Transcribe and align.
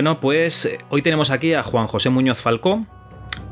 Bueno, 0.00 0.18
pues 0.18 0.64
eh, 0.64 0.78
hoy 0.88 1.02
tenemos 1.02 1.30
aquí 1.30 1.52
a 1.52 1.62
Juan 1.62 1.86
José 1.86 2.08
Muñoz 2.08 2.40
Falcó, 2.40 2.86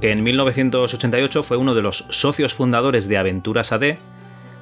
que 0.00 0.12
en 0.12 0.22
1988 0.24 1.42
fue 1.42 1.58
uno 1.58 1.74
de 1.74 1.82
los 1.82 2.06
socios 2.08 2.54
fundadores 2.54 3.06
de 3.06 3.18
Aventuras 3.18 3.70
AD, 3.70 3.98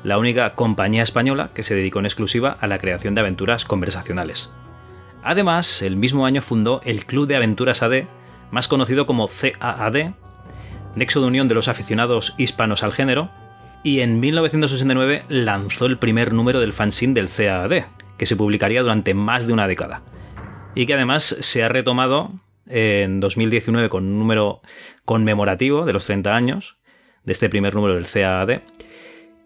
la 0.03 0.19
única 0.19 0.57
compañía 0.57 1.05
española 1.05 1.51
que 1.55 1.63
se 1.63 1.77
dedicó 1.77 2.01
en 2.01 2.07
exclusiva 2.07 2.57
a 2.61 2.67
la 2.67 2.79
creación 2.79 3.15
de 3.15 3.21
aventuras 3.21 3.65
conversacionales. 3.65 4.51
Además, 5.23 5.81
el 5.81 5.95
mismo 5.95 6.27
año 6.27 6.43
fundó 6.43 6.81
el 6.85 7.07
Club 7.07 7.29
de 7.29 7.37
Aventuras 7.37 7.85
AD, 7.85 8.07
más 8.51 8.67
conocido 8.67 9.07
como 9.07 9.29
CAAD, 9.29 10.11
nexo 10.97 11.21
de 11.21 11.27
unión 11.29 11.47
de 11.47 11.55
los 11.55 11.69
aficionados 11.69 12.35
hispanos 12.37 12.83
al 12.83 12.95
género, 12.95 13.31
y 13.85 14.01
en 14.01 14.19
1969 14.19 15.23
lanzó 15.29 15.87
el 15.87 15.99
primer 15.99 16.33
número 16.33 16.59
del 16.59 16.73
fanzine 16.73 17.15
del 17.15 17.29
CAAD, 17.29 17.85
que 18.19 18.27
se 18.27 18.35
publicaría 18.35 18.83
durante 18.83 19.15
más 19.15 19.47
de 19.47 19.53
una 19.53 19.69
década 19.69 20.03
y 20.77 20.87
que 20.87 20.95
además 20.95 21.25
se 21.41 21.65
ha 21.65 21.69
retomado 21.69 22.31
en 22.69 23.19
2019 23.19 23.89
con 23.89 24.05
un 24.05 24.19
número 24.19 24.61
conmemorativo 25.05 25.87
de 25.87 25.93
los 25.95 26.05
30 26.05 26.37
años 26.37 26.77
de 27.25 27.33
este 27.33 27.49
primer 27.49 27.75
número 27.75 27.95
del 27.95 28.07
CAD. 28.07 28.61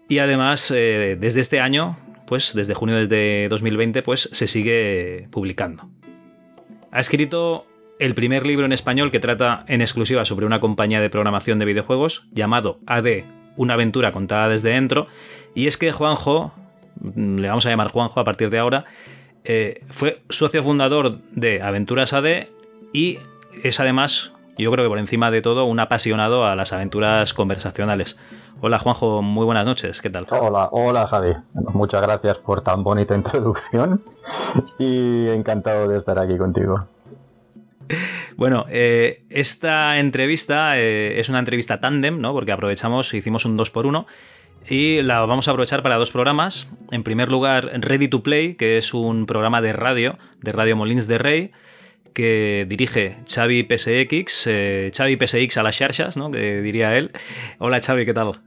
Y 0.09 0.19
además, 0.19 0.71
eh, 0.75 1.17
desde 1.19 1.39
este 1.39 1.61
año, 1.61 1.97
pues 2.27 2.53
desde 2.53 2.73
junio 2.73 3.07
de 3.07 3.47
2020, 3.49 4.03
pues 4.03 4.29
se 4.31 4.45
sigue 4.45 5.29
publicando. 5.31 5.89
Ha 6.91 6.99
escrito 6.99 7.65
el 7.97 8.13
primer 8.13 8.45
libro 8.45 8.65
en 8.65 8.73
español 8.73 9.09
que 9.09 9.21
trata 9.21 9.63
en 9.69 9.81
exclusiva 9.81 10.25
sobre 10.25 10.45
una 10.45 10.59
compañía 10.59 10.99
de 10.99 11.09
programación 11.09 11.59
de 11.59 11.65
videojuegos 11.65 12.27
llamado 12.33 12.79
AD, 12.87 13.23
una 13.55 13.75
aventura 13.75 14.11
contada 14.11 14.49
desde 14.49 14.71
dentro. 14.71 15.07
Y 15.55 15.67
es 15.67 15.77
que 15.77 15.93
Juanjo, 15.93 16.51
le 17.15 17.47
vamos 17.47 17.65
a 17.65 17.69
llamar 17.69 17.87
Juanjo 17.87 18.19
a 18.19 18.25
partir 18.25 18.49
de 18.49 18.59
ahora, 18.59 18.83
eh, 19.43 19.83
fue 19.89 20.21
socio 20.29 20.61
fundador 20.63 21.17
de 21.31 21.61
Aventuras 21.61 22.13
AD 22.13 22.47
y 22.93 23.19
es 23.63 23.79
además, 23.79 24.33
yo 24.57 24.71
creo 24.71 24.85
que 24.85 24.89
por 24.89 24.99
encima 24.99 25.31
de 25.31 25.41
todo, 25.41 25.65
un 25.65 25.79
apasionado 25.79 26.45
a 26.45 26.55
las 26.55 26.73
aventuras 26.73 27.33
conversacionales. 27.33 28.17
Hola 28.61 28.77
Juanjo, 28.77 29.21
muy 29.21 29.45
buenas 29.45 29.65
noches, 29.65 30.01
¿qué 30.01 30.09
tal? 30.09 30.27
Hola, 30.29 30.69
hola 30.71 31.07
Javi, 31.07 31.33
muchas 31.73 32.01
gracias 32.01 32.37
por 32.37 32.61
tan 32.61 32.83
bonita 32.83 33.15
introducción 33.17 34.03
y 34.77 35.27
encantado 35.29 35.87
de 35.87 35.97
estar 35.97 36.19
aquí 36.19 36.37
contigo. 36.37 36.87
Bueno, 38.37 38.65
eh, 38.69 39.23
esta 39.29 39.99
entrevista 39.99 40.79
eh, 40.79 41.19
es 41.19 41.29
una 41.29 41.39
entrevista 41.39 41.81
tándem, 41.81 42.21
¿no? 42.21 42.33
Porque 42.33 42.51
aprovechamos, 42.51 43.13
hicimos 43.13 43.45
un 43.45 43.57
2 43.57 43.69
por 43.71 43.85
1 43.85 44.05
y 44.67 45.01
la 45.01 45.21
vamos 45.21 45.47
a 45.47 45.51
aprovechar 45.51 45.83
para 45.83 45.95
dos 45.95 46.11
programas. 46.11 46.67
En 46.91 47.03
primer 47.03 47.29
lugar, 47.29 47.69
Ready 47.73 48.07
to 48.07 48.23
Play, 48.23 48.55
que 48.55 48.77
es 48.77 48.93
un 48.93 49.25
programa 49.25 49.61
de 49.61 49.73
radio, 49.73 50.17
de 50.39 50.51
Radio 50.51 50.75
Molins 50.75 51.07
de 51.07 51.17
Rey, 51.17 51.51
que 52.13 52.65
dirige 52.67 53.17
Xavi 53.27 53.63
PSX, 53.63 54.47
eh, 54.47 54.91
Xavi 54.95 55.17
PSX 55.17 55.57
a 55.57 55.63
las 55.63 55.77
charchas, 55.77 56.17
¿no? 56.17 56.31
Que 56.31 56.61
diría 56.61 56.95
él. 56.97 57.11
Hola 57.59 57.81
Xavi, 57.81 58.05
¿qué 58.05 58.13
tal? 58.13 58.41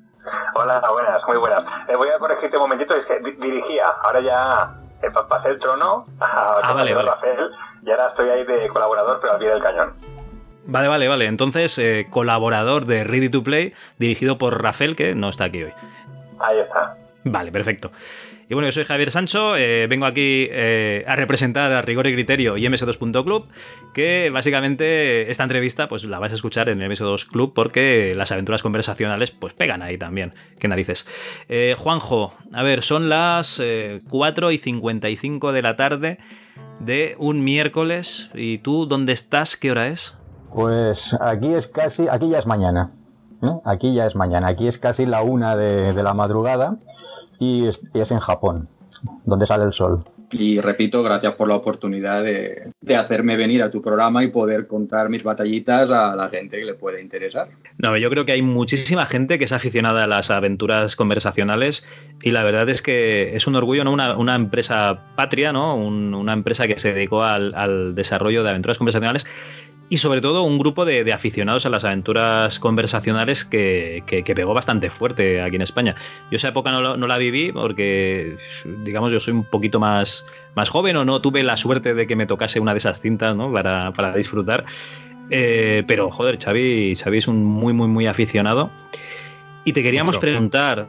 Hola, 0.55 0.83
buenas, 0.93 1.23
muy 1.27 1.37
buenas. 1.37 1.65
Eh, 1.89 1.97
voy 1.97 2.09
a 2.09 2.19
corregirte 2.19 2.57
un 2.57 2.63
momentito, 2.65 2.95
es 2.95 3.07
que 3.07 3.19
dirigía, 3.21 3.87
ahora 4.03 4.21
ya 4.21 4.75
eh, 5.03 5.11
pasé 5.29 5.51
el 5.51 5.59
trono 5.59 6.05
a 6.21 6.61
ah, 6.63 6.73
vale, 6.73 6.95
Rafael 6.95 7.51
y 7.83 7.91
ahora 7.91 8.07
estoy 8.07 8.29
ahí 8.31 8.45
de 8.45 8.69
colaborador, 8.69 9.19
pero 9.21 9.35
al 9.35 9.39
pie 9.39 9.51
del 9.51 9.63
cañón. 9.63 10.14
Vale, 10.67 10.89
vale, 10.89 11.09
vale. 11.09 11.27
Entonces, 11.27 11.79
eh, 11.79 12.07
colaborador 12.11 12.87
de 12.87 13.05
Ready 13.05 13.29
to 13.29 13.43
Play, 13.43 13.75
dirigido 13.99 14.39
por 14.39 14.63
Rafael, 14.63 14.97
que 14.97 15.15
no 15.15 15.29
está 15.29 15.45
aquí 15.45 15.65
hoy. 15.65 15.73
Ahí 16.41 16.59
está. 16.59 16.97
Vale, 17.25 17.53
perfecto. 17.53 17.91
Y 18.49 18.55
bueno, 18.55 18.69
yo 18.69 18.73
soy 18.73 18.85
Javier 18.85 19.11
Sancho, 19.11 19.57
eh, 19.57 19.87
vengo 19.87 20.05
aquí 20.05 20.49
eh, 20.51 21.03
a 21.07 21.17
representar 21.17 21.73
a 21.73 21.81
Rigor 21.81 22.07
y 22.09 22.13
Criterio 22.13 22.59
y 22.59 22.65
MS2.club, 22.67 23.49
que 23.95 24.29
básicamente 24.31 25.31
esta 25.31 25.45
entrevista 25.45 25.89
pues 25.89 26.05
la 26.05 26.19
vais 26.19 26.33
a 26.33 26.37
escuchar 26.37 26.69
en 26.69 26.83
el 26.83 26.91
MS2 26.91 27.27
Club 27.27 27.55
porque 27.55 28.13
las 28.15 28.33
aventuras 28.33 28.63
conversacionales 28.63 29.31
pues 29.31 29.55
pegan 29.55 29.81
ahí 29.81 29.97
también, 29.97 30.35
qué 30.59 30.69
narices. 30.69 31.09
Eh, 31.49 31.75
Juanjo, 31.79 32.35
a 32.53 32.63
ver, 32.63 32.83
son 32.83 33.09
las 33.09 33.63
4 34.11 34.53
y 34.53 34.59
55 34.59 35.53
de 35.53 35.63
la 35.63 35.77
tarde 35.77 36.19
de 36.81 37.17
un 37.19 37.45
miércoles 37.45 38.29
y 38.35 38.59
tú, 38.59 38.85
¿dónde 38.85 39.15
estás? 39.15 39.57
¿Qué 39.57 39.71
hora 39.71 39.89
es? 39.89 40.15
Pues 40.55 41.17
aquí 41.21 41.53
es 41.53 41.67
casi, 41.67 42.07
aquí 42.09 42.29
ya 42.31 42.39
es 42.39 42.47
mañana. 42.47 42.93
Aquí 43.65 43.93
ya 43.93 44.07
es 44.07 44.15
mañana, 44.15 44.49
aquí 44.49 44.69
es 44.69 44.79
casi 44.79 45.05
la 45.05 45.23
una 45.23 45.57
de, 45.57 45.93
la 46.03 46.15
madrugada 46.15 46.77
y 47.39 47.67
es, 47.67 47.83
en 47.93 48.21
Japón, 48.21 48.69
donde 49.27 49.45
sale 49.45 49.65
el 49.65 49.73
sol. 49.73 50.05
Y 50.31 50.61
repito, 50.61 51.03
gracias 51.03 51.35
por 51.35 51.49
la 51.49 51.57
oportunidad 51.57 52.23
de, 52.23 52.73
hacerme 52.97 53.37
venir 53.37 53.63
a 53.63 53.71
tu 53.71 53.83
programa 53.83 54.25
y 54.25 54.29
poder 54.29 54.67
contar 54.67 55.11
mis 55.11 55.25
batallitas 55.25 55.91
a 55.91 56.17
la 56.17 56.29
gente 56.29 56.57
que 56.57 56.65
le 56.65 56.75
puede 56.75 57.03
interesar. 57.03 57.49
No, 57.77 57.97
yo 57.99 58.09
creo 58.09 58.25
que 58.25 58.33
hay 58.33 58.43
muchísima 58.43 59.05
gente 59.05 59.39
que 59.39 59.45
es 59.45 59.53
aficionada 59.53 60.05
a 60.05 60.07
las 60.07 60.31
aventuras 60.31 60.97
conversacionales 60.97 61.87
y 62.23 62.31
la 62.31 62.45
verdad 62.45 62.69
es 62.71 62.81
que 62.81 63.37
es 63.37 63.47
un 63.47 63.57
orgullo, 63.57 63.85
¿no? 63.85 63.93
Una, 63.93 64.35
empresa 64.37 65.03
patria, 65.17 65.53
¿no? 65.53 65.77
una 65.77 66.33
empresa 66.33 66.67
que 66.67 66.79
se 66.79 66.95
dedicó 66.95 67.25
al, 67.25 67.55
al 67.55 67.95
desarrollo 67.95 68.43
de 68.43 68.51
aventuras 68.51 68.79
conversacionales 68.79 69.27
y 69.95 69.97
sobre 69.97 70.21
todo 70.21 70.43
un 70.43 70.59
grupo 70.59 70.85
de, 70.85 71.13
aficionados 71.13 71.67
a 71.67 71.71
las 71.71 71.85
aventuras 71.85 72.59
conversacionales 72.59 73.45
que, 73.45 74.03
pegó 74.35 74.53
bastante 74.53 74.91
fuerte 74.91 75.41
aquí 75.41 75.55
en 75.55 75.63
España. 75.63 75.95
Yo 76.33 76.37
esa 76.37 76.49
época 76.49 76.73
no, 76.73 76.97
la 76.97 77.17
viví 77.17 77.53
porque, 77.53 78.37
digamos, 78.65 79.13
yo 79.13 79.21
soy 79.21 79.35
un 79.35 79.45
poquito 79.45 79.79
más, 79.79 80.27
más 80.57 80.69
joven 80.69 80.97
o 80.97 81.05
no 81.05 81.21
tuve 81.21 81.45
la 81.45 81.57
suerte 81.57 81.95
de 81.95 82.09
que 82.09 82.17
me 82.17 82.27
tocase 82.27 82.59
una 82.59 82.73
de 82.73 82.79
esas 82.79 83.01
cintas 83.01 83.37
¿no? 83.37 83.53
para, 83.53 84.17
disfrutar. 84.17 84.65
Eh, 85.31 85.85
pero, 85.87 86.11
joder, 86.11 86.43
Xavi, 86.43 86.97
Xavi 86.97 87.19
es 87.19 87.29
un 87.29 87.45
muy, 87.45 87.73
muy, 87.73 87.87
muy 87.87 88.09
aficionado. 88.09 88.73
Y 89.65 89.75
te 89.75 89.85
queríamos 89.85 90.19
preguntar, 90.19 90.89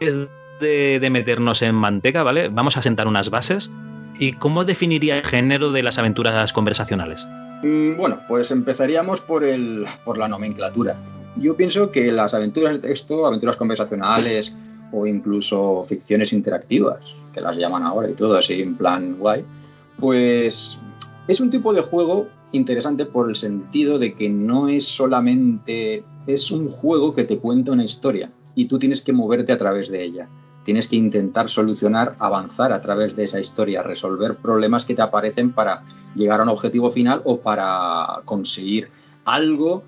es 0.00 0.28
de, 0.60 0.98
de 1.00 1.08
meternos 1.08 1.62
en 1.62 1.76
manteca, 1.76 2.22
¿vale? 2.22 2.50
Vamos 2.50 2.76
a 2.76 2.82
sentar 2.82 3.08
unas 3.08 3.30
bases. 3.30 3.72
¿Y 4.18 4.34
cómo 4.34 4.66
definiría 4.66 5.16
el 5.16 5.24
género 5.24 5.72
de 5.72 5.82
las 5.82 5.98
aventuras 5.98 6.52
conversacionales? 6.52 7.26
Mm, 7.64 7.96
bueno, 7.96 8.20
pues 8.28 8.50
empezaríamos 8.50 9.22
por, 9.22 9.42
el, 9.42 9.86
por 10.04 10.18
la 10.18 10.28
nomenclatura. 10.28 10.96
Yo 11.36 11.56
pienso 11.56 11.90
que 11.90 12.12
las 12.12 12.34
aventuras 12.34 12.74
de 12.74 12.88
texto, 12.88 13.26
aventuras 13.26 13.56
conversacionales 13.56 14.54
o 14.92 15.06
incluso 15.06 15.82
ficciones 15.82 16.34
interactivas, 16.34 17.16
que 17.32 17.40
las 17.40 17.56
llaman 17.56 17.82
ahora 17.82 18.10
y 18.10 18.12
todo 18.12 18.36
así 18.36 18.60
en 18.60 18.76
plan 18.76 19.16
guay, 19.18 19.44
pues 19.98 20.78
es 21.26 21.40
un 21.40 21.48
tipo 21.48 21.72
de 21.72 21.80
juego 21.80 22.28
interesante 22.52 23.06
por 23.06 23.30
el 23.30 23.34
sentido 23.34 23.98
de 23.98 24.12
que 24.12 24.28
no 24.28 24.68
es 24.68 24.84
solamente, 24.84 26.04
es 26.26 26.50
un 26.50 26.68
juego 26.68 27.14
que 27.14 27.24
te 27.24 27.38
cuenta 27.38 27.72
una 27.72 27.84
historia 27.84 28.30
y 28.54 28.66
tú 28.66 28.78
tienes 28.78 29.00
que 29.00 29.14
moverte 29.14 29.52
a 29.52 29.58
través 29.58 29.88
de 29.88 30.04
ella 30.04 30.28
tienes 30.64 30.88
que 30.88 30.96
intentar 30.96 31.48
solucionar, 31.48 32.16
avanzar 32.18 32.72
a 32.72 32.80
través 32.80 33.14
de 33.14 33.24
esa 33.24 33.38
historia, 33.38 33.82
resolver 33.82 34.36
problemas 34.36 34.86
que 34.86 34.94
te 34.94 35.02
aparecen 35.02 35.52
para 35.52 35.82
llegar 36.14 36.40
a 36.40 36.42
un 36.42 36.48
objetivo 36.48 36.90
final 36.90 37.22
o 37.24 37.40
para 37.40 38.22
conseguir 38.24 38.88
algo 39.24 39.84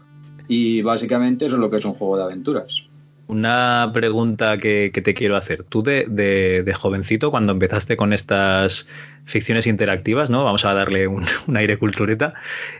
y 0.49 0.83
básicamente 0.83 1.47
eso 1.47 1.57
es 1.57 1.61
lo 1.61 1.71
que 1.71 1.77
es 1.77 1.85
un 1.85 1.95
juego 1.95 2.17
de 2.17 2.25
aventuras. 2.25 2.85
Una 3.29 3.91
pregunta 3.93 4.59
que, 4.59 4.91
te 4.93 5.15
quiero 5.15 5.37
hacer. 5.37 5.65
Tú 5.65 5.83
de, 5.83 6.75
jovencito, 6.79 7.31
cuando 7.33 7.53
empezaste 7.53 7.97
con 7.97 8.13
estas 8.13 8.87
ficciones 9.25 9.67
interactivas, 9.67 10.31
¿no? 10.31 10.45
Vamos 10.45 10.65
a 10.65 10.75
darle 10.75 11.09
un, 11.09 11.27
aire 11.57 11.79
cultureta, 11.79 12.35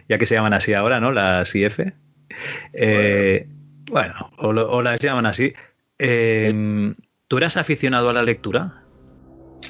ya 0.09 0.19
que 0.19 0.27
se 0.27 0.37
llaman 0.37 0.55
así 0.55 0.73
ahora, 0.73 1.01
¿no? 1.01 1.11
Las 1.11 1.55
IF. 1.55 1.81
Eh, 2.73 3.49
bueno, 3.91 4.31
o, 4.39 4.83
las 4.83 5.01
llaman 5.01 5.27
así. 5.27 5.53
Eh, 5.99 6.95
¿Tú 7.27 7.39
eras 7.39 7.57
aficionado 7.57 8.09
a 8.09 8.13
la 8.13 8.23
lectura? 8.23 8.85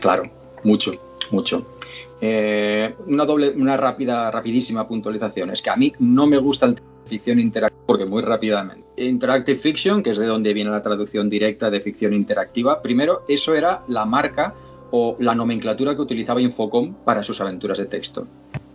Claro, 0.01 0.31
mucho, 0.63 0.93
mucho. 1.31 1.76
Eh, 2.21 2.95
una 3.07 3.25
doble, 3.25 3.51
una 3.51 3.77
rápida, 3.77 4.31
rapidísima 4.31 4.87
puntualización. 4.87 5.51
Es 5.51 5.63
que 5.63 5.71
a 5.71 5.77
mí 5.77 5.93
no 5.99 6.27
me 6.27 6.39
gusta 6.39 6.67
el 6.67 6.77
ficción 7.07 7.39
interactiva 7.39 7.83
porque 7.87 8.05
muy 8.05 8.23
rápidamente. 8.23 8.85
Interactive 8.97 9.57
Fiction, 9.57 10.03
que 10.03 10.11
es 10.11 10.19
de 10.19 10.27
donde 10.27 10.53
viene 10.53 10.71
la 10.71 10.83
traducción 10.83 11.31
directa 11.31 11.71
de 11.71 11.81
ficción 11.81 12.13
interactiva, 12.13 12.83
primero, 12.83 13.23
eso 13.29 13.55
era 13.55 13.83
la 13.89 14.05
marca 14.05 14.55
o 14.91 15.17
la 15.21 15.35
nomenclatura 15.35 15.95
que 15.95 16.03
utilizaba 16.03 16.41
Infocom 16.41 16.95
para 17.05 17.23
sus 17.23 17.41
aventuras 17.41 17.79
de 17.79 17.87
texto. 17.87 18.27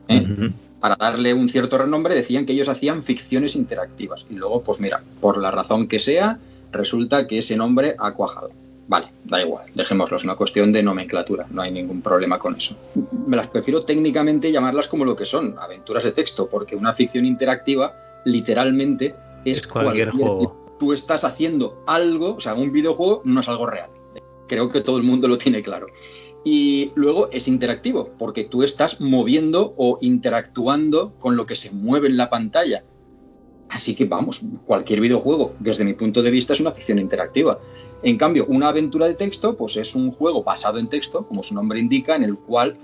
¿eh? 0.08 0.52
Para 0.80 0.96
darle 0.96 1.34
un 1.34 1.50
cierto 1.50 1.78
renombre 1.78 2.16
decían 2.16 2.46
que 2.46 2.54
ellos 2.54 2.70
hacían 2.70 3.04
ficciones 3.04 3.56
interactivas. 3.56 4.26
Y 4.30 4.36
luego, 4.36 4.62
pues 4.62 4.80
mira, 4.80 5.02
por 5.20 5.38
la 5.38 5.52
razón 5.52 5.88
que 5.88 6.00
sea, 6.00 6.40
resulta 6.72 7.28
que 7.28 7.38
ese 7.40 7.56
nombre 7.56 7.96
ha 8.00 8.14
cuajado. 8.14 8.52
Vale, 8.88 9.08
da 9.24 9.42
igual, 9.42 9.66
dejémoslo, 9.74 10.18
es 10.18 10.24
una 10.24 10.36
cuestión 10.36 10.72
de 10.72 10.84
nomenclatura, 10.84 11.48
no 11.50 11.62
hay 11.62 11.72
ningún 11.72 12.02
problema 12.02 12.40
con 12.40 12.56
eso. 12.56 12.76
Me 13.26 13.38
las 13.38 13.48
prefiero 13.48 13.84
técnicamente 13.84 14.52
llamarlas 14.52 14.88
como 14.88 15.06
lo 15.06 15.16
que 15.16 15.26
son, 15.26 15.56
aventuras 15.60 16.04
de 16.04 16.12
texto, 16.12 16.50
porque 16.50 16.76
una 16.76 16.92
ficción 16.92 17.26
interactiva 17.26 17.96
literalmente 18.26 19.16
es, 19.46 19.66
cualquier, 19.66 20.10
juego. 20.12 20.76
Tú 20.80 20.94
estás 20.94 21.24
haciendo 21.24 21.84
algo, 21.86 22.36
o 22.36 22.40
sea, 22.40 22.54
un 22.54 22.72
videojuego 22.72 23.22
no 23.24 23.40
es 23.40 23.50
algo 23.50 23.66
real. 23.66 23.90
Creo 24.48 24.70
que 24.70 24.82
todo 24.82 24.98
el 24.98 25.04
mundo 25.04 25.28
lo 25.28 25.38
tiene 25.38 25.62
claro. 25.62 25.88
Y 26.44 26.92
luego 26.96 27.30
es 27.32 27.48
interactivo, 27.48 28.10
porque 28.18 28.44
tú 28.44 28.64
estás 28.64 29.00
moviendo 29.00 29.74
o 29.78 30.00
interactuando 30.02 31.14
con 31.20 31.38
lo 31.38 31.46
que 31.46 31.56
se 31.56 31.72
mueve 31.72 32.08
en 32.08 32.18
la 32.18 32.30
pantalla. 32.30 32.84
Así 33.70 33.96
que 33.96 34.06
vamos, 34.06 34.42
cualquier 34.66 35.00
videojuego, 35.00 35.54
desde 35.60 35.86
mi 35.86 35.94
punto 35.94 36.22
de 36.22 36.32
vista, 36.32 36.54
es 36.54 36.60
una 36.60 36.72
ficción 36.72 37.00
interactiva. 37.00 37.60
En 38.04 38.18
cambio, 38.18 38.46
una 38.48 38.70
aventura 38.70 39.08
de 39.08 39.14
texto, 39.14 39.56
pues 39.56 39.78
es 39.78 39.96
un 39.96 40.12
juego 40.12 40.44
basado 40.44 40.80
en 40.80 40.90
texto, 40.90 41.28
como 41.28 41.44
su 41.44 41.54
nombre 41.54 41.80
indica, 41.80 42.16
en 42.16 42.24
el 42.24 42.36
cual 42.36 42.76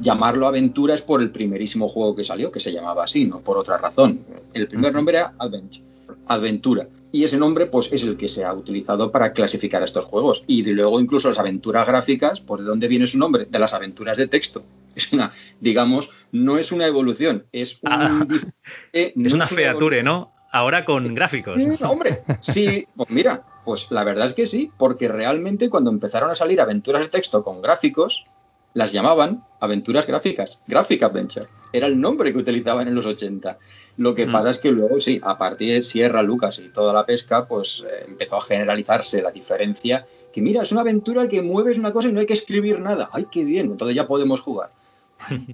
llamarlo 0.00 0.46
aventura 0.46 0.94
es 0.94 1.02
por 1.02 1.22
el 1.22 1.30
primerísimo 1.30 1.88
juego 1.88 2.14
que 2.14 2.24
salió, 2.24 2.50
que 2.50 2.60
se 2.60 2.72
llamaba 2.72 3.04
así, 3.04 3.24
no 3.24 3.40
por 3.40 3.56
otra 3.58 3.78
razón. 3.78 4.20
El 4.52 4.68
primer 4.68 4.92
nombre 4.92 5.18
era 5.18 5.34
Adventure, 5.38 5.84
Aventura. 6.26 6.88
Y 7.12 7.24
ese 7.24 7.38
nombre, 7.38 7.66
pues, 7.66 7.92
es 7.92 8.02
el 8.02 8.16
que 8.16 8.28
se 8.28 8.44
ha 8.44 8.52
utilizado 8.52 9.10
para 9.10 9.32
clasificar 9.32 9.82
estos 9.82 10.04
juegos. 10.04 10.44
Y 10.46 10.62
luego, 10.64 11.00
incluso 11.00 11.28
las 11.28 11.38
aventuras 11.38 11.86
gráficas, 11.86 12.40
pues, 12.40 12.60
¿de 12.60 12.66
dónde 12.66 12.88
viene 12.88 13.06
su 13.06 13.18
nombre? 13.18 13.46
De 13.46 13.58
las 13.58 13.72
aventuras 13.72 14.16
de 14.16 14.26
texto. 14.26 14.64
Es 14.96 15.12
una, 15.12 15.30
digamos, 15.60 16.08
no 16.32 16.56
es 16.56 16.72
una 16.72 16.86
evolución, 16.86 17.44
es 17.52 17.80
ah, 17.84 18.24
es 18.94 19.32
una 19.34 19.46
feature, 19.46 20.02
¿no? 20.02 20.32
Ahora 20.50 20.86
con 20.86 21.14
gráficos. 21.14 21.62
hombre, 21.82 22.20
sí, 22.40 22.86
pues 22.96 23.10
mira, 23.10 23.44
pues 23.66 23.90
la 23.90 24.04
verdad 24.04 24.26
es 24.26 24.32
que 24.32 24.46
sí, 24.46 24.70
porque 24.78 25.08
realmente 25.08 25.68
cuando 25.68 25.90
empezaron 25.90 26.30
a 26.30 26.34
salir 26.34 26.60
aventuras 26.60 27.02
de 27.02 27.08
texto 27.08 27.42
con 27.42 27.60
gráficos, 27.60 28.24
las 28.72 28.92
llamaban 28.92 29.42
aventuras 29.58 30.06
gráficas, 30.06 30.60
Graphic 30.66 31.02
Adventure. 31.02 31.46
Era 31.72 31.86
el 31.86 32.00
nombre 32.00 32.32
que 32.32 32.38
utilizaban 32.38 32.86
en 32.86 32.94
los 32.94 33.06
80. 33.06 33.58
Lo 33.96 34.14
que 34.14 34.26
mm. 34.26 34.32
pasa 34.32 34.50
es 34.50 34.58
que 34.58 34.70
luego, 34.70 35.00
sí, 35.00 35.20
a 35.22 35.36
partir 35.36 35.72
de 35.74 35.82
Sierra, 35.82 36.22
Lucas 36.22 36.58
y 36.58 36.68
toda 36.68 36.92
la 36.92 37.04
pesca, 37.04 37.48
pues 37.48 37.84
eh, 37.86 38.04
empezó 38.06 38.36
a 38.36 38.42
generalizarse 38.42 39.20
la 39.20 39.32
diferencia. 39.32 40.06
Que 40.32 40.42
mira, 40.42 40.62
es 40.62 40.72
una 40.72 40.82
aventura 40.82 41.26
que 41.26 41.42
mueves 41.42 41.78
una 41.78 41.92
cosa 41.92 42.08
y 42.08 42.12
no 42.12 42.20
hay 42.20 42.26
que 42.26 42.34
escribir 42.34 42.78
nada. 42.78 43.10
¡Ay, 43.12 43.26
qué 43.32 43.44
bien! 43.44 43.66
Entonces 43.72 43.96
ya 43.96 44.06
podemos 44.06 44.40
jugar. 44.42 44.70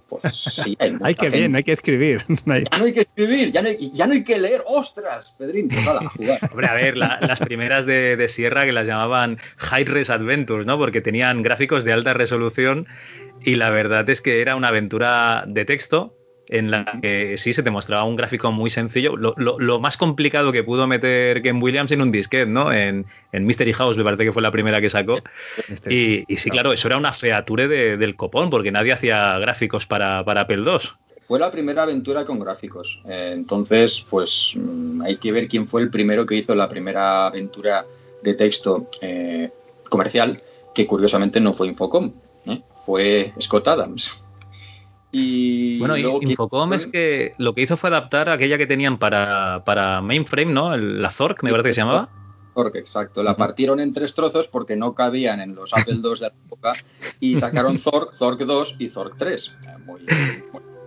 Pues 0.08 0.34
sí, 0.34 0.76
hay, 0.78 1.14
que 1.14 1.30
bien, 1.30 1.56
hay 1.56 1.64
que 1.64 1.72
escribir. 1.72 2.24
Ya 2.46 2.78
no 2.78 2.84
hay 2.84 2.92
que 2.92 3.00
escribir, 3.00 3.50
ya 3.50 3.62
no 3.62 3.68
hay, 3.68 3.90
ya 3.92 4.06
no 4.06 4.12
hay 4.14 4.24
que 4.24 4.38
leer. 4.38 4.62
¡Ostras, 4.66 5.34
Pedrín! 5.38 5.68
Pues 5.68 5.86
a 5.86 6.08
jugar. 6.08 6.38
Hombre, 6.50 6.66
a 6.66 6.74
ver, 6.74 6.96
las 6.96 7.40
primeras 7.40 7.86
de, 7.86 8.26
Sierra 8.28 8.64
que 8.64 8.72
las 8.72 8.86
llamaban 8.86 9.38
High 9.56 9.84
Res 9.84 10.10
Adventures, 10.10 10.66
¿no? 10.66 10.78
Porque 10.78 11.00
tenían 11.00 11.42
gráficos 11.42 11.84
de 11.84 11.92
alta 11.92 12.14
resolución 12.14 12.86
y 13.44 13.56
la 13.56 13.70
verdad 13.70 14.08
es 14.08 14.20
que 14.20 14.40
era 14.40 14.56
una 14.56 14.68
aventura 14.68 15.44
de 15.46 15.64
texto 15.64 16.16
en 16.52 16.70
la 16.70 16.98
que 17.00 17.38
sí 17.38 17.54
se 17.54 17.62
te 17.62 17.70
mostraba 17.70 18.04
un 18.04 18.14
gráfico 18.14 18.52
muy 18.52 18.68
sencillo. 18.68 19.16
Lo, 19.16 19.80
más 19.80 19.96
complicado 19.96 20.52
que 20.52 20.62
pudo 20.62 20.86
meter 20.86 21.40
Ken 21.40 21.62
Williams 21.62 21.90
en 21.92 22.02
un 22.02 22.12
disquete, 22.12 22.46
¿no? 22.46 22.70
En, 22.70 23.06
Mystery 23.32 23.72
House, 23.72 23.96
me 23.96 24.04
parece 24.04 24.24
que 24.24 24.32
fue 24.32 24.42
la 24.42 24.50
primera 24.50 24.78
que 24.82 24.90
sacó. 24.90 25.16
Y, 25.88 26.24
sí, 26.36 26.50
claro, 26.50 26.74
eso 26.74 26.88
era 26.88 26.98
una 26.98 27.12
feature 27.12 27.96
del 27.96 28.16
copón, 28.16 28.50
porque 28.50 28.70
nadie 28.70 28.92
hacía 28.92 29.38
gráficos 29.38 29.86
para, 29.86 30.22
para 30.24 30.42
Apple 30.42 30.62
II. 30.66 30.90
Fue 31.20 31.38
la 31.38 31.50
primera 31.50 31.84
aventura 31.84 32.26
con 32.26 32.38
gráficos. 32.38 33.00
Eh, 33.08 33.30
entonces, 33.32 34.04
pues 34.10 34.52
mm, 34.54 35.00
hay 35.00 35.16
que 35.16 35.32
ver 35.32 35.48
quién 35.48 35.64
fue 35.64 35.80
el 35.80 35.88
primero 35.88 36.26
que 36.26 36.34
hizo 36.34 36.54
la 36.54 36.68
primera 36.68 37.26
aventura 37.26 37.86
de 38.22 38.34
texto 38.34 38.88
eh, 39.00 39.50
comercial, 39.88 40.42
que 40.74 40.86
curiosamente 40.86 41.40
no 41.40 41.54
fue 41.54 41.68
Infocom, 41.68 42.12
¿eh? 42.44 42.60
fue 42.74 43.32
Scott 43.40 43.68
Adams. 43.68 44.22
Y 45.14 45.78
bueno, 45.78 45.96
Infocom 45.96 46.72
es 46.72 46.86
que 46.86 47.34
lo 47.36 47.52
que 47.52 47.60
hizo 47.60 47.76
fue 47.76 47.90
adaptar 47.90 48.30
aquella 48.30 48.56
que 48.56 48.66
tenían 48.66 48.98
para, 48.98 49.62
para 49.64 50.00
mainframe, 50.00 50.52
¿no? 50.52 50.74
la 50.76 51.10
Zork, 51.10 51.42
me 51.42 51.50
parece 51.50 51.68
que 51.68 51.74
se 51.74 51.80
llamaba. 51.82 52.08
Zork, 52.54 52.74
exacto. 52.76 53.22
La 53.22 53.36
partieron 53.36 53.78
en 53.80 53.92
tres 53.92 54.14
trozos 54.14 54.48
porque 54.48 54.74
no 54.74 54.94
cabían 54.94 55.40
en 55.40 55.54
los 55.54 55.74
Apple 55.74 55.96
II 55.96 56.14
de 56.14 56.20
la 56.20 56.26
época 56.28 56.74
y 57.20 57.36
sacaron 57.36 57.78
Zork, 57.78 58.14
Zork 58.14 58.40
2 58.40 58.76
y 58.78 58.88
Zork 58.88 59.16
3. 59.18 59.52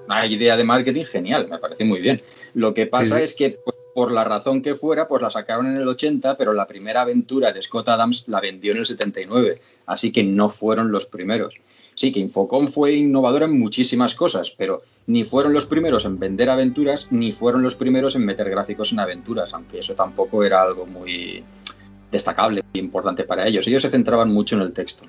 una 0.08 0.26
idea 0.26 0.58
de 0.58 0.64
marketing 0.64 1.06
genial, 1.06 1.48
me 1.48 1.60
parece 1.60 1.86
muy 1.86 2.02
bien. 2.02 2.20
Lo 2.56 2.74
que 2.74 2.88
pasa 2.88 3.22
es 3.22 3.36
que 3.36 3.60
pues, 3.64 3.76
por 3.94 4.12
la 4.12 4.24
razón 4.24 4.62
que 4.62 4.76
fuera, 4.76 5.08
pues 5.08 5.22
la 5.22 5.30
sacaron 5.30 5.68
en 5.68 5.78
el 5.78 5.88
80, 5.88 6.36
pero 6.36 6.54
la 6.54 6.68
primera 6.68 7.02
aventura 7.02 7.54
de 7.54 7.62
Scott 7.62 7.88
Adams 7.90 8.26
la 8.28 8.42
vendió 8.42 8.74
en 8.74 8.80
el 8.80 8.86
79, 8.86 9.60
así 9.86 10.12
que 10.12 10.24
no 10.24 10.50
fueron 10.50 10.92
los 10.92 11.06
primeros. 11.06 11.56
Sí, 11.96 12.12
que 12.12 12.20
Infocom 12.20 12.68
fue 12.68 12.94
innovadora 12.94 13.46
en 13.46 13.58
muchísimas 13.58 14.16
cosas, 14.16 14.52
pero 14.52 14.84
ni 15.08 15.24
fueron 15.24 15.54
los 15.54 15.66
primeros 15.66 16.06
en 16.06 16.20
vender 16.20 16.50
aventuras, 16.50 17.08
ni 17.10 17.32
fueron 17.32 17.64
los 17.64 17.76
primeros 17.76 18.16
en 18.16 18.26
meter 18.26 18.50
gráficos 18.50 18.92
en 18.92 19.00
aventuras, 19.00 19.54
aunque 19.54 19.80
eso 19.80 19.96
tampoco 19.96 20.44
era 20.44 20.62
algo 20.62 20.86
muy 20.86 21.42
destacable 22.12 22.64
e 22.74 22.80
importante 22.80 23.24
para 23.24 23.48
ellos. 23.48 23.66
Ellos 23.68 23.82
se 23.82 23.90
centraban 23.90 24.32
mucho 24.32 24.56
en 24.56 24.62
el 24.62 24.74
texto. 24.74 25.06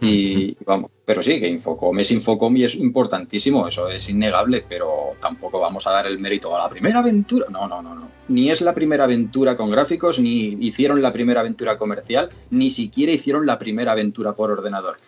Y 0.00 0.56
vamos, 0.66 0.90
pero 1.06 1.22
sí, 1.22 1.40
que 1.40 1.48
Infocom 1.48 1.98
es 1.98 2.10
Infocom 2.10 2.54
y 2.56 2.64
es 2.64 2.74
importantísimo, 2.74 3.66
eso 3.66 3.88
es 3.88 4.08
innegable, 4.10 4.62
pero 4.68 5.14
tampoco 5.20 5.58
vamos 5.58 5.86
a 5.86 5.90
dar 5.90 6.06
el 6.06 6.18
mérito 6.18 6.54
a 6.54 6.60
la 6.60 6.68
primera 6.68 6.98
aventura. 6.98 7.46
No, 7.50 7.66
no, 7.66 7.80
no, 7.80 7.94
no. 7.94 8.08
Ni 8.28 8.50
es 8.50 8.60
la 8.60 8.74
primera 8.74 9.04
aventura 9.04 9.56
con 9.56 9.70
gráficos, 9.70 10.18
ni 10.18 10.58
hicieron 10.60 11.00
la 11.00 11.12
primera 11.12 11.40
aventura 11.40 11.78
comercial, 11.78 12.28
ni 12.50 12.68
siquiera 12.68 13.12
hicieron 13.12 13.46
la 13.46 13.58
primera 13.58 13.92
aventura 13.92 14.34
por 14.34 14.50
ordenador. 14.50 14.98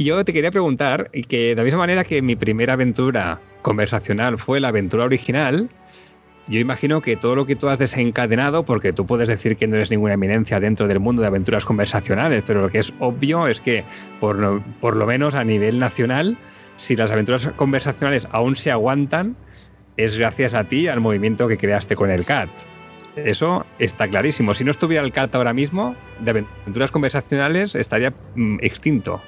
Yo 0.00 0.24
te 0.24 0.32
quería 0.32 0.50
preguntar 0.50 1.10
que 1.28 1.48
de 1.48 1.56
la 1.56 1.62
misma 1.62 1.80
manera 1.80 2.04
que 2.04 2.22
mi 2.22 2.34
primera 2.34 2.72
aventura 2.72 3.38
conversacional 3.60 4.38
fue 4.38 4.58
la 4.58 4.68
aventura 4.68 5.04
original, 5.04 5.68
yo 6.48 6.58
imagino 6.58 7.02
que 7.02 7.18
todo 7.18 7.36
lo 7.36 7.44
que 7.44 7.54
tú 7.54 7.68
has 7.68 7.78
desencadenado, 7.78 8.62
porque 8.64 8.94
tú 8.94 9.04
puedes 9.04 9.28
decir 9.28 9.58
que 9.58 9.66
no 9.66 9.76
eres 9.76 9.90
ninguna 9.90 10.14
eminencia 10.14 10.58
dentro 10.58 10.88
del 10.88 11.00
mundo 11.00 11.20
de 11.20 11.28
aventuras 11.28 11.66
conversacionales, 11.66 12.42
pero 12.46 12.62
lo 12.62 12.70
que 12.70 12.78
es 12.78 12.94
obvio 12.98 13.46
es 13.46 13.60
que 13.60 13.84
por 14.20 14.36
lo, 14.36 14.64
por 14.80 14.96
lo 14.96 15.04
menos 15.04 15.34
a 15.34 15.44
nivel 15.44 15.78
nacional, 15.78 16.38
si 16.76 16.96
las 16.96 17.12
aventuras 17.12 17.48
conversacionales 17.48 18.26
aún 18.32 18.56
se 18.56 18.70
aguantan, 18.70 19.36
es 19.98 20.16
gracias 20.16 20.54
a 20.54 20.64
ti, 20.64 20.88
al 20.88 21.00
movimiento 21.00 21.46
que 21.46 21.58
creaste 21.58 21.94
con 21.94 22.08
el 22.08 22.24
CAT. 22.24 22.48
Eso 23.16 23.66
está 23.78 24.08
clarísimo. 24.08 24.54
Si 24.54 24.64
no 24.64 24.70
estuviera 24.70 25.04
el 25.04 25.12
CAT 25.12 25.34
ahora 25.34 25.52
mismo, 25.52 25.94
de 26.20 26.30
aventuras 26.30 26.90
conversacionales 26.90 27.74
estaría 27.74 28.14
mm, 28.34 28.60
extinto. 28.62 29.20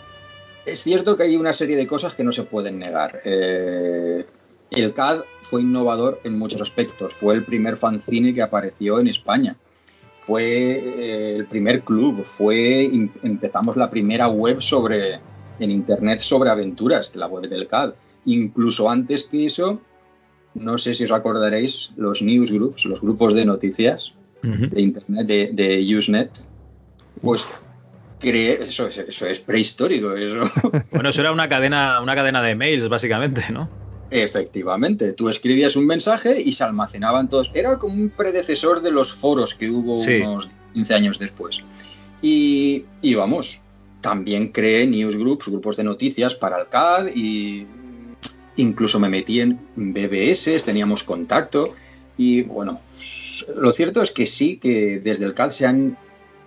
Es 0.65 0.83
cierto 0.83 1.17
que 1.17 1.25
hay 1.25 1.37
una 1.37 1.53
serie 1.53 1.77
de 1.77 1.87
cosas 1.87 2.15
que 2.15 2.25
no 2.25 2.33
se 2.33 2.45
pueden 2.45 2.79
negar. 2.79 3.21
Eh, 3.25 4.25
el 4.71 4.95
CAD 4.95 5.23
fue 5.43 5.63
innovador 5.63 6.21
en 6.25 6.39
muchos 6.39 6.63
aspectos. 6.63 7.13
Fue 7.15 7.35
el 7.35 7.45
primer 7.45 7.77
fanzine 7.77 8.33
que 8.33 8.43
apareció 8.43 9.01
en 9.01 9.09
España. 9.09 9.57
Fue 10.19 10.45
eh, 10.45 11.37
el 11.37 11.47
primer 11.47 11.83
club. 11.83 12.25
Fue 12.25 12.85
empezamos 13.23 13.77
la 13.77 13.91
primera 13.91 14.29
web 14.29 14.63
sobre 14.63 15.21
en 15.59 15.71
internet 15.71 16.21
sobre 16.21 16.51
aventuras, 16.51 17.15
la 17.15 17.27
web 17.27 17.49
del 17.49 17.67
CAD. 17.67 17.95
Incluso 18.25 18.89
antes 18.89 19.25
que 19.25 19.47
eso, 19.47 19.81
no 20.55 20.79
sé 20.79 20.95
si 20.95 21.05
os 21.05 21.13
acordaréis, 21.13 21.91
los 21.97 22.23
newsgroups, 22.23 22.85
los 22.87 23.01
grupos 23.01 23.35
de 23.35 23.45
noticias 23.45 24.15
de 24.43 24.81
internet 24.81 25.27
de, 25.27 25.51
de 25.53 25.97
Usenet, 25.97 26.31
pues 27.21 27.47
eso, 28.23 28.89
eso, 28.89 29.27
es 29.27 29.41
prehistórico. 29.41 30.15
Eso. 30.15 30.39
Bueno, 30.91 31.11
eso 31.11 31.21
era 31.21 31.33
una 31.33 31.49
cadena, 31.49 32.01
una 32.01 32.15
cadena 32.15 32.43
de 32.43 32.55
mails, 32.55 32.89
básicamente, 32.89 33.45
¿no? 33.51 33.69
Efectivamente, 34.11 35.15
tú 35.15 35.29
escribías 35.29 35.75
un 35.75 35.87
mensaje 35.87 36.41
y 36.41 36.53
se 36.53 36.65
almacenaban 36.65 37.29
todos. 37.29 37.51
Era 37.55 37.79
como 37.79 37.95
un 37.95 38.11
predecesor 38.11 38.83
de 38.83 38.91
los 38.91 39.13
foros 39.13 39.55
que 39.55 39.71
hubo 39.71 39.95
unos 39.95 40.51
15 40.75 40.95
años 40.95 41.19
después. 41.19 41.63
Y, 42.21 42.85
y, 43.01 43.15
vamos, 43.15 43.61
también 44.03 44.49
creé 44.49 44.87
newsgroups, 44.87 45.49
grupos 45.49 45.77
de 45.77 45.85
noticias 45.85 46.35
para 46.35 46.61
el 46.61 46.69
CAD 46.69 47.09
y 47.15 47.67
incluso 48.57 49.01
me 49.01 49.09
metí 49.09 49.41
en 49.41 49.59
BBS, 49.75 50.63
teníamos 50.65 51.03
contacto 51.03 51.75
y 52.19 52.43
bueno, 52.43 52.81
lo 53.57 53.73
cierto 53.73 54.03
es 54.03 54.11
que 54.11 54.27
sí, 54.27 54.59
que 54.59 55.01
desde 55.01 55.25
el 55.25 55.35
CAD 55.35 55.51
se 55.51 55.67
han 55.67 55.97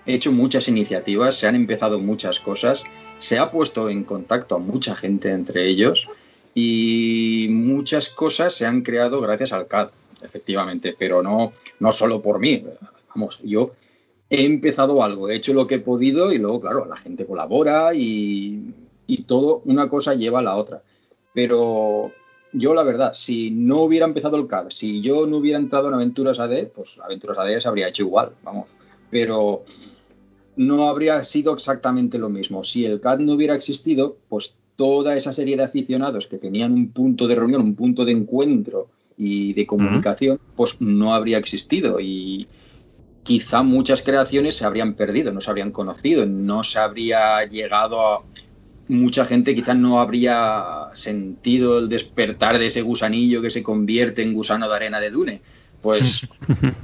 hecho 0.05 0.31
muchas 0.31 0.67
iniciativas, 0.67 1.35
se 1.35 1.47
han 1.47 1.55
empezado 1.55 1.99
muchas 1.99 2.39
cosas, 2.39 2.83
se 3.17 3.39
ha 3.39 3.51
puesto 3.51 3.89
en 3.89 4.03
contacto 4.03 4.55
a 4.55 4.59
mucha 4.59 4.95
gente 4.95 5.31
entre 5.31 5.67
ellos 5.67 6.07
y 6.53 7.47
muchas 7.49 8.09
cosas 8.09 8.53
se 8.53 8.65
han 8.65 8.81
creado 8.81 9.19
gracias 9.21 9.51
al 9.51 9.67
CAD, 9.67 9.89
efectivamente, 10.23 10.95
pero 10.97 11.21
no, 11.21 11.53
no 11.79 11.91
solo 11.91 12.21
por 12.21 12.39
mí. 12.39 12.63
Vamos, 13.09 13.41
yo 13.43 13.71
he 14.29 14.45
empezado 14.45 15.03
algo, 15.03 15.29
he 15.29 15.35
hecho 15.35 15.53
lo 15.53 15.67
que 15.67 15.75
he 15.75 15.79
podido 15.79 16.31
y 16.31 16.37
luego, 16.37 16.61
claro, 16.61 16.85
la 16.85 16.97
gente 16.97 17.25
colabora 17.25 17.93
y, 17.93 18.73
y 19.07 19.23
todo, 19.23 19.61
una 19.65 19.89
cosa 19.89 20.13
lleva 20.13 20.39
a 20.39 20.43
la 20.43 20.55
otra. 20.55 20.81
Pero 21.33 22.13
yo 22.53 22.73
la 22.73 22.83
verdad, 22.83 23.13
si 23.13 23.51
no 23.51 23.81
hubiera 23.81 24.05
empezado 24.05 24.37
el 24.37 24.47
CAD, 24.47 24.69
si 24.69 25.01
yo 25.01 25.27
no 25.27 25.37
hubiera 25.37 25.59
entrado 25.59 25.89
en 25.89 25.95
Aventuras 25.95 26.39
AD, 26.39 26.67
pues 26.67 26.99
Aventuras 26.99 27.37
AD 27.37 27.59
se 27.59 27.67
habría 27.67 27.89
hecho 27.89 28.03
igual, 28.03 28.31
vamos. 28.43 28.69
Pero 29.11 29.63
no 30.57 30.87
habría 30.87 31.23
sido 31.23 31.53
exactamente 31.53 32.17
lo 32.17 32.29
mismo. 32.29 32.63
Si 32.63 32.85
el 32.85 32.99
CAD 32.99 33.19
no 33.19 33.33
hubiera 33.33 33.55
existido, 33.55 34.17
pues 34.29 34.55
toda 34.75 35.15
esa 35.15 35.33
serie 35.33 35.55
de 35.57 35.63
aficionados 35.63 36.27
que 36.27 36.37
tenían 36.37 36.73
un 36.73 36.91
punto 36.91 37.27
de 37.27 37.35
reunión, 37.35 37.61
un 37.61 37.75
punto 37.75 38.05
de 38.05 38.11
encuentro 38.11 38.89
y 39.17 39.53
de 39.53 39.65
comunicación, 39.65 40.39
pues 40.55 40.81
no 40.81 41.13
habría 41.15 41.37
existido 41.37 41.99
y 41.99 42.47
quizá 43.23 43.63
muchas 43.63 44.01
creaciones 44.01 44.55
se 44.55 44.65
habrían 44.65 44.93
perdido, 44.93 45.31
no 45.31 45.41
se 45.41 45.49
habrían 45.49 45.71
conocido, 45.71 46.25
no 46.25 46.63
se 46.63 46.79
habría 46.79 47.43
llegado 47.45 48.01
a, 48.01 48.23
mucha 48.87 49.25
gente 49.25 49.55
quizás 49.55 49.77
no 49.77 49.99
habría 49.99 50.89
sentido 50.93 51.79
el 51.79 51.89
despertar 51.89 52.59
de 52.59 52.67
ese 52.67 52.81
gusanillo 52.81 53.41
que 53.41 53.49
se 53.49 53.63
convierte 53.63 54.21
en 54.21 54.33
gusano 54.33 54.69
de 54.69 54.75
arena 54.75 54.99
de 54.99 55.11
Dune. 55.11 55.41
Pues. 55.81 56.27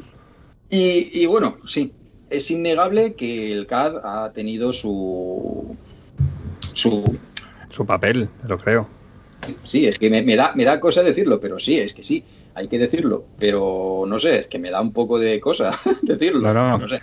y, 0.70 1.26
bueno, 1.26 1.58
sí, 1.66 1.94
es 2.32 2.50
innegable 2.50 3.14
que 3.14 3.52
el 3.52 3.68
CAD 3.68 3.98
ha 4.04 4.32
tenido 4.34 4.74
su. 4.74 5.76
su. 6.74 7.18
su 7.70 7.86
papel, 7.86 8.30
lo 8.48 8.58
creo. 8.58 8.88
Sí, 9.64 9.88
es 9.88 9.98
que 9.98 10.10
me, 10.10 10.36
da, 10.36 10.54
me 10.56 10.66
da 10.66 10.80
cosa 10.80 11.04
decirlo, 11.04 11.40
pero 11.40 11.60
sí, 11.60 11.80
es 11.80 11.94
que 11.94 12.04
sí, 12.04 12.24
hay 12.54 12.68
que 12.68 12.78
decirlo. 12.78 13.26
Pero 13.40 14.06
no 14.08 14.20
sé, 14.20 14.40
es 14.40 14.48
que 14.48 14.60
me 14.60 14.70
da 14.70 14.82
un 14.82 14.94
poco 14.94 15.20
de 15.20 15.40
cosa 15.40 15.72
decirlo. 16.04 16.54
No, 16.54 16.78
no. 16.78 16.88
sé. 16.88 17.00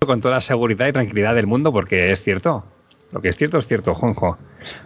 Con 0.00 0.20
toda 0.20 0.34
la 0.34 0.40
seguridad 0.40 0.86
y 0.86 0.92
tranquilidad 0.92 1.34
del 1.34 1.46
mundo, 1.46 1.72
porque 1.72 2.12
es 2.12 2.22
cierto. 2.22 2.64
Lo 3.12 3.20
que 3.22 3.28
es 3.28 3.36
cierto 3.36 3.58
es 3.58 3.66
cierto, 3.66 3.94
Juanjo. 3.94 4.36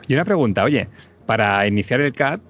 Y 0.07 0.15
una 0.15 0.25
pregunta, 0.25 0.63
oye, 0.63 0.89
para 1.27 1.67
iniciar 1.67 2.01
el 2.01 2.13
CAT, 2.13 2.41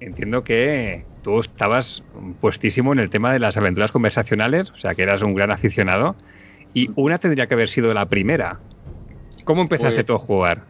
entiendo 0.00 0.44
que 0.44 1.04
tú 1.22 1.40
estabas 1.40 2.02
puestísimo 2.40 2.92
en 2.92 3.00
el 3.00 3.10
tema 3.10 3.32
de 3.32 3.40
las 3.40 3.56
aventuras 3.56 3.92
conversacionales, 3.92 4.70
o 4.70 4.78
sea 4.78 4.94
que 4.94 5.02
eras 5.02 5.22
un 5.22 5.34
gran 5.34 5.50
aficionado, 5.50 6.16
y 6.78 6.90
una 6.94 7.18
tendría 7.18 7.48
que 7.48 7.54
haber 7.54 7.68
sido 7.68 7.92
la 7.92 8.06
primera. 8.06 8.60
¿Cómo 9.44 9.62
empezaste 9.62 10.04
pues 10.04 10.06
tú 10.06 10.14
a 10.14 10.18
jugar? 10.18 10.62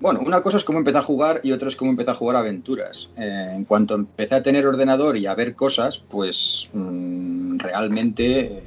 Bueno, 0.00 0.20
una 0.24 0.40
cosa 0.40 0.56
es 0.56 0.64
cómo 0.64 0.78
empecé 0.78 0.96
a 0.96 1.02
jugar 1.02 1.40
y 1.42 1.52
otra 1.52 1.68
es 1.68 1.76
cómo 1.76 1.90
empecé 1.90 2.10
a 2.10 2.14
jugar 2.14 2.36
aventuras. 2.36 3.10
Eh, 3.18 3.52
en 3.54 3.64
cuanto 3.64 3.96
empecé 3.96 4.36
a 4.36 4.42
tener 4.42 4.66
ordenador 4.66 5.18
y 5.18 5.26
a 5.26 5.34
ver 5.34 5.54
cosas, 5.54 5.98
pues 5.98 6.70
mmm, 6.72 7.58
realmente 7.58 8.40
eh, 8.40 8.62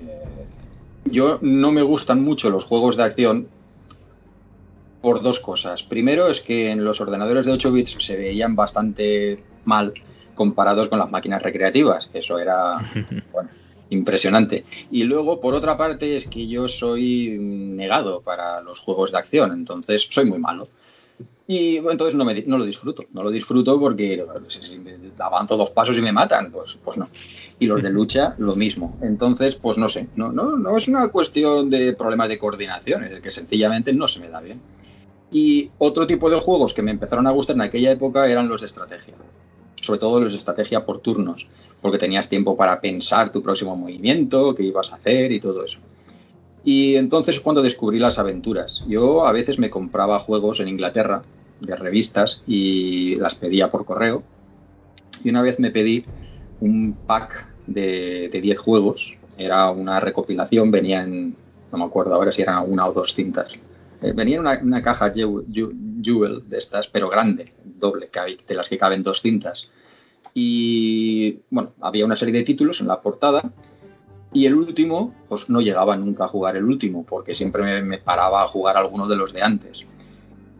yo 1.05 1.39
no 1.41 1.71
me 1.71 1.81
gustan 1.81 2.21
mucho 2.21 2.51
los 2.51 2.65
juegos 2.65 2.97
de 2.97 3.03
acción 3.03 3.47
por 5.01 5.23
dos 5.23 5.39
cosas. 5.39 5.81
Primero 5.81 6.27
es 6.27 6.41
que 6.41 6.69
en 6.69 6.83
los 6.83 7.01
ordenadores 7.01 7.45
de 7.47 7.53
8 7.53 7.71
bits 7.71 7.97
se 7.99 8.15
veían 8.15 8.55
bastante 8.55 9.43
mal 9.65 9.93
comparados 10.35 10.87
con 10.89 10.99
las 10.99 11.09
máquinas 11.09 11.41
recreativas. 11.41 12.11
Eso 12.13 12.37
era 12.37 12.77
impresionante. 13.91 14.63
Y 14.89 15.03
luego, 15.03 15.39
por 15.39 15.53
otra 15.53 15.77
parte, 15.77 16.15
es 16.15 16.27
que 16.27 16.47
yo 16.47 16.67
soy 16.67 17.37
negado 17.39 18.21
para 18.21 18.61
los 18.61 18.79
juegos 18.79 19.11
de 19.11 19.19
acción, 19.19 19.51
entonces 19.51 20.07
soy 20.09 20.25
muy 20.25 20.39
malo. 20.39 20.67
Y 21.47 21.77
entonces 21.77 22.15
no, 22.15 22.23
me, 22.23 22.41
no 22.43 22.57
lo 22.57 22.65
disfruto, 22.65 23.03
no 23.11 23.23
lo 23.23 23.29
disfruto 23.29 23.77
porque 23.77 24.25
si 24.47 24.81
avanzo 25.19 25.57
dos 25.57 25.71
pasos 25.71 25.97
y 25.97 26.01
me 26.01 26.13
matan, 26.13 26.49
pues, 26.49 26.79
pues 26.83 26.97
no. 26.97 27.09
Y 27.59 27.67
los 27.67 27.83
de 27.83 27.89
lucha, 27.99 28.35
lo 28.37 28.55
mismo. 28.55 28.97
Entonces, 29.01 29.57
pues 29.57 29.77
no 29.77 29.89
sé, 29.89 30.07
no, 30.15 30.31
no, 30.31 30.57
no 30.57 30.77
es 30.77 30.87
una 30.87 31.09
cuestión 31.09 31.69
de 31.69 31.93
problemas 31.93 32.29
de 32.29 32.39
coordinación, 32.39 33.03
es 33.03 33.19
que 33.19 33.31
sencillamente 33.31 33.91
no 33.93 34.07
se 34.07 34.21
me 34.21 34.29
da 34.29 34.39
bien. 34.39 34.61
Y 35.29 35.71
otro 35.77 36.07
tipo 36.07 36.29
de 36.29 36.39
juegos 36.39 36.73
que 36.73 36.81
me 36.81 36.91
empezaron 36.91 37.27
a 37.27 37.31
gustar 37.31 37.57
en 37.57 37.63
aquella 37.63 37.91
época 37.91 38.27
eran 38.27 38.47
los 38.47 38.61
de 38.61 38.67
estrategia. 38.67 39.15
Sobre 39.81 39.99
todo 39.99 40.21
los 40.21 40.31
de 40.31 40.37
estrategia 40.37 40.85
por 40.85 40.99
turnos, 40.99 41.47
porque 41.81 41.97
tenías 41.97 42.29
tiempo 42.29 42.55
para 42.55 42.79
pensar 42.79 43.31
tu 43.31 43.41
próximo 43.41 43.75
movimiento, 43.75 44.55
qué 44.55 44.63
ibas 44.63 44.91
a 44.91 44.95
hacer 44.95 45.31
y 45.31 45.39
todo 45.39 45.65
eso. 45.65 45.79
Y 46.63 46.95
entonces 46.95 47.39
cuando 47.39 47.61
descubrí 47.61 47.97
las 47.99 48.19
aventuras. 48.19 48.83
Yo 48.87 49.25
a 49.25 49.31
veces 49.31 49.57
me 49.57 49.69
compraba 49.69 50.19
juegos 50.19 50.59
en 50.59 50.67
Inglaterra 50.67 51.23
de 51.59 51.75
revistas 51.75 52.43
y 52.45 53.15
las 53.15 53.35
pedía 53.35 53.71
por 53.71 53.85
correo. 53.85 54.23
Y 55.23 55.29
una 55.29 55.41
vez 55.41 55.59
me 55.59 55.71
pedí 55.71 56.05
un 56.59 56.95
pack 57.07 57.47
de, 57.65 58.29
de 58.31 58.41
10 58.41 58.59
juegos. 58.59 59.17
Era 59.37 59.71
una 59.71 59.99
recopilación, 59.99 60.69
venían, 60.69 61.35
no 61.71 61.77
me 61.77 61.85
acuerdo 61.85 62.13
ahora 62.13 62.31
si 62.31 62.43
eran 62.43 62.71
una 62.71 62.87
o 62.87 62.93
dos 62.93 63.15
cintas 63.15 63.57
eh, 64.01 64.13
venía 64.15 64.37
en 64.37 64.41
una, 64.67 64.81
caja 64.81 65.11
Jewel 65.13 66.43
de 66.49 66.57
estas, 66.57 66.87
pero 66.87 67.09
grande, 67.09 67.53
doble, 67.63 68.09
de 68.47 68.55
las 68.55 68.67
que 68.67 68.77
caben 68.77 69.03
dos 69.03 69.21
cintas. 69.21 69.69
Y 70.33 71.39
bueno, 71.49 71.73
había 71.81 72.05
una 72.05 72.15
serie 72.15 72.33
de 72.33 72.43
títulos 72.43 72.81
en 72.81 72.87
la 72.87 73.01
portada. 73.01 73.51
Y 74.33 74.45
el 74.45 74.55
último, 74.55 75.13
pues 75.27 75.49
no 75.49 75.59
llegaba 75.59 75.97
nunca 75.97 76.25
a 76.25 76.29
jugar 76.29 76.55
el 76.55 76.63
último, 76.63 77.05
porque 77.05 77.33
siempre 77.33 77.81
me, 77.81 77.97
paraba 77.97 78.43
a 78.43 78.47
jugar 78.47 78.77
alguno 78.77 79.07
de 79.07 79.17
los 79.17 79.33
de 79.33 79.41
antes. 79.41 79.85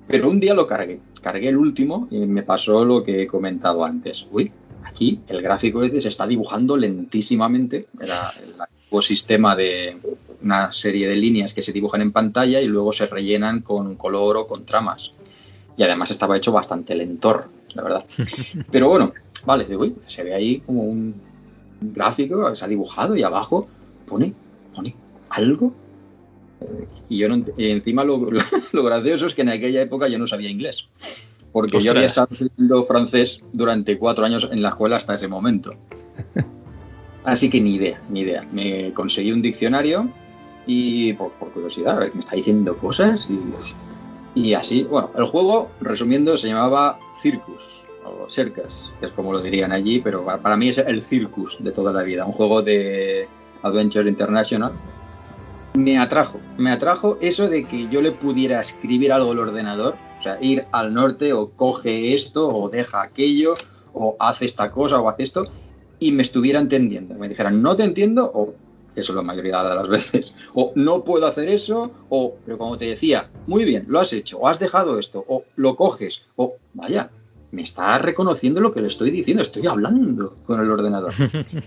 Pero 0.07 0.29
un 0.29 0.41
día 0.41 0.53
lo 0.53 0.67
cargué, 0.67 0.99
cargué 1.21 1.49
el 1.49 1.57
último 1.57 2.07
y 2.11 2.25
me 2.25 2.43
pasó 2.43 2.83
lo 2.83 3.03
que 3.03 3.21
he 3.21 3.27
comentado 3.27 3.85
antes. 3.85 4.27
Uy, 4.31 4.51
aquí 4.83 5.21
el 5.29 5.41
gráfico 5.41 5.83
este 5.83 6.01
se 6.01 6.09
está 6.09 6.27
dibujando 6.27 6.75
lentísimamente. 6.75 7.87
Era 7.97 8.33
el 8.43 8.59
antiguo 8.59 9.01
sistema 9.01 9.55
de, 9.55 9.95
una 10.41 10.71
serie 10.71 11.07
de 11.07 11.15
líneas 11.15 11.53
que 11.53 11.61
se 11.61 11.71
dibujan 11.71 12.01
en 12.01 12.11
pantalla 12.11 12.61
y 12.61 12.67
luego 12.67 12.91
se 12.91 13.05
rellenan 13.05 13.61
con 13.61 13.95
color 13.95 14.37
o 14.37 14.47
con 14.47 14.65
tramas. 14.65 15.13
Y 15.77 15.83
además 15.83 16.11
estaba 16.11 16.37
hecho 16.37 16.51
bastante 16.51 16.95
lentor, 16.95 17.47
la 17.73 17.83
verdad. 17.83 18.05
Pero 18.71 18.89
bueno, 18.89 19.13
vale, 19.45 19.65
digo, 19.65 19.85
se 20.07 20.23
ve 20.23 20.33
ahí 20.33 20.59
como 20.61 20.83
un 20.83 21.15
gráfico 21.81 22.49
que 22.49 22.55
se 22.55 22.65
ha 22.65 22.67
dibujado 22.67 23.15
y 23.15 23.23
abajo 23.23 23.67
pone, 24.05 24.33
pone 24.75 24.95
algo. 25.29 25.73
Y 27.09 27.17
yo 27.17 27.29
no, 27.29 27.43
encima 27.57 28.03
lo, 28.05 28.17
lo, 28.19 28.83
gracioso 28.83 29.25
es 29.25 29.33
que 29.33 29.41
en 29.41 29.49
aquella 29.49 29.81
época 29.81 30.07
yo 30.07 30.19
no 30.19 30.27
sabía 30.27 30.49
inglés. 30.49 30.87
Porque 31.51 31.81
yo 31.81 31.91
había 31.91 32.05
estado 32.05 32.29
estudiando 32.31 32.85
francés 32.85 33.43
durante 33.51 33.97
cuatro 33.97 34.23
años 34.23 34.47
en 34.49 34.61
la 34.61 34.69
escuela 34.69 34.95
hasta 34.95 35.15
ese 35.15 35.27
momento. 35.27 35.75
Así 37.23 37.49
que 37.49 37.59
ni 37.61 37.75
idea, 37.75 38.01
ni 38.09 38.21
idea. 38.21 38.47
Me 38.51 38.93
conseguí 38.93 39.31
un 39.31 39.41
diccionario 39.41 40.09
y 40.65 41.13
por, 41.13 41.31
curiosidad, 41.33 41.97
a 41.97 41.99
ver, 41.99 42.13
me 42.13 42.19
está 42.19 42.35
diciendo 42.35 42.77
cosas 42.77 43.27
y, 44.33 44.53
así. 44.53 44.83
Bueno, 44.83 45.11
el 45.15 45.25
juego, 45.25 45.69
resumiendo, 45.81 46.37
se 46.37 46.47
llamaba 46.47 46.99
Circus 47.21 47.80
o 48.05 48.29
Circus, 48.29 48.93
que 48.99 49.07
es 49.07 49.11
como 49.13 49.31
lo 49.31 49.39
dirían 49.39 49.71
allí, 49.71 49.99
pero 49.99 50.25
para, 50.25 50.57
mí 50.57 50.69
es 50.69 50.77
el 50.77 51.03
Circus 51.03 51.57
de 51.59 51.71
toda 51.71 51.91
la 51.93 52.03
vida, 52.03 52.25
un 52.25 52.31
juego 52.31 52.61
de 52.61 53.27
Adventure 53.63 54.09
International. 54.09 54.73
Me 55.73 55.97
atrajo, 55.97 56.39
me 56.57 56.71
atrajo 56.71 57.17
eso 57.21 57.47
de 57.47 57.65
que 57.65 57.87
yo 57.89 58.01
le 58.01 58.11
pudiera 58.11 58.59
escribir 58.59 59.13
algo 59.13 59.31
al 59.31 59.39
ordenador, 59.39 59.95
o 60.19 60.21
sea, 60.21 60.37
ir 60.41 60.65
al 60.71 60.93
norte 60.93 61.33
o 61.33 61.51
coge 61.51 62.13
esto 62.13 62.49
o 62.49 62.69
deja 62.69 63.01
aquello 63.01 63.55
o 63.93 64.15
hace 64.19 64.45
esta 64.45 64.69
cosa 64.69 64.99
o 64.99 65.07
hace 65.07 65.23
esto 65.23 65.45
y 65.99 66.11
me 66.11 66.23
estuviera 66.23 66.59
entendiendo. 66.59 67.15
Me 67.15 67.29
dijeran, 67.29 67.61
no 67.61 67.75
te 67.75 67.83
entiendo 67.83 68.29
o 68.33 68.53
eso 68.95 69.13
es 69.13 69.15
la 69.15 69.21
mayoría 69.21 69.63
de 69.63 69.75
las 69.75 69.87
veces. 69.89 70.35
O 70.53 70.73
no 70.75 71.03
puedo 71.03 71.27
hacer 71.27 71.49
eso, 71.49 71.91
o, 72.09 72.35
pero 72.45 72.57
como 72.57 72.77
te 72.77 72.85
decía, 72.85 73.29
muy 73.47 73.63
bien, 73.63 73.85
lo 73.87 73.99
has 73.99 74.13
hecho, 74.13 74.39
o 74.39 74.47
has 74.47 74.59
dejado 74.59 74.99
esto, 74.99 75.23
o 75.27 75.45
lo 75.55 75.75
coges, 75.75 76.25
o 76.35 76.55
vaya, 76.73 77.09
me 77.51 77.63
está 77.63 77.97
reconociendo 77.97 78.61
lo 78.61 78.71
que 78.71 78.81
le 78.81 78.87
estoy 78.87 79.11
diciendo, 79.11 79.43
estoy 79.43 79.67
hablando 79.67 80.35
con 80.45 80.59
el 80.59 80.71
ordenador. 80.71 81.13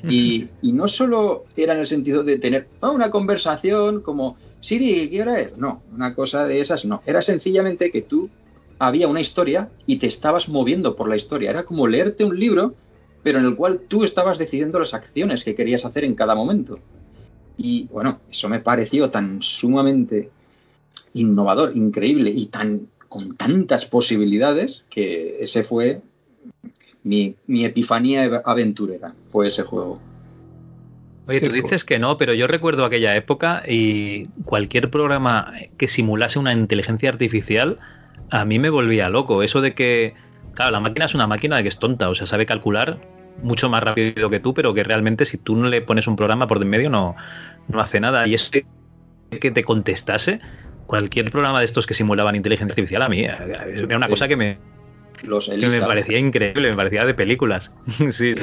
Y, 0.09 0.49
no 0.63 0.89
solo 0.89 1.45
era 1.57 1.75
en 1.75 1.81
el 1.81 1.87
sentido 1.87 2.25
de 2.25 2.39
tener 2.39 2.69
una 2.81 3.11
conversación 3.11 4.01
como, 4.01 4.37
Siri, 4.61 5.09
¿qué 5.11 5.23
hora 5.23 5.41
es? 5.41 5.57
No, 5.57 5.83
una 5.95 6.15
cosa 6.15 6.47
de 6.47 6.61
esas 6.61 6.85
no. 6.85 7.03
Era 7.07 7.23
sencillamente 7.23 7.91
que 7.91 8.03
tú 8.03 8.31
había 8.79 9.09
una 9.09 9.21
historia 9.21 9.71
y 9.87 9.97
te 9.97 10.07
estabas 10.07 10.49
moviendo 10.49 10.97
por 10.97 11.09
la 11.09 11.17
historia. 11.17 11.51
Era 11.51 11.65
como 11.65 11.87
leerte 11.87 12.25
un 12.25 12.39
libro, 12.39 12.75
pero 13.23 13.39
en 13.39 13.45
el 13.45 13.55
cual 13.55 13.81
tú 13.87 14.05
estabas 14.05 14.39
decidiendo 14.39 14.79
las 14.79 14.95
acciones 14.95 15.45
que 15.45 15.55
querías 15.55 15.85
hacer 15.85 16.05
en 16.05 16.15
cada 16.15 16.35
momento. 16.35 16.79
Y 17.57 17.85
bueno, 17.85 18.21
eso 18.31 18.49
me 18.49 18.59
pareció 18.61 19.11
tan 19.11 19.43
sumamente 19.43 20.31
innovador, 21.13 21.77
increíble 21.77 22.31
y 22.31 22.47
tan 22.47 22.89
con 23.15 23.37
tantas 23.37 23.87
posibilidades 23.87 24.85
que 24.91 25.37
ese 25.39 25.63
fue 25.63 26.03
mi, 27.05 27.37
mi 27.47 27.65
epifanía 27.65 28.43
aventurera, 28.45 29.15
fue 29.29 29.47
ese 29.47 29.63
juego. 29.63 30.01
Oye, 31.29 31.39
tú 31.39 31.47
Circo. 31.47 31.63
dices 31.63 31.85
que 31.85 32.01
no, 32.01 32.19
pero 32.19 32.35
yo 32.35 32.49
recuerdo 32.49 32.85
aquella 32.85 33.15
época 33.15 33.63
y 33.69 34.27
cualquier 34.45 34.91
programa 34.91 35.53
que 35.77 35.87
simulase 35.87 36.41
una 36.41 36.53
inteligencia 36.53 37.09
artificial 37.09 37.79
a 38.31 38.45
mí 38.45 38.59
me 38.59 38.69
volvía 38.69 39.09
loco. 39.09 39.45
Eso 39.45 39.61
de 39.61 39.75
que, 39.77 40.15
claro, 40.55 40.73
la 40.73 40.81
máquina 40.81 41.05
es 41.05 41.15
una 41.15 41.29
máquina 41.29 41.57
de 41.57 41.63
que 41.63 41.69
es 41.69 41.79
tonta, 41.79 42.09
o 42.09 42.17
sea, 42.17 42.27
sabe 42.27 42.47
calcular 42.47 42.99
mucho 43.45 43.71
más 43.71 43.81
rápido 43.81 44.29
que 44.29 44.41
tú, 44.41 44.55
pero 44.55 44.75
que 44.75 44.83
realmente 44.83 45.25
si 45.25 45.39
tú 45.39 45.55
no 45.55 45.69
le 45.69 45.83
pones 45.83 46.09
un 46.09 46.17
programa 46.17 46.49
por 46.49 46.59
de 46.59 46.65
en 46.65 46.71
medio 46.71 46.91
no, 46.91 47.15
no 47.69 47.79
hace 47.79 48.01
nada. 48.01 48.27
Y 48.27 48.35
eso 48.35 48.51
que 49.41 49.51
te 49.53 49.63
contestase, 49.63 50.41
cualquier 50.87 51.31
programa 51.31 51.61
de 51.61 51.65
estos 51.65 51.87
que 51.87 51.95
simulaban 51.95 52.35
inteligencia 52.35 52.73
artificial 52.73 53.03
a 53.03 53.09
mí 53.09 53.21
eh, 53.21 53.37
era 53.75 53.97
una 53.97 54.09
cosa 54.09 54.29
que 54.29 54.37
me, 54.37 54.59
Los 55.23 55.49
que 55.49 55.57
me 55.57 55.81
parecía 55.81 56.19
increíble, 56.19 56.71
me 56.71 56.77
parecía 56.77 57.05
de 57.05 57.15
películas. 57.15 57.73
sí. 58.11 58.35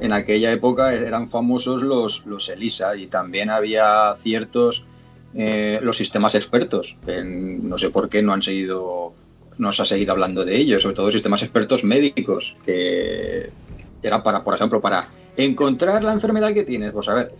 En 0.00 0.12
aquella 0.12 0.52
época 0.52 0.94
eran 0.94 1.28
famosos 1.28 1.82
los, 1.82 2.26
los 2.26 2.48
ELISA 2.48 2.96
y 2.96 3.06
también 3.06 3.50
había 3.50 4.14
ciertos 4.22 4.84
eh, 5.34 5.80
los 5.82 5.96
sistemas 5.96 6.34
expertos, 6.36 6.96
que 7.04 7.22
no 7.24 7.76
sé 7.76 7.90
por 7.90 8.08
qué 8.08 8.22
no 8.22 8.32
han 8.32 8.42
seguido 8.42 9.14
no 9.58 9.72
se 9.72 9.82
ha 9.82 9.84
seguido 9.84 10.12
hablando 10.12 10.44
de 10.44 10.56
ellos, 10.56 10.82
sobre 10.82 10.96
todo 10.96 11.10
sistemas 11.10 11.42
expertos 11.42 11.84
médicos, 11.84 12.56
que 12.64 13.50
era 14.02 14.22
para, 14.22 14.42
por 14.42 14.54
ejemplo, 14.54 14.80
para 14.80 15.08
encontrar 15.36 16.02
la 16.04 16.12
enfermedad 16.12 16.52
que 16.52 16.64
tienes, 16.64 16.92
pues 16.92 17.08
a 17.08 17.14
ver, 17.14 17.32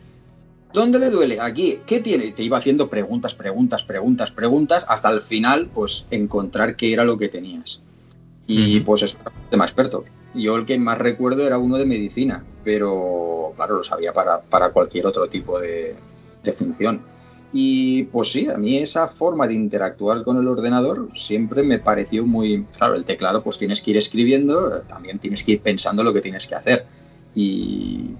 ¿dónde 0.74 0.98
le 0.98 1.08
duele? 1.08 1.40
Aquí, 1.40 1.78
¿qué 1.86 2.00
tiene? 2.00 2.26
Y 2.26 2.32
te 2.32 2.42
iba 2.42 2.58
haciendo 2.58 2.90
preguntas, 2.90 3.34
preguntas, 3.34 3.84
preguntas, 3.84 4.30
preguntas, 4.32 4.84
hasta 4.88 5.10
el 5.10 5.22
final, 5.22 5.70
pues 5.72 6.06
encontrar 6.10 6.76
qué 6.76 6.92
era 6.92 7.04
lo 7.04 7.16
que 7.16 7.28
tenías. 7.28 7.80
Y 8.46 8.80
pues 8.80 9.02
es 9.02 9.14
un 9.14 9.48
tema 9.48 9.64
experto. 9.64 10.04
Yo 10.34 10.56
el 10.56 10.66
que 10.66 10.78
más 10.78 10.98
recuerdo 10.98 11.46
era 11.46 11.56
uno 11.56 11.78
de 11.78 11.86
medicina, 11.86 12.44
pero 12.62 13.52
claro, 13.56 13.76
lo 13.76 13.84
sabía 13.84 14.12
para, 14.12 14.42
para 14.42 14.70
cualquier 14.70 15.06
otro 15.06 15.28
tipo 15.28 15.58
de, 15.58 15.94
de 16.42 16.52
función. 16.52 17.00
Y 17.52 18.04
pues 18.04 18.32
sí, 18.32 18.48
a 18.48 18.58
mí 18.58 18.78
esa 18.78 19.06
forma 19.06 19.46
de 19.46 19.54
interactuar 19.54 20.24
con 20.24 20.38
el 20.38 20.48
ordenador 20.48 21.08
siempre 21.14 21.62
me 21.62 21.78
pareció 21.78 22.26
muy... 22.26 22.66
Claro, 22.76 22.96
el 22.96 23.04
teclado 23.04 23.44
pues 23.44 23.58
tienes 23.58 23.80
que 23.80 23.92
ir 23.92 23.96
escribiendo, 23.96 24.82
también 24.88 25.20
tienes 25.20 25.44
que 25.44 25.52
ir 25.52 25.60
pensando 25.60 26.02
lo 26.02 26.12
que 26.12 26.20
tienes 26.20 26.48
que 26.48 26.56
hacer. 26.56 26.84
Y 27.32 28.10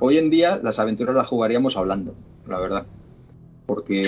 hoy 0.00 0.18
en 0.18 0.30
día 0.30 0.60
las 0.62 0.78
aventuras 0.78 1.14
las 1.14 1.28
jugaríamos 1.28 1.76
hablando, 1.76 2.14
la 2.46 2.58
verdad. 2.58 2.86
Porque 3.66 4.04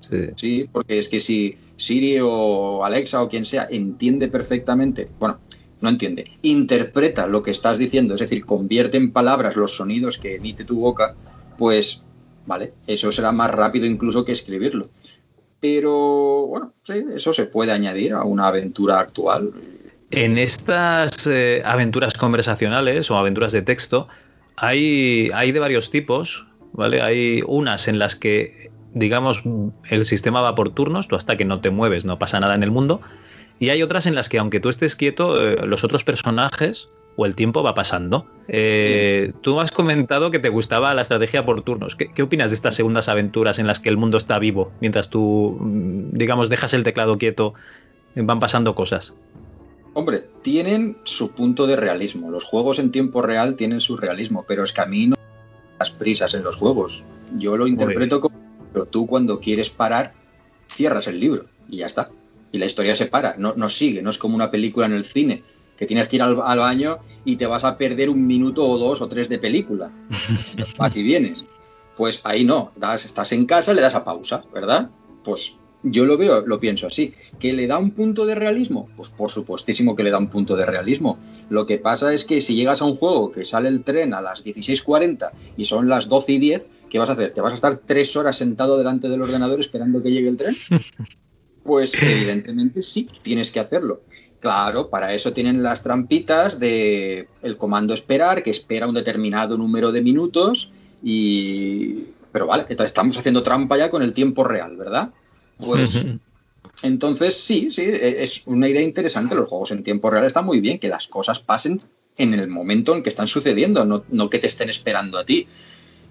Sí, 0.00 0.08
sí. 0.08 0.30
Sí, 0.36 0.68
porque 0.70 0.98
es 0.98 1.08
que 1.08 1.20
si 1.20 1.56
Siri 1.76 2.18
o 2.22 2.84
Alexa 2.84 3.22
o 3.22 3.28
quien 3.28 3.44
sea 3.44 3.66
entiende 3.70 4.28
perfectamente, 4.28 5.08
bueno, 5.18 5.40
no 5.82 5.88
entiende, 5.88 6.30
interpreta 6.42 7.26
lo 7.26 7.42
que 7.42 7.50
estás 7.50 7.76
diciendo, 7.76 8.14
es 8.14 8.20
decir, 8.20 8.46
convierte 8.46 8.96
en 8.96 9.10
palabras 9.10 9.56
los 9.56 9.76
sonidos 9.76 10.16
que 10.16 10.36
emite 10.36 10.64
tu 10.64 10.80
boca, 10.80 11.16
pues, 11.58 12.04
vale, 12.46 12.72
eso 12.86 13.10
será 13.10 13.32
más 13.32 13.50
rápido 13.50 13.86
incluso 13.86 14.24
que 14.24 14.32
escribirlo. 14.32 14.90
Pero, 15.60 16.46
bueno, 16.46 16.72
sí, 16.82 17.04
eso 17.14 17.34
se 17.34 17.46
puede 17.46 17.72
añadir 17.72 18.14
a 18.14 18.22
una 18.22 18.46
aventura 18.46 19.00
actual. 19.00 19.52
En 20.12 20.38
estas 20.38 21.26
eh, 21.26 21.62
aventuras 21.64 22.14
conversacionales 22.14 23.10
o 23.10 23.16
aventuras 23.16 23.52
de 23.52 23.62
texto 23.62 24.08
hay, 24.62 25.28
hay 25.34 25.50
de 25.50 25.58
varios 25.58 25.90
tipos, 25.90 26.46
¿vale? 26.72 27.02
Hay 27.02 27.42
unas 27.48 27.88
en 27.88 27.98
las 27.98 28.14
que, 28.14 28.70
digamos, 28.94 29.42
el 29.90 30.06
sistema 30.06 30.40
va 30.40 30.54
por 30.54 30.70
turnos, 30.70 31.08
tú 31.08 31.16
hasta 31.16 31.36
que 31.36 31.44
no 31.44 31.60
te 31.60 31.70
mueves 31.70 32.04
no 32.04 32.20
pasa 32.20 32.38
nada 32.38 32.54
en 32.54 32.62
el 32.62 32.70
mundo, 32.70 33.00
y 33.58 33.70
hay 33.70 33.82
otras 33.82 34.06
en 34.06 34.14
las 34.14 34.28
que 34.28 34.38
aunque 34.38 34.60
tú 34.60 34.68
estés 34.68 34.94
quieto, 34.94 35.44
eh, 35.44 35.66
los 35.66 35.82
otros 35.82 36.04
personajes 36.04 36.88
o 37.16 37.26
el 37.26 37.34
tiempo 37.34 37.64
va 37.64 37.74
pasando. 37.74 38.24
Eh, 38.46 39.32
tú 39.40 39.58
has 39.58 39.72
comentado 39.72 40.30
que 40.30 40.38
te 40.38 40.48
gustaba 40.48 40.94
la 40.94 41.02
estrategia 41.02 41.44
por 41.44 41.62
turnos. 41.62 41.96
¿Qué, 41.96 42.12
qué 42.12 42.22
opinas 42.22 42.52
de 42.52 42.54
estas 42.54 42.76
segundas 42.76 43.08
aventuras 43.08 43.58
en 43.58 43.66
las 43.66 43.80
que 43.80 43.88
el 43.88 43.96
mundo 43.96 44.16
está 44.16 44.38
vivo 44.38 44.70
mientras 44.80 45.10
tú, 45.10 45.58
mm, 45.60 46.16
digamos, 46.16 46.48
dejas 46.48 46.72
el 46.72 46.84
teclado 46.84 47.18
quieto, 47.18 47.54
van 48.14 48.38
pasando 48.38 48.76
cosas? 48.76 49.12
Hombre, 49.94 50.26
tienen 50.42 50.96
su 51.04 51.32
punto 51.32 51.66
de 51.66 51.76
realismo. 51.76 52.30
Los 52.30 52.44
juegos 52.44 52.78
en 52.78 52.90
tiempo 52.90 53.22
real 53.22 53.56
tienen 53.56 53.80
su 53.80 53.96
realismo, 53.96 54.44
pero 54.48 54.64
es 54.64 54.72
que 54.72 54.80
a 54.80 54.86
mí 54.86 55.06
no 55.06 55.16
las 55.78 55.90
prisas 55.90 56.34
en 56.34 56.44
los 56.44 56.56
juegos. 56.56 57.04
Yo 57.38 57.56
lo 57.56 57.66
interpreto 57.66 58.20
como 58.20 58.42
pero 58.72 58.86
tú 58.86 59.06
cuando 59.06 59.38
quieres 59.40 59.70
parar, 59.70 60.14
cierras 60.68 61.06
el 61.06 61.20
libro 61.20 61.46
y 61.68 61.78
ya 61.78 61.86
está. 61.86 62.10
Y 62.50 62.58
la 62.58 62.66
historia 62.66 62.96
se 62.96 63.06
para, 63.06 63.36
no, 63.36 63.54
no 63.56 63.68
sigue, 63.68 64.02
no 64.02 64.10
es 64.10 64.18
como 64.18 64.34
una 64.34 64.50
película 64.50 64.86
en 64.86 64.92
el 64.92 65.04
cine, 65.04 65.42
que 65.76 65.86
tienes 65.86 66.08
que 66.08 66.16
ir 66.16 66.22
al, 66.22 66.40
al 66.42 66.58
baño 66.58 66.98
y 67.24 67.36
te 67.36 67.46
vas 67.46 67.64
a 67.64 67.78
perder 67.78 68.10
un 68.10 68.26
minuto 68.26 68.66
o 68.66 68.78
dos 68.78 69.00
o 69.00 69.08
tres 69.08 69.28
de 69.28 69.38
película. 69.38 69.90
Y 70.94 71.02
vienes. 71.02 71.46
Pues 71.96 72.20
ahí 72.24 72.44
no, 72.44 72.72
das, 72.76 73.04
estás 73.04 73.32
en 73.32 73.46
casa, 73.46 73.74
le 73.74 73.82
das 73.82 73.94
a 73.94 74.04
pausa, 74.04 74.44
¿verdad? 74.52 74.90
Pues 75.24 75.54
yo 75.82 76.04
lo 76.04 76.16
veo, 76.16 76.46
lo 76.46 76.60
pienso 76.60 76.86
así. 76.86 77.14
¿Que 77.38 77.52
le 77.52 77.66
da 77.66 77.78
un 77.78 77.90
punto 77.90 78.24
de 78.24 78.34
realismo? 78.34 78.88
Pues 78.96 79.10
por 79.10 79.30
supuestísimo 79.30 79.96
que 79.96 80.02
le 80.02 80.10
da 80.10 80.18
un 80.18 80.28
punto 80.28 80.56
de 80.56 80.66
realismo. 80.66 81.18
Lo 81.50 81.66
que 81.66 81.78
pasa 81.78 82.12
es 82.14 82.24
que 82.24 82.40
si 82.40 82.54
llegas 82.54 82.82
a 82.82 82.84
un 82.84 82.94
juego 82.94 83.32
que 83.32 83.44
sale 83.44 83.68
el 83.68 83.82
tren 83.82 84.14
a 84.14 84.20
las 84.20 84.44
16.40 84.44 85.30
y 85.56 85.64
son 85.64 85.88
las 85.88 86.08
12 86.08 86.32
y 86.32 86.38
10, 86.38 86.66
¿qué 86.88 86.98
vas 86.98 87.08
a 87.08 87.12
hacer? 87.12 87.32
¿Te 87.32 87.40
vas 87.40 87.52
a 87.52 87.56
estar 87.56 87.76
tres 87.76 88.16
horas 88.16 88.36
sentado 88.36 88.78
delante 88.78 89.08
del 89.08 89.22
ordenador 89.22 89.60
esperando 89.60 90.02
que 90.02 90.10
llegue 90.10 90.28
el 90.28 90.36
tren? 90.36 90.56
Pues 91.64 91.94
evidentemente 91.94 92.82
sí, 92.82 93.08
tienes 93.22 93.52
que 93.52 93.60
hacerlo. 93.60 94.00
Claro, 94.40 94.90
para 94.90 95.14
eso 95.14 95.32
tienen 95.32 95.62
las 95.62 95.84
trampitas 95.84 96.58
de 96.58 97.28
el 97.42 97.56
comando 97.56 97.94
esperar, 97.94 98.42
que 98.42 98.50
espera 98.50 98.88
un 98.88 98.94
determinado 98.94 99.56
número 99.56 99.92
de 99.92 100.02
minutos 100.02 100.72
y... 101.04 102.06
Pero 102.32 102.48
vale, 102.48 102.66
estamos 102.68 103.16
haciendo 103.16 103.44
trampa 103.44 103.76
ya 103.76 103.90
con 103.90 104.02
el 104.02 104.12
tiempo 104.12 104.42
real, 104.42 104.76
¿verdad? 104.76 105.12
Pues 105.64 106.06
entonces 106.82 107.36
sí, 107.36 107.70
sí, 107.70 107.82
e, 107.82 108.22
es 108.22 108.46
una 108.46 108.68
idea 108.68 108.82
interesante. 108.82 109.34
Los 109.34 109.48
juegos 109.48 109.70
en 109.70 109.82
tiempo 109.82 110.10
real 110.10 110.24
están 110.24 110.44
muy 110.44 110.60
bien, 110.60 110.78
que 110.78 110.88
las 110.88 111.08
cosas 111.08 111.40
pasen 111.40 111.80
en 112.16 112.34
el 112.34 112.48
momento 112.48 112.94
en 112.94 113.02
que 113.02 113.08
están 113.08 113.26
sucediendo, 113.26 113.84
no, 113.84 114.04
no 114.10 114.28
que 114.28 114.38
te 114.38 114.46
estén 114.46 114.68
esperando 114.68 115.18
a 115.18 115.24
ti. 115.24 115.46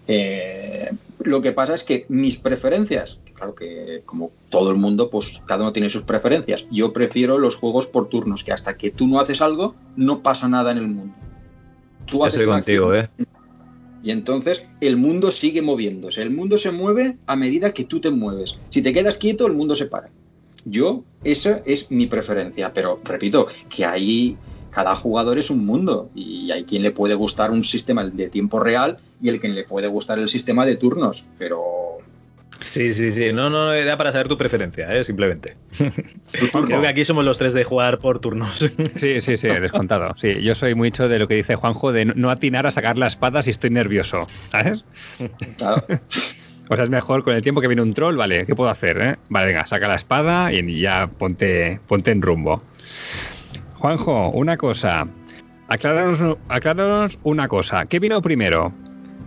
Eh, 0.08 0.90
lo 1.20 1.42
que 1.42 1.52
pasa 1.52 1.74
es 1.74 1.84
que 1.84 2.06
mis 2.10 2.38
preferencias, 2.38 3.20
claro 3.36 3.54
que 3.54 4.02
como 4.06 4.32
todo 4.50 4.72
el 4.72 4.78
mundo, 4.78 5.10
pues 5.10 5.42
cada 5.46 5.62
uno 5.62 5.74
tiene 5.74 5.90
sus 5.90 6.04
preferencias. 6.04 6.68
Yo 6.72 6.92
prefiero 6.92 7.38
los 7.38 7.56
juegos 7.56 7.88
por 7.88 8.10
turnos, 8.10 8.44
que 8.44 8.52
hasta 8.52 8.78
que 8.78 8.90
tú 8.90 9.08
no 9.08 9.20
haces 9.20 9.42
algo, 9.42 9.76
no 9.96 10.24
pasa 10.24 10.48
nada 10.48 10.72
en 10.72 10.80
el 10.80 10.88
mundo. 10.88 11.14
Tú 12.08 12.26
Estoy 12.26 12.46
una 12.46 12.56
contigo, 12.56 12.92
acción 12.92 13.06
¿eh? 13.20 13.26
Y 14.04 14.12
entonces 14.12 14.66
el 14.80 14.98
mundo 14.98 15.32
sigue 15.32 15.62
moviéndose. 15.62 16.22
El 16.22 16.32
mundo 16.32 16.58
se 16.58 16.72
mueve 16.72 17.18
a 17.28 17.36
medida 17.36 17.74
que 17.74 17.86
tú 17.86 18.00
te 18.00 18.12
mueves. 18.12 18.58
Si 18.70 18.82
te 18.82 18.94
quedas 18.94 19.18
quieto, 19.18 19.48
el 19.48 19.54
mundo 19.54 19.76
se 19.76 19.86
para. 19.86 20.10
Yo, 20.66 21.04
esa 21.24 21.62
es 21.66 21.92
mi 21.92 22.08
preferencia, 22.08 22.74
pero 22.74 23.00
repito, 23.04 23.48
que 23.70 23.86
ahí 23.86 24.38
cada 24.70 24.96
jugador 24.96 25.38
es 25.38 25.50
un 25.50 25.66
mundo 25.66 26.10
y 26.16 26.52
hay 26.52 26.64
quien 26.64 26.82
le 26.82 26.92
puede 26.92 27.14
gustar 27.16 27.52
un 27.52 27.64
sistema 27.64 28.06
de 28.06 28.30
tiempo 28.30 28.60
real 28.60 28.98
y 29.22 29.30
el 29.30 29.40
que 29.40 29.50
le 29.50 29.64
puede 29.64 29.88
gustar 29.88 30.18
el 30.20 30.30
sistema 30.30 30.66
de 30.66 30.78
turnos, 30.78 31.26
pero 31.38 31.98
Sí, 32.62 32.94
sí, 32.94 33.12
sí. 33.12 33.34
No, 33.34 33.50
no, 33.50 33.74
era 33.74 33.98
para 33.98 34.12
saber 34.12 34.28
tu 34.28 34.38
preferencia, 34.38 34.88
¿eh? 34.94 35.04
simplemente. 35.04 35.58
Creo 36.68 36.80
que 36.82 36.88
aquí 36.88 37.04
somos 37.06 37.26
los 37.26 37.38
tres 37.38 37.54
de 37.54 37.64
jugar 37.64 37.98
por 38.00 38.20
turnos. 38.20 38.72
Sí, 38.96 39.20
sí, 39.20 39.36
sí, 39.36 39.48
descontado. 39.48 40.14
Sí, 40.16 40.42
yo 40.42 40.54
soy 40.56 40.76
mucho 40.76 41.10
de 41.10 41.18
lo 41.20 41.28
que 41.28 41.36
dice 41.36 41.56
Juanjo 41.56 41.92
de 41.92 42.06
no- 42.06 42.14
no 42.16 42.30
atinar 42.30 42.68
a 42.68 42.72
sacar 42.72 42.98
la 42.98 43.08
espada 43.08 43.42
si 43.42 43.50
estoy 43.50 43.72
nervioso, 43.72 44.28
¿sabes? 44.52 44.86
Claro. 45.58 45.84
O 46.70 46.76
sea, 46.76 46.84
es 46.84 46.90
mejor 46.90 47.24
con 47.24 47.36
el 47.36 47.42
tiempo 47.42 47.60
que 47.62 47.68
viene 47.68 47.82
un 47.82 47.92
troll, 47.94 48.16
vale, 48.16 48.46
¿qué 48.46 48.56
puedo 48.56 48.70
hacer? 48.70 48.98
eh? 49.02 49.16
Vale, 49.30 49.48
venga, 49.48 49.66
saca 49.66 49.88
la 49.88 49.96
espada 49.96 50.54
y 50.54 50.80
ya 50.80 51.08
ponte, 51.18 51.80
ponte 51.88 52.12
en 52.12 52.22
rumbo. 52.22 52.64
Juanjo, 53.76 54.30
una 54.30 54.56
cosa. 54.58 55.08
Acláranos, 55.68 56.38
acláranos 56.48 57.20
una 57.24 57.48
cosa. 57.48 57.86
¿Qué 57.88 58.00
vino 58.00 58.22
primero? 58.22 58.72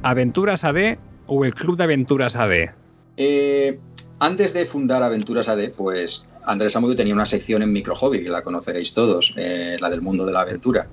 ¿Aventuras 0.02 0.64
AD 0.64 0.98
o 1.26 1.44
el 1.44 1.54
Club 1.54 1.76
de 1.76 1.84
Aventuras 1.84 2.36
AD? 2.36 2.70
Eh, 3.16 3.79
antes 4.18 4.53
de 4.53 4.66
fundar 4.66 5.03
Aventuras 5.03 5.48
AD, 5.48 5.70
pues 5.70 6.27
Andrés 6.44 6.77
Amudio 6.77 6.96
tenía 6.96 7.14
una 7.14 7.27
sección 7.27 7.62
en 7.62 7.72
Microhobby, 7.72 8.22
que 8.22 8.31
la 8.31 8.42
conoceréis 8.42 8.94
todos, 8.94 9.35
eh, 9.37 9.77
la 9.81 9.90
del 9.90 10.03
mundo 10.03 10.24
de 10.24 10.33
la 10.33 10.40
aventura. 10.42 10.88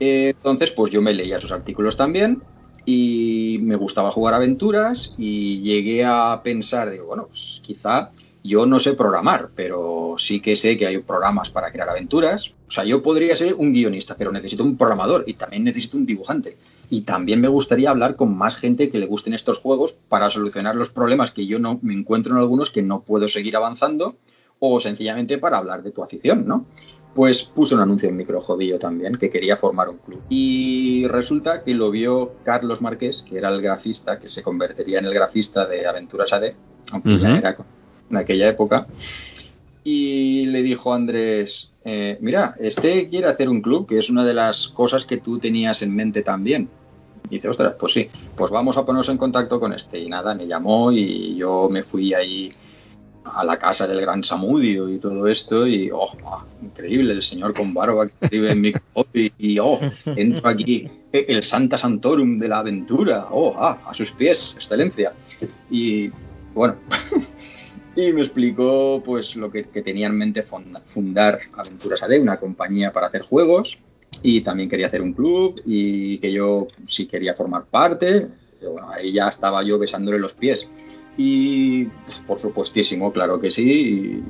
Eh, 0.00 0.34
entonces, 0.36 0.70
pues 0.70 0.90
yo 0.90 1.02
me 1.02 1.14
leía 1.14 1.40
sus 1.40 1.52
artículos 1.52 1.96
también 1.96 2.42
y 2.86 3.58
me 3.62 3.76
gustaba 3.76 4.10
jugar 4.10 4.34
aventuras 4.34 5.12
y 5.16 5.60
llegué 5.60 6.04
a 6.04 6.40
pensar, 6.42 6.90
digo, 6.90 7.06
bueno, 7.06 7.26
pues 7.26 7.60
quizá 7.62 8.10
yo 8.42 8.64
no 8.66 8.80
sé 8.80 8.94
programar, 8.94 9.50
pero 9.54 10.14
sí 10.16 10.40
que 10.40 10.56
sé 10.56 10.78
que 10.78 10.86
hay 10.86 10.98
programas 10.98 11.50
para 11.50 11.70
crear 11.70 11.90
aventuras. 11.90 12.54
O 12.68 12.70
sea, 12.70 12.84
yo 12.84 13.02
podría 13.02 13.36
ser 13.36 13.54
un 13.54 13.72
guionista, 13.72 14.16
pero 14.16 14.32
necesito 14.32 14.64
un 14.64 14.76
programador 14.76 15.24
y 15.26 15.34
también 15.34 15.64
necesito 15.64 15.98
un 15.98 16.06
dibujante. 16.06 16.56
Y 16.90 17.02
también 17.02 17.40
me 17.40 17.48
gustaría 17.48 17.90
hablar 17.90 18.16
con 18.16 18.36
más 18.36 18.56
gente 18.56 18.90
que 18.90 18.98
le 18.98 19.06
gusten 19.06 19.32
estos 19.32 19.58
juegos 19.58 19.92
para 20.08 20.28
solucionar 20.28 20.76
los 20.76 20.90
problemas 20.90 21.30
que 21.30 21.46
yo 21.46 21.58
no 21.58 21.78
me 21.82 21.94
encuentro 21.94 22.34
en 22.34 22.40
algunos 22.40 22.70
que 22.70 22.82
no 22.82 23.02
puedo 23.02 23.28
seguir 23.28 23.56
avanzando 23.56 24.16
o 24.58 24.80
sencillamente 24.80 25.38
para 25.38 25.58
hablar 25.58 25.82
de 25.82 25.92
tu 25.92 26.02
afición, 26.02 26.46
¿no? 26.46 26.66
pues 27.14 27.42
puso 27.42 27.74
un 27.74 27.82
anuncio 27.82 28.08
en 28.08 28.16
Microjodillo 28.16 28.78
también, 28.78 29.16
que 29.16 29.30
quería 29.30 29.56
formar 29.56 29.88
un 29.88 29.98
club. 29.98 30.20
Y 30.28 31.06
resulta 31.08 31.62
que 31.64 31.74
lo 31.74 31.90
vio 31.90 32.34
Carlos 32.44 32.80
Márquez, 32.80 33.22
que 33.22 33.38
era 33.38 33.48
el 33.48 33.60
grafista, 33.60 34.18
que 34.18 34.28
se 34.28 34.42
convertiría 34.42 35.00
en 35.00 35.06
el 35.06 35.14
grafista 35.14 35.66
de 35.66 35.86
Aventuras 35.86 36.32
AD, 36.32 36.52
aunque 36.92 37.18
ya 37.18 37.36
era 37.36 37.56
en 38.10 38.16
aquella 38.16 38.48
época. 38.48 38.86
Y 39.82 40.46
le 40.46 40.62
dijo 40.62 40.92
a 40.92 40.96
Andrés, 40.96 41.70
eh, 41.84 42.18
mira, 42.20 42.54
este 42.60 43.08
quiere 43.08 43.26
hacer 43.26 43.48
un 43.48 43.62
club, 43.62 43.88
que 43.88 43.98
es 43.98 44.10
una 44.10 44.24
de 44.24 44.34
las 44.34 44.68
cosas 44.68 45.04
que 45.04 45.16
tú 45.16 45.38
tenías 45.38 45.82
en 45.82 45.94
mente 45.94 46.22
también. 46.22 46.68
Dice, 47.28 47.48
ostras, 47.48 47.74
pues 47.78 47.92
sí, 47.92 48.08
pues 48.36 48.50
vamos 48.50 48.76
a 48.76 48.84
ponernos 48.84 49.08
en 49.08 49.18
contacto 49.18 49.60
con 49.60 49.72
este. 49.72 49.98
Y 50.00 50.08
nada, 50.08 50.34
me 50.34 50.46
llamó 50.46 50.90
y 50.90 51.36
yo 51.36 51.68
me 51.70 51.82
fui 51.82 52.12
ahí 52.14 52.52
a 53.24 53.44
la 53.44 53.58
casa 53.58 53.86
del 53.86 54.00
gran 54.00 54.24
Samudio 54.24 54.88
y 54.88 54.98
todo 54.98 55.26
esto 55.26 55.66
y 55.66 55.90
oh, 55.92 56.10
ah, 56.24 56.44
increíble 56.62 57.12
el 57.12 57.22
señor 57.22 57.54
con 57.54 57.74
barba 57.74 58.06
que 58.06 58.14
escribe 58.22 58.50
en 58.50 58.60
mi 58.60 58.72
y 59.38 59.58
oh, 59.58 59.78
entro 60.16 60.48
aquí 60.48 60.88
el 61.12 61.42
Santa 61.42 61.76
Santorum 61.76 62.38
de 62.38 62.48
la 62.48 62.58
aventura 62.58 63.28
oh, 63.30 63.54
ah, 63.58 63.82
a 63.86 63.94
sus 63.94 64.12
pies, 64.12 64.54
excelencia 64.56 65.12
y 65.70 66.10
bueno 66.54 66.76
y 67.96 68.12
me 68.12 68.22
explicó 68.22 69.02
pues 69.04 69.36
lo 69.36 69.50
que, 69.50 69.64
tenía 69.64 70.06
en 70.06 70.16
mente 70.16 70.42
fundar 70.42 71.40
Aventuras 71.52 72.02
AD, 72.02 72.20
una 72.20 72.38
compañía 72.38 72.92
para 72.92 73.08
hacer 73.08 73.22
juegos 73.22 73.78
y 74.22 74.40
también 74.42 74.68
quería 74.68 74.86
hacer 74.86 75.02
un 75.02 75.12
club 75.12 75.60
y 75.64 76.18
que 76.18 76.32
yo 76.32 76.68
si 76.86 77.06
quería 77.06 77.34
formar 77.34 77.64
parte 77.64 78.28
ahí 78.92 79.12
ya 79.12 79.28
estaba 79.28 79.62
yo 79.62 79.78
besándole 79.78 80.18
los 80.18 80.34
pies 80.34 80.68
y 81.16 81.84
pues, 81.84 82.22
por 82.26 82.38
supuestísimo, 82.38 83.12
claro 83.12 83.40
que 83.40 83.50
sí. 83.50 84.22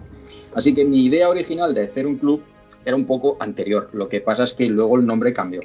Así 0.54 0.74
que 0.74 0.84
mi 0.84 1.04
idea 1.04 1.28
original 1.28 1.74
de 1.74 1.82
hacer 1.82 2.06
un 2.06 2.16
club 2.16 2.42
era 2.84 2.96
un 2.96 3.06
poco 3.06 3.36
anterior. 3.38 3.90
Lo 3.92 4.08
que 4.08 4.20
pasa 4.20 4.44
es 4.44 4.54
que 4.54 4.68
luego 4.68 4.96
el 4.96 5.06
nombre 5.06 5.32
cambió. 5.32 5.60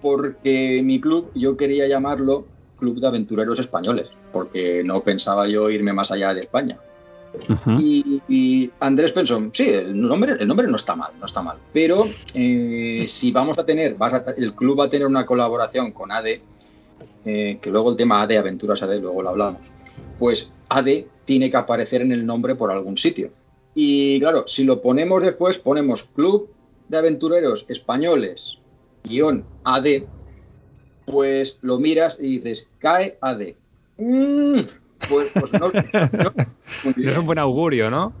Porque 0.00 0.80
mi 0.82 1.00
club 1.00 1.30
yo 1.34 1.56
quería 1.56 1.86
llamarlo 1.86 2.46
Club 2.78 2.98
de 2.98 3.06
Aventureros 3.06 3.60
Españoles, 3.60 4.16
porque 4.32 4.82
no 4.82 5.04
pensaba 5.04 5.46
yo 5.46 5.70
irme 5.70 5.92
más 5.92 6.10
allá 6.10 6.34
de 6.34 6.40
España. 6.40 6.78
Y, 7.78 8.70
Andrés 8.80 9.12
pensó, 9.12 9.42
sí, 9.52 9.68
el 9.68 10.00
nombre, 10.00 10.36
el 10.38 10.46
nombre 10.48 10.66
no 10.66 10.76
está 10.76 10.96
mal, 10.96 11.12
no 11.18 11.26
está 11.26 11.42
mal. 11.42 11.58
Pero 11.72 12.06
eh, 12.34 13.04
si 13.06 13.32
vamos 13.32 13.58
a 13.58 13.64
tener, 13.64 13.94
vas 13.94 14.14
el 14.36 14.54
club 14.54 14.80
va 14.80 14.84
a 14.84 14.90
tener 14.90 15.06
una 15.06 15.26
colaboración 15.26 15.92
con 15.92 16.12
AD, 16.12 16.26
eh, 17.24 17.58
que 17.60 17.70
luego 17.70 17.90
el 17.90 17.96
tema 17.96 18.22
AD, 18.22 18.32
Aventuras 18.32 18.82
AD, 18.82 19.00
luego 19.00 19.22
lo 19.22 19.30
hablamos 19.30 19.60
pues 20.22 20.52
AD 20.68 21.04
tiene 21.24 21.50
que 21.50 21.56
aparecer 21.56 22.00
en 22.00 22.12
el 22.12 22.24
nombre 22.24 22.54
por 22.54 22.70
algún 22.70 22.96
sitio. 22.96 23.32
Y 23.74 24.20
claro, 24.20 24.44
si 24.46 24.62
lo 24.62 24.80
ponemos 24.80 25.20
después, 25.20 25.58
ponemos 25.58 26.04
Club 26.04 26.48
de 26.88 26.98
Aventureros 26.98 27.66
Españoles, 27.68 28.58
guion 29.02 29.44
AD, 29.64 30.04
pues 31.06 31.58
lo 31.62 31.80
miras 31.80 32.18
y 32.20 32.38
dices, 32.38 32.68
cae 32.78 33.18
AD. 33.20 33.54
Mm, 33.96 34.60
pues, 35.08 35.30
pues 35.32 35.52
no, 35.52 35.70
es 37.10 37.16
un 37.16 37.26
buen 37.26 37.38
augurio, 37.38 37.90
¿no? 37.90 38.12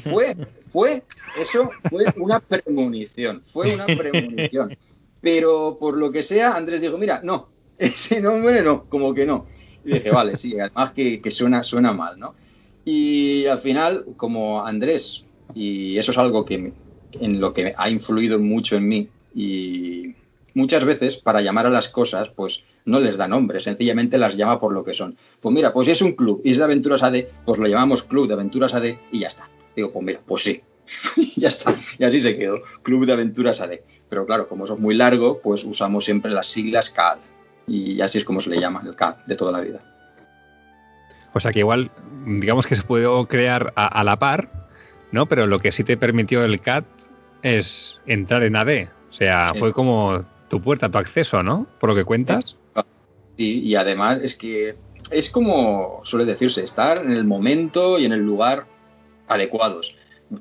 Fue, 0.00 0.36
fue, 0.62 1.04
eso 1.38 1.70
fue 1.88 2.04
una 2.16 2.40
premonición, 2.40 3.42
fue 3.44 3.74
una 3.74 3.86
premonición. 3.86 4.76
Pero 5.20 5.78
por 5.78 5.96
lo 5.96 6.10
que 6.10 6.22
sea, 6.22 6.56
Andrés 6.56 6.80
dijo, 6.80 6.98
mira, 6.98 7.20
no, 7.22 7.48
ese 7.78 8.20
nombre 8.20 8.62
no, 8.62 8.84
como 8.84 9.14
que 9.14 9.26
no. 9.26 9.46
Y 9.84 9.94
dije, 9.94 10.10
vale, 10.10 10.36
sí, 10.36 10.58
además 10.58 10.92
que, 10.92 11.20
suena, 11.30 11.62
suena 11.62 11.92
mal, 11.92 12.18
¿no? 12.18 12.34
Y 12.84 13.46
al 13.46 13.58
final, 13.58 14.04
como 14.16 14.64
Andrés, 14.64 15.24
y 15.54 15.98
eso 15.98 16.10
es 16.10 16.18
algo 16.18 16.44
que 16.44 16.72
en 17.20 17.40
lo 17.40 17.52
que 17.52 17.74
ha 17.76 17.90
influido 17.90 18.38
mucho 18.38 18.76
en 18.76 18.88
mí, 18.88 19.08
y 19.34 20.14
muchas 20.54 20.84
veces 20.84 21.16
para 21.16 21.40
llamar 21.40 21.66
a 21.66 21.70
las 21.70 21.88
cosas, 21.88 22.28
pues 22.30 22.64
no 22.84 23.00
les 23.00 23.16
da 23.16 23.28
nombre, 23.28 23.60
sencillamente 23.60 24.18
las 24.18 24.36
llama 24.36 24.58
por 24.58 24.72
lo 24.72 24.82
que 24.82 24.94
son. 24.94 25.16
Pues 25.40 25.54
mira, 25.54 25.72
pues 25.72 25.86
si 25.86 25.92
es 25.92 26.02
un 26.02 26.12
club 26.12 26.40
y 26.44 26.52
es 26.52 26.58
de 26.58 26.64
Aventuras 26.64 27.02
AD, 27.02 27.16
pues 27.44 27.58
lo 27.58 27.66
llamamos 27.66 28.02
Club 28.02 28.26
de 28.26 28.34
Aventuras 28.34 28.74
AD 28.74 28.96
y 29.10 29.20
ya 29.20 29.28
está. 29.28 29.48
Digo, 29.76 29.92
pues 29.92 30.04
mira, 30.04 30.20
pues 30.26 30.42
sí, 30.42 30.62
ya 31.36 31.48
está. 31.48 31.74
Y 31.98 32.04
así 32.04 32.20
se 32.20 32.36
quedó, 32.36 32.62
Club 32.82 33.06
de 33.06 33.12
Aventuras 33.12 33.60
AD. 33.60 33.80
Pero 34.08 34.26
claro, 34.26 34.48
como 34.48 34.64
eso 34.64 34.74
es 34.74 34.80
muy 34.80 34.94
largo, 34.94 35.40
pues 35.40 35.64
usamos 35.64 36.04
siempre 36.04 36.30
las 36.30 36.46
siglas 36.46 36.90
CAD 36.90 37.18
y 37.66 38.00
así 38.00 38.18
es 38.18 38.24
como 38.24 38.40
se 38.40 38.50
le 38.50 38.60
llama 38.60 38.82
el 38.84 38.96
CAD 38.96 39.24
de 39.26 39.34
toda 39.36 39.52
la 39.52 39.60
vida. 39.60 39.80
O 41.34 41.40
sea 41.40 41.52
que 41.52 41.60
igual, 41.60 41.90
digamos 42.26 42.66
que 42.66 42.74
se 42.74 42.82
puede 42.82 43.08
crear 43.26 43.72
a, 43.76 44.04
la 44.04 44.18
par, 44.18 44.68
¿no? 45.12 45.26
Pero 45.26 45.46
lo 45.46 45.60
que 45.60 45.72
sí 45.72 45.82
te 45.82 45.96
permitió 45.96 46.44
el 46.44 46.60
CAD 46.60 46.84
es 47.42 48.00
entrar 48.06 48.42
en 48.42 48.56
AD. 48.56 48.88
O 49.08 49.12
sea, 49.12 49.46
fue 49.58 49.72
como 49.72 50.24
tu 50.48 50.60
puerta, 50.60 50.90
tu 50.90 50.98
acceso, 50.98 51.42
¿no? 51.42 51.66
Por 51.80 51.90
lo 51.90 51.96
que 51.96 52.04
cuentas. 52.04 52.56
Sí, 53.36 53.60
y 53.60 53.74
además 53.76 54.20
es 54.22 54.36
que 54.36 54.76
es 55.10 55.30
como 55.30 56.00
suele 56.04 56.24
decirse, 56.24 56.62
estar 56.62 56.98
en 56.98 57.12
el 57.12 57.24
momento 57.24 57.98
y 57.98 58.04
en 58.04 58.12
el 58.12 58.20
lugar 58.20 58.66
adecuados. 59.28 59.96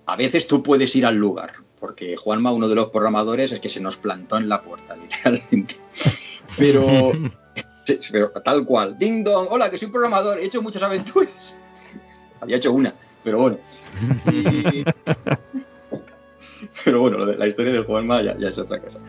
A 0.06 0.16
veces 0.16 0.48
tú 0.48 0.64
puedes 0.64 0.96
ir 0.96 1.06
al 1.06 1.16
lugar, 1.16 1.54
porque 1.80 2.16
Juanma, 2.16 2.52
uno 2.52 2.70
de 2.70 2.76
los 2.76 2.90
programadores, 2.90 3.52
es 3.52 3.60
que 3.60 3.70
se 3.70 3.82
nos 3.82 3.98
plantó 3.98 4.38
en 4.38 4.48
la 4.48 4.62
puerta, 4.62 4.96
literalmente. 5.02 5.76
Pero, 6.58 7.12
pero 8.12 8.32
tal 8.32 8.66
cual. 8.66 8.98
Ding 8.98 9.24
dong, 9.24 9.48
hola, 9.50 9.70
que 9.70 9.78
soy 9.78 9.90
programador, 9.90 10.40
he 10.40 10.46
hecho 10.46 10.62
muchas 10.62 10.84
aventuras. 10.84 11.60
Había 12.42 12.58
hecho 12.58 12.72
una, 12.72 12.94
pero 13.24 13.40
bueno. 13.40 13.58
pero 16.86 17.02
bueno, 17.02 17.26
la 17.26 17.48
historia 17.48 17.74
de 17.74 17.80
Juanma 17.80 18.22
ya, 18.22 18.38
ya 18.38 18.50
es 18.50 18.58
otra 18.58 18.82
cosa. 18.82 19.00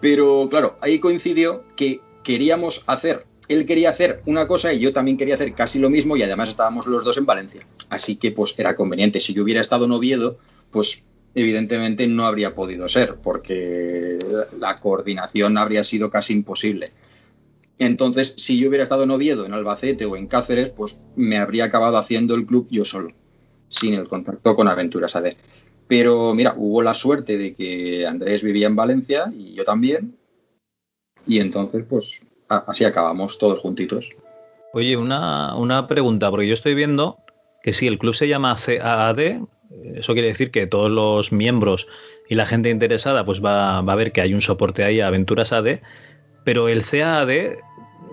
Pero 0.00 0.48
claro, 0.50 0.76
ahí 0.82 0.98
coincidió 0.98 1.64
que 1.74 2.00
queríamos 2.26 2.82
hacer 2.88 3.24
él 3.48 3.66
quería 3.66 3.90
hacer 3.90 4.22
una 4.26 4.46
cosa 4.46 4.72
y 4.72 4.80
yo 4.80 4.92
también 4.92 5.16
quería 5.16 5.34
hacer 5.34 5.54
casi 5.54 5.78
lo 5.78 5.90
mismo 5.90 6.16
y 6.16 6.22
además 6.22 6.48
estábamos 6.48 6.86
los 6.86 7.04
dos 7.04 7.16
en 7.16 7.26
Valencia. 7.26 7.60
Así 7.90 8.16
que 8.16 8.32
pues 8.32 8.58
era 8.58 8.74
conveniente. 8.74 9.20
Si 9.20 9.34
yo 9.34 9.44
hubiera 9.44 9.60
estado 9.60 9.84
en 9.84 9.92
Oviedo, 9.92 10.38
pues 10.70 11.04
evidentemente 11.34 12.06
no 12.06 12.26
habría 12.26 12.54
podido 12.54 12.88
ser, 12.88 13.16
porque 13.16 14.18
la 14.58 14.80
coordinación 14.80 15.58
habría 15.58 15.84
sido 15.84 16.10
casi 16.10 16.32
imposible. 16.32 16.92
Entonces, 17.78 18.34
si 18.38 18.58
yo 18.58 18.68
hubiera 18.68 18.84
estado 18.84 19.04
en 19.04 19.10
Oviedo, 19.10 19.44
en 19.44 19.52
Albacete 19.52 20.06
o 20.06 20.16
en 20.16 20.26
Cáceres, 20.26 20.70
pues 20.70 21.00
me 21.14 21.36
habría 21.36 21.66
acabado 21.66 21.98
haciendo 21.98 22.34
el 22.34 22.46
club 22.46 22.66
yo 22.70 22.84
solo, 22.84 23.12
sin 23.68 23.94
el 23.94 24.08
contacto 24.08 24.56
con 24.56 24.66
Aventuras 24.66 25.14
AD. 25.14 25.34
Pero 25.86 26.34
mira, 26.34 26.54
hubo 26.56 26.82
la 26.82 26.94
suerte 26.94 27.36
de 27.36 27.54
que 27.54 28.06
Andrés 28.06 28.42
vivía 28.42 28.66
en 28.66 28.74
Valencia 28.74 29.30
y 29.36 29.52
yo 29.52 29.62
también, 29.62 30.16
y 31.26 31.40
entonces, 31.40 31.84
pues 31.88 32.26
así 32.48 32.84
acabamos 32.84 33.38
todos 33.38 33.58
juntitos. 33.60 34.10
Oye, 34.72 34.96
una, 34.96 35.56
una 35.56 35.88
pregunta, 35.88 36.30
porque 36.30 36.46
yo 36.46 36.54
estoy 36.54 36.74
viendo 36.74 37.18
que 37.62 37.72
si 37.72 37.86
el 37.86 37.98
club 37.98 38.14
se 38.14 38.28
llama 38.28 38.54
CAAD, 38.54 39.40
eso 39.94 40.12
quiere 40.12 40.28
decir 40.28 40.50
que 40.50 40.66
todos 40.66 40.90
los 40.90 41.32
miembros 41.32 41.88
y 42.28 42.34
la 42.34 42.46
gente 42.46 42.70
interesada 42.70 43.24
pues 43.24 43.44
va, 43.44 43.78
a 43.78 43.94
ver 43.94 44.12
que 44.12 44.20
hay 44.20 44.34
un 44.34 44.42
soporte 44.42 44.84
ahí 44.84 45.00
a 45.00 45.08
Aventuras 45.08 45.52
AD, 45.52 45.80
pero 46.44 46.68
el 46.68 46.84
CAD 46.84 47.58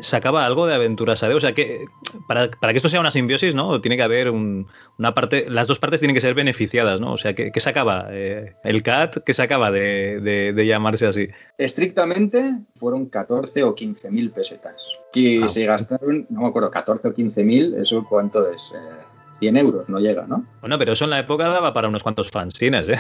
sacaba 0.02 0.46
algo 0.46 0.66
de 0.66 0.76
Aventuras 0.76 1.24
AD, 1.24 1.36
o 1.36 1.40
sea 1.40 1.54
que 1.54 1.86
para, 2.28 2.50
que 2.50 2.76
esto 2.76 2.90
sea 2.90 3.00
una 3.00 3.12
simbiosis, 3.12 3.56
¿no? 3.56 3.82
Tiene 3.82 3.98
que 3.98 4.04
haber 4.04 4.30
una 4.30 5.14
parte, 5.14 5.46
las 5.50 5.68
dos 5.68 5.80
partes 5.80 6.00
tienen 6.00 6.16
que 6.16 6.22
ser 6.22 6.34
beneficiadas, 6.34 7.00
¿no? 7.00 7.14
O 7.14 7.18
sea, 7.18 7.34
¿qué, 7.34 7.60
sacaba 7.60 8.08
eh, 8.12 8.54
el 8.64 8.84
CAT? 8.84 9.24
¿Qué 9.24 9.34
sacaba 9.34 9.72
de, 9.72 10.20
de, 10.22 10.66
llamarse 10.66 11.06
así? 11.06 11.30
Estrictamente 11.58 12.58
fueron 12.76 13.08
14 13.08 13.64
o 13.64 13.76
15 13.76 14.12
mil 14.12 14.32
pesetas, 14.32 14.82
que 15.12 15.42
ah. 15.44 15.48
se 15.48 15.66
gastaron, 15.66 16.26
no 16.30 16.42
me 16.42 16.48
acuerdo, 16.48 16.72
14 16.72 17.08
o 17.08 17.14
15 17.14 17.44
mil, 17.44 17.76
¿eso 17.76 18.06
cuánto 18.10 18.50
es? 18.50 18.74
Eh, 18.76 19.04
100 19.40 19.58
euros, 19.58 19.90
no 19.90 20.00
llega, 20.00 20.26
¿no? 20.26 20.46
Bueno, 20.62 20.80
pero 20.80 20.94
eso 20.94 21.04
en 21.04 21.10
la 21.10 21.20
época 21.20 21.50
daba 21.50 21.74
para 21.74 21.90
unos 21.90 22.04
cuantos 22.04 22.30
fanzines, 22.30 22.88
¿eh? 22.88 23.00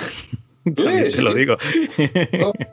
Sí, 0.65 1.21
lo 1.21 1.33
digo. 1.33 1.57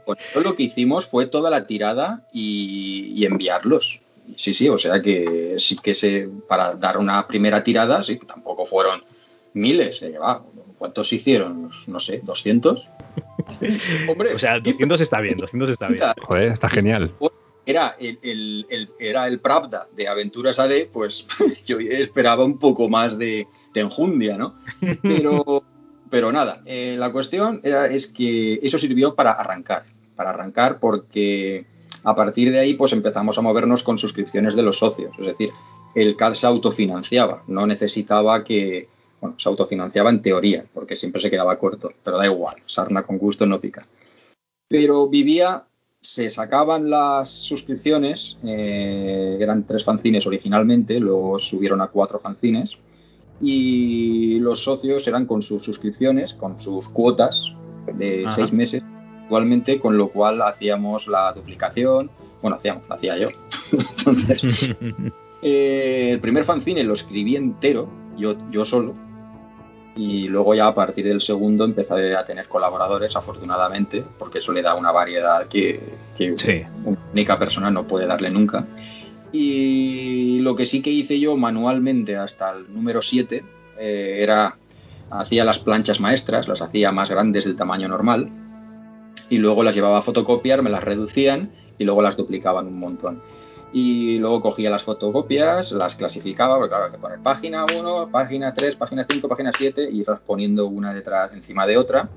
Pues 0.05 0.19
lo 0.43 0.55
que 0.55 0.65
hicimos 0.65 1.07
fue 1.07 1.27
toda 1.27 1.51
la 1.51 1.67
tirada 1.67 2.27
y, 2.33 3.25
enviarlos. 3.25 4.03
Sí, 4.37 4.55
sí, 4.55 4.69
o 4.69 4.79
sea 4.79 5.01
que 5.01 5.57
sí 5.59 5.77
que 5.77 5.95
se, 5.95 6.29
para 6.49 6.75
dar 6.75 6.99
una 6.99 7.27
primera 7.27 7.63
tirada, 7.63 8.03
sí, 8.03 8.19
tampoco 8.19 8.65
fueron 8.65 9.03
miles, 9.55 10.03
eh, 10.03 10.15
¿cuántos 10.79 11.13
hicieron? 11.13 11.71
No 11.87 11.99
sé, 11.99 12.23
¿200? 12.23 12.89
Hombre, 14.09 14.35
o 14.35 14.39
sea, 14.39 14.61
200 14.61 15.01
está 15.01 15.21
bien, 15.21 15.39
200 15.39 15.71
está 15.71 15.89
bien. 15.89 16.03
Joder, 16.23 16.53
está 16.53 16.69
genial 16.69 17.13
era 17.71 17.97
el, 17.99 18.89
era 18.99 19.27
el 19.27 19.41
Pravda 19.41 19.87
de 19.95 20.09
Aventuras 20.09 20.59
AD, 20.59 20.89
pues 20.93 21.27
yo 21.65 21.79
esperaba 21.79 22.45
un 22.45 22.59
poco 22.59 22.89
más 22.89 23.19
de, 23.19 23.47
enjundia, 23.75 24.37
¿no? 24.37 24.57
Pero, 25.03 25.65
pero 26.11 26.33
nada, 26.33 26.63
eh, 26.67 26.97
la 26.99 27.13
cuestión 27.13 27.61
era, 27.63 27.87
es 27.87 28.09
que 28.09 28.61
eso 28.63 28.79
sirvió 28.79 29.15
para 29.15 29.33
arrancar, 29.33 29.85
para 30.17 30.31
arrancar 30.31 30.81
porque 30.81 31.67
a 32.03 32.15
partir 32.15 32.51
de 32.51 32.59
ahí 32.59 32.75
pues 32.75 32.93
empezamos 32.93 33.39
a 33.39 33.43
movernos 33.43 33.83
con 33.83 33.99
suscripciones 33.99 34.55
de 34.55 34.63
los 34.63 34.79
socios, 34.79 35.13
es 35.19 35.27
decir, 35.27 35.51
el 35.95 36.17
CAD 36.17 36.35
se 36.35 36.47
autofinanciaba, 36.47 37.43
no 37.49 37.67
necesitaba 37.67 38.45
que, 38.45 38.89
Bueno, 39.21 39.37
se 39.39 39.49
autofinanciaba 39.49 40.09
en 40.11 40.23
teoría, 40.23 40.65
porque 40.73 40.97
siempre 40.97 41.21
se 41.21 41.31
quedaba 41.31 41.59
corto, 41.59 41.93
pero 42.03 42.17
da 42.17 42.27
igual, 42.27 42.57
sarna 42.67 43.03
con 43.03 43.19
gusto 43.19 43.45
no 43.45 43.61
pica. 43.61 43.87
Pero 44.69 45.09
vivía, 45.09 45.65
se 46.01 46.31
sacaban 46.31 46.89
las 46.89 47.29
suscripciones, 47.29 48.39
eh, 48.45 49.37
eran 49.39 49.67
tres 49.67 49.85
fanzines 49.85 50.27
originalmente, 50.27 50.99
luego 50.99 51.39
subieron 51.39 51.83
a 51.83 51.89
cuatro 51.89 52.19
fanzines, 52.19 52.79
y 53.43 54.39
los 54.39 54.65
socios 54.65 55.07
eran 55.09 55.27
con 55.27 55.43
sus 55.43 55.63
suscripciones, 55.63 56.35
con 56.35 56.61
sus 56.61 56.89
cuotas 56.89 57.53
de 57.95 58.25
Ajá. 58.25 58.35
seis 58.35 58.53
meses, 58.53 58.83
igualmente, 59.31 59.79
con 59.79 59.97
lo 59.97 60.09
cual 60.09 60.43
hacíamos 60.43 61.07
la 61.07 61.33
duplicación, 61.33 62.11
bueno, 62.43 62.57
hacíamos, 62.57 62.89
lo 62.89 62.97
hacía 62.97 63.17
yo. 63.17 63.29
Entonces, 63.73 64.75
eh, 65.43 66.11
el 66.11 66.21
primer 66.21 66.43
fanzine 66.43 66.83
lo 66.83 66.95
escribí 66.95 67.37
entero, 67.37 67.89
yo, 68.17 68.35
yo 68.51 68.65
solo, 68.65 68.97
y 69.95 70.27
luego 70.27 70.53
ya 70.57 70.67
a 70.67 70.75
partir 70.75 71.07
del 71.07 71.21
segundo 71.21 71.65
empecé 71.65 72.17
a 72.17 72.25
tener 72.25 72.49
colaboradores, 72.49 73.15
afortunadamente, 73.15 74.03
porque 74.19 74.39
eso 74.39 74.51
le 74.51 74.63
da 74.63 74.75
una 74.75 74.91
variedad 74.91 75.47
que, 75.47 75.81
que 76.19 76.37
Sí. 76.37 76.63
una 76.85 76.99
única 77.13 77.39
persona 77.39 77.71
no 77.71 77.85
puede 77.87 78.07
darle 78.07 78.31
nunca. 78.31 78.67
Y 79.31 80.41
lo 80.41 80.57
que 80.57 80.67
sí 80.67 80.83
que 80.83 80.91
hice 80.91 81.21
yo 81.21 81.37
manualmente 81.37 82.17
hasta 82.17 82.51
el 82.51 82.75
número 82.75 83.01
7 83.01 83.45
eh, 83.79 84.19
era, 84.23 84.57
hacía 85.09 85.45
las 85.45 85.61
planchas 85.61 86.01
maestras, 86.01 86.49
las 86.49 86.63
hacía 86.63 86.91
más 86.91 87.11
grandes 87.13 87.45
del 87.45 87.55
tamaño 87.55 87.87
normal, 87.87 88.29
y 89.31 89.39
luego 89.39 89.63
las 89.63 89.75
llevaba 89.75 89.99
a 89.99 90.03
fotocopiar, 90.03 90.61
me 90.61 90.69
las 90.69 90.85
reducían 90.85 91.51
y 91.79 91.85
luego 91.85 92.03
las 92.03 92.17
duplicaban 92.17 92.67
un 92.67 92.79
montón. 92.79 93.23
Y 93.73 94.19
luego 94.19 94.43
cogía 94.43 94.69
las 94.69 94.83
fotocopias, 94.83 95.71
las 95.73 95.95
clasificaba, 95.95 96.57
porque 96.57 96.71
claro, 96.71 96.87
hay 96.87 96.91
que 96.91 96.99
poner 96.99 97.21
página 97.21 97.65
1, 97.65 98.11
página 98.11 98.53
3, 98.53 98.75
página 98.75 99.07
5, 99.09 99.29
página 99.29 99.53
7, 99.57 99.89
y 99.91 100.01
irlas 100.01 100.21
poniendo 100.27 100.67
una 100.67 100.93
detrás 100.93 101.33
encima 101.33 101.67
de 101.67 101.79
otra. 101.79 102.09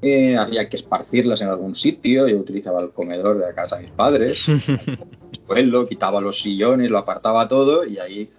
Eh, 0.00 0.36
había 0.36 0.68
que 0.68 0.76
esparcirlas 0.76 1.42
en 1.42 1.48
algún 1.48 1.74
sitio, 1.74 2.26
yo 2.26 2.38
utilizaba 2.38 2.80
el 2.80 2.90
comedor 2.90 3.38
de 3.38 3.46
la 3.46 3.54
casa 3.54 3.76
de 3.76 3.82
mis 3.82 3.92
padres, 3.92 4.46
suelo, 5.46 5.86
quitaba 5.86 6.20
los 6.20 6.40
sillones, 6.40 6.90
lo 6.90 6.98
apartaba 6.98 7.48
todo 7.48 7.84
y 7.84 7.98
ahí 7.98 8.30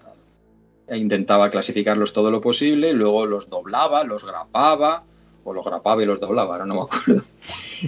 intentaba 0.89 1.51
clasificarlos 1.51 2.13
todo 2.13 2.31
lo 2.31 2.41
posible, 2.41 2.93
luego 2.93 3.25
los 3.25 3.49
doblaba, 3.49 4.03
los 4.03 4.25
grapaba, 4.25 5.03
o 5.43 5.53
los 5.53 5.65
grapaba 5.65 6.03
y 6.03 6.05
los 6.05 6.19
doblaba, 6.19 6.53
ahora 6.53 6.65
no 6.65 6.75
me 6.75 6.81
acuerdo. 6.81 7.23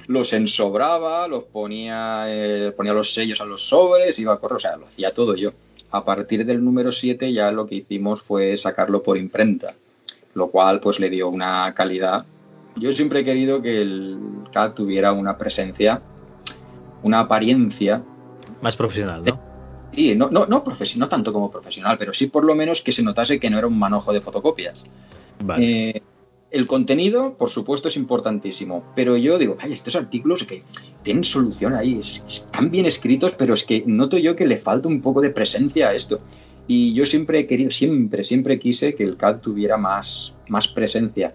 Los 0.08 0.34
ensobraba, 0.34 1.28
los 1.28 1.44
ponía, 1.46 2.26
eh, 2.28 2.72
ponía 2.76 2.94
los 2.94 3.14
sellos 3.14 3.42
a 3.42 3.46
los 3.46 3.62
sobres, 3.68 4.20
iba 4.20 4.34
a 4.34 4.38
correr, 4.38 4.58
o 4.58 4.60
sea, 4.60 4.78
lo 4.78 4.86
hacía 4.86 5.14
todo 5.14 5.36
yo. 5.36 5.52
A 5.92 6.06
partir 6.06 6.46
del 6.46 6.64
número 6.64 6.92
7 6.92 7.34
ya 7.34 7.52
lo 7.52 7.66
que 7.66 7.76
hicimos 7.76 8.22
fue 8.22 8.56
sacarlo 8.58 9.02
por 9.02 9.18
imprenta, 9.18 9.74
lo 10.36 10.50
cual 10.50 10.80
pues 10.80 11.00
le 11.00 11.10
dio 11.10 11.30
una 11.30 11.74
calidad. 11.74 12.26
Yo 12.76 12.94
siempre 12.94 13.22
he 13.22 13.26
querido 13.26 13.62
que 13.62 13.82
el 13.82 14.20
CAD 14.52 14.74
tuviera 14.74 15.12
una 15.12 15.38
presencia, 15.38 16.02
una 17.02 17.22
apariencia 17.22 18.04
Más 18.62 18.76
profesional, 18.76 19.24
¿no? 19.24 19.40
Sí, 19.92 20.16
no, 20.16 20.30
no, 20.30 20.46
no, 20.46 20.64
no 20.98 21.10
tanto 21.10 21.34
como 21.34 21.50
profesional, 21.50 21.98
pero 21.98 22.14
sí 22.14 22.28
por 22.28 22.46
lo 22.46 22.54
menos 22.54 22.82
que 22.84 22.92
se 22.92 23.02
notase 23.02 23.40
que 23.40 23.50
no 23.50 23.58
era 23.58 23.68
un 23.68 23.80
manojo 23.80 24.14
de 24.14 24.22
fotocopias. 24.22 24.86
Vale. 25.44 25.66
Eh, 25.66 26.04
el 26.52 26.66
contenido, 26.66 27.36
por 27.38 27.50
supuesto, 27.50 27.88
es 27.90 27.96
importantísimo, 27.98 28.84
pero 28.96 29.16
yo 29.18 29.38
digo, 29.38 29.56
ay, 29.60 29.72
estos 29.74 29.96
artículos 29.96 30.44
que 30.44 30.64
tienen 31.04 31.24
solución 31.24 31.76
ahí, 31.76 32.00
es- 32.00 32.24
están 32.28 32.72
bien 32.72 32.86
escritos, 32.86 33.34
pero 33.38 33.54
es 33.54 33.64
que 33.64 33.84
noto 33.86 34.18
yo 34.18 34.36
que 34.36 34.48
le 34.48 34.58
falta 34.58 34.88
un 34.88 35.02
poco 35.02 35.22
de 35.22 35.30
presencia 35.30 35.90
a 35.90 35.94
esto. 35.94 36.20
Y 36.68 36.94
yo 36.94 37.06
siempre 37.06 37.40
he 37.40 37.48
querido, 37.48 37.72
siempre, 37.72 38.24
siempre 38.24 38.60
quise 38.60 38.94
que 38.96 39.04
el 39.04 39.18
CAD 39.18 39.40
tuviera 39.42 39.78
más, 39.78 40.36
más 40.48 40.68
presencia, 40.68 41.34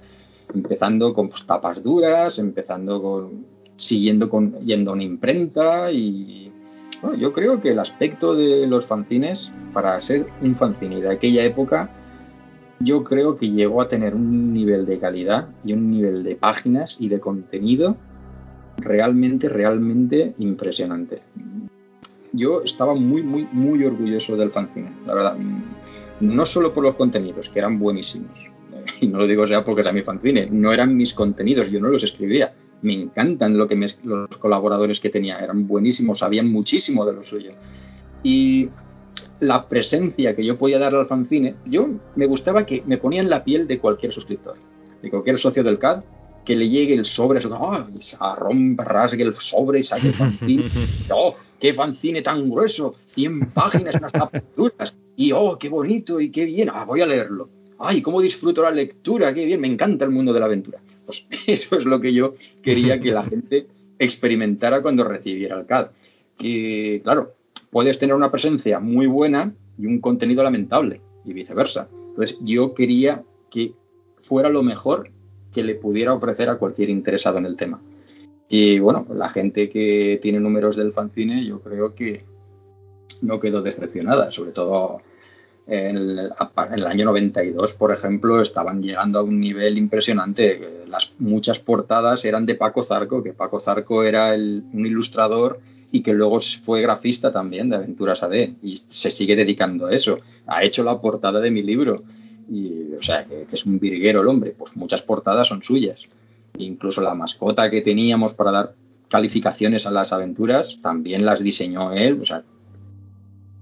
empezando 0.52 1.12
con 1.14 1.28
pues, 1.28 1.44
tapas 1.46 1.82
duras, 1.82 2.38
empezando 2.38 3.00
con, 3.02 3.46
siguiendo 3.76 4.28
con, 4.30 4.60
yendo 4.64 4.90
a 4.90 4.94
una 4.94 5.02
imprenta 5.02 5.90
y 5.90 6.50
yo 7.18 7.32
creo 7.32 7.60
que 7.60 7.70
el 7.72 7.78
aspecto 7.80 8.34
de 8.34 8.66
los 8.66 8.86
fanzines, 8.86 9.52
para 9.72 9.98
ser 10.00 10.26
un 10.40 10.54
fanzine 10.54 11.00
de 11.02 11.10
aquella 11.10 11.44
época, 11.44 11.90
yo 12.80 13.04
creo 13.04 13.36
que 13.36 13.50
llegó 13.50 13.80
a 13.80 13.88
tener 13.88 14.14
un 14.14 14.52
nivel 14.52 14.86
de 14.86 14.98
calidad 14.98 15.48
y 15.64 15.72
un 15.72 15.90
nivel 15.90 16.22
de 16.22 16.36
páginas 16.36 16.96
y 17.00 17.08
de 17.08 17.20
contenido 17.20 17.96
realmente, 18.78 19.48
realmente 19.48 20.34
impresionante. 20.38 21.20
Yo 22.32 22.62
estaba 22.62 22.94
muy, 22.94 23.22
muy, 23.22 23.46
muy 23.52 23.84
orgulloso 23.84 24.36
del 24.36 24.50
fanzine, 24.50 24.90
la 25.06 25.14
verdad. 25.14 25.36
No 26.20 26.46
solo 26.46 26.72
por 26.72 26.82
los 26.84 26.96
contenidos, 26.96 27.48
que 27.48 27.60
eran 27.60 27.78
buenísimos, 27.78 28.50
y 29.00 29.06
no 29.06 29.18
lo 29.18 29.26
digo 29.26 29.46
sea 29.46 29.64
porque 29.64 29.82
sea 29.82 29.92
mi 29.92 30.02
fanzine, 30.02 30.48
no 30.50 30.72
eran 30.72 30.96
mis 30.96 31.14
contenidos, 31.14 31.70
yo 31.70 31.80
no 31.80 31.88
los 31.88 32.02
escribía. 32.02 32.54
Me 32.82 32.92
encantan 32.92 33.56
lo 33.56 33.66
que 33.66 33.76
me- 33.76 33.86
los 34.02 34.36
colaboradores 34.36 35.00
que 35.00 35.08
tenía, 35.10 35.38
eran 35.38 35.66
buenísimos, 35.66 36.18
sabían 36.18 36.50
muchísimo 36.50 37.06
de 37.06 37.12
lo 37.14 37.22
suyo. 37.22 37.52
Y 38.22 38.68
la 39.40 39.68
presencia 39.68 40.34
que 40.36 40.44
yo 40.44 40.58
podía 40.58 40.78
darle 40.78 41.00
al 41.00 41.06
fanzine, 41.06 41.56
yo 41.66 41.88
me 42.16 42.26
gustaba 42.26 42.66
que 42.66 42.82
me 42.86 42.98
ponía 42.98 43.20
en 43.20 43.30
la 43.30 43.44
piel 43.44 43.66
de 43.66 43.78
cualquier 43.78 44.12
suscriptor, 44.12 44.56
de 45.02 45.10
cualquier 45.10 45.38
socio 45.38 45.64
del 45.64 45.78
CAD, 45.78 46.02
que 46.44 46.56
le 46.56 46.68
llegue 46.68 46.94
el 46.94 47.04
sobre, 47.04 47.40
¡ah! 47.52 47.88
y 47.96 48.02
se 48.02 48.16
rompa, 48.36 48.84
rasgue 48.84 49.22
el 49.22 49.34
sobre 49.34 49.80
y 49.80 49.82
saque 49.82 50.08
el 50.08 50.14
fanzine. 50.14 50.64
¡Oh, 51.10 51.34
qué 51.58 51.72
fanzine 51.72 52.22
tan 52.22 52.48
grueso! 52.48 52.94
100 53.06 53.50
páginas, 53.52 53.94
unas 53.96 54.12
tapas 54.12 54.42
duras. 54.56 54.94
Y 55.16 55.32
¡oh, 55.32 55.58
qué 55.58 55.68
bonito 55.68 56.20
y 56.20 56.30
qué 56.30 56.44
bien! 56.44 56.70
¡Ah, 56.72 56.84
voy 56.84 57.00
a 57.00 57.06
leerlo! 57.06 57.48
¡Ay, 57.78 58.02
cómo 58.02 58.20
disfruto 58.20 58.62
la 58.62 58.70
lectura! 58.70 59.32
¡Qué 59.32 59.46
bien! 59.46 59.60
Me 59.60 59.68
encanta 59.68 60.04
el 60.04 60.10
mundo 60.10 60.32
de 60.32 60.40
la 60.40 60.46
aventura. 60.46 60.80
Pues 61.06 61.26
eso 61.46 61.78
es 61.78 61.86
lo 61.86 62.00
que 62.00 62.12
yo 62.12 62.34
quería 62.62 63.00
que 63.00 63.12
la 63.12 63.22
gente 63.22 63.66
experimentara 63.98 64.82
cuando 64.82 65.04
recibiera 65.04 65.58
el 65.58 65.66
CAD. 65.66 65.88
Que, 66.36 67.00
claro, 67.02 67.34
puedes 67.74 67.98
tener 67.98 68.14
una 68.14 68.30
presencia 68.30 68.78
muy 68.78 69.08
buena 69.08 69.52
y 69.76 69.86
un 69.86 69.98
contenido 70.00 70.44
lamentable, 70.44 71.00
y 71.24 71.32
viceversa. 71.32 71.88
Entonces, 72.10 72.38
yo 72.40 72.72
quería 72.72 73.24
que 73.50 73.72
fuera 74.20 74.48
lo 74.48 74.62
mejor 74.62 75.10
que 75.52 75.64
le 75.64 75.74
pudiera 75.74 76.14
ofrecer 76.14 76.48
a 76.50 76.56
cualquier 76.58 76.88
interesado 76.88 77.38
en 77.38 77.46
el 77.46 77.56
tema. 77.56 77.82
Y 78.48 78.78
bueno, 78.78 79.08
la 79.12 79.28
gente 79.28 79.68
que 79.68 80.20
tiene 80.22 80.38
números 80.38 80.76
del 80.76 80.92
fanzine, 80.92 81.44
yo 81.44 81.62
creo 81.62 81.96
que 81.96 82.22
no 83.22 83.40
quedó 83.40 83.60
decepcionada, 83.60 84.30
sobre 84.30 84.52
todo 84.52 85.00
en 85.66 85.96
el, 85.96 86.18
en 86.20 86.74
el 86.74 86.86
año 86.86 87.06
92, 87.06 87.74
por 87.74 87.90
ejemplo, 87.90 88.40
estaban 88.40 88.84
llegando 88.84 89.18
a 89.18 89.24
un 89.24 89.40
nivel 89.40 89.78
impresionante. 89.78 90.84
Las 90.86 91.14
muchas 91.18 91.58
portadas 91.58 92.24
eran 92.24 92.46
de 92.46 92.54
Paco 92.54 92.84
Zarco, 92.84 93.20
que 93.20 93.32
Paco 93.32 93.58
Zarco 93.58 94.04
era 94.04 94.32
un 94.32 94.86
ilustrador 94.86 95.58
y 95.92 96.02
que 96.02 96.12
luego 96.12 96.38
fue 96.40 96.82
grafista 96.82 97.30
también 97.30 97.68
de 97.68 97.76
Aventuras 97.76 98.22
AD 98.22 98.34
y 98.62 98.76
se 98.76 99.10
sigue 99.10 99.36
dedicando 99.36 99.86
a 99.86 99.92
eso. 99.92 100.18
Ha 100.46 100.64
hecho 100.64 100.82
la 100.84 101.00
portada 101.00 101.40
de 101.40 101.50
mi 101.50 101.62
libro 101.62 102.02
y 102.50 102.92
o 102.98 103.02
sea 103.02 103.24
que, 103.24 103.46
es 103.50 103.64
un 103.66 103.78
virguero 103.78 104.20
el 104.20 104.28
hombre, 104.28 104.54
pues 104.56 104.76
muchas 104.76 105.02
portadas 105.02 105.48
son 105.48 105.62
suyas. 105.62 106.06
Incluso 106.58 107.00
la 107.00 107.14
mascota 107.14 107.70
que 107.70 107.80
teníamos 107.80 108.34
para 108.34 108.50
dar 108.50 108.74
calificaciones 109.08 109.86
a 109.86 109.90
las 109.90 110.12
aventuras 110.12 110.78
también 110.80 111.24
las 111.24 111.42
diseñó 111.42 111.92
él, 111.92 112.20
o 112.20 112.24
sea, 112.24 112.42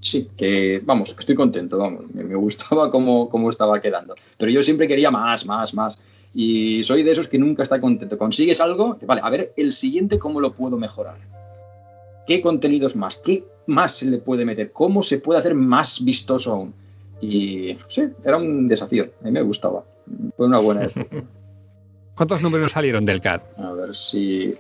sí, 0.01 0.29
que 0.37 0.83
vamos, 0.85 1.15
estoy 1.19 1.35
contento, 1.35 1.79
vamos, 1.79 2.05
me, 2.13 2.25
me 2.25 2.35
gustaba 2.35 2.91
cómo, 2.91 3.29
cómo, 3.29 3.51
estaba 3.51 3.81
quedando. 3.81 4.15
Pero 4.37 4.51
yo 4.51 4.63
siempre 4.63 4.89
quería 4.89 5.11
más, 5.11 5.47
más, 5.47 5.75
más. 5.75 5.99
Y 6.35 6.83
soy 6.85 7.03
de 7.03 7.13
esos 7.13 7.29
que 7.29 7.39
nunca 7.39 7.63
está 7.63 7.81
contento. 7.81 8.17
Consigues 8.17 8.61
algo, 8.61 8.97
vale, 9.07 9.21
a 9.23 9.31
ver, 9.31 9.53
el 9.57 9.73
siguiente, 9.73 10.19
¿cómo 10.19 10.41
lo 10.41 10.55
puedo 10.55 10.79
mejorar? 10.79 11.42
¿Qué 12.27 12.41
contenidos 12.41 12.97
más? 12.97 13.19
¿Qué 13.19 13.45
más 13.67 13.93
se 13.93 14.07
le 14.07 14.19
puede 14.19 14.45
meter? 14.45 14.73
¿Cómo 14.73 15.03
se 15.03 15.19
puede 15.19 15.41
hacer 15.41 15.55
más 15.55 16.05
vistoso 16.05 16.53
aún? 16.53 16.75
Y 17.21 17.79
sí, 17.89 18.03
era 18.25 18.37
un 18.37 18.69
desafío. 18.69 19.11
A 19.21 19.25
mí 19.25 19.31
me 19.31 19.43
gustaba. 19.43 19.85
Fue 20.37 20.47
una 20.47 20.59
buena 20.59 20.85
época. 20.85 21.23
¿Cuántos 22.17 22.43
números 22.43 22.73
salieron 22.73 23.05
del 23.05 23.21
CAD? 23.21 23.41
A 23.57 23.73
ver 23.73 23.95
si. 23.95 24.55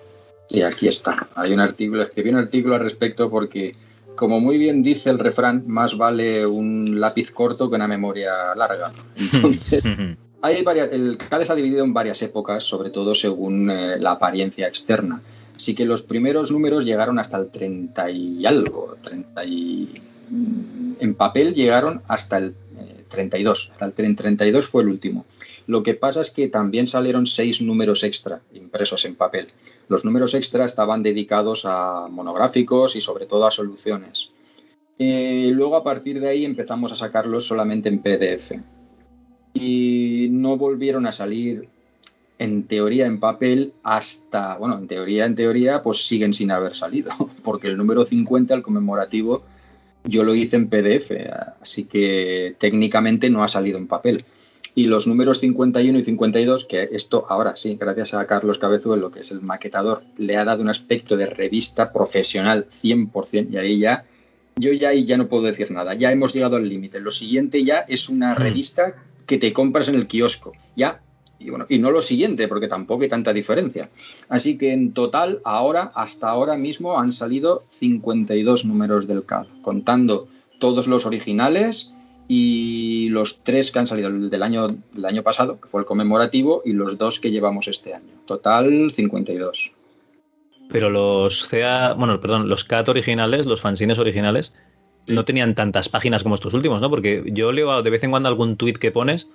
Sí, 0.49 0.63
aquí 0.63 0.89
está. 0.89 1.29
Hay 1.35 1.53
un 1.53 1.61
artículo, 1.61 2.03
escribí 2.03 2.31
un 2.31 2.37
artículo 2.37 2.75
al 2.75 2.81
respecto 2.81 3.31
porque, 3.31 3.75
como 4.17 4.41
muy 4.41 4.59
bien 4.59 4.83
dice 4.83 5.11
el 5.11 5.19
refrán, 5.19 5.65
más 5.67 5.97
vale 5.97 6.47
un 6.47 7.01
lápiz 7.01 7.31
corto 7.31 7.69
que 7.69 7.77
una 7.77 7.89
memoria 7.89 8.55
larga. 8.55 8.93
Entonces, 9.17 9.83
hay 10.43 10.63
varias, 10.63 10.93
el 10.93 11.17
CAD 11.19 11.43
está 11.43 11.55
dividido 11.55 11.85
en 11.85 11.95
varias 11.95 12.23
épocas, 12.23 12.65
sobre 12.65 12.91
todo 12.91 13.15
según 13.15 13.71
eh, 13.71 13.99
la 13.99 14.13
apariencia 14.13 14.67
externa. 14.67 15.23
Así 15.57 15.75
que 15.75 15.85
los 15.85 16.03
primeros 16.03 16.51
números 16.51 16.85
llegaron 16.85 17.19
hasta 17.19 17.39
el 17.39 17.51
30 17.51 18.11
y 18.11 18.47
algo, 18.47 18.97
30 19.03 19.45
y... 19.45 19.89
En 21.01 21.15
papel 21.15 21.55
llegaron 21.55 22.01
hasta 22.09 22.39
el 22.39 22.55
eh, 22.79 23.05
32, 23.09 23.73
hasta 23.73 23.85
el 23.85 24.17
32 24.17 24.67
fue 24.67 24.83
el 24.83 24.89
último. 24.89 25.27
Lo 25.67 25.83
que 25.83 25.95
pasa 25.95 26.23
es 26.23 26.31
que 26.31 26.49
también 26.49 26.87
salieron 26.87 27.27
seis 27.27 27.61
números 27.61 28.03
extra 28.03 28.41
impresos 28.53 29.05
en 29.05 29.15
papel. 29.15 29.49
Los 29.89 30.05
números 30.05 30.35
extra 30.35 30.65
estaban 30.65 31.03
dedicados 31.03 31.65
a 31.67 32.09
monográficos 32.09 32.97
y 32.97 33.01
sobre 33.01 33.27
todo 33.27 33.47
a 33.47 33.51
soluciones. 33.51 34.31
Eh, 34.99 35.51
luego 35.53 35.77
a 35.77 35.85
partir 35.85 36.21
de 36.21 36.29
ahí 36.29 36.45
empezamos 36.45 36.93
a 36.93 36.97
sacarlos 36.97 37.47
solamente 37.47 37.89
en 37.89 37.99
PDF. 38.01 38.53
y 39.55 40.29
no 40.31 40.57
volvieron 40.57 41.07
a 41.07 41.13
salir 41.13 41.69
en 42.43 42.65
teoría 42.65 43.07
en 43.07 43.21
papel 43.21 43.73
hasta, 43.83 44.57
bueno, 44.57 44.77
en 44.77 44.89
teoría, 44.89 45.27
en 45.27 45.37
teoría, 45.37 45.83
pues 45.83 46.07
siguen 46.07 46.35
sin 46.35 46.51
haber 46.51 46.75
salido, 46.75 47.13
porque 47.45 47.69
el 47.69 47.77
número 47.77 48.05
50, 48.05 48.55
el 48.55 48.63
conmemorativo, 48.63 49.43
yo 50.05 50.25
lo 50.25 50.35
hice 50.35 50.57
en 50.57 50.69
PDF, 50.69 51.13
así 51.61 51.85
que 51.85 52.57
técnicamente 52.59 53.31
no 53.31 53.45
ha 53.45 53.49
salido 53.49 53.79
en 53.79 53.87
papel. 53.87 54.25
Y 54.75 54.87
los 54.87 55.07
números 55.07 55.39
51 55.41 55.99
y 55.99 56.05
52, 56.05 56.65
que 56.65 56.89
esto 56.93 57.27
ahora 57.29 57.57
sí, 57.57 57.77
gracias 57.79 58.15
a 58.15 58.27
Carlos 58.27 58.59
Cabezuelo, 58.59 59.11
que 59.11 59.21
es 59.21 59.31
el 59.31 59.43
maquetador, 59.43 60.03
le 60.17 60.37
ha 60.37 60.45
dado 60.45 60.63
un 60.63 60.71
aspecto 60.71 61.17
de 61.17 61.27
revista 61.27 61.93
profesional 61.93 62.67
100%, 62.69 63.53
y 63.53 63.59
ahí 63.59 63.79
ya, 63.79 64.05
yo 64.57 64.73
ya 64.73 64.89
ahí 64.89 65.05
ya 65.05 65.19
no 65.19 65.29
puedo 65.29 65.45
decir 65.45 65.71
nada, 65.71 65.95
ya 65.95 66.11
hemos 66.11 66.33
llegado 66.33 66.57
al 66.57 66.69
límite. 66.69 67.01
Lo 67.01 67.11
siguiente 67.11 67.63
ya 67.63 67.85
es 67.87 68.09
una 68.09 68.35
revista 68.35 68.95
que 69.27 69.39
te 69.39 69.53
compras 69.53 69.89
en 69.89 69.95
el 69.95 70.07
kiosco, 70.07 70.55
ya 70.75 71.01
y 71.45 71.51
bueno, 71.51 71.67
y 71.69 71.79
no 71.79 71.91
lo 71.91 72.03
siguiente, 72.03 72.49
porque 72.49 72.69
tampoco 72.69 73.03
hay 73.03 73.09
tanta 73.09 73.33
diferencia. 73.33 73.89
Así 74.29 74.59
que 74.59 74.73
en 74.73 74.93
total, 74.93 75.41
ahora, 75.45 75.91
hasta 75.95 76.29
ahora 76.29 76.57
mismo, 76.57 76.99
han 76.99 77.13
salido 77.13 77.65
52 77.71 78.65
números 78.65 79.07
del 79.07 79.25
CAD, 79.25 79.47
contando 79.63 80.29
todos 80.59 80.87
los 80.87 81.07
originales 81.07 81.93
y 82.29 83.09
los 83.11 83.41
tres 83.43 83.71
que 83.71 83.81
han 83.81 83.87
salido 83.87 84.11
del 84.11 84.43
año, 84.43 84.69
del 84.69 85.05
año 85.05 85.23
pasado, 85.23 85.61
que 85.61 85.69
fue 85.69 85.81
el 85.81 85.87
conmemorativo, 85.87 86.63
y 86.65 86.73
los 86.73 86.97
dos 86.97 87.21
que 87.21 87.31
llevamos 87.31 87.69
este 87.69 87.95
año. 87.95 88.13
Total 88.27 88.91
52. 88.91 89.73
Pero 90.71 90.89
los 90.89 91.47
CA, 91.49 91.93
bueno, 91.95 92.21
perdón, 92.21 92.49
los 92.49 92.65
CAT 92.65 92.89
originales, 92.89 93.47
los 93.47 93.61
fanzines 93.61 93.99
originales, 93.99 94.55
no 95.09 95.25
tenían 95.25 95.55
tantas 95.55 95.89
páginas 95.89 96.23
como 96.23 96.37
estos 96.37 96.55
últimos, 96.55 96.81
¿no? 96.81 96.89
Porque 96.89 97.25
yo 97.27 97.53
leo 97.53 97.83
de 97.83 97.91
vez 97.91 98.05
en 98.05 98.11
cuando 98.11 98.29
algún 98.29 98.57
tweet 98.57 98.75
que 98.75 98.93
pones 98.93 99.29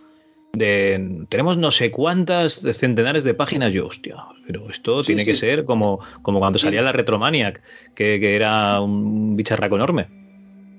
de 0.53 1.25
tenemos 1.29 1.57
no 1.57 1.71
sé 1.71 1.91
cuántas 1.91 2.61
centenares 2.73 3.23
de 3.23 3.33
páginas. 3.33 3.73
Yo, 3.73 3.87
hostia, 3.87 4.25
pero 4.45 4.69
esto 4.69 5.03
tiene 5.03 5.25
que 5.25 5.35
ser 5.35 5.65
como, 5.65 5.99
como 6.21 6.39
cuando 6.39 6.59
salía 6.59 6.81
la 6.81 6.91
Retromaniac, 6.91 7.61
que, 7.95 8.19
que, 8.19 8.35
era 8.35 8.81
un 8.81 9.35
bicharraco 9.35 9.75
enorme. 9.75 10.07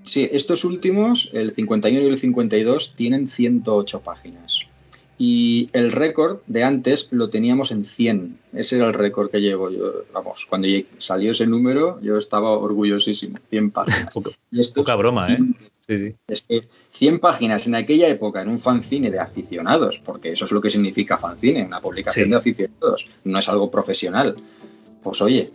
Sí, 0.02 0.28
estos 0.32 0.64
últimos, 0.64 1.30
el 1.34 1.52
51 1.52 2.02
y 2.02 2.08
el 2.08 2.18
52, 2.18 2.94
tienen 2.94 3.28
108 3.28 4.00
páginas. 4.00 4.66
Y 5.18 5.68
el 5.72 5.90
récord 5.90 6.38
de 6.46 6.62
antes 6.62 7.08
lo 7.10 7.28
teníamos 7.28 7.72
en 7.72 7.84
100. 7.84 8.38
Ese 8.52 8.76
era 8.76 8.86
el 8.86 8.94
récord 8.94 9.30
que 9.30 9.40
llevo 9.40 9.68
yo. 9.68 10.04
Vamos, 10.12 10.46
cuando 10.48 10.68
salió 10.98 11.32
ese 11.32 11.48
número, 11.48 12.00
yo 12.00 12.16
estaba 12.18 12.52
orgullosísimo. 12.52 13.38
100 13.50 13.70
páginas. 13.72 14.14
Poca, 14.74 14.94
broma, 14.94 15.28
¿eh? 15.32 16.14
Es 16.28 16.42
que 16.42 16.62
100 16.98 17.20
páginas 17.20 17.64
en 17.68 17.76
aquella 17.76 18.08
época 18.08 18.42
en 18.42 18.48
un 18.48 18.58
fanzine 18.58 19.08
de 19.12 19.20
aficionados, 19.20 20.00
porque 20.04 20.32
eso 20.32 20.46
es 20.46 20.50
lo 20.50 20.60
que 20.60 20.68
significa 20.68 21.16
fanzine, 21.16 21.64
una 21.64 21.80
publicación 21.80 22.28
de 22.30 22.36
aficionados, 22.36 23.06
no 23.22 23.38
es 23.38 23.48
algo 23.48 23.70
profesional. 23.70 24.34
Pues 25.00 25.22
oye, 25.22 25.52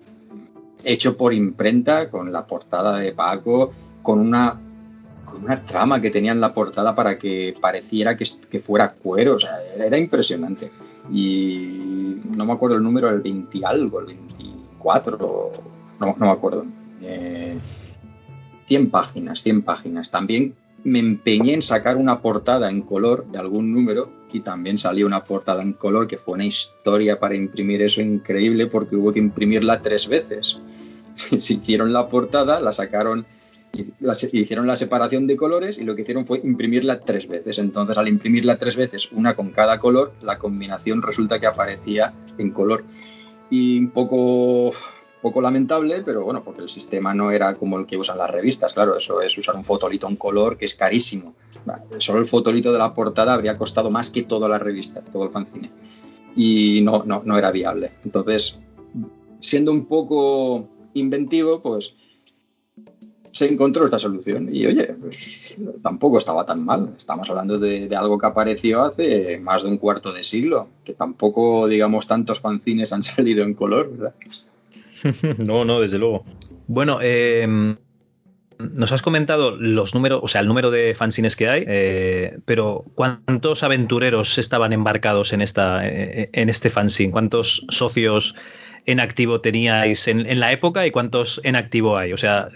hecho 0.85 1.17
por 1.17 1.33
imprenta, 1.33 2.09
con 2.09 2.31
la 2.31 2.47
portada 2.47 2.97
de 2.97 3.11
Paco, 3.11 3.73
con 4.01 4.19
una, 4.19 4.57
con 5.25 5.43
una 5.43 5.61
trama 5.61 5.99
que 5.99 6.11
tenía 6.11 6.31
en 6.31 6.39
la 6.39 6.53
portada 6.53 6.95
para 6.95 7.17
que 7.17 7.53
pareciera 7.59 8.15
que, 8.15 8.25
que 8.49 8.61
fuera 8.61 8.93
cuero, 8.93 9.35
o 9.35 9.39
sea, 9.39 9.59
era, 9.75 9.97
impresionante. 9.97 10.71
Y 11.11 12.21
no 12.37 12.45
me 12.45 12.53
acuerdo 12.53 12.77
el 12.77 12.83
número, 12.83 13.09
el 13.09 13.19
20 13.19 13.65
algo, 13.65 13.99
el 13.99 14.05
24, 14.05 15.51
no, 15.99 16.15
no 16.17 16.25
me 16.25 16.31
acuerdo. 16.31 16.65
Eh, 17.01 17.57
100 18.65 18.89
páginas, 18.89 19.43
100 19.43 19.63
páginas. 19.63 20.09
También 20.09 20.55
me 20.83 20.99
empeñé 20.99 21.53
en 21.53 21.61
sacar 21.61 21.97
una 21.97 22.21
portada 22.21 22.69
en 22.69 22.81
color 22.81 23.25
de 23.31 23.39
algún 23.39 23.73
número 23.73 24.11
y 24.31 24.41
también 24.41 24.77
salió 24.77 25.05
una 25.05 25.23
portada 25.23 25.61
en 25.61 25.73
color 25.73 26.07
que 26.07 26.17
fue 26.17 26.33
una 26.33 26.45
historia 26.45 27.19
para 27.19 27.35
imprimir 27.35 27.81
eso 27.81 28.01
increíble 28.01 28.67
porque 28.67 28.95
hubo 28.95 29.13
que 29.13 29.19
imprimirla 29.19 29.81
tres 29.81 30.07
veces. 30.07 30.59
Se 31.15 31.53
hicieron 31.53 31.93
la 31.93 32.09
portada, 32.09 32.59
la 32.59 32.71
sacaron, 32.71 33.25
hicieron 34.31 34.67
la 34.67 34.75
separación 34.75 35.27
de 35.27 35.37
colores 35.37 35.77
y 35.77 35.83
lo 35.83 35.95
que 35.95 36.01
hicieron 36.01 36.25
fue 36.25 36.41
imprimirla 36.43 36.99
tres 36.99 37.27
veces. 37.27 37.59
Entonces 37.59 37.97
al 37.97 38.09
imprimirla 38.09 38.57
tres 38.57 38.75
veces, 38.75 39.11
una 39.11 39.35
con 39.35 39.51
cada 39.51 39.79
color, 39.79 40.13
la 40.21 40.37
combinación 40.37 41.01
resulta 41.01 41.39
que 41.39 41.47
aparecía 41.47 42.13
en 42.37 42.51
color. 42.51 42.83
Y 43.49 43.77
un 43.77 43.91
poco 43.91 44.71
poco 45.23 45.41
lamentable, 45.41 46.03
pero 46.03 46.23
bueno, 46.23 46.43
porque 46.43 46.61
el 46.61 46.69
sistema 46.69 47.13
no 47.13 47.31
era 47.31 47.55
como 47.55 47.79
el 47.79 47.85
que 47.85 47.97
usan 47.97 48.17
las 48.17 48.29
revistas, 48.29 48.73
claro, 48.73 48.97
eso 48.97 49.21
es 49.21 49.35
usar 49.37 49.55
un 49.55 49.63
fotolito 49.63 50.07
en 50.07 50.17
color 50.17 50.57
que 50.57 50.65
es 50.65 50.75
carísimo. 50.75 51.33
Solo 51.97 52.19
el 52.19 52.25
fotolito 52.25 52.71
de 52.73 52.77
la 52.77 52.93
portada 52.93 53.33
habría 53.33 53.57
costado 53.57 53.89
más 53.89 54.09
que 54.09 54.23
toda 54.23 54.49
la 54.49 54.59
revista, 54.59 55.01
todo 55.01 55.23
el 55.23 55.31
fanzine. 55.31 55.71
Y 56.35 56.81
no, 56.81 57.03
no, 57.05 57.21
no 57.25 57.37
era 57.37 57.51
viable. 57.51 57.93
Entonces, 58.03 58.59
siendo 59.39 59.71
un 59.71 59.85
poco 59.85 60.67
inventivo, 60.93 61.61
pues 61.61 61.95
se 63.31 63.51
encontró 63.51 63.85
esta 63.85 63.97
solución. 63.97 64.49
Y 64.53 64.65
oye, 64.65 64.93
pues 64.99 65.57
tampoco 65.81 66.19
estaba 66.19 66.45
tan 66.45 66.63
mal. 66.63 66.93
Estamos 66.95 67.29
hablando 67.29 67.57
de, 67.57 67.89
algo 67.95 68.17
que 68.17 68.27
apareció 68.27 68.83
hace 68.83 69.39
más 69.39 69.63
de 69.63 69.69
un 69.69 69.77
cuarto 69.77 70.11
de 70.11 70.21
siglo, 70.21 70.67
que 70.83 70.93
tampoco, 70.93 71.67
digamos, 71.67 72.07
tantos 72.07 72.39
fanzines 72.39 72.93
han 72.93 73.03
salido 73.03 73.43
en 73.43 73.53
color, 73.55 73.89
¿verdad? 73.89 74.13
no, 75.37 75.65
no, 75.65 75.79
desde 75.79 75.99
luego. 75.99 76.25
Bueno, 76.67 76.99
eh, 77.01 77.75
nos 78.59 78.91
has 78.91 79.01
comentado 79.01 79.55
los 79.57 79.93
números, 79.93 80.21
o 80.23 80.27
sea, 80.27 80.41
el 80.41 80.47
número 80.47 80.71
de 80.71 80.95
fanzines 80.95 81.35
que 81.35 81.49
hay, 81.49 81.65
eh, 81.67 82.37
pero 82.45 82.85
¿cuántos 82.95 83.63
aventureros 83.63 84.37
estaban 84.37 84.73
embarcados 84.73 85.33
en 85.33 85.41
esta, 85.41 85.85
eh, 85.87 86.29
en 86.33 86.49
este 86.49 86.69
fanzine? 86.69 87.11
¿Cuántos 87.11 87.65
socios 87.69 88.35
en 88.85 88.99
activo 88.99 89.41
teníais 89.41 90.07
en, 90.07 90.39
la 90.39 90.51
época 90.51 90.85
y 90.85 90.91
cuántos 90.91 91.41
en 91.43 91.55
activo 91.55 91.97
hay? 91.97 92.13
O 92.13 92.17
sea, 92.17 92.49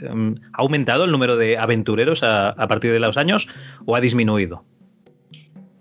¿ha 0.53 0.61
aumentado 0.61 1.05
el 1.05 1.11
número 1.11 1.37
de 1.37 1.57
aventureros 1.57 2.23
a 2.23 2.67
partir 2.67 2.91
de 2.91 2.99
los 2.99 3.17
años 3.17 3.47
o 3.85 3.95
ha 3.95 4.01
disminuido? 4.01 4.65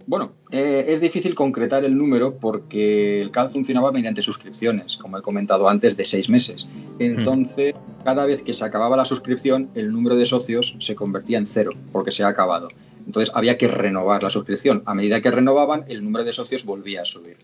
Bueno, 0.07 0.33
eh, 0.53 0.85
es 0.89 1.01
difícil 1.01 1.35
concretar 1.35 1.85
el 1.85 1.99
número 1.99 2.37
porque 2.37 3.21
el 3.21 3.33
CAD 3.33 3.51
funcionaba 3.51 3.91
mediante 3.91 4.23
suscripciones, 4.23 4.97
como 4.97 5.19
he 5.19 5.23
comentado 5.23 5.69
antes, 5.69 5.97
de 5.97 6.05
seis 6.05 6.29
meses. 6.29 6.69
Entonces, 7.01 7.75
cada 8.05 8.25
vez 8.25 8.43
que 8.43 8.53
se 8.53 8.65
acababa 8.65 8.97
la 8.97 9.05
suscripción, 9.05 9.69
el 9.75 9.91
número 9.91 10.15
de 10.15 10.25
socios 10.25 10.77
se 10.79 10.95
convertía 10.95 11.39
en 11.39 11.47
cero, 11.47 11.73
porque 11.91 12.13
se 12.13 12.23
ha 12.23 12.29
acabado. 12.29 12.69
Entonces, 13.05 13.35
había 13.35 13.59
que 13.59 13.67
renovar 13.67 14.23
la 14.23 14.31
suscripción. 14.31 14.85
A 14.87 14.95
medida 14.95 15.21
que 15.21 15.33
renovaban, 15.33 15.85
el 15.89 16.05
número 16.05 16.25
de 16.25 16.33
socios 16.33 16.65
volvía 16.65 17.03
a 17.03 17.05
subir. 17.05 17.39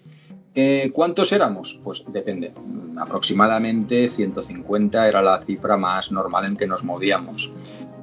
Eh, 0.55 0.91
¿Cuántos 0.93 1.33
éramos? 1.33 1.81
Pues 1.83 2.05
depende. 2.13 2.53
Aproximadamente 2.97 4.09
150 4.09 5.09
era 5.09 5.21
la 5.21 5.43
cifra 5.43 5.77
más 5.77 6.13
normal 6.13 6.45
en 6.45 6.57
que 6.57 6.69
nos 6.69 6.85
movíamos. 6.85 7.51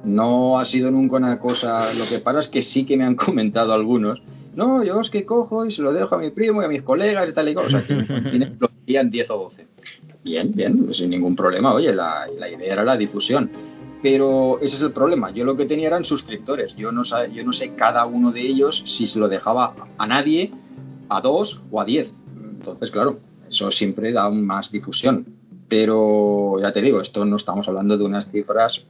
No 0.04 0.58
ha 0.58 0.64
sido 0.66 0.90
nunca 0.90 1.16
una 1.16 1.38
cosa. 1.38 1.94
Lo 1.94 2.06
que 2.06 2.18
pasa 2.18 2.40
es 2.40 2.48
que 2.48 2.60
sí 2.60 2.84
que 2.84 2.98
me 2.98 3.04
han 3.04 3.14
comentado 3.16 3.72
algunos 3.72 4.20
no, 4.60 4.84
yo 4.84 5.00
es 5.00 5.08
que 5.08 5.24
cojo 5.24 5.64
y 5.64 5.70
se 5.70 5.80
lo 5.80 5.90
dejo 5.90 6.16
a 6.16 6.18
mi 6.18 6.28
primo 6.28 6.60
y 6.60 6.66
a 6.66 6.68
mis 6.68 6.82
colegas 6.82 7.30
y 7.30 7.32
tal 7.32 7.48
y 7.48 7.54
cosa. 7.54 7.82
que 7.82 8.52
lo 8.58 8.68
hacían 8.82 9.10
10 9.10 9.30
o 9.30 9.38
12. 9.38 9.66
Bien, 10.22 10.52
bien, 10.54 10.92
sin 10.92 11.08
ningún 11.08 11.34
problema. 11.34 11.72
Oye, 11.72 11.94
la, 11.94 12.26
idea 12.28 12.74
era 12.74 12.84
la 12.84 12.98
difusión. 12.98 13.50
Pero 14.02 14.58
ese 14.60 14.76
es 14.76 14.82
el 14.82 14.92
problema. 14.92 15.30
Yo 15.30 15.46
lo 15.46 15.56
que 15.56 15.64
tenía 15.64 15.86
eran 15.86 16.04
suscriptores. 16.04 16.76
Yo 16.76 16.92
no, 16.92 17.04
yo 17.32 17.42
no 17.42 17.54
sé 17.54 17.74
cada 17.74 18.04
uno 18.04 18.32
de 18.32 18.42
ellos 18.42 18.76
si 18.84 19.06
se 19.06 19.18
lo 19.18 19.28
dejaba 19.28 19.74
a 19.96 20.06
nadie, 20.06 20.52
a 21.08 21.22
dos 21.22 21.62
o 21.70 21.80
a 21.80 21.86
diez. 21.86 22.12
Entonces, 22.36 22.90
claro, 22.90 23.18
eso 23.48 23.70
siempre 23.70 24.12
da 24.12 24.28
más 24.28 24.70
difusión. 24.70 25.24
Pero 25.68 26.60
ya 26.60 26.70
te 26.70 26.82
digo, 26.82 27.00
esto 27.00 27.24
no 27.24 27.36
estamos 27.36 27.66
hablando 27.66 27.96
de 27.96 28.04
unas 28.04 28.30
cifras 28.30 28.84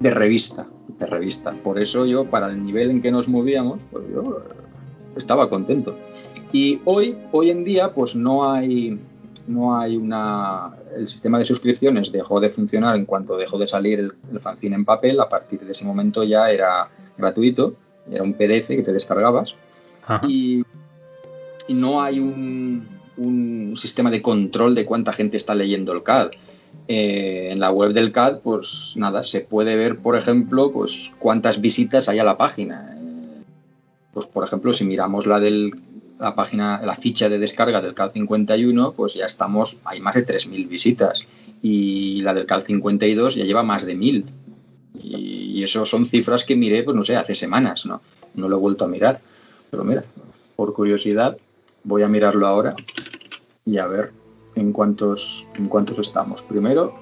de 0.00 0.10
revista, 0.10 0.66
de 0.98 1.06
revista. 1.06 1.52
Por 1.52 1.78
eso 1.78 2.06
yo, 2.06 2.26
para 2.30 2.48
el 2.48 2.64
nivel 2.64 2.90
en 2.90 3.02
que 3.02 3.10
nos 3.10 3.28
movíamos, 3.28 3.84
pues 3.90 4.04
yo 4.12 4.42
estaba 5.16 5.50
contento. 5.50 5.96
Y 6.52 6.80
hoy, 6.84 7.16
hoy 7.32 7.50
en 7.50 7.64
día, 7.64 7.92
pues 7.92 8.16
no 8.16 8.50
hay, 8.50 8.98
no 9.46 9.78
hay 9.78 9.96
una. 9.96 10.76
El 10.96 11.08
sistema 11.08 11.38
de 11.38 11.44
suscripciones 11.44 12.12
dejó 12.12 12.40
de 12.40 12.48
funcionar 12.48 12.96
en 12.96 13.04
cuanto 13.04 13.36
dejó 13.36 13.58
de 13.58 13.68
salir 13.68 14.00
el, 14.00 14.12
el 14.32 14.40
fanzine 14.40 14.76
en 14.76 14.84
papel. 14.84 15.20
A 15.20 15.28
partir 15.28 15.60
de 15.60 15.72
ese 15.72 15.84
momento 15.84 16.24
ya 16.24 16.50
era 16.50 16.88
gratuito, 17.16 17.74
era 18.10 18.22
un 18.22 18.34
PDF 18.34 18.68
que 18.68 18.82
te 18.82 18.92
descargabas. 18.92 19.54
Y, 20.26 20.64
y, 21.66 21.74
no 21.74 22.00
hay 22.00 22.18
un, 22.18 22.88
un 23.18 23.74
sistema 23.76 24.10
de 24.10 24.22
control 24.22 24.74
de 24.74 24.86
cuánta 24.86 25.12
gente 25.12 25.36
está 25.36 25.54
leyendo 25.54 25.92
el 25.92 26.02
CAD. 26.02 26.30
Eh, 26.88 27.48
en 27.50 27.60
la 27.60 27.70
web 27.70 27.92
del 27.92 28.12
CAD, 28.12 28.40
pues 28.40 28.94
nada, 28.96 29.22
se 29.22 29.40
puede 29.40 29.76
ver, 29.76 29.98
por 29.98 30.16
ejemplo, 30.16 30.72
pues 30.72 31.12
cuántas 31.18 31.60
visitas 31.60 32.08
hay 32.08 32.18
a 32.18 32.24
la 32.24 32.38
página. 32.38 32.96
Eh, 32.98 33.42
pues 34.14 34.26
por 34.26 34.44
ejemplo, 34.44 34.72
si 34.72 34.84
miramos 34.84 35.26
la 35.26 35.38
del 35.38 35.74
la 36.18 36.34
página, 36.34 36.80
la 36.82 36.94
ficha 36.94 37.28
de 37.28 37.38
descarga 37.38 37.80
del 37.80 37.94
CAD 37.94 38.12
51, 38.12 38.92
pues 38.92 39.14
ya 39.14 39.26
estamos, 39.26 39.76
hay 39.84 40.00
más 40.00 40.14
de 40.14 40.26
3.000 40.26 40.68
visitas. 40.68 41.26
Y 41.62 42.20
la 42.22 42.34
del 42.34 42.46
CAD 42.46 42.62
52 42.62 43.36
ya 43.36 43.44
lleva 43.44 43.62
más 43.62 43.86
de 43.86 43.96
1.000. 43.96 44.24
Y, 45.02 45.62
eso 45.62 45.84
son 45.84 46.06
cifras 46.06 46.44
que 46.44 46.56
miré, 46.56 46.82
pues 46.84 46.96
no 46.96 47.02
sé, 47.02 47.16
hace 47.16 47.34
semanas, 47.34 47.84
¿no? 47.84 48.00
No 48.34 48.48
lo 48.48 48.56
he 48.56 48.60
vuelto 48.60 48.84
a 48.84 48.88
mirar. 48.88 49.20
Pero 49.70 49.84
mira, 49.84 50.04
por 50.56 50.72
curiosidad, 50.72 51.36
voy 51.84 52.02
a 52.02 52.08
mirarlo 52.08 52.46
ahora 52.46 52.74
y 53.64 53.78
a 53.78 53.86
ver 53.86 54.12
en 54.58 54.72
cuántos, 54.72 55.46
en 55.56 55.68
cuántos 55.68 55.98
estamos. 55.98 56.42
Primero, 56.42 56.94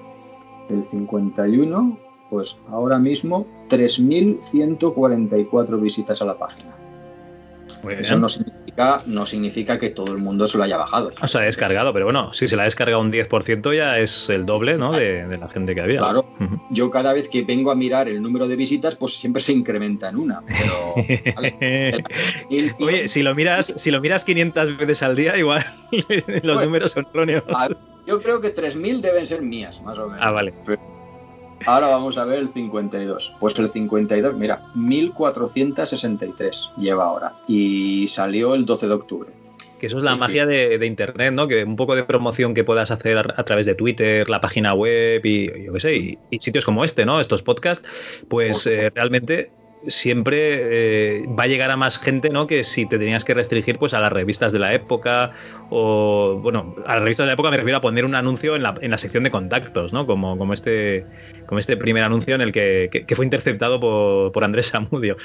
el 0.69 0.85
51, 0.89 1.97
pues 2.29 2.59
ahora 2.67 2.99
mismo 2.99 3.47
3.144 3.69 5.81
visitas 5.81 6.21
a 6.21 6.25
la 6.25 6.37
página. 6.37 6.75
Eso 7.97 8.17
no 8.17 8.27
no 9.05 9.25
significa 9.25 9.79
que 9.79 9.89
todo 9.89 10.11
el 10.11 10.19
mundo 10.19 10.45
se 10.47 10.57
lo 10.57 10.63
haya 10.63 10.77
bajado. 10.77 11.11
O 11.21 11.27
sea, 11.27 11.41
descargado, 11.41 11.93
pero 11.93 12.05
bueno, 12.05 12.33
si 12.33 12.47
se 12.47 12.55
la 12.55 12.63
ha 12.63 12.65
descargado 12.65 13.01
un 13.01 13.11
10% 13.11 13.75
ya 13.75 13.97
es 13.97 14.29
el 14.29 14.45
doble 14.45 14.77
¿no? 14.77 14.91
de, 14.91 15.37
la 15.37 15.49
gente 15.49 15.73
que 15.73 15.81
había. 15.81 15.99
Claro, 15.99 16.25
yo 16.69 16.91
cada 16.91 17.13
vez 17.13 17.27
que 17.29 17.43
vengo 17.43 17.71
a 17.71 17.75
mirar 17.75 18.07
el 18.07 18.21
número 18.21 18.47
de 18.47 18.55
visitas, 18.55 18.95
pues 18.95 19.15
siempre 19.15 19.41
se 19.41 19.53
incrementa 19.53 20.09
en 20.09 20.17
una. 20.17 20.41
Pero, 20.41 20.93
Oye, 22.79 23.07
si 23.07 23.23
lo, 23.23 23.33
miras, 23.33 23.73
si 23.75 23.91
lo 23.91 23.99
miras 24.01 24.23
500 24.23 24.77
veces 24.77 25.03
al 25.03 25.15
día, 25.15 25.37
igual 25.37 25.65
los 26.43 26.63
números 26.63 26.91
son 26.91 27.07
erróneos. 27.11 27.43
Yo 28.05 28.21
creo 28.21 28.39
que 28.39 28.53
3.000 28.53 29.01
deben 29.01 29.27
ser 29.27 29.41
mías, 29.41 29.81
más 29.81 29.97
o 29.97 30.07
menos. 30.07 30.19
Ah, 30.21 30.31
vale. 30.31 30.53
Ahora 31.65 31.87
vamos 31.87 32.17
a 32.17 32.25
ver 32.25 32.39
el 32.39 32.53
52. 32.53 33.35
Pues 33.39 33.57
el 33.59 33.69
52, 33.69 34.35
mira, 34.35 34.63
1463 34.75 36.71
lleva 36.77 37.05
ahora. 37.05 37.33
Y 37.47 38.07
salió 38.07 38.55
el 38.55 38.65
12 38.65 38.87
de 38.87 38.93
octubre. 38.93 39.29
Que 39.79 39.87
eso 39.87 39.97
es 39.97 40.03
la 40.03 40.15
magia 40.15 40.45
de, 40.47 40.83
Internet, 40.85 41.33
¿no? 41.33 41.47
Que 41.47 41.63
un 41.63 41.75
poco 41.75 41.95
de 41.95 42.03
promoción 42.03 42.55
que 42.55 42.63
puedas 42.63 42.89
hacer 42.89 43.17
a, 43.17 43.43
través 43.43 43.67
de 43.67 43.75
Twitter, 43.75 44.27
la 44.27 44.41
página 44.41 44.73
web 44.73 45.23
y 45.23 45.65
yo 45.65 45.73
qué 45.73 45.79
sé, 45.79 45.95
y, 45.95 46.17
sitios 46.39 46.65
como 46.65 46.83
este, 46.83 47.05
¿no? 47.05 47.21
Estos 47.21 47.43
podcasts, 47.43 47.87
pues 48.27 48.65
eh, 48.65 48.91
realmente 48.93 49.51
siempre 49.85 51.19
eh, 51.19 51.25
va 51.27 51.43
a 51.43 51.47
llegar 51.47 51.69
a 51.71 51.77
más 51.77 51.99
gente, 51.99 52.29
¿no? 52.29 52.47
Que 52.47 52.63
si 52.63 52.85
te 52.85 52.97
tenías 52.97 53.23
que 53.23 53.33
restringir, 53.33 53.77
pues 53.77 53.93
a 53.93 53.99
las 53.99 54.11
revistas 54.11 54.51
de 54.51 54.59
la 54.59 54.73
época 54.73 55.31
o, 55.69 56.39
bueno, 56.41 56.75
a 56.85 56.95
las 56.95 57.03
revistas 57.03 57.25
de 57.25 57.27
la 57.27 57.33
época 57.33 57.51
me 57.51 57.57
refiero 57.57 57.77
a 57.77 57.81
poner 57.81 58.05
un 58.05 58.15
anuncio 58.15 58.55
en 58.55 58.63
la, 58.63 58.75
en 58.81 58.91
la 58.91 58.97
sección 58.97 59.23
de 59.23 59.31
contactos, 59.31 59.93
¿no? 59.93 60.07
Como, 60.07 60.37
como, 60.37 60.53
este, 60.53 61.05
como 61.45 61.59
este 61.59 61.77
primer 61.77 62.03
anuncio 62.03 62.35
en 62.35 62.41
el 62.41 62.51
que, 62.51 63.05
fue 63.15 63.25
interceptado 63.25 63.79
por, 63.79 64.31
por, 64.31 64.43
Andrés 64.43 64.67
Samudio. 64.67 65.17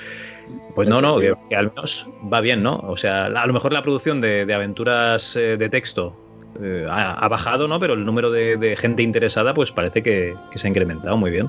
Pues 0.75 0.89
no, 0.89 1.01
no, 1.01 1.19
que, 1.19 1.35
al 1.57 1.69
menos 1.69 2.07
va 2.33 2.41
bien, 2.41 2.63
¿no? 2.63 2.77
O 2.77 2.97
sea, 2.97 3.27
a 3.27 3.47
lo 3.47 3.53
mejor 3.53 3.73
la 3.73 3.83
producción 3.83 4.21
de, 4.21 4.53
aventuras 4.53 5.35
eh, 5.37 5.57
de 5.57 5.69
texto 5.69 6.15
eh, 6.61 6.87
ha, 6.91 7.27
bajado, 7.29 7.69
¿no? 7.69 7.81
Pero 7.81 7.95
el 7.95 8.05
número 8.05 8.31
de, 8.31 8.77
gente 8.79 9.03
interesada, 9.03 9.55
pues 9.55 9.73
parece 9.73 10.03
que 10.03 10.35
se 10.55 10.67
ha 10.67 10.69
incrementado 10.69 11.17
muy 11.17 11.31
bien 11.31 11.49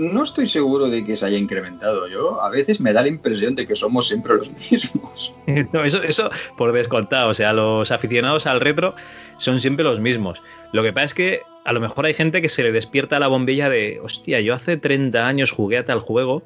no 0.00 0.24
estoy 0.24 0.48
seguro 0.48 0.88
de 0.88 1.04
que 1.04 1.16
se 1.16 1.26
haya 1.26 1.36
incrementado. 1.36 2.08
Yo 2.08 2.42
a 2.42 2.48
veces 2.48 2.80
me 2.80 2.92
da 2.92 3.02
la 3.02 3.08
impresión 3.08 3.54
de 3.54 3.66
que 3.66 3.76
somos 3.76 4.08
siempre 4.08 4.34
los 4.34 4.50
mismos. 4.70 5.34
No, 5.72 5.84
eso, 5.84 6.02
eso 6.02 6.30
por 6.56 6.72
descontado. 6.72 7.28
O 7.28 7.34
sea, 7.34 7.52
los 7.52 7.90
aficionados 7.90 8.46
al 8.46 8.60
retro 8.60 8.94
son 9.36 9.60
siempre 9.60 9.84
los 9.84 10.00
mismos. 10.00 10.42
Lo 10.72 10.82
que 10.82 10.92
pasa 10.92 11.06
es 11.06 11.14
que 11.14 11.42
a 11.64 11.72
lo 11.72 11.80
mejor 11.80 12.06
hay 12.06 12.14
gente 12.14 12.40
que 12.40 12.48
se 12.48 12.62
le 12.62 12.72
despierta 12.72 13.18
la 13.18 13.28
bombilla 13.28 13.68
de, 13.68 14.00
hostia, 14.02 14.40
yo 14.40 14.54
hace 14.54 14.78
30 14.78 15.26
años 15.26 15.50
jugué 15.50 15.78
a 15.78 15.84
tal 15.84 16.00
juego, 16.00 16.44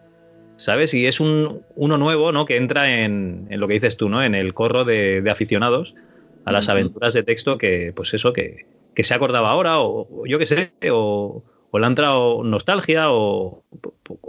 ¿sabes? 0.57 0.92
Y 0.92 1.07
es 1.07 1.20
un, 1.20 1.62
uno 1.76 1.96
nuevo, 1.96 2.32
¿no? 2.32 2.46
Que 2.46 2.57
entra 2.57 3.02
en, 3.02 3.46
lo 3.50 3.68
que 3.68 3.74
dices 3.74 3.96
tú, 3.96 4.09
¿no? 4.09 4.22
En 4.22 4.34
el 4.34 4.52
corro 4.55 4.84
de, 4.84 5.22
aficionados 5.30 5.94
a 6.44 6.52
las 6.52 6.68
aventuras 6.68 7.14
de 7.14 7.22
texto 7.22 7.57
que, 7.57 7.92
pues 7.94 8.12
eso, 8.14 8.32
que, 8.32 8.66
que 8.94 9.05
se 9.05 9.14
acordaba 9.14 9.50
ahora, 9.50 9.80
o, 9.80 10.26
yo 10.26 10.38
qué 10.38 10.46
sé, 10.46 10.72
o, 10.90 11.44
o 11.74 11.78
le 11.80 11.86
ha 11.86 11.88
entrado 11.88 12.44
nostalgia 12.44 13.10
o, 13.10 13.64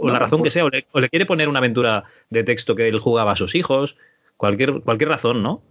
la 0.02 0.18
razón 0.18 0.40
que 0.40 0.50
pues 0.50 0.52
sea, 0.52 0.64
o 0.64 1.00
le, 1.00 1.08
quiere 1.08 1.26
poner 1.26 1.48
una 1.48 1.60
aventura 1.60 2.02
de 2.28 2.42
texto 2.42 2.74
que 2.74 2.88
él 2.88 2.98
jugaba 2.98 3.30
a 3.30 3.36
sus 3.36 3.54
hijos, 3.54 3.96
cualquier, 4.36 4.80
cualquier 4.80 5.10
razón, 5.10 5.44
¿no? 5.44 5.62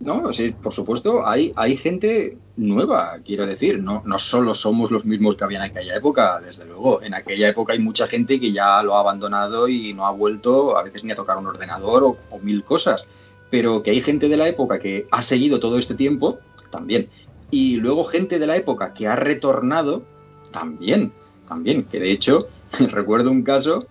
No, 0.00 0.30
sí, 0.34 0.50
por 0.50 0.74
supuesto, 0.74 1.26
hay, 1.26 1.54
hay 1.56 1.78
gente 1.78 2.36
nueva, 2.58 3.18
quiero 3.24 3.46
decir, 3.46 3.82
no, 3.82 4.02
no 4.04 4.18
solo 4.18 4.54
somos 4.54 4.90
los 4.90 5.06
mismos 5.06 5.36
que 5.36 5.44
había 5.44 5.56
en 5.56 5.70
aquella 5.70 5.96
época, 5.96 6.38
desde 6.38 6.66
luego, 6.66 7.00
en 7.02 7.14
aquella 7.14 7.48
época 7.48 7.72
hay 7.72 7.78
mucha 7.78 8.06
gente 8.06 8.38
que 8.38 8.52
ya 8.52 8.82
lo 8.82 8.94
ha 8.94 9.00
abandonado 9.00 9.68
y 9.68 9.94
no 9.94 10.04
ha 10.04 10.10
vuelto 10.10 10.76
a 10.76 10.82
veces 10.82 11.02
ni 11.02 11.12
a 11.12 11.16
tocar 11.16 11.38
un 11.38 11.46
ordenador 11.46 12.04
o, 12.04 12.18
o 12.28 12.40
mil 12.40 12.62
cosas, 12.62 13.06
pero 13.48 13.82
que 13.82 13.92
hay 13.92 14.02
gente 14.02 14.28
de 14.28 14.36
la 14.36 14.48
época 14.48 14.78
que 14.78 15.06
ha 15.10 15.22
seguido 15.22 15.60
todo 15.60 15.78
este 15.78 15.94
tiempo, 15.94 16.40
también, 16.68 17.08
y 17.50 17.76
luego 17.76 18.04
gente 18.04 18.38
de 18.38 18.46
la 18.46 18.56
época 18.58 18.92
que 18.92 19.08
ha 19.08 19.16
retornado, 19.16 20.02
también 20.50 21.14
también, 21.52 21.84
que 21.84 22.00
de 22.00 22.10
hecho 22.10 22.48
recuerdo 22.90 23.30
un 23.30 23.42
caso, 23.42 23.86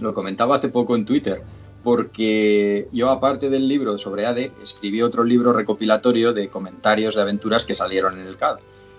lo 0.00 0.12
comentaba 0.12 0.56
hace 0.56 0.68
poco 0.68 0.96
en 0.96 1.04
Twitter, 1.04 1.42
porque 1.84 2.88
yo 2.92 3.10
aparte 3.10 3.48
del 3.48 3.68
libro 3.68 3.96
sobre 3.96 4.26
AD, 4.26 4.50
escribí 4.62 5.02
otro 5.02 5.22
libro 5.22 5.52
recopilatorio 5.52 6.32
de 6.32 6.48
comentarios 6.48 7.14
de 7.14 7.22
aventuras 7.22 7.64
que 7.64 7.74
salieron 7.74 8.18
en 8.18 8.26
el 8.26 8.36
CAD. 8.36 8.56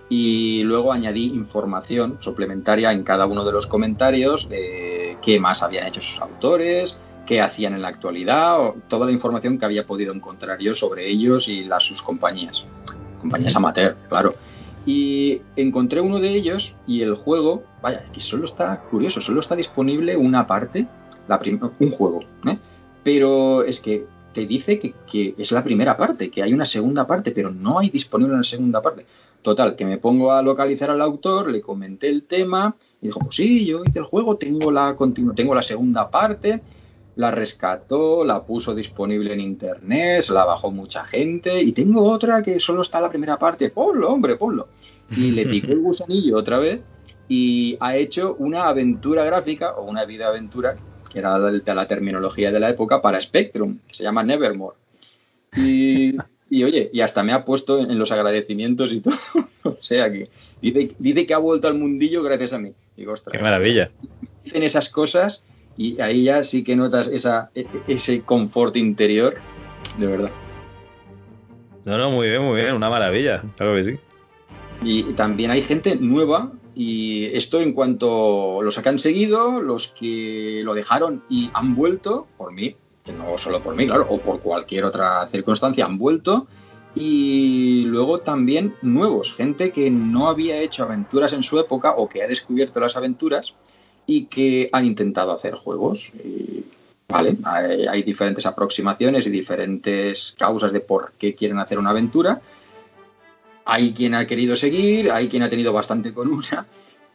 Y 0.07 0.61
luego 0.63 0.93
añadí 0.93 1.25
información 1.25 2.17
suplementaria 2.19 2.91
en 2.93 3.03
cada 3.03 3.25
uno 3.25 3.43
de 3.43 3.51
los 3.51 3.65
comentarios 3.65 4.47
de 4.47 5.17
qué 5.21 5.39
más 5.39 5.63
habían 5.63 5.87
hecho 5.87 5.99
sus 5.99 6.21
autores, 6.21 6.95
qué 7.25 7.41
hacían 7.41 7.73
en 7.73 7.81
la 7.81 7.87
actualidad, 7.87 8.61
o 8.61 8.75
toda 8.87 9.07
la 9.07 9.11
información 9.11 9.57
que 9.57 9.65
había 9.65 9.85
podido 9.85 10.13
encontrar 10.13 10.59
yo 10.59 10.75
sobre 10.75 11.09
ellos 11.09 11.47
y 11.49 11.63
las 11.63 11.83
sus 11.83 12.03
compañías. 12.03 12.63
Compañías 13.19 13.55
amateur, 13.55 13.97
claro. 14.07 14.35
Y 14.85 15.41
encontré 15.55 16.01
uno 16.01 16.19
de 16.19 16.29
ellos 16.29 16.77
y 16.85 17.01
el 17.01 17.15
juego, 17.15 17.63
vaya, 17.81 18.03
que 18.05 18.19
solo 18.19 18.45
está 18.45 18.81
curioso, 18.81 19.19
solo 19.21 19.39
está 19.39 19.55
disponible 19.55 20.15
una 20.15 20.45
parte, 20.45 20.87
la 21.27 21.41
un 21.79 21.89
juego, 21.89 22.19
¿eh? 22.45 22.57
pero 23.03 23.63
es 23.63 23.79
que 23.79 24.05
te 24.31 24.45
dice 24.45 24.77
que, 24.77 24.93
que, 25.09 25.33
es 25.37 25.51
la 25.51 25.63
primera 25.63 25.97
parte, 25.97 26.29
que 26.29 26.43
hay 26.43 26.53
una 26.53 26.65
segunda 26.65 27.07
parte, 27.07 27.31
pero 27.31 27.51
no 27.51 27.79
hay 27.79 27.89
disponible 27.89 28.33
una 28.33 28.43
segunda 28.43 28.81
parte. 28.81 29.05
Total, 29.41 29.75
que 29.75 29.85
me 29.85 29.97
pongo 29.97 30.31
a 30.31 30.41
localizar 30.41 30.89
al 30.89 31.01
autor, 31.01 31.49
le 31.49 31.61
comenté 31.61 32.09
el 32.09 32.23
tema 32.23 32.75
y 33.01 33.07
dijo, 33.07 33.19
pues 33.19 33.35
sí, 33.35 33.65
yo 33.65 33.83
hice 33.85 33.99
el 33.99 34.05
juego, 34.05 34.35
tengo 34.37 34.71
la, 34.71 34.97
tengo 35.35 35.55
la 35.55 35.61
segunda 35.61 36.09
parte 36.09 36.61
la 37.15 37.31
rescató, 37.31 38.25
la 38.25 38.43
puso 38.43 38.75
disponible 38.75 39.33
en 39.33 39.39
internet, 39.39 40.27
la 40.29 40.45
bajó 40.45 40.71
mucha 40.71 41.05
gente 41.05 41.61
y 41.61 41.71
tengo 41.71 42.03
otra 42.03 42.41
que 42.41 42.59
solo 42.59 42.81
está 42.81 42.99
la 42.99 43.09
primera 43.09 43.39
parte, 43.39 43.69
ponlo, 43.69 44.09
hombre, 44.09 44.35
ponlo. 44.35 44.67
Y 45.15 45.31
le 45.31 45.45
picó 45.45 45.71
el 45.71 45.79
gusanillo 45.79 46.37
otra 46.37 46.59
vez 46.59 46.85
y 47.29 47.77
ha 47.79 47.95
hecho 47.95 48.35
una 48.39 48.67
aventura 48.67 49.23
gráfica 49.23 49.75
o 49.75 49.85
una 49.85 50.05
vida 50.05 50.27
aventura, 50.27 50.75
que 51.11 51.19
era 51.19 51.37
la, 51.39 51.87
terminología 51.87 52.51
de 52.51 52.59
la 52.59 52.69
época, 52.69 53.01
para 53.01 53.21
Spectrum, 53.21 53.79
que 53.87 53.93
se 53.93 54.03
llama 54.03 54.23
Nevermore. 54.23 54.75
Y, 55.55 56.17
oye, 56.63 56.89
y 56.91 56.99
hasta 56.99 57.23
me 57.23 57.31
ha 57.31 57.45
puesto 57.45 57.79
en, 57.79 57.97
los 57.97 58.11
agradecimientos 58.11 58.91
y 58.91 58.99
todo. 58.99 59.15
o 59.63 59.77
sea 59.79 60.11
que 60.11 60.27
dice, 60.61 60.89
dice 60.99 61.25
que 61.25 61.33
ha 61.33 61.37
vuelto 61.37 61.69
al 61.69 61.75
mundillo 61.75 62.23
gracias 62.23 62.51
a 62.51 62.59
mí. 62.59 62.73
Digo, 62.97 63.13
ostras. 63.13 63.31
Qué 63.31 63.41
maravilla. 63.41 63.91
Dicen 64.43 64.63
esas 64.63 64.89
cosas 64.89 65.43
y 65.77 65.99
ahí 66.01 66.23
ya 66.23 66.43
sí 66.43 66.63
que 66.63 66.75
notas 66.75 67.07
esa, 67.07 67.51
e, 67.55 67.65
ese 67.87 68.21
confort 68.21 68.75
interior, 68.77 69.35
de 69.97 70.07
verdad. 70.07 70.31
No, 71.83 71.97
no, 71.97 72.11
muy 72.11 72.29
bien, 72.29 72.41
muy 72.41 72.61
bien, 72.61 72.73
una 72.73 72.89
maravilla, 72.89 73.43
claro 73.57 73.75
que 73.75 73.83
sí. 73.83 73.99
Y 74.83 75.03
también 75.13 75.51
hay 75.51 75.61
gente 75.61 75.95
nueva, 75.95 76.51
y 76.73 77.25
esto 77.33 77.61
en 77.61 77.73
cuanto 77.73 78.61
los 78.61 78.77
que 78.77 78.89
han 78.89 78.99
seguido, 78.99 79.61
los 79.61 79.87
que 79.87 80.61
lo 80.63 80.73
dejaron 80.73 81.23
y 81.29 81.49
han 81.53 81.75
vuelto, 81.75 82.27
por 82.37 82.51
mí, 82.51 82.75
que 83.03 83.13
no 83.13 83.37
solo 83.37 83.61
por 83.61 83.75
mí, 83.75 83.85
claro, 83.87 84.07
o 84.09 84.19
por 84.19 84.41
cualquier 84.41 84.83
otra 84.83 85.27
circunstancia, 85.27 85.85
han 85.85 85.97
vuelto. 85.97 86.47
Y 86.95 87.83
luego 87.87 88.19
también 88.19 88.75
nuevos, 88.81 89.33
gente 89.33 89.71
que 89.71 89.91
no 89.91 90.29
había 90.29 90.57
hecho 90.59 90.83
aventuras 90.83 91.33
en 91.33 91.43
su 91.43 91.59
época 91.59 91.93
o 91.97 92.07
que 92.07 92.23
ha 92.23 92.27
descubierto 92.27 92.79
las 92.79 92.95
aventuras 92.95 93.55
y 94.07 94.25
que 94.25 94.69
han 94.71 94.85
intentado 94.85 95.31
hacer 95.31 95.55
juegos. 95.55 96.13
vale, 97.07 97.37
hay, 97.89 98.03
diferentes 98.03 98.45
aproximaciones 98.45 99.27
y 99.27 99.29
diferentes 99.29 100.35
causas 100.37 100.71
de 100.71 100.81
por 100.81 101.13
qué 101.17 101.35
quieren 101.35 101.59
hacer 101.59 101.79
una 101.79 101.91
aventura. 101.91 102.41
Hay 103.65 103.93
quien 103.93 104.13
ha 104.13 104.27
querido 104.27 104.55
seguir, 104.55 105.11
hay 105.11 105.27
quien 105.27 105.43
ha 105.43 105.49
tenido 105.49 105.73
bastante 105.73 106.13
con 106.13 106.27
una, 106.27 106.67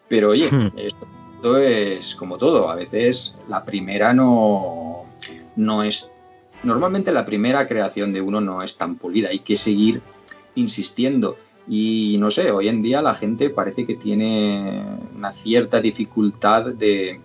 pero 0.09 0.31
oye, 0.31 0.51
hmm. 0.51 0.73
esto 0.77 1.59
es 1.59 2.15
como 2.17 2.39
todo. 2.39 2.71
A 2.71 2.75
veces 2.75 3.37
la 3.49 3.65
primera 3.65 4.13
no, 4.13 5.05
no 5.57 5.83
es. 5.83 6.11
Normalmente 6.63 7.13
la 7.13 7.25
primera 7.25 7.67
creación 7.67 8.13
de 8.13 8.21
uno 8.21 8.41
no 8.41 8.63
es 8.63 8.77
tan 8.77 8.97
pulida, 8.97 9.31
hay 9.31 9.39
que 9.39 9.57
seguir 9.57 10.03
insistiendo. 10.57 11.37
Y 11.73 12.17
no 12.19 12.33
sé, 12.33 12.51
hoy 12.51 12.67
en 12.67 12.83
día 12.83 13.01
la 13.01 13.15
gente 13.15 13.49
parece 13.49 13.87
que 13.87 13.95
tiene 13.95 14.83
una 15.17 15.33
cierta 15.33 15.81
dificultad 15.81 16.67
de 16.67 17.21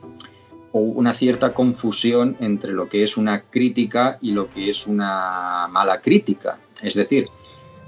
o 0.71 0.81
una 0.81 1.15
cierta 1.15 1.51
confusión 1.51 2.37
entre 2.39 2.71
lo 2.73 2.87
que 2.87 3.01
es 3.01 3.17
una 3.17 3.41
crítica 3.41 4.19
y 4.21 4.33
lo 4.33 4.47
que 4.47 4.69
es 4.69 4.85
una 4.85 5.67
mala 5.71 5.99
crítica. 5.99 6.59
Es 6.83 6.93
decir, 6.93 7.29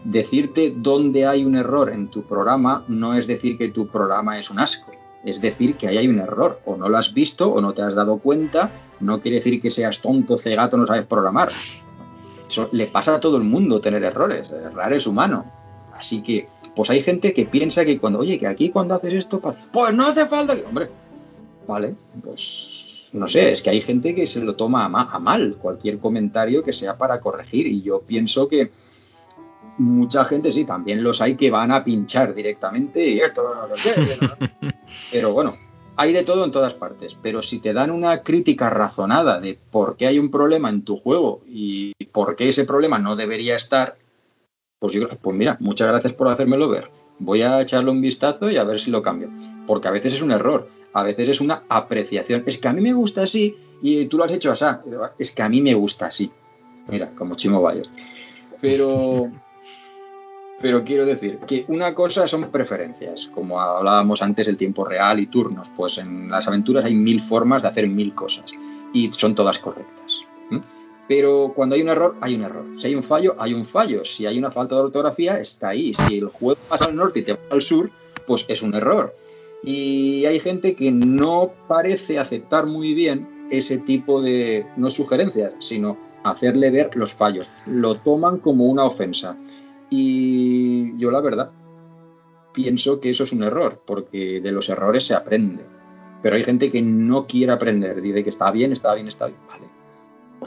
decirte 0.04 0.74
dónde 0.76 1.28
hay 1.28 1.46
un 1.46 1.56
error 1.56 1.92
en 1.92 2.08
tu 2.08 2.24
programa 2.24 2.84
no 2.88 3.14
es 3.14 3.28
decir 3.28 3.60
que 3.60 3.70
tu 3.70 3.90
programa 3.90 4.40
es 4.40 4.50
un 4.50 4.58
asco. 4.58 4.92
Es 5.24 5.40
decir, 5.42 5.76
que 5.76 5.88
ahí 5.88 5.98
hay 5.98 6.08
un 6.08 6.18
error. 6.18 6.60
O 6.66 6.76
no 6.76 6.90
lo 6.90 6.98
has 6.98 7.14
visto 7.14 7.52
o 7.52 7.62
no 7.62 7.74
te 7.74 7.84
has 7.84 7.94
dado 7.94 8.18
cuenta. 8.18 8.72
No 9.00 9.22
quiere 9.22 9.38
decir 9.38 9.62
que 9.62 9.70
seas 9.70 10.02
tonto, 10.02 10.38
cegato, 10.38 10.76
no 10.76 10.88
sabes 10.88 11.06
programar. 11.06 11.52
Eso 12.50 12.68
le 12.72 12.88
pasa 12.88 13.16
a 13.16 13.20
todo 13.20 13.38
el 13.38 13.44
mundo 13.44 13.80
tener 13.80 14.04
errores. 14.04 14.50
Errar 14.50 14.94
es 14.94 15.06
humano. 15.06 15.57
Así 15.98 16.22
que, 16.22 16.48
pues 16.76 16.90
hay 16.90 17.02
gente 17.02 17.34
que 17.34 17.46
piensa 17.46 17.84
que 17.84 17.98
cuando, 17.98 18.20
oye, 18.20 18.38
que 18.38 18.48
aquí 18.48 18.70
cuando 18.70 18.94
haces 18.96 19.14
esto, 19.14 19.42
pues 19.42 19.94
no 19.94 20.06
hace 20.06 20.26
falta 20.26 20.56
que. 20.56 20.64
Hombre, 20.64 20.90
vale, 21.68 21.96
pues 22.24 23.10
no 23.14 23.28
sé, 23.28 23.52
es 23.52 23.62
que 23.62 23.70
hay 23.70 23.82
gente 23.82 24.14
que 24.14 24.26
se 24.26 24.44
lo 24.44 24.56
toma 24.56 24.86
a, 24.86 25.20
mal 25.20 25.56
cualquier 25.56 26.00
comentario 26.00 26.64
que 26.64 26.74
sea 26.74 26.98
para 26.98 27.20
corregir. 27.20 27.68
Y 27.68 27.82
yo 27.82 28.02
pienso 28.02 28.48
que 28.48 28.72
mucha 29.78 30.26
gente 30.26 30.54
sí, 30.54 30.66
también 30.66 31.04
los 31.04 31.22
hay 31.22 31.36
que 31.36 31.52
van 31.52 31.72
a 31.72 31.84
pinchar 31.84 32.34
directamente 32.34 33.08
y 33.08 33.20
esto. 33.20 33.44
Pero 35.12 35.34
bueno, 35.34 35.56
hay 35.96 36.14
de 36.14 36.24
todo 36.24 36.46
en 36.46 36.52
todas 36.52 36.74
partes, 36.74 37.18
pero 37.20 37.42
si 37.42 37.60
te 37.60 37.74
dan 37.74 37.92
una 37.92 38.24
crítica 38.24 38.70
razonada 38.70 39.40
de 39.40 39.58
por 39.72 39.98
qué 39.98 40.08
hay 40.08 40.20
un 40.20 40.30
problema 40.30 40.70
en 40.70 40.84
tu 40.84 40.98
juego 40.98 41.42
y 41.48 41.94
por 42.12 42.36
qué 42.36 42.50
ese 42.50 42.66
problema 42.66 43.00
no 43.00 43.16
debería 43.16 43.56
estar, 43.56 43.98
pues 44.80 44.94
yo 44.94 45.08
pues 45.08 45.36
mira, 45.36 45.58
muchas 45.60 45.88
gracias 45.88 46.14
por 46.14 46.28
hacérmelo 46.28 46.70
ver. 46.70 46.92
Voy 47.20 47.42
a 47.42 47.60
echarle 47.62 47.90
un 47.90 48.02
vistazo 48.02 48.52
y 48.52 48.58
a 48.58 48.64
ver 48.64 48.80
si 48.80 48.92
lo 48.92 49.02
cambio. 49.02 49.30
Porque 49.66 49.88
a 49.88 49.92
veces 49.92 50.14
es 50.14 50.22
un 50.22 50.32
error, 50.32 50.70
a 50.94 51.04
veces 51.04 51.30
es 51.30 51.42
una 51.42 51.64
apreciación. 51.68 52.44
Es 52.46 52.58
que 52.58 52.68
a 52.68 52.74
mí 52.74 52.82
me 52.82 52.94
gusta 52.94 53.22
así 53.22 53.56
y 53.82 54.06
tú 54.06 54.18
lo 54.18 54.24
has 54.24 54.32
hecho 54.32 54.52
así. 54.52 54.66
Es 55.18 55.32
que 55.32 55.42
a 55.42 55.50
mí 55.50 55.62
me 55.62 55.74
gusta 55.74 56.08
así. 56.08 56.32
Mira, 56.88 57.12
como 57.16 57.36
Chimo 57.36 57.62
Bayo. 57.62 57.84
Pero 58.62 59.32
pero 60.62 60.84
quiero 60.84 61.06
decir 61.06 61.40
que 61.48 61.66
una 61.68 61.94
cosa 61.94 62.28
son 62.28 62.50
preferencias, 62.50 63.28
como 63.28 63.62
hablábamos 63.62 64.22
antes 64.22 64.48
del 64.48 64.58
tiempo 64.58 64.86
real 64.86 65.20
y 65.20 65.28
turnos, 65.28 65.70
pues 65.76 66.00
en 66.00 66.30
las 66.30 66.48
aventuras 66.48 66.86
hay 66.86 66.96
mil 66.96 67.22
formas 67.22 67.62
de 67.62 67.70
hacer 67.70 67.88
mil 67.88 68.14
cosas 68.16 68.54
y 68.94 69.12
son 69.12 69.36
todas 69.36 69.60
correctas. 69.60 70.22
Pero 71.08 71.54
cuando 71.56 71.76
hay 71.76 71.82
un 71.82 71.90
error, 71.90 72.16
hay 72.22 72.36
un 72.36 72.44
error. 72.44 72.66
Si 72.78 72.88
hay 72.88 72.96
un 72.96 73.04
fallo, 73.04 73.36
hay 73.40 73.54
un 73.54 73.64
fallo. 73.64 74.04
Si 74.04 74.26
hay 74.26 74.38
una 74.38 74.52
falta 74.52 74.76
de 74.76 74.82
ortografía, 74.82 75.40
está 75.40 75.70
ahí. 75.70 75.94
Si 75.94 76.18
el 76.18 76.28
juego 76.28 76.60
pasa 76.68 76.86
al 76.86 76.96
norte 76.96 77.20
y 77.20 77.24
te 77.24 77.34
va 77.34 77.40
al 77.50 77.62
sur, 77.62 77.90
pues 78.26 78.46
es 78.50 78.62
un 78.62 78.74
error. 78.76 79.16
Y 79.64 80.26
hay 80.26 80.40
gente 80.40 80.76
que 80.76 80.92
no 80.92 81.54
parece 81.68 82.20
aceptar 82.20 82.66
muy 82.66 82.94
bien 82.94 83.48
ese 83.50 83.78
tipo 83.78 84.22
de, 84.22 84.66
no 84.76 84.90
sugerencias, 84.90 85.54
sino 85.60 85.98
hacerle 86.24 86.70
ver 86.70 86.96
los 86.96 87.14
fallos. 87.14 87.52
Lo 87.66 87.96
toman 87.96 88.40
como 88.40 88.66
una 88.66 88.84
ofensa. 88.84 89.38
Y 89.90 90.98
yo 90.98 91.12
la 91.12 91.22
verdad 91.22 91.52
pienso 92.54 93.00
que 93.00 93.12
eso 93.12 93.24
es 93.24 93.32
un 93.32 93.44
error, 93.44 93.82
porque 93.86 94.42
de 94.42 94.52
los 94.52 94.68
errores 94.70 95.06
se 95.06 95.14
aprende. 95.14 95.64
Pero 96.22 96.36
hay 96.36 96.44
gente 96.44 96.72
que 96.72 96.82
no 96.82 97.28
quiere 97.28 97.52
aprender, 97.54 98.02
dice 98.02 98.24
que 98.24 98.30
está 98.30 98.50
bien, 98.52 98.72
está 98.72 98.96
bien, 98.96 99.08
está 99.08 99.28
bien. 99.28 99.40
Vale. 99.48 99.67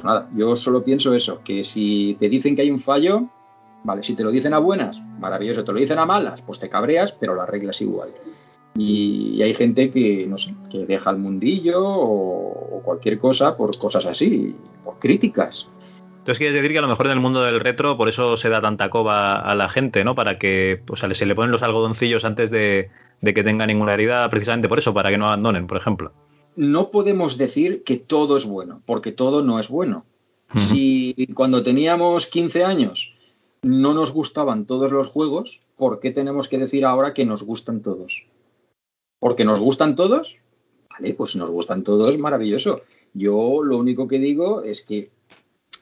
Pues 0.00 0.04
nada, 0.14 0.30
yo 0.34 0.56
solo 0.56 0.82
pienso 0.82 1.14
eso, 1.14 1.42
que 1.44 1.62
si 1.62 2.16
te 2.18 2.30
dicen 2.30 2.56
que 2.56 2.62
hay 2.62 2.70
un 2.70 2.78
fallo, 2.78 3.28
vale, 3.84 4.02
si 4.02 4.14
te 4.14 4.24
lo 4.24 4.30
dicen 4.30 4.54
a 4.54 4.58
buenas, 4.58 5.02
maravilloso, 5.18 5.62
te 5.62 5.72
lo 5.72 5.78
dicen 5.78 5.98
a 5.98 6.06
malas, 6.06 6.40
pues 6.40 6.58
te 6.58 6.70
cabreas, 6.70 7.12
pero 7.12 7.34
la 7.34 7.44
regla 7.44 7.72
es 7.72 7.82
igual. 7.82 8.08
Y, 8.74 9.42
hay 9.42 9.52
gente 9.52 9.90
que, 9.90 10.26
no 10.26 10.38
sé, 10.38 10.54
que 10.70 10.86
deja 10.86 11.10
el 11.10 11.18
mundillo 11.18 11.84
o, 11.84 12.78
o 12.78 12.82
cualquier 12.82 13.18
cosa 13.18 13.56
por 13.58 13.76
cosas 13.78 14.06
así, 14.06 14.56
por 14.84 14.98
críticas. 14.98 15.68
Entonces 16.20 16.38
quieres 16.38 16.54
decir 16.54 16.72
que 16.72 16.78
a 16.78 16.82
lo 16.82 16.88
mejor 16.88 17.06
en 17.06 17.12
el 17.12 17.20
mundo 17.20 17.42
del 17.42 17.60
retro 17.60 17.98
por 17.98 18.08
eso 18.08 18.38
se 18.38 18.48
da 18.48 18.62
tanta 18.62 18.88
coba 18.88 19.36
a 19.36 19.54
la 19.54 19.68
gente, 19.68 20.02
¿no? 20.04 20.14
Para 20.14 20.38
que 20.38 20.82
pues, 20.86 21.00
se 21.00 21.26
le 21.26 21.34
ponen 21.34 21.50
los 21.50 21.62
algodoncillos 21.62 22.24
antes 22.24 22.50
de, 22.50 22.90
que 23.22 23.44
tenga 23.44 23.66
ninguna 23.66 23.94
herida, 23.94 24.30
precisamente 24.30 24.68
por 24.68 24.78
eso, 24.78 24.94
para 24.94 25.10
que 25.10 25.18
no 25.18 25.26
abandonen, 25.26 25.66
por 25.66 25.76
ejemplo. 25.76 26.12
No 26.56 26.90
podemos 26.90 27.38
decir 27.38 27.82
que 27.84 27.96
todo 27.96 28.36
es 28.36 28.44
bueno, 28.44 28.82
porque 28.86 29.12
todo 29.12 29.42
no 29.42 29.58
es 29.58 29.68
bueno. 29.68 30.04
Si 30.56 31.28
cuando 31.34 31.62
teníamos 31.62 32.26
15 32.26 32.64
años 32.64 33.14
no 33.62 33.94
nos 33.94 34.12
gustaban 34.12 34.66
todos 34.66 34.90
los 34.90 35.06
juegos, 35.06 35.62
¿por 35.76 36.00
qué 36.00 36.10
tenemos 36.10 36.48
que 36.48 36.58
decir 36.58 36.84
ahora 36.84 37.14
que 37.14 37.24
nos 37.24 37.44
gustan 37.44 37.82
todos? 37.82 38.26
¿Porque 39.20 39.44
nos 39.44 39.60
gustan 39.60 39.94
todos? 39.94 40.40
Vale, 40.90 41.14
pues 41.14 41.36
nos 41.36 41.50
gustan 41.50 41.84
todos, 41.84 42.18
maravilloso. 42.18 42.80
Yo 43.14 43.62
lo 43.62 43.76
único 43.76 44.08
que 44.08 44.18
digo 44.18 44.62
es 44.62 44.82
que 44.82 45.10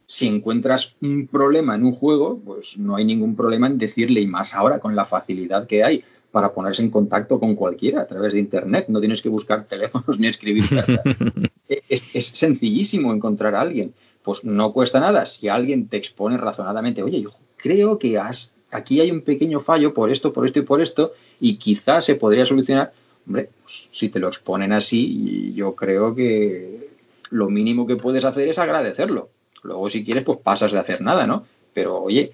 si 0.05 0.27
encuentras 0.27 0.97
un 1.01 1.29
problema 1.29 1.75
en 1.75 1.85
un 1.85 1.93
juego, 1.93 2.39
pues 2.39 2.79
no 2.79 2.97
hay 2.97 3.05
ningún 3.05 3.37
problema 3.37 3.67
en 3.67 3.79
decirle, 3.79 4.21
y 4.21 4.27
más 4.27 4.55
ahora 4.55 4.81
con 4.81 4.97
la 4.97 5.05
facilidad 5.05 5.67
que 5.67 5.85
hay 5.85 6.03
para 6.31 6.53
ponerse 6.53 6.83
en 6.83 6.91
contacto 6.91 7.41
con 7.41 7.55
cualquiera 7.55 8.03
a 8.03 8.07
través 8.07 8.33
de 8.33 8.39
Internet. 8.39 8.87
No 8.89 9.01
tienes 9.01 9.23
que 9.23 9.29
buscar 9.29 9.65
teléfonos 9.65 10.19
ni 10.19 10.27
escribir 10.27 10.69
cartas. 10.69 11.01
es, 11.89 12.27
sencillísimo 12.27 13.13
encontrar 13.13 13.55
a 13.55 13.61
alguien. 13.61 13.95
Pues 14.23 14.45
no 14.45 14.73
cuesta 14.73 15.01
nada. 15.01 15.25
Si 15.27 15.49
alguien 15.49 15.89
te 15.89 15.97
expone 15.97 16.37
razonadamente, 16.37 17.03
oye, 17.03 17.23
yo 17.23 17.31
creo 17.57 17.99
que 17.99 18.19
has, 18.19 18.55
aquí 18.71 19.01
hay 19.01 19.11
un 19.11 19.23
pequeño 19.23 19.61
fallo 19.61 19.95
por 19.95 20.11
esto, 20.11 20.33
por 20.33 20.45
esto 20.45 20.59
y 20.59 20.63
por 20.63 20.81
esto, 20.81 21.13
y 21.41 21.57
quizás 21.57 22.05
se 22.05 22.15
podría 22.15 22.45
solucionar. 22.45 22.93
Hombre, 23.27 23.51
pues, 23.63 23.89
si 23.91 24.09
te 24.09 24.19
lo 24.19 24.29
exponen 24.29 24.73
así, 24.73 25.53
yo 25.55 25.75
creo 25.75 26.15
que 26.15 26.89
lo 27.31 27.49
mínimo 27.49 27.87
que 27.87 27.97
puedes 27.97 28.25
hacer 28.25 28.49
es 28.49 28.59
agradecerlo. 28.59 29.31
Luego, 29.63 29.89
si 29.91 30.05
quieres, 30.05 30.25
pues 30.25 30.39
pasas 30.39 30.73
de 30.73 30.79
hacer 30.79 31.01
nada, 31.01 31.27
¿no? 31.27 31.45
Pero, 31.75 32.03
oye, 32.03 32.33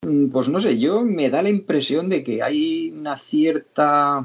pues 0.00 0.48
no 0.48 0.60
sé, 0.60 0.78
yo 0.78 1.02
me 1.04 1.30
da 1.30 1.42
la 1.42 1.48
impresión 1.48 2.08
de 2.08 2.22
que 2.22 2.42
hay 2.42 2.92
una 2.96 3.18
cierta 3.18 4.24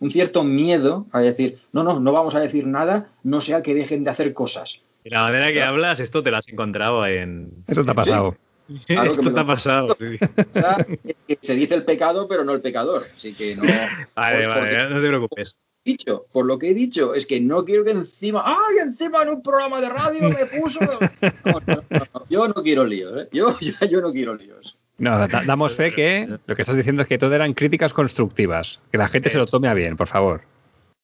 un 0.00 0.10
cierto 0.10 0.42
miedo 0.42 1.06
a 1.12 1.20
decir, 1.20 1.58
no, 1.72 1.84
no, 1.84 2.00
no 2.00 2.12
vamos 2.12 2.34
a 2.34 2.40
decir 2.40 2.66
nada, 2.66 3.08
no 3.22 3.40
sea 3.40 3.62
que 3.62 3.74
dejen 3.74 4.02
de 4.02 4.10
hacer 4.10 4.34
cosas. 4.34 4.82
Y 5.04 5.10
la 5.10 5.22
manera 5.22 5.52
que 5.52 5.62
hablas, 5.62 6.00
esto 6.00 6.24
te 6.24 6.32
lo 6.32 6.38
has 6.38 6.48
encontrado 6.48 7.06
en... 7.06 7.50
Eso 7.68 7.84
te 7.84 7.90
ha 7.92 7.94
pasado. 7.94 8.36
esto 8.88 9.32
te 9.32 9.40
ha 9.40 9.46
pasado, 9.46 9.94
sí. 9.96 10.18
O 10.20 10.52
sea, 10.52 10.84
que 11.28 11.38
se 11.40 11.54
dice 11.54 11.76
el 11.76 11.84
pecado, 11.84 12.26
pero 12.26 12.42
no 12.42 12.52
el 12.52 12.60
pecador. 12.60 13.06
Así 13.14 13.32
que 13.34 13.54
no... 13.54 13.62
Vale, 13.62 14.46
vale, 14.46 14.88
no 14.88 15.00
te 15.00 15.06
preocupes 15.06 15.56
dicho, 15.84 16.26
por 16.32 16.46
lo 16.46 16.58
que 16.58 16.70
he 16.70 16.74
dicho, 16.74 17.14
es 17.14 17.26
que 17.26 17.40
no 17.40 17.64
quiero 17.64 17.84
que 17.84 17.92
encima, 17.92 18.42
¡ay! 18.44 18.78
Encima 18.82 19.22
en 19.22 19.30
un 19.30 19.42
programa 19.42 19.80
de 19.80 19.88
radio 19.88 20.28
me 20.28 20.46
puso. 20.60 20.80
yo 22.30 22.48
no 22.48 22.54
quiero 22.54 22.84
líos, 22.84 23.12
¿eh? 23.22 23.28
Yo, 23.32 23.54
yo, 23.90 24.00
no 24.00 24.12
quiero 24.12 24.34
líos. 24.34 24.78
No, 25.02 25.26
damos 25.26 25.74
fe 25.74 25.92
que 25.92 26.28
lo 26.46 26.54
que 26.54 26.62
estás 26.62 26.76
diciendo 26.76 27.02
es 27.02 27.08
que 27.08 27.18
todo 27.18 27.34
eran 27.34 27.54
críticas 27.54 27.92
constructivas, 27.92 28.78
que 28.92 28.98
la 28.98 29.08
gente 29.08 29.30
se 29.30 29.36
lo 29.36 29.46
tome 29.46 29.66
a 29.66 29.74
bien, 29.74 29.96
por 29.96 30.06
favor. 30.06 30.42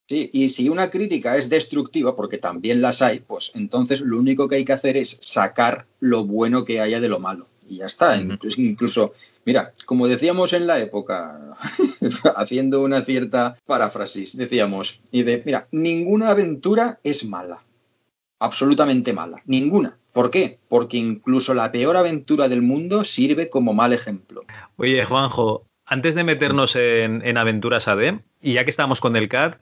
Sí, 0.09 0.31
y 0.33 0.51
si 0.51 0.69
una 0.69 0.89
crítica 0.89 1.37
es 1.37 1.49
destructiva, 1.51 2.15
porque 2.15 2.39
también 2.39 2.81
las 2.81 3.03
hay, 3.03 3.19
pues 3.19 3.51
entonces 3.57 4.01
lo 4.01 4.21
único 4.21 4.49
que 4.49 4.55
hay 4.55 4.65
que 4.65 4.73
hacer 4.73 4.97
es 4.97 5.19
sacar 5.21 5.87
lo 5.99 6.25
bueno 6.25 6.65
que 6.65 6.81
haya 6.81 7.01
de 7.01 7.09
lo 7.09 7.19
malo. 7.19 7.49
Y 7.69 7.79
ya 7.79 7.87
está. 7.87 8.17
incluso 8.17 9.15
Mira, 9.49 9.73
como 9.87 10.09
decíamos 10.09 10.53
en 10.53 10.67
la 10.67 10.79
época, 10.79 11.57
haciendo 12.37 12.83
una 12.83 13.01
cierta 13.01 13.57
paráfrasis, 13.65 14.37
decíamos, 14.37 15.01
y 15.11 15.23
de, 15.23 15.43
mira, 15.45 15.67
ninguna 15.73 16.29
aventura 16.29 17.01
es 17.03 17.25
mala, 17.25 17.63
absolutamente 18.39 19.13
mala, 19.13 19.43
ninguna. 19.47 19.99
¿Por 20.13 20.31
qué? 20.31 20.59
Porque 20.69 20.97
incluso 20.97 21.55
la 21.55 21.71
peor 21.71 21.97
aventura 21.97 22.49
del 22.49 22.63
mundo 22.63 23.05
sirve 23.05 23.49
como 23.49 23.75
mal 23.75 23.93
ejemplo. 23.93 24.45
Oye, 24.77 25.05
Juanjo, 25.05 25.65
antes 25.87 26.15
de 26.15 26.25
meternos 26.25 26.77
en, 26.77 27.37
aventuras 27.37 27.89
AD, 27.89 28.21
y 28.41 28.55
ya 28.55 28.65
que 28.65 28.71
estamos 28.71 29.01
con 29.01 29.17
el 29.17 29.29
CAD, 29.29 29.57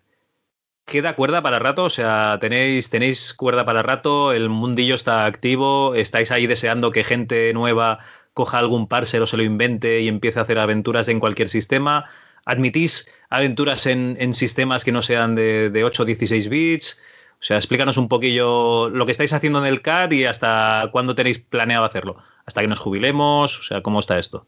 ¿queda 0.86 1.14
cuerda 1.16 1.42
para 1.42 1.58
rato? 1.58 1.84
O 1.84 1.90
sea, 1.90 2.38
¿tenéis, 2.40 2.90
¿tenéis 2.90 3.34
cuerda 3.34 3.64
para 3.64 3.82
rato? 3.82 4.32
¿El 4.32 4.48
mundillo 4.48 4.94
está 4.94 5.26
activo? 5.26 5.94
¿Estáis 5.94 6.30
ahí 6.30 6.46
deseando 6.46 6.90
que 6.90 7.04
gente 7.04 7.52
nueva 7.52 8.00
coja 8.36 8.58
algún 8.58 8.86
parser 8.86 9.22
o 9.22 9.26
se 9.26 9.38
lo 9.38 9.42
invente 9.42 10.02
y 10.02 10.08
empiece 10.08 10.38
a 10.38 10.42
hacer 10.42 10.58
aventuras 10.58 11.08
en 11.08 11.20
cualquier 11.20 11.48
sistema. 11.48 12.04
¿Admitís 12.44 13.08
aventuras 13.30 13.86
en, 13.86 14.34
sistemas 14.34 14.84
que 14.84 14.92
no 14.92 15.00
sean 15.00 15.34
de, 15.34 15.70
de 15.70 15.84
8 15.84 16.02
o 16.02 16.06
16 16.06 16.48
bits? 16.50 17.00
O 17.40 17.44
sea, 17.46 17.56
explícanos 17.56 17.96
un 17.96 18.08
poquillo 18.08 18.88
lo 18.88 19.06
que 19.06 19.12
estáis 19.12 19.32
haciendo 19.32 19.58
en 19.58 19.66
el 19.66 19.82
CAD 19.82 20.12
y 20.12 20.24
hasta 20.24 20.88
cuándo 20.92 21.14
tenéis 21.14 21.38
planeado 21.38 21.84
hacerlo. 21.84 22.16
¿Hasta 22.44 22.60
que 22.60 22.68
nos 22.68 22.78
jubilemos? 22.78 23.58
O 23.58 23.62
sea, 23.62 23.82
¿cómo 23.82 24.00
está 24.00 24.18
esto? 24.18 24.46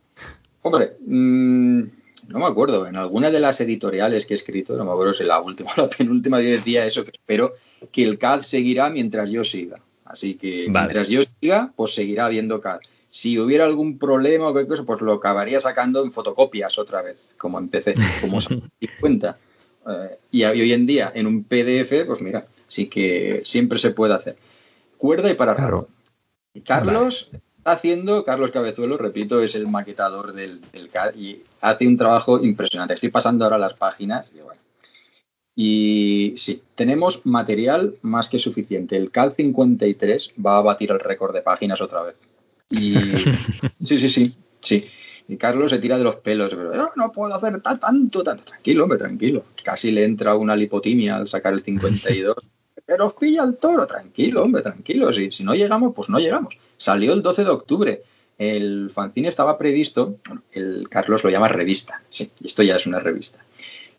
Hombre, 0.63 0.93
mm, 1.07 1.81
no 2.29 2.39
me 2.39 2.47
acuerdo. 2.47 2.87
En 2.87 2.97
alguna 2.97 3.31
de 3.31 3.41
las 3.41 3.61
editoriales 3.61 4.27
que 4.27 4.35
he 4.35 4.37
escrito, 4.37 4.77
no 4.77 4.85
me 4.85 4.93
acuerdo 4.93 5.13
si 5.13 5.25
la 5.25 5.41
última 5.41 5.71
o 5.77 5.83
la 5.83 5.89
penúltima, 5.89 6.41
yo 6.41 6.51
decía 6.51 6.87
eso, 6.87 7.05
que 7.05 7.11
espero 7.13 7.55
que 7.93 8.05
el 8.05 8.19
CAD 8.19 8.41
seguirá 8.41 8.91
mientras 8.91 9.31
yo 9.31 9.45
siga. 9.45 9.81
Así 10.05 10.35
que 10.35 10.69
mientras 10.71 11.09
yo 11.09 11.21
siga, 11.41 11.73
pues 11.77 11.95
seguirá 11.95 12.27
habiendo 12.27 12.61
CAD 12.61 12.81
si 13.11 13.39
hubiera 13.39 13.65
algún 13.65 13.99
problema 13.99 14.49
o 14.49 14.53
cualquier 14.53 14.69
cosa, 14.69 14.85
pues 14.85 15.01
lo 15.01 15.15
acabaría 15.15 15.61
sacando 15.61 16.05
en 16.05 16.13
fotocopias 16.13 16.79
otra 16.79 17.03
vez, 17.03 17.35
como 17.39 17.59
empecé, 17.59 17.95
como 18.21 18.41
se 18.41 18.61
cuenta. 19.01 19.39
Eh, 19.89 20.19
y 20.31 20.45
hoy 20.45 20.73
en 20.73 20.87
día 20.87 21.11
en 21.15 21.27
un 21.27 21.45
PDF, 21.45 22.05
pues 22.07 22.21
mira, 22.21 22.47
sí 22.69 22.89
que 22.89 23.43
siempre 23.45 23.79
se 23.79 23.91
puede 23.91 24.15
hacer. 24.15 24.37
Cuerda 24.97 25.31
y 25.31 25.35
para 25.35 25.57
claro. 25.57 25.89
Y 26.55 26.61
Carlos 26.61 27.31
está 27.59 27.73
haciendo, 27.73 28.25
Carlos 28.25 28.51
Cabezuelo, 28.51 28.97
repito, 28.97 29.43
es 29.43 29.55
el 29.55 29.67
maquetador 29.67 30.33
del, 30.33 30.61
CAD 30.93 31.15
y 31.17 31.43
hace 31.61 31.87
un 31.87 31.97
trabajo 31.97 32.43
impresionante. 32.43 32.95
Estoy 32.95 33.11
pasando 33.11 33.45
ahora 33.45 33.59
las 33.59 33.75
páginas 33.75 34.31
y 34.35 34.41
bueno. 34.41 34.61
Y 35.55 36.35
sí, 36.37 36.63
tenemos 36.77 37.27
material 37.27 37.97
más 38.03 38.29
que 38.29 38.39
suficiente. 38.39 38.97
El 38.97 39.11
CAD 39.11 39.33
53 39.33 40.35
va 40.45 40.59
a 40.59 40.63
batir 40.63 40.93
el 40.93 41.01
récord 41.01 41.35
de 41.35 41.43
páginas 41.43 41.81
otra 41.81 42.03
vez 42.03 42.15
Y 42.71 42.95
sí, 43.85 43.99
sí, 43.99 44.09
sí, 44.09 44.35
sí. 44.61 44.89
Y 45.27 45.37
Carlos 45.37 45.71
se 45.71 45.79
tira 45.79 45.99
de 45.99 46.05
los 46.05 46.17
pelos, 46.17 46.51
pero 46.51 46.75
no, 46.75 46.91
no 46.97 47.13
puedo 47.13 47.35
hacer 47.35 47.61
tanto, 47.61 48.23
tanto. 48.23 48.45
Tranquilo, 48.45 48.85
hombre, 48.85 48.99
tranquilo. 48.99 49.45
Casi 49.63 49.91
le 49.91 50.05
entra 50.05 50.37
una 50.37 50.57
lipotimia 50.57 51.17
al 51.17 51.29
sacar 51.29 51.53
el 51.53 51.63
52. 51.63 52.35
Pero 52.89 53.05
os 53.05 53.13
pilla 53.13 53.45
el 53.45 53.59
toro, 53.59 53.87
tranquilo, 53.87 54.43
hombre, 54.43 54.63
tranquilo. 54.63 55.13
Si, 55.13 55.31
si 55.31 55.45
no 55.45 55.55
llegamos, 55.55 55.93
pues 55.95 56.09
no 56.09 56.19
llegamos. 56.19 56.57
Salió 56.79 57.13
el 57.13 57.21
12 57.21 57.45
de 57.45 57.51
octubre. 57.51 58.03
El 58.39 58.89
fanzine 58.89 59.29
estaba 59.29 59.59
previsto, 59.59 60.17
el 60.53 60.89
Carlos 60.89 61.23
lo 61.23 61.29
llama 61.29 61.49
revista, 61.49 62.01
sí, 62.09 62.31
esto 62.43 62.63
ya 62.63 62.77
es 62.77 62.87
una 62.87 62.99
revista. 62.99 63.45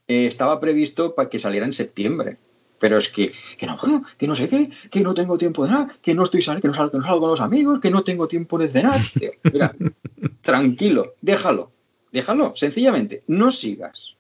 Eh, 0.08 0.26
estaba 0.26 0.60
previsto 0.60 1.14
para 1.14 1.30
que 1.30 1.38
saliera 1.38 1.68
en 1.68 1.74
septiembre. 1.74 2.38
Pero 2.80 2.98
es 2.98 3.10
que, 3.10 3.32
que 3.60 3.68
no, 3.68 3.78
que 4.18 4.28
no 4.28 4.36
sé 4.36 4.48
qué, 4.50 4.72
que 4.90 5.02
no 5.02 5.14
tengo 5.14 5.38
tiempo 5.38 5.66
de 5.66 5.72
nada, 5.72 5.88
que 6.02 6.16
no 6.16 6.24
estoy 6.24 6.42
saliendo, 6.42 6.64
que 6.64 6.68
no 6.70 6.74
salgo, 6.74 6.92
que 6.92 6.98
no 6.98 7.04
salgo 7.04 7.20
con 7.20 7.30
los 7.30 7.42
amigos, 7.42 7.80
que 7.80 7.92
no 7.92 8.04
tengo 8.04 8.28
tiempo 8.28 8.58
de 8.58 8.70
cenar. 8.70 9.00
Mira, 9.44 9.76
tranquilo, 10.42 11.14
déjalo, 11.22 11.70
déjalo, 12.12 12.56
sencillamente, 12.56 13.22
no 13.28 13.52
sigas. 13.52 14.16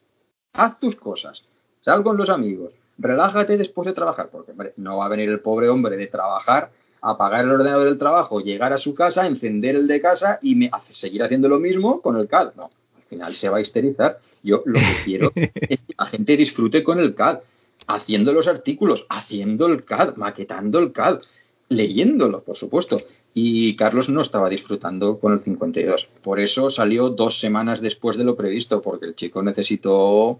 Haz 0.53 0.77
tus 0.77 0.95
cosas, 0.95 1.45
sal 1.81 2.03
con 2.03 2.17
los 2.17 2.29
amigos, 2.29 2.73
relájate 2.99 3.57
después 3.57 3.85
de 3.85 3.93
trabajar, 3.93 4.29
porque 4.29 4.51
hombre, 4.51 4.73
no 4.77 4.97
va 4.97 5.05
a 5.05 5.09
venir 5.09 5.29
el 5.29 5.39
pobre 5.39 5.69
hombre 5.69 5.97
de 5.97 6.07
trabajar, 6.07 6.71
apagar 7.01 7.45
el 7.45 7.51
ordenador 7.51 7.85
del 7.85 7.97
trabajo, 7.97 8.41
llegar 8.41 8.73
a 8.73 8.77
su 8.77 8.93
casa, 8.93 9.25
encender 9.25 9.75
el 9.75 9.87
de 9.87 10.01
casa 10.01 10.39
y 10.41 10.55
me 10.55 10.69
hace 10.71 10.93
seguir 10.93 11.23
haciendo 11.23 11.47
lo 11.47 11.59
mismo 11.59 12.01
con 12.01 12.17
el 12.17 12.27
CAD. 12.27 12.53
No, 12.55 12.65
al 12.65 13.03
final 13.09 13.35
se 13.35 13.49
va 13.49 13.57
a 13.57 13.61
histerizar. 13.61 14.19
Yo 14.43 14.63
lo 14.65 14.79
que 14.79 14.97
quiero 15.05 15.31
es 15.35 15.79
que 15.79 15.93
la 15.97 16.05
gente 16.05 16.37
disfrute 16.37 16.83
con 16.83 16.99
el 16.99 17.15
CAD 17.15 17.39
haciendo 17.87 18.33
los 18.33 18.47
artículos, 18.47 19.05
haciendo 19.09 19.67
el 19.67 19.83
CAD, 19.83 20.15
maquetando 20.15 20.79
el 20.79 20.91
CAD, 20.91 21.21
leyéndolo, 21.69 22.43
por 22.43 22.55
supuesto. 22.55 23.01
Y 23.33 23.75
Carlos 23.75 24.09
no 24.09 24.21
estaba 24.21 24.49
disfrutando 24.49 25.19
con 25.19 25.33
el 25.33 25.39
52. 25.39 26.09
Por 26.21 26.39
eso 26.39 26.69
salió 26.69 27.09
dos 27.09 27.39
semanas 27.39 27.79
después 27.81 28.17
de 28.17 28.23
lo 28.25 28.35
previsto, 28.35 28.81
porque 28.81 29.05
el 29.05 29.15
chico 29.15 29.41
necesitó 29.43 30.39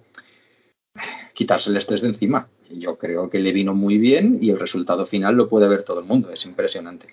quitarse 1.39 1.69
el 1.69 1.77
estrés 1.77 2.01
de 2.01 2.09
encima. 2.09 2.49
Yo 2.69 2.97
creo 2.97 3.29
que 3.29 3.39
le 3.39 3.53
vino 3.53 3.73
muy 3.73 3.97
bien 3.97 4.39
y 4.41 4.49
el 4.49 4.59
resultado 4.59 5.05
final 5.05 5.37
lo 5.37 5.47
puede 5.47 5.69
ver 5.69 5.83
todo 5.83 6.01
el 6.01 6.05
mundo. 6.05 6.29
Es 6.33 6.45
impresionante. 6.45 7.07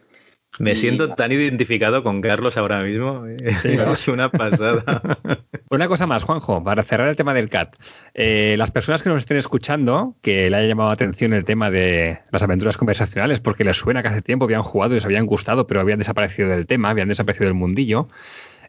Me 0.59 0.75
siento 0.75 1.15
tan 1.15 1.31
identificado 1.31 2.03
con 2.03 2.21
Carlos 2.21 2.57
ahora 2.57 2.83
mismo. 2.83 3.25
es 3.27 4.09
una 4.09 4.29
pasada. 4.29 4.83
Una 5.71 5.87
cosa 5.87 6.07
más, 6.07 6.25
Juanjo, 6.25 6.65
para 6.65 6.83
cerrar 6.83 7.09
el 7.09 7.17
tema 7.17 7.35
del 7.35 7.51
CAT. 7.51 7.77
Eh, 8.15 8.57
las 8.59 8.73
personas 8.73 9.03
que 9.03 9.11
nos 9.11 9.19
estén 9.19 9.37
escuchando, 9.37 10.17
que 10.23 10.51
le 10.51 10.57
haya 10.57 10.69
llamado 10.69 10.89
la 10.89 10.95
atención 10.95 11.33
el 11.33 11.45
tema 11.45 11.71
de 11.71 12.21
las 12.33 12.43
aventuras 12.43 12.77
conversacionales, 12.77 13.41
porque 13.41 13.65
les 13.65 13.77
suena 13.77 14.03
que 14.03 14.09
hace 14.09 14.23
tiempo 14.23 14.45
habían 14.47 14.63
jugado 14.63 14.95
y 14.95 14.97
les 14.97 15.05
habían 15.05 15.27
gustado, 15.27 15.67
pero 15.67 15.81
habían 15.81 15.99
desaparecido 15.99 16.49
del 16.49 16.67
tema, 16.67 16.91
habían 16.91 17.09
desaparecido 17.09 17.47
del 17.47 17.55
mundillo. 17.55 18.09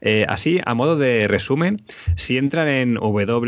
Eh, 0.02 0.26
así, 0.28 0.60
a 0.66 0.74
modo 0.74 0.98
de 0.98 1.28
resumen, 1.28 1.84
si 2.16 2.38
entran 2.38 2.68
en 2.68 2.96
www.cat.es, 2.96 3.48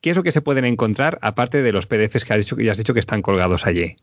¿qué 0.00 0.10
es 0.10 0.16
lo 0.16 0.22
que 0.22 0.32
se 0.32 0.40
pueden 0.42 0.64
encontrar 0.64 1.18
aparte 1.22 1.62
de 1.62 1.72
los 1.72 1.86
PDFs 1.86 2.24
que 2.24 2.34
has 2.34 2.40
dicho, 2.40 2.56
que 2.56 2.70
has 2.70 2.78
dicho 2.78 2.94
que 2.94 3.00
están 3.00 3.22
colgados 3.22 3.66
allí? 3.66 3.96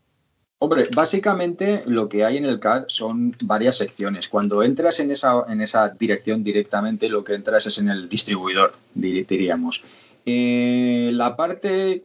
Hombre, 0.64 0.88
básicamente 0.94 1.82
lo 1.86 2.08
que 2.08 2.24
hay 2.24 2.36
en 2.36 2.44
el 2.44 2.60
CAD 2.60 2.84
son 2.86 3.34
varias 3.42 3.78
secciones. 3.78 4.28
Cuando 4.28 4.62
entras 4.62 5.00
en 5.00 5.10
esa, 5.10 5.44
en 5.48 5.60
esa 5.60 5.88
dirección 5.88 6.44
directamente, 6.44 7.08
lo 7.08 7.24
que 7.24 7.34
entras 7.34 7.66
es 7.66 7.78
en 7.78 7.88
el 7.88 8.08
distribuidor, 8.08 8.72
diríamos. 8.94 9.82
Eh, 10.24 11.10
la 11.14 11.34
parte 11.34 12.04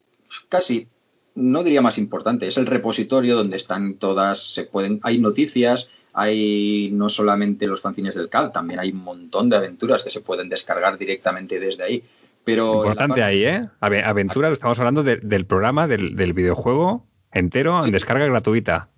casi, 0.49 0.87
no 1.35 1.63
diría 1.63 1.83
más 1.83 1.99
importante, 1.99 2.47
es 2.47 2.57
el 2.57 2.65
repositorio 2.65 3.35
donde 3.35 3.57
están 3.57 3.93
todas, 3.93 4.39
se 4.39 4.63
pueden, 4.63 5.01
hay 5.03 5.19
noticias, 5.19 5.89
hay 6.19 6.89
no 6.91 7.09
solamente 7.09 7.67
los 7.67 7.81
fanzines 7.81 8.15
del 8.15 8.27
CAD, 8.27 8.51
también 8.51 8.79
hay 8.79 8.89
un 8.89 9.03
montón 9.03 9.49
de 9.49 9.55
aventuras 9.55 10.01
que 10.01 10.09
se 10.09 10.21
pueden 10.21 10.49
descargar 10.49 10.97
directamente 10.97 11.59
desde 11.59 11.83
ahí. 11.83 12.03
Pero 12.43 12.77
Importante 12.77 13.21
ahí, 13.21 13.43
¿eh? 13.43 13.69
Aventuras, 13.79 14.53
estamos 14.53 14.79
hablando 14.79 15.03
del 15.03 15.45
programa, 15.45 15.87
del, 15.87 16.15
del 16.15 16.33
videojuego 16.33 17.05
entero 17.31 17.85
en 17.85 17.91
descarga 17.91 18.25
gratuita. 18.25 18.89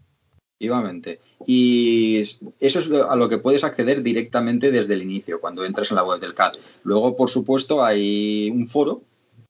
Efectivamente. 0.54 1.20
Y 1.46 2.20
eso 2.20 2.50
es 2.60 2.90
a 2.90 3.16
lo 3.18 3.28
que 3.28 3.40
puedes 3.40 3.66
acceder 3.66 4.02
directamente 4.02 4.72
desde 4.72 4.94
el 4.94 5.02
inicio, 5.02 5.42
cuando 5.42 5.66
entras 5.66 5.92
en 5.92 5.96
la 5.96 6.06
web 6.06 6.22
del 6.22 6.34
CAD. 6.34 6.54
Luego, 6.84 7.18
por 7.18 7.30
supuesto, 7.30 7.84
hay 7.84 8.50
un 8.50 8.66
foro 8.68 9.02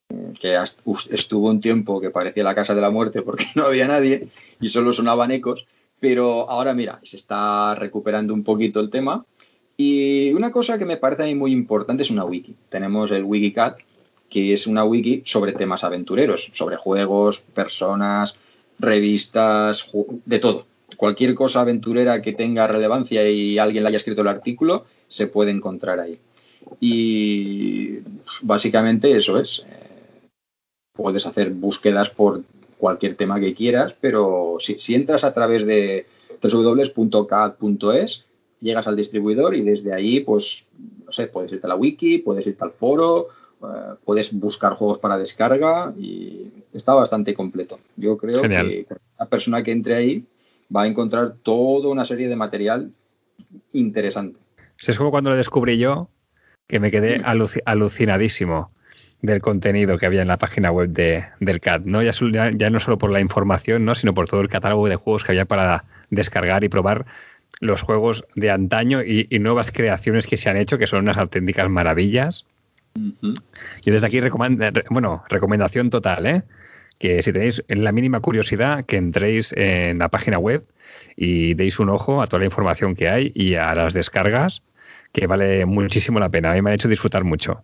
eh, 0.10 0.34
que 0.40 0.58
estuvo 1.12 1.50
un 1.50 1.62
tiempo 1.62 2.02
que 2.02 2.10
parecía 2.10 2.44
la 2.44 2.56
casa 2.56 2.74
de 2.74 2.82
la 2.82 2.90
muerte 2.90 3.22
porque 3.22 3.46
no 3.56 3.66
había 3.66 3.88
nadie 3.88 4.28
y 4.60 4.70
solo 4.70 4.92
sonaban 4.92 5.30
ecos, 5.30 5.68
pero 6.00 6.50
ahora 6.50 6.74
mira, 6.74 7.00
se 7.04 7.18
está 7.18 7.76
recuperando 7.76 8.34
un 8.34 8.44
poquito 8.44 8.80
el 8.80 8.90
tema. 8.90 9.26
Y 9.78 10.34
una 10.34 10.52
cosa 10.52 10.78
que 10.78 10.86
me 10.86 10.98
parece 10.98 11.24
a 11.24 11.26
mí 11.26 11.36
muy 11.36 11.52
importante 11.52 12.04
es 12.04 12.12
una 12.12 12.26
wiki. 12.26 12.56
Tenemos 12.70 13.12
el 13.12 13.24
WikiCat, 13.24 13.80
que 14.30 14.54
es 14.54 14.68
una 14.68 14.84
wiki 14.84 15.22
sobre 15.26 15.54
temas 15.54 15.84
aventureros, 15.84 16.50
sobre 16.54 16.76
juegos, 16.76 17.40
personas, 17.40 18.36
revistas, 18.78 19.88
de 20.26 20.40
todo. 20.40 20.66
Cualquier 20.98 21.34
cosa 21.36 21.62
aventurera 21.62 22.22
que 22.22 22.34
tenga 22.34 22.68
relevancia 22.68 23.28
y 23.30 23.58
alguien 23.58 23.84
le 23.84 23.90
haya 23.90 23.98
escrito 23.98 24.22
el 24.22 24.28
artículo, 24.28 24.86
se 25.08 25.28
puede 25.28 25.52
encontrar 25.52 26.00
ahí. 26.00 26.20
Y 26.80 28.00
básicamente 28.42 29.16
eso 29.16 29.40
es. 29.40 29.60
Eh, 29.60 29.90
puedes 30.94 31.26
hacer 31.26 31.52
búsquedas 31.52 32.10
por 32.10 32.44
cualquier 32.80 33.14
tema 33.14 33.40
que 33.40 33.54
quieras, 33.54 33.94
pero 34.00 34.56
si, 34.60 34.80
si 34.80 34.96
entras 34.96 35.24
a 35.24 35.34
través 35.34 35.66
de 35.66 36.08
www.cat.es, 36.42 38.26
llegas 38.62 38.88
al 38.88 38.96
distribuidor 38.96 39.54
y 39.56 39.62
desde 39.62 39.94
ahí, 39.94 40.22
pues, 40.22 40.68
no 41.06 41.12
sé, 41.12 41.28
puedes 41.28 41.52
irte 41.52 41.68
a 41.68 41.70
la 41.70 41.76
wiki, 41.76 42.20
puedes 42.20 42.48
irte 42.48 42.64
al 42.64 42.72
foro, 42.72 43.28
eh, 43.62 43.96
puedes 44.06 44.34
buscar 44.34 44.74
juegos 44.74 45.00
para 45.00 45.18
descarga 45.18 45.94
y 45.98 46.48
está 46.74 46.94
bastante 46.94 47.34
completo. 47.34 47.80
Yo 47.98 48.18
creo 48.18 48.42
que 48.42 48.86
la 49.20 49.26
persona 49.26 49.62
que 49.62 49.72
entre 49.72 49.96
ahí 49.96 50.24
va 50.74 50.84
a 50.84 50.88
encontrar 50.88 51.36
toda 51.44 51.90
una 51.90 52.06
serie 52.06 52.30
de 52.30 52.36
material 52.38 52.92
interesante. 53.74 54.40
Es 54.80 54.98
como 54.98 55.12
cuando 55.12 55.32
lo 55.32 55.36
descubrí 55.36 55.78
yo, 55.78 56.10
que 56.68 56.80
me 56.80 56.92
quedé 56.92 57.22
alucinadísimo 57.66 58.70
del 59.22 59.42
contenido 59.42 59.98
que 59.98 60.06
había 60.06 60.22
en 60.22 60.28
la 60.28 60.38
página 60.38 60.72
web 60.72 60.90
de, 60.90 61.26
del 61.40 61.60
CAD, 61.60 61.82
¿no? 61.86 62.02
Ya, 62.02 62.12
ya, 62.52 62.70
no 62.70 62.80
solo 62.80 62.98
por 62.98 63.12
la 63.12 63.20
información, 63.20 63.86
¿no? 63.86 63.96
sino 63.96 64.14
por 64.14 64.30
todo 64.30 64.42
el 64.42 64.50
catálogo 64.50 64.88
de 64.88 64.96
juegos 64.96 65.24
que 65.24 65.34
había 65.34 65.46
para 65.46 65.84
descargar 66.10 66.64
y 66.64 66.70
probar 66.70 67.06
los 67.60 67.82
juegos 67.82 68.26
de 68.36 68.52
antaño 68.52 69.04
y, 69.04 69.28
y 69.30 69.40
nuevas 69.40 69.72
creaciones 69.72 70.28
que 70.28 70.38
se 70.38 70.50
han 70.50 70.58
hecho, 70.58 70.78
que 70.78 70.88
son 70.88 71.02
unas 71.02 71.18
auténticas 71.18 71.70
maravillas. 71.70 72.46
Y 72.96 73.92
desde 73.92 74.08
aquí, 74.08 74.20
bueno, 74.90 75.24
recomendación 75.30 75.90
total, 75.90 76.26
¿eh? 76.26 76.44
que 76.98 77.22
si 77.22 77.32
tenéis 77.32 77.64
la 77.68 77.92
mínima 77.92 78.20
curiosidad, 78.20 78.86
que 78.86 78.98
entréis 78.98 79.54
en 79.56 80.00
la 80.00 80.10
página 80.10 80.38
web 80.38 80.66
y 81.16 81.54
deis 81.54 81.80
un 81.80 81.90
ojo 81.90 82.22
a 82.22 82.28
toda 82.28 82.40
la 82.40 82.46
información 82.46 82.96
que 82.96 83.10
hay 83.10 83.32
y 83.36 83.56
a 83.56 83.74
las 83.76 83.94
descargas, 83.94 84.64
que 85.12 85.28
vale 85.28 85.66
muchísimo 85.66 86.20
la 86.20 86.30
pena. 86.30 86.52
A 86.52 86.56
mí 86.56 86.62
me 86.62 86.72
ha 86.72 86.74
hecho 86.74 86.90
disfrutar 86.90 87.24
mucho. 87.24 87.64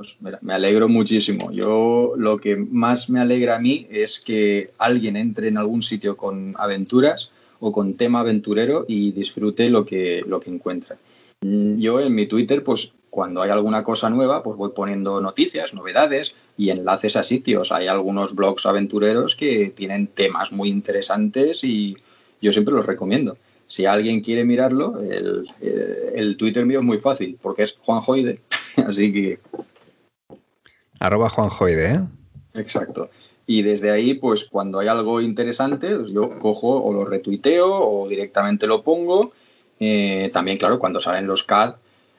Pues 0.00 0.16
me 0.40 0.54
alegro 0.54 0.88
muchísimo. 0.88 1.52
Yo 1.52 2.14
lo 2.16 2.38
que 2.38 2.56
más 2.56 3.10
me 3.10 3.20
alegra 3.20 3.56
a 3.56 3.60
mí 3.60 3.86
es 3.90 4.18
que 4.18 4.70
alguien 4.78 5.14
entre 5.14 5.48
en 5.48 5.58
algún 5.58 5.82
sitio 5.82 6.16
con 6.16 6.54
aventuras 6.56 7.30
o 7.58 7.70
con 7.70 7.92
tema 7.94 8.20
aventurero 8.20 8.86
y 8.88 9.12
disfrute 9.12 9.68
lo 9.68 9.84
que, 9.84 10.24
lo 10.26 10.40
que 10.40 10.48
encuentra. 10.48 10.96
Yo 11.42 12.00
en 12.00 12.14
mi 12.14 12.26
Twitter, 12.26 12.64
pues 12.64 12.94
cuando 13.10 13.42
hay 13.42 13.50
alguna 13.50 13.84
cosa 13.84 14.08
nueva, 14.08 14.42
pues 14.42 14.56
voy 14.56 14.70
poniendo 14.74 15.20
noticias, 15.20 15.74
novedades 15.74 16.34
y 16.56 16.70
enlaces 16.70 17.16
a 17.16 17.22
sitios. 17.22 17.70
Hay 17.70 17.86
algunos 17.86 18.34
blogs 18.34 18.64
aventureros 18.64 19.36
que 19.36 19.68
tienen 19.68 20.06
temas 20.06 20.50
muy 20.50 20.70
interesantes 20.70 21.62
y 21.62 21.98
yo 22.40 22.52
siempre 22.52 22.72
los 22.72 22.86
recomiendo. 22.86 23.36
Si 23.66 23.84
alguien 23.84 24.22
quiere 24.22 24.46
mirarlo, 24.46 24.98
el, 25.02 26.36
Twitter 26.38 26.64
mío 26.64 26.78
es 26.78 26.84
muy 26.86 26.98
fácil 26.98 27.38
porque 27.42 27.64
es 27.64 27.76
Juanjoide, 27.82 28.40
así 28.86 29.12
que... 29.12 29.38
Arroba 31.00 31.30
Juanjoide, 31.30 31.94
¿eh? 31.94 32.00
Exacto. 32.54 33.10
Y 33.46 33.62
desde 33.62 33.90
ahí, 33.90 34.14
pues 34.14 34.44
cuando 34.44 34.78
hay 34.78 34.88
algo 34.88 35.20
interesante, 35.20 35.96
pues 35.96 36.12
yo 36.12 36.38
cojo 36.38 36.82
o 36.82 36.92
lo 36.92 37.04
retuiteo 37.04 37.72
o 37.72 38.06
directamente 38.06 38.66
lo 38.66 38.82
pongo. 38.82 39.32
Eh, 39.80 40.30
también, 40.32 40.58
claro, 40.58 40.78
cuando 40.78 41.00
salen 41.00 41.26
los 41.26 41.42
CAD, 41.42 41.74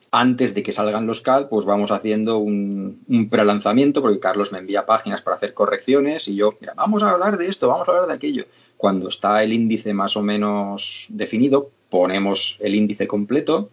antes 0.09 0.55
de 0.55 0.63
que 0.63 0.71
salgan 0.71 1.07
los 1.07 1.21
CAD, 1.21 1.47
pues 1.47 1.63
vamos 1.63 1.91
haciendo 1.91 2.39
un, 2.39 3.01
un 3.07 3.29
prelanzamiento, 3.29 4.01
porque 4.01 4.19
Carlos 4.19 4.51
me 4.51 4.57
envía 4.57 4.85
páginas 4.85 5.21
para 5.21 5.37
hacer 5.37 5.53
correcciones 5.53 6.27
y 6.27 6.35
yo, 6.35 6.57
mira, 6.59 6.73
vamos 6.73 7.03
a 7.03 7.11
hablar 7.11 7.37
de 7.37 7.47
esto, 7.47 7.69
vamos 7.69 7.87
a 7.87 7.91
hablar 7.91 8.07
de 8.07 8.15
aquello. 8.15 8.45
Cuando 8.77 9.07
está 9.07 9.43
el 9.43 9.53
índice 9.53 9.93
más 9.93 10.17
o 10.17 10.23
menos 10.23 11.05
definido, 11.09 11.69
ponemos 11.89 12.57
el 12.59 12.73
índice 12.73 13.07
completo 13.07 13.69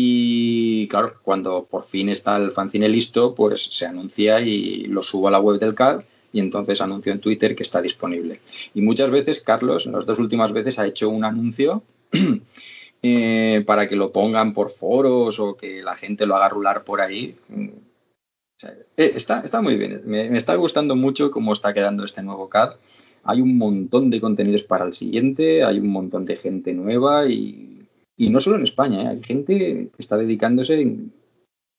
y 0.00 0.86
claro, 0.86 1.14
cuando 1.24 1.64
por 1.64 1.82
fin 1.82 2.08
está 2.08 2.36
el 2.36 2.52
fanzine 2.52 2.88
listo, 2.88 3.34
pues 3.34 3.64
se 3.64 3.84
anuncia 3.84 4.40
y 4.40 4.84
lo 4.84 5.02
subo 5.02 5.26
a 5.26 5.32
la 5.32 5.40
web 5.40 5.58
del 5.58 5.74
CAD 5.74 6.02
y 6.32 6.38
entonces 6.38 6.80
anunció 6.80 7.10
en 7.10 7.20
Twitter 7.20 7.56
que 7.56 7.64
está 7.64 7.82
disponible. 7.82 8.40
Y 8.74 8.80
muchas 8.80 9.10
veces, 9.10 9.40
Carlos, 9.40 9.86
en 9.86 9.92
las 9.92 10.06
dos 10.06 10.20
últimas 10.20 10.52
veces 10.52 10.78
ha 10.78 10.86
hecho 10.86 11.08
un 11.08 11.24
anuncio 11.24 11.82
eh, 13.02 13.64
para 13.66 13.88
que 13.88 13.96
lo 13.96 14.12
pongan 14.12 14.54
por 14.54 14.70
foros 14.70 15.40
o 15.40 15.56
que 15.56 15.82
la 15.82 15.96
gente 15.96 16.26
lo 16.26 16.36
haga 16.36 16.48
rular 16.48 16.84
por 16.84 17.00
ahí. 17.00 17.34
Eh, 18.62 19.12
está, 19.16 19.40
está 19.40 19.62
muy 19.62 19.76
bien, 19.76 20.02
me, 20.04 20.36
está 20.36 20.54
gustando 20.54 20.94
mucho 20.94 21.32
cómo 21.32 21.52
está 21.52 21.74
quedando 21.74 22.04
este 22.04 22.22
nuevo 22.22 22.48
CAD. 22.48 22.74
Hay 23.24 23.40
un 23.40 23.58
montón 23.58 24.10
de 24.10 24.20
contenidos 24.20 24.62
para 24.62 24.84
el 24.84 24.94
siguiente, 24.94 25.64
hay 25.64 25.80
un 25.80 25.88
montón 25.88 26.24
de 26.24 26.36
gente 26.36 26.72
nueva 26.72 27.26
y, 27.26 27.77
no 28.18 28.40
solo 28.40 28.56
en 28.56 28.64
España, 28.64 29.02
¿eh? 29.02 29.06
hay 29.08 29.22
gente 29.22 29.56
que 29.56 29.90
está 29.98 30.16
dedicándose. 30.16 30.96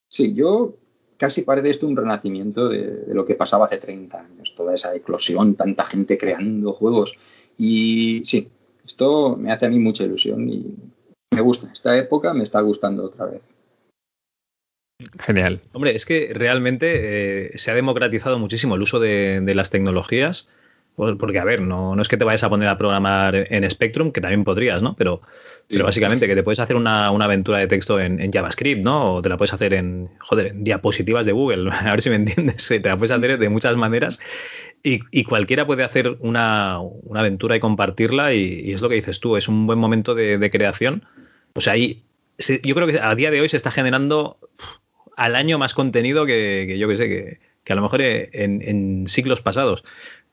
Sí, 0.08 0.34
yo 0.34 0.74
casi 1.16 1.42
parece 1.42 1.70
esto 1.70 1.86
un 1.86 1.96
renacimiento 1.96 2.68
de, 2.68 3.04
lo 3.08 3.26
que 3.26 3.34
pasaba 3.34 3.66
hace 3.66 3.76
30 3.76 4.18
años, 4.18 4.54
toda 4.56 4.74
esa 4.74 4.94
eclosión, 4.94 5.54
tanta 5.54 5.84
gente 5.84 6.16
creando 6.16 6.72
juegos. 6.72 7.18
Y 7.58 8.22
sí, 8.24 8.48
esto 8.84 9.36
me 9.36 9.52
hace 9.52 9.66
a 9.66 9.68
mí 9.68 9.78
mucha 9.78 10.04
ilusión 10.04 10.48
y 10.48 10.74
me 11.30 11.42
gusta. 11.42 11.70
Esta 11.72 11.96
época 11.98 12.32
me 12.32 12.42
está 12.42 12.60
gustando 12.62 13.04
otra 13.04 13.26
vez. 13.26 13.54
Genial. 15.20 15.60
Hombre, 15.72 15.94
es 15.94 16.06
que 16.06 16.30
realmente 16.32 17.52
eh, 17.54 17.58
se 17.58 17.70
ha 17.70 17.74
democratizado 17.74 18.38
muchísimo 18.38 18.74
el 18.74 18.82
uso 18.82 18.98
de, 18.98 19.42
las 19.54 19.70
tecnologías. 19.70 20.48
Porque, 21.18 21.38
a 21.38 21.44
ver, 21.44 21.62
no, 21.62 21.94
no, 21.94 22.02
es 22.02 22.08
que 22.08 22.16
te 22.16 22.24
vayas 22.24 22.44
a 22.44 22.48
poner 22.48 22.68
a 22.68 22.78
programar 22.78 23.46
en 23.50 23.68
Spectrum, 23.70 24.12
que 24.12 24.20
también 24.20 24.44
podrías, 24.44 24.82
¿no? 24.82 24.94
Pero 24.96 25.22
pero 25.70 25.84
básicamente 25.84 26.26
que 26.26 26.34
te 26.34 26.42
puedes 26.42 26.58
hacer 26.58 26.74
una, 26.74 27.06
aventura 27.06 27.58
de 27.58 27.68
texto 27.68 28.00
en, 28.00 28.32
JavaScript, 28.32 28.82
¿no? 28.82 29.14
O 29.14 29.22
te 29.22 29.28
la 29.28 29.36
puedes 29.36 29.52
hacer 29.52 29.72
en, 29.72 30.10
joder, 30.18 30.48
en 30.48 30.64
diapositivas 30.64 31.26
de 31.26 31.32
Google, 31.32 31.70
a 31.72 31.92
ver 31.92 32.02
si 32.02 32.10
me 32.10 32.16
entiendes. 32.16 32.66
Te 32.66 32.80
la 32.80 32.96
puedes 32.96 33.12
hacer 33.12 33.38
de 33.38 33.48
muchas 33.48 33.76
maneras 33.76 34.18
y, 34.82 35.24
cualquiera 35.24 35.66
puede 35.66 35.84
hacer 35.84 36.16
una, 36.20 36.80
aventura 37.14 37.54
y 37.54 37.60
compartirla 37.60 38.34
y, 38.34 38.72
es 38.72 38.82
lo 38.82 38.88
que 38.88 38.96
dices 38.96 39.20
tú, 39.20 39.36
es 39.36 39.46
un 39.46 39.66
buen 39.66 39.78
momento 39.78 40.16
de, 40.16 40.50
creación. 40.50 41.04
O 41.54 41.60
sea, 41.60 41.74
ahí, 41.74 42.02
yo 42.64 42.74
creo 42.74 42.88
que 42.88 42.98
a 42.98 43.14
día 43.14 43.30
de 43.30 43.40
hoy 43.40 43.48
se 43.48 43.56
está 43.56 43.70
generando 43.70 44.38
al 45.16 45.36
año 45.36 45.58
más 45.58 45.74
contenido 45.74 46.26
que, 46.26 46.76
yo 46.78 46.88
que 46.88 46.96
sé, 46.96 47.08
que, 47.64 47.72
a 47.72 47.76
lo 47.76 47.82
mejor 47.82 48.00
en, 48.02 49.06
siglos 49.06 49.40
pasados 49.40 49.84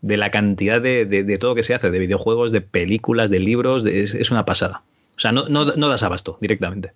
de 0.02 0.18
la 0.18 0.32
cantidad 0.32 0.82
de, 0.82 1.38
todo 1.40 1.56
que 1.56 1.64
se 1.64 1.74
hace, 1.74 1.90
de 1.90 2.00
videojuegos, 2.00 2.52
de 2.52 2.62
películas, 2.62 3.30
de 3.30 3.40
libros, 3.40 3.86
es, 3.86 4.32
una 4.32 4.46
pasada. 4.46 4.84
O 5.16 5.20
sea, 5.20 5.32
no, 5.32 5.50
no, 5.50 5.66
no 5.66 5.90
das 5.90 6.04
abasto 6.04 6.38
directamente. 6.42 6.94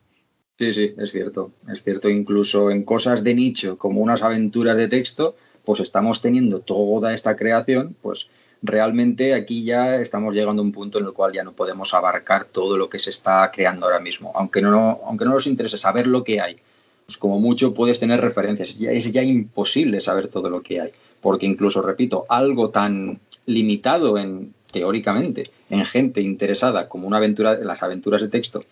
Sí, 0.59 0.73
sí, 0.73 0.93
es 0.97 1.11
cierto. 1.11 1.51
Es 1.71 1.83
cierto, 1.83 2.09
incluso 2.09 2.69
en 2.69 2.83
cosas 2.83 3.23
de 3.23 3.33
nicho, 3.33 3.77
como 3.77 4.01
unas 4.01 4.21
aventuras 4.21 4.77
de 4.77 4.87
texto, 4.87 5.35
pues 5.65 5.79
estamos 5.79 6.21
teniendo 6.21 6.59
toda 6.59 7.13
esta 7.13 7.35
creación, 7.35 7.95
pues 8.01 8.29
realmente 8.61 9.33
aquí 9.33 9.63
ya 9.63 9.95
estamos 9.99 10.35
llegando 10.35 10.61
a 10.61 10.65
un 10.65 10.71
punto 10.71 10.99
en 10.99 11.05
el 11.05 11.13
cual 11.13 11.33
ya 11.33 11.43
no 11.43 11.53
podemos 11.53 11.93
abarcar 11.93 12.45
todo 12.45 12.77
lo 12.77 12.89
que 12.89 12.99
se 12.99 13.09
está 13.09 13.49
creando 13.51 13.85
ahora 13.85 13.99
mismo. 13.99 14.31
Aunque 14.35 14.61
no, 14.61 15.01
aunque 15.05 15.25
no 15.25 15.31
nos 15.31 15.47
interese 15.47 15.77
saber 15.77 16.07
lo 16.07 16.23
que 16.23 16.41
hay, 16.41 16.57
pues 17.05 17.17
como 17.17 17.39
mucho 17.39 17.73
puedes 17.73 17.99
tener 17.99 18.21
referencias. 18.21 18.79
es 18.79 19.11
ya 19.11 19.23
imposible 19.23 19.99
saber 20.01 20.27
todo 20.27 20.49
lo 20.49 20.61
que 20.61 20.81
hay. 20.81 20.91
Porque 21.21 21.45
incluso, 21.45 21.81
repito, 21.81 22.25
algo 22.29 22.69
tan 22.69 23.19
limitado 23.45 24.17
en, 24.17 24.53
teóricamente, 24.71 25.51
en 25.69 25.85
gente 25.85 26.21
interesada 26.21 26.87
como 26.87 27.07
una 27.07 27.17
aventura, 27.17 27.55
las 27.55 27.83
aventuras 27.83 28.21
de 28.21 28.27
texto, 28.27 28.63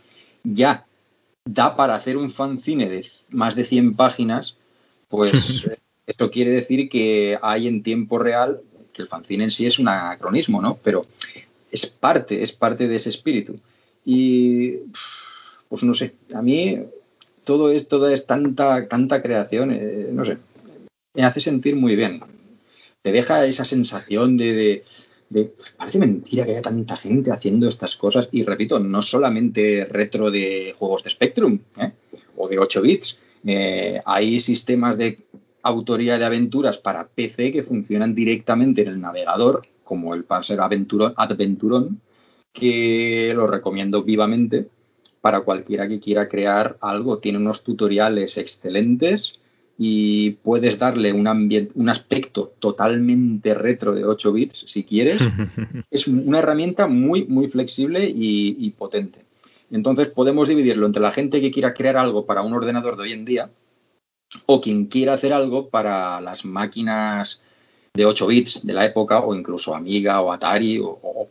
ya 0.43 0.85
da 1.45 1.75
para 1.75 1.95
hacer 1.95 2.17
un 2.17 2.31
fanzine 2.31 2.89
de 2.89 3.05
más 3.31 3.55
de 3.55 3.65
100 3.65 3.95
páginas, 3.95 4.55
pues 5.07 5.67
eso 6.07 6.31
quiere 6.31 6.51
decir 6.51 6.89
que 6.89 7.37
hay 7.41 7.67
en 7.67 7.83
tiempo 7.83 8.17
real, 8.17 8.61
que 8.93 9.01
el 9.01 9.07
fanzine 9.07 9.45
en 9.45 9.51
sí 9.51 9.65
es 9.65 9.79
un 9.79 9.87
anacronismo, 9.87 10.61
¿no? 10.61 10.77
Pero 10.83 11.05
es 11.71 11.85
parte, 11.85 12.43
es 12.43 12.51
parte 12.51 12.87
de 12.87 12.95
ese 12.95 13.09
espíritu. 13.09 13.59
Y 14.05 14.77
pues 15.67 15.83
no 15.83 15.93
sé, 15.93 16.15
a 16.33 16.41
mí 16.41 16.79
todo 17.43 17.71
es, 17.71 17.87
todo 17.87 18.09
es 18.09 18.25
tanta, 18.25 18.87
tanta 18.87 19.21
creación, 19.21 19.71
eh, 19.71 20.09
no 20.11 20.25
sé, 20.25 20.37
me 21.13 21.23
hace 21.23 21.41
sentir 21.41 21.75
muy 21.75 21.95
bien. 21.95 22.21
Te 23.01 23.11
deja 23.11 23.45
esa 23.45 23.65
sensación 23.65 24.37
de 24.37 24.83
parece 25.77 25.99
mentira 25.99 26.45
que 26.45 26.51
haya 26.51 26.61
tanta 26.61 26.95
gente 26.95 27.31
haciendo 27.31 27.67
estas 27.67 27.95
cosas 27.95 28.29
y 28.31 28.43
repito, 28.43 28.79
no 28.79 29.01
solamente 29.01 29.85
retro 29.85 30.31
de 30.31 30.75
juegos 30.77 31.03
de 31.03 31.09
Spectrum 31.09 31.59
¿eh? 31.79 31.91
o 32.37 32.47
de 32.47 32.59
8 32.59 32.81
bits, 32.81 33.17
eh, 33.45 34.01
hay 34.05 34.39
sistemas 34.39 34.97
de 34.97 35.19
autoría 35.61 36.17
de 36.17 36.25
aventuras 36.25 36.77
para 36.77 37.07
PC 37.07 37.51
que 37.51 37.63
funcionan 37.63 38.15
directamente 38.15 38.81
en 38.81 38.87
el 38.87 39.01
navegador, 39.01 39.67
como 39.83 40.13
el 40.15 40.23
Parser 40.23 40.61
Adventuron, 40.61 41.13
Adventuron 41.15 42.01
que 42.51 43.31
lo 43.35 43.45
recomiendo 43.45 44.03
vivamente 44.03 44.67
para 45.21 45.41
cualquiera 45.41 45.87
que 45.87 45.99
quiera 45.99 46.27
crear 46.27 46.77
algo. 46.81 47.19
Tiene 47.19 47.37
unos 47.37 47.63
tutoriales 47.63 48.37
excelentes 48.37 49.39
y 49.81 50.31
puedes 50.31 50.77
darle 50.77 51.13
un, 51.13 51.25
un 51.73 51.89
aspecto 51.89 52.51
totalmente 52.59 53.53
retro 53.53 53.95
de 53.95 54.03
8 54.03 54.33
bits 54.33 54.65
si 54.67 54.83
quieres. 54.83 55.19
es 55.89 56.09
una 56.09 56.39
herramienta 56.39 56.87
muy, 56.87 57.23
muy 57.23 57.47
flexible 57.47 58.11
y, 58.13 58.69
potente. 58.71 59.23
Entonces 59.71 60.09
podemos 60.09 60.49
dividirlo 60.49 60.85
entre 60.85 61.01
la 61.01 61.11
gente 61.11 61.39
que 61.39 61.49
quiera 61.49 61.73
crear 61.73 61.95
algo 61.95 62.25
para 62.25 62.41
un 62.41 62.51
ordenador 62.51 62.97
de 62.97 63.03
hoy 63.03 63.13
en 63.13 63.23
día 63.23 63.49
o 64.47 64.59
quien 64.59 64.87
quiera 64.87 65.13
hacer 65.13 65.31
algo 65.31 65.69
para 65.69 66.19
las 66.19 66.43
máquinas 66.43 67.41
de 67.93 68.05
8 68.05 68.27
bits 68.27 68.65
de 68.67 68.73
la 68.73 68.83
época 68.83 69.21
o 69.21 69.33
incluso 69.33 69.73
Amiga 69.73 70.19
o 70.19 70.33
Atari 70.33 70.79
o, 70.79 70.99
o, 71.01 71.29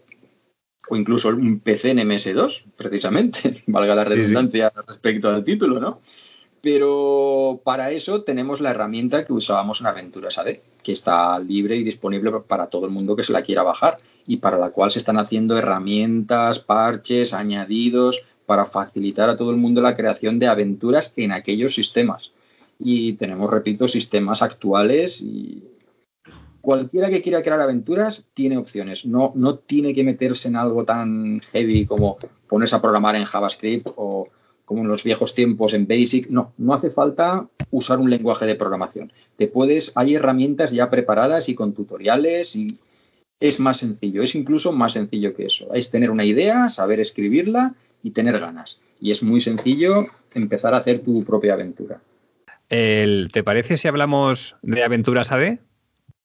incluso 0.97 1.29
un 1.29 1.61
PC 1.61 1.91
en 1.91 1.99
MS2, 1.99 2.65
precisamente, 2.79 3.63
valga 3.67 3.95
la 3.95 4.05
redundancia 4.05 4.73
respecto 4.87 5.29
al 5.29 5.45
título, 5.45 5.79
¿no? 5.79 6.01
Pero 6.61 7.61
para 7.65 7.91
eso 7.91 8.23
tenemos 8.23 8.61
la 8.61 8.71
herramienta 8.71 9.25
que 9.25 9.33
usábamos 9.33 9.81
en 9.81 9.87
Aventuras 9.87 10.39
AD, 10.39 10.57
que 10.83 10.93
está 10.93 11.39
libre 11.39 11.77
y 11.77 11.85
disponible 11.85 12.33
para 12.47 12.67
todo 12.67 12.87
el 12.87 12.93
mundo 12.93 13.15
que 13.15 13.23
se 13.23 13.33
la 13.33 13.43
quiera 13.43 13.63
bajar 13.63 13.99
y 14.27 14.39
para 14.39 14.59
la 14.59 14.71
cual 14.71 14.91
se 14.91 14.99
están 14.99 15.19
haciendo 15.19 15.57
herramientas, 15.57 16.59
parches, 16.59 17.33
añadidos 17.33 18.25
para 18.47 18.65
facilitar 18.65 19.29
a 19.29 19.37
todo 19.37 19.51
el 19.51 19.57
mundo 19.57 19.83
la 19.83 19.95
creación 19.95 20.39
de 20.39 20.47
aventuras 20.47 21.13
en 21.17 21.33
aquellos 21.33 21.75
sistemas. 21.75 22.33
Y 22.79 23.13
tenemos, 23.15 23.51
repito, 23.51 23.89
sistemas 23.89 24.43
actuales 24.43 25.21
y 25.21 25.63
cualquiera 26.61 27.11
que 27.11 27.23
quiera 27.23 27.43
crear 27.43 27.61
aventuras 27.61 28.27
tiene 28.35 28.57
opciones. 28.57 29.05
No, 29.07 29.33
no 29.35 29.57
tiene 29.57 29.95
que 29.95 30.05
meterse 30.05 30.49
en 30.49 30.57
algo 30.57 30.85
tan 30.85 31.41
heavy 31.41 31.87
como 31.87 32.19
ponerse 32.49 32.77
a 32.77 32.81
programar 32.81 33.17
en 33.17 33.25
JavaScript 33.25 33.89
o 33.97 34.29
como 34.69 34.83
en 34.83 34.89
los 34.89 35.03
viejos 35.03 35.35
tiempos 35.35 35.73
en 35.73 35.89
Basic. 35.89 36.29
No, 36.29 36.53
no 36.59 36.75
hace 36.75 36.91
falta 36.91 37.49
usar 37.71 37.99
un 37.99 38.11
lenguaje 38.11 38.45
de 38.45 38.55
programación. 38.55 39.11
Te 39.37 39.49
puedes, 39.49 39.93
hay 39.97 40.15
herramientas 40.15 40.73
ya 40.73 40.91
preparadas 40.91 41.49
y 41.49 41.55
con 41.55 41.73
tutoriales 41.73 42.55
y 42.55 42.67
es 43.41 43.61
más 43.61 43.79
sencillo, 43.79 44.23
es 44.23 44.35
incluso 44.35 44.73
más 44.73 44.93
sencillo 44.93 45.35
que 45.35 45.47
eso. 45.47 45.73
Es 45.73 45.91
tener 45.91 46.11
una 46.11 46.25
idea, 46.25 46.69
saber 46.69 47.01
escribirla 47.01 47.75
y 48.03 48.11
tener 48.11 48.39
ganas. 48.39 48.79
Y 49.01 49.11
es 49.11 49.23
muy 49.23 49.41
sencillo 49.41 50.05
empezar 50.35 50.75
a 50.75 50.79
hacer 50.79 51.01
tu 51.01 51.25
propia 51.25 51.55
aventura. 51.55 52.01
¿Te 52.69 53.43
parece 53.43 53.79
si 53.79 53.89
hablamos 53.89 54.57
de 54.61 54.85
aventuras 54.85 55.33
AD? 55.33 55.59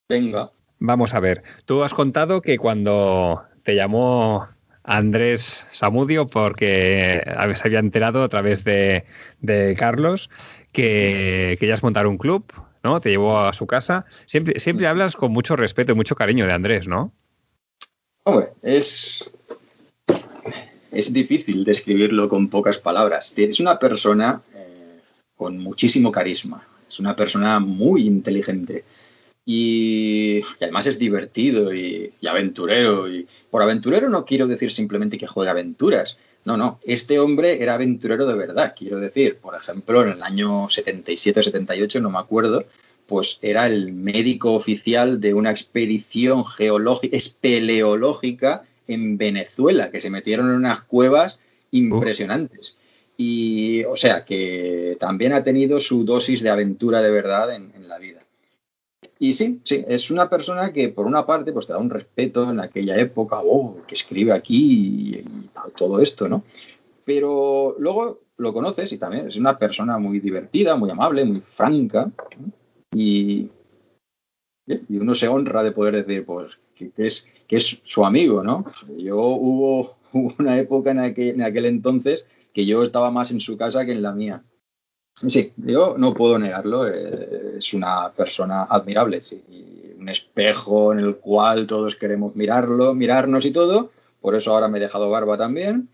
Venga. 0.10 0.52
Vamos 0.80 1.14
a 1.14 1.22
ver. 1.22 1.44
Tú 1.66 1.84
has 1.84 1.94
contado 1.94 2.42
que 2.42 2.58
cuando 2.58 3.44
te 3.64 3.76
llamó 3.76 4.50
Andrés 4.84 5.66
Samudio 5.72 6.28
porque 6.28 7.24
se 7.56 7.68
había 7.68 7.80
enterado 7.80 8.24
a 8.24 8.30
través 8.30 8.64
de, 8.64 9.06
Carlos 9.78 10.30
que 10.72 11.56
querías 11.60 11.84
montar 11.84 12.08
un 12.08 12.18
club, 12.18 12.46
¿no? 12.84 13.00
Te 13.00 13.12
llevó 13.12 13.40
a 13.40 13.54
su 13.54 13.68
casa. 13.68 14.06
Siempre, 14.26 14.60
siempre 14.60 14.88
hablas 14.88 15.16
con 15.16 15.32
mucho 15.32 15.56
respeto 15.56 15.92
y 15.92 15.96
mucho 15.96 16.16
cariño 16.16 16.46
de 16.46 16.54
Andrés, 16.54 16.88
¿no? 16.88 17.14
Hombre, 18.24 18.50
es, 18.64 19.30
es 20.92 21.14
difícil 21.14 21.64
describirlo 21.64 22.28
con 22.28 22.50
pocas 22.50 22.80
palabras. 22.80 23.34
Es 23.38 23.60
una 23.60 23.78
persona 23.78 24.42
eh, 24.56 25.00
con 25.36 25.60
muchísimo 25.60 26.12
carisma. 26.12 26.66
Es 26.88 27.00
una 27.00 27.16
persona 27.16 27.60
muy 27.60 28.08
inteligente 28.08 28.84
y, 29.46 30.42
además 30.62 30.88
es 30.88 31.00
divertido 31.00 31.74
y, 31.74 32.14
aventurero. 32.26 33.10
Y 33.10 33.28
por 33.50 33.62
aventurero 33.62 34.10
no 34.10 34.26
quiero 34.26 34.48
decir 34.48 34.72
simplemente 34.72 35.18
que 35.18 35.28
juegue 35.28 35.52
aventuras. 35.52 36.18
No, 36.46 36.58
no, 36.58 36.80
este 36.84 37.20
hombre 37.20 37.62
era 37.62 37.76
aventurero 37.76 38.26
de 38.26 38.36
verdad. 38.36 38.74
Quiero 38.78 39.00
decir, 39.00 39.38
por 39.38 39.56
ejemplo, 39.56 40.02
en 40.04 40.10
el 40.10 40.24
año 40.24 40.70
77 40.70 41.40
o 41.40 41.44
78, 41.44 42.00
no 42.00 42.10
me 42.10 42.20
acuerdo, 42.20 42.66
pues 43.08 43.40
era 43.42 43.68
el 43.68 43.92
médico 43.92 44.54
oficial 44.54 45.20
de 45.20 45.34
una 45.34 45.52
expedición 45.52 46.46
geológica, 46.46 47.16
espeleológica 47.16 48.64
en 48.88 49.18
Venezuela, 49.18 49.92
que 49.92 50.02
se 50.02 50.10
metieron 50.10 50.50
en 50.50 50.56
unas 50.56 50.82
cuevas 50.82 51.40
impresionantes. 51.72 52.78
Y, 53.16 53.84
o 53.84 53.96
sea, 53.96 54.26
que 54.26 54.98
también 55.00 55.34
ha 55.34 55.44
tenido 55.44 55.80
su 55.80 56.04
dosis 56.04 56.42
de 56.42 56.50
aventura 56.50 57.02
de 57.02 57.12
verdad 57.12 57.54
en 57.54 57.88
la 57.88 58.00
vida. 58.00 58.23
Y 59.24 59.32
sí, 59.32 59.62
sí, 59.64 59.86
es 59.88 60.12
una 60.12 60.30
persona 60.30 60.74
que 60.74 60.90
por 60.90 61.06
una 61.06 61.26
parte 61.26 61.54
pues 61.54 61.66
te 61.66 61.72
da 61.72 61.80
un 61.80 61.90
respeto 61.90 62.52
en 62.52 62.60
aquella 62.60 62.98
época, 62.98 63.40
oh, 63.42 63.78
que 63.88 63.96
escribe 63.96 64.34
aquí 64.34 65.16
y, 65.16 65.26
todo 65.78 66.02
esto, 66.02 66.28
¿no? 66.28 66.44
Pero 67.06 67.78
luego 67.80 68.20
lo 68.36 68.54
conoces 68.54 68.92
y 68.92 68.98
también 68.98 69.30
es 69.30 69.38
una 69.38 69.58
persona 69.58 69.98
muy 69.98 70.20
divertida, 70.20 70.76
muy 70.76 70.90
amable, 70.90 71.24
muy 71.24 71.40
franca 71.40 72.12
y, 72.94 73.50
y 74.68 74.98
uno 74.98 75.16
se 75.16 75.30
honra 75.30 75.64
de 75.64 75.72
poder 75.72 76.06
decir, 76.06 76.26
pues, 76.26 76.60
que, 76.76 76.92
es, 76.98 77.30
que 77.48 77.56
es 77.56 77.80
su 77.82 78.06
amigo, 78.06 78.44
¿no? 78.44 78.66
Yo 78.98 79.20
hubo, 79.26 79.96
una 80.38 80.60
época 80.60 80.92
en 80.92 81.00
aquel, 81.00 81.30
en 81.36 81.44
aquel 81.44 81.68
entonces 81.68 82.26
que 82.54 82.66
yo 82.66 82.84
estaba 82.84 83.10
más 83.10 83.32
en 83.32 83.40
su 83.40 83.56
casa 83.56 83.86
que 83.86 83.94
en 83.94 84.02
la 84.02 84.12
mía. 84.12 84.44
Sí, 85.28 85.54
yo 85.58 85.96
no 85.98 86.14
puedo 86.14 86.38
negarlo, 86.38 86.88
eh, 86.88 87.56
es 87.58 87.74
una 87.74 88.12
persona 88.12 88.64
admirable, 88.64 89.22
sí, 89.22 89.42
un 89.98 90.10
espejo 90.10 90.92
en 90.92 91.00
el 91.00 91.16
cual 91.16 91.66
todos 91.66 91.96
queremos 91.96 92.36
mirarlo, 92.36 92.94
mirarnos 92.94 93.46
y 93.46 93.52
todo, 93.52 93.92
por 94.22 94.36
eso 94.36 94.54
ahora 94.54 94.68
me 94.68 94.80
he 94.80 94.82
dejado 94.82 95.10
barba 95.10 95.38
también. 95.38 95.88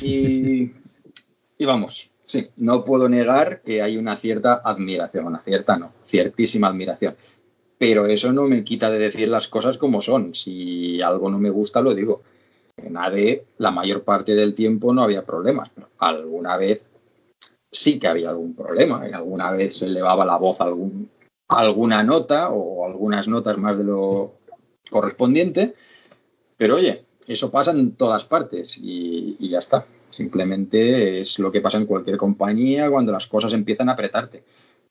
Y, 0.00 0.70
y 1.58 1.64
vamos, 1.64 2.10
sí, 2.24 2.50
no 2.58 2.84
puedo 2.84 3.08
negar 3.08 3.62
que 3.62 3.82
hay 3.82 3.96
una 3.96 4.16
cierta 4.16 4.60
admiración, 4.64 5.26
una 5.26 5.40
cierta 5.40 5.76
no, 5.76 5.92
ciertísima 6.06 6.68
admiración. 6.68 7.16
Pero 7.78 8.06
eso 8.06 8.32
no 8.32 8.44
me 8.44 8.64
quita 8.64 8.90
de 8.90 8.98
decir 8.98 9.28
las 9.28 9.48
cosas 9.48 9.78
como 9.78 10.02
son. 10.02 10.34
Si 10.34 11.00
algo 11.00 11.30
no 11.30 11.38
me 11.38 11.50
gusta, 11.50 11.80
lo 11.80 11.94
digo. 11.94 12.22
En 12.76 12.96
AD 12.96 13.40
la 13.58 13.70
mayor 13.70 14.02
parte 14.02 14.34
del 14.34 14.54
tiempo 14.54 14.92
no 14.92 15.02
había 15.02 15.24
problemas, 15.24 15.70
pero 15.74 15.88
alguna 15.98 16.56
vez 16.56 16.82
sí 17.70 17.98
que 17.98 18.08
había 18.08 18.30
algún 18.30 18.54
problema. 18.54 19.02
Alguna 19.12 19.50
vez 19.52 19.78
se 19.78 19.86
elevaba 19.86 20.24
la 20.24 20.36
voz 20.36 20.60
algún, 20.60 21.10
alguna 21.48 22.02
nota 22.02 22.50
o 22.50 22.86
algunas 22.86 23.28
notas 23.28 23.58
más 23.58 23.78
de 23.78 23.84
lo 23.84 24.34
correspondiente. 24.90 25.74
Pero 26.56 26.76
oye, 26.76 27.04
eso 27.26 27.50
pasa 27.50 27.70
en 27.70 27.92
todas 27.92 28.24
partes 28.24 28.78
y, 28.78 29.36
y 29.38 29.48
ya 29.48 29.58
está. 29.58 29.84
Simplemente 30.10 31.20
es 31.20 31.38
lo 31.38 31.52
que 31.52 31.60
pasa 31.60 31.78
en 31.78 31.86
cualquier 31.86 32.16
compañía 32.16 32.90
cuando 32.90 33.12
las 33.12 33.26
cosas 33.26 33.52
empiezan 33.52 33.88
a 33.88 33.92
apretarte 33.92 34.42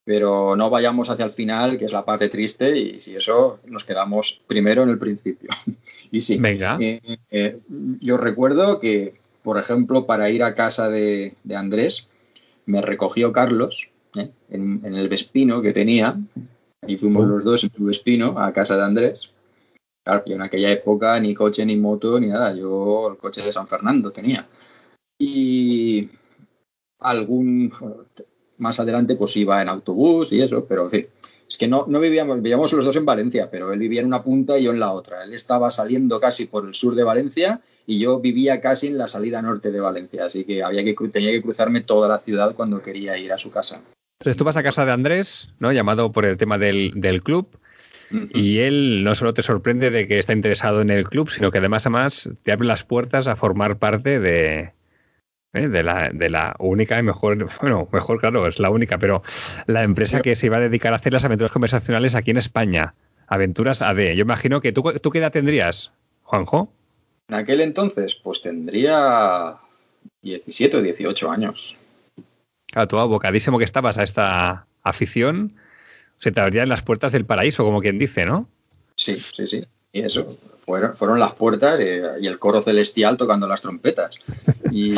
pero 0.08 0.56
no 0.56 0.70
vayamos 0.70 1.10
hacia 1.10 1.26
el 1.26 1.32
final, 1.32 1.78
que 1.78 1.84
es 1.84 1.92
la 1.92 2.06
parte 2.06 2.30
triste, 2.30 2.78
y 2.80 3.02
si 3.02 3.18
eso 3.18 3.60
nos 3.66 3.84
quedamos 3.84 4.42
primero 4.48 4.84
en 4.84 4.90
el 4.90 4.98
principio. 4.98 5.50
y 6.12 6.22
sí, 6.22 6.38
Venga. 6.38 6.78
Eh, 6.80 7.18
eh, 7.30 7.60
yo 8.00 8.16
recuerdo 8.16 8.80
que, 8.80 9.16
por 9.44 9.58
ejemplo, 9.58 10.06
para 10.06 10.30
ir 10.30 10.44
a 10.44 10.56
casa 10.56 10.90
de, 10.90 11.34
Andrés, 11.54 12.08
me 12.68 12.82
recogió 12.82 13.32
Carlos 13.32 13.90
¿eh? 14.16 14.30
en, 14.50 14.86
el 14.86 15.10
Vespino 15.10 15.62
que 15.62 15.74
tenía, 15.74 16.20
y 16.86 16.98
fuimos 16.98 17.26
Oh. 17.26 17.28
los 17.28 17.44
dos 17.44 17.64
en 17.64 17.74
su 17.74 17.86
Vespino 17.86 18.40
a 18.40 18.54
casa 18.54 18.78
de 18.78 18.84
Andrés. 18.84 19.32
Claro, 20.06 20.24
yo 20.26 20.36
en 20.36 20.42
aquella 20.42 20.72
época 20.72 21.20
ni 21.20 21.34
coche, 21.34 21.66
ni 21.66 21.76
moto, 21.76 22.20
ni 22.20 22.28
nada, 22.28 22.54
yo 22.54 23.10
el 23.12 23.18
coche 23.18 23.42
de 23.42 23.52
San 23.52 23.68
Fernando 23.68 24.12
tenía. 24.12 24.48
Y 25.20 26.10
algún 27.00 27.74
más 28.58 28.80
adelante 28.80 29.16
pues 29.16 29.36
iba 29.38 29.62
en 29.62 29.70
autobús 29.70 30.32
y 30.34 30.42
eso, 30.42 30.66
pero 30.66 30.86
en 30.86 30.92
fin, 30.92 31.08
es 31.58 31.60
que 31.60 31.68
no, 31.68 31.86
no 31.88 32.00
vivíamos, 32.00 32.40
vivíamos 32.40 32.72
los 32.74 32.86
dos 32.86 32.96
en 32.98 33.06
Valencia, 33.06 33.50
pero 33.50 33.74
él 33.74 33.80
vivía 33.80 34.02
en 34.02 34.06
una 34.06 34.22
punta 34.22 34.60
y 34.60 34.66
yo 34.66 34.72
en 34.72 34.80
la 34.80 34.92
otra. 34.92 35.24
Él 35.24 35.34
estaba 35.34 35.72
saliendo 35.72 36.20
casi 36.20 36.46
por 36.46 36.68
el 36.68 36.76
sur 36.76 36.94
de 36.94 37.04
Valencia 37.04 37.62
y 37.88 37.98
yo 37.98 38.20
vivía 38.20 38.62
casi 38.62 38.86
en 38.86 39.00
la 39.00 39.08
salida 39.08 39.42
norte 39.42 39.72
de 39.72 39.80
Valencia, 39.80 40.26
así 40.26 40.44
que 40.44 40.62
había 40.62 40.84
que 40.84 40.94
tenía 41.12 41.32
que 41.32 41.42
cruzarme 41.42 41.82
toda 41.82 42.08
la 42.08 42.20
ciudad 42.20 42.54
cuando 42.54 42.84
quería 42.84 43.18
ir 43.18 43.34
a 43.34 43.40
su 43.40 43.50
casa. 43.50 43.82
Entonces 44.20 44.38
tú 44.38 44.44
vas 44.44 44.58
a 44.58 44.62
casa 44.62 44.86
de 44.86 44.92
Andrés, 44.92 45.50
¿no? 45.58 45.72
Llamado 45.72 46.12
por 46.12 46.26
el 46.26 46.38
tema 46.38 46.60
del, 46.60 46.92
del 46.94 47.24
club. 47.24 47.48
Y 48.34 48.60
él 48.60 49.04
no 49.04 49.16
solo 49.16 49.34
te 49.34 49.42
sorprende 49.42 49.90
de 49.90 50.08
que 50.08 50.20
está 50.20 50.34
interesado 50.34 50.82
en 50.82 50.92
el 50.92 51.10
club, 51.10 51.30
sino 51.30 51.52
que 51.52 51.58
además, 51.58 51.88
además 51.88 52.30
te 52.44 52.52
abre 52.52 52.68
las 52.68 52.84
puertas 52.84 53.28
a 53.28 53.36
formar 53.36 53.80
parte 53.80 54.20
de, 54.20 54.74
¿eh? 55.58 55.70
de, 55.70 55.84
la, 55.84 56.10
de 56.14 56.30
la 56.30 56.56
única 56.60 57.00
y 57.00 57.04
mejor, 57.04 57.50
bueno, 57.62 57.88
mejor 57.92 58.20
claro, 58.20 58.48
es 58.48 58.60
la 58.60 58.70
única, 58.70 58.98
pero 58.98 59.24
la 59.66 59.84
empresa 59.84 60.22
que 60.22 60.36
se 60.36 60.48
iba 60.48 60.58
a 60.58 60.62
dedicar 60.62 60.94
a 60.94 60.98
hacer 60.98 61.14
las 61.14 61.26
aventuras 61.26 61.52
conversacionales 61.52 62.16
aquí 62.16 62.32
en 62.32 62.38
España. 62.38 62.94
Aventuras 63.28 63.82
AD. 63.82 64.14
Yo 64.14 64.22
imagino 64.22 64.62
que 64.62 64.72
tú, 64.72 64.84
¿tú 65.02 65.10
qué 65.10 65.20
edad 65.20 65.34
tendrías, 65.34 65.92
Juanjo? 66.24 66.72
En 67.28 67.36
aquel 67.36 67.60
entonces, 67.60 68.16
pues 68.16 68.42
tendría 68.42 69.58
17 70.22 70.78
o 70.78 70.82
18 70.82 71.30
años. 71.30 71.76
Claro, 72.72 72.88
tú 72.88 73.00
abocadísimo 73.00 73.58
que 73.58 73.66
estabas 73.66 73.98
a 73.98 74.04
esta 74.04 74.66
afición, 74.82 75.56
se 76.20 76.32
te 76.32 76.40
abrían 76.40 76.70
las 76.70 76.84
puertas 76.84 77.12
del 77.12 77.26
paraíso, 77.26 77.64
como 77.64 77.82
quien 77.82 78.00
dice, 78.00 78.26
¿no? 78.26 78.48
Sí, 78.96 79.22
sí, 79.34 79.48
sí. 79.48 79.66
Y 79.92 80.02
eso, 80.02 80.28
fueron, 80.58 80.96
fueron 80.96 81.20
las 81.20 81.34
puertas 81.34 81.80
eh, 81.80 82.04
y 82.22 82.28
el 82.28 82.40
coro 82.40 82.62
celestial 82.62 83.18
tocando 83.18 83.48
las 83.48 83.62
trompetas. 83.62 84.18
Y 84.72 84.96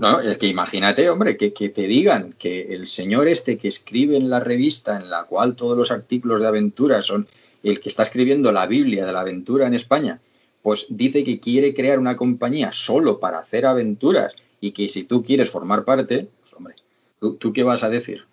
no, 0.00 0.20
es 0.20 0.38
que 0.38 0.46
imagínate, 0.46 1.08
hombre, 1.10 1.36
que, 1.36 1.52
que 1.52 1.68
te 1.68 1.82
digan 1.86 2.34
que 2.38 2.74
el 2.74 2.86
señor 2.86 3.28
este 3.28 3.58
que 3.58 3.68
escribe 3.68 4.16
en 4.16 4.30
la 4.30 4.40
revista 4.40 4.96
en 4.96 5.10
la 5.10 5.24
cual 5.24 5.54
todos 5.56 5.76
los 5.76 5.90
artículos 5.90 6.40
de 6.40 6.46
aventura 6.48 7.02
son 7.02 7.26
el 7.62 7.80
que 7.80 7.88
está 7.88 8.02
escribiendo 8.02 8.52
la 8.52 8.66
Biblia 8.66 9.04
de 9.06 9.12
la 9.12 9.20
aventura 9.20 9.66
en 9.66 9.74
España, 9.74 10.20
pues 10.62 10.86
dice 10.88 11.24
que 11.24 11.40
quiere 11.40 11.74
crear 11.74 11.98
una 11.98 12.16
compañía 12.16 12.72
solo 12.72 13.20
para 13.20 13.38
hacer 13.38 13.66
aventuras 13.66 14.36
y 14.60 14.72
que 14.72 14.88
si 14.88 15.04
tú 15.04 15.22
quieres 15.22 15.50
formar 15.50 15.84
parte, 15.84 16.28
pues 16.40 16.54
hombre, 16.54 16.74
¿tú, 17.18 17.34
tú 17.34 17.52
qué 17.52 17.62
vas 17.62 17.82
a 17.82 17.88
decir? 17.90 18.24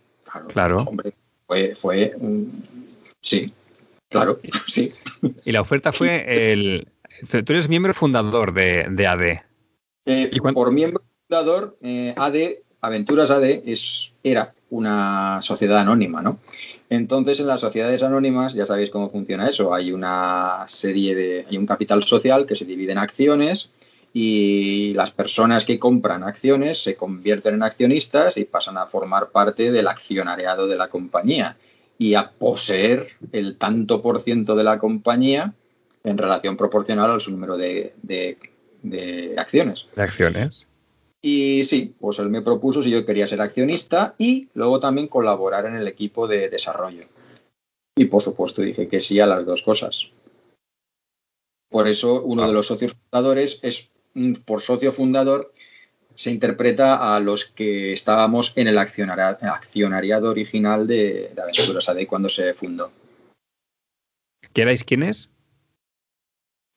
Claro. 0.53 0.75
pues, 0.77 0.87
hombre, 0.87 1.13
fue, 1.45 1.73
fue 1.75 2.13
un- 2.17 2.63
sí, 3.21 3.51
claro, 4.09 4.39
sí. 4.67 4.91
Y 5.45 5.51
la 5.51 5.61
oferta 5.61 5.91
fue 5.91 6.51
el... 6.53 6.87
Tú 7.29 7.53
eres 7.53 7.67
miembro 7.67 7.93
fundador 7.93 8.53
de, 8.53 8.85
de 8.91 9.07
AD. 9.07 9.21
Eh, 10.05 10.29
¿Y 10.31 10.39
por 10.39 10.71
miembro 10.71 11.01
fundador, 11.27 11.75
eh, 11.81 12.13
AD, 12.15 12.59
Aventuras 12.79 13.31
AD, 13.31 13.43
es, 13.65 14.13
era 14.23 14.53
una 14.69 15.39
sociedad 15.41 15.79
anónima, 15.79 16.21
¿no? 16.21 16.39
Entonces, 16.89 17.39
en 17.39 17.47
las 17.47 17.59
sociedades 17.59 18.03
anónimas, 18.03 18.53
ya 18.53 18.65
sabéis 18.65 18.91
cómo 18.91 19.09
funciona 19.09 19.49
eso. 19.49 19.73
Hay 19.73 19.91
una 19.91 20.63
serie 20.67 21.15
de. 21.15 21.45
Hay 21.49 21.57
un 21.57 21.65
capital 21.65 22.03
social 22.03 22.45
que 22.45 22.55
se 22.55 22.63
divide 22.63 22.93
en 22.93 22.99
acciones 22.99 23.71
y 24.13 24.93
las 24.93 25.11
personas 25.11 25.65
que 25.65 25.79
compran 25.79 26.23
acciones 26.23 26.81
se 26.81 26.95
convierten 26.95 27.55
en 27.55 27.63
accionistas 27.63 28.37
y 28.37 28.45
pasan 28.45 28.77
a 28.77 28.85
formar 28.85 29.29
parte 29.31 29.71
del 29.71 29.87
accionariado 29.87 30.67
de 30.67 30.77
la 30.77 30.87
compañía 30.87 31.57
y 31.97 32.13
a 32.13 32.29
poseer 32.29 33.09
el 33.33 33.57
tanto 33.57 34.01
por 34.01 34.21
ciento 34.21 34.55
de 34.55 34.63
la 34.63 34.79
compañía 34.79 35.53
en 36.05 36.17
relación 36.17 36.55
proporcional 36.55 37.11
al 37.11 37.21
su 37.21 37.31
número 37.31 37.57
de 37.57 38.37
acciones. 39.37 39.87
De 39.93 40.03
acciones. 40.03 40.67
Y 41.21 41.63
sí, 41.63 41.95
pues 41.99 42.19
él 42.19 42.29
me 42.29 42.41
propuso 42.41 42.83
si 42.83 42.91
yo 42.91 43.05
quería 43.05 43.27
ser 43.27 43.41
accionista 43.41 44.15
y 44.17 44.49
luego 44.53 44.79
también 44.79 45.07
colaborar 45.07 45.65
en 45.65 45.75
el 45.75 45.87
equipo 45.87 46.27
de 46.27 46.49
desarrollo. 46.49 47.05
Y 47.97 48.05
por 48.05 48.21
supuesto 48.21 48.61
dije 48.61 48.87
que 48.87 48.99
sí 48.99 49.19
a 49.19 49.25
las 49.25 49.45
dos 49.45 49.63
cosas. 49.63 50.11
Por 51.69 51.87
eso 51.87 52.23
uno 52.23 52.45
de 52.47 52.53
los 52.53 52.67
socios 52.67 52.93
fundadores 52.93 53.59
es, 53.63 53.91
mm, 54.13 54.33
por 54.45 54.61
socio 54.61 54.91
fundador, 54.91 55.51
se 56.13 56.31
interpreta 56.31 57.15
a 57.15 57.19
los 57.19 57.45
que 57.45 57.93
estábamos 57.93 58.53
en 58.55 58.67
el 58.67 58.77
accionaria- 58.77 59.37
accionariado 59.41 60.29
original 60.31 60.87
de, 60.87 61.31
de 61.35 61.41
Aventuras 61.41 61.89
AD 61.89 62.07
cuando 62.07 62.29
se 62.29 62.53
fundó. 62.53 62.91
¿Queráis 64.53 64.83
quiénes? 64.83 65.29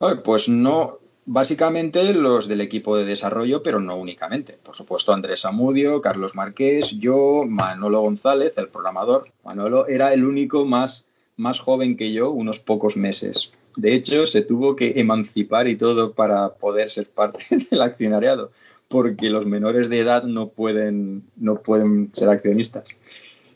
A 0.01 0.09
ver, 0.09 0.23
Pues 0.23 0.49
no, 0.49 1.00
básicamente 1.31 2.13
los 2.13 2.49
del 2.49 2.61
equipo 2.61 2.97
de 2.97 3.05
desarrollo, 3.05 3.63
pero 3.63 3.79
no 3.79 3.97
únicamente. 3.97 4.59
Por 4.61 4.75
supuesto, 4.75 5.13
Andrés 5.13 5.45
Amudio, 5.45 6.01
Carlos 6.01 6.35
Marqués, 6.35 6.99
yo, 6.99 7.45
Manolo 7.47 8.01
González, 8.01 8.59
el 8.59 8.69
programador. 8.69 9.31
Manolo 9.45 9.87
era 9.87 10.13
el 10.13 10.25
único 10.25 10.65
más, 10.67 11.07
más 11.37 11.61
joven 11.61 11.97
que 11.97 12.13
yo, 12.13 12.31
unos 12.31 12.59
pocos 12.59 12.97
meses. 12.97 13.53
De 13.77 13.95
hecho, 13.95 14.27
se 14.27 14.43
tuvo 14.43 14.75
que 14.75 14.95
emancipar 14.97 15.69
y 15.69 15.77
todo 15.77 16.15
para 16.15 16.55
poder 16.55 16.91
ser 16.91 17.09
parte 17.09 17.45
del 17.71 17.81
accionariado, 17.81 18.51
porque 18.89 19.31
los 19.31 19.47
menores 19.47 19.89
de 19.89 20.01
edad 20.01 20.25
no 20.25 20.49
pueden, 20.49 21.23
no 21.37 21.63
pueden 21.63 22.11
ser 22.13 22.29
accionistas. 22.29 22.89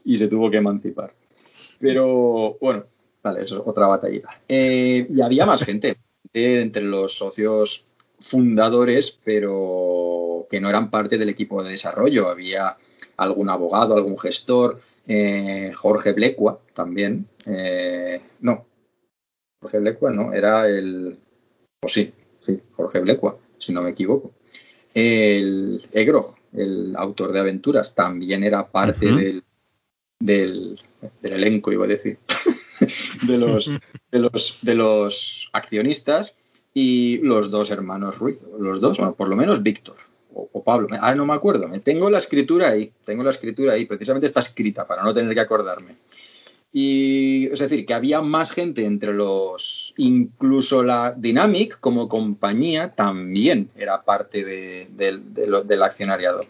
Y 0.04 0.18
se 0.18 0.28
tuvo 0.28 0.48
que 0.48 0.58
emancipar. 0.58 1.12
Pero 1.80 2.56
bueno, 2.60 2.84
vale, 3.20 3.42
eso 3.42 3.56
es 3.56 3.62
otra 3.66 3.88
batallita. 3.88 4.28
Eh, 4.46 5.08
y 5.10 5.20
había 5.20 5.44
más 5.44 5.64
gente 5.64 5.96
entre 6.34 6.82
los 6.82 7.16
socios 7.16 7.86
fundadores, 8.18 9.16
pero 9.24 10.46
que 10.50 10.60
no 10.60 10.68
eran 10.68 10.90
parte 10.90 11.16
del 11.16 11.28
equipo 11.28 11.62
de 11.62 11.70
desarrollo. 11.70 12.28
Había 12.28 12.76
algún 13.16 13.48
abogado, 13.48 13.96
algún 13.96 14.18
gestor, 14.18 14.80
eh, 15.06 15.72
Jorge 15.74 16.12
Blecua 16.12 16.60
también. 16.74 17.26
eh, 17.46 18.20
no, 18.40 18.66
Jorge 19.60 19.78
Blecua 19.78 20.10
no, 20.10 20.32
era 20.34 20.68
el. 20.68 21.16
Pues 21.80 21.92
sí, 21.92 22.12
sí, 22.44 22.60
Jorge 22.72 23.00
Blecua, 23.00 23.38
si 23.58 23.72
no 23.72 23.82
me 23.82 23.90
equivoco. 23.90 24.32
El 24.92 25.80
Egrog, 25.92 26.36
el 26.52 26.94
autor 26.96 27.32
de 27.32 27.40
aventuras, 27.40 27.94
también 27.94 28.44
era 28.44 28.66
parte 28.70 29.06
del, 29.06 29.42
del 30.20 30.78
elenco, 31.22 31.72
iba 31.72 31.84
a 31.84 31.88
decir, 31.88 32.18
de 33.26 33.38
los, 33.38 33.70
de 34.10 34.18
los, 34.18 34.58
de 34.62 34.74
los 34.74 35.50
accionistas 35.52 36.36
y 36.72 37.18
los 37.18 37.50
dos 37.50 37.70
hermanos 37.70 38.18
Ruiz, 38.18 38.38
los 38.58 38.80
dos, 38.80 38.98
o 39.00 39.14
por 39.14 39.28
lo 39.28 39.36
menos 39.36 39.62
Víctor 39.62 39.96
o, 40.34 40.62
Pablo, 40.64 40.88
ah, 41.00 41.14
no 41.14 41.26
me 41.26 41.34
acuerdo, 41.34 41.68
me 41.68 41.78
tengo 41.78 42.10
la 42.10 42.18
escritura 42.18 42.70
ahí, 42.70 42.92
tengo 43.04 43.22
la 43.22 43.30
escritura 43.30 43.74
ahí, 43.74 43.84
precisamente 43.84 44.26
está 44.26 44.40
escrita 44.40 44.86
para 44.86 45.02
no 45.02 45.14
tener 45.14 45.32
que 45.32 45.40
acordarme. 45.40 45.96
Y 46.72 47.46
es 47.52 47.60
decir, 47.60 47.86
que 47.86 47.94
había 47.94 48.20
más 48.20 48.50
gente 48.50 48.84
entre 48.84 49.12
los, 49.12 49.94
incluso 49.96 50.82
la 50.82 51.14
Dynamic 51.16 51.78
como 51.78 52.08
compañía 52.08 52.92
también 52.96 53.70
era 53.76 54.02
parte 54.02 54.44
del 54.44 55.82
accionariado. 55.82 56.44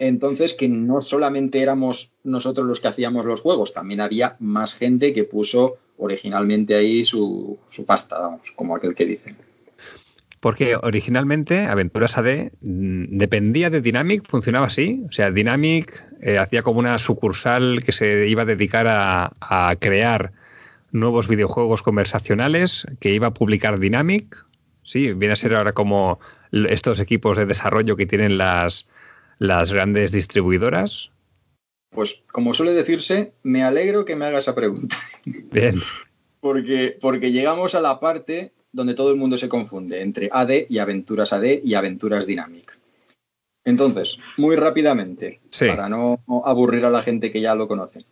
Entonces, 0.00 0.54
que 0.54 0.66
no 0.66 1.02
solamente 1.02 1.60
éramos 1.60 2.14
nosotros 2.24 2.66
los 2.66 2.80
que 2.80 2.88
hacíamos 2.88 3.26
los 3.26 3.42
juegos, 3.42 3.74
también 3.74 4.00
había 4.00 4.34
más 4.40 4.72
gente 4.72 5.12
que 5.12 5.24
puso 5.24 5.76
originalmente 5.98 6.74
ahí 6.74 7.04
su, 7.04 7.58
pasta, 7.86 8.18
vamos, 8.18 8.50
como 8.52 8.74
aquel 8.74 8.94
que 8.94 9.04
dice. 9.04 9.34
Porque 10.40 10.74
originalmente 10.74 11.66
Aventuras 11.66 12.16
AD 12.16 12.50
mm, 12.62 13.18
dependía 13.18 13.68
de 13.68 13.82
Dynamic, 13.82 14.26
funcionaba 14.26 14.68
así. 14.68 15.04
O 15.06 15.12
sea, 15.12 15.30
Dynamic 15.30 16.02
eh, 16.22 16.38
hacía 16.38 16.62
como 16.62 16.78
una 16.78 16.98
sucursal 16.98 17.82
que 17.84 17.92
se 17.92 18.26
iba 18.26 18.42
a 18.42 18.46
dedicar 18.46 18.86
a, 18.88 19.34
a, 19.38 19.76
crear 19.76 20.32
nuevos 20.92 21.28
videojuegos 21.28 21.82
conversacionales 21.82 22.86
que 23.00 23.12
iba 23.12 23.26
a 23.26 23.34
publicar 23.34 23.78
Dynamic. 23.78 24.46
Sí, 24.82 25.12
viene 25.12 25.34
a 25.34 25.36
ser 25.36 25.54
ahora 25.56 25.74
como 25.74 26.20
estos 26.52 27.00
equipos 27.00 27.36
de 27.36 27.44
desarrollo 27.44 27.96
que 27.96 28.06
tienen 28.06 28.38
las, 28.38 28.88
las 29.40 29.72
grandes 29.72 30.12
distribuidoras? 30.12 31.10
Pues 31.90 32.22
como 32.30 32.54
suele 32.54 32.74
decirse, 32.74 33.32
me 33.42 33.64
alegro 33.64 34.04
que 34.04 34.14
me 34.14 34.26
haga 34.26 34.38
esa 34.38 34.54
pregunta. 34.54 34.96
Bien. 35.50 35.80
porque, 36.40 36.96
porque 37.00 37.32
llegamos 37.32 37.74
a 37.74 37.80
la 37.80 37.98
parte 37.98 38.52
donde 38.70 38.94
todo 38.94 39.10
el 39.10 39.16
mundo 39.16 39.38
se 39.38 39.48
confunde 39.48 40.02
entre 40.02 40.28
AD 40.30 40.66
y 40.68 40.78
Aventuras 40.78 41.32
AD 41.32 41.62
y 41.64 41.74
Aventuras 41.74 42.26
Dynamic. 42.26 42.78
Entonces, 43.64 44.18
muy 44.36 44.56
rápidamente, 44.56 45.40
para 45.58 45.88
no 45.88 46.22
aburrir 46.44 46.84
a 46.84 46.90
la 46.90 47.02
gente 47.02 47.32
que 47.32 47.40
ya 47.40 47.54
lo 47.54 47.66
conoce. 47.66 48.04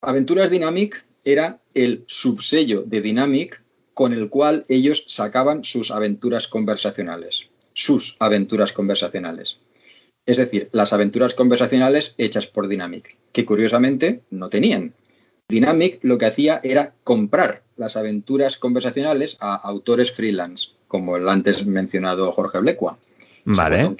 Aventuras 0.00 0.50
Dynamic 0.50 1.04
era 1.24 1.60
el 1.74 2.04
subsello 2.06 2.82
de 2.82 3.00
Dynamic 3.00 3.60
con 3.92 4.12
el 4.12 4.28
cual 4.28 4.64
ellos 4.68 5.04
sacaban 5.08 5.64
sus 5.64 5.90
aventuras 5.90 6.48
conversacionales. 6.48 7.48
Sus 7.72 8.16
aventuras 8.20 8.72
conversacionales 8.72 9.58
es 10.26 10.38
decir, 10.38 10.68
las 10.72 10.92
aventuras 10.92 11.34
conversacionales 11.34 12.14
hechas 12.18 12.46
por 12.46 12.68
Dynamic, 12.68 13.16
que 13.32 13.44
curiosamente 13.44 14.22
no 14.30 14.48
tenían. 14.48 14.94
Dynamic 15.48 15.98
lo 16.02 16.16
que 16.16 16.26
hacía 16.26 16.60
era 16.64 16.94
comprar 17.04 17.62
las 17.76 17.96
aventuras 17.96 18.56
conversacionales 18.56 19.36
a 19.40 19.54
autores 19.54 20.12
freelance, 20.12 20.70
como 20.88 21.16
el 21.16 21.28
antes 21.28 21.66
mencionado 21.66 22.32
Jorge 22.32 22.60
Blecua. 22.60 22.98
Vale. 23.44 23.84
Por 23.84 23.96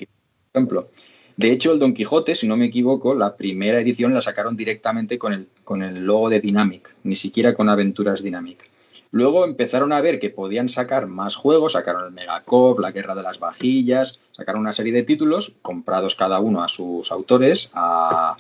ejemplo. 0.55 0.89
De 1.37 1.51
hecho, 1.51 1.73
el 1.73 1.81
Don 1.81 1.95
Quijote, 1.95 2.35
si 2.35 2.47
no 2.47 2.57
me 2.57 2.67
equivoco, 2.67 3.15
la 3.15 3.37
primera 3.37 3.81
edición 3.81 4.15
la 4.15 4.21
sacaron 4.21 4.57
directamente 4.57 5.19
con 5.19 5.33
el, 5.33 5.49
con 5.65 5.83
el 5.83 6.07
logo 6.07 6.31
de 6.31 6.41
Dynamic, 6.41 6.95
ni 7.03 7.17
siquiera 7.17 7.55
con 7.55 7.69
aventuras 7.69 8.23
Dynamic. 8.23 8.71
Luego 9.15 9.45
empezaron 9.45 9.93
a 9.93 10.01
ver 10.01 10.19
que 10.19 10.29
podían 10.29 10.69
sacar 10.69 11.07
más 11.07 11.37
juegos, 11.37 11.75
sacaron 11.75 12.05
el 12.05 12.11
Megacop, 12.11 12.81
la 12.81 12.91
Guerra 12.91 13.15
de 13.15 13.23
las 13.23 13.39
Vajillas, 13.39 14.19
sacaron 14.33 14.63
una 14.63 14.73
serie 14.73 14.93
de 14.93 15.05
títulos 15.05 15.55
comprados 15.63 16.17
cada 16.17 16.41
uno 16.41 16.65
a 16.65 16.67
sus 16.67 17.13
autores, 17.13 17.71
a, 17.75 18.37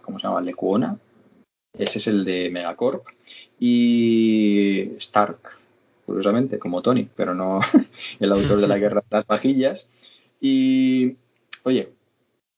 ¿cómo 0.00 0.20
se 0.20 0.28
llama? 0.28 0.42
Lecuona, 0.42 0.96
ese 1.76 1.98
es 1.98 2.06
el 2.06 2.24
de 2.24 2.50
Megacorp, 2.50 3.04
y 3.58 4.92
Stark, 4.98 5.58
curiosamente, 6.06 6.60
como 6.60 6.82
Tony, 6.82 7.08
pero 7.16 7.34
no 7.34 7.58
el 8.20 8.30
autor 8.30 8.60
de 8.60 8.68
la 8.68 8.78
Guerra 8.78 9.00
de 9.00 9.16
las 9.16 9.26
Vajillas. 9.26 9.88
Y, 10.40 11.16
oye, 11.64 11.88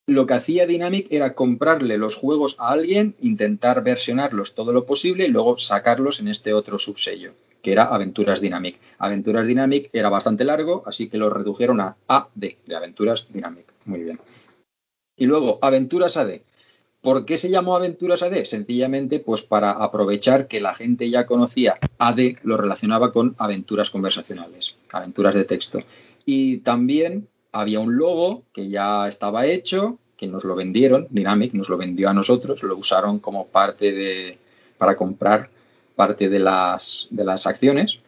lo 0.07 0.27
que 0.27 0.35
hacía 0.35 0.67
Dynamic 0.67 1.07
era 1.11 1.35
comprarle 1.35 1.97
los 1.97 2.17
juegos 2.17 2.57
a 2.59 2.71
alguien, 2.71 3.15
intentar 3.21 3.85
versionarlos 3.85 4.55
todo 4.55 4.73
lo 4.73 4.85
posible 4.85 5.27
y 5.27 5.29
luego 5.29 5.59
sacarlos 5.59 6.21
en 6.21 6.29
este 6.29 6.55
otro 6.55 6.79
subsello, 6.79 7.33
que 7.63 7.73
era 7.73 7.85
Aventuras 7.85 8.41
Dynamic. 8.41 8.79
Aventuras 8.99 9.47
Dynamic 9.47 9.91
era 9.93 10.09
bastante 10.09 10.45
largo, 10.45 10.83
así 10.87 11.09
que 11.09 11.19
lo 11.19 11.31
redujeron 11.31 11.81
a 11.81 11.97
AD, 12.09 12.29
de 12.35 12.77
Aventuras 12.77 13.33
Dynamic. 13.33 13.73
Muy 13.85 14.03
bien. 14.03 14.19
Y 15.17 15.27
luego, 15.27 15.59
Aventuras 15.63 16.17
AD. 16.17 16.41
¿Por 17.01 17.25
qué 17.25 17.37
se 17.37 17.51
llamó 17.51 17.77
Aventuras 17.77 18.23
AD? 18.23 18.45
Sencillamente, 18.45 19.19
pues 19.19 19.43
para 19.43 19.73
aprovechar 19.73 20.47
que 20.47 20.61
la 20.61 20.75
gente 20.75 21.11
ya 21.11 21.27
conocía 21.27 21.79
AD, 21.99 22.39
lo 22.43 22.57
relacionaba 22.57 23.13
con 23.13 23.35
aventuras 23.39 23.91
conversacionales, 23.91 24.77
aventuras 24.93 25.35
de 25.35 25.45
texto. 25.45 25.81
Y 26.25 26.59
también 26.59 27.29
había 27.53 27.81
un 27.81 27.97
logo 27.97 28.43
que 28.53 28.69
ya 28.69 29.07
estaba 29.07 29.47
hecho, 29.47 29.99
que 30.17 30.27
nos 30.27 30.45
lo 30.45 30.55
vendieron, 30.55 31.07
Dynamic 31.11 31.53
nos 31.53 31.69
lo 31.69 31.77
vendió 31.77 32.09
a 32.09 32.15
nosotros, 32.15 32.63
lo 32.63 32.77
usaron 32.77 33.19
como 33.19 33.47
parte 33.47 33.93
de, 33.93 34.39
para 34.79 34.97
comprar 34.97 35.51
parte 35.95 36.29
de 36.29 36.39
las, 36.39 37.07
de 37.11 37.25
las 37.25 37.47
acciones. 37.47 38.01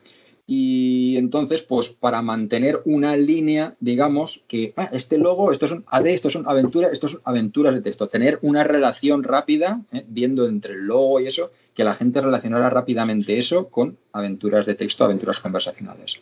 Y 0.47 1.17
entonces, 1.17 1.63
pues 1.63 1.89
para 1.89 2.21
mantener 2.21 2.83
una 2.85 3.17
línea, 3.17 3.77
digamos 3.81 4.43
que 4.47 4.75
ah, 4.77 4.91
este 4.93 5.17
logo, 5.17 5.51
esto 5.51 5.65
es 5.65 5.73
un 5.73 5.85
AD, 5.87 6.07
esto 6.07 6.29
son 6.29 6.45
aventuras, 6.47 6.93
esto 6.93 7.09
son 7.09 7.23
aventuras 7.25 7.75
de 7.75 7.81
texto, 7.81 8.09
tener 8.09 8.39
una 8.43 8.63
relación 8.63 9.23
rápida, 9.23 9.81
eh, 9.91 10.05
viendo 10.07 10.47
entre 10.47 10.75
el 10.75 10.81
logo 10.81 11.19
y 11.21 11.27
eso, 11.27 11.51
que 11.75 11.85
la 11.85 11.95
gente 11.95 12.21
relacionara 12.21 12.69
rápidamente 12.69 13.39
eso 13.39 13.69
con 13.69 13.97
aventuras 14.13 14.67
de 14.67 14.75
texto, 14.75 15.05
aventuras 15.05 15.41
conversacionales. 15.41 16.21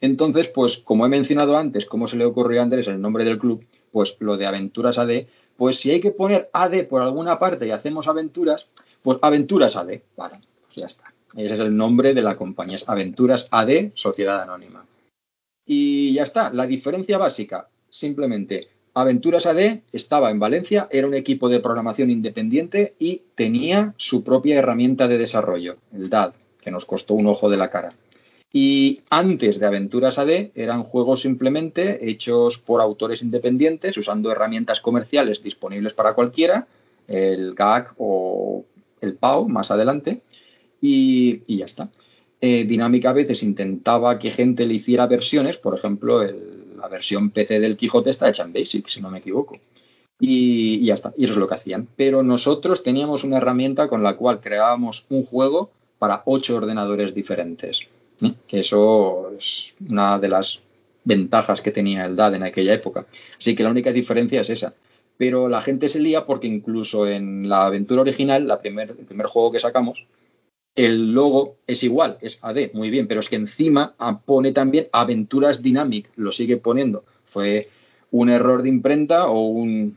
Entonces, 0.00 0.48
pues 0.48 0.78
como 0.78 1.06
he 1.06 1.08
mencionado 1.08 1.56
antes, 1.56 1.86
cómo 1.86 2.06
se 2.06 2.16
le 2.16 2.24
ocurrió 2.24 2.60
a 2.60 2.64
Andrés 2.64 2.86
el 2.88 3.00
nombre 3.00 3.24
del 3.24 3.38
club, 3.38 3.64
pues 3.92 4.16
lo 4.20 4.36
de 4.36 4.46
Aventuras 4.46 4.98
AD, 4.98 5.26
pues 5.56 5.78
si 5.78 5.90
hay 5.90 6.00
que 6.00 6.10
poner 6.10 6.50
AD 6.52 6.86
por 6.86 7.02
alguna 7.02 7.38
parte 7.38 7.66
y 7.66 7.70
hacemos 7.70 8.08
aventuras, 8.08 8.68
pues 9.02 9.18
Aventuras 9.22 9.76
AD, 9.76 10.00
vale, 10.16 10.40
pues 10.62 10.76
ya 10.76 10.86
está. 10.86 11.12
Ese 11.34 11.54
es 11.54 11.60
el 11.60 11.76
nombre 11.76 12.14
de 12.14 12.22
la 12.22 12.36
compañía, 12.36 12.76
es 12.76 12.88
Aventuras 12.88 13.48
AD, 13.50 13.92
Sociedad 13.94 14.42
Anónima. 14.42 14.84
Y 15.64 16.12
ya 16.12 16.22
está, 16.22 16.52
la 16.52 16.66
diferencia 16.66 17.18
básica, 17.18 17.68
simplemente 17.88 18.68
Aventuras 18.94 19.46
AD 19.46 19.80
estaba 19.92 20.30
en 20.30 20.38
Valencia, 20.38 20.88
era 20.90 21.06
un 21.06 21.14
equipo 21.14 21.48
de 21.48 21.60
programación 21.60 22.10
independiente 22.10 22.94
y 22.98 23.22
tenía 23.34 23.92
su 23.98 24.24
propia 24.24 24.58
herramienta 24.58 25.06
de 25.06 25.18
desarrollo, 25.18 25.76
el 25.92 26.08
DAD, 26.08 26.32
que 26.60 26.70
nos 26.70 26.86
costó 26.86 27.12
un 27.12 27.26
ojo 27.26 27.50
de 27.50 27.58
la 27.58 27.68
cara. 27.68 27.92
Y 28.52 29.00
antes 29.10 29.58
de 29.58 29.66
Aventuras 29.66 30.18
AD 30.18 30.50
eran 30.54 30.82
juegos 30.82 31.22
simplemente 31.22 32.08
hechos 32.08 32.58
por 32.58 32.80
autores 32.80 33.22
independientes 33.22 33.96
usando 33.98 34.30
herramientas 34.30 34.80
comerciales 34.80 35.42
disponibles 35.42 35.94
para 35.94 36.14
cualquiera, 36.14 36.66
el 37.08 37.54
GAG 37.54 37.94
o 37.98 38.64
el 39.00 39.14
PAO 39.16 39.48
más 39.48 39.70
adelante, 39.70 40.22
y, 40.80 41.56
ya 41.56 41.64
está. 41.64 41.88
Eh, 42.40 42.64
Dinámica 42.64 43.10
a 43.10 43.14
veces 43.14 43.42
intentaba 43.42 44.18
que 44.18 44.30
gente 44.30 44.66
le 44.66 44.74
hiciera 44.74 45.06
versiones, 45.06 45.56
por 45.56 45.74
ejemplo, 45.74 46.22
la 46.76 46.88
versión 46.88 47.30
PC 47.30 47.60
del 47.60 47.76
Quijote 47.76 48.10
está 48.10 48.28
hecha 48.28 48.44
en 48.44 48.52
Basic, 48.52 48.86
si 48.88 49.00
no 49.00 49.10
me 49.10 49.18
equivoco. 49.18 49.58
Y, 50.20 50.84
ya 50.84 50.94
está, 50.94 51.12
y 51.16 51.24
eso 51.24 51.34
es 51.34 51.38
lo 51.38 51.46
que 51.46 51.54
hacían. 51.54 51.88
Pero 51.96 52.22
nosotros 52.22 52.82
teníamos 52.82 53.24
una 53.24 53.38
herramienta 53.38 53.88
con 53.88 54.02
la 54.02 54.16
cual 54.16 54.40
creábamos 54.40 55.06
un 55.10 55.24
juego 55.24 55.70
para 55.98 56.22
ocho 56.26 56.56
ordenadores 56.56 57.14
diferentes. 57.14 57.88
Que 58.46 58.60
eso 58.60 59.32
es 59.36 59.74
una 59.88 60.18
de 60.18 60.28
las 60.28 60.62
ventajas 61.04 61.62
que 61.62 61.70
tenía 61.70 62.04
el 62.04 62.16
DAD 62.16 62.34
en 62.34 62.42
aquella 62.42 62.74
época. 62.74 63.06
Así 63.38 63.54
que 63.54 63.62
la 63.62 63.70
única 63.70 63.92
diferencia 63.92 64.40
es 64.40 64.50
esa. 64.50 64.74
Pero 65.18 65.48
la 65.48 65.62
gente 65.62 65.88
se 65.88 66.00
lía 66.00 66.26
porque 66.26 66.46
incluso 66.46 67.06
en 67.06 67.48
la 67.48 67.66
aventura 67.66 68.02
original, 68.02 68.46
la 68.46 68.58
primer, 68.58 68.90
el 68.90 69.06
primer 69.06 69.26
juego 69.26 69.52
que 69.52 69.60
sacamos, 69.60 70.06
el 70.74 71.12
logo 71.12 71.56
es 71.66 71.82
igual, 71.84 72.18
es 72.20 72.38
AD, 72.42 72.74
muy 72.74 72.90
bien, 72.90 73.06
pero 73.08 73.20
es 73.20 73.30
que 73.30 73.36
encima 73.36 73.94
pone 74.26 74.52
también 74.52 74.88
Aventuras 74.92 75.62
Dynamic, 75.62 76.10
lo 76.16 76.32
sigue 76.32 76.58
poniendo. 76.58 77.04
Fue 77.24 77.68
un 78.10 78.28
error 78.28 78.62
de 78.62 78.68
imprenta 78.68 79.28
o 79.28 79.40
un, 79.40 79.96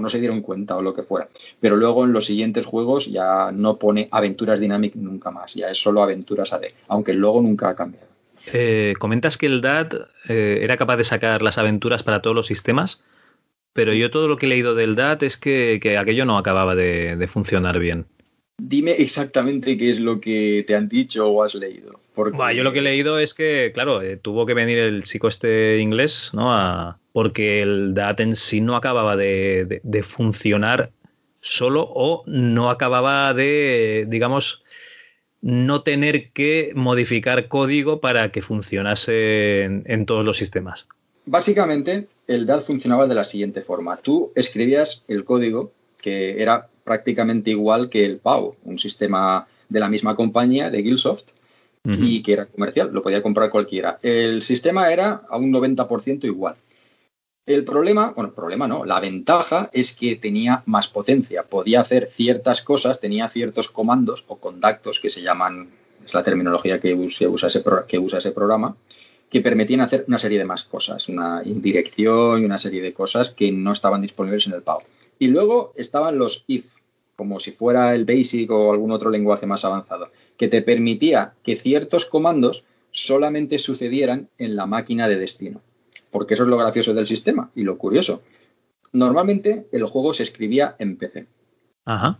no 0.00 0.08
se 0.08 0.20
dieron 0.20 0.42
cuenta 0.42 0.76
o 0.76 0.82
lo 0.82 0.94
que 0.94 1.02
fuera. 1.02 1.28
Pero 1.60 1.76
luego 1.76 2.04
en 2.04 2.12
los 2.12 2.26
siguientes 2.26 2.66
juegos 2.66 3.06
ya 3.06 3.50
no 3.52 3.78
pone 3.78 4.08
Aventuras 4.10 4.60
Dynamic 4.60 4.94
nunca 4.94 5.30
más, 5.30 5.54
ya 5.54 5.68
es 5.68 5.78
solo 5.78 6.02
Aventuras 6.02 6.52
AD, 6.52 6.64
aunque 6.88 7.12
el 7.12 7.18
logo 7.18 7.40
nunca 7.40 7.68
ha 7.70 7.74
cambiado. 7.74 8.08
Eh, 8.52 8.94
comentas 8.98 9.36
que 9.36 9.46
el 9.46 9.60
DAT 9.60 9.94
eh, 10.28 10.60
era 10.62 10.76
capaz 10.76 10.96
de 10.96 11.04
sacar 11.04 11.42
las 11.42 11.58
aventuras 11.58 12.02
para 12.02 12.22
todos 12.22 12.36
los 12.36 12.46
sistemas, 12.46 13.02
pero 13.72 13.92
yo 13.92 14.10
todo 14.10 14.28
lo 14.28 14.36
que 14.36 14.46
he 14.46 14.48
leído 14.48 14.74
del 14.74 14.96
DAT 14.96 15.22
es 15.24 15.36
que, 15.36 15.96
aquello 15.98 16.24
no 16.24 16.38
acababa 16.38 16.74
de, 16.74 17.28
funcionar 17.30 17.78
bien. 17.78 18.06
Dime 18.60 18.92
exactamente 18.92 19.76
qué 19.76 19.90
es 19.90 20.00
lo 20.00 20.20
que 20.20 20.64
te 20.66 20.74
han 20.74 20.88
dicho 20.88 21.28
o 21.28 21.44
has 21.44 21.54
leído. 21.54 22.00
yo 22.16 22.64
lo 22.64 22.72
que 22.72 22.80
he 22.80 22.82
leído 22.82 23.18
es 23.20 23.34
que, 23.34 23.70
claro, 23.72 24.02
eh, 24.02 24.16
tuvo 24.16 24.46
que 24.46 24.54
venir 24.54 24.78
el 24.78 25.04
chico 25.04 25.28
este 25.28 25.78
inglés, 25.78 26.30
¿no? 26.34 26.52
A, 26.52 26.98
porque 27.18 27.62
el 27.62 27.94
DAT 27.94 28.20
en 28.20 28.36
sí 28.36 28.60
no 28.60 28.76
acababa 28.76 29.16
de, 29.16 29.80
funcionar 30.04 30.92
solo 31.40 31.82
o 31.92 32.22
no 32.28 32.70
acababa 32.70 33.34
de, 33.34 34.06
digamos, 34.08 34.62
no 35.40 35.82
tener 35.82 36.30
que 36.30 36.70
modificar 36.76 37.48
código 37.48 38.00
para 38.00 38.30
que 38.30 38.40
funcionase 38.40 39.64
en, 39.64 39.82
en 39.86 40.06
todos 40.06 40.24
los 40.24 40.36
sistemas. 40.36 40.86
Básicamente, 41.26 42.06
el 42.28 42.46
DAD 42.46 42.60
funcionaba 42.60 43.08
de 43.08 43.16
la 43.16 43.24
siguiente 43.24 43.62
forma. 43.62 43.96
Tú 43.96 44.30
escribías 44.36 45.04
el 45.08 45.24
código 45.24 45.72
que 46.00 46.40
era 46.40 46.68
prácticamente 46.84 47.50
igual 47.50 47.88
que 47.88 48.04
el 48.04 48.18
PAU, 48.18 48.54
un 48.62 48.78
sistema 48.78 49.48
de 49.68 49.80
la 49.80 49.88
misma 49.88 50.14
compañía, 50.14 50.70
de 50.70 50.84
Gilsoft, 50.84 51.30
y 51.84 52.22
que 52.22 52.34
era 52.34 52.46
comercial, 52.46 52.90
lo 52.92 53.02
podía 53.02 53.24
comprar 53.24 53.50
cualquiera. 53.50 53.98
El 54.02 54.42
sistema 54.42 54.92
era 54.92 55.22
a 55.28 55.36
un 55.36 55.52
90% 55.52 56.24
igual. 56.26 56.54
El 57.48 57.64
problema, 57.64 58.12
bueno, 58.14 58.28
el 58.28 58.34
problema 58.34 58.68
no, 58.68 58.84
la 58.84 59.00
ventaja 59.00 59.70
es 59.72 59.96
que 59.96 60.16
tenía 60.16 60.62
más 60.66 60.86
potencia, 60.86 61.44
podía 61.44 61.80
hacer 61.80 62.06
ciertas 62.06 62.60
cosas, 62.60 63.00
tenía 63.00 63.26
ciertos 63.26 63.70
comandos 63.70 64.22
o 64.28 64.36
contactos 64.36 65.00
que 65.00 65.08
se 65.08 65.22
llaman, 65.22 65.70
es 66.04 66.12
la 66.12 66.22
terminología 66.22 66.78
que 66.78 66.92
usa, 66.92 67.46
ese, 67.46 67.64
que 67.86 67.98
usa 67.98 68.18
ese 68.18 68.32
programa, 68.32 68.76
que 69.30 69.40
permitían 69.40 69.80
hacer 69.80 70.04
una 70.08 70.18
serie 70.18 70.36
de 70.36 70.44
más 70.44 70.64
cosas, 70.64 71.08
una 71.08 71.40
indirección 71.42 72.42
y 72.42 72.44
una 72.44 72.58
serie 72.58 72.82
de 72.82 72.92
cosas 72.92 73.30
que 73.30 73.50
no 73.50 73.72
estaban 73.72 74.02
disponibles 74.02 74.46
en 74.46 74.52
el 74.52 74.62
PAU. 74.62 74.80
Y 75.18 75.28
luego 75.28 75.72
estaban 75.74 76.18
los 76.18 76.44
if, 76.48 76.74
como 77.16 77.40
si 77.40 77.52
fuera 77.52 77.94
el 77.94 78.04
BASIC 78.04 78.50
o 78.50 78.72
algún 78.72 78.90
otro 78.90 79.08
lenguaje 79.08 79.46
más 79.46 79.64
avanzado, 79.64 80.10
que 80.36 80.48
te 80.48 80.60
permitía 80.60 81.32
que 81.42 81.56
ciertos 81.56 82.04
comandos 82.04 82.64
solamente 82.90 83.58
sucedieran 83.58 84.28
en 84.36 84.54
la 84.54 84.66
máquina 84.66 85.08
de 85.08 85.16
destino. 85.16 85.62
Porque 86.10 86.34
eso 86.34 86.44
es 86.44 86.48
lo 86.48 86.56
gracioso 86.56 86.94
del 86.94 87.06
sistema 87.06 87.50
y 87.54 87.62
lo 87.62 87.78
curioso. 87.78 88.22
Normalmente 88.92 89.66
el 89.72 89.84
juego 89.84 90.14
se 90.14 90.22
escribía 90.22 90.76
en 90.78 90.96
PC. 90.96 91.26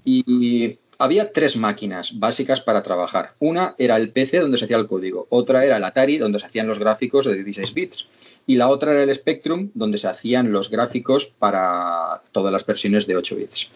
Y 0.04 0.78
había 0.98 1.32
tres 1.32 1.56
máquinas 1.56 2.18
básicas 2.18 2.60
para 2.60 2.82
trabajar. 2.82 3.34
Una 3.38 3.74
era 3.78 3.96
el 3.96 4.10
PC 4.10 4.40
donde 4.40 4.58
se 4.58 4.64
hacía 4.64 4.78
el 4.78 4.88
código, 4.88 5.26
otra 5.30 5.64
era 5.64 5.76
el 5.76 5.84
Atari 5.84 6.18
donde 6.18 6.40
se 6.40 6.46
hacían 6.46 6.66
los 6.66 6.78
gráficos 6.78 7.26
de 7.26 7.34
16 7.34 7.74
bits 7.74 8.08
y 8.46 8.56
la 8.56 8.68
otra 8.68 8.92
era 8.92 9.02
el 9.02 9.14
Spectrum 9.14 9.70
donde 9.74 9.98
se 9.98 10.08
hacían 10.08 10.50
los 10.50 10.70
gráficos 10.70 11.26
para 11.26 12.22
todas 12.32 12.52
las 12.52 12.66
versiones 12.66 13.06
de 13.06 13.16
8 13.16 13.36
bits. 13.36 13.70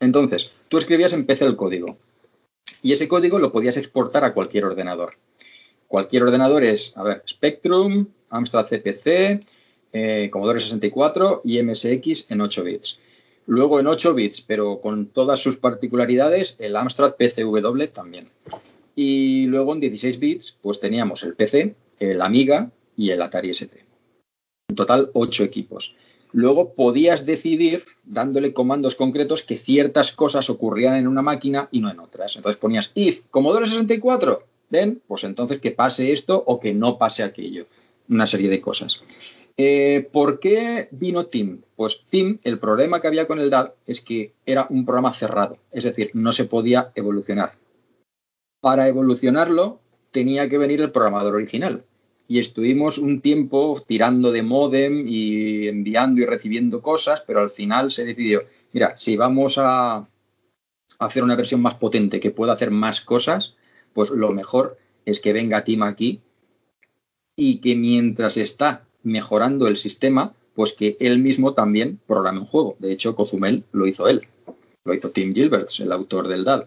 Entonces, 0.00 0.50
tú 0.68 0.78
escribías 0.78 1.12
en 1.12 1.26
PC 1.26 1.44
el 1.44 1.56
código 1.56 1.96
y 2.82 2.92
ese 2.92 3.08
código 3.08 3.38
lo 3.38 3.52
podías 3.52 3.76
exportar 3.76 4.24
a 4.24 4.34
cualquier 4.34 4.64
ordenador. 4.64 5.16
Cualquier 5.86 6.24
ordenador 6.24 6.64
es, 6.64 6.96
a 6.96 7.02
ver, 7.02 7.22
Spectrum, 7.28 8.06
Amstrad 8.30 8.66
CPC, 8.66 9.40
eh, 9.92 10.28
Commodore 10.32 10.60
64 10.60 11.42
y 11.44 11.62
MSX 11.62 12.30
en 12.30 12.40
8 12.40 12.64
bits. 12.64 13.00
Luego 13.46 13.80
en 13.80 13.86
8 13.86 14.14
bits, 14.14 14.42
pero 14.42 14.80
con 14.80 15.06
todas 15.06 15.40
sus 15.40 15.56
particularidades, 15.56 16.56
el 16.58 16.76
Amstrad 16.76 17.16
PCW 17.16 17.86
también. 17.92 18.28
Y 18.94 19.46
luego 19.46 19.72
en 19.74 19.80
16 19.80 20.18
bits, 20.18 20.56
pues 20.60 20.80
teníamos 20.80 21.22
el 21.24 21.34
PC, 21.34 21.74
el 21.98 22.22
Amiga 22.22 22.70
y 22.96 23.10
el 23.10 23.22
Atari 23.22 23.50
ST. 23.50 23.84
En 24.68 24.76
total, 24.76 25.10
8 25.14 25.44
equipos. 25.44 25.96
Luego 26.32 26.74
podías 26.74 27.26
decidir, 27.26 27.84
dándole 28.04 28.52
comandos 28.52 28.94
concretos, 28.94 29.42
que 29.42 29.56
ciertas 29.56 30.12
cosas 30.12 30.48
ocurrían 30.48 30.94
en 30.94 31.08
una 31.08 31.22
máquina 31.22 31.68
y 31.72 31.80
no 31.80 31.90
en 31.90 31.98
otras. 31.98 32.36
Entonces 32.36 32.58
ponías 32.58 32.92
if 32.94 33.22
Commodore 33.30 33.66
64, 33.66 34.44
ven, 34.70 35.02
pues 35.08 35.24
entonces 35.24 35.60
que 35.60 35.72
pase 35.72 36.12
esto 36.12 36.42
o 36.46 36.60
que 36.60 36.72
no 36.72 36.98
pase 36.98 37.24
aquello. 37.24 37.66
Una 38.10 38.26
serie 38.26 38.50
de 38.50 38.60
cosas. 38.60 39.02
Eh, 39.56 40.08
¿Por 40.12 40.40
qué 40.40 40.88
vino 40.90 41.26
Team? 41.26 41.62
Pues 41.76 42.04
Team, 42.08 42.38
el 42.44 42.58
problema 42.58 43.00
que 43.00 43.08
había 43.08 43.26
con 43.26 43.38
el 43.38 43.50
DAD 43.50 43.72
es 43.86 44.00
que 44.00 44.32
era 44.46 44.66
un 44.70 44.84
programa 44.84 45.12
cerrado, 45.12 45.58
es 45.70 45.84
decir, 45.84 46.10
no 46.14 46.32
se 46.32 46.44
podía 46.44 46.92
evolucionar. 46.94 47.58
Para 48.60 48.88
evolucionarlo 48.88 49.80
tenía 50.10 50.48
que 50.48 50.58
venir 50.58 50.80
el 50.80 50.90
programador 50.90 51.34
original. 51.34 51.84
Y 52.26 52.38
estuvimos 52.38 52.98
un 52.98 53.20
tiempo 53.20 53.82
tirando 53.86 54.30
de 54.32 54.42
modem 54.42 55.06
y 55.06 55.68
enviando 55.68 56.20
y 56.20 56.26
recibiendo 56.26 56.80
cosas, 56.80 57.22
pero 57.26 57.40
al 57.40 57.50
final 57.50 57.90
se 57.90 58.04
decidió, 58.04 58.44
mira, 58.72 58.96
si 58.96 59.16
vamos 59.16 59.58
a 59.58 60.08
hacer 60.98 61.24
una 61.24 61.36
versión 61.36 61.60
más 61.60 61.74
potente 61.74 62.20
que 62.20 62.30
pueda 62.30 62.52
hacer 62.52 62.70
más 62.70 63.00
cosas, 63.00 63.54
pues 63.92 64.10
lo 64.10 64.32
mejor 64.32 64.78
es 65.04 65.20
que 65.20 65.32
venga 65.32 65.64
Team 65.64 65.82
aquí 65.82 66.20
y 67.40 67.56
que 67.56 67.74
mientras 67.74 68.36
está 68.36 68.84
mejorando 69.02 69.66
el 69.66 69.78
sistema, 69.78 70.34
pues 70.54 70.74
que 70.74 70.98
él 71.00 71.20
mismo 71.20 71.54
también 71.54 71.98
programe 72.06 72.40
un 72.40 72.44
juego. 72.44 72.76
De 72.80 72.92
hecho, 72.92 73.16
Cozumel 73.16 73.64
lo 73.72 73.86
hizo 73.86 74.08
él. 74.08 74.28
Lo 74.84 74.92
hizo 74.92 75.08
Tim 75.08 75.34
Gilberts, 75.34 75.80
el 75.80 75.90
autor 75.90 76.28
del 76.28 76.44
DAD. 76.44 76.66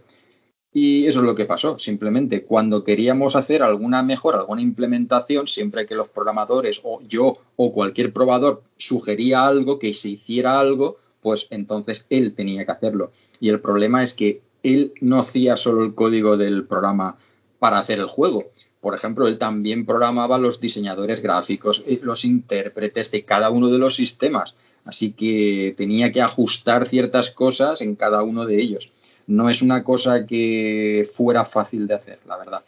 Y 0.74 1.06
eso 1.06 1.20
es 1.20 1.26
lo 1.28 1.36
que 1.36 1.46
pasó. 1.46 1.78
Simplemente 1.78 2.44
cuando 2.44 2.84
queríamos 2.84 3.36
hacer 3.36 3.62
alguna 3.62 4.02
mejora, 4.02 4.40
alguna 4.40 4.64
implementación, 4.64 5.46
siempre 5.46 5.86
que 5.86 5.94
los 5.94 6.10
programadores 6.10 6.82
o 6.84 7.02
yo 7.08 7.38
o 7.56 7.72
cualquier 7.72 8.12
probador 8.12 8.64
sugería 8.78 9.46
algo, 9.46 9.78
que 9.78 9.94
se 9.94 10.10
hiciera 10.10 10.60
algo, 10.60 10.98
pues 11.22 11.46
entonces 11.52 12.08
él 12.10 12.34
tenía 12.34 12.66
que 12.66 12.72
hacerlo. 12.72 13.12
Y 13.40 13.50
el 13.50 13.60
problema 13.60 14.02
es 14.02 14.16
que 14.16 14.42
él 14.64 14.92
no 15.02 15.20
hacía 15.20 15.56
solo 15.56 15.84
el 15.84 15.94
código 15.94 16.36
del 16.36 16.66
programa 16.66 17.16
para 17.60 17.78
hacer 17.78 18.00
el 18.00 18.08
juego, 18.08 18.52
por 18.84 18.96
ejemplo, 18.96 19.30
él 19.30 19.38
también 19.38 19.86
programaba 19.86 20.38
los 20.38 20.60
diseñadores 20.60 21.22
gráficos, 21.22 21.86
los 22.02 22.26
intérpretes 22.26 23.12
de 23.12 23.24
cada 23.24 23.50
uno 23.50 23.70
de 23.70 23.78
los 23.78 23.96
sistemas. 23.96 24.56
Así 24.84 25.14
que 25.14 25.74
tenía 25.78 26.12
que 26.12 26.22
ajustar 26.22 26.86
ciertas 26.86 27.30
cosas 27.30 27.80
en 27.80 27.96
cada 27.96 28.24
uno 28.24 28.46
de 28.46 28.62
ellos. 28.62 28.92
No 29.26 29.50
es 29.50 29.62
una 29.62 29.86
cosa 29.86 30.26
que 30.26 31.08
fuera 31.14 31.46
fácil 31.46 31.88
de 31.88 31.94
hacer, 31.94 32.20
la 32.28 32.36
verdad. 32.36 32.64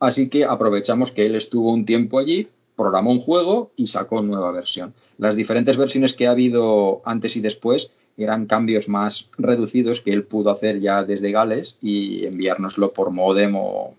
Así 0.00 0.30
que 0.30 0.46
aprovechamos 0.46 1.10
que 1.10 1.26
él 1.26 1.34
estuvo 1.34 1.70
un 1.70 1.84
tiempo 1.84 2.18
allí, 2.18 2.48
programó 2.74 3.10
un 3.10 3.20
juego 3.20 3.72
y 3.76 3.88
sacó 3.88 4.22
nueva 4.22 4.52
versión. 4.52 4.94
Las 5.18 5.36
diferentes 5.36 5.76
versiones 5.76 6.14
que 6.14 6.28
ha 6.28 6.30
habido 6.30 7.02
antes 7.04 7.36
y 7.36 7.42
después 7.42 7.92
eran 8.16 8.46
cambios 8.46 8.88
más 8.88 9.28
reducidos 9.36 10.00
que 10.00 10.14
él 10.14 10.24
pudo 10.24 10.50
hacer 10.50 10.80
ya 10.80 11.04
desde 11.04 11.30
Gales 11.30 11.76
y 11.82 12.24
enviárnoslo 12.24 12.94
por 12.94 13.10
modem 13.10 13.54
o 13.54 13.94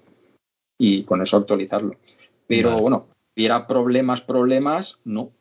y 0.83 1.03
con 1.03 1.21
eso 1.21 1.37
actualizarlo. 1.37 1.95
Pero 2.45 2.77
bueno, 2.81 3.07
hubiera 3.35 3.65
problemas, 3.67 4.21
problemas, 4.21 4.99
no. 5.05 5.31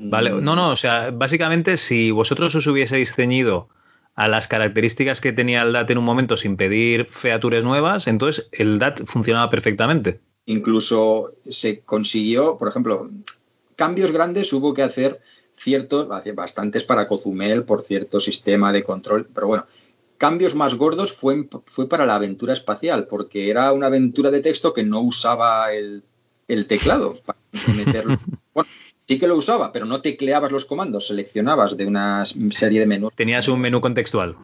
Vale, 0.00 0.30
no, 0.30 0.56
no, 0.56 0.70
o 0.70 0.76
sea, 0.76 1.10
básicamente 1.10 1.76
si 1.76 2.10
vosotros 2.10 2.54
os 2.54 2.66
hubieseis 2.66 3.14
ceñido 3.14 3.68
a 4.14 4.28
las 4.28 4.48
características 4.48 5.20
que 5.20 5.32
tenía 5.32 5.62
el 5.62 5.74
DAT 5.74 5.90
en 5.90 5.98
un 5.98 6.04
momento 6.04 6.38
sin 6.38 6.56
pedir 6.56 7.06
features 7.10 7.62
nuevas, 7.62 8.06
entonces 8.06 8.48
el 8.52 8.78
DAT 8.78 9.04
funcionaba 9.04 9.50
perfectamente. 9.50 10.20
Incluso 10.46 11.34
se 11.48 11.80
consiguió, 11.80 12.56
por 12.56 12.68
ejemplo, 12.68 13.10
cambios 13.76 14.10
grandes 14.10 14.52
hubo 14.54 14.72
que 14.72 14.82
hacer 14.82 15.20
ciertos, 15.54 16.08
bastantes 16.34 16.84
para 16.84 17.06
Cozumel 17.06 17.64
por 17.64 17.82
cierto 17.82 18.20
sistema 18.20 18.72
de 18.72 18.82
control, 18.82 19.28
pero 19.32 19.46
bueno, 19.48 19.66
cambios 20.22 20.54
más 20.54 20.76
gordos 20.76 21.12
fue, 21.12 21.48
fue 21.66 21.88
para 21.88 22.06
la 22.06 22.14
aventura 22.14 22.52
espacial, 22.52 23.08
porque 23.08 23.50
era 23.50 23.72
una 23.72 23.88
aventura 23.88 24.30
de 24.30 24.40
texto 24.40 24.72
que 24.72 24.84
no 24.84 25.00
usaba 25.00 25.72
el, 25.72 26.04
teclado 26.68 27.18
para 27.26 27.40
meterlo. 27.74 28.16
Bueno, 28.54 28.70
sí 29.04 29.18
que 29.18 29.26
lo 29.26 29.34
usaba, 29.34 29.72
pero 29.72 29.84
no 29.84 30.00
tecleabas 30.00 30.52
los 30.52 30.64
comandos, 30.64 31.08
seleccionabas 31.08 31.76
de 31.76 31.86
una 31.86 32.24
serie 32.50 32.78
de 32.78 32.86
menús. 32.86 33.12
Tenías 33.16 33.48
un 33.48 33.58
menú 33.58 33.80
contextual. 33.80 34.36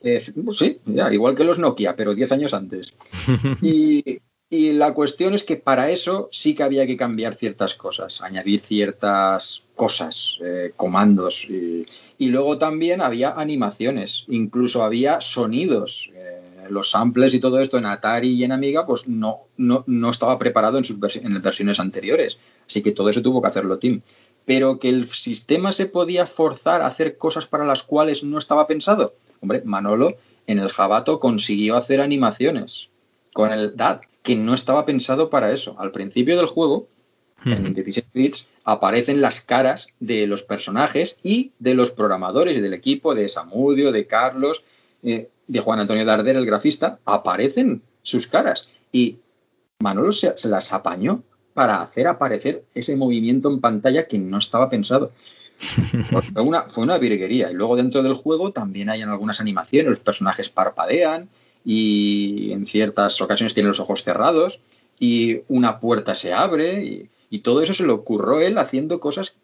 Eh, 0.00 0.24
pues 0.42 0.56
sí, 0.56 0.80
igual 0.86 1.34
que 1.34 1.44
los 1.44 1.58
Nokia, 1.58 1.96
pero 1.96 2.14
10 2.14 2.32
años 2.32 2.54
antes. 2.54 2.94
Y, 4.52 4.72
la 4.72 4.94
cuestión 4.94 5.32
es 5.34 5.44
que 5.44 5.54
para 5.54 5.90
eso 5.90 6.28
sí 6.32 6.56
que 6.56 6.64
había 6.64 6.84
que 6.84 6.96
cambiar 6.96 7.36
ciertas 7.36 7.74
cosas, 7.74 8.20
añadir 8.20 8.58
ciertas 8.58 9.62
cosas, 9.76 10.40
eh, 10.42 10.72
comandos. 10.74 11.44
Y, 11.48 11.86
y 12.20 12.26
luego 12.26 12.58
también 12.58 13.00
había 13.00 13.30
animaciones, 13.30 14.26
incluso 14.28 14.82
había 14.82 15.22
sonidos. 15.22 16.10
Eh, 16.14 16.66
los 16.68 16.90
samples 16.90 17.32
y 17.32 17.40
todo 17.40 17.60
esto 17.60 17.78
en 17.78 17.86
Atari 17.86 18.28
y 18.28 18.44
en 18.44 18.52
Amiga, 18.52 18.84
pues 18.84 19.08
no, 19.08 19.46
no, 19.56 19.84
no 19.86 20.10
estaba 20.10 20.38
preparado 20.38 20.76
en 20.76 20.84
sus 20.84 20.98
en 21.16 21.32
las 21.32 21.42
versiones 21.42 21.80
anteriores. 21.80 22.38
Así 22.66 22.82
que 22.82 22.92
todo 22.92 23.08
eso 23.08 23.22
tuvo 23.22 23.40
que 23.40 23.48
hacerlo 23.48 23.78
Tim. 23.78 24.02
Pero 24.44 24.78
que 24.78 24.90
el 24.90 25.08
sistema 25.08 25.72
se 25.72 25.86
podía 25.86 26.26
forzar 26.26 26.82
a 26.82 26.88
hacer 26.88 27.16
cosas 27.16 27.46
para 27.46 27.64
las 27.64 27.84
cuales 27.84 28.22
no 28.22 28.36
estaba 28.36 28.66
pensado. 28.66 29.14
Hombre, 29.40 29.62
Manolo 29.64 30.18
en 30.46 30.58
el 30.58 30.68
Jabato 30.68 31.20
consiguió 31.20 31.78
hacer 31.78 32.02
animaciones 32.02 32.90
con 33.32 33.50
el 33.50 33.76
DAD, 33.76 34.02
que 34.22 34.36
no 34.36 34.52
estaba 34.52 34.84
pensado 34.84 35.30
para 35.30 35.52
eso. 35.52 35.74
Al 35.78 35.90
principio 35.90 36.36
del 36.36 36.46
juego, 36.46 36.86
en 37.44 37.74
16 37.74 38.06
bits, 38.12 38.48
aparecen 38.64 39.20
las 39.20 39.40
caras 39.40 39.88
de 39.98 40.26
los 40.26 40.42
personajes 40.42 41.18
y 41.22 41.52
de 41.58 41.74
los 41.74 41.90
programadores 41.90 42.58
y 42.58 42.60
del 42.60 42.74
equipo, 42.74 43.14
de 43.14 43.28
Samudio, 43.28 43.92
de 43.92 44.06
Carlos, 44.06 44.62
eh, 45.02 45.28
de 45.46 45.60
Juan 45.60 45.80
Antonio 45.80 46.04
Darder, 46.04 46.36
el 46.36 46.46
grafista, 46.46 46.98
aparecen 47.04 47.82
sus 48.02 48.26
caras. 48.26 48.68
Y 48.92 49.18
Manolo 49.80 50.12
se, 50.12 50.32
las 50.48 50.72
apañó 50.72 51.22
para 51.54 51.82
hacer 51.82 52.06
aparecer 52.06 52.64
ese 52.74 52.96
movimiento 52.96 53.50
en 53.50 53.60
pantalla 53.60 54.06
que 54.06 54.18
no 54.18 54.38
estaba 54.38 54.68
pensado. 54.68 55.12
Fue 56.32 56.42
una, 56.42 56.62
fue 56.62 56.84
una 56.84 56.96
virguería. 56.96 57.50
Y 57.50 57.54
luego 57.54 57.76
dentro 57.76 58.02
del 58.02 58.14
juego 58.14 58.50
también 58.50 58.88
hay 58.88 59.02
algunas 59.02 59.40
animaciones, 59.40 59.90
los 59.90 60.00
personajes 60.00 60.48
parpadean 60.48 61.28
y 61.66 62.52
en 62.52 62.66
ciertas 62.66 63.20
ocasiones 63.20 63.52
tiene 63.52 63.68
los 63.68 63.80
ojos 63.80 64.02
cerrados 64.02 64.60
y 64.98 65.42
una 65.48 65.78
puerta 65.78 66.14
se 66.14 66.32
abre 66.32 66.82
y, 66.82 67.10
y 67.30 67.38
todo 67.40 67.62
eso 67.62 67.72
se 67.72 67.86
le 67.86 67.92
ocurrió 67.92 68.40
él 68.40 68.58
haciendo 68.58 69.00
cosas 69.00 69.36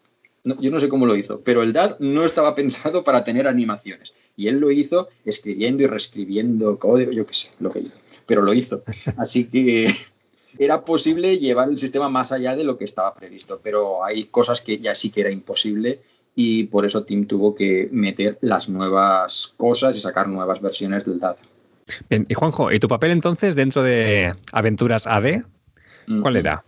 no, 0.43 0.61
yo 0.61 0.71
no 0.71 0.79
sé 0.79 0.87
cómo 0.87 1.05
lo 1.05 1.15
hizo, 1.15 1.41
pero 1.41 1.61
el 1.61 1.73
DAD 1.73 1.99
no 1.99 2.23
estaba 2.23 2.55
pensado 2.55 3.03
para 3.03 3.23
tener 3.23 3.47
animaciones. 3.47 4.13
Y 4.37 4.47
él 4.47 4.59
lo 4.59 4.71
hizo 4.71 5.09
escribiendo 5.25 5.83
y 5.83 5.87
reescribiendo 5.87 6.77
código, 6.79 7.11
yo 7.11 7.25
qué 7.25 7.33
sé, 7.33 7.49
lo 7.59 7.69
que 7.71 7.79
hizo. 7.79 7.97
Pero 8.25 8.41
lo 8.41 8.53
hizo. 8.53 8.83
Así 9.17 9.45
que 9.45 9.87
era 10.57 10.85
posible 10.85 11.37
llevar 11.39 11.69
el 11.69 11.77
sistema 11.77 12.07
más 12.07 12.31
allá 12.31 12.55
de 12.55 12.63
lo 12.63 12.77
que 12.77 12.85
estaba 12.85 13.13
previsto, 13.13 13.59
pero 13.61 14.05
hay 14.05 14.25
cosas 14.25 14.61
que 14.61 14.79
ya 14.79 14.95
sí 14.95 15.09
que 15.09 15.21
era 15.21 15.31
imposible 15.31 15.99
y 16.35 16.65
por 16.65 16.85
eso 16.85 17.03
Tim 17.03 17.25
tuvo 17.25 17.55
que 17.55 17.89
meter 17.91 18.37
las 18.41 18.69
nuevas 18.69 19.53
cosas 19.57 19.97
y 19.97 20.01
sacar 20.01 20.29
nuevas 20.29 20.61
versiones 20.61 21.03
del 21.05 21.19
DAD. 21.19 21.35
Bien, 22.09 22.25
y 22.29 22.33
Juanjo, 22.35 22.71
¿y 22.71 22.79
tu 22.79 22.87
papel 22.87 23.11
entonces 23.11 23.55
dentro 23.55 23.81
de 23.81 24.33
Aventuras 24.51 25.07
AD? 25.07 25.43
¿Cuál 26.21 26.35
Mm. 26.35 26.37
era? 26.37 26.63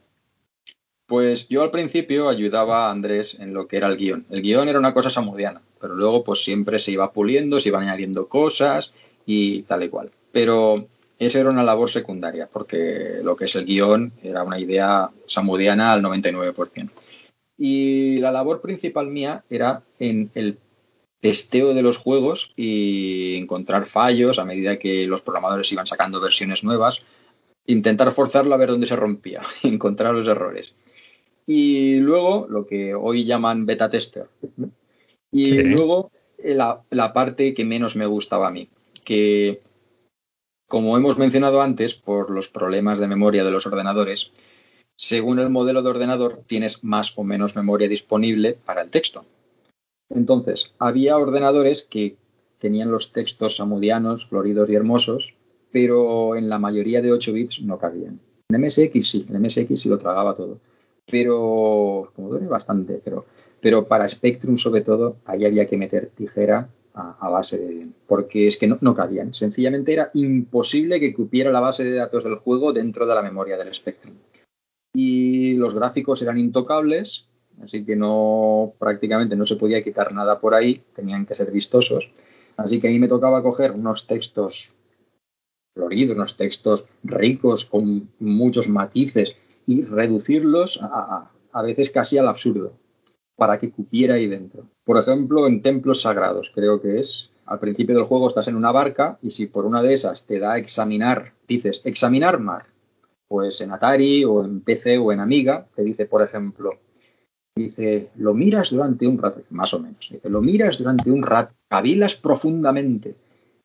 Pues 1.10 1.49
yo 1.49 1.64
al 1.64 1.72
principio 1.72 2.30
ayudaba 2.30 2.86
a 2.86 2.91
Andrés 2.91 3.40
en 3.40 3.52
lo 3.52 3.68
que 3.68 3.77
era 3.77 3.88
el 3.88 3.98
guion. 3.98 4.27
El 4.30 4.44
guion 4.44 4.69
era 4.69 4.77
una 4.77 4.94
cosa 4.94 5.10
samudiana, 5.10 5.60
pero 5.81 5.95
luego 5.95 6.23
pues 6.23 6.44
siempre 6.44 6.77
se 6.77 6.91
iba 6.91 7.11
puliendo, 7.11 7.60
se 7.60 7.69
iban 7.69 7.81
añadiendo 7.81 8.27
cosas 8.27 8.94
y 9.26 9.64
tal 9.64 9.84
y 9.84 9.90
cual. 9.90 10.11
Pero 10.31 10.86
esa 11.18 11.40
era 11.40 11.49
una 11.49 11.64
labor 11.64 11.90
secundaria, 11.90 12.48
porque 12.53 13.22
lo 13.23 13.36
que 13.36 13.45
es 13.45 13.56
el 13.56 13.65
guion 13.65 14.14
era 14.22 14.44
una 14.44 14.60
idea 14.60 15.10
samudiana 15.26 15.94
al 15.94 16.03
99%. 16.03 16.91
Y 17.57 18.19
la 18.19 18.31
labor 18.31 18.61
principal 18.61 19.07
mía 19.07 19.44
era 19.49 19.81
en 19.98 20.30
el 20.36 20.60
testeo 21.22 21.73
de 21.73 21.81
los 21.81 21.98
juegos 21.98 22.53
y 22.56 23.36
encontrar 23.36 23.88
fallos 23.88 24.38
a 24.38 24.45
medida 24.45 24.77
que 24.77 25.07
los 25.07 25.23
programadores 25.23 25.72
iban 25.72 25.88
sacando 25.88 26.22
versiones 26.22 26.64
nuevas, 26.64 27.02
intentar 27.65 28.11
forzarlo 28.11 28.53
a 28.53 28.57
ver 28.57 28.69
dónde 28.69 28.86
se 28.86 28.95
rompía, 28.95 29.41
encontrar 29.64 30.14
los 30.14 30.27
errores. 30.27 30.76
Y 31.50 31.96
luego 31.96 32.46
lo 32.48 32.64
que 32.64 32.94
hoy 32.94 33.26
llaman 33.26 33.66
beta 33.66 33.90
tester. 33.90 34.28
Y 35.32 35.46
Sí. 35.46 35.64
luego 35.64 36.12
eh, 36.38 36.54
la, 36.54 36.84
la 36.92 37.12
parte 37.12 37.56
que 37.56 37.66
menos 37.66 37.96
me 37.96 38.06
gustaba 38.06 38.48
a 38.48 38.52
mí, 38.52 38.70
que 39.04 39.60
como 40.68 40.96
hemos 40.96 41.18
mencionado 41.18 41.64
antes, 41.64 41.96
por 41.96 42.30
los 42.30 42.50
problemas 42.50 43.00
de 43.00 43.08
memoria 43.08 43.44
de 43.44 43.50
los 43.50 43.66
ordenadores, 43.66 44.32
según 44.96 45.40
el 45.40 45.50
modelo 45.50 45.82
de 45.82 45.90
ordenador 45.90 46.38
tienes 46.46 46.84
más 46.84 47.18
o 47.18 47.24
menos 47.24 47.56
memoria 47.56 47.88
disponible 47.88 48.56
para 48.64 48.82
el 48.84 48.92
texto. 48.92 49.26
Entonces, 50.14 50.76
había 50.78 51.18
ordenadores 51.18 51.82
que 51.82 52.16
tenían 52.60 52.92
los 52.92 53.12
textos 53.12 53.56
samudianos, 53.56 54.28
floridos 54.28 54.70
y 54.70 54.76
hermosos, 54.76 55.34
pero 55.72 56.36
en 56.36 56.48
la 56.48 56.60
mayoría 56.60 57.02
de 57.02 57.12
8 57.12 57.34
bits 57.34 57.64
no 57.64 57.80
cabían. 57.80 58.20
En 58.50 58.62
MSX 58.62 59.08
sí, 59.08 59.26
en 59.28 59.42
MSX 59.42 59.82
sí 59.82 59.90
lo 59.90 59.98
tragaba 59.98 60.36
todo. 60.36 60.60
Pero, 61.10 62.11
como 62.15 62.30
duele 62.30 62.48
bastante, 62.48 63.02
pero, 63.03 63.26
pero 63.61 63.88
para 63.88 64.07
Spectrum 64.07 64.57
sobre 64.57 64.81
todo, 64.81 65.18
ahí 65.26 65.45
había 65.45 65.65
que 65.65 65.77
meter 65.77 66.11
tijera 66.15 66.69
a, 66.94 67.30
base 67.30 67.57
de... 67.57 67.88
Porque 68.07 68.48
es 68.48 68.57
que 68.57 68.68
no, 68.68 68.77
no 68.81 68.94
cabían. 68.94 69.34
Sencillamente 69.34 69.94
era 69.94 70.11
imposible 70.14 70.99
que 70.99 71.14
cupiera 71.14 71.52
la 71.52 71.60
base 71.60 71.84
de 71.84 71.95
datos 71.95 72.23
del 72.23 72.36
juego 72.36 72.73
dentro 72.73 73.06
de 73.06 73.15
la 73.15 73.22
memoria 73.22 73.57
del 73.57 73.73
Spectrum. 73.73 74.15
Y 74.94 75.53
los 75.53 75.76
gráficos 75.76 76.22
eran 76.22 76.38
intocables, 76.38 77.27
así 77.64 77.86
que 77.86 77.95
no 77.95 78.73
prácticamente 78.80 79.36
no 79.36 79.45
se 79.45 79.56
podía 79.56 79.84
quitar 79.84 80.14
nada 80.14 80.40
por 80.40 80.53
ahí, 80.53 80.84
tenían 80.94 81.26
que 81.26 81.36
ser 81.36 81.52
vistosos. 81.52 82.11
Así 82.57 82.81
que 82.81 82.88
ahí 82.88 82.99
me 82.99 83.07
tocaba 83.07 83.44
coger 83.44 83.72
unos 83.72 84.07
textos 84.07 84.73
floridos, 85.73 86.15
unos 86.15 86.36
textos 86.36 86.88
ricos 87.03 87.65
con 87.65 88.10
muchos 88.19 88.68
matices 88.68 89.38
y 89.70 89.84
reducirlos 89.84 90.80
a, 90.82 91.30
a, 91.52 91.62
veces 91.62 91.91
casi 91.91 92.18
al 92.18 92.28
absurdo 92.28 92.74
para 93.36 93.60
que 93.60 93.70
cupiera 93.70 94.16
ahí 94.16 94.26
dentro. 94.26 94.66
Por 94.84 94.98
ejemplo, 94.98 95.46
en 95.46 95.62
templos 95.62 96.02
sagrados, 96.02 96.52
creo 96.56 96.82
que 96.82 97.00
es. 97.00 97.30
Al 97.46 97.60
principio 97.60 97.96
del 97.96 98.06
juego 98.06 98.28
estás 98.28 98.48
en 98.48 98.56
una 98.56 98.72
barca 98.72 99.20
y 99.22 99.30
si 99.30 99.46
por 99.46 99.68
una 99.68 99.84
de 99.84 99.94
esas 99.94 100.26
te 100.26 100.40
da 100.40 100.54
a 100.54 100.58
examinar, 100.58 101.34
dices, 101.48 101.82
examinar 101.84 102.40
mar, 102.40 102.66
pues 103.28 103.62
en 103.62 103.72
Atari 103.72 104.26
o 104.26 104.44
en 104.44 104.62
PC 104.62 104.98
o 104.98 105.12
en 105.12 105.20
Amiga, 105.20 105.68
te 105.76 105.84
dice, 105.84 106.08
por 106.08 106.24
ejemplo, 106.24 106.80
dice, 107.56 108.10
lo 108.16 108.34
miras 108.34 108.72
durante 108.72 109.06
un 109.06 109.20
rato, 109.20 109.40
más 109.52 109.72
o 109.76 109.82
menos, 109.82 110.10
dice, 110.10 110.30
lo 110.30 110.41
miras 110.41 110.80
durante 110.80 111.12
un 111.12 111.22
rato, 111.22 111.54
cavilas 111.68 112.16
profundamente 112.16 113.14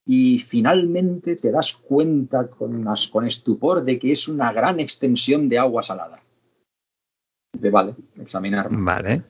y 0.06 0.39
finalmente 0.39 1.35
te 1.36 1.51
das 1.51 1.72
cuenta 1.74 2.48
con, 2.48 2.85
con 3.10 3.24
estupor 3.24 3.85
de 3.85 3.98
que 3.98 4.12
es 4.12 4.28
una 4.28 4.52
gran 4.52 4.81
extensión 4.81 5.48
de 5.48 5.59
agua 5.59 5.82
salada. 5.82 6.22
Dice, 7.52 7.70
vale, 7.70 7.94
examinar 8.20 8.70
mar. 8.70 9.02
Vale. 9.05 9.22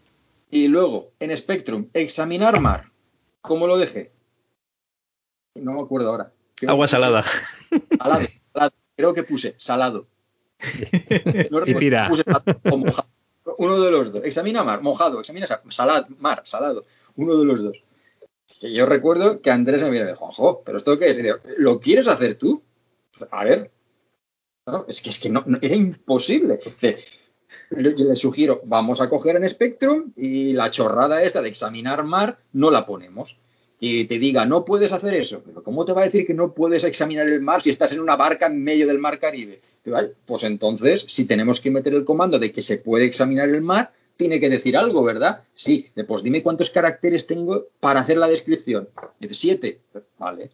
Y 0.51 0.69
luego, 0.69 1.13
en 1.21 1.37
Spectrum, 1.37 1.89
examinar 1.93 2.61
mar. 2.61 2.91
¿Cómo 3.41 3.67
lo 3.67 3.77
dejé? 3.77 4.13
No 5.57 5.73
me 5.75 5.83
acuerdo 5.83 6.09
ahora. 6.11 6.33
Creo 6.55 6.71
Agua 6.71 6.89
salada. 6.89 7.25
Salado, 8.01 8.27
salado. 8.53 8.73
Creo 8.97 9.15
que 9.15 9.23
puse 9.25 9.55
salado. 9.57 10.07
No 11.51 11.67
Y 11.67 11.75
tira. 11.75 12.09
puse 12.09 12.23
salado 12.25 12.45
o 12.71 12.77
mojado. 12.79 13.09
Uno 13.59 13.79
de 13.81 13.91
los 13.91 14.13
dos. 14.13 14.25
Examina 14.25 14.65
mar, 14.65 14.83
mojado. 14.83 15.21
Examina 15.21 15.47
sa- 15.47 15.63
salad, 15.69 16.09
mar, 16.19 16.41
salado. 16.45 16.85
Uno 17.17 17.37
de 17.37 17.45
los 17.45 17.63
dos. 17.63 17.77
Que 18.65 18.73
yo 18.73 18.87
recuerdo 18.87 19.43
que 19.43 19.51
Andrés 19.51 19.83
me 19.83 19.91
mira 19.91 20.05
y 20.05 20.07
me 20.07 20.13
dijo, 20.13 20.25
"Ojo, 20.25 20.63
¿pero 20.65 20.79
esto 20.79 20.99
qué 20.99 21.11
es? 21.11 21.19
¿Lo 21.59 21.81
quieres 21.81 22.09
hacer 22.09 22.37
tú? 22.37 22.63
A 23.31 23.45
ver. 23.45 23.71
No, 24.67 24.87
es 24.89 25.03
que, 25.03 25.11
es 25.11 25.19
que 25.19 25.29
no, 25.29 25.45
era 25.61 25.75
imposible. 25.75 26.59
Yo 27.71 27.91
le 27.91 28.17
sugiero, 28.17 28.63
vamos 28.65 29.03
a 29.03 29.11
coger 29.11 29.37
en 29.37 29.47
Spectrum 29.47 30.15
y 30.17 30.55
la 30.55 30.71
chorrada 30.71 31.23
esta 31.23 31.43
de 31.43 31.51
examinar 31.51 32.05
mar 32.05 32.39
no 32.55 32.71
la 32.71 32.87
ponemos. 32.87 33.37
Y 33.81 34.07
te 34.07 34.19
diga, 34.19 34.47
no 34.47 34.65
puedes 34.65 34.93
hacer 34.93 35.13
eso. 35.13 35.43
Pero 35.45 35.63
¿cómo 35.63 35.85
te 35.85 35.93
va 35.93 36.01
a 36.01 36.07
decir 36.07 36.27
que 36.27 36.33
no 36.33 36.55
puedes 36.55 36.85
examinar 36.85 37.29
el 37.29 37.43
mar 37.43 37.61
si 37.61 37.69
estás 37.69 37.93
en 37.93 38.01
una 38.01 38.17
barca 38.17 38.47
en 38.47 38.65
medio 38.65 38.87
del 38.87 38.99
mar 38.99 39.19
Caribe? 39.19 39.61
Digo, 39.85 39.99
"Ay, 39.99 40.07
pues 40.25 40.43
entonces, 40.45 41.03
si 41.03 41.27
tenemos 41.27 41.61
que 41.61 41.71
meter 41.71 41.93
el 41.93 42.07
comando 42.07 42.39
de 42.39 42.51
que 42.51 42.63
se 42.63 42.79
puede 42.79 43.05
examinar 43.05 43.51
el 43.51 43.61
mar, 43.61 43.93
tiene 44.17 44.39
que 44.41 44.49
decir 44.49 44.77
algo, 44.77 45.03
¿verdad? 45.05 45.43
Sí, 45.55 45.91
pues 46.07 46.23
dime 46.23 46.43
cuántos 46.43 46.71
caracteres 46.71 47.27
tengo 47.27 47.67
para 47.81 48.01
hacer 48.01 48.17
la 48.17 48.29
descripción. 48.29 48.89
Dice, 49.21 49.35
siete. 49.35 49.81
Vale. 50.19 50.51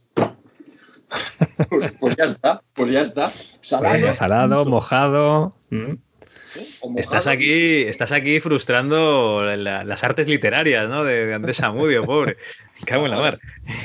pues, 1.68 1.92
pues 1.98 2.16
ya 2.16 2.24
está, 2.24 2.62
pues 2.74 2.90
ya 2.90 3.00
está. 3.00 3.32
Salado, 3.60 3.94
Venga, 3.94 4.14
salado, 4.14 4.54
punto. 4.56 4.70
mojado. 4.70 5.54
¿Mm? 5.70 5.94
Mojado. 6.82 6.98
Estás 6.98 7.26
aquí, 7.26 7.82
estás 7.82 8.12
aquí 8.12 8.40
frustrando 8.40 9.42
la- 9.56 9.84
las 9.84 10.04
artes 10.04 10.26
literarias, 10.28 10.88
¿no? 10.88 11.04
De, 11.04 11.26
de 11.26 11.34
Andrés 11.34 11.60
Amudio, 11.60 12.04
pobre. 12.04 12.36
Me 12.80 12.86
cago 12.86 13.04
en 13.06 13.10
la 13.12 13.18
mar. 13.18 13.40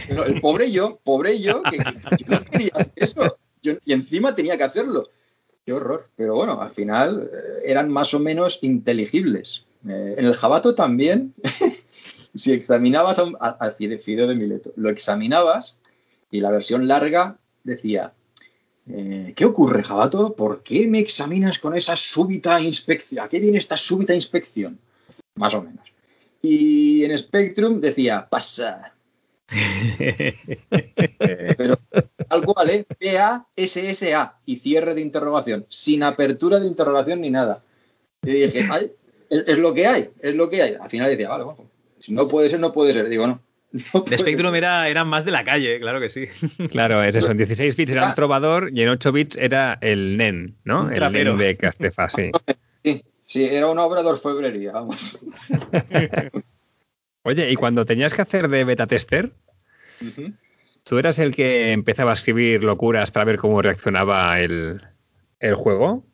El 0.08 0.40
pobre 0.42 0.72
yo, 0.72 1.00
pobre 1.04 1.40
yo, 1.40 1.62
que, 1.64 1.78
que 1.78 2.24
yo 2.24 2.26
no 2.30 2.40
quería 2.46 2.72
hacer 2.76 2.92
eso. 2.96 3.38
Yo- 3.62 3.74
y 3.86 3.94
encima 3.94 4.34
tenía 4.36 4.58
que 4.58 4.64
hacerlo. 4.64 5.10
Qué 5.66 5.74
horror. 5.74 6.10
Pero 6.16 6.36
bueno, 6.36 6.62
al 6.62 6.70
final 6.72 7.30
eh, 7.34 7.38
eran 7.66 7.90
más 7.90 8.14
o 8.14 8.20
menos 8.20 8.60
inteligibles. 8.62 9.65
Eh, 9.88 10.16
en 10.18 10.26
el 10.26 10.34
jabato 10.34 10.74
también, 10.76 11.34
si 12.34 12.54
examinabas 12.54 13.20
a 13.20 13.24
un- 13.24 13.38
a- 13.40 13.58
al 13.60 13.72
Fide, 13.72 13.98
Fideo 13.98 14.28
de 14.28 14.36
Mileto, 14.36 14.72
lo 14.76 14.90
examinabas 14.90 15.78
y 16.32 16.40
la 16.42 16.52
versión 16.52 16.88
larga 16.88 17.38
decía, 17.64 18.14
eh, 18.90 19.34
¿qué 19.36 19.46
ocurre, 19.46 19.84
jabato? 19.84 20.36
¿Por 20.36 20.64
qué 20.64 20.88
me 20.88 21.00
examinas 21.00 21.60
con 21.60 21.76
esa 21.76 21.96
súbita 21.96 22.60
inspección? 22.62 23.24
¿A 23.26 23.30
qué 23.30 23.40
viene 23.40 23.58
esta 23.58 23.78
súbita 23.78 24.14
inspección? 24.14 24.80
Más 25.36 25.54
o 25.54 25.62
menos. 25.64 25.86
Y 26.42 27.04
en 27.04 27.18
Spectrum 27.18 27.80
decía, 27.82 28.28
pasa. 28.30 28.94
Pero 31.58 31.78
tal 32.28 32.42
cual, 32.44 32.70
¿eh? 32.70 32.86
P-A-S-S-A 33.00 34.40
y 34.46 34.56
cierre 34.58 34.94
de 34.94 35.02
interrogación, 35.02 35.66
sin 35.70 36.04
apertura 36.04 36.60
de 36.60 36.68
interrogación 36.68 37.22
ni 37.22 37.30
nada. 37.30 37.64
Y 38.24 38.32
dije, 38.32 38.66
"Ay, 38.72 38.92
es, 39.40 39.48
es 39.48 39.58
lo 39.58 39.74
que 39.74 39.88
hay, 39.88 40.10
es 40.22 40.36
lo 40.36 40.50
que 40.50 40.62
hay. 40.62 40.76
Al 40.80 40.90
final 40.90 41.10
decía, 41.10 41.30
vale, 41.30 41.44
bueno, 41.44 41.70
si 42.00 42.14
no 42.14 42.28
puede 42.28 42.50
ser, 42.50 42.60
no 42.60 42.72
puede 42.72 42.94
ser. 42.94 43.10
Digo, 43.10 43.28
no. 43.28 43.42
no 43.94 44.02
De 44.02 44.18
Spectrum 44.18 44.52
ser. 44.52 44.58
era, 44.58 44.88
eran 44.90 45.08
más 45.08 45.26
de 45.26 45.32
la 45.32 45.44
calle, 45.44 45.80
claro 45.80 46.00
que 46.00 46.10
sí. 46.10 46.28
Claro, 46.70 47.04
es 47.04 47.16
eso. 47.16 47.32
En 47.32 47.38
16 47.38 47.76
bits 47.76 47.92
era 47.92 48.08
un 48.08 48.16
trovador 48.16 48.70
y 48.74 48.82
en 48.82 48.90
8 48.90 49.12
bits 49.12 49.38
era 49.38 49.78
el 49.82 50.18
NEN, 50.18 50.56
¿no? 50.64 50.90
El. 50.92 51.12
NEN 51.12 51.38
de 51.38 51.58
Castefa, 51.58 52.10
sí. 52.10 52.32
Sí, 52.84 53.04
sí, 53.24 53.46
era 53.46 53.68
una 53.68 53.82
obra 53.82 54.04
de 54.04 54.10
orfebrería, 54.10 54.74
vamos. 54.74 55.18
Oye, 57.24 57.50
y 57.50 57.56
cuando 57.56 57.84
tenías 57.84 58.14
que 58.14 58.22
hacer 58.22 58.48
de 58.48 58.64
beta 58.64 58.86
tester. 58.86 59.32
¿tú 60.84 61.00
eras 61.00 61.18
el 61.18 61.34
que 61.34 61.72
empezaba 61.72 62.12
a 62.12 62.14
escribir 62.14 62.64
locuras 62.64 63.10
para 63.10 63.26
ver 63.26 63.40
cómo 63.40 63.62
reaccionaba 63.62 64.40
el, 64.40 64.82
el 65.40 65.56
juego? 65.56 66.06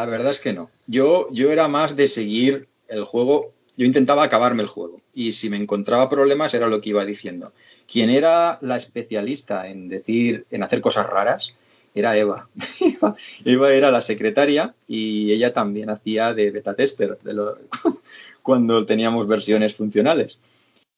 La 0.00 0.06
verdad 0.06 0.30
es 0.30 0.40
que 0.40 0.54
no. 0.54 0.70
Yo, 0.86 1.28
yo 1.30 1.52
era 1.52 1.68
más 1.68 1.94
de 1.94 2.08
seguir 2.08 2.68
el 2.88 3.04
juego. 3.04 3.52
Yo 3.76 3.84
intentaba 3.84 4.24
acabarme 4.24 4.62
el 4.62 4.68
juego. 4.68 5.02
Y 5.14 5.32
si 5.32 5.50
me 5.50 5.58
encontraba 5.58 6.08
problemas 6.08 6.54
era 6.54 6.68
lo 6.68 6.80
que 6.80 6.88
iba 6.88 7.04
diciendo. 7.04 7.52
quien 7.86 8.08
era 8.08 8.58
la 8.62 8.76
especialista 8.76 9.68
en 9.68 9.88
decir, 9.90 10.46
en 10.50 10.62
hacer 10.62 10.80
cosas 10.80 11.06
raras, 11.06 11.54
era 11.94 12.16
Eva. 12.16 12.48
Eva 13.44 13.72
era 13.74 13.90
la 13.90 14.00
secretaria 14.00 14.74
y 14.88 15.32
ella 15.32 15.52
también 15.52 15.90
hacía 15.90 16.32
de 16.32 16.50
beta 16.50 16.74
tester 16.74 17.18
de 17.22 17.34
lo, 17.34 17.58
cuando 18.42 18.86
teníamos 18.86 19.28
versiones 19.28 19.74
funcionales. 19.74 20.38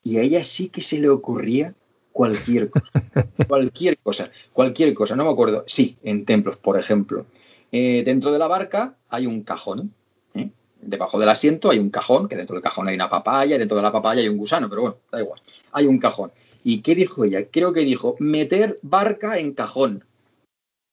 Y 0.04 0.18
a 0.18 0.22
ella 0.22 0.44
sí 0.44 0.68
que 0.68 0.80
se 0.80 1.00
le 1.00 1.08
ocurría 1.08 1.74
cualquier 2.12 2.70
cosa. 2.70 2.92
cualquier 3.48 3.98
cosa. 3.98 4.30
Cualquier 4.52 4.94
cosa. 4.94 5.16
No 5.16 5.24
me 5.24 5.30
acuerdo. 5.30 5.64
Sí, 5.66 5.96
en 6.04 6.24
templos, 6.24 6.56
por 6.56 6.78
ejemplo. 6.78 7.26
Eh, 7.72 8.02
dentro 8.04 8.30
de 8.30 8.38
la 8.38 8.46
barca 8.46 8.96
hay 9.08 9.26
un 9.26 9.42
cajón. 9.42 9.94
¿eh? 10.34 10.50
Debajo 10.80 11.18
del 11.18 11.30
asiento 11.30 11.70
hay 11.70 11.78
un 11.78 11.90
cajón, 11.90 12.28
que 12.28 12.36
dentro 12.36 12.54
del 12.54 12.62
cajón 12.62 12.86
hay 12.88 12.94
una 12.94 13.08
papaya, 13.08 13.56
y 13.56 13.58
dentro 13.58 13.78
de 13.78 13.82
la 13.82 13.90
papaya 13.90 14.20
hay 14.20 14.28
un 14.28 14.36
gusano, 14.36 14.68
pero 14.68 14.82
bueno, 14.82 14.96
da 15.10 15.20
igual. 15.20 15.40
Hay 15.72 15.86
un 15.86 15.98
cajón. 15.98 16.32
¿Y 16.62 16.82
qué 16.82 16.94
dijo 16.94 17.24
ella? 17.24 17.46
Creo 17.50 17.72
que 17.72 17.80
dijo 17.80 18.14
meter 18.18 18.78
barca 18.82 19.38
en 19.38 19.54
cajón. 19.54 20.04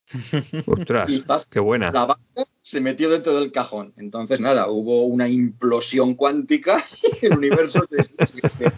Ostras, 0.66 1.46
qué 1.46 1.60
buena. 1.60 1.92
La 1.92 2.06
barca 2.06 2.48
se 2.62 2.82
metió 2.82 3.10
dentro 3.10 3.36
del 3.40 3.52
cajón. 3.52 3.94
Entonces, 3.98 4.40
nada, 4.40 4.70
hubo 4.70 5.04
una 5.04 5.28
implosión 5.28 6.16
cuántica 6.16 6.82
y 7.22 7.26
el 7.26 7.38
universo 7.38 7.82
se, 7.90 8.72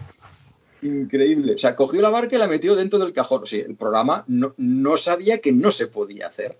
Increíble. 0.82 1.54
O 1.54 1.58
sea, 1.58 1.76
cogió 1.76 2.02
la 2.02 2.10
barca 2.10 2.34
y 2.34 2.38
la 2.38 2.48
metió 2.48 2.74
dentro 2.74 2.98
del 2.98 3.12
cajón. 3.12 3.46
Sí, 3.46 3.60
el 3.60 3.76
programa 3.76 4.24
no, 4.26 4.54
no, 4.56 4.96
sabía 4.96 5.40
que 5.40 5.52
no 5.52 5.70
se 5.70 5.86
podía 5.86 6.26
hacer. 6.26 6.58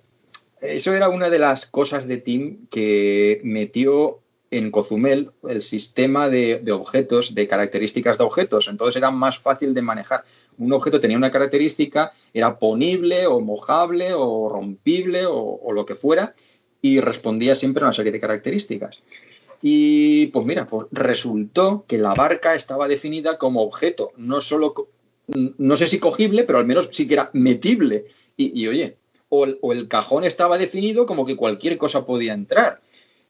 Eso 0.63 0.95
era 0.95 1.09
una 1.09 1.29
de 1.29 1.41
las 1.41 1.67
cosas 1.67 2.07
de 2.07 2.19
Tim 2.19 2.67
que 2.71 3.41
metió 3.43 4.21
en 4.53 4.71
Cozumel 4.71 5.33
el 5.49 5.63
sistema 5.63 6.29
de, 6.29 6.63
objetos, 6.73 7.35
de 7.35 7.49
características 7.49 8.19
de 8.19 8.25
objetos. 8.25 8.69
Entonces 8.69 8.97
era 8.97 9.11
más 9.11 9.41
fácil 9.41 9.75
de 9.75 9.83
manejar. 9.83 10.25
Un 10.59 10.73
objeto 10.73 11.01
tenía 11.01 11.17
una 11.17 11.33
característica, 11.33 12.13
era 12.33 12.59
ponible 12.59 13.27
o 13.27 13.41
mojable 13.41 14.13
o 14.15 14.49
rompible 14.49 15.25
o, 15.27 15.73
lo 15.73 15.85
que 15.85 15.97
fuera, 15.97 16.35
y 16.81 17.01
respondía 17.01 17.55
siempre 17.55 17.83
a 17.83 17.87
una 17.87 17.95
serie 17.95 18.13
de 18.13 18.21
características. 18.21 19.03
Y 19.63 20.27
pues 20.27 20.45
mira, 20.45 20.67
pues 20.69 20.87
resultó 20.93 21.85
que 21.89 21.99
la 21.99 22.15
barca 22.15 22.55
estaba 22.55 22.89
definida 22.89 23.39
como 23.39 23.63
objeto, 23.63 24.13
no 24.17 24.41
solo, 24.41 24.89
no 25.29 25.77
sé 25.77 25.87
si 25.87 25.99
cogible, 25.99 26.45
pero 26.45 26.59
al 26.59 26.67
menos 26.67 26.91
sí 26.93 27.09
que 27.09 27.15
era 27.15 27.31
metible. 27.33 28.05
Y, 28.37 28.67
oye, 28.67 28.97
o 29.35 29.73
el 29.73 29.89
cajón 29.89 30.25
estaba 30.25 30.59
definido 30.59 31.07
como 31.07 31.25
que 31.25 31.37
cualquier 31.37 31.79
cosa 31.79 32.05
podía 32.05 32.35
entrar 32.35 32.81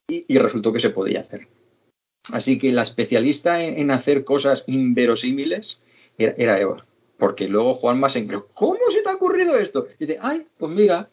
y, 0.08 0.38
resultó 0.38 0.72
que 0.72 0.80
se 0.80 0.90
podía 0.90 1.20
hacer. 1.20 1.48
Así 2.32 2.58
que 2.58 2.72
la 2.72 2.82
especialista 2.82 3.62
en, 3.62 3.90
hacer 3.90 4.24
cosas 4.24 4.64
inverosímiles 4.66 5.80
era, 6.18 6.58
Eva. 6.58 6.84
Porque 7.18 7.48
luego 7.48 7.74
Juan 7.74 8.02
se 8.10 8.26
creyó, 8.26 8.48
¿cómo 8.54 8.90
se 8.90 9.02
te 9.02 9.08
ha 9.08 9.14
ocurrido 9.14 9.54
esto? 9.54 9.86
Y 9.98 10.06
dice, 10.06 10.18
ay, 10.20 10.46
pues 10.58 10.72
mira. 10.72 11.08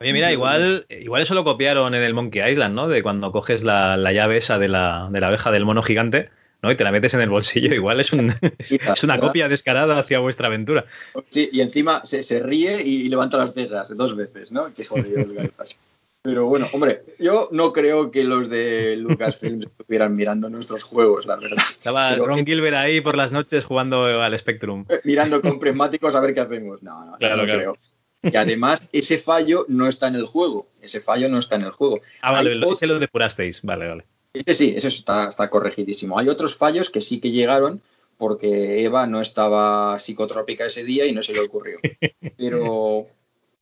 Oye, 0.00 0.12
mira, 0.12 0.32
igual, 0.32 0.86
igual 0.88 1.22
eso 1.22 1.34
lo 1.34 1.44
copiaron 1.44 1.94
en 1.94 2.02
el 2.02 2.14
Monkey 2.14 2.50
Island, 2.50 2.74
¿no? 2.74 2.88
De 2.88 3.02
cuando 3.02 3.32
coges 3.32 3.64
la, 3.64 3.96
llave 4.12 4.38
esa 4.38 4.58
de 4.58 4.68
la, 4.68 5.08
de 5.10 5.20
la 5.20 5.28
abeja 5.28 5.50
del 5.50 5.64
mono 5.64 5.82
gigante. 5.82 6.30
¿No? 6.62 6.70
Y 6.70 6.76
te 6.76 6.84
la 6.84 6.92
metes 6.92 7.14
en 7.14 7.20
el 7.20 7.30
bolsillo, 7.30 7.74
igual 7.74 8.00
es, 8.00 8.12
un, 8.12 8.34
es 8.58 9.04
una 9.04 9.18
copia 9.18 9.48
descarada 9.48 9.98
hacia 9.98 10.20
vuestra 10.20 10.46
aventura. 10.46 10.86
Sí, 11.28 11.50
y 11.52 11.60
encima 11.60 12.04
se, 12.04 12.40
ríe 12.40 12.82
y, 12.82 13.08
levanta 13.08 13.36
las 13.36 13.52
cejas 13.52 13.94
dos 13.96 14.16
veces, 14.16 14.52
¿no? 14.52 14.72
Qué 14.74 14.84
jodido 14.84 15.20
el 15.20 15.52
pero 16.22 16.46
bueno, 16.46 16.68
hombre, 16.72 17.02
yo 17.18 17.48
no 17.50 17.72
creo 17.72 18.12
que 18.12 18.22
los 18.22 18.48
de 18.48 18.96
Lucasfilm 18.96 19.60
estuvieran 19.60 20.14
mirando 20.14 20.48
nuestros 20.48 20.84
juegos, 20.84 21.26
la 21.26 21.36
verdad. 21.36 21.58
Estaba 21.58 22.14
Ron 22.14 22.46
Gilbert 22.46 22.76
ahí 22.76 23.00
por 23.00 23.16
las 23.16 23.32
noches 23.32 23.64
jugando 23.64 24.04
al 24.04 24.38
Spectrum. 24.38 24.86
Eh, 24.88 25.00
mirando 25.02 25.42
con 25.42 25.58
prismáticos 25.58 26.14
a 26.14 26.20
ver 26.20 26.32
qué 26.32 26.40
hacemos. 26.40 26.80
No, 26.80 27.04
no, 27.04 27.12
no 27.18 27.42
creo. 27.42 27.76
Y 28.22 28.36
además, 28.36 28.88
ese 28.92 29.18
fallo 29.18 29.66
no 29.68 29.88
está 29.88 30.06
en 30.06 30.14
el 30.14 30.26
juego. 30.26 30.68
Ese 30.80 31.00
fallo 31.00 31.28
no 31.28 31.40
está 31.40 31.56
en 31.56 31.62
el 31.62 31.72
juego. 31.72 32.00
Ah, 32.20 32.30
vale, 32.30 32.56
ese 32.70 32.86
lo 32.86 33.00
depurasteis. 33.00 33.62
Vale, 33.62 33.88
vale. 33.88 34.04
Ese 34.32 34.54
sí, 34.54 34.74
eso 34.76 34.88
está, 34.88 35.28
está 35.28 35.50
corregidísimo. 35.50 36.18
Hay 36.18 36.28
otros 36.28 36.56
fallos 36.56 36.90
que 36.90 37.00
sí 37.00 37.20
que 37.20 37.30
llegaron 37.30 37.82
porque 38.16 38.84
Eva 38.84 39.06
no 39.06 39.20
estaba 39.20 39.98
psicotrópica 39.98 40.66
ese 40.66 40.84
día 40.84 41.06
y 41.06 41.12
no 41.12 41.22
se 41.22 41.32
le 41.32 41.40
ocurrió. 41.40 41.78
Pero 42.36 43.08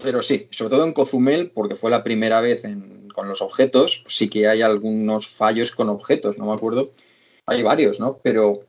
pero 0.02 0.22
sí, 0.22 0.48
sobre 0.50 0.70
todo 0.70 0.84
en 0.84 0.92
Cozumel, 0.92 1.50
porque 1.50 1.74
fue 1.74 1.90
la 1.90 2.02
primera 2.02 2.40
vez 2.40 2.62
con 3.14 3.28
los 3.28 3.42
objetos, 3.42 4.04
sí 4.08 4.28
que 4.28 4.48
hay 4.48 4.62
algunos 4.62 5.26
fallos 5.26 5.72
con 5.72 5.88
objetos, 5.88 6.38
no 6.38 6.46
me 6.46 6.52
acuerdo. 6.52 6.92
Hay 7.46 7.62
varios, 7.62 8.00
¿no? 8.00 8.18
Pero 8.22 8.64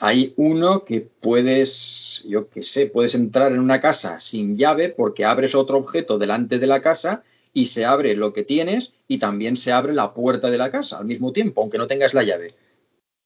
hay 0.00 0.32
uno 0.36 0.84
que 0.84 1.00
puedes, 1.00 2.24
yo 2.26 2.48
qué 2.48 2.62
sé, 2.62 2.86
puedes 2.86 3.14
entrar 3.14 3.52
en 3.52 3.60
una 3.60 3.80
casa 3.80 4.18
sin 4.18 4.56
llave 4.56 4.88
porque 4.88 5.24
abres 5.24 5.54
otro 5.54 5.78
objeto 5.78 6.18
delante 6.18 6.58
de 6.58 6.66
la 6.66 6.80
casa 6.80 7.22
y 7.52 7.66
se 7.66 7.84
abre 7.84 8.16
lo 8.16 8.32
que 8.32 8.42
tienes 8.42 8.92
y 9.10 9.18
también 9.18 9.56
se 9.56 9.72
abre 9.72 9.92
la 9.92 10.14
puerta 10.14 10.52
de 10.52 10.56
la 10.56 10.70
casa 10.70 10.98
al 10.98 11.04
mismo 11.04 11.32
tiempo, 11.32 11.60
aunque 11.60 11.78
no 11.78 11.88
tengas 11.88 12.14
la 12.14 12.22
llave. 12.22 12.54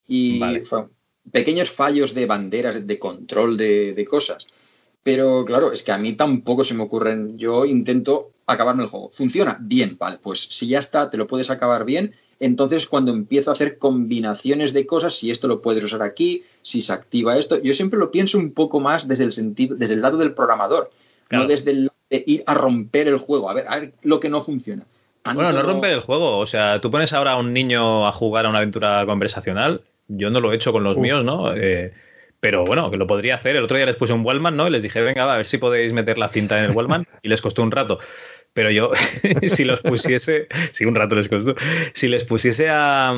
Y 0.09 0.41
pequeños 1.31 1.71
fallos 1.71 2.15
de 2.15 2.25
banderas, 2.25 2.87
de 2.87 2.99
control 2.99 3.59
de, 3.59 3.93
de 3.93 4.05
cosas. 4.07 4.47
Pero 5.03 5.45
claro, 5.45 5.73
es 5.73 5.83
que 5.83 5.93
a 5.93 5.99
mí 5.99 6.15
tampoco 6.15 6.65
se 6.65 6.73
me 6.73 6.85
ocurren. 6.85 7.37
Yo 7.37 7.67
intento 7.67 8.33
acabarme 8.47 8.85
el 8.85 8.89
juego. 8.89 9.11
Funciona 9.11 9.59
bien, 9.61 9.99
vale. 9.99 10.19
Pues 10.23 10.41
si 10.41 10.69
ya 10.69 10.79
está, 10.79 11.11
te 11.11 11.19
lo 11.19 11.27
puedes 11.27 11.51
acabar 11.51 11.85
bien. 11.85 12.15
Entonces, 12.41 12.87
cuando 12.87 13.13
empiezo 13.13 13.51
a 13.51 13.53
hacer 13.53 13.77
combinaciones 13.77 14.73
de 14.73 14.87
cosas, 14.87 15.13
si 15.13 15.31
esto 15.31 15.49
lo 15.49 15.61
puedes 15.61 15.85
usar 15.85 16.01
aquí, 16.01 16.45
si 16.63 16.81
se 16.81 16.95
activa 16.95 17.37
esto, 17.37 17.61
yo 17.61 17.75
siempre 17.75 17.99
lo 17.99 18.11
pienso 18.11 18.39
un 18.39 18.53
poco 18.53 18.81
más 18.81 19.07
desde 19.07 19.25
el 19.25 19.33
sentido, 19.33 19.77
desde 19.77 19.95
el 19.95 20.01
lado 20.01 20.17
del 20.17 20.33
programador, 20.33 20.91
no 21.31 21.47
desde 21.47 21.73
el 21.73 21.85
lado 21.85 21.97
de 22.09 22.25
ir 22.27 22.43
a 22.47 22.55
romper 22.55 23.09
el 23.09 23.19
juego, 23.19 23.51
a 23.51 23.55
ver, 23.55 23.67
a 23.69 23.81
ver 23.81 23.93
lo 24.01 24.19
que 24.19 24.31
no 24.31 24.41
funciona. 24.41 24.87
Bueno, 25.33 25.53
no 25.53 25.63
romper 25.63 25.93
el 25.93 26.01
juego. 26.01 26.39
O 26.39 26.47
sea, 26.47 26.81
tú 26.81 26.91
pones 26.91 27.13
ahora 27.13 27.33
a 27.33 27.37
un 27.37 27.53
niño 27.53 28.07
a 28.07 28.13
jugar 28.13 28.47
a 28.47 28.51
una 28.51 28.59
aventura 28.59 29.05
conversacional. 29.07 29.83
Yo 30.09 30.31
no 30.31 30.41
lo 30.41 30.53
he 30.53 30.57
hecho 30.57 30.73
con 30.73 30.85
los 30.85 30.99
míos, 30.99 31.25
¿no? 31.25 31.55
Eh, 31.55 31.93
pero 32.41 32.63
bueno, 32.65 32.91
que 32.91 32.99
lo 32.99 33.07
podría 33.07 33.37
hacer. 33.37 33.57
El 33.57 33.65
otro 33.65 33.79
día 33.79 33.87
les 33.87 33.97
puse 33.97 34.13
un 34.13 34.25
Wallman, 34.25 34.55
¿no? 34.55 34.67
Y 34.67 34.71
les 34.71 34.83
dije, 34.83 35.01
venga, 35.01 35.33
a 35.33 35.37
ver 35.39 35.47
si 35.47 35.57
podéis 35.57 35.95
meter 35.95 36.19
la 36.19 36.29
cinta 36.29 36.59
en 36.59 36.67
el 36.71 36.77
Wallman. 36.77 37.07
Y 37.23 37.29
les 37.31 37.41
costó 37.41 37.63
un 37.63 37.71
rato. 37.71 37.99
Pero 38.53 38.71
yo, 38.71 38.93
si 39.47 39.65
los 39.65 39.81
pusiese, 39.81 40.49
sí, 40.73 40.85
un 40.85 40.95
rato 40.95 41.15
les 41.15 41.29
costó. 41.29 41.55
Si 41.95 42.07
les 42.07 42.25
pusiese 42.25 42.69
a, 42.69 43.15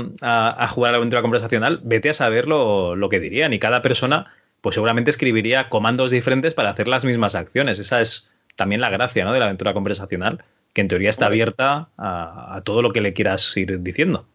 jugar 0.71 0.91
a 0.91 0.93
la 0.93 0.99
aventura 0.99 1.23
conversacional, 1.23 1.81
vete 1.83 2.11
a 2.11 2.15
saber 2.15 2.47
lo, 2.47 3.09
que 3.11 3.19
dirían. 3.19 3.53
Y 3.53 3.59
cada 3.59 3.83
persona, 3.83 4.33
pues 4.61 4.75
seguramente 4.75 5.11
escribiría 5.11 5.69
comandos 5.69 6.13
diferentes 6.13 6.55
para 6.55 6.71
hacer 6.71 6.87
las 6.87 7.05
mismas 7.05 7.35
acciones. 7.35 7.81
Esa 7.81 8.01
es 8.01 8.29
también 8.55 8.81
la 8.81 8.91
gracia, 8.91 9.25
¿no? 9.25 9.33
De 9.33 9.41
la 9.41 9.47
aventura 9.47 9.75
conversacional, 9.75 10.45
que 10.77 10.83
en 10.83 10.89
teoría 10.89 11.09
está 11.09 11.25
abierta 11.25 11.89
a, 11.97 12.61
todo 12.63 12.83
lo 12.83 12.93
que 12.93 13.01
le 13.01 13.15
quieras 13.15 13.57
ir 13.57 13.81
diciendo. 13.83 14.27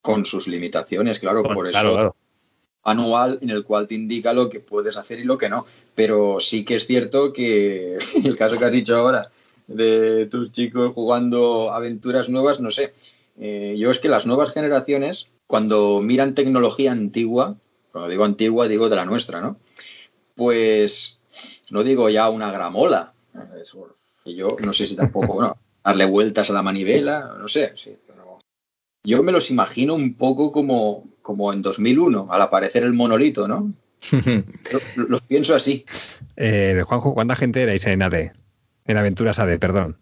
Con 0.00 0.24
sus 0.24 0.46
limitaciones, 0.46 1.18
claro, 1.18 1.42
por 1.42 1.66
eso 1.66 2.14
anual 2.84 3.40
en 3.42 3.50
el 3.50 3.64
cual 3.64 3.88
te 3.88 3.96
indica 3.96 4.32
lo 4.32 4.48
que 4.48 4.60
puedes 4.60 4.96
hacer 4.96 5.18
y 5.18 5.24
lo 5.24 5.36
que 5.36 5.48
no. 5.48 5.66
Pero 5.96 6.38
sí 6.38 6.64
que 6.64 6.76
es 6.76 6.86
cierto 6.86 7.32
que 7.32 7.98
el 8.24 8.36
caso 8.36 8.56
que 8.56 8.66
has 8.66 8.70
dicho 8.70 8.94
ahora 8.94 9.32
de 9.66 10.26
tus 10.26 10.52
chicos 10.52 10.92
jugando 10.94 11.72
aventuras 11.72 12.28
nuevas, 12.28 12.60
no 12.60 12.70
sé. 12.70 12.94
Eh, 13.40 13.74
yo 13.76 13.90
es 13.90 13.98
que 13.98 14.08
las 14.08 14.26
nuevas 14.26 14.52
generaciones, 14.52 15.26
cuando 15.48 16.02
miran 16.02 16.36
tecnología 16.36 16.92
antigua, 16.92 17.56
cuando 17.90 18.08
digo 18.08 18.24
antigua, 18.24 18.68
digo 18.68 18.88
de 18.88 18.94
la 18.94 19.06
nuestra, 19.06 19.40
¿no? 19.40 19.56
Pues 20.36 21.18
no 21.70 21.82
digo 21.82 22.08
ya 22.10 22.30
una 22.30 22.52
gramola. 22.52 23.12
que 24.22 24.36
yo 24.36 24.56
no 24.60 24.72
sé 24.72 24.86
si 24.86 24.94
tampoco, 24.94 25.34
bueno, 25.34 25.56
darle 25.84 26.04
vueltas 26.04 26.50
a 26.50 26.52
la 26.52 26.62
manivela, 26.62 27.36
no 27.38 27.48
sé. 27.48 27.72
yo 29.04 29.22
me 29.22 29.32
los 29.32 29.50
imagino 29.50 29.94
un 29.94 30.14
poco 30.14 30.52
como, 30.52 31.04
como 31.22 31.52
en 31.52 31.62
2001, 31.62 32.28
al 32.30 32.42
aparecer 32.42 32.84
el 32.84 32.92
monolito, 32.92 33.48
¿no? 33.48 33.72
Los 34.96 35.20
pienso 35.22 35.54
así. 35.54 35.84
Eh, 36.36 36.82
Juanjo, 36.86 37.14
¿cuánta 37.14 37.36
gente 37.36 37.62
erais 37.62 37.86
en 37.86 38.02
AD? 38.02 38.32
En 38.86 38.96
Aventuras 38.96 39.38
AD, 39.38 39.58
perdón. 39.58 39.98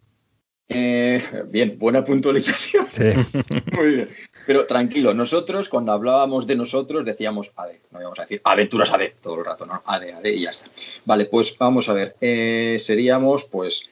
Eh, 0.68 1.22
bien, 1.46 1.78
buena 1.78 2.05
puntualización. 2.05 2.86
Sí. 2.86 3.12
Muy 3.72 3.94
bien. 3.94 4.09
Pero 4.46 4.66
tranquilo, 4.66 5.14
nosotros 5.14 5.68
cuando 5.68 5.92
hablábamos 5.92 6.46
de 6.46 6.56
nosotros 6.56 7.05
decíamos 7.05 7.52
AD, 7.56 7.70
no 7.90 8.00
íbamos 8.00 8.18
a 8.18 8.22
decir 8.22 8.40
Aventuras 8.44 8.92
AD 8.92 9.12
todo 9.20 9.38
el 9.38 9.44
rato, 9.44 9.66
¿no? 9.66 9.82
AD, 9.84 10.10
AD 10.16 10.26
y 10.26 10.40
ya 10.40 10.50
está. 10.50 10.66
Vale, 11.05 11.26
pues 11.26 11.56
vamos 11.59 11.88
a 11.88 11.94
ver. 11.94 12.16
Eh, 12.20 12.76
seríamos 12.78 13.44
pues 13.44 13.90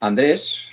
Andrés, 0.00 0.68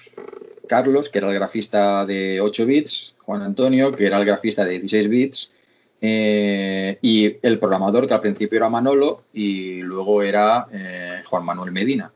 Carlos, 0.67 1.09
que 1.09 1.17
era 1.17 1.29
el 1.29 1.35
grafista 1.35 2.05
de 2.05 2.39
8 2.41 2.65
bits, 2.65 3.15
Juan 3.19 3.41
Antonio, 3.41 3.91
que 3.91 4.05
era 4.05 4.19
el 4.19 4.25
grafista 4.25 4.63
de 4.65 4.79
16 4.79 5.09
bits, 5.09 5.53
eh, 6.01 6.97
y 7.01 7.37
el 7.41 7.59
programador, 7.59 8.07
que 8.07 8.13
al 8.13 8.21
principio 8.21 8.57
era 8.57 8.69
Manolo 8.69 9.23
y 9.33 9.81
luego 9.81 10.23
era 10.23 10.67
eh, 10.71 11.21
Juan 11.25 11.45
Manuel 11.45 11.71
Medina. 11.71 12.11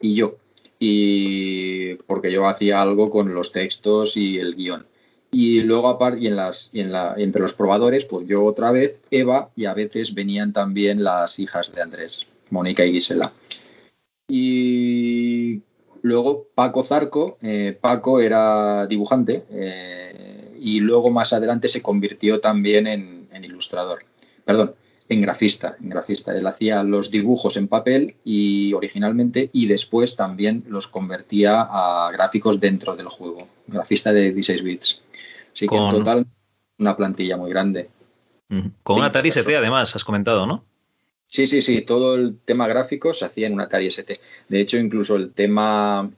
Y 0.00 0.14
yo. 0.14 0.36
Y 0.78 1.94
porque 2.06 2.30
yo 2.30 2.46
hacía 2.46 2.80
algo 2.80 3.10
con 3.10 3.34
los 3.34 3.50
textos 3.50 4.16
y 4.16 4.38
el 4.38 4.54
guion. 4.54 4.86
Y 5.30 5.62
luego, 5.62 5.88
aparte, 5.88 6.26
en 6.26 6.36
las, 6.36 6.70
y 6.72 6.80
en 6.80 6.92
la, 6.92 7.14
entre 7.18 7.42
los 7.42 7.52
probadores, 7.52 8.04
pues 8.04 8.26
yo 8.26 8.44
otra 8.44 8.70
vez, 8.70 9.00
Eva, 9.10 9.50
y 9.56 9.66
a 9.66 9.74
veces 9.74 10.14
venían 10.14 10.52
también 10.52 11.02
las 11.04 11.38
hijas 11.38 11.74
de 11.74 11.82
Andrés, 11.82 12.26
Mónica 12.50 12.84
y 12.84 12.92
Gisela. 12.92 13.32
Y 14.28 14.77
luego 16.02 16.46
Paco 16.54 16.82
Zarco, 16.82 17.38
eh, 17.42 17.76
Paco 17.80 18.20
era 18.20 18.86
dibujante 18.86 19.44
eh, 19.50 20.56
y 20.60 20.80
luego 20.80 21.10
más 21.10 21.32
adelante 21.32 21.68
se 21.68 21.82
convirtió 21.82 22.40
también 22.40 22.86
en, 22.86 23.28
en 23.32 23.44
ilustrador. 23.44 24.04
Perdón, 24.44 24.74
en 25.08 25.22
grafista, 25.22 25.76
en 25.80 25.88
grafista. 25.90 26.36
Él 26.36 26.46
hacía 26.46 26.82
los 26.82 27.10
dibujos 27.10 27.56
en 27.56 27.68
papel 27.68 28.16
y 28.24 28.72
originalmente 28.74 29.50
y 29.52 29.66
después 29.66 30.16
también 30.16 30.64
los 30.68 30.86
convertía 30.88 31.62
a 31.62 32.10
gráficos 32.12 32.60
dentro 32.60 32.96
del 32.96 33.08
juego. 33.08 33.48
Grafista 33.66 34.12
de 34.12 34.32
16 34.32 34.62
bits. 34.62 35.00
Así 35.54 35.66
que 35.66 35.74
en 35.74 35.80
Con- 35.82 35.90
total 35.98 36.26
una 36.78 36.96
plantilla 36.96 37.36
muy 37.36 37.50
grande. 37.50 37.88
Con 38.82 38.96
Sí, 38.96 39.00
un 39.00 39.04
Atari. 39.04 39.28
ST 39.30 39.56
además, 39.56 39.94
has 39.94 40.04
comentado, 40.04 40.46
¿no? 40.46 40.64
Sí, 41.30 41.46
sí, 41.46 41.60
sí, 41.62 41.82
todo 41.82 42.14
el 42.16 42.38
tema 42.44 42.66
gráfico 42.66 43.12
se 43.14 43.26
hacía 43.26 43.46
en 43.46 43.52
un 43.52 43.60
Atari 43.60 43.86
ST. 43.86 44.18
De 44.48 44.60
hecho, 44.60 44.78
incluso 44.78 45.14
el 45.14 45.30
tema 45.32 46.10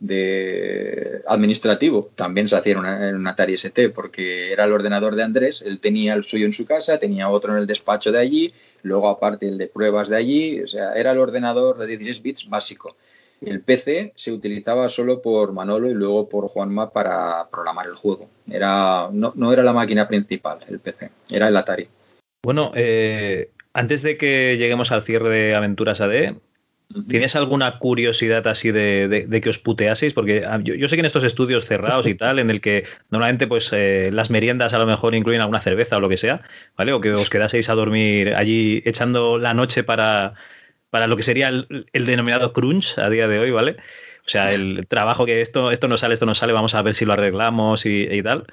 de 0.00 1.22
administrativo 1.26 2.10
también 2.14 2.48
se 2.48 2.56
hacía 2.56 2.72
en, 2.72 2.78
una- 2.78 3.10
un 3.14 3.26
Atari 3.26 3.54
ST 3.54 3.90
porque 3.90 4.52
era 4.52 4.64
el 4.64 4.72
ordenador 4.72 5.14
de 5.16 5.22
Andrés, 5.24 5.62
él 5.62 5.80
tenía 5.80 6.14
el 6.14 6.24
suyo 6.24 6.46
en 6.46 6.52
su 6.52 6.64
casa, 6.66 6.98
tenía 6.98 7.28
otro 7.28 7.52
en 7.52 7.58
el 7.58 7.66
despacho 7.66 8.10
de 8.12 8.18
allí, 8.18 8.54
luego 8.82 9.08
aparte 9.08 9.46
el 9.48 9.58
de 9.58 9.66
pruebas 9.66 10.08
de 10.08 10.16
allí, 10.16 10.60
o 10.62 10.66
sea, 10.66 10.92
era 10.92 11.10
el 11.12 11.18
ordenador 11.18 11.78
de 11.78 11.86
16 11.86 12.22
bits 12.22 12.48
básico. 12.48 12.96
El 13.40 13.60
PC 13.60 14.12
se 14.16 14.32
utilizaba 14.32 14.88
solo 14.88 15.20
por 15.22 15.52
Manolo 15.52 15.88
y 15.90 15.94
luego 15.94 16.28
por 16.28 16.48
Juanma 16.48 16.90
para 16.90 17.48
programar 17.48 17.86
el 17.86 17.94
juego. 17.94 18.28
Era, 18.50 19.08
no, 19.12 19.32
no 19.36 19.52
era 19.52 19.62
la 19.62 19.72
máquina 19.72 20.08
principal, 20.08 20.58
el 20.68 20.80
PC, 20.80 21.10
era 21.30 21.46
el 21.48 21.56
Atari. 21.56 21.86
Bueno, 22.42 22.72
eh, 22.74 23.50
antes 23.78 24.02
de 24.02 24.16
que 24.16 24.56
lleguemos 24.58 24.92
al 24.92 25.02
cierre 25.02 25.28
de 25.30 25.54
Aventuras 25.54 26.00
AD, 26.00 26.34
¿tienes 27.08 27.36
alguna 27.36 27.78
curiosidad 27.78 28.46
así 28.48 28.70
de, 28.70 29.08
de- 29.08 29.26
de 29.26 29.40
que 29.40 29.50
os 29.50 29.58
puteaseis? 29.58 30.14
Porque 30.14 30.44
ah, 30.46 30.58
yo, 30.62 30.74
yo 30.74 30.88
sé 30.88 30.96
que 30.96 31.00
en 31.00 31.06
estos 31.06 31.24
estudios 31.24 31.64
cerrados 31.66 32.06
y 32.06 32.14
tal, 32.14 32.38
en 32.38 32.50
el 32.50 32.60
que 32.60 32.84
normalmente 33.10 33.46
pues 33.46 33.70
eh, 33.72 34.10
las 34.12 34.30
meriendas 34.30 34.72
a 34.74 34.78
lo 34.78 34.86
mejor 34.86 35.14
incluyen 35.14 35.40
alguna 35.42 35.60
cerveza 35.60 35.98
o 35.98 36.00
lo 36.00 36.08
que 36.08 36.16
sea, 36.16 36.42
¿vale? 36.76 36.92
O 36.92 37.00
que 37.00 37.12
os 37.12 37.28
quedaseis 37.30 37.68
a 37.68 37.74
dormir 37.74 38.34
allí 38.34 38.82
echando 38.86 39.38
la 39.38 39.52
noche 39.54 39.84
para, 39.84 40.34
para 40.90 41.06
lo 41.06 41.16
que 41.16 41.22
sería 41.22 41.48
el, 41.48 41.86
el 41.92 42.06
denominado 42.06 42.52
crunch 42.54 42.98
a 42.98 43.10
día 43.10 43.28
de 43.28 43.38
hoy, 43.38 43.50
¿vale? 43.50 43.76
O 44.26 44.30
sea, 44.30 44.52
el 44.52 44.86
trabajo 44.88 45.24
que 45.24 45.40
esto, 45.40 45.70
esto 45.70 45.88
no 45.88 45.96
sale, 45.96 46.12
esto 46.14 46.26
no 46.26 46.34
sale, 46.34 46.52
vamos 46.52 46.74
a 46.74 46.82
ver 46.82 46.94
si 46.94 47.06
lo 47.06 47.14
arreglamos 47.14 47.86
y, 47.86 48.02
y 48.10 48.22
tal. 48.22 48.44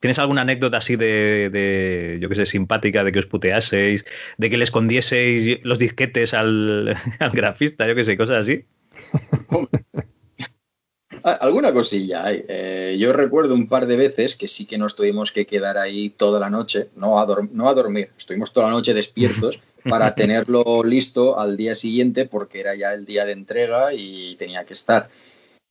¿Tienes 0.00 0.18
alguna 0.18 0.40
anécdota 0.42 0.78
así 0.78 0.96
de, 0.96 1.50
de, 1.50 2.18
yo 2.20 2.28
qué 2.28 2.34
sé, 2.34 2.46
simpática, 2.46 3.04
de 3.04 3.12
que 3.12 3.18
os 3.18 3.26
puteaseis, 3.26 4.04
de 4.38 4.50
que 4.50 4.56
le 4.56 4.64
escondieseis 4.64 5.60
los 5.62 5.78
disquetes 5.78 6.32
al, 6.34 6.96
al 7.18 7.30
grafista, 7.30 7.86
yo 7.86 7.94
qué 7.94 8.04
sé, 8.04 8.16
cosas 8.16 8.38
así? 8.38 8.64
Ah, 11.24 11.36
Alguna 11.40 11.72
cosilla 11.72 12.24
hay. 12.24 12.44
Eh, 12.48 12.96
yo 12.98 13.12
recuerdo 13.12 13.52
un 13.54 13.66
par 13.68 13.86
de 13.86 13.96
veces 13.96 14.36
que 14.36 14.48
sí 14.48 14.64
que 14.64 14.78
nos 14.78 14.94
tuvimos 14.96 15.32
que 15.32 15.44
quedar 15.44 15.76
ahí 15.76 16.08
toda 16.10 16.38
la 16.40 16.48
noche, 16.50 16.88
no 16.96 17.18
a, 17.18 17.26
dor- 17.26 17.50
no 17.50 17.68
a 17.68 17.74
dormir, 17.74 18.10
estuvimos 18.16 18.52
toda 18.52 18.68
la 18.68 18.72
noche 18.72 18.94
despiertos 18.94 19.60
para 19.88 20.14
tenerlo 20.14 20.82
listo 20.84 21.38
al 21.38 21.56
día 21.56 21.74
siguiente 21.74 22.26
porque 22.26 22.60
era 22.60 22.74
ya 22.74 22.94
el 22.94 23.04
día 23.04 23.24
de 23.26 23.32
entrega 23.32 23.92
y 23.92 24.36
tenía 24.36 24.64
que 24.64 24.72
estar. 24.72 25.08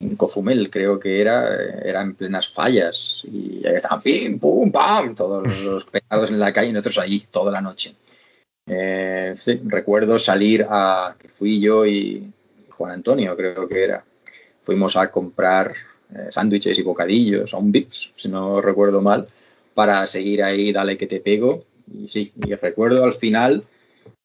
En 0.01 0.15
Cozumel 0.15 0.69
creo 0.69 0.97
que 0.99 1.19
era, 1.19 1.53
era 1.83 2.01
en 2.01 2.15
plenas 2.15 2.47
fallas 2.47 3.21
y 3.25 3.65
ahí 3.67 3.75
estaban 3.75 4.01
pim, 4.01 4.39
pum, 4.39 4.71
pam, 4.71 5.13
todos 5.13 5.45
los 5.63 5.85
pegados 5.85 6.29
en 6.29 6.39
la 6.39 6.53
calle 6.53 6.69
y 6.69 6.73
nosotros 6.73 6.99
allí 6.99 7.19
toda 7.29 7.51
la 7.51 7.61
noche. 7.61 7.95
Eh, 8.65 9.35
sí, 9.37 9.59
recuerdo 9.65 10.17
salir 10.19 10.65
a, 10.69 11.15
que 11.19 11.27
fui 11.27 11.59
yo 11.59 11.85
y 11.85 12.31
Juan 12.69 12.91
Antonio 12.91 13.35
creo 13.35 13.67
que 13.67 13.83
era, 13.83 14.05
fuimos 14.61 14.95
a 14.95 15.11
comprar 15.11 15.73
eh, 16.15 16.27
sándwiches 16.29 16.77
y 16.77 16.83
bocadillos 16.83 17.53
a 17.53 17.57
un 17.57 17.71
Vips, 17.71 18.13
si 18.15 18.29
no 18.29 18.61
recuerdo 18.61 19.01
mal, 19.01 19.27
para 19.73 20.05
seguir 20.07 20.43
ahí, 20.43 20.71
dale 20.71 20.97
que 20.97 21.07
te 21.07 21.19
pego. 21.19 21.65
Y 21.91 22.07
sí, 22.07 22.31
y 22.35 22.53
recuerdo 22.55 23.03
al 23.03 23.13
final, 23.13 23.63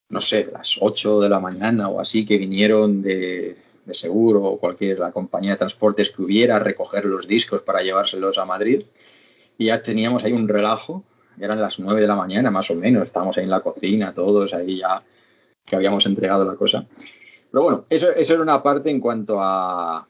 no 0.08 0.20
sé, 0.20 0.48
las 0.52 0.76
8 0.80 1.20
de 1.20 1.28
la 1.28 1.40
mañana 1.40 1.88
o 1.88 2.00
así, 2.00 2.24
que 2.24 2.38
vinieron 2.38 3.02
de, 3.02 3.56
de 3.84 3.94
seguro 3.94 4.42
o 4.42 4.58
cualquier 4.58 4.98
la 4.98 5.12
compañía 5.12 5.52
de 5.52 5.58
transportes 5.58 6.10
que 6.10 6.22
hubiera 6.22 6.56
a 6.56 6.58
recoger 6.58 7.04
los 7.04 7.26
discos 7.26 7.62
para 7.62 7.82
llevárselos 7.82 8.38
a 8.38 8.44
Madrid. 8.44 8.84
Y 9.58 9.66
ya 9.66 9.82
teníamos 9.82 10.24
ahí 10.24 10.32
un 10.32 10.48
relajo, 10.48 11.04
eran 11.38 11.60
las 11.60 11.78
9 11.78 12.00
de 12.00 12.06
la 12.06 12.16
mañana 12.16 12.50
más 12.50 12.70
o 12.70 12.74
menos, 12.74 13.04
estábamos 13.04 13.36
ahí 13.36 13.44
en 13.44 13.50
la 13.50 13.60
cocina, 13.60 14.12
todos 14.14 14.54
ahí 14.54 14.78
ya 14.78 15.02
que 15.64 15.76
habíamos 15.76 16.06
entregado 16.06 16.44
la 16.44 16.54
cosa. 16.54 16.86
Pero 17.50 17.62
bueno, 17.62 17.84
eso, 17.88 18.10
eso 18.10 18.34
era 18.34 18.42
una 18.42 18.62
parte 18.62 18.90
en 18.90 19.00
cuanto 19.00 19.40
a 19.40 20.08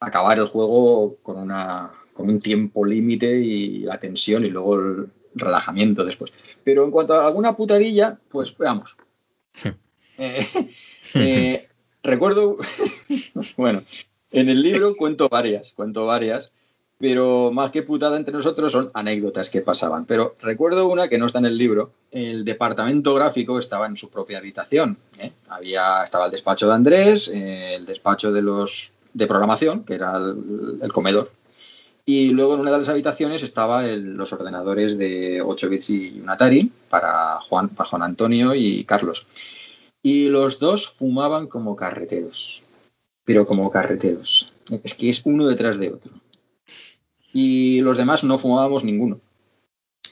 acabar 0.00 0.38
el 0.38 0.46
juego 0.46 1.16
con, 1.22 1.38
una, 1.38 1.90
con 2.12 2.28
un 2.28 2.38
tiempo 2.38 2.84
límite 2.84 3.38
y 3.38 3.80
la 3.80 3.98
tensión 3.98 4.44
y 4.44 4.50
luego 4.50 4.76
el 4.76 5.10
relajamiento 5.34 6.04
después. 6.04 6.32
Pero 6.64 6.84
en 6.84 6.90
cuanto 6.90 7.14
a 7.14 7.26
alguna 7.26 7.56
putadilla, 7.56 8.18
pues 8.28 8.56
veamos. 8.56 8.96
Eh, 10.18 10.42
eh, 11.12 11.68
recuerdo, 12.06 12.56
bueno, 13.56 13.82
en 14.30 14.48
el 14.48 14.62
libro 14.62 14.96
cuento 14.96 15.28
varias, 15.28 15.72
cuento 15.72 16.06
varias, 16.06 16.52
pero 16.98 17.50
más 17.52 17.70
que 17.70 17.82
putada 17.82 18.16
entre 18.16 18.32
nosotros 18.32 18.72
son 18.72 18.90
anécdotas 18.94 19.50
que 19.50 19.60
pasaban. 19.60 20.06
Pero 20.06 20.34
recuerdo 20.40 20.88
una 20.88 21.08
que 21.08 21.18
no 21.18 21.26
está 21.26 21.38
en 21.38 21.46
el 21.46 21.58
libro. 21.58 21.92
El 22.10 22.44
departamento 22.44 23.14
gráfico 23.14 23.58
estaba 23.58 23.86
en 23.86 23.96
su 23.96 24.08
propia 24.08 24.38
habitación. 24.38 24.96
¿eh? 25.18 25.32
Había, 25.48 26.02
estaba 26.02 26.26
el 26.26 26.30
despacho 26.30 26.68
de 26.68 26.74
Andrés, 26.74 27.28
el 27.28 27.84
despacho 27.84 28.32
de 28.32 28.42
los 28.42 28.94
de 29.12 29.26
programación, 29.26 29.84
que 29.84 29.94
era 29.94 30.16
el, 30.16 30.92
comedor. 30.92 31.32
Y 32.04 32.30
luego 32.30 32.54
en 32.54 32.60
una 32.60 32.70
de 32.70 32.78
las 32.78 32.88
habitaciones 32.88 33.42
estaban 33.42 34.16
los 34.16 34.32
ordenadores 34.32 34.96
de 34.96 35.42
8 35.42 35.68
bits 35.68 35.90
y 35.90 36.20
un 36.20 36.30
Atari 36.30 36.70
para 36.88 37.40
Juan, 37.40 37.70
para 37.70 37.88
Juan 37.88 38.02
Antonio 38.02 38.54
y 38.54 38.84
Carlos. 38.84 39.26
Y 40.06 40.28
los 40.28 40.60
dos 40.60 40.86
fumaban 40.86 41.48
como 41.48 41.74
carreteros. 41.74 42.62
Pero 43.24 43.44
como 43.44 43.72
carreteros. 43.72 44.52
Es 44.84 44.94
que 44.94 45.08
es 45.08 45.22
uno 45.24 45.48
detrás 45.48 45.80
de 45.80 45.90
otro. 45.92 46.12
Y 47.32 47.80
los 47.80 47.96
demás 47.96 48.22
no 48.22 48.38
fumábamos 48.38 48.84
ninguno. 48.84 49.20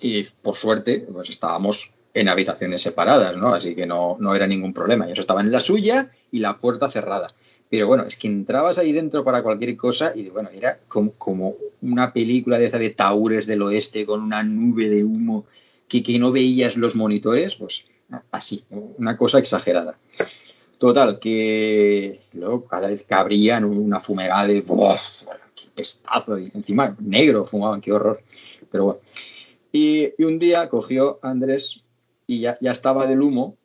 Y 0.03 0.25
por 0.43 0.57
suerte, 0.57 1.07
pues 1.13 1.31
estábamos 1.31 1.95
en 2.13 2.29
habitaciones 2.29 2.83
separadas, 2.83 3.37
¿no? 3.37 3.55
Así 3.55 3.77
que 3.77 3.87
no, 3.87 4.17
no 4.19 4.35
era 4.35 4.49
ningún 4.49 4.75
problema. 4.75 5.05
Ellos 5.07 5.21
estaban 5.21 5.47
en 5.47 5.53
la 5.53 5.61
suya 5.61 6.11
y 6.33 6.41
la 6.41 6.59
puerta 6.59 6.91
cerrada. 6.91 7.33
Pero 7.71 7.87
bueno, 7.87 8.03
es 8.03 8.17
que 8.17 8.27
entrabas 8.27 8.79
ahí 8.79 8.91
dentro 8.91 9.23
para 9.23 9.45
cualquier 9.45 9.77
cosa 9.77 10.13
y 10.13 10.29
bueno, 10.29 10.49
era 10.53 10.81
como, 10.89 11.13
como 11.13 11.55
una 11.83 12.13
película 12.13 12.59
de 12.59 12.67
esa 12.67 12.79
de 12.79 12.91
Taures 12.91 13.47
del 13.47 13.63
Oeste 13.63 14.07
con 14.07 14.23
una 14.23 14.43
nube 14.43 14.89
de 14.89 15.05
humo 15.05 15.47
que, 15.87 16.03
que 16.03 16.19
no 16.19 16.33
veías 16.33 16.77
los 16.77 16.97
monitores, 16.97 17.55
pues 17.55 17.85
así, 18.31 18.65
una 18.71 19.17
cosa 19.17 19.39
exagerada. 19.39 19.99
Total, 20.79 21.19
que 21.19 22.21
luego 22.33 22.65
cada 22.65 22.89
vez 22.89 23.05
que 23.05 23.15
abrían 23.15 23.65
una 23.65 24.01
fumegada 24.01 24.47
de 24.47 24.65
¡Uf! 24.67 25.25
qué 25.55 25.69
pestazo, 25.75 26.39
y 26.39 26.51
encima 26.55 26.97
negro 27.01 27.45
fumaban, 27.45 27.81
qué 27.81 27.93
horror. 27.93 28.21
Pero 28.71 28.85
bueno. 28.85 29.01
Y, 29.73 30.13
un 30.23 30.39
día 30.39 30.69
cogió 30.69 31.19
Andrés 31.23 31.81
y 32.27 32.41
ya, 32.41 32.59
ya 32.61 32.73
estaba 32.73 33.07
del 33.07 33.23
humo. 33.23 33.57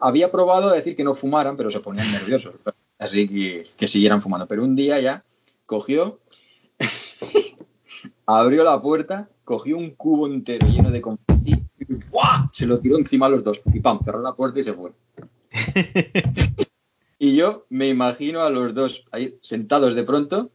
Había 0.00 0.30
probado 0.30 0.70
a 0.70 0.74
decir 0.74 0.96
que 0.96 1.04
no 1.04 1.14
fumaran, 1.14 1.56
pero 1.56 1.70
se 1.70 1.80
ponían 1.80 2.10
nerviosos. 2.12 2.54
Así 2.98 3.28
que, 3.28 3.66
que 3.76 3.86
siguieran 3.86 4.20
fumando. 4.20 4.46
Pero 4.46 4.64
un 4.64 4.76
día 4.76 5.00
ya 5.00 5.24
cogió, 5.66 6.20
abrió 8.26 8.64
la 8.64 8.80
puerta, 8.80 9.28
cogió 9.44 9.76
un 9.76 9.90
cubo 9.90 10.26
entero 10.26 10.68
lleno 10.68 10.90
de 10.90 11.00
confeti 11.00 11.64
¡buah! 12.10 12.48
se 12.52 12.66
lo 12.66 12.78
tiró 12.78 12.98
encima 12.98 13.26
a 13.26 13.30
los 13.30 13.44
dos. 13.44 13.60
Y 13.72 13.80
pam, 13.80 14.00
cerró 14.04 14.20
la 14.20 14.34
puerta 14.34 14.60
y 14.60 14.64
se 14.64 14.72
fue. 14.72 14.92
y 17.18 17.36
yo 17.36 17.66
me 17.68 17.88
imagino 17.88 18.40
a 18.40 18.50
los 18.50 18.74
dos 18.74 19.04
ahí 19.12 19.36
sentados 19.40 19.94
de 19.94 20.04
pronto, 20.04 20.50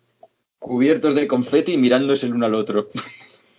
cubiertos 0.59 1.15
de 1.15 1.27
confeti 1.27 1.73
y 1.73 1.77
mirándose 1.77 2.27
el 2.27 2.33
uno 2.33 2.45
al 2.45 2.55
otro. 2.55 2.89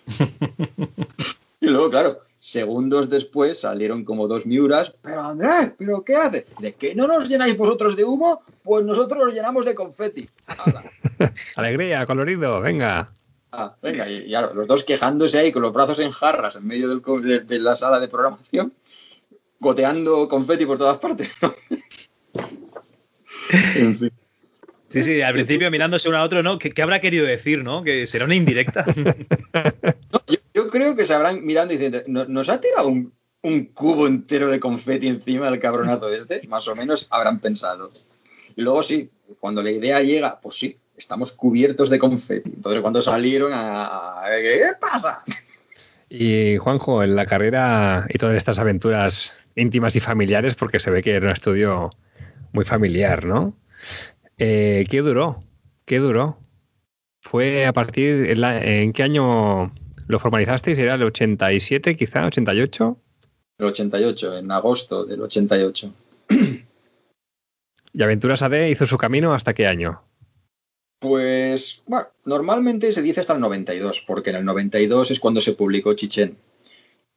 y 1.61 1.67
luego, 1.67 1.91
claro, 1.91 2.21
segundos 2.39 3.11
después 3.11 3.61
salieron 3.61 4.05
como 4.05 4.27
dos 4.27 4.47
miuras. 4.47 4.95
Pero 5.03 5.23
Andrés, 5.23 5.73
¿pero 5.79 6.03
qué 6.03 6.17
hace? 6.17 6.47
¿De 6.59 6.75
que 6.75 6.95
no 6.95 7.07
nos 7.07 7.29
llenáis 7.29 7.57
vosotros 7.57 7.97
de 7.97 8.05
humo? 8.05 8.43
Pues 8.63 8.85
nosotros 8.85 9.25
los 9.25 9.35
llenamos 9.35 9.65
de 9.65 9.75
confeti. 9.75 10.29
Alegría, 11.57 12.07
colorido, 12.07 12.61
venga. 12.61 13.13
Ah, 13.53 13.75
venga, 13.83 14.09
y, 14.09 14.17
y 14.19 14.27
claro, 14.29 14.55
los 14.55 14.67
dos 14.67 14.85
quejándose 14.85 15.39
ahí 15.39 15.51
con 15.53 15.63
los 15.63 15.73
brazos 15.73 15.99
en 16.01 16.11
jarras 16.11 16.57
en 16.57 16.67
medio 16.67 16.89
del, 16.89 17.03
de, 17.23 17.41
de, 17.41 17.59
la 17.59 17.75
sala 17.75 17.99
de 17.99 18.09
programación, 18.09 18.73
goteando 19.59 20.29
confeti 20.29 20.67
por 20.67 20.79
todas 20.79 20.99
partes. 20.99 21.33
en 23.75 23.97
fin. 23.97 24.13
Sí, 24.89 25.03
sí, 25.05 25.23
al 25.23 25.35
principio 25.35 25.71
mirándose 25.71 26.09
uno 26.09 26.19
a 26.19 26.25
otro, 26.25 26.43
¿no? 26.43 26.59
¿Qué, 26.59 26.71
qué 26.71 26.83
habrá 26.83 27.01
querido 27.01 27.25
decir, 27.25 27.63
no? 27.63 27.85
Que 27.85 28.07
será 28.07 28.25
una 28.25 28.35
indirecta. 28.35 28.85
No, 30.13 30.21
yo, 30.27 30.39
yo 30.55 30.67
creo 30.69 30.97
que 30.97 31.07
se 31.07 31.15
habrán 31.15 31.45
mirando 31.45 31.73
y 31.73 31.77
diciendo, 31.77 32.01
"¿No- 32.09 32.25
¿nos 32.25 32.49
ha 32.49 32.61
tirado 32.61 32.89
un, 32.89 33.13
un 33.43 33.67
cubo 33.67 34.09
entero 34.09 34.49
de 34.51 34.59
confeti 34.59 35.07
encima 35.07 35.49
del 35.49 35.61
cabronazo 35.61 36.13
este? 36.13 36.43
Más 36.49 36.67
o 36.67 36.75
menos 36.75 37.07
habrán 37.11 37.39
pensado. 37.39 37.91
Y 38.57 38.63
luego 38.63 38.83
sí, 38.83 39.09
cuando 39.39 39.63
la 39.63 39.71
idea 39.71 40.01
llega, 40.03 40.41
pues 40.41 40.57
sí, 40.57 40.77
estamos 41.01 41.33
cubiertos 41.33 41.91
de 41.91 41.99
confeti. 41.99 42.51
Entonces 42.55 42.81
cuando 42.81 43.03
salieron 43.03 43.51
a... 43.55 44.23
¿Qué 44.41 44.61
pasa? 44.81 45.23
Y 46.09 46.57
Juanjo, 46.59 47.03
en 47.03 47.15
la 47.17 47.27
carrera 47.27 48.07
y 48.09 48.19
todas 48.19 48.37
estas 48.37 48.59
aventuras 48.59 49.33
íntimas 49.55 49.95
y 49.97 50.01
familiares, 50.01 50.55
porque 50.55 50.79
se 50.81 50.91
ve 50.91 51.03
que 51.03 51.13
era 51.13 51.27
un 51.27 51.33
estudio 51.33 51.91
muy 52.53 52.65
familiar, 52.65 53.25
¿no? 53.25 53.55
Eh, 54.39 54.85
¿Qué 54.89 55.03
duró? 55.03 55.43
¿Qué 55.85 55.99
duró? 55.99 56.39
¿Fue 57.21 57.67
a 57.67 57.73
partir, 57.73 58.31
en, 58.31 58.41
la- 58.41 58.65
en 58.65 58.93
qué 58.93 59.03
año 59.03 59.73
lo 60.07 60.19
formalizasteis? 60.19 60.79
¿Era 60.79 60.95
el 60.95 61.03
87 61.03 61.97
quizá, 61.97 62.27
88? 62.27 62.97
El 63.59 63.67
88, 63.67 64.39
en 64.39 64.51
agosto 64.51 65.05
del 65.05 65.21
88. 65.23 65.93
¿Y 67.93 68.03
Aventuras 68.03 68.43
AD 68.43 68.67
hizo 68.69 68.87
su 68.87 68.97
camino 68.99 69.35
hasta 69.35 69.53
qué 69.53 69.67
año? 69.67 70.03
Pues, 71.01 71.83
bueno, 71.87 72.09
normalmente 72.27 72.93
se 72.93 73.01
dice 73.01 73.21
hasta 73.21 73.33
el 73.33 73.41
92, 73.41 74.05
porque 74.07 74.31
en 74.31 74.37
el 74.37 74.45
92 74.45 75.11
es 75.11 75.19
cuando 75.19 75.41
se 75.41 75.55
publicó 75.55 75.95
Chichen, 75.95 76.37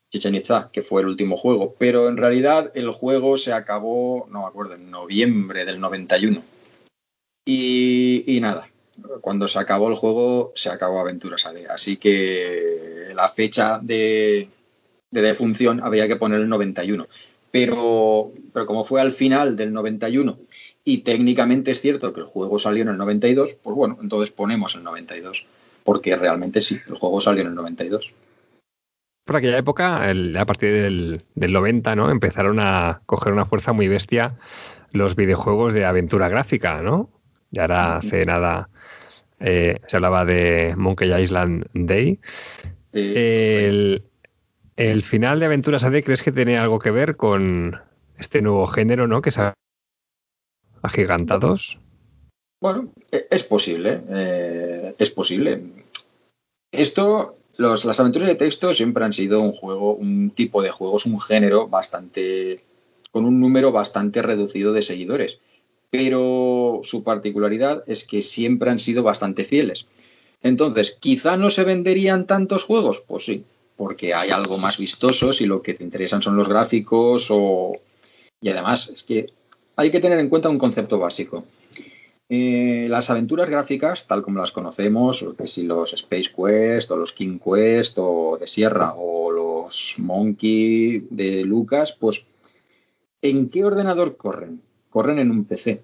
Chichen 0.10 0.36
Itza, 0.36 0.70
que 0.72 0.82
fue 0.82 1.02
el 1.02 1.08
último 1.10 1.36
juego. 1.36 1.76
Pero 1.78 2.08
en 2.08 2.16
realidad 2.16 2.72
el 2.76 2.92
juego 2.92 3.38
se 3.38 3.52
acabó, 3.52 4.26
no 4.32 4.44
me 4.44 4.48
acuerdo, 4.48 4.76
en 4.76 4.90
noviembre 4.90 5.66
del 5.66 5.82
91. 5.82 6.42
Y, 7.46 8.24
y 8.26 8.40
nada, 8.40 8.70
cuando 9.20 9.50
se 9.50 9.60
acabó 9.60 9.90
el 9.90 9.96
juego, 9.96 10.54
se 10.56 10.70
acabó 10.70 11.02
Aventuras 11.02 11.46
AD. 11.46 11.66
Así 11.70 11.98
que 11.98 13.12
la 13.14 13.28
fecha 13.28 13.80
de, 13.82 14.48
de 15.12 15.22
defunción 15.22 15.82
habría 15.84 16.08
que 16.08 16.16
poner 16.16 16.40
el 16.40 16.48
91. 16.48 17.06
Pero, 17.52 18.32
pero 18.54 18.66
como 18.66 18.86
fue 18.86 19.02
al 19.02 19.12
final 19.12 19.58
del 19.58 19.74
91 19.74 20.38
y 20.86 21.00
técnicamente 21.00 21.72
es 21.72 21.82
cierto 21.82 22.14
que 22.14 22.20
el 22.22 22.26
juego 22.26 22.60
salió 22.60 22.84
en 22.84 22.90
el 22.90 22.98
92, 22.98 23.56
pues 23.56 23.76
bueno, 23.76 23.98
entonces 24.02 24.32
ponemos 24.32 24.76
el 24.76 24.84
92, 24.84 25.46
porque 25.84 26.16
realmente 26.16 26.62
sí, 26.62 26.80
el 26.88 26.96
juego 26.96 27.22
salió 27.22 27.42
en 27.42 27.48
el 27.50 27.56
92. 27.56 28.14
Por 29.26 29.38
aquella 29.38 29.58
época, 29.58 30.10
el- 30.12 30.36
a 30.36 30.46
partir 30.46 30.72
del, 30.74 31.24
del 31.36 31.54
90, 31.54 31.96
¿no? 31.96 32.10
Empezaron 32.12 32.60
a 32.60 33.02
coger 33.06 33.32
una 33.32 33.46
fuerza 33.46 33.72
muy 33.72 33.88
bestia 33.88 34.36
los 34.92 35.16
videojuegos 35.16 35.74
de 35.74 35.86
aventura 35.86 36.28
gráfica, 36.28 36.82
¿no? 36.82 37.10
Y 37.52 37.60
ahora 37.60 37.98
hace 37.98 38.26
nada 38.26 38.70
eh, 39.40 39.80
se 39.88 39.96
hablaba 39.96 40.26
de 40.26 40.74
Monkey 40.76 41.14
Island 41.14 41.66
Day. 41.74 42.20
El, 42.92 44.04
el 44.76 45.02
final 45.02 45.40
de 45.40 45.46
Aventuras 45.46 45.84
AD, 45.84 46.04
¿crees 46.04 46.22
que 46.22 46.32
tiene 46.32 46.58
algo 46.58 46.80
que 46.80 46.92
ver 46.92 47.16
con 47.16 47.80
este 48.18 48.42
nuevo 48.42 48.68
género, 48.68 49.08
¿no? 49.08 49.22
Que 49.22 49.32
se 49.32 49.42
ha 49.42 49.54
agigantados. 50.84 51.80
Bueno, 52.62 52.94
e- 53.12 53.28
es 53.32 53.44
posible, 53.44 54.04
eh, 54.10 54.96
es 55.00 55.10
posible. 55.12 55.62
Esto, 56.72 57.34
las 57.58 58.00
aventuras 58.00 58.28
de 58.28 58.36
texto 58.36 58.74
siempre 58.74 59.04
han 59.04 59.14
sido 59.14 59.42
un 59.42 59.52
juego, 59.52 59.94
un 59.96 60.32
tipo 60.32 60.62
de 60.62 60.72
juegos, 60.72 61.06
un 61.06 61.20
género 61.20 61.68
bastante, 61.68 62.62
con 63.12 63.26
un 63.26 63.40
número 63.40 63.72
bastante 63.72 64.22
reducido 64.22 64.74
de 64.74 64.82
seguidores. 64.82 65.40
Pero 65.90 66.80
su 66.84 67.04
particularidad 67.04 67.84
es 67.86 68.06
que 68.06 68.22
siempre 68.22 68.72
han 68.72 68.80
sido 68.80 69.04
bastante 69.04 69.44
fieles. 69.44 69.86
Entonces, 70.42 70.98
quizá 71.00 71.38
no 71.38 71.50
se 71.50 71.64
venderían 71.64 72.26
tantos 72.26 72.64
juegos, 72.64 73.04
pues 73.08 73.26
sí, 73.26 73.46
porque 73.76 74.14
hay 74.14 74.30
algo 74.32 74.58
más 74.58 74.78
vistoso 74.78 75.34
si 75.34 75.46
lo 75.46 75.62
que 75.62 75.74
te 75.74 75.84
interesan 75.84 76.22
son 76.22 76.36
los 76.36 76.48
gráficos 76.48 77.28
o... 77.30 77.74
Y 78.42 78.50
además, 78.50 78.90
es 78.90 79.04
que 79.04 79.32
hay 79.76 79.92
que 79.92 80.00
tener 80.00 80.20
en 80.20 80.30
cuenta 80.30 80.50
un 80.50 80.58
concepto 80.58 81.00
básico. 81.00 81.46
Eh, 82.30 82.88
las 82.90 83.10
aventuras 83.10 83.50
gráficas, 83.50 84.08
tal 84.08 84.22
como 84.22 84.40
las 84.40 84.52
conocemos, 84.52 85.26
que 85.38 85.48
si 85.48 85.64
los 85.64 85.94
Space 85.94 86.32
Quest 86.36 86.90
o 86.92 86.98
los 86.98 87.12
King 87.12 87.38
Quest 87.38 87.98
o 88.00 88.38
de 88.40 88.48
Sierra 88.48 88.94
o 88.98 89.32
los 89.32 89.96
Monkey 90.00 91.08
de 91.10 91.44
Lucas, 91.44 91.94
pues 91.94 92.26
¿en 93.22 93.50
qué 93.50 93.66
ordenador 93.66 94.18
corren? 94.18 94.62
Corren 94.90 95.20
en 95.20 95.32
un 95.32 95.46
PC. 95.46 95.84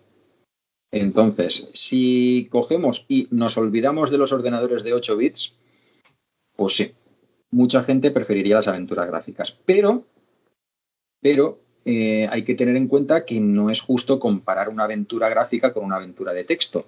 Entonces, 0.92 1.70
si 1.74 2.48
cogemos 2.50 3.06
y 3.08 3.28
nos 3.32 3.58
olvidamos 3.58 4.10
de 4.10 4.18
los 4.18 4.32
ordenadores 4.32 4.84
de 4.84 4.94
8 4.94 5.18
bits, 5.18 5.54
pues 6.56 6.76
sí, 6.76 6.92
mucha 7.52 7.84
gente 7.84 8.12
preferiría 8.12 8.56
las 8.56 8.68
aventuras 8.68 9.08
gráficas. 9.08 9.56
Pero, 9.66 10.06
pero 11.22 11.60
eh, 11.86 12.28
hay 12.32 12.44
que 12.44 12.56
tener 12.56 12.76
en 12.76 12.88
cuenta 12.88 13.26
que 13.26 13.40
no 13.40 13.70
es 13.70 13.82
justo 13.82 14.20
comparar 14.20 14.70
una 14.70 14.84
aventura 14.84 15.30
gráfica 15.30 15.74
con 15.74 15.86
una 15.86 15.96
aventura 15.98 16.34
de 16.34 16.44
texto. 16.44 16.88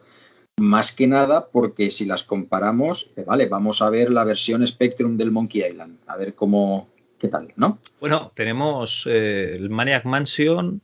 Más 0.57 0.91
que 0.91 1.07
nada 1.07 1.47
porque 1.47 1.89
si 1.89 2.05
las 2.05 2.23
comparamos, 2.23 3.11
eh, 3.15 3.23
vale, 3.25 3.47
vamos 3.47 3.81
a 3.81 3.89
ver 3.89 4.11
la 4.11 4.23
versión 4.23 4.65
Spectrum 4.67 5.17
del 5.17 5.31
Monkey 5.31 5.63
Island, 5.63 5.97
a 6.07 6.17
ver 6.17 6.35
cómo, 6.35 6.89
qué 7.17 7.27
tal, 7.29 7.53
¿no? 7.55 7.79
Bueno, 7.99 8.31
tenemos 8.35 9.07
eh, 9.09 9.53
el 9.55 9.69
Maniac 9.69 10.05
Mansion 10.05 10.81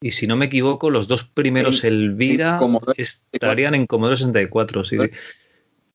y 0.00 0.12
si 0.12 0.26
no 0.26 0.36
me 0.36 0.46
equivoco, 0.46 0.88
los 0.88 1.08
dos 1.08 1.24
primeros 1.24 1.84
En- 1.84 1.92
Elvira 1.92 2.58
en 2.62 2.78
estarían 2.96 3.74
en 3.74 3.86
Commodore 3.86 4.16
64, 4.16 4.84
sí. 4.84 4.96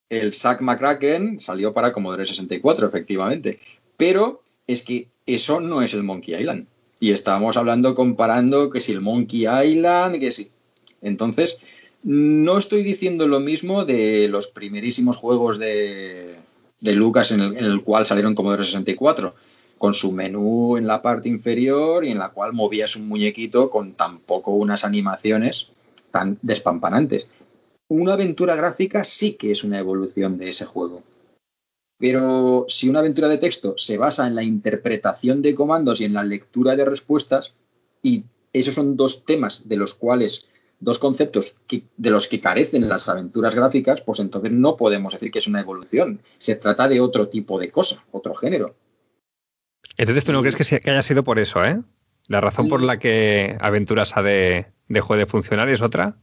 El 0.09 0.33
Zack 0.33 0.61
McCracken 0.61 1.39
salió 1.39 1.73
para 1.73 1.91
Commodore 1.91 2.25
64, 2.27 2.87
efectivamente. 2.87 3.59
Pero 3.97 4.43
es 4.67 4.83
que 4.83 5.07
eso 5.25 5.61
no 5.61 5.81
es 5.81 5.95
el 5.95 6.03
Monkey 6.03 6.35
Island. 6.35 6.67
Y 6.99 7.11
estábamos 7.11 7.57
hablando, 7.57 7.95
comparando 7.95 8.69
que 8.69 8.81
si 8.81 8.91
el 8.91 9.01
Monkey 9.01 9.45
Island, 9.47 10.19
que 10.19 10.31
si. 10.31 10.49
Entonces, 11.01 11.59
no 12.03 12.57
estoy 12.57 12.83
diciendo 12.83 13.27
lo 13.27 13.39
mismo 13.39 13.85
de 13.85 14.27
los 14.29 14.47
primerísimos 14.47 15.17
juegos 15.17 15.59
de, 15.59 16.35
de 16.79 16.95
Lucas 16.95 17.31
en 17.31 17.41
el, 17.41 17.57
en 17.57 17.65
el 17.65 17.81
cual 17.83 18.05
salieron 18.05 18.35
Commodore 18.35 18.63
64, 18.63 19.35
con 19.77 19.93
su 19.93 20.11
menú 20.11 20.77
en 20.77 20.87
la 20.87 21.01
parte 21.01 21.29
inferior 21.29 22.05
y 22.05 22.11
en 22.11 22.19
la 22.19 22.29
cual 22.29 22.53
movías 22.53 22.95
un 22.95 23.07
muñequito 23.07 23.69
con 23.69 23.93
tampoco 23.93 24.51
unas 24.51 24.85
animaciones 24.85 25.69
tan 26.11 26.39
despampanantes 26.41 27.27
una 27.87 28.13
aventura 28.13 28.55
gráfica 28.55 29.03
sí 29.03 29.33
que 29.33 29.51
es 29.51 29.63
una 29.63 29.77
evolución 29.77 30.37
de 30.37 30.49
ese 30.49 30.65
juego. 30.65 31.03
Pero 31.97 32.65
si 32.67 32.89
una 32.89 32.99
aventura 32.99 33.27
de 33.29 33.37
texto 33.37 33.75
se 33.77 33.97
basa 33.97 34.27
en 34.27 34.35
la 34.35 34.43
interpretación 34.43 35.41
de 35.41 35.55
comandos 35.55 36.01
y 36.01 36.05
en 36.05 36.13
la 36.13 36.23
lectura 36.23 36.75
de 36.75 36.85
respuestas, 36.85 37.55
y 38.01 38.25
esos 38.53 38.75
son 38.75 38.97
dos 38.97 39.25
temas 39.25 39.67
de 39.69 39.77
los 39.77 39.93
cuales, 39.95 40.47
dos 40.79 40.99
conceptos 40.99 41.55
que- 41.67 41.83
de 41.95 42.09
los 42.09 42.27
que 42.27 42.41
carecen 42.41 42.89
las 42.89 43.07
aventuras 43.07 43.55
gráficas, 43.55 44.01
pues 44.01 44.19
entonces 44.19 44.51
no 44.51 44.75
podemos 44.75 45.13
decir 45.13 45.31
que 45.31 45.39
es 45.39 45.47
una 45.47 45.61
evolución. 45.61 46.19
Se 46.37 46.55
trata 46.55 46.87
de 46.89 46.99
otro 46.99 47.29
tipo 47.29 47.59
de 47.59 47.71
cosa, 47.71 48.03
otro 48.11 48.33
género. 48.35 48.75
Entonces 49.97 50.25
tú 50.25 50.33
no 50.33 50.41
crees 50.41 50.55
que, 50.55 50.63
sea- 50.65 50.79
que 50.81 50.91
haya 50.91 51.01
sido 51.01 51.23
por 51.23 51.39
eso, 51.39 51.63
¿eh? 51.63 51.81
La 52.27 52.41
razón 52.41 52.67
por 52.67 52.81
la 52.81 52.97
que 52.97 53.55
Aventuras 53.61 54.17
AD 54.17 54.65
dejó 54.89 55.15
de 55.15 55.25
funcionar 55.27 55.69
es 55.69 55.81
otra. 55.81 56.17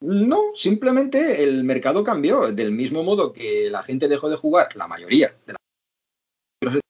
No, 0.00 0.52
simplemente 0.54 1.44
el 1.44 1.64
mercado 1.64 2.02
cambió. 2.02 2.52
Del 2.52 2.72
mismo 2.72 3.02
modo 3.02 3.32
que 3.32 3.68
la 3.70 3.82
gente 3.82 4.08
dejó 4.08 4.30
de 4.30 4.36
jugar, 4.36 4.68
la 4.74 4.88
mayoría 4.88 5.34
de 5.46 5.52
las 5.52 6.80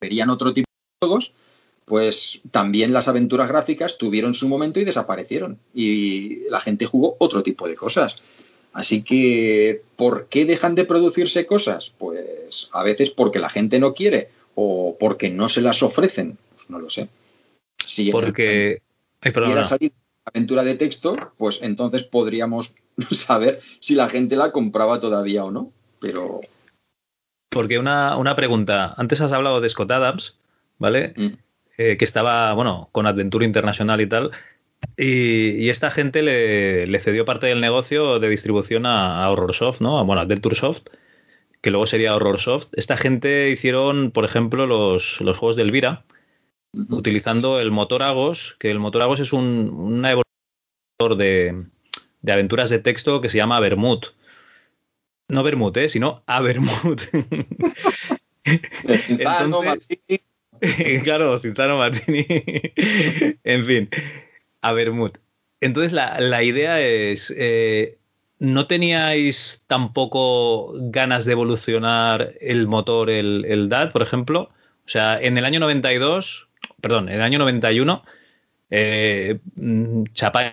verían 0.00 0.30
otro 0.30 0.54
tipo 0.54 0.66
de 0.66 1.06
juegos, 1.06 1.34
pues 1.84 2.40
también 2.50 2.92
las 2.92 3.08
aventuras 3.08 3.48
gráficas 3.48 3.98
tuvieron 3.98 4.32
su 4.32 4.48
momento 4.48 4.80
y 4.80 4.84
desaparecieron. 4.84 5.58
Y 5.74 6.48
la 6.48 6.60
gente 6.60 6.86
jugó 6.86 7.16
otro 7.18 7.42
tipo 7.42 7.68
de 7.68 7.74
cosas. 7.74 8.18
Así 8.72 9.02
que, 9.02 9.82
¿por 9.96 10.28
qué 10.28 10.44
dejan 10.44 10.74
de 10.74 10.84
producirse 10.84 11.44
cosas? 11.44 11.92
Pues 11.98 12.70
a 12.72 12.82
veces 12.82 13.10
porque 13.10 13.40
la 13.40 13.50
gente 13.50 13.78
no 13.80 13.94
quiere 13.94 14.30
o 14.54 14.96
porque 14.98 15.28
no 15.28 15.48
se 15.48 15.60
las 15.60 15.82
ofrecen. 15.82 16.38
Pues 16.54 16.70
no 16.70 16.78
lo 16.78 16.88
sé. 16.88 17.08
Si 17.84 18.10
Porque. 18.10 18.80
Ay, 19.20 19.32
perdona. 19.32 19.64
salido 19.64 19.94
aventura 20.24 20.62
de 20.64 20.76
texto, 20.76 21.32
pues 21.38 21.62
entonces 21.62 22.04
podríamos 22.04 22.76
saber 23.10 23.60
si 23.80 23.94
la 23.94 24.08
gente 24.08 24.36
la 24.36 24.52
compraba 24.52 25.00
todavía 25.00 25.44
o 25.44 25.50
no. 25.50 25.72
Pero 26.00 26.40
Porque 27.48 27.78
una, 27.78 28.16
una 28.16 28.36
pregunta. 28.36 28.94
Antes 28.96 29.20
has 29.20 29.32
hablado 29.32 29.60
de 29.60 29.68
Scott 29.68 29.90
Adams, 29.90 30.38
¿vale? 30.78 31.14
mm, 31.16 31.28
Eh, 31.78 31.96
que 31.96 32.04
estaba, 32.04 32.52
bueno, 32.54 32.90
con 32.92 33.06
Adventure 33.06 33.44
Internacional 33.46 34.00
y 34.02 34.06
tal. 34.06 34.30
Y, 34.96 35.52
y 35.64 35.70
esta 35.70 35.90
gente 35.90 36.22
le, 36.22 36.86
le 36.86 37.00
cedió 37.00 37.24
parte 37.24 37.46
del 37.46 37.60
negocio 37.60 38.18
de 38.18 38.28
distribución 38.28 38.86
a, 38.86 39.24
a 39.24 39.30
Horrorsoft, 39.30 39.80
¿no? 39.80 39.98
A, 39.98 40.02
bueno, 40.02 40.20
Adventure 40.22 40.54
Soft, 40.54 40.82
que 41.62 41.70
luego 41.70 41.86
sería 41.86 42.14
Horrorsoft. 42.14 42.68
Esta 42.72 42.96
gente 42.96 43.50
hicieron, 43.50 44.10
por 44.12 44.24
ejemplo, 44.24 44.66
los, 44.66 45.20
los 45.20 45.38
juegos 45.38 45.56
de 45.56 45.62
Elvira, 45.62 46.04
utilizando 46.72 47.60
el 47.60 47.70
motor 47.70 48.02
Agos, 48.02 48.56
que 48.58 48.70
el 48.70 48.78
motor 48.78 49.02
Agos 49.02 49.20
es 49.20 49.32
un, 49.32 49.70
una 49.70 50.10
evolución 50.10 51.18
de, 51.18 51.64
de 52.22 52.32
aventuras 52.32 52.70
de 52.70 52.78
texto 52.78 53.20
que 53.20 53.28
se 53.28 53.38
llama 53.38 53.60
Bermud. 53.60 54.04
No 55.28 55.42
Bermud, 55.42 55.76
¿eh? 55.78 55.88
sino 55.88 56.22
Abermud. 56.26 57.00
Entonces, 58.44 59.88
claro, 61.04 61.38
Cinzano 61.40 61.78
Martini. 61.78 62.26
en 63.44 63.64
fin, 63.64 63.88
Abermud. 64.60 65.12
Entonces 65.60 65.92
la, 65.92 66.42
idea 66.42 66.80
es, 66.80 67.32
eh, 67.36 67.98
¿no 68.38 68.66
teníais 68.66 69.64
tampoco 69.66 70.72
ganas 70.74 71.26
de 71.26 71.32
evolucionar 71.32 72.34
el 72.40 72.66
motor, 72.66 73.10
el, 73.10 73.44
el 73.46 73.68
DAT, 73.68 73.92
por 73.92 74.02
ejemplo? 74.02 74.50
O 74.84 74.88
sea, 74.88 75.20
en 75.20 75.38
el 75.38 75.44
año 75.44 75.60
92, 75.60 76.49
perdón, 76.80 77.08
en 77.08 77.16
el 77.16 77.22
año 77.22 77.38
91, 77.38 78.04
eh, 78.70 79.38
mm, 79.56 80.04
chapáis 80.12 80.52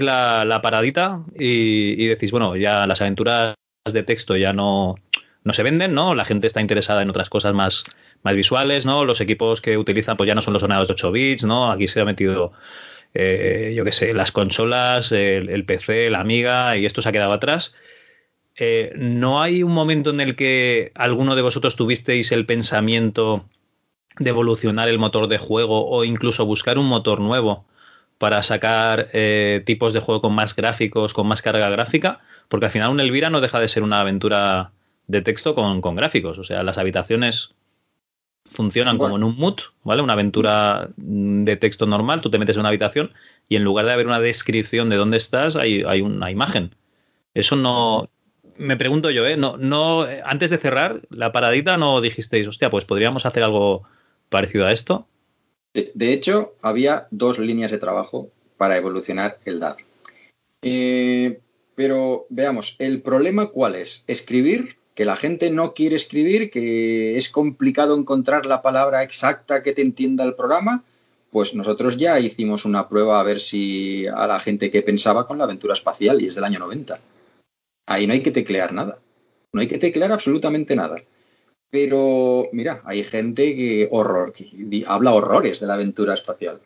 la, 0.00 0.60
paradita 0.62 1.24
y, 1.38 2.06
decís, 2.06 2.30
bueno, 2.30 2.56
ya 2.56 2.86
las 2.86 3.00
aventuras 3.00 3.54
de 3.92 4.02
texto 4.02 4.36
ya 4.36 4.52
no, 4.52 4.96
no 5.44 5.52
se 5.52 5.62
venden, 5.62 5.94
¿no? 5.94 6.14
La 6.14 6.24
gente 6.24 6.46
está 6.46 6.60
interesada 6.60 7.02
en 7.02 7.10
otras 7.10 7.28
cosas 7.28 7.52
más, 7.54 7.84
más 8.22 8.34
visuales, 8.34 8.86
¿no? 8.86 9.04
Los 9.04 9.20
equipos 9.20 9.60
que 9.60 9.76
utilizan 9.76 10.16
pues 10.16 10.28
ya 10.28 10.34
no 10.34 10.42
son 10.42 10.54
los 10.54 10.62
ordenadores 10.62 10.88
de 10.88 10.94
8 10.94 11.12
bits, 11.12 11.44
¿no? 11.44 11.70
Aquí 11.70 11.88
se 11.88 12.00
ha 12.00 12.04
metido 12.04 12.52
eh, 13.14 13.72
yo 13.76 13.84
qué 13.84 13.92
sé, 13.92 14.14
las 14.14 14.32
consolas, 14.32 15.12
el, 15.12 15.64
PC, 15.64 16.10
la 16.10 16.20
Amiga, 16.20 16.76
y 16.76 16.86
esto 16.86 17.02
se 17.02 17.08
ha 17.08 17.12
quedado 17.12 17.32
atrás. 17.32 17.74
Eh, 18.56 18.92
¿No 18.96 19.42
hay 19.42 19.62
un 19.62 19.72
momento 19.72 20.10
en 20.10 20.20
el 20.20 20.36
que 20.36 20.92
alguno 20.94 21.34
de 21.34 21.42
vosotros 21.42 21.76
tuvisteis 21.76 22.32
el 22.32 22.46
pensamiento 22.46 23.48
de 24.18 24.30
evolucionar 24.30 24.88
el 24.88 24.98
motor 24.98 25.28
de 25.28 25.38
juego 25.38 25.88
o 25.88 26.04
incluso 26.04 26.46
buscar 26.46 26.78
un 26.78 26.86
motor 26.86 27.20
nuevo 27.20 27.64
para 28.18 28.42
sacar 28.42 29.08
eh, 29.12 29.62
tipos 29.66 29.92
de 29.92 30.00
juego 30.00 30.20
con 30.20 30.34
más 30.34 30.54
gráficos, 30.54 31.12
con 31.12 31.26
más 31.26 31.42
carga 31.42 31.70
gráfica? 31.70 32.20
Porque 32.48 32.66
al 32.66 32.72
final 32.72 32.90
un 32.90 33.00
Elvira 33.00 33.30
no 33.30 33.40
deja 33.40 33.60
de 33.60 33.68
ser 33.68 33.82
una 33.82 34.00
aventura 34.00 34.72
de 35.06 35.22
texto 35.22 35.54
con, 35.54 35.80
con 35.80 35.96
gráficos. 35.96 36.38
O 36.38 36.44
sea, 36.44 36.62
las 36.62 36.78
habitaciones 36.78 37.54
funcionan 38.52 38.98
como 38.98 39.16
en 39.16 39.24
un 39.24 39.36
mood, 39.36 39.58
¿vale? 39.82 40.02
Una 40.02 40.12
aventura 40.12 40.90
de 40.96 41.56
texto 41.56 41.86
normal, 41.86 42.20
tú 42.20 42.30
te 42.30 42.38
metes 42.38 42.56
en 42.56 42.60
una 42.60 42.68
habitación 42.68 43.12
y 43.48 43.56
en 43.56 43.64
lugar 43.64 43.86
de 43.86 43.92
haber 43.92 44.06
una 44.06 44.20
descripción 44.20 44.88
de 44.90 44.96
dónde 44.96 45.16
estás, 45.16 45.56
hay, 45.56 45.82
hay 45.86 46.02
una 46.02 46.30
imagen. 46.30 46.74
Eso 47.34 47.56
no. 47.56 48.08
Me 48.58 48.76
pregunto 48.76 49.10
yo, 49.10 49.26
¿eh? 49.26 49.36
No, 49.36 49.56
no, 49.56 50.06
antes 50.24 50.50
de 50.50 50.58
cerrar 50.58 51.00
la 51.10 51.32
paradita, 51.32 51.78
no 51.78 52.00
dijisteis, 52.00 52.46
hostia, 52.46 52.70
pues 52.70 52.84
podríamos 52.84 53.24
hacer 53.24 53.42
algo 53.42 53.84
parecido 54.32 54.66
a 54.66 54.72
esto. 54.72 55.06
De, 55.72 56.12
hecho, 56.12 56.54
había 56.60 57.06
dos 57.12 57.38
líneas 57.38 57.70
de 57.70 57.78
trabajo 57.78 58.30
para 58.56 58.76
evolucionar 58.76 59.38
el 59.44 59.60
DAD. 59.60 59.76
Eh, 60.62 61.40
pero 61.76 62.26
veamos, 62.28 62.74
¿el 62.80 63.00
problema 63.00 63.46
cuál 63.46 63.76
es? 63.76 64.04
Escribir 64.08 64.76
que 64.94 65.04
la 65.04 65.16
gente 65.16 65.50
no 65.50 65.72
quiere 65.72 65.96
escribir, 65.96 66.50
que 66.50 67.16
es 67.16 67.30
complicado 67.30 67.96
encontrar 67.96 68.44
la 68.44 68.60
palabra 68.60 69.02
exacta 69.02 69.62
que 69.62 69.72
te 69.72 69.82
entienda 69.82 70.24
el 70.24 70.34
programa, 70.34 70.84
pues 71.30 71.54
nosotros 71.54 71.96
ya 71.96 72.20
hicimos 72.20 72.66
una 72.66 72.88
prueba 72.90 73.18
a 73.18 73.22
ver 73.22 73.40
si 73.40 74.06
a 74.06 74.26
la 74.26 74.38
gente 74.38 74.70
que 74.70 74.82
pensaba 74.82 75.26
con 75.26 75.38
la 75.38 75.44
aventura 75.44 75.72
espacial 75.72 76.20
y 76.20 76.26
es 76.26 76.34
del 76.34 76.44
año 76.44 76.58
90. 76.58 77.00
Ahí 77.86 78.06
no 78.06 78.12
hay 78.12 78.22
que 78.22 78.30
teclear 78.30 78.74
nada. 78.74 78.98
No 79.52 79.60
hay 79.62 79.66
que 79.66 79.78
teclear 79.78 80.12
absolutamente 80.12 80.76
nada. 80.76 81.02
Pero 81.72 82.50
mira, 82.52 82.82
hay 82.84 83.02
gente 83.02 83.56
que 83.56 83.88
horror, 83.90 84.34
que 84.34 84.84
habla 84.86 85.14
horrores 85.14 85.58
de 85.58 85.66
la 85.66 85.72
aventura 85.72 86.12
espacial. 86.12 86.60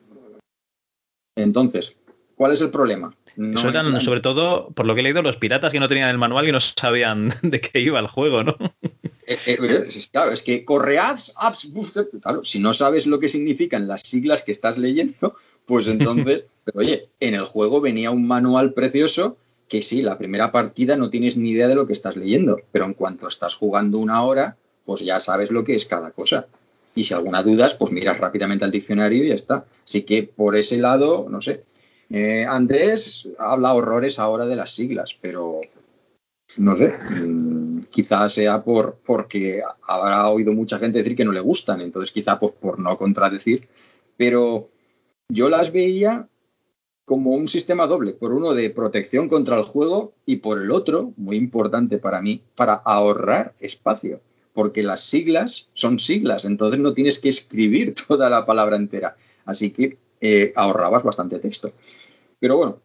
Entonces, 1.36 1.94
¿cuál 2.34 2.52
es 2.52 2.60
el 2.60 2.70
problema? 2.70 3.16
Eso 3.36 3.68
eran, 3.68 4.00
sobre 4.00 4.18
todo, 4.18 4.70
por 4.70 4.84
lo 4.84 4.94
que 4.94 5.02
he 5.02 5.04
leído, 5.04 5.22
los 5.22 5.36
piratas 5.36 5.70
que 5.70 5.78
no 5.78 5.86
tenían 5.86 6.10
el 6.10 6.18
manual 6.18 6.48
y 6.48 6.52
no 6.52 6.60
sabían 6.60 7.32
de 7.42 7.60
qué 7.60 7.78
iba 7.78 8.00
el 8.00 8.08
juego, 8.08 8.42
¿no? 8.42 8.56
Eh, 9.28 9.38
eh, 9.46 9.88
claro, 10.10 10.32
es 10.32 10.42
que 10.42 10.64
correads, 10.64 11.34
apps, 11.36 11.70
claro, 12.20 12.44
si 12.44 12.58
no 12.58 12.74
sabes 12.74 13.06
lo 13.06 13.20
que 13.20 13.28
significan 13.28 13.86
las 13.86 14.00
siglas 14.00 14.42
que 14.42 14.50
estás 14.50 14.76
leyendo, 14.76 15.36
pues 15.66 15.86
entonces, 15.86 16.46
pero 16.64 16.80
oye, 16.80 17.10
en 17.20 17.34
el 17.34 17.44
juego 17.44 17.80
venía 17.80 18.10
un 18.10 18.26
manual 18.26 18.72
precioso 18.72 19.36
que 19.68 19.82
sí, 19.82 20.02
la 20.02 20.18
primera 20.18 20.50
partida 20.50 20.96
no 20.96 21.10
tienes 21.10 21.36
ni 21.36 21.50
idea 21.50 21.68
de 21.68 21.76
lo 21.76 21.86
que 21.86 21.92
estás 21.92 22.16
leyendo, 22.16 22.60
pero 22.72 22.86
en 22.86 22.94
cuanto 22.94 23.28
estás 23.28 23.54
jugando 23.54 23.98
una 23.98 24.24
hora, 24.24 24.56
pues 24.86 25.00
ya 25.00 25.20
sabes 25.20 25.50
lo 25.50 25.64
que 25.64 25.74
es 25.74 25.84
cada 25.84 26.12
cosa. 26.12 26.46
Y 26.94 27.04
si 27.04 27.12
alguna 27.12 27.42
dudas, 27.42 27.74
pues 27.74 27.92
miras 27.92 28.18
rápidamente 28.18 28.64
al 28.64 28.70
diccionario 28.70 29.24
y 29.24 29.28
ya 29.28 29.34
está. 29.34 29.66
Así 29.84 30.04
que 30.04 30.22
por 30.22 30.56
ese 30.56 30.78
lado, 30.78 31.26
no 31.28 31.42
sé, 31.42 31.64
eh, 32.08 32.46
Andrés 32.48 33.28
habla 33.38 33.74
horrores 33.74 34.18
ahora 34.18 34.46
de 34.46 34.56
las 34.56 34.74
siglas, 34.74 35.18
pero 35.20 35.60
no 36.58 36.76
sé, 36.76 36.94
mm, 37.26 37.80
quizás 37.90 38.32
sea 38.32 38.62
por 38.62 38.98
porque 39.04 39.62
habrá 39.86 40.28
oído 40.28 40.52
mucha 40.52 40.78
gente 40.78 40.98
decir 40.98 41.16
que 41.16 41.24
no 41.24 41.32
le 41.32 41.40
gustan, 41.40 41.80
entonces 41.80 42.12
quizá 42.12 42.38
pues, 42.38 42.52
por 42.52 42.78
no 42.78 42.96
contradecir, 42.96 43.68
pero 44.16 44.68
yo 45.28 45.48
las 45.48 45.72
veía 45.72 46.28
como 47.04 47.30
un 47.32 47.46
sistema 47.48 47.86
doble, 47.86 48.12
por 48.12 48.32
uno 48.32 48.54
de 48.54 48.70
protección 48.70 49.28
contra 49.28 49.56
el 49.56 49.62
juego 49.62 50.14
y 50.24 50.36
por 50.36 50.60
el 50.60 50.70
otro, 50.70 51.12
muy 51.16 51.36
importante 51.36 51.98
para 51.98 52.20
mí, 52.20 52.42
para 52.56 52.74
ahorrar 52.74 53.54
espacio, 53.60 54.20
porque 54.56 54.82
las 54.82 55.02
siglas 55.02 55.68
son 55.74 56.00
siglas, 56.00 56.46
entonces 56.46 56.80
no 56.80 56.94
tienes 56.94 57.18
que 57.18 57.28
escribir 57.28 57.94
toda 58.08 58.30
la 58.30 58.46
palabra 58.46 58.76
entera, 58.76 59.16
así 59.44 59.70
que 59.70 59.98
eh, 60.22 60.54
ahorrabas 60.56 61.02
bastante 61.04 61.38
texto. 61.38 61.72
Pero 62.40 62.56
bueno, 62.56 62.80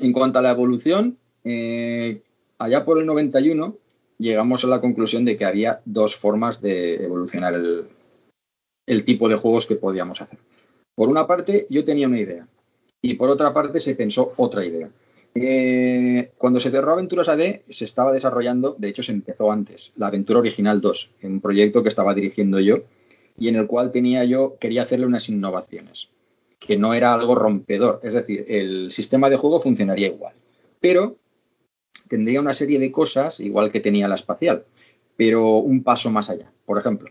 en 0.00 0.12
cuanto 0.12 0.40
a 0.40 0.42
la 0.42 0.50
evolución, 0.50 1.16
eh, 1.44 2.20
allá 2.58 2.84
por 2.84 2.98
el 2.98 3.06
91 3.06 3.76
llegamos 4.18 4.64
a 4.64 4.68
la 4.68 4.80
conclusión 4.80 5.24
de 5.24 5.36
que 5.36 5.44
había 5.44 5.80
dos 5.84 6.16
formas 6.16 6.60
de 6.60 6.96
evolucionar 7.04 7.54
el, 7.54 9.04
tipo 9.04 9.28
de 9.28 9.36
juegos 9.36 9.66
que 9.66 9.76
podíamos 9.76 10.20
hacer. 10.20 10.40
Por 10.96 11.08
una 11.08 11.28
parte, 11.28 11.68
yo 11.70 11.84
tenía 11.84 12.08
una 12.08 12.18
idea 12.18 12.48
y 13.00 13.14
por 13.14 13.30
otra 13.30 13.54
parte 13.54 13.78
se 13.78 13.94
pensó 13.94 14.32
otra 14.36 14.64
idea. 14.64 14.90
Eh, 15.40 16.32
cuando 16.36 16.60
se 16.60 16.70
cerró 16.70 16.92
Aventuras 16.92 17.28
AD, 17.28 17.60
se 17.68 17.84
estaba 17.84 18.12
desarrollando, 18.12 18.76
de 18.78 18.88
hecho 18.88 19.02
se 19.02 19.12
empezó 19.12 19.50
antes, 19.50 19.92
la 19.96 20.08
Aventura 20.08 20.40
Original 20.40 20.80
2, 20.80 21.10
un 21.22 21.40
proyecto 21.40 21.82
que 21.82 21.88
estaba 21.88 22.14
dirigiendo 22.14 22.60
yo 22.60 22.82
y 23.38 23.48
en 23.48 23.56
el 23.56 23.66
cual 23.66 23.90
tenía 23.90 24.24
yo, 24.24 24.56
quería 24.58 24.82
hacerle 24.82 25.06
unas 25.06 25.28
innovaciones 25.28 26.08
que 26.58 26.76
no 26.76 26.92
era 26.92 27.14
algo 27.14 27.34
rompedor. 27.34 28.00
Es 28.02 28.14
decir, 28.14 28.44
el 28.48 28.90
sistema 28.90 29.30
de 29.30 29.36
juego 29.36 29.60
funcionaría 29.60 30.08
igual, 30.08 30.34
pero 30.80 31.16
tendría 32.08 32.40
una 32.40 32.54
serie 32.54 32.78
de 32.78 32.90
cosas 32.90 33.40
igual 33.40 33.70
que 33.70 33.80
tenía 33.80 34.08
la 34.08 34.16
espacial, 34.16 34.64
pero 35.16 35.56
un 35.56 35.82
paso 35.82 36.10
más 36.10 36.30
allá. 36.30 36.50
Por 36.64 36.78
ejemplo, 36.78 37.10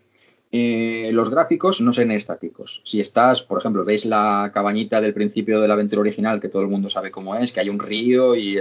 eh, 0.52 1.10
los 1.14 1.30
gráficos 1.30 1.82
no 1.82 1.92
sean 1.92 2.12
estáticos. 2.12 2.82
Si 2.86 3.02
estás, 3.02 3.42
por 3.42 3.60
ejemplo, 3.60 3.84
veis 3.84 4.06
la 4.06 4.52
cabañita 4.54 5.02
del 5.02 5.14
principio 5.14 5.60
de 5.60 5.68
la 5.68 5.74
aventura 5.74 6.02
original, 6.02 6.40
que 6.40 6.50
todo 6.50 6.62
el 6.62 6.70
mundo 6.70 6.90
sabe 6.90 7.12
cómo 7.12 7.36
es, 7.36 7.52
que 7.52 7.60
hay 7.60 7.70
un 7.70 7.80
río 7.80 8.36
y, 8.36 8.58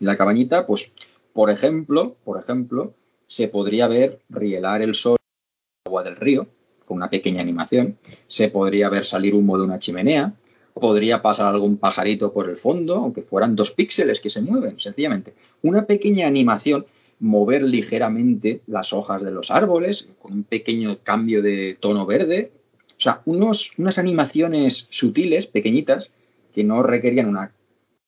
la 0.00 0.16
cabañita, 0.16 0.66
pues, 0.66 0.92
por 1.32 1.50
ejemplo, 1.50 2.16
por 2.24 2.38
ejemplo, 2.38 2.94
se 3.26 3.48
podría 3.48 3.88
ver 3.88 4.20
rielar 4.28 4.82
el 4.82 4.94
sol 4.94 5.16
en 5.18 5.86
el 5.86 5.88
agua 5.88 6.02
del 6.02 6.16
río, 6.16 6.46
con 6.84 6.98
una 6.98 7.08
pequeña 7.08 7.40
animación. 7.40 7.96
Se 8.26 8.50
podría 8.50 8.90
ver 8.90 9.06
salir 9.06 9.34
humo 9.34 9.56
de 9.56 9.64
una 9.64 9.78
chimenea. 9.78 10.34
Podría 10.74 11.22
pasar 11.22 11.54
algún 11.54 11.78
pajarito 11.78 12.32
por 12.32 12.50
el 12.50 12.56
fondo, 12.56 12.96
aunque 12.96 13.22
fueran 13.22 13.56
dos 13.56 13.70
píxeles 13.70 14.20
que 14.20 14.28
se 14.28 14.42
mueven, 14.42 14.78
sencillamente. 14.78 15.34
Una 15.62 15.86
pequeña 15.86 16.26
animación, 16.26 16.84
mover 17.20 17.62
ligeramente 17.62 18.60
las 18.66 18.92
hojas 18.92 19.22
de 19.22 19.30
los 19.30 19.50
árboles, 19.50 20.10
con 20.20 20.32
un 20.32 20.44
pequeño 20.44 20.98
cambio 21.02 21.42
de 21.42 21.76
tono 21.78 22.06
verde. 22.06 22.52
O 22.96 23.00
sea, 23.00 23.22
unos, 23.24 23.72
unas 23.78 23.98
animaciones 23.98 24.86
sutiles, 24.90 25.46
pequeñitas, 25.46 26.10
que 26.54 26.64
no 26.64 26.82
requerían 26.82 27.28
una 27.28 27.52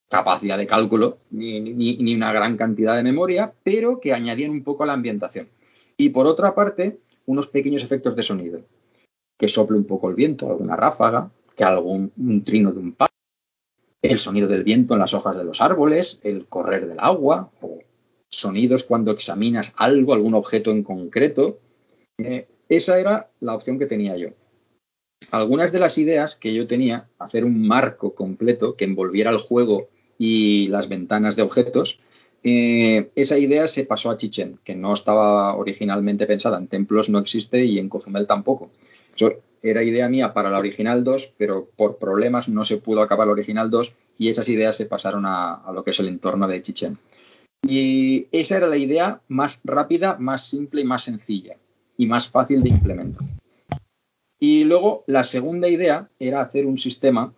capacidad 0.08 0.56
de 0.56 0.66
cálculo 0.66 1.18
ni, 1.30 1.60
ni, 1.60 2.14
una 2.14 2.32
gran 2.32 2.56
cantidad 2.56 2.96
de 2.96 3.02
memoria, 3.02 3.52
pero 3.64 4.00
que 4.00 4.12
añadían 4.12 4.52
un 4.52 4.62
poco 4.62 4.84
a 4.84 4.86
la 4.86 4.92
ambientación. 4.92 5.48
Y 5.96 6.10
por 6.10 6.26
otra 6.26 6.54
parte, 6.54 6.98
unos 7.26 7.48
pequeños 7.48 7.82
efectos 7.82 8.14
de 8.14 8.22
sonido. 8.22 8.60
Que 9.36 9.48
sople 9.48 9.76
un 9.76 9.84
poco 9.84 10.08
el 10.08 10.14
viento, 10.14 10.48
alguna 10.48 10.76
ráfaga, 10.76 11.30
que 11.56 11.64
algún 11.64 12.12
un 12.16 12.44
trino 12.44 12.72
de 12.72 12.78
un 12.78 12.92
pájaro, 12.92 13.12
el 14.02 14.18
sonido 14.18 14.46
del 14.46 14.62
viento 14.62 14.94
en 14.94 15.00
las 15.00 15.14
hojas 15.14 15.36
de 15.36 15.44
los 15.44 15.60
árboles, 15.60 16.20
el 16.22 16.46
correr 16.46 16.86
del 16.86 16.98
agua, 17.00 17.50
sonidos 18.46 18.84
cuando 18.84 19.10
examinas 19.10 19.74
algo, 19.76 20.14
algún 20.14 20.34
objeto 20.34 20.70
en 20.70 20.84
concreto. 20.84 21.58
Eh, 22.18 22.46
esa 22.68 22.98
era 23.00 23.28
la 23.40 23.54
opción 23.56 23.78
que 23.78 23.86
tenía 23.86 24.16
yo. 24.16 24.28
Algunas 25.32 25.72
de 25.72 25.80
las 25.80 25.98
ideas 25.98 26.36
que 26.36 26.54
yo 26.54 26.68
tenía, 26.68 27.08
hacer 27.18 27.44
un 27.44 27.66
marco 27.66 28.14
completo 28.14 28.76
que 28.76 28.84
envolviera 28.84 29.30
el 29.30 29.38
juego 29.38 29.88
y 30.16 30.68
las 30.68 30.88
ventanas 30.88 31.34
de 31.34 31.42
objetos, 31.42 31.98
eh, 32.44 33.10
esa 33.16 33.36
idea 33.36 33.66
se 33.66 33.84
pasó 33.84 34.10
a 34.10 34.16
Chichen, 34.16 34.60
que 34.62 34.76
no 34.76 34.94
estaba 34.94 35.56
originalmente 35.56 36.26
pensada. 36.26 36.58
En 36.58 36.68
Templos 36.68 37.08
no 37.08 37.18
existe 37.18 37.64
y 37.64 37.80
en 37.80 37.88
Cozumel 37.88 38.28
tampoco. 38.28 38.70
Eso 39.16 39.32
era 39.62 39.82
idea 39.82 40.08
mía 40.08 40.32
para 40.32 40.50
la 40.50 40.58
original 40.58 41.02
2, 41.02 41.34
pero 41.36 41.68
por 41.76 41.96
problemas 41.96 42.48
no 42.48 42.64
se 42.64 42.76
pudo 42.76 43.02
acabar 43.02 43.26
la 43.26 43.32
original 43.32 43.68
2 43.70 43.94
y 44.18 44.28
esas 44.28 44.48
ideas 44.48 44.76
se 44.76 44.86
pasaron 44.86 45.26
a, 45.26 45.54
a 45.54 45.72
lo 45.72 45.82
que 45.82 45.90
es 45.90 45.98
el 45.98 46.06
entorno 46.06 46.46
de 46.46 46.62
Chichen. 46.62 46.98
Y 47.62 48.28
esa 48.32 48.58
era 48.58 48.66
la 48.66 48.76
idea 48.76 49.20
más 49.28 49.60
rápida, 49.64 50.16
más 50.18 50.46
simple 50.46 50.82
y 50.82 50.84
más 50.84 51.04
sencilla 51.04 51.56
y 51.96 52.06
más 52.06 52.28
fácil 52.28 52.62
de 52.62 52.70
implementar. 52.70 53.26
Y 54.38 54.64
luego 54.64 55.04
la 55.06 55.24
segunda 55.24 55.68
idea 55.68 56.08
era 56.18 56.40
hacer 56.40 56.66
un 56.66 56.78
sistema 56.78 57.32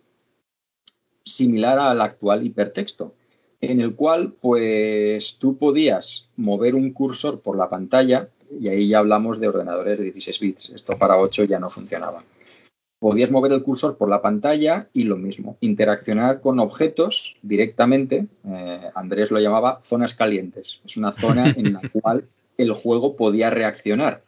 similar 1.23 1.79
al 1.79 2.01
actual 2.01 2.45
hipertexto, 2.45 3.13
en 3.61 3.81
el 3.81 3.95
cual 3.95 4.33
pues 4.33 5.37
tú 5.37 5.57
podías 5.57 6.27
mover 6.35 6.75
un 6.75 6.91
cursor 6.91 7.41
por 7.41 7.57
la 7.57 7.69
pantalla 7.69 8.29
y 8.59 8.67
ahí 8.67 8.87
ya 8.89 8.99
hablamos 8.99 9.39
de 9.39 9.47
ordenadores 9.47 9.99
de 9.99 10.05
16 10.05 10.39
bits. 10.39 10.69
Esto 10.71 10.97
para 10.97 11.17
8 11.17 11.45
ya 11.45 11.59
no 11.59 11.69
funcionaba. 11.69 12.23
Podías 12.99 13.31
mover 13.31 13.53
el 13.53 13.63
cursor 13.63 13.97
por 13.97 14.09
la 14.09 14.21
pantalla 14.21 14.89
y 14.93 15.03
lo 15.03 15.15
mismo, 15.15 15.57
interaccionar 15.61 16.41
con 16.41 16.59
objetos 16.59 17.37
directamente. 17.41 18.27
Eh, 18.45 18.91
Andrés 18.93 19.31
lo 19.31 19.39
llamaba 19.39 19.79
zonas 19.83 20.15
calientes. 20.15 20.81
Es 20.85 20.97
una 20.97 21.13
zona 21.13 21.53
en 21.55 21.73
la 21.73 21.81
cual 21.93 22.25
el 22.57 22.73
juego 22.73 23.15
podía 23.15 23.49
reaccionar 23.49 24.21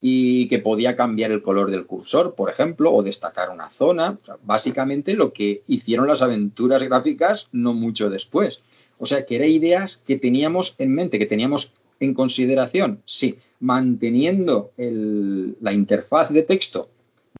y 0.00 0.48
que 0.48 0.58
podía 0.58 0.96
cambiar 0.96 1.30
el 1.30 1.42
color 1.42 1.70
del 1.70 1.86
cursor, 1.86 2.34
por 2.34 2.50
ejemplo, 2.50 2.92
o 2.92 3.02
destacar 3.02 3.50
una 3.50 3.70
zona. 3.70 4.18
básicamente 4.42 5.14
lo 5.14 5.32
que 5.32 5.62
hicieron 5.66 6.06
las 6.06 6.22
aventuras 6.22 6.82
gráficas 6.82 7.48
no 7.52 7.74
mucho 7.74 8.08
después. 8.08 8.62
O 8.98 9.06
sea, 9.06 9.24
que 9.24 9.36
eran 9.36 9.48
ideas 9.48 9.96
que 10.06 10.16
teníamos 10.16 10.74
en 10.78 10.94
mente, 10.94 11.18
que 11.18 11.26
teníamos 11.26 11.74
en 12.00 12.14
consideración, 12.14 13.02
sí, 13.04 13.38
manteniendo 13.60 14.72
la 14.76 15.72
interfaz 15.72 16.30
de 16.30 16.42
texto. 16.42 16.88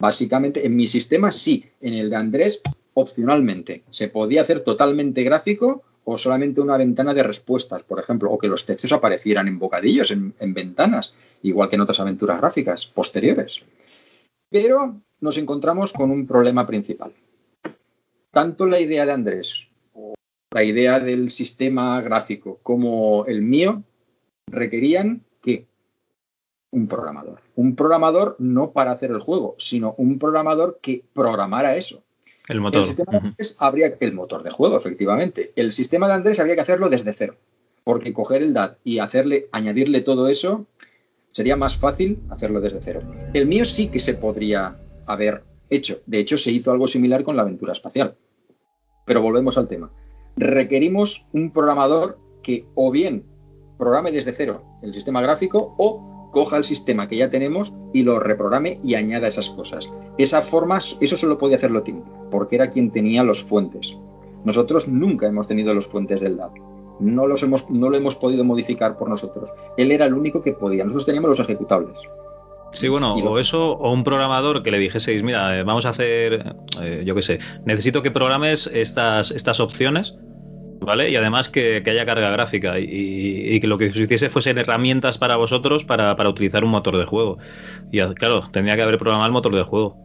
Básicamente, 0.01 0.67
en 0.67 0.75
mi 0.75 0.87
sistema 0.87 1.31
sí, 1.31 1.67
en 1.83 1.93
el 1.93 2.09
de 2.09 2.17
Andrés, 2.17 2.63
opcionalmente. 2.95 3.85
Se 3.91 4.09
podía 4.09 4.41
hacer 4.41 4.61
totalmente 4.61 5.23
gráfico 5.23 5.83
o 6.05 6.17
solamente 6.17 6.63
una 6.63 6.79
ventana 6.79 7.13
de 7.13 7.23
respuestas, 7.23 7.83
por 7.83 8.01
ejemplo, 8.01 8.33
o 8.33 8.39
que 8.39 8.49
los 8.49 8.65
textos 8.65 8.93
aparecieran 8.93 9.47
en 9.47 9.59
bocadillos, 9.59 10.11
en, 10.11 10.35
ventanas, 10.55 11.15
igual 11.43 11.69
que 11.69 11.77
en 11.77 11.83
otras 11.83 12.01
aventuras 12.01 12.41
gráficas 12.41 12.87
posteriores. 12.87 13.61
Pero 14.49 15.03
nos 15.21 15.37
encontramos 15.37 15.93
con 15.93 16.11
un 16.11 16.27
problema 16.27 16.67
principal. 16.67 17.13
Tanto 18.31 18.67
la 18.67 18.81
idea 18.81 19.05
de 19.05 19.13
Andrés, 19.13 19.69
o 19.93 20.15
la 20.51 20.65
idea 20.65 20.99
del 20.99 21.29
sistema 21.29 22.01
gráfico, 22.01 22.59
como 22.63 23.27
el 23.27 23.43
mío, 23.43 23.83
requerían 24.47 25.23
que 25.43 25.67
un 26.71 26.89
programador. 26.89 27.43
Un 27.61 27.77
programador 27.77 28.37
no 28.39 28.71
para 28.71 28.91
hacer 28.93 29.11
el 29.11 29.21
juego, 29.21 29.55
sino 29.59 29.95
un 29.99 30.19
programador 30.19 30.79
que 30.81 31.05
programara 31.13 31.77
eso. 31.77 32.03
El 32.49 32.63
motor. 32.63 32.81
El 32.81 32.87
sistema 32.87 33.13
de 33.13 33.19
Andrés 33.19 33.57
habría 33.59 33.97
el 34.01 34.15
motor 34.15 34.43
de 34.43 34.51
juego, 34.51 34.79
efectivamente. 34.79 35.53
El 35.57 35.75
sistema 35.75 36.09
de 36.09 36.15
Andrés 36.15 36.41
habría 36.41 36.55
que 36.55 36.63
hacerlo 36.63 36.89
desde 36.89 37.13
cero, 37.13 37.37
porque 37.85 38.15
coger 38.15 38.41
el 38.41 38.55
DAT 38.55 38.79
y 38.83 39.01
hacerle, 39.01 39.51
añadirle 39.53 40.01
todo 40.01 40.29
eso 40.29 40.69
sería 41.33 41.55
más 41.59 41.77
fácil 41.77 42.23
hacerlo 42.31 42.63
desde 42.63 42.81
cero. 42.81 43.03
El 43.35 43.47
mío 43.47 43.67
sí 43.67 43.89
que 43.89 44.01
se 44.01 44.15
podría 44.15 44.79
haber 45.05 45.45
hecho. 45.69 46.01
De 46.07 46.19
hecho, 46.19 46.39
se 46.39 46.53
hizo 46.53 46.73
algo 46.73 46.89
similar 46.89 47.25
con 47.25 47.37
la 47.37 47.43
aventura 47.43 47.73
espacial. 47.73 48.17
Pero 49.05 49.21
volvemos 49.21 49.59
al 49.59 49.69
tema. 49.69 49.93
Requerimos 50.35 51.27
un 51.35 51.53
programador 51.53 52.19
que 52.43 52.65
o 52.75 52.91
bien 52.91 53.27
programe 53.77 54.13
desde 54.13 54.33
cero 54.33 54.65
el 54.83 54.95
sistema 54.95 55.21
gráfico 55.21 55.75
o 55.77 56.10
coja 56.31 56.57
el 56.57 56.65
sistema 56.65 57.09
que 57.09 57.17
ya 57.17 57.31
tenemos 57.31 57.73
y 57.93 58.03
lo 58.03 58.19
reprograme 58.19 58.81
y 58.85 58.95
añada 58.95 59.29
esas 59.29 59.51
cosas. 59.51 59.91
Esa 60.19 60.43
forma, 60.43 60.79
eso 60.79 61.17
solo 61.17 61.39
podía 61.39 61.57
hacerlo 61.57 61.83
Tim, 61.83 62.03
porque 62.31 62.57
era 62.57 62.71
quien 62.71 62.91
tenía 62.91 63.25
los 63.25 63.43
fuentes. 63.43 63.97
Nosotros 64.45 64.89
nunca 64.89 65.27
hemos 65.27 65.47
tenido 65.47 65.75
los 65.75 65.87
fuentes 65.87 66.21
del 66.21 66.37
DAP. 66.37 66.57
No, 67.01 67.27
los 67.27 67.43
hemos, 67.43 67.71
no 67.71 67.89
lo 67.89 67.97
hemos 67.97 68.17
podido 68.17 68.45
modificar 68.45 68.97
por 68.97 69.09
nosotros. 69.09 69.51
Él 69.77 69.91
era 69.91 70.07
el 70.07 70.15
único 70.15 70.43
que 70.43 70.53
podía. 70.53 70.85
Nosotros 70.85 71.07
teníamos 71.07 71.29
los 71.29 71.41
ejecutables. 71.41 71.99
Sí, 72.73 72.89
bueno, 72.89 73.15
o 73.15 73.39
eso, 73.39 73.73
o 73.73 73.93
un 73.93 74.05
programador 74.05 74.63
que 74.63 74.71
le 74.71 74.79
dijeseis, 74.79 75.23
mira, 75.23 75.59
eh, 75.59 75.65
vamos 75.65 75.87
a 75.87 75.89
hacer, 75.89 76.55
eh, 76.81 77.03
yo 77.05 77.15
qué 77.17 77.23
sé, 77.23 77.41
necesito 77.65 78.01
que 78.03 78.13
programes 78.13 78.69
estas, 78.69 79.33
estas 79.33 79.59
opciones 79.59 80.15
¿vale? 80.81 81.11
Y 81.11 81.17
además 81.17 81.49
que, 81.49 81.83
haya 81.87 82.07
carga 82.07 82.31
gráfica 82.31 82.79
y, 82.79 83.61
que 83.61 83.67
lo 83.67 83.79
que 83.79 83.87
os 83.87 83.97
hiciese 83.97 84.31
fuesen 84.31 84.59
herramientas 84.59 85.19
para 85.19 85.37
vosotros 85.37 85.85
para, 85.85 86.17
utilizar 86.29 86.65
un 86.65 86.71
motor 86.71 86.97
de 86.97 87.05
juego. 87.05 87.39
Y 87.93 88.01
claro, 88.15 88.49
tendría 88.53 88.77
que 88.77 88.83
haber 88.83 88.99
programado 88.99 89.27
el 89.27 89.33
motor 89.33 89.55
de 89.55 89.63
juego. 89.63 89.97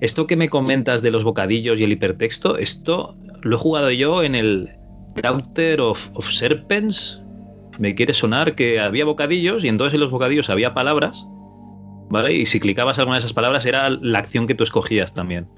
Esto 0.00 0.26
que 0.26 0.36
me 0.36 0.48
comentas 0.48 1.02
de 1.02 1.10
los 1.10 1.24
bocadillos 1.24 1.78
y 1.80 1.84
el 1.84 1.92
hipertexto, 1.92 2.58
esto 2.58 3.16
lo 3.42 3.56
he 3.56 3.58
jugado 3.58 3.90
yo 3.90 4.22
en 4.22 4.34
el 4.34 4.70
Daughter 5.22 5.80
of, 5.80 6.08
Serpents. 6.28 7.22
Me 7.78 7.94
quiere 7.94 8.12
sonar 8.12 8.54
que 8.54 8.80
había 8.80 9.04
bocadillos 9.04 9.64
y 9.64 9.68
entonces 9.68 9.94
en 9.94 10.00
los 10.00 10.10
bocadillos 10.10 10.50
había 10.50 10.74
palabras, 10.74 11.26
¿vale? 12.08 12.34
Y 12.34 12.46
si 12.46 12.60
clicabas 12.60 12.98
alguna 12.98 13.16
de 13.16 13.20
esas 13.20 13.32
palabras 13.32 13.66
era 13.66 13.90
la 13.90 14.18
acción 14.18 14.46
que 14.46 14.54
tú 14.54 14.64
escogías 14.64 15.14
también. 15.14 15.48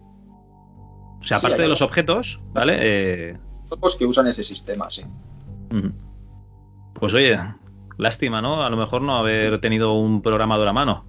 O 1.21 1.25
sea, 1.25 1.39
aparte 1.39 1.63
de 1.63 1.69
los 1.69 1.83
objetos, 1.83 2.41
¿vale? 2.53 2.77
Eh, 2.81 3.37
que 3.99 4.07
usan 4.07 4.27
ese 4.27 4.45
sistema, 4.45 4.91
sí. 4.91 5.03
Pues 6.95 7.15
oye, 7.15 7.39
lástima, 7.99 8.41
¿no? 8.41 8.63
A 8.63 8.71
lo 8.71 8.77
mejor 8.77 9.03
no 9.03 9.17
haber 9.17 9.61
tenido 9.61 9.95
un 9.95 10.23
programador 10.23 10.69
a 10.69 10.73
mano. 10.73 11.05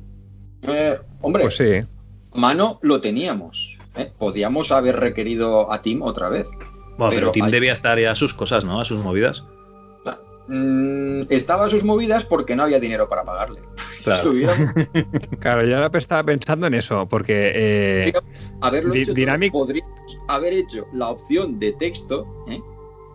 Eh, 0.67 0.99
hombre, 1.21 1.43
pues 1.43 1.57
sí. 1.57 1.88
mano 2.34 2.79
lo 2.81 3.01
teníamos. 3.01 3.77
¿eh? 3.95 4.11
Podíamos 4.17 4.71
haber 4.71 4.99
requerido 4.99 5.71
a 5.71 5.81
Tim 5.81 6.01
otra 6.01 6.29
vez. 6.29 6.49
Bueno, 6.97 7.13
pero, 7.13 7.31
Tim 7.31 7.47
debía 7.47 7.73
estar 7.73 7.99
ya 7.99 8.11
a 8.11 8.15
sus 8.15 8.34
cosas, 8.34 8.65
¿no? 8.65 8.79
A 8.79 8.85
sus 8.85 8.99
movidas. 9.03 9.43
Mm, 10.47 11.23
estaba 11.29 11.65
a 11.65 11.69
sus 11.69 11.84
movidas 11.84 12.23
porque 12.23 12.55
no 12.55 12.63
había 12.63 12.79
dinero 12.79 13.07
para 13.07 13.23
pagarle. 13.23 13.61
Claro, 14.07 14.31
claro 15.41 15.65
yo 15.65 15.75
ahora 15.75 15.97
estaba 15.97 16.23
pensando 16.23 16.65
en 16.65 16.75
eso, 16.75 17.09
porque 17.09 17.51
eh, 17.53 18.13
haberlo 18.61 18.93
hecho 18.93 19.11
podríamos 19.51 20.06
haber 20.28 20.54
hecho 20.54 20.88
la 20.94 21.10
opción 21.10 21.60
de 21.60 21.74
texto 21.74 22.28
¿eh? 22.49 22.62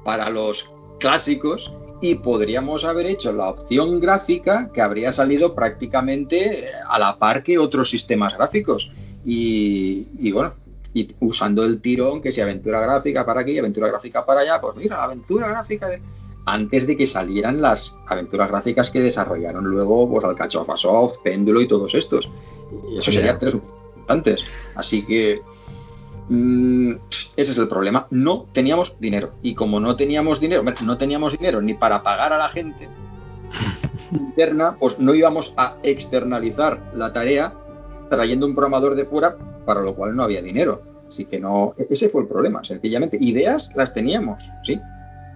para 0.04 0.30
los 0.30 0.72
clásicos 0.98 1.72
y 2.00 2.16
podríamos 2.16 2.84
haber 2.84 3.06
hecho 3.06 3.32
la 3.32 3.48
opción 3.48 4.00
gráfica 4.00 4.70
que 4.72 4.80
habría 4.80 5.12
salido 5.12 5.54
prácticamente 5.54 6.64
a 6.88 6.98
la 6.98 7.18
par 7.18 7.42
que 7.42 7.58
otros 7.58 7.90
sistemas 7.90 8.36
gráficos. 8.36 8.90
Y, 9.24 10.08
y 10.18 10.32
bueno, 10.32 10.54
y 10.94 11.08
usando 11.20 11.64
el 11.64 11.80
tirón 11.80 12.20
que 12.20 12.32
si 12.32 12.40
aventura 12.40 12.80
gráfica 12.80 13.24
para 13.24 13.40
aquí, 13.40 13.56
aventura 13.56 13.88
gráfica 13.88 14.26
para 14.26 14.40
allá, 14.40 14.60
pues 14.60 14.76
mira, 14.76 15.02
aventura 15.02 15.48
gráfica 15.48 15.88
de 15.88 16.02
antes 16.44 16.86
de 16.86 16.96
que 16.96 17.06
salieran 17.06 17.60
las 17.60 17.96
aventuras 18.06 18.48
gráficas 18.48 18.90
que 18.90 19.00
desarrollaron 19.00 19.64
luego 19.64 20.10
pues, 20.10 20.24
Alcachofa 20.24 20.76
Soft, 20.76 21.18
Péndulo 21.22 21.60
y 21.60 21.68
todos 21.68 21.94
estos. 21.94 22.28
Y 22.90 22.98
eso 22.98 23.12
sería 23.12 23.38
tres 23.38 23.56
antes. 24.08 24.44
Así 24.74 25.02
que 25.06 25.40
mm, 26.28 26.92
ese 27.36 27.52
es 27.52 27.58
el 27.58 27.68
problema. 27.68 28.06
No 28.10 28.46
teníamos 28.52 28.98
dinero. 29.00 29.32
Y 29.42 29.54
como 29.54 29.80
no 29.80 29.96
teníamos 29.96 30.40
dinero, 30.40 30.64
no 30.84 30.98
teníamos 30.98 31.38
dinero 31.38 31.60
ni 31.60 31.74
para 31.74 32.02
pagar 32.02 32.32
a 32.32 32.38
la 32.38 32.48
gente 32.48 32.88
interna, 34.12 34.76
pues 34.78 34.98
no 34.98 35.14
íbamos 35.14 35.54
a 35.56 35.76
externalizar 35.82 36.92
la 36.94 37.12
tarea 37.12 37.54
trayendo 38.10 38.46
un 38.46 38.54
programador 38.54 38.94
de 38.94 39.06
fuera, 39.06 39.36
para 39.64 39.80
lo 39.80 39.94
cual 39.94 40.14
no 40.14 40.22
había 40.22 40.42
dinero. 40.42 40.82
Así 41.08 41.24
que 41.24 41.40
no, 41.40 41.74
ese 41.90 42.08
fue 42.08 42.22
el 42.22 42.28
problema, 42.28 42.64
sencillamente. 42.64 43.18
Ideas 43.20 43.72
las 43.74 43.92
teníamos, 43.94 44.50
sí, 44.64 44.80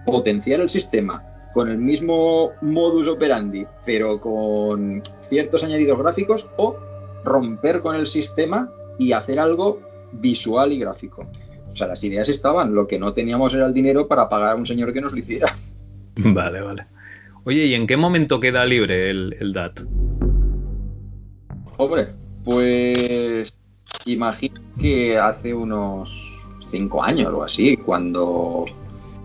potenciar 0.05 0.61
el 0.61 0.69
sistema 0.69 1.23
con 1.53 1.69
el 1.69 1.79
mismo 1.79 2.51
modus 2.61 3.07
operandi, 3.07 3.65
pero 3.83 4.19
con 4.19 5.01
ciertos 5.21 5.63
añadidos 5.63 5.97
gráficos, 5.97 6.47
o 6.57 6.75
romper 7.23 7.81
con 7.81 7.95
el 7.95 8.05
sistema 8.05 8.71
y 8.99 9.11
hacer 9.13 9.39
algo 9.39 9.79
visual 10.13 10.71
y 10.73 10.79
gráfico. 10.79 11.27
O 11.71 11.75
sea, 11.75 11.87
las 11.87 12.03
ideas 12.03 12.27
estaban, 12.29 12.73
lo 12.73 12.87
que 12.87 12.97
no 12.97 13.13
teníamos 13.13 13.53
era 13.53 13.67
el 13.67 13.73
dinero 13.73 14.07
para 14.07 14.27
pagar 14.29 14.51
a 14.51 14.55
un 14.55 14.65
señor 14.65 14.93
que 14.93 15.01
nos 15.01 15.13
lo 15.13 15.19
hiciera. 15.19 15.55
Vale, 16.19 16.61
vale. 16.61 16.87
Oye, 17.43 17.65
¿y 17.65 17.75
en 17.75 17.85
qué 17.85 17.95
momento 17.95 18.39
queda 18.39 18.65
libre 18.65 19.11
el, 19.11 19.37
el 19.39 19.53
DAT? 19.53 19.81
Hombre, 21.77 22.07
pues 22.43 23.55
imagino 24.07 24.59
que 24.79 25.19
hace 25.19 25.53
unos 25.53 26.41
cinco 26.67 27.03
años 27.03 27.31
o 27.31 27.43
así, 27.43 27.77
cuando 27.77 28.65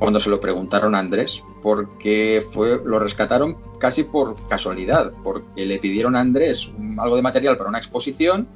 cuando 0.03 0.19
se 0.19 0.31
lo 0.31 0.41
preguntaron 0.41 0.97
a 0.97 0.99
Andrés, 0.99 1.45
porque 1.63 2.45
fue, 2.53 2.81
lo 2.85 2.99
rescataron 2.99 3.57
casi 3.79 4.03
por 4.03 4.35
casualidad, 4.49 5.13
porque 5.23 5.65
le 5.65 5.79
pidieron 5.79 6.17
a 6.17 6.21
Andrés 6.21 6.73
algo 6.99 7.15
de 7.15 7.23
material 7.23 7.57
para 7.57 7.69
una 7.69 7.79
exposición 7.79 8.49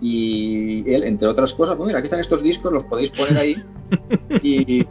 y 0.00 0.90
él, 0.92 1.04
entre 1.04 1.28
otras 1.28 1.54
cosas, 1.54 1.76
pues 1.76 1.86
mira, 1.86 1.98
aquí 1.98 2.06
están 2.06 2.20
estos 2.20 2.42
discos, 2.42 2.72
los 2.72 2.84
podéis 2.84 3.10
poner 3.10 3.36
ahí 3.38 3.62
y 4.42 4.86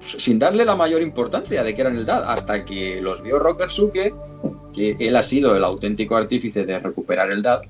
sin 0.00 0.38
darle 0.38 0.64
la 0.64 0.76
mayor 0.76 1.02
importancia 1.02 1.62
de 1.62 1.74
que 1.74 1.80
eran 1.80 1.96
el 1.96 2.06
DAD, 2.06 2.24
hasta 2.26 2.64
que 2.64 3.00
los 3.00 3.22
vio 3.22 3.38
Rocker 3.38 3.70
Suke, 3.70 4.14
que 4.72 4.96
él 4.98 5.16
ha 5.16 5.22
sido 5.22 5.56
el 5.56 5.64
auténtico 5.64 6.16
artífice 6.16 6.64
de 6.64 6.78
recuperar 6.78 7.30
el 7.30 7.42
DAD, 7.42 7.62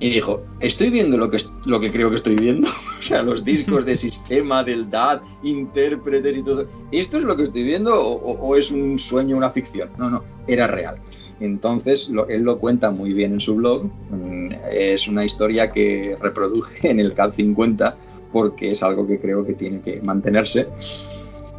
y 0.00 0.10
dijo, 0.10 0.44
estoy 0.60 0.90
viendo 0.90 1.16
lo 1.16 1.30
que, 1.30 1.38
lo 1.66 1.80
que 1.80 1.90
creo 1.90 2.10
que 2.10 2.16
estoy 2.16 2.34
viendo. 2.34 2.68
sea, 3.00 3.22
los 3.22 3.44
discos 3.44 3.86
de 3.86 3.94
sistema 3.94 4.64
del 4.64 4.90
DAD, 4.90 5.22
intérpretes 5.44 6.36
y 6.36 6.42
todo. 6.42 6.68
¿Esto 6.90 7.18
es 7.18 7.24
lo 7.24 7.36
que 7.36 7.44
estoy 7.44 7.62
viendo 7.62 7.94
o, 7.94 8.32
o 8.32 8.56
es 8.56 8.70
un 8.70 8.98
sueño, 8.98 9.36
una 9.36 9.50
ficción? 9.50 9.90
No, 9.96 10.10
no, 10.10 10.24
era 10.46 10.66
real. 10.66 10.96
Entonces, 11.40 12.08
lo, 12.08 12.28
él 12.28 12.42
lo 12.42 12.58
cuenta 12.58 12.90
muy 12.90 13.12
bien 13.12 13.32
en 13.32 13.40
su 13.40 13.56
blog. 13.56 13.84
Mm, 14.10 14.50
Es 14.70 15.08
una 15.08 15.24
historia 15.24 15.72
que 15.72 16.16
reproduje 16.20 16.90
en 16.90 17.00
el 17.00 17.14
CAD 17.14 17.32
50 17.32 17.96
porque 18.32 18.72
es 18.72 18.82
algo 18.82 19.06
que 19.06 19.20
creo 19.20 19.44
que 19.44 19.54
tiene 19.54 19.80
que 19.80 20.00
mantenerse. 20.00 20.66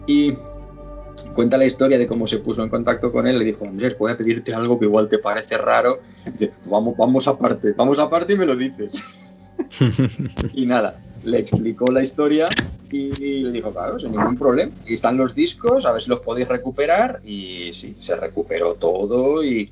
Y 0.08 0.34
cuenta 1.34 1.58
la 1.58 1.66
historia 1.66 1.98
de 1.98 2.06
cómo 2.08 2.28
se 2.28 2.40
puso 2.40 2.64
en 2.64 2.70
contacto 2.70 3.12
con 3.12 3.28
él. 3.28 3.40
Le 3.40 3.46
dijo, 3.46 3.66
Andrés, 3.66 3.98
voy 3.98 4.12
a 4.12 4.18
pedirte 4.18 4.54
algo 4.54 4.78
que 4.78 4.86
igual 4.86 5.08
te 5.08 5.18
parece 5.18 5.58
raro. 5.58 6.00
Dice, 6.26 6.52
vamos, 6.66 6.96
vamos 6.98 7.28
aparte, 7.28 7.72
vamos 7.72 8.00
aparte 8.00 8.34
y 8.34 8.38
me 8.38 8.46
lo 8.46 8.56
dices. 8.56 9.06
y 10.54 10.66
nada, 10.66 11.00
le 11.26 11.40
explicó 11.40 11.92
la 11.92 12.02
historia 12.02 12.46
y 12.92 13.44
le 13.44 13.52
dijo, 13.52 13.72
claro, 13.72 14.00
sin 14.00 14.12
ningún 14.12 14.38
problema. 14.38 14.72
Y 14.86 14.94
están 14.94 15.18
los 15.18 15.36
discos, 15.36 15.86
a 15.86 15.92
ver 15.92 16.02
si 16.02 16.10
los 16.10 16.22
podéis 16.22 16.48
recuperar. 16.48 17.22
Y 17.26 17.74
sí, 17.74 17.96
se 18.00 18.16
recuperó 18.16 18.76
todo 18.76 19.44
y 19.44 19.72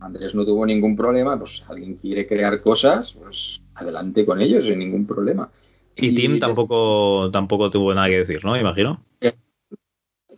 Andrés 0.00 0.34
no 0.34 0.44
tuvo 0.44 0.64
ningún 0.64 0.96
problema. 0.96 1.38
Pues 1.38 1.64
alguien 1.68 1.96
quiere 1.96 2.26
crear 2.26 2.60
cosas, 2.62 3.12
pues 3.12 3.62
adelante 3.74 4.24
con 4.24 4.40
ellos, 4.40 4.64
sin 4.64 4.78
ningún 4.78 5.06
problema. 5.06 5.50
Y 5.96 6.14
Tim 6.14 6.38
tampoco, 6.38 7.30
tampoco 7.32 7.70
tuvo 7.70 7.92
nada 7.92 8.08
que 8.08 8.18
decir, 8.18 8.44
¿no? 8.44 8.56
Imagino. 8.56 9.02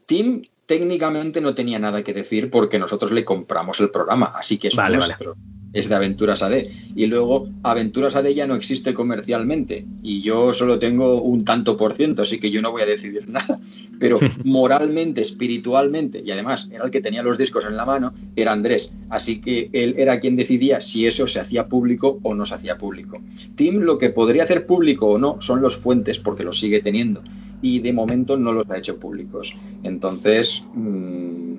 Tim 0.06 0.42
técnicamente 0.66 1.40
no 1.40 1.54
tenía 1.54 1.78
nada 1.78 2.02
que 2.02 2.14
decir 2.14 2.50
porque 2.50 2.78
nosotros 2.78 3.12
le 3.12 3.24
compramos 3.24 3.80
el 3.80 3.90
programa, 3.90 4.32
así 4.34 4.58
que 4.58 4.68
es 4.68 4.76
Vale, 4.76 4.96
nuestro. 4.96 5.36
Es 5.72 5.88
de 5.88 5.94
Aventuras 5.94 6.42
AD. 6.42 6.64
Y 6.96 7.06
luego 7.06 7.48
Aventuras 7.62 8.16
AD 8.16 8.28
ya 8.28 8.46
no 8.46 8.54
existe 8.54 8.94
comercialmente 8.94 9.86
y 10.02 10.22
yo 10.22 10.52
solo 10.54 10.78
tengo 10.78 11.22
un 11.22 11.44
tanto 11.44 11.76
por 11.76 11.94
ciento, 11.94 12.22
así 12.22 12.40
que 12.40 12.50
yo 12.50 12.62
no 12.62 12.72
voy 12.72 12.82
a 12.82 12.86
decidir 12.86 13.28
nada. 13.28 13.60
Pero 13.98 14.18
moralmente, 14.44 15.20
espiritualmente, 15.20 16.22
y 16.24 16.30
además 16.30 16.68
era 16.72 16.84
el 16.84 16.90
que 16.90 17.00
tenía 17.00 17.22
los 17.22 17.38
discos 17.38 17.64
en 17.66 17.76
la 17.76 17.86
mano, 17.86 18.12
era 18.36 18.52
Andrés. 18.52 18.92
Así 19.08 19.40
que 19.40 19.70
él 19.72 19.94
era 19.98 20.20
quien 20.20 20.36
decidía 20.36 20.80
si 20.80 21.06
eso 21.06 21.26
se 21.26 21.40
hacía 21.40 21.68
público 21.68 22.18
o 22.22 22.34
no 22.34 22.46
se 22.46 22.54
hacía 22.54 22.78
público. 22.78 23.20
Tim 23.54 23.80
lo 23.80 23.98
que 23.98 24.10
podría 24.10 24.44
hacer 24.44 24.66
público 24.66 25.06
o 25.06 25.18
no 25.18 25.40
son 25.40 25.62
los 25.62 25.76
fuentes 25.76 26.18
porque 26.18 26.44
los 26.44 26.58
sigue 26.58 26.80
teniendo 26.80 27.22
y 27.62 27.80
de 27.80 27.92
momento 27.92 28.36
no 28.36 28.52
los 28.52 28.68
ha 28.70 28.78
hecho 28.78 28.98
públicos. 28.98 29.56
Entonces, 29.82 30.64
mmm, 30.74 31.54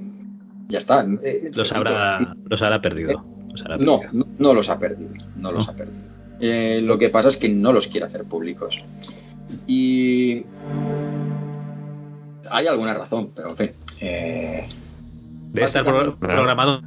ya 0.70 0.78
está. 0.78 1.06
Eh, 1.24 1.52
Los 1.54 1.72
habrá, 1.74 2.36
los 2.50 2.62
habrá 2.62 2.82
perdido. 2.82 3.24
No, 3.80 4.00
no, 4.12 4.26
no 4.40 4.54
los 4.54 4.70
ha 4.70 4.80
perdido. 4.80 5.12
No 5.36 5.50
ha 5.50 5.74
perdido. 5.74 6.02
Eh, 6.40 6.82
lo 6.84 6.98
que 6.98 7.10
pasa 7.10 7.28
es 7.28 7.38
que 7.38 7.50
no 7.50 7.72
los 7.74 7.88
quiere 7.88 8.06
hacer 8.08 8.24
públicos. 8.26 8.84
Y 9.68 10.44
hay 12.50 12.68
alguna 12.68 12.94
razón, 12.94 13.32
pero 13.36 13.50
en 13.50 13.56
fin. 13.58 13.72
eh, 14.02 14.68
Debe 15.54 15.66
estar 15.66 15.84
pro- 15.84 16.16
programado 16.18 16.82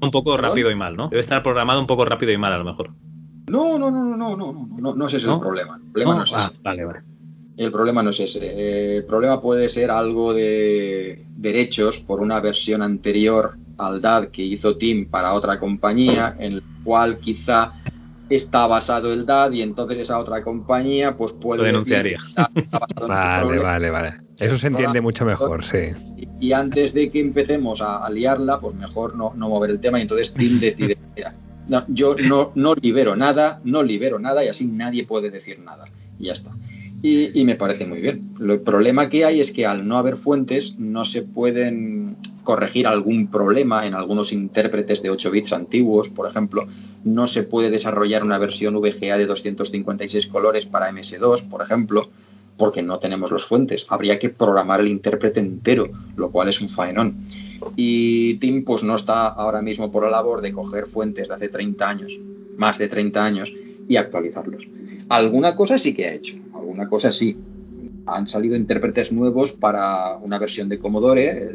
un 0.00 0.10
poco 0.10 0.32
¿Perdón? 0.32 0.50
rápido 0.50 0.70
y 0.70 0.74
mal, 0.74 0.96
¿no? 0.96 1.08
Debe 1.08 1.20
estar 1.20 1.42
programado 1.42 1.80
un 1.80 1.86
poco 1.86 2.04
rápido 2.04 2.32
y 2.32 2.38
mal, 2.38 2.52
a 2.52 2.58
lo 2.58 2.64
mejor. 2.64 2.90
No, 3.48 3.78
no, 3.78 3.90
no, 3.90 4.04
no, 4.04 4.16
no, 4.16 4.36
no, 4.36 4.52
no, 4.52 4.68
no, 4.78 4.94
no 4.94 5.06
ese 5.06 5.16
es 5.18 5.24
¿No? 5.26 5.34
el 5.34 5.40
problema. 5.40 5.76
El 5.82 5.90
problema 5.92 6.14
no, 6.16 6.24
es 6.24 6.32
ah, 6.34 6.50
ese. 6.52 6.60
vale, 6.62 6.84
vale. 6.84 7.00
El 7.58 7.72
problema 7.72 8.02
no 8.04 8.10
es 8.10 8.20
ese. 8.20 8.38
Eh, 8.42 8.96
El 8.98 9.04
problema 9.04 9.40
puede 9.42 9.68
ser 9.68 9.90
algo 9.90 10.32
de 10.32 11.26
derechos 11.36 11.98
por 12.00 12.20
una 12.20 12.38
versión 12.40 12.82
anterior 12.82 13.56
al 13.78 14.00
DAD 14.00 14.28
que 14.28 14.42
hizo 14.42 14.76
Tim 14.76 15.08
para 15.10 15.34
otra 15.34 15.58
compañía, 15.58 16.36
en 16.38 16.52
el 16.54 16.62
cual 16.84 17.18
quizá 17.18 17.72
está 18.30 18.66
basado 18.66 19.12
el 19.12 19.26
DAD 19.26 19.52
y 19.52 19.62
entonces 19.62 19.98
esa 19.98 20.18
otra 20.18 20.42
compañía 20.44 21.16
pues 21.16 21.32
puede 21.32 21.58
Lo 21.58 21.64
denunciaría. 21.64 22.18
está- 22.26 22.50
basado 22.54 23.08
Vale, 23.08 23.58
vale, 23.58 23.90
vale. 23.90 24.14
Eso 24.38 24.56
se 24.56 24.68
entiende 24.68 25.00
mucho 25.00 25.24
mejor, 25.24 25.64
sí. 25.64 25.78
Y, 26.16 26.48
y 26.48 26.52
antes 26.52 26.94
de 26.94 27.10
que 27.10 27.18
empecemos 27.20 27.82
a, 27.82 28.04
a 28.06 28.10
liarla, 28.10 28.60
pues 28.60 28.74
mejor 28.76 29.16
no, 29.16 29.32
no 29.34 29.48
mover 29.48 29.70
el 29.70 29.80
tema 29.80 29.98
y 29.98 30.02
entonces 30.02 30.32
Tim 30.32 30.60
decide, 30.60 30.96
mira, 31.16 31.34
no, 31.66 31.84
yo 31.88 32.14
no, 32.14 32.52
no 32.54 32.74
libero 32.76 33.16
nada, 33.16 33.60
no 33.64 33.82
libero 33.82 34.20
nada 34.20 34.44
y 34.44 34.48
así 34.48 34.66
nadie 34.68 35.04
puede 35.04 35.30
decir 35.30 35.58
nada. 35.58 35.86
Y 36.20 36.26
ya 36.26 36.34
está. 36.34 36.52
Y, 37.02 37.38
y 37.38 37.44
me 37.44 37.54
parece 37.54 37.86
muy 37.86 38.00
bien. 38.00 38.34
El 38.40 38.60
problema 38.60 39.08
que 39.08 39.24
hay 39.24 39.40
es 39.40 39.52
que 39.52 39.66
al 39.66 39.86
no 39.86 39.98
haber 39.98 40.16
fuentes 40.16 40.78
no 40.78 41.04
se 41.04 41.22
pueden 41.22 42.16
corregir 42.48 42.86
algún 42.86 43.26
problema 43.26 43.86
en 43.86 43.92
algunos 43.92 44.32
intérpretes 44.32 45.02
de 45.02 45.10
8 45.10 45.30
bits 45.30 45.52
antiguos, 45.52 46.08
por 46.08 46.26
ejemplo. 46.26 46.66
No 47.04 47.26
se 47.26 47.42
puede 47.42 47.68
desarrollar 47.68 48.24
una 48.24 48.38
versión 48.38 48.74
VGA 48.80 49.18
de 49.18 49.26
256 49.26 50.26
colores 50.28 50.64
para 50.64 50.90
MS2, 50.90 51.46
por 51.46 51.60
ejemplo, 51.60 52.08
porque 52.56 52.82
no 52.82 52.98
tenemos 52.98 53.30
los 53.30 53.44
fuentes. 53.44 53.84
Habría 53.90 54.18
que 54.18 54.30
programar 54.30 54.80
el 54.80 54.88
intérprete 54.88 55.40
entero, 55.40 55.90
lo 56.16 56.30
cual 56.30 56.48
es 56.48 56.62
un 56.62 56.70
faenón. 56.70 57.16
Y 57.76 58.36
Tim 58.36 58.64
pues 58.64 58.82
no 58.82 58.94
está 58.94 59.28
ahora 59.28 59.60
mismo 59.60 59.92
por 59.92 60.04
la 60.04 60.10
labor 60.10 60.40
de 60.40 60.52
coger 60.52 60.86
fuentes 60.86 61.28
de 61.28 61.34
hace 61.34 61.48
30 61.50 61.86
años, 61.86 62.18
más 62.56 62.78
de 62.78 62.88
30 62.88 63.24
años, 63.24 63.52
y 63.88 63.96
actualizarlos. 63.96 64.66
Alguna 65.10 65.54
cosa 65.54 65.76
sí 65.76 65.92
que 65.94 66.06
ha 66.06 66.14
hecho, 66.14 66.36
alguna 66.68 66.88
cosa 66.88 67.10
sí. 67.10 67.36
Han 68.06 68.28
salido 68.28 68.56
intérpretes 68.56 69.10
nuevos 69.10 69.52
para 69.52 70.16
una 70.18 70.38
versión 70.38 70.68
de 70.68 70.78
Commodore, 70.78 71.50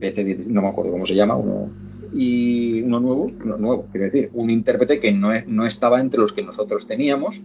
el 0.00 0.46
no 0.48 0.62
me 0.62 0.68
acuerdo 0.68 0.92
cómo 0.92 1.04
se 1.04 1.14
llama, 1.14 1.36
uno, 1.36 1.68
y 2.14 2.80
uno 2.82 3.00
nuevo, 3.00 3.30
uno 3.44 3.56
nuevo, 3.58 3.86
quiero 3.92 4.06
decir, 4.06 4.30
un 4.32 4.50
intérprete 4.50 4.98
que 4.98 5.12
no, 5.12 5.28
no 5.46 5.66
estaba 5.66 6.00
entre 6.00 6.20
los 6.20 6.32
que 6.32 6.42
nosotros 6.42 6.86
teníamos. 6.86 7.40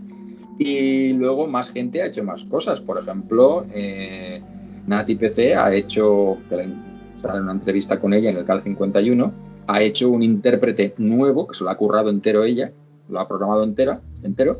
Y 0.57 1.11
luego 1.13 1.47
más 1.47 1.69
gente 1.71 2.01
ha 2.01 2.05
hecho 2.05 2.23
más 2.23 2.45
cosas. 2.45 2.79
Por 2.79 2.97
ejemplo, 2.97 3.65
eh, 3.73 4.41
Nati 4.87 5.15
PC 5.15 5.55
ha 5.55 5.73
hecho, 5.73 6.37
en 6.49 7.41
una 7.41 7.51
entrevista 7.51 7.99
con 7.99 8.13
ella 8.13 8.29
en 8.29 8.37
el 8.37 8.45
CAL 8.45 8.61
51, 8.61 9.33
ha 9.67 9.81
hecho 9.81 10.09
un 10.09 10.23
intérprete 10.23 10.93
nuevo, 10.97 11.47
que 11.47 11.55
se 11.55 11.65
lo 11.65 11.69
ha 11.69 11.77
currado 11.77 12.09
entero 12.09 12.45
ella, 12.45 12.71
lo 13.09 13.19
ha 13.19 13.27
programado 13.27 13.63
entera, 13.63 13.99
entero, 14.23 14.59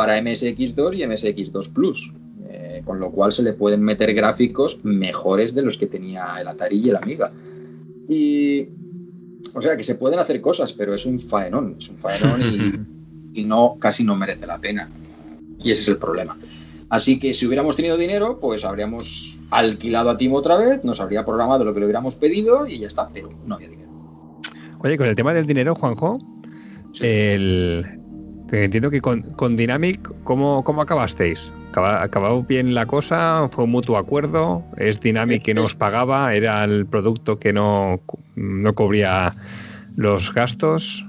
para 0.00 0.18
MSX2 0.18 0.96
y 0.96 1.02
MSX2 1.02 1.74
Plus. 1.74 2.14
eh, 2.48 2.80
con 2.86 2.98
lo 2.98 3.10
cual 3.10 3.34
se 3.34 3.42
le 3.42 3.52
pueden 3.52 3.82
meter 3.82 4.14
gráficos 4.14 4.82
mejores 4.82 5.54
de 5.54 5.60
los 5.60 5.76
que 5.76 5.86
tenía 5.86 6.36
el 6.40 6.48
Atari 6.48 6.78
y 6.78 6.88
el 6.88 6.96
Amiga. 6.96 7.30
Y. 8.08 8.66
O 9.54 9.60
sea 9.60 9.76
que 9.76 9.82
se 9.82 9.96
pueden 9.96 10.18
hacer 10.18 10.40
cosas, 10.40 10.72
pero 10.72 10.94
es 10.94 11.04
un 11.04 11.20
faenón, 11.20 11.76
es 11.78 11.90
un 11.90 11.98
faenón 11.98 12.40
y, 13.34 13.40
y 13.42 13.44
no, 13.44 13.76
casi 13.78 14.02
no 14.02 14.16
merece 14.16 14.46
la 14.46 14.56
pena. 14.56 14.88
Y 15.62 15.70
ese 15.70 15.82
es 15.82 15.88
el 15.88 15.98
problema. 15.98 16.38
Así 16.88 17.18
que 17.18 17.34
si 17.34 17.46
hubiéramos 17.46 17.76
tenido 17.76 17.98
dinero, 17.98 18.38
pues 18.40 18.64
habríamos 18.64 19.38
alquilado 19.50 20.08
a 20.08 20.16
Tim 20.16 20.32
otra 20.32 20.56
vez, 20.56 20.82
nos 20.82 20.98
habría 21.00 21.26
programado 21.26 21.66
lo 21.66 21.74
que 21.74 21.80
le 21.80 21.84
hubiéramos 21.84 22.14
pedido 22.14 22.66
y 22.66 22.78
ya 22.78 22.86
está, 22.86 23.10
pero 23.12 23.28
no 23.44 23.56
había 23.56 23.68
dinero. 23.68 23.90
Oye, 24.78 24.96
con 24.96 25.08
el 25.08 25.14
tema 25.14 25.34
del 25.34 25.46
dinero, 25.46 25.74
Juanjo, 25.74 26.18
el... 27.02 27.99
entiendo 28.52 28.90
que 28.90 29.00
con, 29.00 29.22
con 29.22 29.56
Dynamic, 29.56 30.10
¿cómo, 30.24 30.64
cómo 30.64 30.82
acabasteis? 30.82 31.50
¿Acaba- 31.70 32.02
¿Acabó 32.02 32.42
bien 32.42 32.74
la 32.74 32.86
cosa? 32.86 33.48
¿Fue 33.52 33.64
un 33.64 33.70
mutuo 33.70 33.96
acuerdo? 33.96 34.64
¿Es 34.76 35.00
Dynamic 35.00 35.42
que 35.42 35.54
no 35.54 35.62
os 35.64 35.74
pagaba? 35.74 36.34
¿Era 36.34 36.64
el 36.64 36.86
producto 36.86 37.38
que 37.38 37.52
no, 37.52 38.00
no 38.34 38.74
cubría 38.74 39.34
los 39.96 40.32
gastos? 40.34 41.06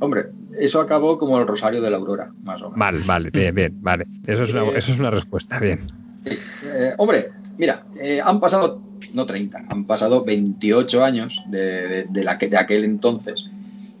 Hombre, 0.00 0.26
eso 0.60 0.80
acabó 0.80 1.18
como 1.18 1.38
el 1.40 1.46
Rosario 1.48 1.80
de 1.82 1.90
la 1.90 1.96
Aurora, 1.96 2.30
más 2.44 2.62
o 2.62 2.70
menos. 2.70 2.78
Vale, 2.78 3.00
vale, 3.06 3.30
bien, 3.30 3.54
bien, 3.54 3.78
vale. 3.82 4.06
Eso 4.26 4.44
es 4.44 4.52
una, 4.52 4.62
Eh, 4.62 4.72
eso 4.76 4.92
es 4.92 4.98
una 5.00 5.10
respuesta, 5.10 5.58
bien. 5.58 5.80
Eh, 6.24 6.92
hombre, 6.98 7.30
mira, 7.56 7.84
eh, 8.00 8.20
han 8.24 8.38
pasado, 8.38 8.80
no 9.14 9.26
30, 9.26 9.64
han 9.70 9.84
pasado 9.84 10.24
28 10.24 11.04
años 11.04 11.42
de, 11.48 11.88
de- 11.88 12.04
de 12.04 12.24
la 12.24 12.38
que, 12.38 12.48
de 12.48 12.58
aquel 12.58 12.84
entonces. 12.84 13.46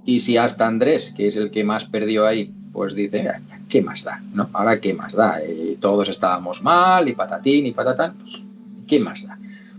Y 0.04 0.20
si 0.20 0.36
hasta 0.36 0.66
Andrés, 0.66 1.12
que 1.16 1.26
es 1.26 1.36
el 1.36 1.50
que 1.50 1.64
más 1.64 1.86
perdió 1.86 2.26
ahí, 2.26 2.52
pues 2.78 2.94
dice, 2.94 3.28
"Ah, 3.28 3.40
¿qué 3.68 3.82
más 3.82 4.04
da? 4.04 4.22
¿no? 4.34 4.48
Ahora, 4.52 4.78
¿qué 4.78 4.94
más 4.94 5.12
da? 5.12 5.40
Eh, 5.42 5.76
todos 5.80 6.08
estábamos 6.08 6.62
mal 6.62 7.08
y 7.08 7.12
patatín 7.12 7.66
y 7.66 7.72
patatán, 7.72 8.14
pues, 8.20 8.44
¿qué 8.86 9.00
más 9.00 9.26
da? 9.26 9.36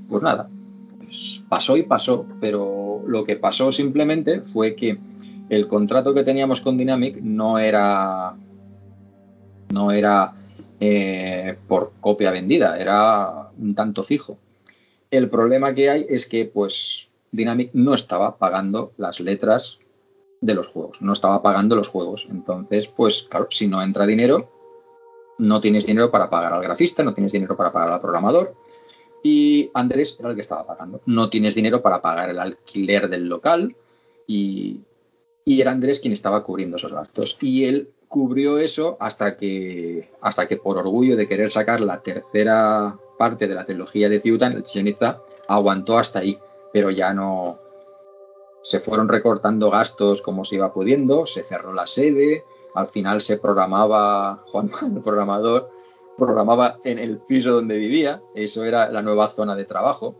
Pues 0.10 0.22
nada, 0.22 0.50
pues 0.98 1.42
pasó 1.48 1.78
y 1.78 1.84
pasó, 1.84 2.26
pero 2.42 3.02
lo 3.08 3.24
que 3.24 3.38
pasó 3.38 3.72
simplemente 3.72 4.42
fue 4.42 4.76
que 4.76 4.98
el 5.48 5.70
contrato 5.70 6.14
que 6.14 6.24
teníamos 6.24 6.60
con 6.60 6.78
Dynamic 6.78 7.22
no 7.22 7.58
era 7.58 8.36
no 9.70 9.92
era 9.94 10.34
eh, 10.82 11.56
por 11.70 11.94
copia 12.02 12.32
vendida, 12.32 12.78
era 12.78 13.50
un 13.58 13.76
tanto 13.76 14.04
fijo. 14.04 14.38
El 15.10 15.30
problema 15.30 15.74
que 15.74 15.90
hay 15.90 16.06
es 16.10 16.26
que 16.26 16.44
pues 16.44 17.08
Dynamic 17.32 17.70
no 17.72 17.94
estaba 17.94 18.36
pagando 18.36 18.92
las 18.98 19.22
letras 19.22 19.80
de 20.42 20.54
los 20.54 20.68
juegos, 20.68 21.02
no 21.02 21.14
estaba 21.14 21.42
pagando 21.42 21.76
los 21.76 21.90
juegos. 21.90 22.28
Entonces, 22.30 22.88
pues 22.88 23.24
claro, 23.24 23.48
si 23.50 23.68
no 23.68 23.82
entra 23.82 24.06
dinero, 24.06 24.50
no 25.38 25.62
tienes 25.62 25.86
dinero 25.86 26.12
para 26.12 26.30
pagar 26.30 26.54
al 26.54 26.62
grafista, 26.62 27.04
no 27.04 27.14
tienes 27.14 27.32
dinero 27.32 27.56
para 27.56 27.72
pagar 27.72 27.90
al 27.90 28.02
programador. 28.02 28.56
Y 29.24 29.70
Andrés 29.74 30.16
era 30.20 30.30
el 30.30 30.36
que 30.36 30.42
estaba 30.42 30.66
pagando. 30.66 31.02
No 31.06 31.30
tienes 31.30 31.56
dinero 31.56 31.82
para 31.82 32.02
pagar 32.02 32.30
el 32.30 32.40
alquiler 32.40 33.10
del 33.10 33.28
local 33.28 33.76
y, 34.28 34.82
y 35.44 35.62
era 35.62 35.72
Andrés 35.72 36.00
quien 36.00 36.14
estaba 36.14 36.44
cubriendo 36.44 36.78
esos 36.78 36.94
gastos. 36.94 37.38
Y 37.42 37.66
él 37.66 37.90
cubrió 38.08 38.58
eso 38.58 38.98
hasta 39.00 39.38
que, 39.38 40.10
hasta 40.22 40.48
que 40.48 40.58
por 40.58 40.78
orgullo 40.78 41.16
de 41.16 41.28
querer 41.28 41.52
sacar 41.52 41.82
la 41.82 42.02
tercera 42.02 42.98
parte 43.18 43.48
de 43.48 43.56
la 43.56 43.66
trilogía 43.66 44.10
de 44.10 44.22
Ciutan, 44.22 44.54
el 44.54 44.64
Chichen 44.64 44.96
aguantó 45.48 45.98
hasta 45.98 46.20
ahí, 46.20 46.38
pero 46.72 46.90
ya 46.90 47.14
no 47.14 47.60
se 48.62 48.80
fueron 48.80 49.10
recortando 49.10 49.70
gastos 49.70 50.22
como 50.22 50.46
se 50.46 50.56
iba 50.56 50.74
pudiendo, 50.74 51.26
se 51.26 51.44
cerró 51.44 51.74
la 51.74 51.88
sede, 51.88 52.44
al 52.76 52.88
final 52.88 53.22
se 53.22 53.38
programaba, 53.38 54.44
Juan, 54.48 54.70
el 54.96 55.02
programador, 55.02 55.70
programaba 56.18 56.80
en 56.84 57.00
el 57.00 57.18
piso 57.20 57.54
donde 57.54 57.78
vivía, 57.78 58.22
eso 58.36 58.66
era 58.66 58.90
la 58.90 59.02
nueva 59.02 59.30
zona 59.30 59.56
de 59.56 59.66
trabajo. 59.66 60.16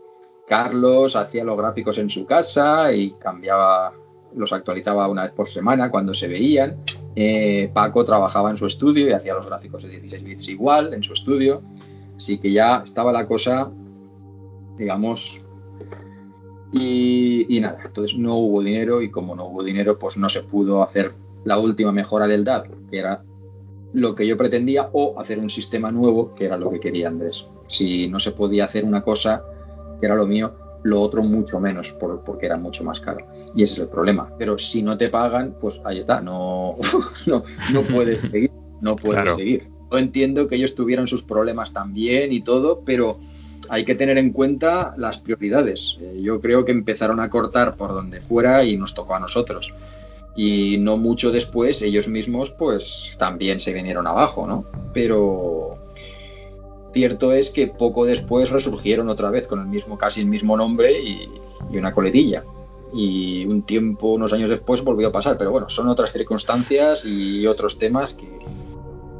Carlos 0.46 1.14
hacía 1.14 1.44
los 1.44 1.56
gráficos 1.56 1.98
en 1.98 2.10
su 2.10 2.26
casa 2.26 2.92
y 2.92 3.12
cambiaba, 3.12 3.92
los 4.34 4.52
actualizaba 4.52 5.06
una 5.08 5.22
vez 5.22 5.32
por 5.32 5.48
semana 5.48 5.90
cuando 5.90 6.12
se 6.12 6.26
veían. 6.26 6.82
Eh, 7.14 7.70
Paco 7.72 8.04
trabajaba 8.04 8.50
en 8.50 8.56
su 8.56 8.66
estudio 8.66 9.06
y 9.06 9.12
hacía 9.12 9.34
los 9.34 9.46
gráficos 9.46 9.82
de 9.84 9.90
16 9.90 10.24
bits 10.24 10.48
igual 10.48 10.92
en 10.92 11.04
su 11.04 11.12
estudio. 11.12 11.62
Así 12.16 12.38
que 12.38 12.50
ya 12.50 12.80
estaba 12.82 13.12
la 13.12 13.26
cosa, 13.28 13.70
digamos, 14.76 15.40
y, 16.72 17.46
y, 17.48 17.60
nada, 17.60 17.78
entonces 17.84 18.16
no 18.18 18.36
hubo 18.36 18.62
dinero 18.62 19.02
y 19.02 19.10
como 19.10 19.34
no 19.34 19.46
hubo 19.46 19.64
dinero, 19.64 19.98
pues 19.98 20.16
no 20.16 20.28
se 20.28 20.42
pudo 20.42 20.82
hacer 20.82 21.14
la 21.44 21.58
última 21.58 21.92
mejora 21.92 22.28
del 22.28 22.44
DAD, 22.44 22.66
que 22.90 22.98
era 22.98 23.24
lo 23.92 24.14
que 24.14 24.26
yo 24.26 24.36
pretendía, 24.36 24.88
o 24.92 25.18
hacer 25.18 25.38
un 25.38 25.50
sistema 25.50 25.90
nuevo, 25.90 26.34
que 26.34 26.44
era 26.44 26.56
lo 26.56 26.70
que 26.70 26.80
quería 26.80 27.08
Andrés. 27.08 27.46
Si 27.66 28.08
no 28.08 28.20
se 28.20 28.32
podía 28.32 28.64
hacer 28.64 28.84
una 28.84 29.02
cosa, 29.02 29.44
que 29.98 30.06
era 30.06 30.14
lo 30.14 30.26
mío, 30.26 30.54
lo 30.82 31.00
otro 31.00 31.22
mucho 31.22 31.60
menos, 31.60 31.92
por, 31.92 32.22
porque 32.22 32.46
era 32.46 32.56
mucho 32.56 32.84
más 32.84 33.00
caro. 33.00 33.26
Y 33.54 33.62
ese 33.62 33.74
es 33.74 33.80
el 33.80 33.88
problema. 33.88 34.32
Pero 34.38 34.58
si 34.58 34.82
no 34.82 34.96
te 34.96 35.08
pagan, 35.08 35.56
pues 35.60 35.80
ahí 35.84 35.98
está, 35.98 36.20
no, 36.20 36.76
no, 37.26 37.42
no 37.72 37.82
puedes 37.82 38.22
seguir, 38.22 38.52
no 38.80 38.96
puedes 38.96 39.34
seguir. 39.34 39.68
Yo 39.90 39.98
entiendo 39.98 40.46
que 40.46 40.54
ellos 40.54 40.76
tuvieran 40.76 41.08
sus 41.08 41.24
problemas 41.24 41.72
también 41.72 42.32
y 42.32 42.42
todo, 42.42 42.82
pero 42.84 43.18
hay 43.68 43.84
que 43.84 43.94
tener 43.94 44.18
en 44.18 44.32
cuenta 44.32 44.94
las 44.96 45.18
prioridades. 45.18 45.98
Eh, 46.00 46.20
yo 46.22 46.40
creo 46.40 46.64
que 46.64 46.72
empezaron 46.72 47.20
a 47.20 47.28
cortar 47.28 47.76
por 47.76 47.92
donde 47.92 48.20
fuera 48.20 48.64
y 48.64 48.76
nos 48.76 48.94
tocó 48.94 49.14
a 49.14 49.20
nosotros 49.20 49.74
y 50.36 50.78
no 50.78 50.96
mucho 50.96 51.32
después 51.32 51.82
ellos 51.82 52.08
mismos 52.08 52.50
pues 52.50 53.16
también 53.18 53.60
se 53.60 53.72
vinieron 53.72 54.06
abajo, 54.06 54.46
¿no? 54.46 54.64
Pero 54.92 55.78
cierto 56.92 57.32
es 57.32 57.50
que 57.50 57.66
poco 57.68 58.04
después 58.04 58.50
resurgieron 58.50 59.08
otra 59.08 59.30
vez 59.30 59.48
con 59.48 59.60
el 59.60 59.66
mismo, 59.66 59.98
casi 59.98 60.22
el 60.22 60.28
mismo 60.28 60.56
nombre 60.56 61.00
y, 61.00 61.28
una 61.76 61.92
coletilla. 61.92 62.44
Y 62.92 63.44
un 63.44 63.62
tiempo, 63.62 64.08
unos 64.08 64.32
años 64.32 64.50
después 64.50 64.82
volvió 64.82 65.08
a 65.08 65.12
pasar, 65.12 65.38
pero 65.38 65.52
bueno, 65.52 65.68
son 65.68 65.88
otras 65.88 66.10
circunstancias 66.12 67.04
y 67.04 67.46
otros 67.46 67.78
temas 67.78 68.14
que, 68.14 68.26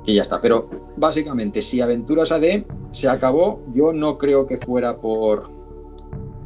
que 0.05 0.15
ya 0.15 0.23
está. 0.23 0.41
Pero 0.41 0.69
básicamente, 0.97 1.63
si 1.63 1.81
Aventuras 1.81 2.33
AD 2.33 2.65
se 2.93 3.09
acabó, 3.09 3.63
yo 3.75 3.93
no 3.93 4.19
creo 4.19 4.47
que 4.47 4.59
fuera 4.59 4.97
por, 4.97 5.51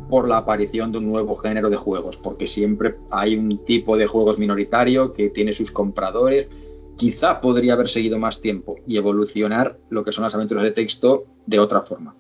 por 0.08 0.28
la 0.28 0.38
aparición 0.38 0.92
de 0.92 0.98
un 0.98 1.10
nuevo 1.10 1.36
género 1.36 1.70
de 1.70 1.76
juegos, 1.76 2.16
porque 2.16 2.46
siempre 2.46 2.96
hay 3.10 3.36
un 3.36 3.64
tipo 3.64 3.96
de 3.96 4.06
juegos 4.06 4.38
minoritario 4.38 5.12
que 5.12 5.30
tiene 5.30 5.52
sus 5.52 5.70
compradores. 5.70 6.48
Quizá 6.96 7.40
podría 7.40 7.72
haber 7.72 7.88
seguido 7.88 8.18
más 8.18 8.40
tiempo 8.40 8.76
y 8.86 8.96
evolucionar 8.96 9.78
lo 9.90 10.04
que 10.04 10.12
son 10.12 10.24
las 10.24 10.34
aventuras 10.34 10.64
de 10.64 10.70
texto 10.70 11.24
de 11.46 11.58
otra 11.58 11.80
forma. 11.80 12.14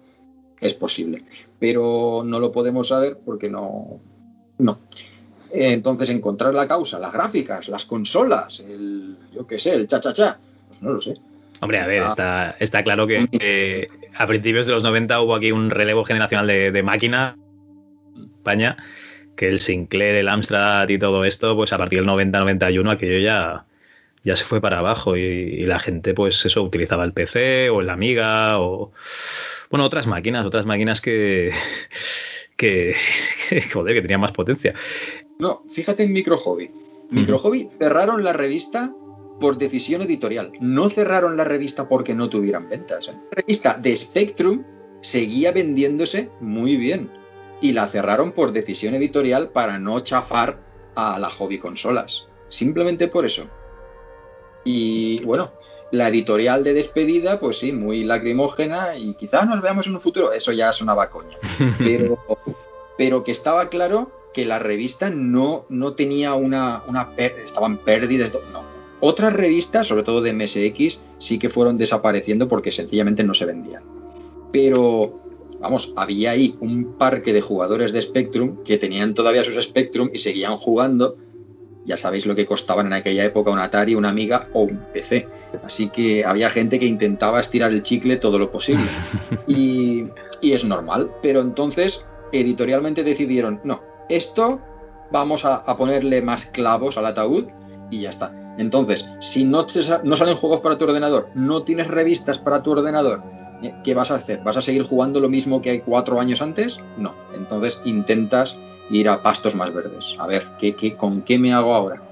Es 0.60 0.74
posible, 0.74 1.22
pero 1.58 2.22
no 2.24 2.40
lo 2.40 2.50
podemos 2.50 2.88
saber 2.88 3.18
porque 3.24 3.50
no. 3.50 4.00
No. 4.58 4.78
Entonces, 5.52 6.10
encontrar 6.10 6.54
la 6.54 6.66
causa, 6.66 6.98
las 6.98 7.12
gráficas, 7.12 7.68
las 7.68 7.84
consolas, 7.84 8.60
el. 8.60 9.16
Yo 9.32 9.46
qué 9.46 9.58
sé, 9.58 9.74
el 9.74 9.86
cha-cha-cha, 9.86 10.40
pues 10.80 10.82
no 10.82 10.92
lo 10.92 11.00
sé. 11.00 11.14
Hombre, 11.60 11.78
a 11.78 11.86
ver, 11.86 12.02
está, 12.02 12.56
está 12.58 12.82
claro 12.82 13.06
que 13.06 13.88
a 14.16 14.26
principios 14.26 14.66
de 14.66 14.72
los 14.72 14.82
90 14.82 15.20
hubo 15.20 15.34
aquí 15.34 15.52
un 15.52 15.70
relevo 15.70 16.04
generacional 16.04 16.46
de, 16.46 16.70
de 16.70 16.82
máquinas 16.82 17.36
España, 18.36 18.76
que 19.36 19.48
el 19.48 19.60
Sinclair, 19.60 20.16
el 20.16 20.28
Amstrad 20.28 20.88
y 20.88 20.98
todo 20.98 21.24
esto, 21.24 21.56
pues 21.56 21.72
a 21.72 21.78
partir 21.78 22.00
del 22.00 22.08
90-91 22.08 22.92
aquello 22.92 23.18
ya, 23.18 23.64
ya 24.24 24.36
se 24.36 24.44
fue 24.44 24.60
para 24.60 24.80
abajo 24.80 25.16
y, 25.16 25.64
la 25.64 25.78
gente 25.78 26.12
pues 26.12 26.44
eso 26.44 26.62
utilizaba 26.62 27.04
el 27.04 27.12
PC 27.12 27.70
o 27.70 27.80
el 27.80 27.88
Amiga 27.88 28.60
o 28.60 28.92
bueno 29.70 29.86
otras 29.86 30.06
máquinas, 30.06 30.44
otras 30.44 30.66
máquinas 30.66 31.00
que 31.00 31.50
que, 32.56 32.94
joder, 33.72 33.94
que 33.94 34.02
tenían 34.02 34.20
más 34.20 34.32
potencia. 34.32 34.74
No, 35.38 35.62
fíjate 35.68 36.04
en 36.04 36.12
Micro 36.12 36.36
Hobby. 36.36 36.70
Micro 37.10 37.38
Hobby 37.38 37.68
cerraron 37.70 38.24
la 38.24 38.32
revista 38.32 38.92
por 39.40 39.58
decisión 39.58 40.02
editorial. 40.02 40.52
No 40.60 40.88
cerraron 40.88 41.36
la 41.36 41.44
revista 41.44 41.88
porque 41.88 42.14
no 42.14 42.28
tuvieran 42.28 42.68
ventas. 42.68 43.08
¿eh? 43.08 43.12
La 43.30 43.42
revista 43.42 43.74
de 43.74 43.96
Spectrum 43.96 44.64
seguía 45.00 45.52
vendiéndose 45.52 46.30
muy 46.40 46.76
bien 46.76 47.10
y 47.60 47.72
la 47.72 47.86
cerraron 47.86 48.32
por 48.32 48.52
decisión 48.52 48.94
editorial 48.94 49.50
para 49.50 49.78
no 49.78 50.00
chafar 50.00 50.58
a 50.94 51.18
la 51.18 51.30
hobby 51.30 51.58
consolas. 51.58 52.28
Simplemente 52.48 53.08
por 53.08 53.24
eso. 53.24 53.48
Y 54.64 55.22
bueno, 55.24 55.52
la 55.90 56.08
editorial 56.08 56.64
de 56.64 56.74
despedida, 56.74 57.38
pues 57.38 57.58
sí, 57.58 57.72
muy 57.72 58.04
lacrimógena 58.04 58.96
y 58.96 59.14
quizás 59.14 59.46
nos 59.46 59.60
veamos 59.60 59.86
en 59.86 59.94
un 59.94 60.00
futuro. 60.00 60.32
Eso 60.32 60.52
ya 60.52 60.72
sonaba 60.72 61.10
coña. 61.10 61.36
Pero, 61.78 62.18
pero 62.96 63.24
que 63.24 63.32
estaba 63.32 63.68
claro 63.68 64.10
que 64.32 64.44
la 64.44 64.58
revista 64.58 65.10
no, 65.10 65.66
no 65.68 65.94
tenía 65.94 66.34
una, 66.34 66.82
una 66.86 67.12
estaban 67.16 67.78
pérdidas. 67.78 68.32
No. 68.52 68.73
Otras 69.06 69.34
revistas, 69.34 69.86
sobre 69.86 70.02
todo 70.02 70.22
de 70.22 70.32
MSX, 70.32 71.02
sí 71.18 71.38
que 71.38 71.50
fueron 71.50 71.76
desapareciendo 71.76 72.48
porque 72.48 72.72
sencillamente 72.72 73.22
no 73.22 73.34
se 73.34 73.44
vendían. 73.44 73.82
Pero 74.50 75.20
vamos, 75.60 75.92
había 75.94 76.30
ahí 76.30 76.56
un 76.60 76.94
parque 76.96 77.34
de 77.34 77.42
jugadores 77.42 77.92
de 77.92 78.00
Spectrum 78.00 78.64
que 78.64 78.78
tenían 78.78 79.12
todavía 79.12 79.44
sus 79.44 79.62
Spectrum 79.62 80.08
y 80.14 80.20
seguían 80.20 80.56
jugando. 80.56 81.18
Ya 81.84 81.98
sabéis 81.98 82.24
lo 82.24 82.34
que 82.34 82.46
costaban 82.46 82.86
en 82.86 82.94
aquella 82.94 83.26
época 83.26 83.50
un 83.50 83.58
Atari, 83.58 83.94
una 83.94 84.08
Amiga 84.08 84.48
o 84.54 84.62
un 84.62 84.80
PC. 84.94 85.28
Así 85.62 85.90
que 85.90 86.24
había 86.24 86.48
gente 86.48 86.78
que 86.78 86.86
intentaba 86.86 87.40
estirar 87.40 87.72
el 87.72 87.82
chicle 87.82 88.16
todo 88.16 88.38
lo 88.38 88.50
posible. 88.50 88.86
Y, 89.46 90.06
es 90.40 90.64
normal. 90.64 91.10
Pero 91.20 91.42
entonces, 91.42 92.06
editorialmente 92.32 93.04
decidieron, 93.04 93.60
no, 93.64 93.82
esto 94.08 94.62
vamos 95.12 95.44
a, 95.44 95.62
ponerle 95.76 96.22
más 96.22 96.46
clavos 96.46 96.96
al 96.96 97.04
ataúd 97.04 97.48
y 97.90 98.00
ya 98.00 98.08
está. 98.08 98.43
Entonces, 98.58 99.08
si 99.20 99.44
no, 99.44 99.66
no 100.04 100.16
salen 100.16 100.36
juegos 100.36 100.60
para 100.60 100.78
tu 100.78 100.84
ordenador, 100.84 101.28
no 101.34 101.62
tienes 101.62 101.88
revistas 101.88 102.38
para 102.38 102.62
tu 102.62 102.72
ordenador, 102.72 103.22
¿qué 103.82 103.94
vas 103.94 104.10
a 104.10 104.16
hacer? 104.16 104.42
¿Vas 104.44 104.56
a 104.56 104.62
seguir 104.62 104.84
jugando 104.84 105.20
lo 105.20 105.28
mismo 105.28 105.62
que 105.62 105.70
hay 105.70 105.80
cuatro 105.80 106.20
años 106.20 106.42
antes? 106.42 106.78
No. 106.96 107.14
Entonces 107.34 107.80
intentas 107.84 108.58
ir 108.90 109.08
a 109.08 109.22
pastos 109.22 109.54
más 109.54 109.72
verdes. 109.72 110.16
A 110.18 110.26
ver, 110.26 110.46
¿qué, 110.58 110.74
qué, 110.74 110.96
con 110.96 111.22
qué 111.22 111.38
me 111.38 111.52
hago 111.52 111.74
ahora? 111.74 112.02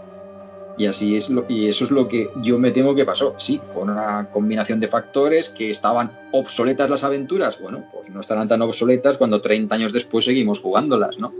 Y 0.76 0.86
así 0.86 1.16
es 1.16 1.28
lo, 1.28 1.44
y 1.48 1.68
eso 1.68 1.84
es 1.84 1.90
lo 1.90 2.08
que 2.08 2.30
yo 2.36 2.58
me 2.58 2.70
temo 2.70 2.94
que 2.94 3.04
pasó. 3.04 3.34
Sí, 3.36 3.60
fue 3.66 3.82
una 3.82 4.30
combinación 4.30 4.80
de 4.80 4.88
factores 4.88 5.50
que 5.50 5.70
estaban 5.70 6.12
obsoletas 6.32 6.88
las 6.88 7.04
aventuras. 7.04 7.60
Bueno, 7.60 7.84
pues 7.92 8.10
no 8.10 8.20
estarán 8.20 8.48
tan 8.48 8.62
obsoletas 8.62 9.18
cuando 9.18 9.40
30 9.40 9.74
años 9.74 9.92
después 9.92 10.24
seguimos 10.24 10.60
jugándolas, 10.60 11.18
¿no? 11.18 11.34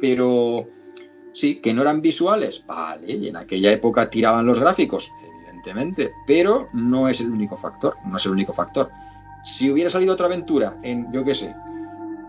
Pero 0.00 0.68
sí, 1.34 1.56
que 1.56 1.74
no 1.74 1.82
eran 1.82 2.00
visuales, 2.00 2.64
vale, 2.66 3.12
y 3.12 3.28
en 3.28 3.36
aquella 3.36 3.72
época 3.72 4.08
tiraban 4.08 4.46
los 4.46 4.58
gráficos, 4.58 5.10
evidentemente, 5.22 6.12
pero 6.26 6.68
no 6.72 7.08
es 7.08 7.20
el 7.20 7.30
único 7.30 7.56
factor, 7.56 7.96
no 8.06 8.16
es 8.16 8.24
el 8.24 8.32
único 8.32 8.54
factor. 8.54 8.88
Si 9.42 9.70
hubiera 9.70 9.90
salido 9.90 10.14
otra 10.14 10.26
aventura 10.26 10.78
en, 10.82 11.12
yo 11.12 11.24
qué 11.24 11.34
sé, 11.34 11.54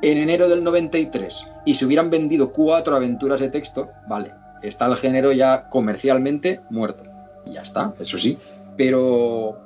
en 0.02 0.18
enero 0.18 0.50
del 0.50 0.64
93 0.64 1.48
y 1.66 1.76
se 1.76 1.86
hubieran 1.86 2.10
vendido 2.10 2.52
cuatro 2.52 2.96
aventuras 2.96 3.40
de 3.40 3.50
texto, 3.50 3.90
vale, 4.10 4.34
está 4.62 4.88
el 4.88 4.96
género 4.96 5.32
ya 5.32 5.70
comercialmente 5.70 6.62
muerto. 6.70 7.06
Y 7.46 7.54
ya 7.54 7.62
está, 7.62 7.94
eso 8.00 8.18
sí. 8.18 8.38
Pero, 8.76 9.58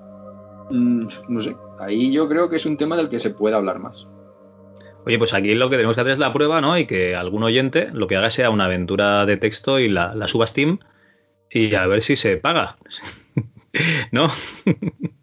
mm, 0.69 1.07
no 1.29 1.41
sé, 1.41 1.55
ahí 1.79 2.11
yo 2.11 2.27
creo 2.27 2.49
que 2.49 2.57
es 2.57 2.65
un 2.65 2.77
tema 2.77 2.97
del 2.97 3.09
que 3.09 3.19
se 3.19 3.31
puede 3.31 3.55
hablar 3.55 3.79
más. 3.79 4.07
Oye, 5.05 5.17
pues 5.17 5.33
aquí 5.33 5.55
lo 5.55 5.69
que 5.69 5.77
tenemos 5.77 5.95
que 5.95 6.01
hacer 6.01 6.13
es 6.13 6.19
la 6.19 6.33
prueba, 6.33 6.61
¿no? 6.61 6.77
Y 6.77 6.85
que 6.85 7.15
algún 7.15 7.43
oyente 7.43 7.89
lo 7.93 8.07
que 8.07 8.15
haga 8.15 8.31
sea 8.31 8.49
una 8.49 8.65
aventura 8.65 9.25
de 9.25 9.37
texto 9.37 9.79
y 9.79 9.89
la, 9.89 10.13
la 10.13 10.27
suba 10.27 10.45
a 10.45 10.47
Steam 10.47 10.79
y 11.51 11.73
a 11.75 11.87
ver 11.87 12.01
si 12.01 12.15
se 12.15 12.37
paga. 12.37 12.77
¿No? 14.11 14.31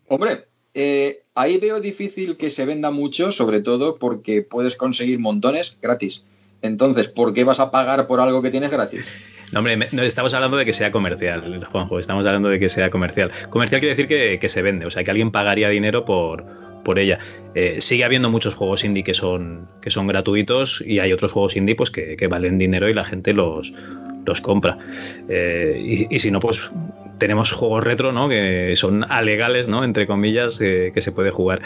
Hombre, 0.09 0.47
eh, 0.75 1.23
ahí 1.35 1.59
veo 1.59 1.81
difícil 1.81 2.37
que 2.37 2.51
se 2.51 2.67
venda 2.67 2.91
mucho, 2.91 3.33
sobre 3.33 3.61
todo 3.61 3.99
porque 3.99 4.43
puedes 4.43 4.77
conseguir 4.77 5.19
montones 5.19 5.79
gratis. 5.81 6.25
Entonces, 6.63 7.09
¿por 7.09 7.33
qué 7.33 7.45
vas 7.45 7.61
a 7.61 7.71
pagar 7.71 8.07
por 8.07 8.21
algo 8.21 8.43
que 8.43 8.51
tienes 8.51 8.71
gratis? 8.71 9.07
No, 9.53 9.61
hombre, 9.61 9.89
no 9.93 10.03
estamos 10.03 10.35
hablando 10.35 10.57
de 10.57 10.65
que 10.65 10.73
sea 10.73 10.91
comercial, 10.91 11.65
Juanjo, 11.71 12.01
estamos 12.01 12.27
hablando 12.27 12.49
de 12.49 12.59
que 12.59 12.69
sea 12.69 12.91
comercial. 12.91 13.31
Comercial 13.49 13.81
quiere 13.81 13.95
decir 13.95 14.09
que, 14.41 14.49
se 14.49 14.63
vende, 14.63 14.87
o 14.87 14.91
sea, 14.91 15.05
que 15.05 15.11
alguien 15.11 15.31
pagaría 15.31 15.69
dinero 15.69 16.05
por, 16.05 16.45
por 16.87 17.01
ella. 17.01 17.19
Eh, 17.57 17.79
sigue 17.81 18.05
habiendo 18.05 18.31
muchos 18.31 18.55
juegos 18.55 18.85
indie 18.85 19.03
que 19.03 19.13
son, 19.13 19.69
que 19.83 19.91
son 19.91 20.07
gratuitos 20.07 20.81
y 20.87 21.01
hay 21.01 21.13
otros 21.13 21.33
juegos 21.33 21.57
indie 21.57 21.75
pues, 21.75 21.91
que, 21.91 22.27
valen 22.29 22.59
dinero 22.59 22.89
y 22.89 22.95
la 22.95 23.05
gente 23.05 23.33
los, 23.33 23.75
los 24.25 24.41
compra. 24.41 24.79
Eh, 25.29 26.07
y, 26.09 26.19
si 26.21 26.31
no, 26.31 26.39
pues 26.39 26.71
tenemos 27.19 27.51
juegos 27.51 27.83
retro, 27.83 28.13
¿no? 28.13 28.29
Que 28.29 28.75
son 28.77 29.05
alegales, 29.11 29.67
¿no? 29.67 29.83
Entre 29.83 30.07
comillas, 30.07 30.59
que 30.59 30.93
se 30.97 31.11
puede 31.11 31.33
jugar. 31.33 31.61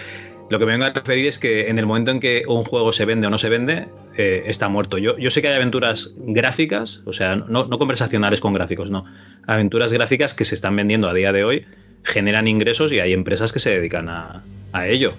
Lo 0.50 0.58
que 0.58 0.66
me 0.66 0.72
vengo 0.72 0.84
a 0.84 0.90
referir 0.90 1.28
es 1.28 1.38
que 1.38 1.68
en 1.68 1.78
el 1.78 1.86
momento 1.86 2.10
en 2.10 2.18
que 2.18 2.42
un 2.48 2.64
juego 2.64 2.92
se 2.92 3.04
vende 3.04 3.28
o 3.28 3.30
no 3.30 3.38
se 3.38 3.48
vende, 3.48 3.86
eh, 4.16 4.42
está 4.46 4.68
muerto. 4.68 4.98
Yo, 4.98 5.16
yo 5.16 5.30
sé 5.30 5.40
que 5.42 5.48
hay 5.48 5.54
aventuras 5.54 6.12
gráficas, 6.16 7.02
o 7.06 7.12
sea, 7.12 7.36
no, 7.36 7.66
no, 7.66 7.78
conversacionales 7.78 8.40
con 8.40 8.52
gráficos, 8.52 8.90
no. 8.90 9.04
Aventuras 9.46 9.92
gráficas 9.92 10.34
que 10.34 10.44
se 10.44 10.56
están 10.56 10.74
vendiendo 10.74 11.08
a 11.08 11.14
día 11.14 11.32
de 11.32 11.44
hoy, 11.44 11.66
generan 12.02 12.48
ingresos 12.48 12.92
y 12.92 13.00
hay 13.00 13.12
empresas 13.12 13.52
que 13.52 13.58
se 13.58 13.70
dedican 13.70 14.08
a, 14.08 14.42
ello. 14.86 15.12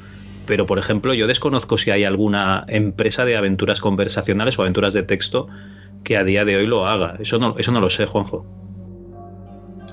Pero, 0.45 0.65
por 0.65 0.79
ejemplo, 0.79 1.13
yo 1.13 1.27
desconozco 1.27 1.77
si 1.77 1.91
hay 1.91 2.03
alguna 2.03 2.65
empresa 2.67 3.25
de 3.25 3.35
aventuras 3.35 3.79
conversacionales 3.79 4.57
o 4.57 4.63
aventuras 4.63 4.93
de 4.93 5.03
texto 5.03 5.47
que 6.03 6.17
a 6.17 6.23
día 6.23 6.45
de 6.45 6.55
hoy 6.55 6.65
lo 6.65 6.87
haga. 6.87 7.17
Eso 7.19 7.37
no, 7.37 7.55
eso 7.57 7.71
no 7.71 7.79
lo 7.79 7.89
sé, 7.89 8.05
Juanjo. 8.05 8.45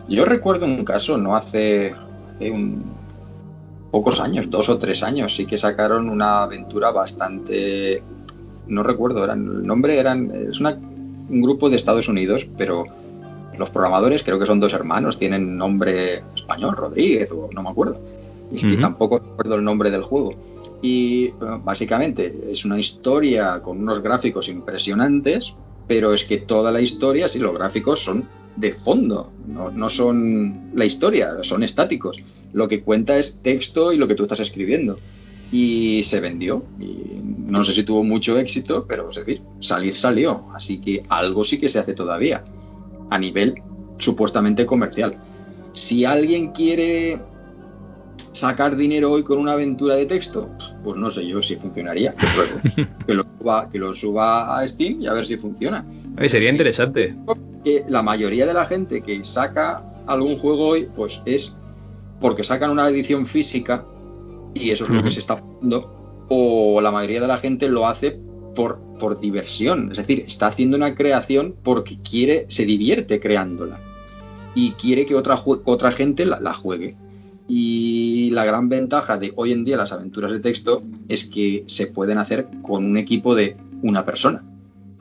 Yo 0.09 0.25
recuerdo 0.25 0.65
un 0.65 0.85
caso, 0.85 1.19
no 1.19 1.37
hace, 1.37 1.95
hace 2.35 2.51
un, 2.51 2.83
pocos 3.91 4.21
años, 4.21 4.51
dos 4.51 4.69
o 4.69 4.79
tres 4.79 5.03
años, 5.03 5.35
sí 5.35 5.47
que 5.47 5.57
sacaron 5.57 6.09
una 6.09 6.43
aventura 6.43 6.91
bastante, 6.91 8.03
no 8.67 8.83
recuerdo, 8.83 9.25
eran, 9.25 9.47
el 9.47 9.67
nombre 9.67 9.99
eran, 9.99 10.31
es 10.51 10.61
un 10.61 11.43
grupo 11.43 11.71
de 11.71 11.77
Estados 11.77 12.09
Unidos, 12.09 12.47
pero 12.57 12.85
los 13.59 13.71
programadores 13.71 14.23
creo 14.23 14.39
que 14.39 14.47
son 14.47 14.61
dos 14.61 14.73
hermanos, 14.73 15.19
tienen 15.19 15.57
nombre 15.57 16.23
español, 16.49 16.77
Rodríguez 16.77 17.31
o 17.33 17.51
no 17.53 17.63
me 17.63 17.71
acuerdo. 17.71 18.01
Y 18.51 18.57
es 18.57 18.65
que 18.65 18.79
tampoco 18.79 19.19
recuerdo 19.19 19.57
el 19.57 19.65
nombre 19.65 19.91
del 19.91 20.03
juego. 20.03 20.35
Y 20.81 21.33
básicamente 21.63 22.51
es 22.51 22.65
una 22.65 22.79
historia 22.79 23.61
con 23.61 23.79
unos 23.79 24.01
gráficos 24.01 24.49
impresionantes, 24.49 25.55
pero 25.87 26.15
es 26.15 26.25
que 26.25 26.39
toda 26.39 26.73
la 26.73 26.81
historia, 26.81 27.29
sí, 27.29 27.39
los 27.39 27.55
gráficos 27.55 28.01
son 28.01 28.27
de 28.57 28.73
fondo, 28.73 29.31
no, 29.47 29.71
no 29.71 29.89
son 29.89 30.71
la 30.75 30.85
historia, 30.85 31.37
son 31.43 31.63
estáticos 31.63 32.23
lo 32.53 32.69
que 32.69 32.83
cuenta 32.83 33.19
es 33.19 33.41
texto 33.41 33.93
y 33.93 33.97
lo 33.97 34.09
que 34.09 34.15
tú 34.15 34.23
estás 34.23 34.41
escribiendo. 34.41 34.99
Y 35.51 36.03
se 36.05 36.21
vendió. 36.21 36.65
Y 36.79 37.21
no 37.47 37.65
sé 37.65 37.73
si 37.73 37.83
tuvo 37.83 38.05
mucho 38.05 38.39
éxito, 38.39 38.87
pero 38.87 39.11
es 39.11 39.17
decir, 39.17 39.43
salir 39.61 39.97
salió. 39.97 40.47
Así 40.55 40.79
que 40.79 41.05
algo 41.09 41.45
sí 41.45 41.59
que 41.59 41.69
se 41.69 41.79
hace 41.79 41.95
todavía. 41.95 42.45
A 43.11 43.19
nivel 43.19 43.63
supuestamente 43.99 44.67
comercial. 44.67 45.17
Si 45.79 46.05
alguien 46.05 46.49
quiere 46.49 47.21
sacar 48.33 48.77
dinero 48.77 49.13
hoy 49.13 49.23
con 49.23 49.39
una 49.39 49.53
aventura 49.53 49.95
de 49.95 50.07
texto, 50.07 50.51
pues 50.83 50.97
no 50.97 51.09
sé 51.09 51.25
yo 51.25 51.41
si 51.41 51.55
funcionaría. 51.55 52.17
Que, 53.07 53.15
lo, 53.15 53.25
suba, 53.39 53.69
que 53.71 53.79
lo 53.79 53.93
suba 53.95 54.59
a 54.59 54.67
Steam 54.67 55.01
y 55.01 55.07
a 55.07 55.13
ver 55.13 55.25
si 55.25 55.37
funciona. 55.37 55.87
sería 56.27 56.51
interesante. 56.51 57.15
Que 57.65 57.85
la 57.89 58.03
mayoría 58.03 58.45
de 58.45 58.55
la 58.55 58.65
gente 58.65 59.03
que 59.03 59.23
saca 59.25 59.83
algún 60.07 60.37
juego 60.37 60.67
hoy, 60.67 60.89
pues 60.95 61.23
es 61.25 61.57
porque 62.21 62.43
sacan 62.43 62.71
una 62.71 62.89
edición 62.89 63.25
física 63.27 63.87
y 64.55 64.71
eso 64.71 64.85
es 64.85 64.91
lo 64.91 65.03
que 65.03 65.13
se 65.13 65.21
está 65.21 65.35
haciendo, 65.35 66.27
o 66.29 66.81
la 66.81 66.91
mayoría 66.91 67.21
de 67.21 67.29
la 67.29 67.39
gente 67.39 67.69
lo 67.69 67.87
hace 67.87 68.19
por, 68.57 68.81
por 68.99 69.21
diversión, 69.21 69.93
es 69.93 69.99
decir, 69.99 70.25
está 70.27 70.49
haciendo 70.49 70.77
una 70.77 70.97
creación 70.97 71.55
porque 71.63 71.99
quiere, 72.03 72.47
se 72.49 72.67
divierte 72.67 73.21
creándola 73.21 73.79
y 74.55 74.73
quiere 74.73 75.07
que 75.07 75.15
otra, 75.15 75.37
otra 75.65 75.93
gente 75.93 76.27
la, 76.27 76.41
la 76.41 76.55
juegue. 76.55 76.97
Y 77.47 78.31
la 78.33 78.45
gran 78.45 78.69
ventaja 78.69 79.17
de 79.17 79.33
hoy 79.37 79.53
en 79.53 79.65
día 79.65 79.77
las 79.77 79.93
aventuras 79.93 80.31
de 80.33 80.41
texto 80.41 80.83
es 81.09 81.25
que 81.25 81.65
se 81.67 81.87
pueden 81.87 82.19
hacer 82.19 82.49
con 82.63 82.85
un 82.85 82.97
equipo 82.99 83.35
de 83.35 83.57
una 83.83 84.05
persona. 84.05 84.45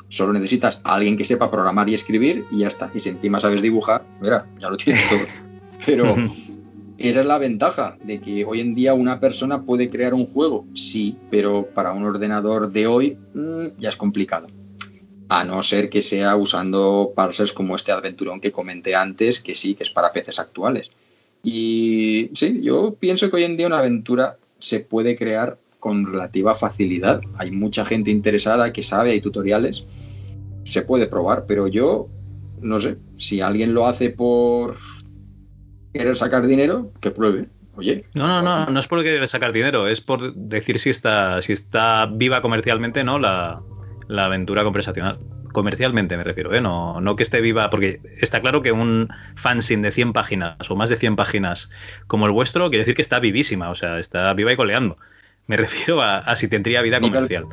Solo 0.07 0.31
necesitas 0.31 0.79
a 0.83 0.95
alguien 0.95 1.17
que 1.17 1.25
sepa 1.25 1.51
programar 1.51 1.89
y 1.89 1.93
escribir 1.93 2.45
y 2.49 2.59
ya 2.59 2.67
está. 2.67 2.89
Y 2.93 3.01
si 3.01 3.09
encima 3.09 3.41
sabes 3.41 3.61
dibujar, 3.61 4.05
mira, 4.21 4.47
ya 4.59 4.69
lo 4.69 4.77
tienes 4.77 5.09
todo. 5.09 5.19
Pero, 5.85 6.15
esa 6.97 7.19
es 7.19 7.25
la 7.25 7.37
ventaja 7.37 7.97
de 8.03 8.19
que 8.19 8.43
hoy 8.45 8.59
en 8.59 8.73
día 8.73 8.93
una 8.93 9.19
persona 9.19 9.63
puede 9.63 9.89
crear 9.89 10.13
un 10.13 10.25
juego, 10.25 10.65
sí, 10.73 11.15
pero 11.29 11.67
para 11.67 11.91
un 11.91 12.03
ordenador 12.03 12.71
de 12.71 12.87
hoy 12.87 13.17
mm, 13.35 13.77
ya 13.77 13.89
es 13.89 13.95
complicado. 13.95 14.47
A 15.29 15.43
no 15.43 15.61
ser 15.63 15.89
que 15.89 16.01
sea 16.01 16.35
usando 16.35 17.11
parsers 17.15 17.51
como 17.53 17.75
este 17.75 17.91
aventurón 17.91 18.39
que 18.39 18.51
comenté 18.51 18.95
antes, 18.95 19.39
que 19.39 19.55
sí, 19.55 19.75
que 19.75 19.83
es 19.83 19.89
para 19.89 20.13
peces 20.13 20.39
actuales. 20.39 20.91
Y 21.43 22.29
sí, 22.33 22.61
yo 22.61 22.95
pienso 22.99 23.29
que 23.29 23.37
hoy 23.37 23.43
en 23.43 23.57
día 23.57 23.67
una 23.67 23.79
aventura 23.79 24.37
se 24.59 24.79
puede 24.79 25.15
crear 25.15 25.57
con 25.79 26.05
relativa 26.05 26.55
facilidad. 26.55 27.21
Hay 27.37 27.51
mucha 27.51 27.85
gente 27.85 28.11
interesada 28.11 28.73
que 28.73 28.83
sabe, 28.83 29.11
hay 29.11 29.21
tutoriales, 29.21 29.85
se 30.63 30.81
puede 30.81 31.07
probar, 31.07 31.45
pero 31.47 31.67
yo 31.67 32.09
no 32.61 32.79
sé, 32.79 32.97
si 33.17 33.41
alguien 33.41 33.73
lo 33.73 33.87
hace 33.87 34.09
por 34.09 34.77
querer 35.93 36.15
sacar 36.15 36.45
dinero, 36.47 36.91
que 36.99 37.11
pruebe. 37.11 37.49
Oye. 37.75 38.05
No, 38.13 38.27
no, 38.27 38.41
no, 38.41 38.65
no 38.71 38.79
es 38.79 38.87
por 38.87 39.03
querer 39.03 39.27
sacar 39.27 39.53
dinero, 39.53 39.87
es 39.87 40.01
por 40.01 40.33
decir 40.33 40.79
si 40.79 40.89
está, 40.89 41.41
si 41.41 41.53
está 41.53 42.07
viva 42.07 42.41
comercialmente, 42.41 43.03
¿no? 43.03 43.19
La, 43.19 43.61
aventura 44.09 44.63
conversacional. 44.63 45.19
Comercialmente 45.51 46.17
me 46.17 46.23
refiero, 46.23 46.53
¿eh? 46.53 46.61
No, 46.61 47.01
no 47.01 47.15
que 47.15 47.23
esté 47.23 47.41
viva, 47.41 47.69
porque 47.69 47.99
está 48.19 48.41
claro 48.41 48.61
que 48.61 48.71
un 48.71 49.09
fanzine 49.35 49.87
de 49.87 49.91
100 49.91 50.13
páginas 50.13 50.69
o 50.69 50.75
más 50.75 50.89
de 50.89 50.97
100 50.97 51.15
páginas 51.15 51.71
como 52.05 52.25
el 52.25 52.31
vuestro 52.31 52.69
quiere 52.69 52.79
decir 52.79 52.95
que 52.95 53.01
está 53.01 53.19
vivísima, 53.19 53.69
o 53.69 53.75
sea, 53.75 53.99
está 53.99 54.33
viva 54.33 54.53
y 54.53 54.55
coleando. 54.55 54.97
Me 55.47 55.57
refiero 55.57 56.01
a, 56.01 56.19
a 56.19 56.35
si 56.35 56.47
tendría 56.47 56.81
vida 56.81 56.99
comercial. 56.99 57.45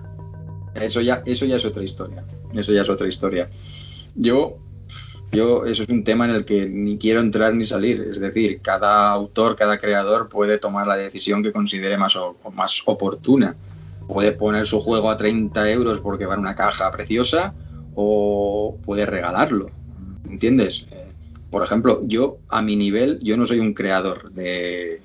Eso 0.74 1.00
ya, 1.00 1.22
eso 1.24 1.46
ya 1.46 1.56
es 1.56 1.64
otra 1.64 1.82
historia. 1.82 2.24
Eso 2.52 2.72
ya 2.72 2.82
es 2.82 2.88
otra 2.88 3.06
historia. 3.06 3.48
Yo 4.16 4.58
yo, 5.34 5.64
eso 5.64 5.82
es 5.82 5.88
un 5.88 6.04
tema 6.04 6.26
en 6.26 6.30
el 6.30 6.44
que 6.44 6.66
ni 6.66 6.96
quiero 6.96 7.20
entrar 7.20 7.54
ni 7.54 7.64
salir. 7.64 8.06
Es 8.10 8.20
decir, 8.20 8.60
cada 8.62 9.10
autor, 9.10 9.56
cada 9.56 9.78
creador 9.78 10.28
puede 10.28 10.58
tomar 10.58 10.86
la 10.86 10.96
decisión 10.96 11.42
que 11.42 11.52
considere 11.52 11.98
más, 11.98 12.16
más 12.52 12.82
oportuna. 12.86 13.56
Puede 14.08 14.32
poner 14.32 14.66
su 14.66 14.80
juego 14.80 15.10
a 15.10 15.16
30 15.16 15.70
euros 15.70 16.00
porque 16.00 16.26
va 16.26 16.34
en 16.34 16.40
una 16.40 16.54
caja 16.54 16.90
preciosa 16.90 17.54
o 17.94 18.78
puede 18.84 19.06
regalarlo. 19.06 19.70
¿Entiendes? 20.28 20.86
Eh, 20.90 21.06
por 21.50 21.62
ejemplo, 21.62 22.02
yo 22.06 22.38
a 22.48 22.62
mi 22.62 22.76
nivel, 22.76 23.20
yo 23.22 23.36
no 23.36 23.46
soy 23.46 23.60
un 23.60 23.74
creador 23.74 24.32
de, 24.32 25.00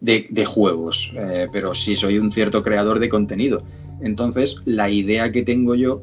de, 0.00 0.44
juegos, 0.46 1.12
eh, 1.14 1.48
pero 1.50 1.74
sí 1.74 1.96
soy 1.96 2.18
un 2.18 2.30
cierto 2.30 2.62
creador 2.62 3.00
de 3.00 3.08
contenido. 3.08 3.62
Entonces, 4.00 4.62
la 4.64 4.90
idea 4.90 5.32
que 5.32 5.42
tengo 5.42 5.74
yo 5.74 6.02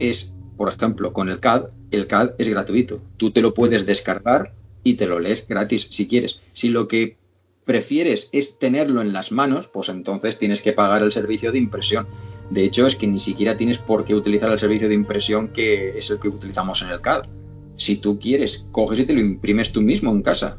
es 0.00 0.34
por 0.60 0.68
ejemplo, 0.68 1.14
con 1.14 1.30
el 1.30 1.40
CAD, 1.40 1.70
el 1.90 2.06
CAD 2.06 2.32
es 2.36 2.50
gratuito. 2.50 3.00
Tú 3.16 3.30
te 3.30 3.40
lo 3.40 3.54
puedes 3.54 3.86
descargar 3.86 4.52
y 4.84 4.92
te 4.92 5.06
lo 5.06 5.18
lees 5.18 5.48
gratis 5.48 5.88
si 5.90 6.06
quieres. 6.06 6.38
Si 6.52 6.68
lo 6.68 6.86
que 6.86 7.16
prefieres 7.64 8.28
es 8.32 8.58
tenerlo 8.58 9.02
en 9.02 9.12
las 9.12 9.32
manos, 9.32 9.68
pues 9.68 9.88
entonces 9.88 10.38
tienes 10.38 10.62
que 10.62 10.72
pagar 10.72 11.02
el 11.02 11.12
servicio 11.12 11.52
de 11.52 11.58
impresión. 11.58 12.06
De 12.50 12.64
hecho, 12.64 12.86
es 12.86 12.96
que 12.96 13.06
ni 13.06 13.18
siquiera 13.18 13.56
tienes 13.56 13.78
por 13.78 14.04
qué 14.04 14.14
utilizar 14.14 14.50
el 14.50 14.58
servicio 14.58 14.88
de 14.88 14.94
impresión 14.94 15.48
que 15.48 15.98
es 15.98 16.10
el 16.10 16.18
que 16.18 16.28
utilizamos 16.28 16.82
en 16.82 16.88
el 16.88 17.00
CAD. 17.00 17.24
Si 17.76 17.96
tú 17.96 18.18
quieres, 18.18 18.66
coges 18.72 19.00
y 19.00 19.04
te 19.04 19.12
lo 19.12 19.20
imprimes 19.20 19.72
tú 19.72 19.82
mismo 19.82 20.10
en 20.10 20.22
casa. 20.22 20.58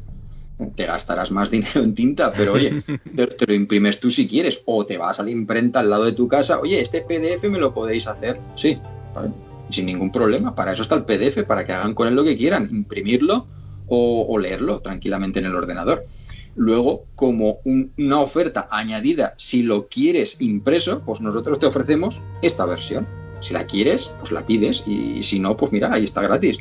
Te 0.74 0.86
gastarás 0.86 1.30
más 1.30 1.50
dinero 1.50 1.82
en 1.82 1.94
tinta, 1.94 2.32
pero 2.32 2.54
oye, 2.54 2.82
te, 3.16 3.46
lo 3.46 3.54
imprimes 3.54 4.00
tú 4.00 4.10
si 4.10 4.26
quieres. 4.26 4.62
O 4.64 4.86
te 4.86 4.96
vas 4.96 5.20
a 5.20 5.22
la 5.22 5.30
imprenta 5.30 5.80
al 5.80 5.90
lado 5.90 6.04
de 6.04 6.12
tu 6.12 6.28
casa. 6.28 6.60
Oye, 6.60 6.80
este 6.80 7.02
PDF 7.02 7.44
me 7.44 7.58
lo 7.58 7.74
podéis 7.74 8.06
hacer. 8.06 8.40
Sí, 8.56 8.78
vale 9.14 9.30
sin 9.72 9.86
ningún 9.86 10.12
problema. 10.12 10.54
Para 10.54 10.72
eso 10.72 10.82
está 10.82 10.94
el 10.94 11.04
PDF, 11.04 11.44
para 11.44 11.64
que 11.64 11.72
hagan 11.72 11.94
con 11.94 12.06
él 12.08 12.14
lo 12.14 12.24
que 12.24 12.36
quieran, 12.36 12.68
imprimirlo 12.70 13.46
o, 13.88 14.38
leerlo 14.38 14.80
tranquilamente 14.80 15.40
en 15.40 15.46
el 15.46 15.54
ordenador. 15.54 16.06
Luego, 16.54 17.06
como 17.14 17.58
una 17.64 18.20
oferta 18.20 18.68
añadida, 18.70 19.34
si 19.36 19.62
lo 19.62 19.88
quieres 19.88 20.40
impreso, 20.40 21.02
pues 21.04 21.20
nosotros 21.20 21.58
te 21.58 21.66
ofrecemos 21.66 22.22
esta 22.42 22.66
versión. 22.66 23.06
Si 23.40 23.54
la 23.54 23.66
quieres, 23.66 24.12
pues 24.18 24.32
la 24.32 24.46
pides 24.46 24.84
y 24.86 25.22
si 25.22 25.40
no, 25.40 25.56
pues 25.56 25.72
mira, 25.72 25.92
ahí 25.92 26.04
está 26.04 26.20
gratis. 26.22 26.58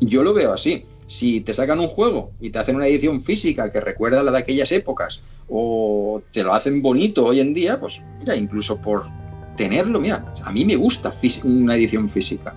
Yo 0.00 0.22
lo 0.22 0.34
veo 0.34 0.52
así. 0.52 0.84
Si 1.06 1.40
te 1.40 1.54
sacan 1.54 1.80
un 1.80 1.88
juego 1.88 2.32
y 2.40 2.50
te 2.50 2.58
hacen 2.58 2.76
una 2.76 2.86
edición 2.86 3.22
física 3.22 3.72
que 3.72 3.80
recuerda 3.80 4.22
la 4.22 4.30
de 4.30 4.38
aquellas 4.38 4.70
épocas 4.72 5.22
o 5.48 6.20
te 6.32 6.42
lo 6.42 6.52
hacen 6.52 6.82
bonito 6.82 7.24
hoy 7.24 7.40
en 7.40 7.54
día, 7.54 7.80
pues 7.80 8.02
mira, 8.18 8.36
incluso 8.36 8.82
por 8.82 9.04
tenerlo, 9.56 10.00
mira, 10.00 10.32
a 10.44 10.52
mí 10.52 10.64
me 10.64 10.76
gusta 10.76 11.12
una 11.44 11.76
edición 11.76 12.08
física. 12.08 12.54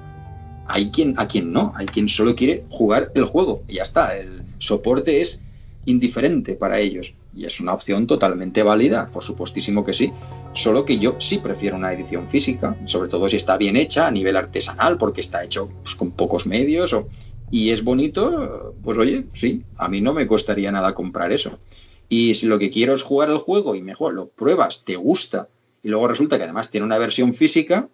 Hay 0.68 0.91
quien, 0.91 1.14
a 1.18 1.28
quien 1.28 1.53
no, 1.53 1.74
hay 1.76 1.86
quien 1.86 2.10
solo 2.10 2.36
quiere 2.36 2.66
jugar 2.70 3.12
el 3.16 3.26
juego 3.26 3.64
y 3.68 3.76
ya 3.76 3.84
está. 3.84 4.18
El 4.18 4.44
soporte 4.60 5.22
es 5.22 5.44
indiferente 5.86 6.56
para 6.56 6.80
ellos 6.80 7.16
y 7.34 7.45
es 7.45 7.60
una 7.60 7.74
opción 7.74 8.08
totalmente 8.08 8.64
válida, 8.64 9.10
por 9.10 9.24
supuestísimo 9.24 9.84
que 9.84 9.94
sí. 9.94 10.12
Solo 10.53 10.86
que 10.86 10.98
yo 10.98 11.16
sí 11.20 11.38
prefiero 11.38 11.78
una 11.78 11.94
edición 11.94 12.28
física, 12.28 12.78
sobre 12.86 13.10
todo 13.10 13.28
si 13.30 13.38
está 13.38 13.58
bien 13.58 13.78
hecha 13.78 14.08
a 14.08 14.12
nivel 14.12 14.36
artesanal, 14.36 14.98
porque 14.98 15.22
está 15.22 15.44
hecho 15.44 15.70
pues, 15.82 15.95
con 15.95 16.12
pocos 16.12 16.45
medios 16.45 16.95
y 17.49 17.72
es 17.72 17.84
bonito, 17.84 18.76
pues 18.84 18.98
oye, 18.98 19.26
sí, 19.34 19.64
a 19.78 19.88
mí 19.88 20.02
no 20.02 20.14
me 20.14 20.28
costaría 20.28 20.72
nada 20.72 20.94
comprar 20.94 21.32
eso. 21.32 21.60
Y 22.08 22.36
si 22.36 22.48
lo 22.48 22.60
que 22.60 22.70
quiero 22.70 22.94
es 22.94 23.03
jugar 23.03 23.30
el 23.30 23.38
juego 23.38 23.76
y 23.76 23.82
mejor 23.82 24.14
lo 24.14 24.28
pruebas, 24.28 24.84
te 24.84 24.95
gusta 24.95 25.49
y 25.84 25.90
luego 25.90 26.08
resulta 26.08 26.38
que 26.38 26.44
además 26.44 26.70
tiene 26.70 26.86
una 26.86 26.98
versión 26.98 27.34
física, 27.34 27.90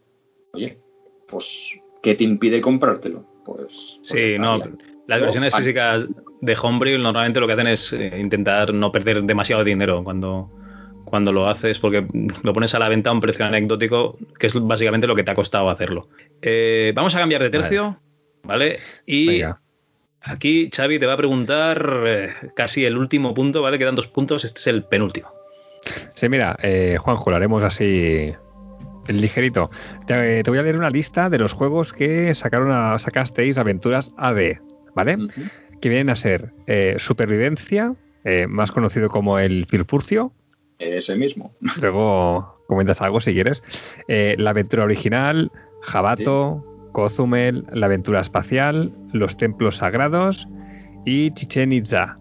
oye, 0.54 0.80
pues, 1.28 1.80
¿qué 2.02 2.16
te 2.16 2.24
impide 2.24 2.62
comprártelo? 2.62 3.26
Pues. 3.46 4.00
Sí, 4.02 4.38
no. 4.38 4.60
Las 5.08 5.20
No, 5.20 5.26
versiones 5.26 5.56
físicas 5.56 6.08
de 6.42 6.58
Homebrew 6.62 7.00
normalmente 7.00 7.40
lo 7.40 7.48
que 7.48 7.54
hacen 7.54 7.68
es 7.68 7.94
eh, 7.94 8.18
intentar 8.20 8.74
no 8.74 8.92
perder 8.92 9.24
demasiado 9.24 9.64
dinero 9.64 10.04
cuando, 10.04 10.52
cuando 11.06 11.32
lo 11.32 11.48
haces, 11.48 11.80
porque 11.80 12.06
lo 12.44 12.54
pones 12.54 12.76
a 12.76 12.80
la 12.80 12.90
venta 12.90 13.10
a 13.10 13.14
un 13.14 13.22
precio 13.22 13.46
anecdótico, 13.46 14.18
que 14.38 14.48
es 14.48 14.54
básicamente 14.54 15.08
lo 15.08 15.16
que 15.16 15.24
te 15.24 15.32
ha 15.32 15.36
costado 15.36 15.70
hacerlo. 15.70 16.10
Eh, 16.42 16.92
vamos 16.94 17.16
a 17.16 17.20
cambiar 17.20 17.42
de 17.42 17.50
tercio, 17.50 17.98
¿vale? 18.44 18.80
Y 19.06 19.28
Venga. 19.28 19.62
aquí 20.22 20.70
Xavi 20.76 21.00
te 21.00 21.06
va 21.06 21.14
a 21.14 21.18
preguntar 21.18 22.04
eh, 22.06 22.34
casi 22.56 22.86
el 22.86 22.98
último 22.98 23.34
punto, 23.34 23.62
¿vale? 23.62 23.80
Quedan 23.80 23.96
dos 23.96 24.08
puntos, 24.08 24.44
este 24.44 24.60
es 24.60 24.68
el 24.68 24.84
penúltimo. 24.84 25.30
Sí, 26.16 26.28
mira, 26.28 26.58
eh, 26.62 26.98
Juanjo, 27.00 27.30
lo 27.30 27.38
haremos 27.38 27.64
así 27.64 28.34
ligerito. 29.08 29.72
Te, 30.06 30.44
te 30.44 30.50
voy 30.50 30.60
a 30.60 30.64
leer 30.64 30.78
una 30.78 30.90
lista 30.90 31.30
de 31.30 31.38
los 31.38 31.54
juegos 31.54 31.94
que 31.94 32.34
sacaron 32.34 32.72
a, 32.72 33.00
sacasteis 33.00 33.58
aventuras 33.58 34.12
AD, 34.18 34.60
¿vale? 34.98 35.18
Que 35.80 35.90
vienen 35.90 36.10
a 36.10 36.16
ser 36.18 36.52
eh, 36.66 36.96
Supervivencia, 36.98 37.94
eh, 38.26 38.48
más 38.48 38.72
conocido 38.72 39.10
como 39.10 39.40
el 39.40 39.66
Firfurcio. 39.68 40.34
Ese 40.80 41.16
mismo. 41.16 41.52
Luego 41.82 42.60
comentas 42.68 43.02
algo 43.02 43.22
si 43.22 43.34
quieres. 43.34 43.64
Eh, 44.08 44.36
la 44.38 44.50
aventura 44.50 44.84
original, 44.84 45.52
Jabato, 45.82 46.66
Cozumel, 46.92 47.66
la 47.72 47.86
aventura 47.86 48.20
espacial, 48.20 48.92
los 49.14 49.38
templos 49.38 49.78
sagrados 49.78 50.48
y 51.06 51.32
Chichen 51.32 51.72
Itza. 51.72 52.18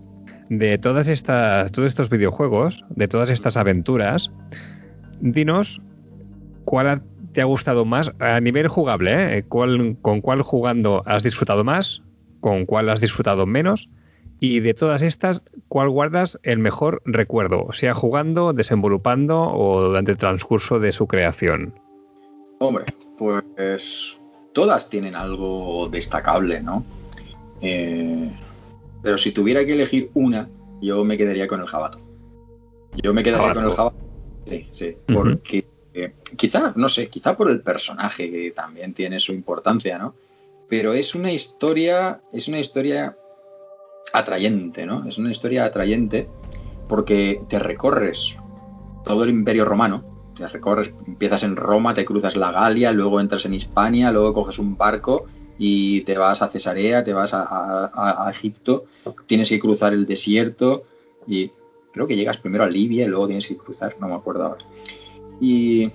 De 0.48 0.78
todas 0.78 1.08
estas, 1.08 1.72
todos 1.72 1.88
estos 1.88 2.08
videojuegos, 2.08 2.84
de 2.90 3.08
todas 3.08 3.30
estas 3.30 3.56
aventuras, 3.56 4.30
dinos 5.20 5.80
cuál 6.64 6.88
ha- 6.88 7.02
te 7.32 7.40
ha 7.40 7.44
gustado 7.44 7.84
más 7.84 8.12
a 8.20 8.40
nivel 8.40 8.68
jugable, 8.68 9.38
¿eh? 9.38 9.42
¿Cuál- 9.44 9.96
¿Con 10.02 10.20
cuál 10.20 10.42
jugando 10.42 11.02
has 11.06 11.22
disfrutado 11.22 11.64
más? 11.64 12.02
¿Con 12.46 12.64
cuál 12.64 12.88
has 12.90 13.00
disfrutado 13.00 13.44
menos? 13.44 13.88
Y 14.38 14.60
de 14.60 14.72
todas 14.72 15.02
estas, 15.02 15.42
¿cuál 15.66 15.90
guardas 15.90 16.38
el 16.44 16.60
mejor 16.60 17.02
recuerdo? 17.04 17.72
Sea 17.72 17.92
jugando, 17.92 18.52
desenvolupando 18.52 19.40
o 19.40 19.82
durante 19.82 20.12
el 20.12 20.16
transcurso 20.16 20.78
de 20.78 20.92
su 20.92 21.08
creación. 21.08 21.74
Hombre, 22.60 22.84
pues 23.18 24.20
todas 24.52 24.88
tienen 24.88 25.16
algo 25.16 25.88
destacable, 25.90 26.62
¿no? 26.62 26.84
Eh, 27.62 28.30
pero 29.02 29.18
si 29.18 29.32
tuviera 29.32 29.66
que 29.66 29.72
elegir 29.72 30.12
una, 30.14 30.48
yo 30.80 31.04
me 31.04 31.18
quedaría 31.18 31.48
con 31.48 31.60
el 31.60 31.66
jabato. 31.66 31.98
Yo 33.02 33.12
me 33.12 33.24
quedaría 33.24 33.48
Jabato. 33.48 33.60
con 33.60 33.70
el 33.70 33.76
jabato. 33.76 33.96
Sí, 34.46 34.66
sí, 34.70 34.96
porque 35.12 35.66
eh, 35.94 36.12
quizá, 36.36 36.74
no 36.76 36.88
sé, 36.88 37.08
quizá 37.08 37.36
por 37.36 37.50
el 37.50 37.60
personaje 37.60 38.30
que 38.30 38.52
también 38.52 38.94
tiene 38.94 39.18
su 39.18 39.32
importancia, 39.32 39.98
¿no? 39.98 40.14
Pero 40.68 40.92
es 40.92 41.14
una 41.14 41.32
historia, 41.32 42.22
es 42.32 42.48
una 42.48 42.58
historia 42.58 43.16
atrayente, 44.12 44.86
¿no? 44.86 45.06
Es 45.06 45.18
una 45.18 45.30
historia 45.30 45.64
atrayente 45.64 46.28
porque 46.88 47.42
te 47.48 47.58
recorres 47.58 48.36
todo 49.04 49.24
el 49.24 49.30
imperio 49.30 49.64
romano, 49.64 50.32
te 50.34 50.46
recorres, 50.46 50.92
empiezas 51.06 51.42
en 51.42 51.56
Roma, 51.56 51.94
te 51.94 52.04
cruzas 52.04 52.36
la 52.36 52.52
Galia, 52.52 52.92
luego 52.92 53.20
entras 53.20 53.46
en 53.46 53.54
Hispania, 53.54 54.10
luego 54.10 54.34
coges 54.34 54.58
un 54.58 54.76
barco 54.76 55.26
y 55.58 56.02
te 56.02 56.18
vas 56.18 56.42
a 56.42 56.48
Cesarea, 56.48 57.02
te 57.02 57.12
vas 57.12 57.32
a, 57.32 58.26
Egipto, 58.30 58.84
tienes 59.26 59.48
que 59.48 59.58
cruzar 59.58 59.92
el 59.92 60.06
desierto 60.06 60.84
y 61.26 61.50
creo 61.92 62.06
que 62.06 62.16
llegas 62.16 62.38
primero 62.38 62.64
a 62.64 62.68
Libia 62.68 63.04
y 63.04 63.08
luego 63.08 63.26
tienes 63.26 63.46
que 63.46 63.56
cruzar, 63.56 63.96
no 64.00 64.08
me 64.08 64.14
acuerdo 64.14 64.44
ahora. 64.44 64.66
Y 65.40 65.90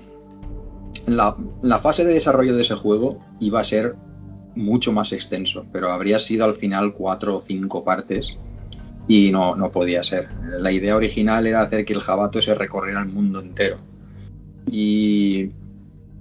la 1.08 1.80
fase 1.80 2.06
de 2.06 2.14
desarrollo 2.14 2.56
de 2.56 2.62
ese 2.62 2.76
juego 2.76 3.20
iba 3.40 3.60
a 3.60 3.64
ser 3.64 3.96
mucho 4.56 4.92
más 4.94 5.14
extenso, 5.14 5.66
pero 5.72 5.92
habría 5.92 6.20
sido 6.20 6.46
al 6.46 6.54
final 6.54 6.94
cuatro 6.94 7.38
o 7.38 7.42
cinco 7.42 7.84
partes 7.84 8.38
y 9.08 9.32
no, 9.32 9.56
no 9.56 9.72
podía 9.72 10.04
ser. 10.04 10.30
La 10.60 10.72
idea 10.72 10.96
original 10.96 11.48
era 11.48 11.62
hacer 11.62 11.86
que 11.86 11.94
el 11.94 12.02
jabato 12.02 12.42
se 12.42 12.56
recorriera 12.56 13.02
el 13.02 13.08
mundo 13.08 13.40
entero. 13.40 13.78
Y 14.70 15.50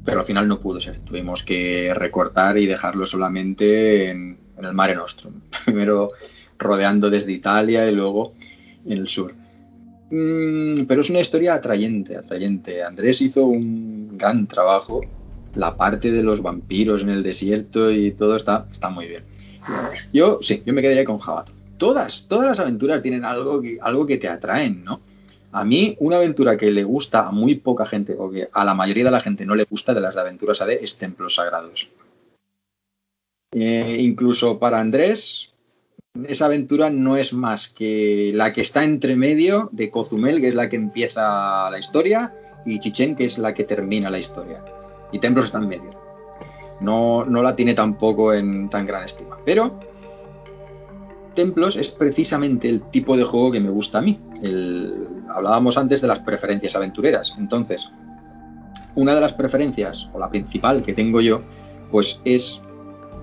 pero 0.04 0.20
al 0.20 0.24
final 0.24 0.48
no 0.48 0.60
pudo 0.60 0.80
ser. 0.80 1.00
Tuvimos 1.00 1.42
que 1.42 1.92
recortar 1.94 2.58
y 2.58 2.66
dejarlo 2.66 3.04
solamente 3.04 4.08
en, 4.08 4.38
el 4.62 4.72
Mare 4.72 4.94
Nostrum. 4.94 5.34
Primero 5.64 6.12
rodeando 6.58 7.10
desde 7.10 7.32
Italia 7.32 7.88
y 7.88 7.94
luego 7.94 8.34
en 8.84 8.98
el 8.98 9.08
sur. 9.08 9.34
Mm, 10.10 10.86
pero 10.86 11.00
es 11.00 11.10
una 11.10 11.20
historia 11.20 11.54
atrayente, 11.54 12.16
atrayente. 12.16 12.82
Andrés 12.82 13.20
hizo 13.22 13.44
un 13.44 14.18
gran 14.18 14.46
trabajo. 14.46 15.02
La 15.54 15.76
parte 15.76 16.12
de 16.12 16.22
los 16.22 16.42
vampiros 16.42 17.02
en 17.02 17.10
el 17.10 17.22
desierto 17.22 17.90
y 17.90 18.12
todo 18.12 18.36
está, 18.36 18.66
está 18.70 18.90
muy 18.90 19.06
bien. 19.06 19.24
Yo 20.12 20.38
sí, 20.42 20.62
yo 20.64 20.72
me 20.72 20.82
quedaría 20.82 21.04
con 21.04 21.18
Jabato. 21.18 21.52
Todas, 21.78 22.28
todas 22.28 22.46
las 22.46 22.60
aventuras 22.60 23.02
tienen 23.02 23.24
algo 23.24 23.60
que, 23.60 23.78
algo 23.80 24.06
que 24.06 24.18
te 24.18 24.28
atraen, 24.28 24.84
¿no? 24.84 25.00
A 25.52 25.64
mí, 25.64 25.96
una 25.98 26.16
aventura 26.16 26.56
que 26.56 26.70
le 26.70 26.84
gusta 26.84 27.26
a 27.26 27.32
muy 27.32 27.56
poca 27.56 27.84
gente, 27.84 28.14
o 28.16 28.30
que 28.30 28.48
a 28.52 28.64
la 28.64 28.74
mayoría 28.74 29.04
de 29.04 29.10
la 29.10 29.20
gente 29.20 29.44
no 29.44 29.56
le 29.56 29.64
gusta 29.64 29.94
de 29.94 30.00
las 30.00 30.14
de 30.14 30.20
aventuras 30.20 30.60
AD, 30.60 30.70
es 30.70 30.96
Templos 30.98 31.34
Sagrados. 31.34 31.88
Eh, 33.52 33.96
incluso 34.00 34.60
para 34.60 34.78
Andrés, 34.78 35.50
esa 36.28 36.46
aventura 36.46 36.90
no 36.90 37.16
es 37.16 37.32
más 37.32 37.68
que 37.68 38.30
la 38.32 38.52
que 38.52 38.60
está 38.60 38.84
entre 38.84 39.16
medio 39.16 39.70
de 39.72 39.90
Cozumel, 39.90 40.40
que 40.40 40.48
es 40.48 40.54
la 40.54 40.68
que 40.68 40.76
empieza 40.76 41.68
la 41.68 41.78
historia, 41.78 42.32
y 42.64 42.78
Chichen, 42.78 43.16
que 43.16 43.24
es 43.24 43.38
la 43.38 43.52
que 43.52 43.64
termina 43.64 44.08
la 44.10 44.18
historia. 44.18 44.62
Y 45.12 45.18
Templos 45.18 45.46
está 45.46 45.58
en 45.58 45.68
medio. 45.68 45.90
No, 46.80 47.24
no 47.24 47.42
la 47.42 47.54
tiene 47.56 47.74
tampoco 47.74 48.32
en 48.32 48.70
tan 48.70 48.86
gran 48.86 49.04
estima. 49.04 49.38
Pero 49.44 49.78
Templos 51.34 51.76
es 51.76 51.88
precisamente 51.90 52.68
el 52.68 52.82
tipo 52.82 53.16
de 53.16 53.24
juego 53.24 53.50
que 53.50 53.60
me 53.60 53.70
gusta 53.70 53.98
a 53.98 54.02
mí. 54.02 54.20
Hablábamos 55.28 55.76
antes 55.76 56.00
de 56.00 56.08
las 56.08 56.20
preferencias 56.20 56.74
aventureras. 56.76 57.34
Entonces, 57.38 57.90
una 58.94 59.14
de 59.14 59.20
las 59.20 59.32
preferencias, 59.32 60.08
o 60.12 60.18
la 60.18 60.30
principal 60.30 60.82
que 60.82 60.92
tengo 60.92 61.20
yo, 61.20 61.42
pues 61.90 62.20
es 62.24 62.62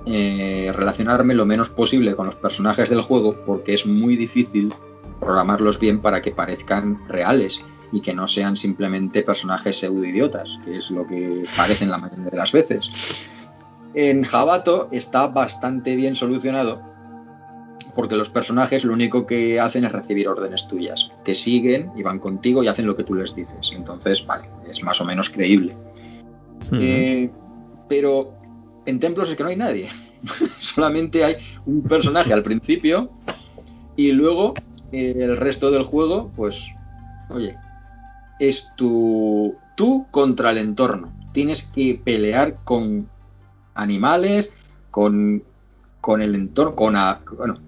eh, 0.05 0.72
relacionarme 0.73 1.35
lo 1.35 1.45
menos 1.45 1.69
posible 1.69 2.15
con 2.15 2.27
los 2.27 2.35
personajes 2.35 2.89
del 2.89 3.01
juego, 3.01 3.43
porque 3.45 3.73
es 3.73 3.85
muy 3.85 4.15
difícil 4.15 4.73
programarlos 5.19 5.80
bien 5.80 5.99
para 6.01 6.22
que 6.22 6.31
parezcan 6.31 7.07
reales 7.07 7.64
y 7.91 8.01
que 8.01 8.14
no 8.14 8.27
sean 8.27 8.55
simplemente 8.55 9.23
personajes 9.23 9.80
pseudo-idiotas, 9.80 10.59
que 10.65 10.77
es 10.77 10.91
lo 10.91 11.05
que 11.07 11.45
parecen 11.55 11.89
la 11.89 11.97
mayoría 11.97 12.30
de 12.30 12.38
las 12.38 12.51
veces. 12.51 12.89
En 13.93 14.23
Jabato 14.23 14.89
está 14.91 15.27
bastante 15.27 15.95
bien 15.95 16.15
solucionado 16.15 16.81
porque 17.97 18.15
los 18.15 18.30
personajes 18.30 18.85
lo 18.85 18.93
único 18.93 19.26
que 19.26 19.59
hacen 19.59 19.84
es 19.84 19.91
recibir 19.91 20.27
órdenes 20.27 20.68
tuyas. 20.68 21.11
Te 21.23 21.34
siguen 21.34 21.91
y 21.95 22.03
van 22.03 22.19
contigo 22.19 22.64
y 22.64 22.68
hacen 22.68 22.85
lo 22.85 22.95
que 22.95 23.03
tú 23.03 23.15
les 23.15 23.34
dices. 23.34 23.72
Entonces, 23.76 24.23
vale, 24.23 24.47
es 24.69 24.84
más 24.84 25.01
o 25.01 25.05
menos 25.05 25.31
creíble. 25.31 25.76
Eh, 26.73 27.31
pero 27.89 28.35
en 28.85 28.99
templos 28.99 29.31
es 29.31 29.35
que 29.35 29.41
no 29.41 29.49
hay 29.49 29.55
nadie. 29.55 29.89
Solamente 30.59 31.23
hay 31.23 31.38
un 31.65 31.81
personaje 31.81 32.34
al 32.34 32.43
principio 32.43 33.09
y 33.95 34.11
luego 34.11 34.53
eh, 34.91 35.15
el 35.18 35.35
resto 35.35 35.72
del 35.72 35.81
juego, 35.81 36.31
pues, 36.35 36.76
oye, 37.31 37.57
es 38.39 38.72
tu, 38.76 39.55
tú 39.76 40.07
contra 40.11 40.51
el 40.51 40.57
entorno. 40.57 41.14
Tienes 41.31 41.64
que 41.64 41.99
pelear 42.03 42.59
con 42.64 43.09
animales, 43.76 44.53
con, 44.91 45.43
con 46.01 46.22
el 46.22 46.35
entorno, 46.35 46.76
con... 46.76 46.95
a- 46.95 47.19
bueno, 47.35 47.59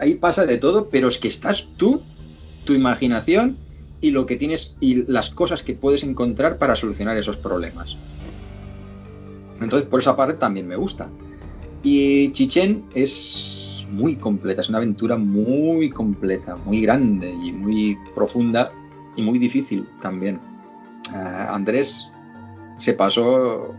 ahí 0.00 0.14
pasa 0.14 0.46
de 0.46 0.58
todo, 0.58 0.88
pero 0.90 1.08
es 1.08 1.18
que 1.18 1.28
estás 1.28 1.68
tú, 1.76 2.02
tu 2.64 2.72
imaginación 2.74 3.58
y 4.00 4.10
lo 4.10 4.26
que 4.26 4.36
tienes 4.36 4.74
y 4.80 5.10
las 5.10 5.30
cosas 5.30 5.62
que 5.62 5.74
puedes 5.74 6.02
encontrar 6.04 6.58
para 6.58 6.76
solucionar 6.76 7.16
esos 7.16 7.36
problemas. 7.36 7.96
Entonces, 9.60 9.88
por 9.88 10.00
esa 10.00 10.16
parte 10.16 10.34
también 10.34 10.66
me 10.66 10.76
gusta. 10.76 11.10
Y 11.82 12.30
Chichen 12.32 12.84
es 12.94 13.86
muy 13.90 14.16
completa, 14.16 14.60
es 14.60 14.68
una 14.68 14.78
aventura 14.78 15.16
muy 15.16 15.90
completa, 15.90 16.56
muy 16.56 16.80
grande 16.80 17.30
y 17.30 17.52
muy 17.52 17.96
profunda 18.14 18.72
y 19.16 19.22
muy 19.22 19.38
difícil 19.38 19.88
también. 20.00 20.40
Ah, 21.14 21.48
Andrés 21.54 22.10
se 22.76 22.94
pasó, 22.94 23.74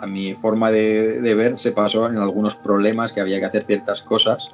a 0.00 0.06
mi 0.06 0.34
forma 0.34 0.70
de, 0.70 1.34
ver, 1.34 1.58
se 1.58 1.72
pasó 1.72 2.06
en 2.06 2.18
algunos 2.18 2.56
problemas 2.56 3.12
que 3.12 3.20
había 3.20 3.38
que 3.38 3.46
hacer 3.46 3.64
ciertas 3.64 4.02
cosas. 4.02 4.52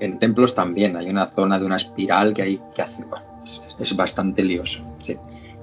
En 0.00 0.18
templos 0.18 0.54
también 0.54 0.96
hay 0.96 1.08
una 1.08 1.26
zona 1.26 1.58
de 1.58 1.66
una 1.66 1.76
espiral 1.76 2.34
que 2.34 2.42
hay 2.42 2.60
que 2.74 2.82
hacer. 2.82 3.06
es, 3.42 3.62
es 3.78 3.96
bastante 3.96 4.42
lioso, 4.42 4.84
sí. 4.98 5.18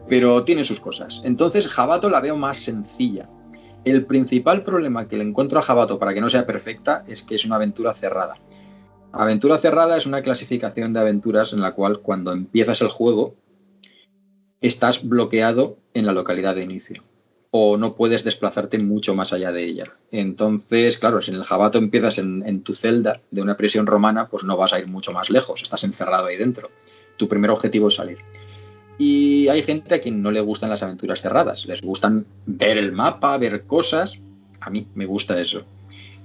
Pero 0.07 0.43
tiene 0.43 0.63
sus 0.63 0.79
cosas. 0.79 1.21
Entonces, 1.23 1.67
Jabato 1.67 2.09
la 2.09 2.19
veo 2.19 2.35
más 2.35 2.57
sencilla. 2.57 3.29
El 3.83 4.05
principal 4.05 4.63
problema 4.63 5.07
que 5.07 5.17
le 5.17 5.23
encuentro 5.23 5.57
a 5.57 5.61
Jabato 5.61 5.97
para 5.97 6.13
que 6.13 6.21
no 6.21 6.29
sea 6.29 6.45
perfecta 6.45 7.03
es 7.07 7.23
que 7.23 7.35
es 7.35 7.45
una 7.45 7.55
aventura 7.55 7.93
cerrada. 7.93 8.35
Aventura 9.11 9.57
cerrada 9.57 9.97
es 9.97 10.05
una 10.05 10.21
clasificación 10.21 10.93
de 10.93 10.99
aventuras 10.99 11.51
en 11.53 11.61
la 11.61 11.73
cual 11.73 11.99
cuando 11.99 12.31
empiezas 12.31 12.81
el 12.81 12.89
juego 12.89 13.35
estás 14.61 15.07
bloqueado 15.07 15.77
en 15.93 16.05
la 16.05 16.13
localidad 16.13 16.55
de 16.55 16.63
inicio. 16.63 17.03
o 17.53 17.75
no 17.75 17.95
puedes 17.95 18.23
desplazarte 18.23 18.79
mucho 18.79 19.13
más 19.13 19.33
allá 19.33 19.51
de 19.51 19.65
ella. 19.65 19.91
Entonces, 20.09 20.97
claro, 20.97 21.21
si 21.21 21.31
en 21.31 21.37
el 21.37 21.43
jabato 21.43 21.79
empiezas 21.79 22.17
en, 22.17 22.61
tu 22.61 22.73
celda 22.73 23.19
de 23.29 23.41
una 23.41 23.57
prisión 23.57 23.87
romana, 23.87 24.29
pues 24.29 24.45
no 24.45 24.55
vas 24.55 24.71
a 24.71 24.79
ir 24.79 24.87
mucho 24.87 25.11
más 25.11 25.29
lejos, 25.29 25.61
estás 25.61 25.83
encerrado 25.83 26.27
ahí 26.27 26.37
dentro. 26.37 26.71
Tu 27.17 27.27
primer 27.27 27.51
objetivo 27.51 27.89
es 27.89 27.95
salir. 27.95 28.19
Y 28.97 29.49
hay 29.49 29.63
gente 29.63 29.95
a 29.95 29.99
quien 29.99 30.21
no 30.21 30.31
le 30.31 30.39
gustan 30.39 30.69
las 30.69 30.81
aventuras 30.81 31.21
cerradas, 31.21 31.65
les 31.65 31.81
gustan 31.81 32.25
ver 32.45 32.77
el 32.77 32.93
mapa, 32.93 33.37
ver 33.37 33.63
cosas. 33.63 34.17
A 34.61 34.69
mí 34.69 34.87
me 34.95 35.05
gusta 35.05 35.41
eso. 35.41 35.63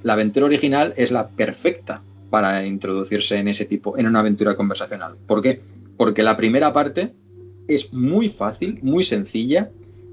La 0.05 0.13
aventura 0.13 0.47
original 0.47 0.95
es 0.97 1.11
la 1.11 1.27
perfecta 1.27 2.03
para 2.31 2.65
introducirse 2.65 3.37
en 3.37 3.49
ese 3.49 3.65
tipo, 3.65 3.99
en 3.99 4.07
una 4.07 4.21
aventura 4.21 4.55
conversacional. 4.55 5.17
¿Por 5.27 5.43
qué? 5.43 5.61
Porque 5.97 6.23
la 6.23 6.37
primera 6.37 6.73
parte 6.73 7.13
es 7.69 7.93
muy 7.93 8.29
fácil, 8.29 8.79
muy 8.83 9.05
sencilla 9.05 9.71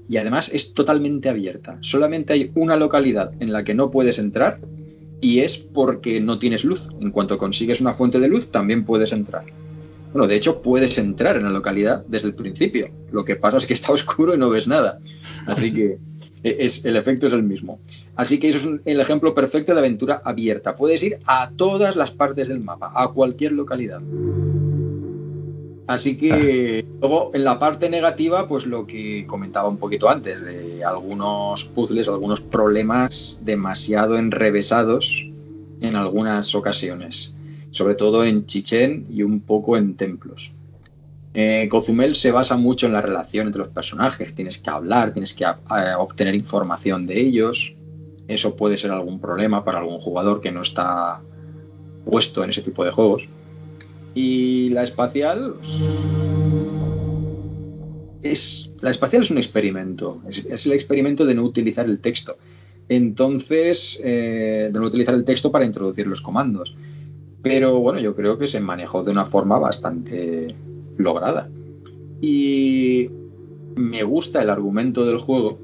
y 0.08 0.16
además 0.16 0.50
es 0.52 0.74
totalmente 0.74 1.28
abierta. 1.28 1.78
Solamente 1.80 2.32
hay 2.32 2.50
una 2.54 2.76
localidad 2.76 3.32
en 3.40 3.52
la 3.52 3.64
que 3.64 3.74
no 3.74 3.90
puedes 3.90 4.18
entrar 4.18 4.60
y 5.20 5.40
es 5.40 5.58
porque 5.58 6.20
no 6.20 6.38
tienes 6.38 6.64
luz. 6.64 6.90
En 7.00 7.10
cuanto 7.10 7.38
consigues 7.38 7.80
una 7.80 7.94
fuente 7.94 8.20
de 8.20 8.28
luz, 8.28 8.48
también 8.48 8.84
puedes 8.84 9.12
entrar. 9.12 9.44
Bueno, 10.12 10.28
de 10.28 10.36
hecho, 10.36 10.62
puedes 10.62 10.98
entrar 10.98 11.36
en 11.36 11.44
la 11.44 11.50
localidad 11.50 12.04
desde 12.06 12.28
el 12.28 12.34
principio. 12.34 12.90
Lo 13.10 13.24
que 13.24 13.34
pasa 13.34 13.58
es 13.58 13.66
que 13.66 13.74
está 13.74 13.92
oscuro 13.94 14.34
y 14.34 14.38
no 14.38 14.50
ves 14.50 14.68
nada. 14.68 15.00
Así 15.46 15.72
que 15.72 15.98
es, 16.44 16.84
el 16.84 16.96
efecto 16.96 17.26
es 17.26 17.32
el 17.32 17.42
mismo. 17.42 17.80
Así 18.14 18.38
que 18.38 18.50
eso 18.50 18.58
es 18.58 18.80
el 18.84 19.00
ejemplo 19.00 19.34
perfecto 19.34 19.72
de 19.72 19.80
aventura 19.80 20.20
abierta. 20.24 20.76
Puedes 20.76 21.02
ir 21.02 21.18
a 21.26 21.50
todas 21.56 21.96
las 21.96 22.10
partes 22.10 22.48
del 22.48 22.60
mapa, 22.60 22.92
a 22.94 23.08
cualquier 23.08 23.52
localidad. 23.52 24.00
Así 25.86 26.16
que 26.16 26.84
luego 27.00 27.30
en 27.34 27.44
la 27.44 27.58
parte 27.58 27.90
negativa, 27.90 28.46
pues 28.46 28.66
lo 28.66 28.86
que 28.86 29.26
comentaba 29.26 29.68
un 29.68 29.76
poquito 29.76 30.08
antes, 30.08 30.42
de 30.42 30.82
algunos 30.82 31.64
puzzles, 31.66 32.08
algunos 32.08 32.40
problemas 32.40 33.40
demasiado 33.44 34.16
enrevesados 34.16 35.28
en 35.82 35.96
algunas 35.96 36.54
ocasiones, 36.54 37.34
sobre 37.70 37.94
todo 37.94 38.24
en 38.24 38.46
Chichen 38.46 39.06
y 39.10 39.22
un 39.22 39.40
poco 39.40 39.76
en 39.76 39.94
templos. 39.94 40.54
Eh, 41.34 41.68
Cozumel 41.68 42.14
se 42.14 42.30
basa 42.30 42.56
mucho 42.56 42.86
en 42.86 42.92
la 42.92 43.02
relación 43.02 43.48
entre 43.48 43.58
los 43.58 43.68
personajes, 43.68 44.34
tienes 44.34 44.58
que 44.58 44.70
hablar, 44.70 45.12
tienes 45.12 45.34
que 45.34 45.44
eh, 45.44 45.94
obtener 45.98 46.34
información 46.34 47.06
de 47.06 47.20
ellos, 47.20 47.74
eso 48.28 48.56
puede 48.56 48.78
ser 48.78 48.92
algún 48.92 49.18
problema 49.18 49.64
para 49.64 49.80
algún 49.80 49.98
jugador 49.98 50.40
que 50.40 50.52
no 50.52 50.62
está 50.62 51.20
puesto 52.04 52.42
en 52.42 52.50
ese 52.50 52.62
tipo 52.62 52.84
de 52.84 52.92
juegos. 52.92 53.28
Y 54.14 54.70
la 54.70 54.82
espacial 54.82 55.54
es 58.22 58.70
la 58.84 58.90
espacial 58.90 59.22
es 59.22 59.30
un 59.30 59.38
experimento, 59.38 60.20
es, 60.28 60.66
el 60.66 60.72
experimento 60.72 61.24
de 61.24 61.34
no 61.34 61.42
utilizar 61.42 61.86
el 61.86 62.00
texto. 62.00 62.36
Entonces, 62.88 63.98
eh, 64.04 64.68
de 64.70 64.78
no 64.78 64.84
utilizar 64.84 65.14
el 65.14 65.24
texto 65.24 65.50
para 65.50 65.64
introducir 65.64 66.06
los 66.06 66.20
comandos. 66.20 66.76
Pero 67.40 67.78
bueno, 67.78 67.98
yo 67.98 68.14
creo 68.14 68.36
que 68.36 68.46
se 68.46 68.60
manejó 68.60 69.02
de 69.02 69.10
una 69.10 69.24
forma 69.24 69.58
bastante 69.58 70.54
lograda. 70.98 71.48
Y 72.20 73.08
me 73.74 74.02
gusta 74.02 74.42
el 74.42 74.50
argumento 74.50 75.06
del 75.06 75.16
juego 75.16 75.58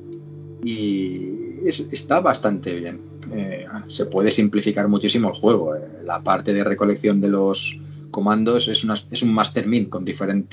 y 0.65 1.67
está 1.67 2.21
bastante 2.21 2.75
bien. 2.75 3.01
Eh, 3.35 3.67
se 3.87 4.07
puede 4.07 4.31
simplificar 4.31 4.89
muchísimo 4.89 5.29
el 5.29 5.35
juego. 5.35 5.77
Eh, 5.77 5.81
la 6.05 6.23
parte 6.23 6.55
de 6.55 6.65
recolección 6.65 7.21
de 7.21 7.29
los 7.29 7.79
comandos 8.11 8.69
es, 8.69 8.87
es 9.11 9.23
un 9.23 9.35
master 9.35 9.67
min 9.67 9.87
con, 9.87 10.05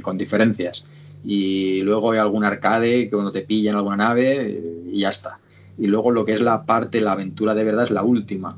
con 0.01 0.17
diferencias. 0.17 0.85
Y 1.23 1.81
luego 1.81 2.11
hay 2.11 2.19
algún 2.19 2.43
arcade 2.43 3.05
que 3.05 3.11
cuando 3.11 3.31
te 3.31 3.41
pilla 3.41 3.71
en 3.71 3.77
alguna 3.77 3.97
nave 3.97 4.49
eh, 4.49 4.83
y 4.91 4.99
ya 4.99 5.09
está. 5.09 5.39
Y 5.77 5.87
luego 5.87 6.11
lo 6.11 6.25
que 6.25 6.33
es 6.33 6.41
la 6.41 6.63
parte, 6.63 7.01
la 7.01 7.13
aventura 7.13 7.53
de 7.53 7.63
verdad 7.63 7.83
es 7.83 7.91
la 7.91 8.03
última. 8.03 8.49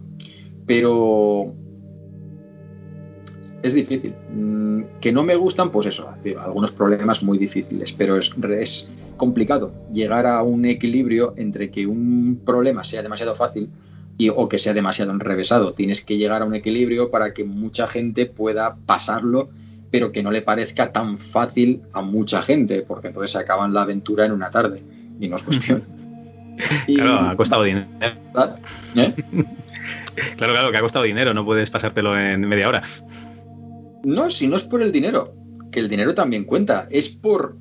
Pero 0.66 1.54
es 3.62 3.74
difícil. 3.74 4.14
Mm, 4.34 4.82
que 5.02 5.12
no 5.12 5.24
me 5.24 5.36
gustan, 5.36 5.72
pues 5.72 5.88
eso, 5.88 6.10
algunos 6.42 6.72
problemas 6.72 7.24
muy 7.24 7.38
difíciles, 7.38 7.94
pero 7.94 8.18
es, 8.18 8.34
es, 8.50 8.90
complicado 9.18 9.74
llegar 9.92 10.26
a 10.26 10.42
un 10.44 10.64
equilibrio 10.64 11.34
entre 11.36 11.70
que 11.72 11.86
un 11.86 12.40
problema 12.46 12.86
sea 12.86 13.04
demasiado 13.04 13.36
fácil 13.36 13.70
y, 14.20 14.30
o 14.30 14.50
que 14.50 14.60
sea 14.60 14.74
demasiado 14.74 15.12
enrevesado. 15.12 15.74
Tienes 15.74 16.04
que 16.04 16.18
llegar 16.18 16.44
a 16.44 16.46
un 16.46 16.54
equilibrio 16.54 17.10
para 17.10 17.34
que 17.34 17.46
mucha 17.46 17.88
gente 17.88 18.26
pueda 18.28 18.76
pasarlo, 18.86 19.50
pero 19.92 20.12
que 20.12 20.22
no 20.22 20.30
le 20.30 20.42
parezca 20.42 20.92
tan 20.92 21.18
fácil 21.18 21.82
a 21.94 22.02
mucha 22.02 22.42
gente, 22.42 22.84
porque 22.84 23.08
entonces 23.08 23.32
se 23.32 23.40
acaban 23.40 23.74
la 23.74 23.84
aventura 23.84 24.26
en 24.26 24.34
una 24.34 24.52
tarde 24.52 24.84
y 25.22 25.30
no 25.30 25.38
es 25.38 25.44
cuestión. 25.44 25.84
claro, 26.86 27.30
ha 27.30 27.36
costado 27.36 27.64
dinero. 27.64 27.88
¿Eh? 28.96 29.14
Claro, 30.36 30.52
claro, 30.52 30.72
que 30.72 30.78
ha 30.78 30.82
costado 30.82 31.06
dinero, 31.06 31.34
no 31.34 31.46
puedes 31.46 31.70
pasártelo 31.70 32.20
en 32.20 32.42
media 32.42 32.68
hora. 32.68 32.84
No, 34.04 34.30
si 34.30 34.50
no 34.50 34.58
es 34.58 34.64
por 34.64 34.82
el 34.82 34.92
dinero, 34.92 35.34
que 35.72 35.80
el 35.80 35.88
dinero 35.88 36.14
también 36.14 36.44
cuenta, 36.44 36.90
es 36.92 37.08
por 37.08 37.56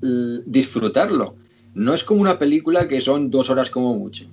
disfrutarlo. 0.00 1.36
No 1.74 1.94
es 1.94 2.02
como 2.02 2.20
una 2.20 2.40
película 2.40 2.88
que 2.88 3.00
son 3.00 3.30
dos 3.30 3.48
horas 3.48 3.70
como 3.70 3.96
mucho. 3.96 4.24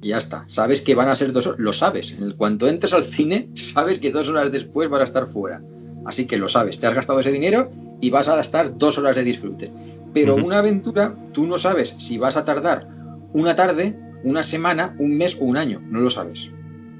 Y 0.00 0.08
ya 0.08 0.18
está. 0.18 0.44
Sabes 0.46 0.82
que 0.82 0.94
van 0.94 1.08
a 1.08 1.16
ser 1.16 1.32
dos 1.32 1.46
horas. 1.46 1.60
Lo 1.60 1.72
sabes. 1.72 2.12
En 2.12 2.32
cuanto 2.32 2.68
entres 2.68 2.92
al 2.92 3.04
cine, 3.04 3.50
sabes 3.54 3.98
que 3.98 4.10
dos 4.10 4.28
horas 4.28 4.52
después 4.52 4.88
vas 4.88 5.00
a 5.00 5.04
estar 5.04 5.26
fuera. 5.26 5.62
Así 6.04 6.26
que 6.26 6.38
lo 6.38 6.48
sabes. 6.48 6.78
Te 6.78 6.86
has 6.86 6.94
gastado 6.94 7.20
ese 7.20 7.32
dinero 7.32 7.70
y 8.00 8.10
vas 8.10 8.28
a 8.28 8.40
estar 8.40 8.78
dos 8.78 8.98
horas 8.98 9.16
de 9.16 9.24
disfrute. 9.24 9.70
Pero 10.14 10.36
una 10.36 10.58
aventura, 10.58 11.14
tú 11.32 11.46
no 11.46 11.58
sabes 11.58 11.94
si 11.98 12.18
vas 12.18 12.36
a 12.36 12.44
tardar 12.44 12.88
una 13.32 13.54
tarde, 13.54 13.98
una 14.24 14.42
semana, 14.42 14.96
un 14.98 15.16
mes 15.16 15.36
o 15.40 15.44
un 15.44 15.56
año. 15.56 15.80
No 15.80 16.00
lo 16.00 16.10
sabes. 16.10 16.50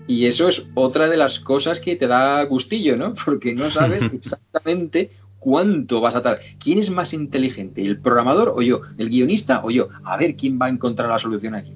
Y 0.07 0.27
eso 0.27 0.49
es 0.49 0.67
otra 0.75 1.09
de 1.09 1.17
las 1.17 1.39
cosas 1.39 1.81
que 1.81 1.97
te 1.97 2.07
da 2.07 2.43
gustillo, 2.45 2.97
¿no? 2.97 3.15
Porque 3.25 3.55
no 3.55 3.71
sabes 3.71 4.05
exactamente 4.13 5.11
cuánto 5.39 6.01
vas 6.01 6.15
a 6.15 6.23
tardar. 6.23 6.43
¿Quién 6.59 6.79
es 6.79 6.91
más 6.91 7.13
inteligente? 7.13 7.85
¿El 7.85 8.01
programador 8.01 8.53
o 8.55 8.63
yo? 8.63 8.83
¿El 8.97 9.11
guionista 9.11 9.63
o 9.65 9.71
yo? 9.71 9.89
A 10.05 10.17
ver 10.17 10.37
quién 10.37 10.59
va 10.61 10.67
a 10.67 10.71
encontrar 10.71 11.09
la 11.09 11.19
solución 11.19 11.55
aquí. 11.55 11.73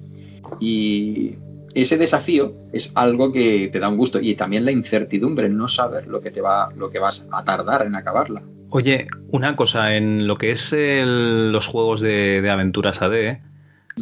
Y 0.59 1.35
ese 1.75 1.97
desafío 1.97 2.53
es 2.71 2.91
algo 2.95 3.31
que 3.31 3.69
te 3.71 3.79
da 3.79 3.89
un 3.89 3.97
gusto 3.97 4.19
y 4.21 4.35
también 4.35 4.65
la 4.65 4.71
incertidumbre, 4.71 5.49
no 5.49 5.67
saber 5.67 6.07
lo 6.07 6.21
que 6.21 6.31
te 6.31 6.41
va, 6.41 6.71
lo 6.75 6.89
que 6.89 6.99
vas 6.99 7.25
a 7.31 7.43
tardar 7.43 7.85
en 7.85 7.95
acabarla. 7.95 8.43
Oye, 8.69 9.07
una 9.29 9.55
cosa, 9.55 9.95
en 9.95 10.27
lo 10.27 10.37
que 10.37 10.51
es 10.51 10.73
los 10.75 11.67
juegos 11.67 12.01
de, 12.01 12.47
aventuras 12.49 13.01
AD, 13.01 13.37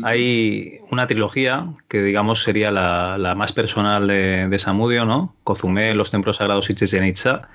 hay 0.03 0.79
una 0.89 1.07
trilogía 1.07 1.73
que 1.89 2.01
digamos 2.01 2.43
sería 2.43 2.71
la, 2.71 3.35
más 3.35 3.51
personal 3.51 4.07
de, 4.07 4.47
de, 4.47 4.59
Samudio, 4.59 5.05
¿no? 5.05 5.35
Cozumel, 5.43 5.97
Los 5.97 6.11
Templos 6.11 6.37
Sagrados 6.37 6.69
y 6.69 6.73
Chichen 6.73 7.05
Itza. 7.05 7.49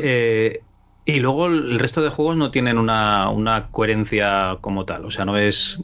Eh, 0.00 0.60
y 1.04 1.18
luego 1.18 1.46
el 1.46 1.78
resto 1.80 2.02
de 2.02 2.10
juegos 2.10 2.36
no 2.36 2.52
tienen 2.52 2.78
una, 2.78 3.28
una 3.30 3.68
coherencia 3.68 4.58
como 4.60 4.84
tal. 4.84 5.04
O 5.04 5.10
sea, 5.10 5.24
no 5.24 5.36
es 5.36 5.80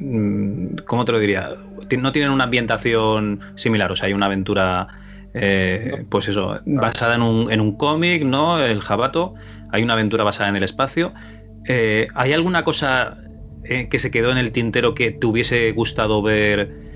Mm, 0.00 0.76
¿cómo 0.86 1.04
te 1.04 1.12
lo 1.12 1.18
diría? 1.18 1.56
No 1.96 2.12
tienen 2.12 2.30
una 2.30 2.44
ambientación 2.44 3.40
similar, 3.54 3.90
o 3.92 3.96
sea, 3.96 4.06
hay 4.06 4.12
una 4.12 4.26
aventura, 4.26 4.88
eh, 5.34 6.04
pues 6.08 6.28
eso, 6.28 6.60
basada 6.66 7.14
en 7.14 7.22
un, 7.22 7.52
en 7.52 7.60
un 7.60 7.76
cómic, 7.76 8.24
¿no? 8.24 8.62
El 8.62 8.80
Jabato, 8.80 9.34
hay 9.70 9.82
una 9.82 9.94
aventura 9.94 10.24
basada 10.24 10.48
en 10.48 10.56
el 10.56 10.62
espacio. 10.62 11.12
Eh, 11.66 12.08
¿Hay 12.14 12.32
alguna 12.32 12.64
cosa 12.64 13.18
eh, 13.64 13.88
que 13.88 13.98
se 13.98 14.10
quedó 14.10 14.30
en 14.30 14.38
el 14.38 14.52
tintero 14.52 14.94
que 14.94 15.10
te 15.10 15.26
hubiese 15.26 15.72
gustado 15.72 16.22
ver 16.22 16.88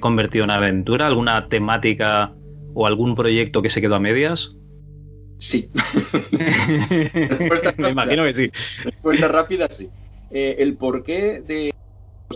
convertido 0.00 0.44
en 0.44 0.50
aventura? 0.50 1.06
¿Alguna 1.06 1.48
temática 1.48 2.32
o 2.72 2.86
algún 2.86 3.14
proyecto 3.14 3.60
que 3.60 3.68
se 3.68 3.80
quedó 3.80 3.96
a 3.96 4.00
medias? 4.00 4.56
Sí. 5.36 5.70
Me 7.76 7.90
imagino 7.90 8.24
que 8.24 8.32
sí. 8.32 8.50
Respuesta 8.84 9.28
rápida, 9.28 9.68
sí. 9.68 9.90
el 10.30 10.76
porqué 10.76 11.42
de 11.46 11.72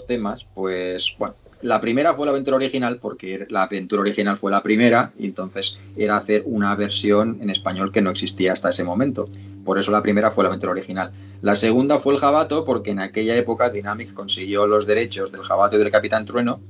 temas, 0.03 0.47
pues 0.55 1.15
bueno, 1.19 1.37
la 1.65 1.81
primera 1.81 2.12
fue 2.12 2.27
la 2.27 2.32
aventura 2.32 2.57
original 2.57 2.99
porque 3.01 3.47
la 3.49 3.62
aventura 3.62 4.03
original 4.03 4.36
fue 4.36 4.51
la 4.51 4.62
primera 4.62 5.12
y 5.19 5.24
entonces 5.24 5.78
era 5.97 6.19
hacer 6.19 6.43
una 6.45 6.77
versión 6.77 7.39
en 7.41 7.49
español 7.49 7.91
que 7.91 8.03
no 8.03 8.11
existía 8.11 8.53
hasta 8.53 8.69
ese 8.69 8.85
momento. 8.85 9.31
Por 9.65 9.78
eso 9.78 9.91
la 9.91 10.03
primera 10.03 10.31
fue 10.31 10.45
la 10.45 10.49
aventura 10.49 10.73
original. 10.73 11.12
La 11.41 11.55
segunda 11.55 11.99
fue 12.01 12.12
el 12.12 12.20
Jabato 12.20 12.66
porque 12.66 12.91
en 12.91 12.99
aquella 12.99 13.35
época 13.35 13.70
Dynamic 13.70 14.12
consiguió 14.12 14.66
los 14.66 14.86
derechos 14.86 15.32
del 15.32 15.41
Jabato 15.41 15.77
y 15.77 15.78
del 15.78 15.91
Capitán 15.91 16.27
Trueno 16.27 16.61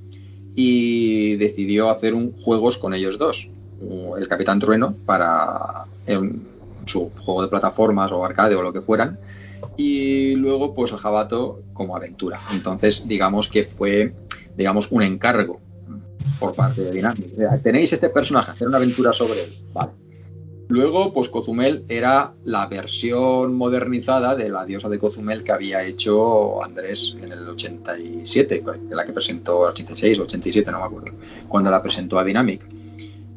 y 0.55 1.35
decidió 1.39 1.91
hacer 1.91 2.15
un, 2.15 2.33
juegos 2.33 2.79
con 2.79 2.95
ellos 2.95 3.19
dos. 3.19 3.51
El 4.17 4.29
Capitán 4.29 4.61
Trueno 4.61 4.95
para 5.05 5.87
su 6.87 7.11
juego 7.19 7.43
de 7.43 7.49
plataformas 7.49 8.13
o 8.13 8.25
arcade 8.25 8.55
o 8.55 8.63
lo 8.63 8.73
que 8.73 8.81
fueran 8.81 9.19
y 9.77 10.37
luego 10.37 10.73
pues 10.73 10.93
el 10.93 10.99
Jabato 10.99 11.63
como 11.73 11.97
aventura. 11.97 12.39
Entonces 12.53 13.09
digamos 13.09 13.49
que 13.49 13.65
fue 13.65 14.13
digamos 14.57 14.91
un 14.91 15.03
encargo 15.03 15.61
por 16.39 16.55
parte 16.55 16.83
de 16.83 16.91
Dynamic. 16.91 17.63
Tenéis 17.63 17.93
este 17.93 18.09
personaje, 18.09 18.53
hacer 18.53 18.69
una 18.69 18.79
aventura 18.79 19.13
sobre 19.13 19.45
él. 19.45 19.53
Vale. 19.73 19.93
Luego, 20.69 21.13
pues 21.13 21.29
Cozumel 21.29 21.85
era 21.89 22.33
la 22.45 22.67
versión 22.67 23.55
modernizada 23.55 24.35
de 24.35 24.49
la 24.49 24.65
diosa 24.65 24.89
de 24.89 24.99
Cozumel 24.99 25.45
que 25.45 25.53
había 25.53 25.85
hecho 25.85 26.65
Andrés 26.65 27.17
en 27.21 27.33
el 27.33 27.47
87, 27.47 28.65
de 28.89 28.97
la 28.97 29.05
que 29.05 29.13
presentó 29.13 29.61
86 29.61 30.19
o 30.19 30.23
87, 30.23 30.71
no 30.71 30.81
me 30.81 30.87
acuerdo, 30.87 31.13
cuando 31.49 31.71
la 31.71 31.83
presentó 31.83 32.19
a 32.19 32.25
Dynamic. 32.25 32.67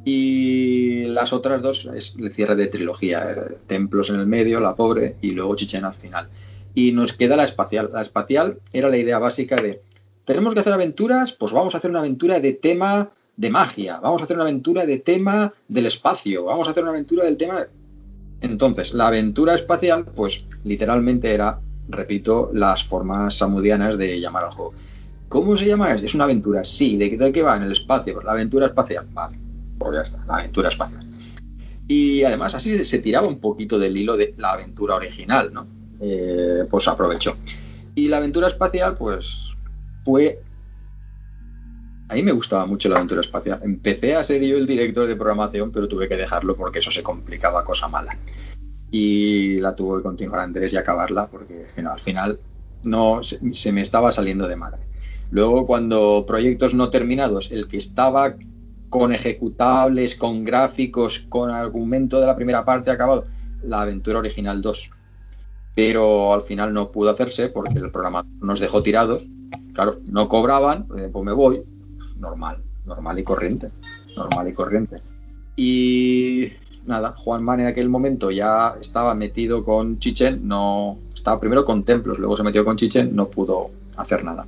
Y 0.06 1.03
las 1.07 1.34
otras 1.34 1.61
dos 1.61 1.89
es 1.94 2.15
el 2.18 2.31
cierre 2.31 2.56
de 2.56 2.68
trilogía, 2.68 3.30
eh, 3.30 3.57
Templos 3.68 4.10
en 4.10 4.22
el 4.22 4.27
medio, 4.27 4.61
la 4.61 4.73
pobre, 4.73 5.18
y 5.22 5.31
luego 5.31 5.56
Chichen 5.56 5.84
al 5.84 5.95
final. 5.95 6.30
Y 6.73 6.94
nos 6.94 7.11
queda 7.11 7.35
la 7.35 7.44
espacial. 7.44 7.89
La 7.91 8.02
espacial 8.03 8.60
era 8.72 8.88
la 8.88 8.98
idea 8.98 9.19
básica 9.19 9.57
de, 9.57 9.81
tenemos 10.28 10.54
que 10.54 10.60
hacer 10.60 10.74
aventuras, 10.74 11.32
pues 11.32 11.54
vamos 11.54 11.74
a 11.74 11.78
hacer 11.78 11.90
una 11.90 11.99
aventura 11.99 12.41
de 12.41 12.52
tema 12.52 13.10
de 13.38 13.49
magia, 13.49 14.02
vamos 14.02 14.22
a 14.22 14.26
hacer 14.26 14.36
una 14.36 14.44
aventura 14.44 14.86
de 14.86 14.99
tema 14.99 15.54
del 15.70 15.86
espacio, 15.86 16.44
vamos 16.44 16.68
a 16.68 16.72
hacer 16.72 16.84
una 16.84 16.91
aventura 16.91 17.24
del 17.24 17.38
tema... 17.38 17.66
Entonces, 18.41 18.94
la 18.94 19.08
aventura 19.08 19.56
espacial, 19.56 20.04
pues 20.04 20.44
literalmente 20.66 21.34
era, 21.34 21.62
repito, 21.88 22.52
las 22.54 22.84
formas 22.84 23.36
samudianas 23.36 23.98
de 23.98 24.20
llamar 24.20 24.44
al 24.44 24.52
juego. 24.52 24.74
¿Cómo 25.30 25.56
se 25.56 25.66
llama? 25.66 25.94
Es 25.94 26.14
una 26.14 26.26
aventura, 26.26 26.66
sí. 26.66 26.98
¿De, 26.98 27.32
qué 27.32 27.41
va? 27.41 27.56
En 27.56 27.64
el 27.64 27.72
espacio. 27.72 28.14
Pues 28.14 28.26
la 28.26 28.34
aventura 28.34 28.66
espacial. 28.66 29.08
Vale, 29.14 29.40
pues 29.80 29.95
ya 29.95 30.02
está, 30.02 30.26
la 30.26 30.40
aventura 30.40 30.68
espacial. 30.68 31.08
Y 31.88 32.24
además 32.24 32.54
así 32.54 32.84
se 32.84 32.99
tiraba 32.99 33.28
un 33.28 33.40
poquito 33.40 33.80
del 33.80 33.95
hilo 33.95 34.18
de 34.18 34.34
la 34.38 34.52
aventura 34.52 34.95
original, 34.95 35.54
¿no? 35.54 35.66
Eh, 36.02 36.66
pues 36.70 36.86
aprovechó. 36.90 37.38
Y 37.95 38.10
la 38.10 38.18
aventura 38.18 38.48
espacial, 38.48 38.94
pues 38.95 39.47
fue 40.08 40.40
a 42.10 42.14
mí 42.16 42.24
me 42.24 42.32
gustaba 42.32 42.66
mucho 42.66 42.88
la 42.88 42.96
aventura 42.96 43.20
espacial. 43.20 43.60
Empecé 43.64 44.16
a 44.16 44.24
ser 44.24 44.42
yo 44.42 44.56
el 44.56 44.66
director 44.66 45.08
de 45.08 45.18
programación, 45.18 45.72
pero 45.72 45.90
tuve 45.90 46.08
que 46.08 46.16
dejarlo 46.16 46.56
porque 46.56 46.80
eso 46.80 46.90
se 46.90 47.04
complicaba 47.04 47.66
cosa 47.66 47.90
mala. 47.90 48.16
Y 48.90 49.60
la 49.60 49.76
tuve 49.76 49.98
que 49.98 50.04
continuar 50.04 50.40
Andrés 50.40 50.72
y 50.72 50.78
acabarla 50.78 51.28
porque 51.28 51.66
al 51.86 52.00
final 52.00 52.40
no 52.86 53.22
se, 53.24 53.72
me 53.74 53.82
estaba 53.82 54.14
saliendo 54.14 54.48
de 54.48 54.56
madre. 54.56 54.80
Luego, 55.32 55.68
cuando 55.68 56.24
proyectos 56.26 56.74
no 56.74 56.90
terminados, 56.90 57.52
el 57.52 57.68
que 57.68 57.76
estaba 57.76 58.36
con 58.88 59.12
ejecutables, 59.12 60.16
con 60.16 60.46
gráficos, 60.46 61.20
con 61.28 61.52
argumento 61.52 62.22
de 62.22 62.28
la 62.28 62.38
primera 62.38 62.64
parte 62.64 62.90
acabado, 62.90 63.26
la 63.64 63.82
aventura 63.82 64.20
original 64.20 64.62
2. 64.62 64.92
Pero 65.78 66.34
al 66.34 66.41
final 66.41 66.74
no 66.74 66.90
pudo 66.90 67.12
hacerse 67.12 67.49
porque 67.49 67.78
el 67.78 67.91
programa 67.91 68.26
nos 68.41 68.60
dejó 68.60 68.82
tirados. 68.82 69.28
Claro, 69.74 69.99
no 70.06 70.28
cobraban, 70.28 70.88
eh, 70.98 71.08
pues 71.14 71.24
me 71.24 71.34
voy, 71.34 71.62
normal, 72.20 72.64
normal 72.84 73.20
y 73.20 73.24
corriente, 73.24 73.70
normal 74.16 74.48
y 74.48 74.54
corriente. 74.54 75.04
Y 75.56 76.48
nada, 76.88 77.14
Juan 77.16 77.44
Man 77.44 77.60
en 77.60 77.68
aquel 77.68 77.90
momento 77.90 78.32
ya 78.32 78.76
estaba 78.82 79.14
metido 79.14 79.64
con 79.64 79.99
Chichen, 79.99 80.48
no 80.48 80.98
estaba 81.14 81.40
primero 81.40 81.64
con 81.64 81.84
Templos, 81.84 82.18
luego 82.18 82.36
se 82.36 82.41
metió 82.41 82.66
con 82.66 82.76
Chichen, 82.76 83.16
no 83.16 83.28
pudo 83.28 83.70
hacer 83.98 84.24
nada. 84.24 84.48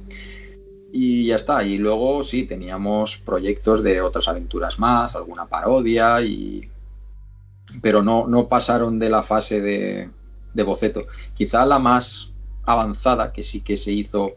Y 0.91 1.27
ya 1.27 1.35
está, 1.35 1.63
y 1.63 1.77
luego 1.77 2.23
sí, 2.23 2.45
teníamos 2.45 3.17
proyectos 3.17 3.83
de 3.83 4.01
otras 4.01 4.27
aventuras 4.29 4.79
más, 4.79 5.15
alguna 5.15 5.45
parodia, 5.45 6.23
y... 6.23 6.67
pero 7.83 8.01
no, 8.01 8.25
no 8.25 8.47
pasaron 8.47 8.97
de 8.97 9.11
la 9.11 9.21
fase 9.21 9.61
de, 9.61 10.09
de 10.53 10.63
boceto. 10.63 11.05
Quizá 11.35 11.65
la 11.65 11.79
más 11.79 12.33
avanzada, 12.63 13.31
que 13.31 13.43
sí 13.43 13.61
que 13.61 13.77
se 13.77 13.91
hizo 13.91 14.33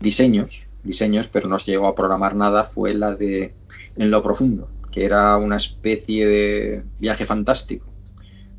diseños, 0.00 0.66
diseños, 0.82 1.28
pero 1.28 1.48
no 1.48 1.58
se 1.58 1.72
llegó 1.72 1.86
a 1.86 1.94
programar 1.94 2.34
nada, 2.34 2.64
fue 2.64 2.94
la 2.94 3.14
de 3.14 3.54
En 3.96 4.10
lo 4.10 4.22
profundo, 4.22 4.68
que 4.90 5.04
era 5.04 5.36
una 5.36 5.56
especie 5.56 6.26
de 6.26 6.84
viaje 6.98 7.26
fantástico 7.26 7.94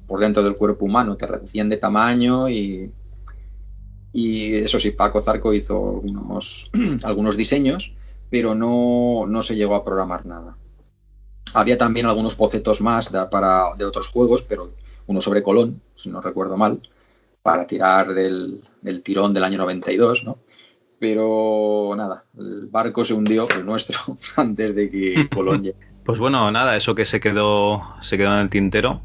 por 0.07 0.19
dentro 0.19 0.43
del 0.43 0.56
cuerpo 0.56 0.85
humano, 0.85 1.18
te 1.18 1.27
reducían 1.27 1.69
de 1.69 1.77
tamaño 1.77 2.49
y, 2.49 2.91
y 4.14 4.56
eso 4.56 4.80
sí, 4.80 4.91
Paco 4.91 5.22
Zarco 5.22 5.53
hizo 5.53 6.02
algunos, 6.03 6.72
algunos 7.03 7.38
diseños, 7.38 7.95
pero 8.30 8.56
no, 8.56 9.26
no, 9.27 9.41
se 9.41 9.56
llegó 9.56 9.76
a 9.76 9.84
programar 9.84 10.26
nada. 10.26 10.57
Había 11.53 11.77
también 11.77 12.06
algunos 12.06 12.38
bocetos 12.38 12.81
más 12.81 13.10
para, 13.31 13.76
de 13.77 13.85
otros 13.85 14.07
juegos, 14.10 14.43
pero 14.43 14.72
uno 15.07 15.22
sobre 15.22 15.43
Colón, 15.43 15.81
si 16.06 16.10
no 16.10 16.22
recuerdo 16.22 16.57
mal, 16.57 16.80
para 17.44 17.68
tirar 17.68 18.14
del, 18.14 18.61
del 18.82 19.02
tirón 19.02 19.34
del 19.34 19.44
año 19.44 19.57
92, 19.57 20.23
¿no? 20.23 20.38
pero 20.99 21.94
nada, 21.95 22.23
el 22.38 22.68
barco 22.68 23.03
se 23.03 23.14
hundió, 23.14 23.48
el 23.49 23.65
nuestro, 23.65 23.99
antes 24.38 24.76
de 24.76 24.90
que 24.90 25.30
Colón 25.34 25.72
Pues 26.03 26.19
bueno, 26.19 26.49
nada, 26.52 26.76
eso 26.76 26.95
que 26.95 27.06
se 27.06 27.19
quedó, 27.19 27.95
se 28.02 28.18
quedó 28.18 28.34
en 28.34 28.40
el 28.40 28.49
tintero. 28.49 29.02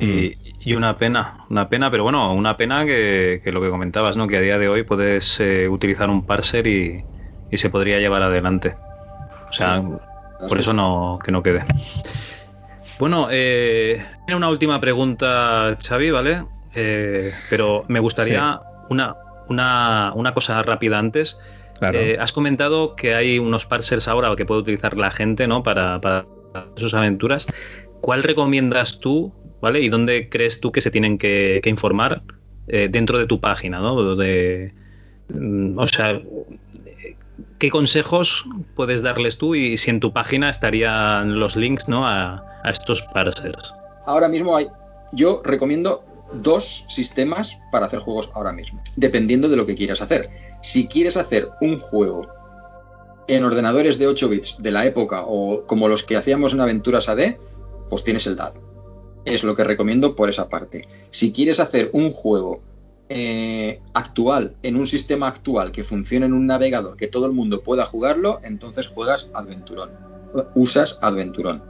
y, 0.00 0.74
una 0.74 0.98
pena, 0.98 1.44
una 1.48 1.68
pena, 1.68 1.90
pero 1.90 2.02
bueno, 2.02 2.32
una 2.34 2.56
pena 2.56 2.84
que, 2.84 3.40
lo 3.46 3.60
que 3.60 3.70
comentabas, 3.70 4.16
¿no? 4.16 4.26
Que 4.26 4.36
a 4.36 4.40
día 4.40 4.58
de 4.58 4.68
hoy 4.68 4.82
puedes 4.82 5.40
eh, 5.40 5.68
utilizar 5.68 6.10
un 6.10 6.26
parser 6.26 6.66
y, 6.66 7.04
se 7.52 7.70
podría 7.70 7.98
llevar 7.98 8.22
adelante. 8.22 8.74
O 9.48 9.52
sea, 9.52 9.82
por 10.46 10.58
eso 10.58 10.74
no, 10.74 11.18
que 11.24 11.32
no 11.32 11.42
quede. 11.42 11.64
Bueno, 12.98 13.28
eh, 13.30 14.02
una 14.34 14.48
última 14.48 14.80
pregunta, 14.80 15.76
Xavi, 15.82 16.10
¿vale? 16.10 16.44
Eh, 16.74 17.32
pero 17.50 17.84
me 17.88 18.00
gustaría 18.00 18.60
una, 18.88 19.16
una, 19.48 20.12
una 20.14 20.34
cosa 20.34 20.62
rápida 20.62 20.98
antes. 20.98 21.38
Eh, 21.80 22.16
has 22.18 22.32
comentado 22.32 22.96
que 22.96 23.14
hay 23.14 23.38
unos 23.38 23.66
parsers 23.66 24.08
ahora 24.08 24.34
que 24.34 24.46
puede 24.46 24.62
utilizar 24.62 24.96
la 24.96 25.10
gente 25.10 25.46
¿no? 25.46 25.62
para, 25.62 26.26
sus 26.76 26.94
aventuras. 26.94 27.46
¿Cuál 28.00 28.22
recomiendas 28.22 29.00
tú, 29.00 29.32
¿vale? 29.60 29.80
¿Y 29.80 29.88
dónde 29.88 30.28
crees 30.30 30.60
tú 30.60 30.72
que 30.72 30.80
se 30.80 30.90
tienen 30.90 31.18
que, 31.18 31.60
informar 31.64 32.22
eh, 32.68 32.88
dentro 32.90 33.18
de 33.18 33.26
tu 33.26 33.40
página, 33.40 33.78
¿no? 33.78 34.16
De, 34.16 34.72
mm, 35.28 35.78
o 35.78 35.88
sea, 35.88 36.20
¿qué 37.58 37.70
consejos 37.70 38.46
puedes 38.74 39.02
darles 39.02 39.36
tú 39.36 39.54
y 39.54 39.76
si 39.76 39.90
en 39.90 40.00
tu 40.00 40.12
página 40.12 40.48
estarían 40.48 41.38
los 41.38 41.56
links 41.56 41.88
¿no? 41.88 42.06
a, 42.06 42.55
a 42.66 42.70
estos 42.70 43.02
parsers? 43.02 43.72
Ahora 44.04 44.28
mismo 44.28 44.56
hay, 44.56 44.68
yo 45.12 45.40
recomiendo 45.44 46.04
dos 46.32 46.84
sistemas 46.88 47.58
para 47.70 47.86
hacer 47.86 48.00
juegos 48.00 48.30
ahora 48.34 48.52
mismo, 48.52 48.82
dependiendo 48.96 49.48
de 49.48 49.56
lo 49.56 49.64
que 49.64 49.76
quieras 49.76 50.02
hacer. 50.02 50.30
Si 50.62 50.88
quieres 50.88 51.16
hacer 51.16 51.48
un 51.60 51.78
juego 51.78 52.28
en 53.28 53.44
ordenadores 53.44 53.98
de 53.98 54.08
8 54.08 54.28
bits 54.28 54.56
de 54.58 54.70
la 54.70 54.84
época 54.84 55.24
o 55.26 55.64
como 55.66 55.88
los 55.88 56.04
que 56.04 56.16
hacíamos 56.16 56.52
en 56.52 56.60
Aventuras 56.60 57.08
AD, 57.08 57.36
pues 57.88 58.04
tienes 58.04 58.26
el 58.26 58.36
DAD. 58.36 58.54
Es 59.24 59.44
lo 59.44 59.56
que 59.56 59.64
recomiendo 59.64 60.14
por 60.14 60.28
esa 60.28 60.48
parte. 60.48 60.88
Si 61.10 61.32
quieres 61.32 61.60
hacer 61.60 61.90
un 61.92 62.12
juego 62.12 62.60
eh, 63.08 63.80
actual, 63.94 64.56
en 64.62 64.76
un 64.76 64.86
sistema 64.86 65.28
actual 65.28 65.72
que 65.72 65.84
funcione 65.84 66.26
en 66.26 66.32
un 66.32 66.46
navegador, 66.46 66.96
que 66.96 67.06
todo 67.06 67.26
el 67.26 67.32
mundo 67.32 67.62
pueda 67.62 67.84
jugarlo, 67.84 68.40
entonces 68.42 68.88
juegas 68.88 69.28
Adventurón. 69.34 69.90
Usas 70.54 70.98
Adventurón. 71.02 71.62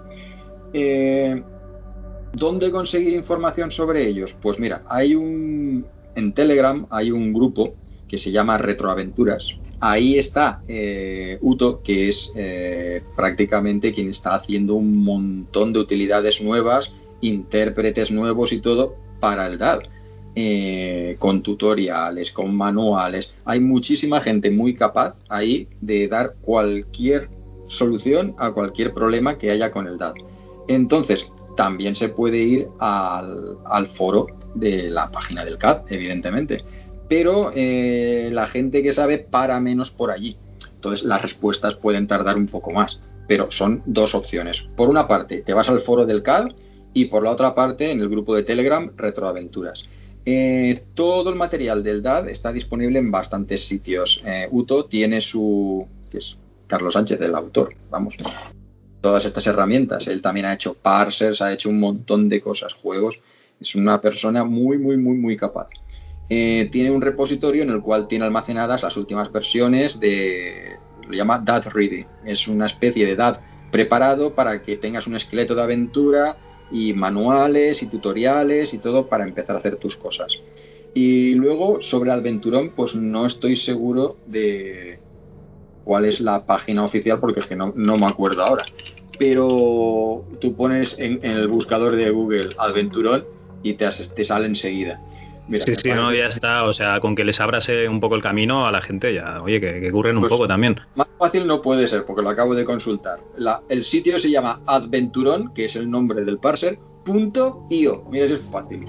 Eh, 0.79 1.43
¿Dónde 2.35 2.71
conseguir 2.71 3.15
información 3.15 3.71
sobre 3.71 4.07
ellos? 4.07 4.37
Pues 4.39 4.61
mira, 4.61 4.85
hay 4.91 5.15
un. 5.15 5.87
En 6.15 6.35
Telegram 6.35 6.87
hay 6.91 7.11
un 7.11 7.33
grupo 7.33 7.77
que 8.07 8.19
se 8.19 8.31
llama 8.31 8.59
Retroaventuras. 8.59 9.59
Ahí 9.81 10.19
está 10.19 10.61
eh, 10.69 11.39
Uto, 11.41 11.81
que 11.83 12.09
es 12.09 12.31
eh, 12.37 13.03
prácticamente 13.17 13.91
quien 13.93 14.11
está 14.11 14.35
haciendo 14.35 14.75
un 14.75 15.03
montón 15.03 15.73
de 15.73 15.79
utilidades 15.79 16.43
nuevas, 16.43 16.93
intérpretes 17.23 18.11
nuevos 18.11 18.53
y 18.53 18.61
todo 18.61 18.97
para 19.19 19.47
el 19.47 19.57
DAD. 19.57 19.81
Con 21.19 21.43
tutoriales, 21.43 22.31
con 22.33 22.55
manuales. 22.55 23.33
Hay 23.47 23.61
muchísima 23.61 24.21
gente 24.21 24.51
muy 24.51 24.75
capaz 24.75 25.19
ahí 25.31 25.69
de 25.81 26.09
dar 26.09 26.35
cualquier 26.43 27.31
solución 27.67 28.35
a 28.39 28.51
cualquier 28.51 28.93
problema 28.93 29.39
que 29.39 29.51
haya 29.51 29.71
con 29.71 29.87
el 29.87 29.97
DAD. 29.97 30.17
Entonces, 30.69 31.31
también 31.57 31.95
se 31.95 32.09
puede 32.09 32.39
ir 32.39 32.69
al, 32.79 33.87
foro 33.89 34.27
de 34.55 34.91
la 34.91 35.11
página 35.11 35.45
del 35.45 35.59
CAD, 35.59 35.85
evidentemente. 35.89 36.63
Pero 37.09 37.53
eh, 37.55 38.31
la 38.33 38.47
gente 38.47 38.83
que 38.83 38.93
sabe 38.93 39.19
para 39.19 39.61
menos 39.61 39.91
por 39.91 40.11
allí. 40.11 40.37
Entonces 40.75 41.05
las 41.05 41.23
respuestas 41.23 41.75
pueden 41.75 42.07
tardar 42.07 42.37
un 42.37 42.47
poco 42.47 42.73
más. 42.73 43.01
Pero 43.27 43.51
son 43.51 43.83
dos 43.87 44.15
opciones. 44.15 44.69
Por 44.77 44.89
una 44.89 45.09
parte, 45.09 45.43
te 45.43 45.55
vas 45.55 45.69
al 45.69 45.81
foro 45.81 46.07
del 46.07 46.23
CAD 46.23 46.51
y 46.93 47.07
por 47.07 47.23
la 47.23 47.31
otra 47.31 47.55
parte, 47.55 47.91
en 47.91 48.01
el 48.01 48.09
grupo 48.09 48.35
de 48.35 48.43
Telegram, 48.43 48.91
Retroaventuras. 48.97 49.87
Eh, 50.25 50.83
todo 50.95 51.31
el 51.31 51.37
material 51.37 51.85
del 51.85 52.03
DAD 52.03 52.29
está 52.29 52.53
disponible 52.53 52.99
en 52.99 53.11
bastantes 53.11 53.65
sitios. 53.67 54.23
Eh, 54.25 54.49
Uto 54.51 54.87
tiene 54.87 55.21
su... 55.21 55.87
que 56.11 56.19
es 56.19 56.39
Carlos 56.67 56.95
Sánchez, 56.95 57.21
el 57.21 57.35
autor, 57.35 57.75
vamos, 57.91 58.17
todas 59.07 59.25
estas 59.25 59.47
herramientas. 59.47 60.09
Él 60.09 60.21
también 60.21 60.47
ha 60.47 60.53
hecho 60.53 60.75
parsers, 60.75 61.41
ha 61.41 61.53
hecho 61.53 61.69
un 61.69 61.79
montón 61.79 62.29
de 62.29 62.41
cosas, 62.41 62.75
juegos. 62.75 63.21
Es 63.61 63.77
una 63.77 64.01
persona 64.01 64.43
muy, 64.43 64.79
muy, 64.79 64.97
muy, 64.97 65.17
muy 65.17 65.37
capaz. 65.37 65.69
Eh, 66.29 66.69
tiene 66.73 66.91
un 66.91 67.01
repositorio 67.01 67.63
en 67.63 67.69
el 67.69 67.83
cual 67.83 68.09
tiene 68.09 68.25
almacenadas 68.25 68.83
las 68.83 68.97
últimas 68.97 69.31
versiones 69.31 70.01
de, 70.01 70.77
lo 71.07 71.15
llama 71.15 71.39
DAD 71.39 71.69
Ready. 71.69 72.05
Es 72.25 72.49
una 72.49 72.67
especie 72.67 73.07
de 73.07 73.15
DAD 73.15 73.39
preparado 73.71 74.35
para 74.35 74.61
que 74.61 74.77
tengas 74.77 75.07
un 75.07 75.15
esqueleto 75.15 75.55
de 75.55 75.63
aventura 75.63 76.37
y 76.73 76.93
manuales 76.93 77.85
y 77.85 77.87
tutoriales 77.87 78.75
y 78.75 78.79
todo 78.79 79.07
para 79.07 79.23
empezar 79.23 79.55
a 79.55 79.61
hacer 79.61 79.77
tus 79.77 79.95
cosas. 79.95 80.41
Y 80.95 81.35
luego 81.35 81.81
sobre 81.81 82.11
Adventurón, 82.11 82.73
pues 82.75 82.97
no 82.97 83.25
estoy 83.25 83.55
seguro 83.55 84.17
de 84.27 84.99
cuál 85.85 86.07
es 86.07 86.21
la 86.21 86.45
página 86.45 86.83
oficial 86.83 87.21
porque 87.21 87.39
es 87.39 87.47
que 87.47 87.55
no, 87.55 87.73
no 87.77 87.97
me 87.97 88.07
acuerdo 88.07 88.45
ahora. 88.45 88.65
Pero 89.19 90.25
tú 90.41 90.55
pones 90.55 90.99
en, 90.99 91.21
en 91.23 91.37
el 91.37 91.49
buscador 91.49 91.97
de 91.97 92.11
Google 92.11 92.51
Adventurón 92.59 93.25
y 93.63 93.75
te, 93.75 93.91
sale 93.91 94.47
enseguida. 94.47 95.01
Mira, 95.49 95.65
Sí, 95.65 95.75
sí, 95.77 95.91
no, 95.91 96.13
ya 96.13 96.27
está. 96.27 96.65
O 96.65 96.73
sea, 96.73 96.99
con 97.01 97.15
que 97.15 97.25
les 97.25 97.41
abrase 97.41 97.89
un 97.89 98.01
poco 98.01 98.17
el 98.17 98.23
camino 98.23 98.67
a 98.67 98.73
la 98.73 98.83
gente, 98.83 99.15
ya, 99.15 99.39
oye, 99.43 99.61
que, 99.61 99.81
que 99.81 99.91
curren 99.91 100.17
un 100.17 100.23
Pues- 100.23 100.33
poco 100.33 100.49
también. 100.49 100.81
Más 100.97 101.07
fácil 101.19 101.47
no 101.47 101.63
puede 101.63 101.87
ser, 101.87 102.05
porque 102.05 102.23
lo 102.23 102.31
acabo 102.31 102.55
de 102.55 102.65
consultar. 102.65 103.21
La- 103.37 103.63
el 103.69 103.85
sitio 103.85 104.19
se 104.19 104.31
llama 104.31 104.61
Adventuron, 104.67 105.53
que 105.55 105.67
es 105.67 105.77
el 105.77 105.91
nombre 105.91 106.25
del 106.25 106.39
parser, 106.39 106.79
punto 107.05 107.65
.io. 107.71 108.05
Mira, 108.11 108.25
eso 108.27 108.35
es 108.35 108.43
fácil. 108.43 108.89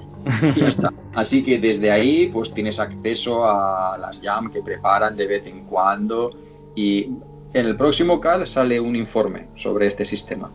Ya 0.56 0.66
está. 0.66 0.92
Así 1.14 1.44
que 1.44 1.58
desde 1.58 1.90
ahí, 1.92 2.28
pues 2.32 2.52
tienes 2.52 2.78
acceso 2.80 3.44
a 3.48 3.96
las 3.98 4.20
jam 4.20 4.50
que 4.50 4.60
preparan 4.62 5.16
de 5.16 5.26
vez 5.26 5.46
en 5.46 5.64
cuando. 5.64 6.32
Y 6.74 7.10
en 7.52 7.66
el 7.66 7.76
próximo 7.76 8.20
CAD 8.20 8.46
sale 8.46 8.80
un 8.80 8.96
informe 8.96 9.48
sobre 9.54 9.86
este 9.86 10.04
sistema. 10.04 10.50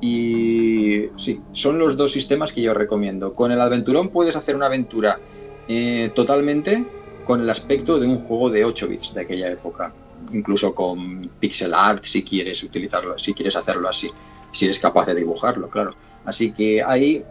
Y 0.00 1.10
sí, 1.16 1.40
son 1.52 1.78
los 1.78 1.96
dos 1.96 2.12
sistemas 2.12 2.52
que 2.52 2.62
yo 2.62 2.74
recomiendo. 2.74 3.34
Con 3.34 3.52
el 3.52 3.60
Adventurón 3.60 4.08
puedes 4.08 4.34
hacer 4.34 4.56
una 4.56 4.66
aventura 4.66 5.20
eh, 5.68 6.10
totalmente 6.14 6.84
con 7.24 7.40
el 7.40 7.48
aspecto 7.48 8.00
de 8.00 8.06
un 8.06 8.18
juego 8.18 8.50
de 8.50 8.64
8 8.64 8.88
bits 8.88 9.14
de 9.14 9.20
aquella 9.20 9.50
época. 9.50 9.92
Incluso 10.32 10.74
con 10.74 11.30
pixel 11.38 11.74
art 11.74 12.04
si 12.04 12.22
quieres 12.24 12.62
utilizarlo, 12.62 13.18
si 13.18 13.34
quieres 13.34 13.56
hacerlo 13.56 13.88
así, 13.88 14.10
si 14.52 14.64
eres 14.66 14.78
capaz 14.78 15.06
de 15.06 15.14
dibujarlo, 15.14 15.68
claro. 15.68 15.94
Así 16.24 16.52
que 16.52 16.82
ahí, 16.82 17.24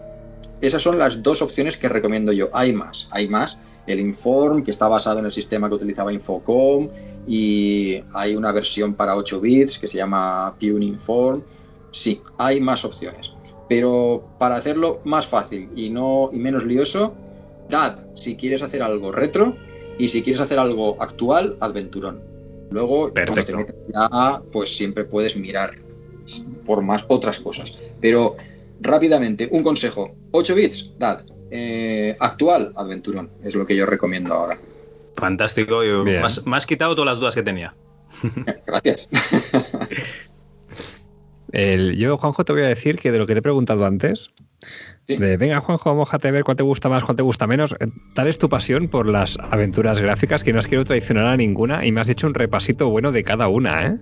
esas 0.62 0.82
son 0.82 0.98
las 0.98 1.24
dos 1.24 1.42
opciones 1.42 1.78
que 1.78 1.90
recomiendo 1.90 2.32
yo. 2.32 2.50
Hay 2.54 2.74
más, 2.74 3.08
hay 3.12 3.28
más. 3.28 3.58
El 3.88 4.00
Inform, 4.00 4.64
que 4.64 4.72
está 4.72 4.88
basado 4.88 5.20
en 5.20 5.26
el 5.26 5.32
sistema 5.32 5.68
que 5.68 5.76
utilizaba 5.76 6.14
Infocom, 6.14 6.90
y 7.28 8.02
hay 8.14 8.36
una 8.36 8.52
versión 8.52 8.96
para 8.96 9.16
8 9.16 9.42
bits 9.42 9.80
que 9.80 9.88
se 9.88 9.98
llama 9.98 10.56
Pune 10.60 10.86
Inform. 10.86 11.42
Sí, 11.92 12.22
hay 12.38 12.62
más 12.62 12.86
opciones. 12.86 13.34
Pero 13.68 14.26
para 14.38 14.56
hacerlo 14.56 15.02
más 15.06 15.28
fácil 15.28 15.70
y 15.76 15.90
no 15.90 16.30
y 16.34 16.38
menos 16.38 16.66
lioso, 16.66 17.14
Dad, 17.70 18.00
si 18.16 18.36
quieres 18.36 18.64
hacer 18.64 18.82
algo 18.84 19.12
retro 19.12 19.56
y 19.98 20.10
si 20.10 20.24
quieres 20.24 20.42
hacer 20.42 20.60
algo 20.60 21.02
actual, 21.02 21.58
Adventurón. 21.60 22.22
Luego, 22.70 23.12
cuando 23.14 23.46
te 23.46 23.56
metes 23.56 23.76
ya, 23.94 24.42
pues 24.52 24.76
siempre 24.76 25.06
puedes 25.06 25.36
mirar 25.36 25.76
por 26.66 26.82
más 26.82 27.06
otras 27.08 27.40
cosas. 27.40 27.74
Pero 28.00 28.36
rápidamente, 28.80 29.48
un 29.52 29.64
consejo: 29.64 30.12
8 30.32 30.56
bits, 30.56 30.92
Dad. 30.98 31.24
Eh, 31.52 32.16
actual, 32.20 32.72
Adventurón. 32.76 33.30
Es 33.44 33.56
lo 33.56 33.66
que 33.66 33.76
yo 33.76 33.86
recomiendo 33.86 34.34
ahora. 34.34 34.58
Fantástico. 35.16 35.84
yo- 35.84 36.04
me 36.06 36.18
has- 36.20 36.46
me 36.48 36.56
has 36.58 36.66
quitado 36.66 36.96
todas 36.96 37.08
las 37.12 37.20
dudas 37.20 37.36
que 37.36 37.44
tenía. 37.44 37.76
Gracias. 38.66 39.10
El- 41.52 41.98
yo, 41.98 42.18
Juanjo, 42.18 42.46
te 42.46 42.54
voy 42.54 42.62
a 42.62 42.68
decir 42.68 42.98
que 42.98 43.12
de 43.12 43.18
lo 43.18 43.28
que 43.28 43.34
te 43.34 43.40
he 43.40 43.42
preguntado 43.42 43.86
antes, 43.86 44.32
Sí. 45.08 45.18
de 45.18 45.36
venga, 45.38 45.60
Juanjo, 45.60 45.94
mójate 45.96 46.30
a 46.30 46.32
ver 46.32 46.44
cuál 46.46 46.56
te 46.56 46.64
gusta 46.64 46.88
más, 46.88 47.04
cuál 47.04 47.18
te 47.18 47.24
gusta 47.24 47.46
menos, 47.48 47.74
eh, 47.80 47.88
tal 48.14 48.28
es 48.28 48.38
tu 48.38 48.48
pasión 48.48 48.88
por 48.88 49.08
las 49.08 49.38
aventuras 49.38 50.00
gráficas 50.00 50.44
que 50.44 50.54
no 50.54 50.60
os 50.60 50.68
quiero 50.68 50.86
traicionar 50.86 51.26
a 51.26 51.36
ninguna 51.36 51.86
y 51.86 51.92
me 51.92 52.00
has 52.00 52.08
hecho 52.10 52.28
un 52.28 52.34
repasito 52.36 52.90
bueno 52.90 53.12
de 53.12 53.24
cada 53.24 53.48
una, 53.50 53.86
¿eh? 53.88 53.98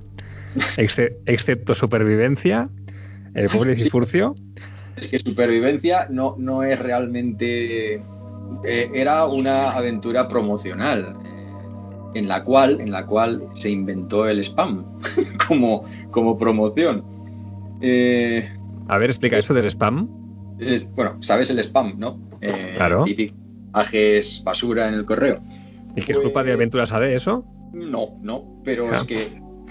Exce- 0.77 1.17
excepto 1.25 1.73
supervivencia, 1.73 2.69
el 3.33 3.49
pobre 3.49 3.75
Sí. 3.75 3.83
Es 4.99 5.07
que 5.07 5.19
supervivencia 5.19 6.07
no, 6.09 6.35
no 6.37 6.63
es 6.63 6.81
realmente. 6.83 7.95
eh, 8.63 8.89
era 8.93 9.25
una 9.25 9.71
aventura 9.71 10.27
promocional. 10.27 11.15
eh, 11.25 11.35
en 12.15 12.27
la 12.27 12.43
cual, 12.43 12.81
en 12.81 12.91
la 12.91 13.05
cual 13.05 13.43
se 13.51 13.69
inventó 13.69 14.27
el 14.27 14.39
spam 14.43 14.83
como, 15.47 15.85
como 16.09 16.37
promoción. 16.39 17.03
Eh, 17.81 18.49
A 18.87 18.97
ver, 18.97 19.09
explica 19.11 19.37
eso 19.37 19.53
del 19.53 19.65
spam. 19.67 20.09
es- 20.59 20.91
bueno, 20.95 21.17
sabes 21.21 21.49
el 21.51 21.59
spam, 21.59 21.95
¿no? 21.99 22.19
Eh, 22.41 22.73
Claro. 22.75 23.05
Mensajes 23.05 24.41
basura 24.43 24.87
en 24.87 24.95
el 24.95 25.05
correo. 25.05 25.39
¿Y 25.95 26.01
que 26.01 26.13
es 26.13 26.17
culpa 26.17 26.41
de 26.43 26.49
Pues- 26.51 26.55
Aventuras 26.57 26.91
AD 26.91 27.13
eso? 27.13 27.45
No, 27.73 28.17
no, 28.23 28.43
pero 28.63 28.87
Ah. 28.91 28.95
es 28.95 29.03
que 29.03 29.27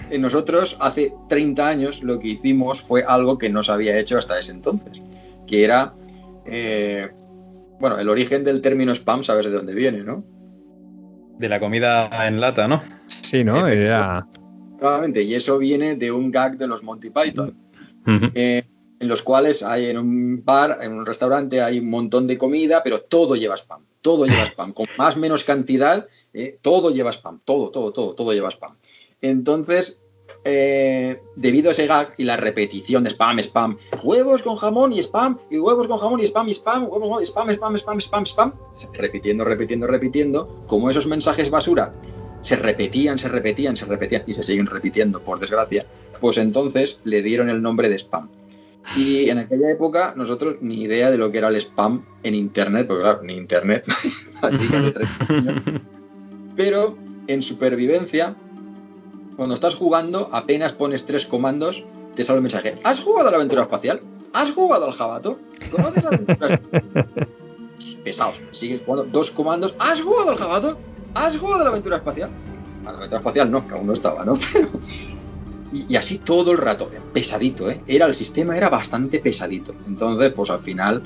eh, 0.09 0.17
nosotros 0.17 0.77
hace 0.79 1.13
30 1.27 1.67
años 1.67 2.01
lo 2.03 2.19
que 2.19 2.29
hicimos 2.29 2.81
fue 2.81 3.03
algo 3.05 3.37
que 3.37 3.49
no 3.49 3.61
se 3.63 3.71
había 3.73 3.99
hecho 3.99 4.17
hasta 4.17 4.39
ese 4.39 4.53
entonces, 4.53 5.01
que 5.49 5.63
era, 5.63 5.95
eh, 6.45 7.09
bueno, 7.79 7.97
el 7.97 8.07
origen 8.07 8.43
del 8.43 8.61
término 8.61 8.93
spam, 8.93 9.23
sabes 9.23 9.45
de 9.47 9.51
dónde 9.51 9.73
viene, 9.73 10.03
¿no? 10.03 10.23
De 11.37 11.49
la 11.49 11.59
comida 11.59 12.27
en 12.27 12.39
lata, 12.39 12.67
¿no? 12.67 12.83
Sí, 13.07 13.43
¿no? 13.43 13.65
Era... 13.67 14.27
Claramente, 14.77 15.23
y 15.23 15.33
eso 15.33 15.57
viene 15.57 15.95
de 15.95 16.11
un 16.11 16.31
gag 16.31 16.57
de 16.57 16.67
los 16.67 16.83
Monty 16.83 17.09
Python, 17.09 17.57
eh, 18.33 18.63
en 18.99 19.07
los 19.07 19.23
cuales 19.23 19.63
hay 19.63 19.87
en 19.87 19.97
un 19.97 20.43
bar, 20.45 20.79
en 20.81 20.93
un 20.93 21.05
restaurante, 21.05 21.61
hay 21.61 21.79
un 21.79 21.89
montón 21.89 22.27
de 22.27 22.37
comida, 22.37 22.81
pero 22.83 23.01
todo 23.01 23.35
lleva 23.35 23.57
spam, 23.57 23.81
todo 24.01 24.25
lleva 24.25 24.43
spam, 24.45 24.73
con 24.73 24.85
más 24.97 25.15
o 25.15 25.19
menos 25.19 25.43
cantidad, 25.43 26.07
eh, 26.33 26.59
todo 26.61 26.91
lleva 26.91 27.11
spam, 27.11 27.41
todo, 27.43 27.71
todo, 27.71 27.91
todo, 27.91 28.13
todo 28.13 28.33
lleva 28.33 28.49
spam. 28.51 28.75
Entonces, 29.21 30.01
eh, 30.43 31.21
debido 31.35 31.69
a 31.69 31.71
ese 31.71 31.87
gag 31.87 32.13
y 32.17 32.23
la 32.23 32.37
repetición 32.37 33.03
de 33.03 33.09
spam, 33.09 33.39
spam, 33.39 33.77
huevos 34.03 34.43
con 34.43 34.55
jamón 34.55 34.93
y 34.93 34.99
spam, 34.99 35.37
y 35.49 35.59
huevos 35.59 35.87
con 35.87 35.97
jamón 35.97 36.19
y 36.19 36.23
spam 36.23 36.47
y 36.47 36.53
spam, 36.53 36.87
huevos, 36.89 37.23
spam, 37.23 37.49
spam, 37.49 37.75
spam, 37.77 38.01
spam, 38.01 38.25
spam, 38.25 38.53
repitiendo, 38.93 39.43
repitiendo, 39.43 39.87
repitiendo, 39.87 40.63
como 40.67 40.89
esos 40.89 41.07
mensajes 41.07 41.49
basura 41.49 41.93
se 42.41 42.55
repetían, 42.55 43.19
se 43.19 43.27
repetían, 43.27 43.75
se 43.75 43.85
repetían 43.85 44.23
y 44.25 44.33
se 44.33 44.43
siguen 44.43 44.65
repitiendo, 44.65 45.21
por 45.21 45.39
desgracia, 45.39 45.85
pues 46.21 46.37
entonces 46.37 46.99
le 47.03 47.21
dieron 47.21 47.49
el 47.49 47.61
nombre 47.61 47.89
de 47.89 47.95
spam. 47.95 48.29
Y 48.95 49.29
en 49.29 49.37
aquella 49.37 49.69
época 49.69 50.13
nosotros 50.15 50.55
ni 50.61 50.81
idea 50.83 51.11
de 51.11 51.17
lo 51.17 51.31
que 51.31 51.37
era 51.39 51.49
el 51.49 51.57
spam 51.57 52.05
en 52.23 52.33
internet, 52.33 52.87
porque 52.87 53.03
claro, 53.03 53.23
ni 53.23 53.35
internet, 53.35 53.85
así 54.41 54.67
que 54.67 54.77
hace 54.77 54.91
30 54.91 55.33
años. 55.33 55.81
Pero 56.55 56.97
en 57.27 57.43
supervivencia, 57.43 58.35
cuando 59.39 59.55
estás 59.55 59.73
jugando, 59.75 60.27
apenas 60.33 60.73
pones 60.73 61.05
tres 61.05 61.25
comandos, 61.25 61.85
te 62.13 62.25
sale 62.25 62.39
un 62.39 62.43
mensaje. 62.43 62.77
¿Has 62.83 62.99
jugado 62.99 63.29
a 63.29 63.31
la 63.31 63.37
aventura 63.37 63.61
espacial? 63.61 64.01
¿Has 64.33 64.51
jugado 64.51 64.85
al 64.85 64.91
jabato? 64.91 65.39
¿Conoces 65.71 66.05
aventuras? 66.05 66.59
Pesados. 68.03 68.41
Sigues 68.51 68.81
jugando 68.85 69.09
dos 69.09 69.31
comandos. 69.31 69.75
¿Has 69.79 70.01
jugado 70.01 70.31
al 70.31 70.35
jabato? 70.35 70.77
¿Has 71.15 71.37
jugado 71.37 71.61
a 71.61 71.63
la 71.63 71.69
aventura 71.69 71.95
espacial? 71.95 72.29
A 72.85 72.91
la 72.91 72.97
aventura 72.97 73.19
espacial 73.19 73.49
no, 73.49 73.65
que 73.65 73.75
aún 73.75 73.87
no 73.87 73.93
estaba, 73.93 74.25
¿no? 74.25 74.33
Pero- 74.53 74.67
y, 75.71 75.93
y 75.93 75.95
así 75.95 76.17
todo 76.17 76.51
el 76.51 76.57
rato, 76.57 76.89
pesadito, 77.13 77.71
¿eh? 77.71 77.81
Era 77.87 78.07
el 78.07 78.15
sistema 78.15 78.57
era 78.57 78.67
bastante 78.67 79.21
pesadito. 79.21 79.73
Entonces, 79.87 80.33
pues 80.33 80.49
al 80.49 80.59
final, 80.59 81.01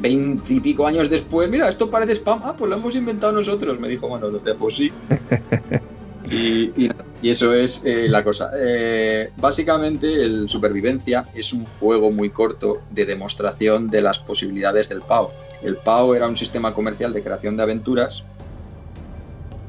veintipico 0.00 0.88
años 0.88 1.08
después, 1.08 1.48
mira, 1.48 1.68
esto 1.68 1.88
parece 1.88 2.16
spam. 2.16 2.40
Ah, 2.42 2.56
pues 2.56 2.68
lo 2.68 2.74
hemos 2.74 2.96
inventado 2.96 3.32
nosotros, 3.32 3.78
me 3.78 3.88
dijo 3.88 4.08
Manuel. 4.08 4.40
Pues 4.58 4.74
sí. 4.74 4.92
Y, 6.30 6.84
y- 6.84 6.90
y 7.20 7.30
eso 7.30 7.52
es 7.54 7.82
eh, 7.84 8.08
la 8.08 8.24
cosa. 8.24 8.50
Eh, 8.56 9.30
básicamente, 9.36 10.22
el 10.22 10.48
Supervivencia 10.48 11.24
es 11.34 11.52
un 11.52 11.66
juego 11.78 12.10
muy 12.10 12.30
corto 12.30 12.82
de 12.90 13.06
demostración 13.06 13.90
de 13.90 14.02
las 14.02 14.18
posibilidades 14.18 14.88
del 14.88 15.02
PAO. 15.02 15.32
El 15.62 15.76
PAO 15.76 16.14
era 16.14 16.26
un 16.26 16.36
sistema 16.36 16.74
comercial 16.74 17.12
de 17.12 17.22
creación 17.22 17.56
de 17.56 17.62
aventuras 17.62 18.24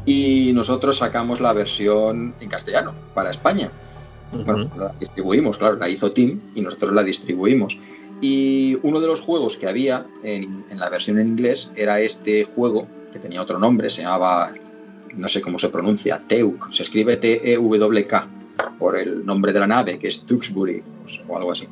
y 0.06 0.52
nosotros 0.54 0.98
sacamos 0.98 1.40
la 1.42 1.54
versión 1.54 2.34
en 2.40 2.50
castellano 2.50 2.94
para 3.14 3.30
España. 3.30 3.72
Bueno, 4.32 4.70
la 4.78 4.94
distribuimos, 5.00 5.58
claro, 5.60 5.76
la 5.78 5.90
hizo 5.90 6.12
Team 6.12 6.42
y 6.56 6.62
nosotros 6.62 6.92
la 6.94 7.04
distribuimos. 7.04 7.78
Y 8.20 8.80
uno 8.82 9.00
de 9.00 9.08
los 9.08 9.22
juegos 9.22 9.58
que 9.58 9.68
había 9.68 10.08
en, 10.24 10.66
en 10.70 10.80
la 10.80 10.90
versión 10.90 11.20
en 11.20 11.28
inglés 11.28 11.72
era 11.76 12.00
este 12.00 12.44
juego 12.46 12.88
que 13.12 13.20
tenía 13.20 13.42
otro 13.44 13.60
nombre, 13.60 13.90
se 13.92 14.02
llamaba, 14.02 14.52
no 15.16 15.28
sé 15.28 15.42
cómo 15.42 15.60
se 15.60 15.70
pronuncia, 15.70 16.22
Teuk, 16.28 16.72
se 16.72 16.84
escribe 16.84 17.18
T-E-W-K 17.18 18.28
por 18.80 18.98
el 18.98 19.26
nombre 19.26 19.54
de 19.54 19.60
la 19.60 19.68
nave, 19.68 20.00
que 20.00 20.08
es 20.08 20.26
Tewksbury 20.26 20.84
pues, 21.02 21.22
o 21.28 21.38
algo 21.38 21.52
así. 21.52 21.68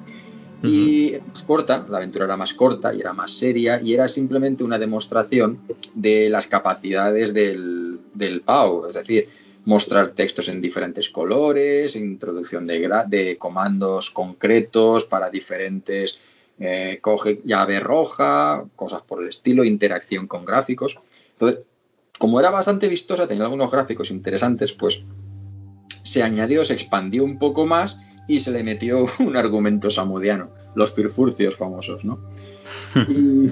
Y 0.63 1.13
era 1.15 1.25
más 1.25 1.43
corta, 1.43 1.85
la 1.89 1.97
aventura 1.97 2.25
era 2.25 2.37
más 2.37 2.53
corta 2.53 2.93
y 2.93 2.99
era 2.99 3.13
más 3.13 3.31
seria 3.31 3.81
y 3.81 3.93
era 3.93 4.07
simplemente 4.07 4.63
una 4.63 4.77
demostración 4.77 5.59
de 5.95 6.29
las 6.29 6.45
capacidades 6.45 7.33
del, 7.33 7.99
del 8.13 8.41
PAO, 8.41 8.87
es 8.87 8.93
decir, 8.93 9.27
mostrar 9.65 10.11
textos 10.11 10.49
en 10.49 10.61
diferentes 10.61 11.09
colores, 11.09 11.95
introducción 11.95 12.67
de 12.67 13.37
comandos 13.39 14.11
concretos 14.11 15.05
para 15.05 15.29
diferentes, 15.29 16.19
eh, 16.59 16.99
coge 17.01 17.41
llave 17.43 17.79
roja, 17.79 18.63
cosas 18.75 19.01
por 19.01 19.21
el 19.21 19.29
estilo, 19.29 19.63
interacción 19.63 20.27
con 20.27 20.45
gráficos. 20.45 20.99
Entonces, 21.33 21.63
como 22.21 22.39
era 22.39 22.51
bastante 22.51 22.87
vistosa, 22.87 23.27
tenía 23.27 23.45
algunos 23.45 23.71
gráficos 23.71 24.11
interesantes, 24.11 24.73
pues 24.73 25.01
se 26.03 26.21
añadió, 26.21 26.63
se 26.63 26.73
expandió 26.73 27.23
un 27.23 27.39
poco 27.39 27.65
más 27.65 27.99
y 28.27 28.41
se 28.41 28.51
le 28.51 28.63
metió 28.63 29.07
un 29.19 29.35
argumento 29.35 29.89
samudiano. 29.89 30.51
los 30.75 30.93
firfurcios 30.93 31.55
famosos, 31.55 32.05
¿no? 32.05 32.19
y, 33.09 33.47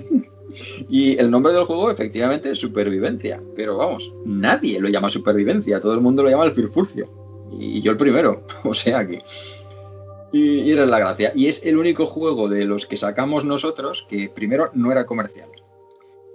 y 0.88 1.18
el 1.18 1.32
nombre 1.32 1.52
del 1.52 1.64
juego 1.64 1.90
efectivamente 1.90 2.52
es 2.52 2.60
Supervivencia, 2.60 3.42
pero 3.56 3.76
vamos, 3.76 4.14
nadie 4.24 4.80
lo 4.80 4.88
llama 4.88 5.10
Supervivencia, 5.10 5.80
todo 5.80 5.96
el 5.96 6.02
mundo 6.02 6.22
lo 6.22 6.30
llama 6.30 6.46
el 6.46 6.52
Firfurcio. 6.52 7.10
Y 7.52 7.82
yo 7.82 7.92
el 7.92 7.98
primero, 7.98 8.46
o 8.64 8.76
sea 8.76 9.08
que... 9.08 9.24
Y, 10.32 10.60
y 10.60 10.72
esa 10.74 10.84
es 10.84 10.90
la 10.90 11.00
gracia. 11.00 11.32
Y 11.34 11.48
es 11.48 11.66
el 11.66 11.76
único 11.76 12.06
juego 12.06 12.48
de 12.50 12.66
los 12.66 12.86
que 12.86 12.98
sacamos 12.98 13.46
nosotros 13.46 14.06
que 14.08 14.30
primero 14.30 14.70
no 14.76 14.92
era 14.92 15.08
comercial. 15.08 15.50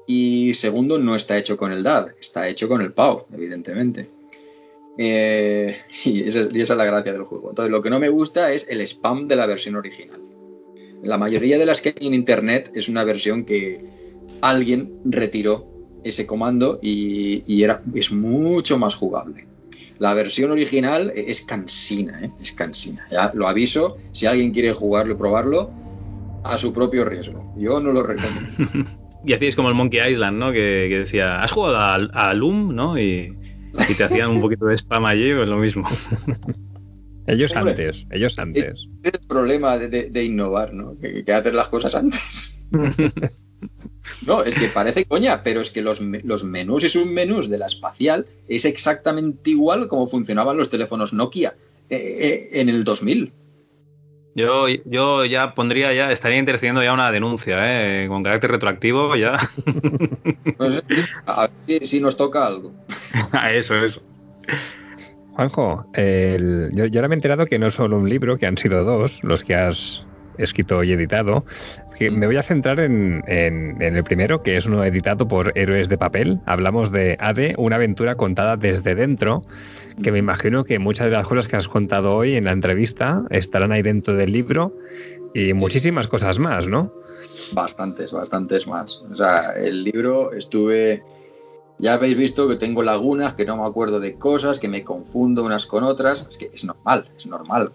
Y 0.06 0.54
segundo, 0.54 0.98
no 0.98 1.16
está 1.16 1.38
hecho 1.38 1.56
con 1.56 1.72
el 1.72 1.82
DAD, 1.82 2.08
está 2.20 2.48
hecho 2.48 2.68
con 2.68 2.80
el 2.80 2.92
PAO, 2.92 3.26
evidentemente. 3.32 4.08
Eh, 4.98 5.76
y, 6.04 6.22
esa, 6.24 6.40
es 6.52 6.68
la 6.70 6.84
gracia 6.84 7.12
del 7.12 7.24
juego. 7.24 7.50
Entonces, 7.50 7.70
lo 7.70 7.82
que 7.82 7.90
no 7.90 7.98
me 7.98 8.08
gusta 8.08 8.52
es 8.52 8.66
el 8.68 8.80
spam 8.82 9.28
de 9.28 9.36
la 9.36 9.46
versión 9.46 9.76
original. 9.76 10.20
La 11.02 11.18
mayoría 11.18 11.58
de 11.58 11.66
las 11.66 11.80
que 11.80 11.94
hay 11.98 12.06
en 12.06 12.14
internet 12.14 12.70
es 12.74 12.88
una 12.88 13.04
versión 13.04 13.44
que 13.44 13.84
alguien 14.40 15.00
retiró 15.04 15.66
ese 16.02 16.26
comando 16.26 16.78
y, 16.82 17.62
era, 17.62 17.82
es 17.94 18.12
mucho 18.12 18.78
más 18.78 18.94
jugable. 18.94 19.46
La 19.98 20.12
versión 20.12 20.50
original 20.50 21.12
es 21.14 21.42
cansina, 21.42 22.24
¿eh? 22.24 22.30
es 22.40 22.52
cansina. 22.52 23.06
Ya 23.10 23.32
lo 23.34 23.46
aviso, 23.46 23.96
si 24.12 24.26
alguien 24.26 24.50
quiere 24.50 24.72
jugarlo 24.72 25.14
y 25.14 25.16
probarlo, 25.16 25.70
a 26.42 26.58
su 26.58 26.72
propio 26.72 27.04
riesgo. 27.04 27.54
Yo 27.56 27.80
no 27.80 27.92
lo 27.92 28.02
recomiendo. 28.02 28.90
Y 29.26 29.32
hacíais 29.32 29.56
como 29.56 29.68
el 29.68 29.74
Monkey 29.74 30.12
Island, 30.12 30.38
¿no? 30.38 30.52
Que, 30.52 30.86
que 30.88 30.98
decía, 31.00 31.42
¿has 31.42 31.52
jugado 31.52 31.76
a, 31.78 31.94
a 31.94 32.34
Loom, 32.34 32.74
no? 32.74 32.98
Y, 32.98 33.36
y, 33.88 33.94
te 33.96 34.04
hacían 34.04 34.30
un 34.30 34.40
poquito 34.40 34.66
de 34.66 34.76
spam 34.76 35.04
allí, 35.06 35.34
pues 35.34 35.48
lo 35.48 35.56
mismo. 35.56 35.88
ellos 37.26 37.52
Hombre, 37.56 37.70
antes, 37.70 38.06
ellos 38.10 38.38
antes. 38.38 38.64
Es, 38.66 38.88
el 39.02 39.26
problema 39.26 39.78
de, 39.78 39.88
de, 39.88 40.10
de, 40.10 40.24
innovar, 40.24 40.74
¿no? 40.74 40.98
Que, 40.98 41.24
que 41.24 41.32
hacer 41.32 41.54
las 41.54 41.68
cosas 41.68 41.94
antes. 41.94 42.58
No, 44.26 44.42
es 44.42 44.54
que 44.54 44.68
parece 44.68 45.04
coña, 45.04 45.42
pero 45.42 45.60
es 45.60 45.70
que 45.70 45.82
los, 45.82 46.00
los, 46.00 46.44
menús 46.44 46.84
y 46.84 46.88
submenús 46.88 47.48
de 47.48 47.58
la 47.58 47.66
espacial 47.66 48.26
es 48.48 48.64
exactamente 48.64 49.50
igual 49.50 49.88
como 49.88 50.06
funcionaban 50.06 50.56
los 50.56 50.70
teléfonos 50.70 51.12
Nokia 51.12 51.54
eh, 51.90 51.96
eh, 51.96 52.60
en 52.60 52.68
el 52.68 52.84
2000. 52.84 53.32
Yo, 54.34 54.66
yo 54.68 55.24
ya 55.24 55.54
pondría 55.54 55.92
ya, 55.92 56.10
estaría 56.10 56.38
intercediendo 56.38 56.82
ya 56.82 56.92
una 56.92 57.12
denuncia, 57.12 57.56
¿eh? 57.60 58.08
con 58.08 58.24
carácter 58.24 58.50
retroactivo 58.50 59.14
ya. 59.14 59.38
A 61.26 61.48
ver 61.68 61.86
si 61.86 62.00
nos 62.00 62.16
toca 62.16 62.44
algo. 62.46 62.72
eso, 63.52 63.76
eso. 63.76 64.02
Juanjo, 65.34 65.86
el, 65.94 66.70
yo, 66.72 66.86
yo 66.86 67.00
ahora 67.00 67.08
me 67.08 67.14
he 67.14 67.18
enterado 67.18 67.46
que 67.46 67.58
no 67.58 67.68
es 67.68 67.74
solo 67.74 67.96
un 67.96 68.08
libro, 68.08 68.36
que 68.36 68.46
han 68.46 68.58
sido 68.58 68.84
dos 68.84 69.22
los 69.22 69.44
que 69.44 69.54
has 69.54 70.04
escrito 70.38 70.82
y 70.82 70.92
editado. 70.92 71.44
Que 71.96 72.10
me 72.10 72.26
voy 72.26 72.36
a 72.36 72.42
centrar 72.42 72.80
en, 72.80 73.22
en, 73.28 73.80
en, 73.80 73.96
el 73.96 74.02
primero, 74.02 74.42
que 74.42 74.56
es 74.56 74.66
uno 74.66 74.84
editado 74.84 75.28
por 75.28 75.56
Héroes 75.56 75.88
de 75.88 75.96
Papel. 75.96 76.40
Hablamos 76.46 76.90
de 76.90 77.16
AD, 77.20 77.54
una 77.56 77.76
aventura 77.76 78.16
contada 78.16 78.56
desde 78.56 78.96
dentro, 78.96 79.42
que 80.02 80.12
me 80.12 80.18
imagino 80.18 80.64
que 80.64 80.78
muchas 80.78 81.06
de 81.06 81.12
las 81.12 81.26
cosas 81.26 81.46
que 81.46 81.56
has 81.56 81.68
contado 81.68 82.14
hoy 82.14 82.34
en 82.34 82.44
la 82.44 82.52
entrevista 82.52 83.24
estarán 83.30 83.72
ahí 83.72 83.82
dentro 83.82 84.14
del 84.14 84.32
libro 84.32 84.72
y 85.34 85.52
muchísimas 85.52 86.08
cosas 86.08 86.38
más, 86.38 86.68
¿no? 86.68 86.92
Bastantes, 87.52 88.12
bastantes 88.12 88.66
más. 88.66 89.02
O 89.10 89.14
sea, 89.14 89.52
el 89.52 89.84
libro 89.84 90.32
estuve... 90.32 91.02
Ya 91.78 91.94
habéis 91.94 92.16
visto 92.16 92.48
que 92.48 92.54
tengo 92.54 92.84
lagunas, 92.84 93.34
que 93.34 93.44
no 93.44 93.56
me 93.56 93.66
acuerdo 93.66 93.98
de 93.98 94.14
cosas, 94.14 94.60
que 94.60 94.68
me 94.68 94.84
confundo 94.84 95.44
unas 95.44 95.66
con 95.66 95.82
otras. 95.82 96.26
Es 96.30 96.38
que 96.38 96.50
es 96.52 96.64
normal, 96.64 97.06
es 97.16 97.26
normal. 97.26 97.72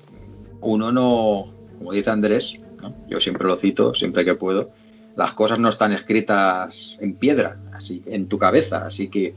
Uno 0.61 0.91
no, 0.93 1.53
como 1.77 1.91
dice 1.91 2.09
Andrés, 2.09 2.59
¿no? 2.81 2.95
yo 3.09 3.19
siempre 3.19 3.47
lo 3.47 3.57
cito, 3.57 3.93
siempre 3.93 4.23
que 4.23 4.35
puedo, 4.35 4.69
las 5.15 5.33
cosas 5.33 5.59
no 5.59 5.67
están 5.67 5.91
escritas 5.91 6.97
en 7.01 7.13
piedra, 7.15 7.57
así 7.73 8.01
en 8.05 8.27
tu 8.27 8.37
cabeza, 8.37 8.85
así 8.85 9.09
que 9.09 9.33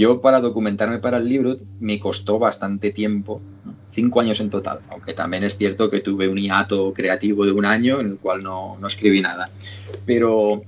yo 0.00 0.22
para 0.22 0.40
documentarme 0.40 0.98
para 0.98 1.18
el 1.18 1.28
libro 1.28 1.58
me 1.78 2.00
costó 2.00 2.38
bastante 2.38 2.90
tiempo, 2.90 3.42
cinco 3.90 4.20
años 4.20 4.40
en 4.40 4.48
total, 4.48 4.80
aunque 4.88 5.12
también 5.12 5.44
es 5.44 5.58
cierto 5.58 5.90
que 5.90 6.00
tuve 6.00 6.26
un 6.26 6.38
hiato 6.38 6.94
creativo 6.94 7.44
de 7.44 7.52
un 7.52 7.66
año 7.66 8.00
en 8.00 8.06
el 8.06 8.16
cual 8.16 8.42
no, 8.42 8.78
no 8.80 8.86
escribí 8.86 9.20
nada, 9.20 9.50
pero 10.06 10.62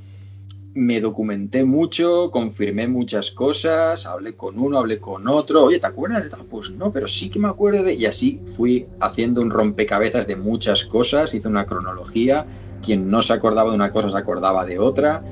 me 0.75 1.01
documenté 1.01 1.65
mucho, 1.65 2.31
confirmé 2.31 2.89
muchas 2.89 3.31
cosas, 3.31 4.05
hablé 4.05 4.35
con 4.35 4.59
uno, 4.59 4.79
hablé 4.79 4.99
con 4.99 5.27
otro, 5.29 5.65
oye, 5.65 5.79
¿te 5.79 5.87
acuerdas 5.87 6.23
de 6.23 6.29
tal? 6.29 6.45
Pues 6.45 6.71
no, 6.71 6.93
pero 6.93 7.09
sí 7.09 7.31
que 7.31 7.39
me 7.39 7.49
acuerdo 7.49 7.85
de... 7.85 7.95
Y 7.95 8.07
así 8.07 8.41
fui 8.45 8.87
haciendo 9.01 9.41
un 9.41 9.51
rompecabezas 9.51 10.27
de 10.27 10.37
muchas 10.37 10.85
cosas, 10.85 11.35
hice 11.35 11.49
una 11.49 11.67
cronología, 11.67 12.47
quien 12.83 13.11
no 13.11 13.23
se 13.23 13.33
acordaba 13.33 13.71
de 13.71 13.77
una 13.77 13.93
cosa 13.93 14.11
se 14.11 14.17
acordaba 14.17 14.65
de 14.65 14.79
otra, 14.79 15.23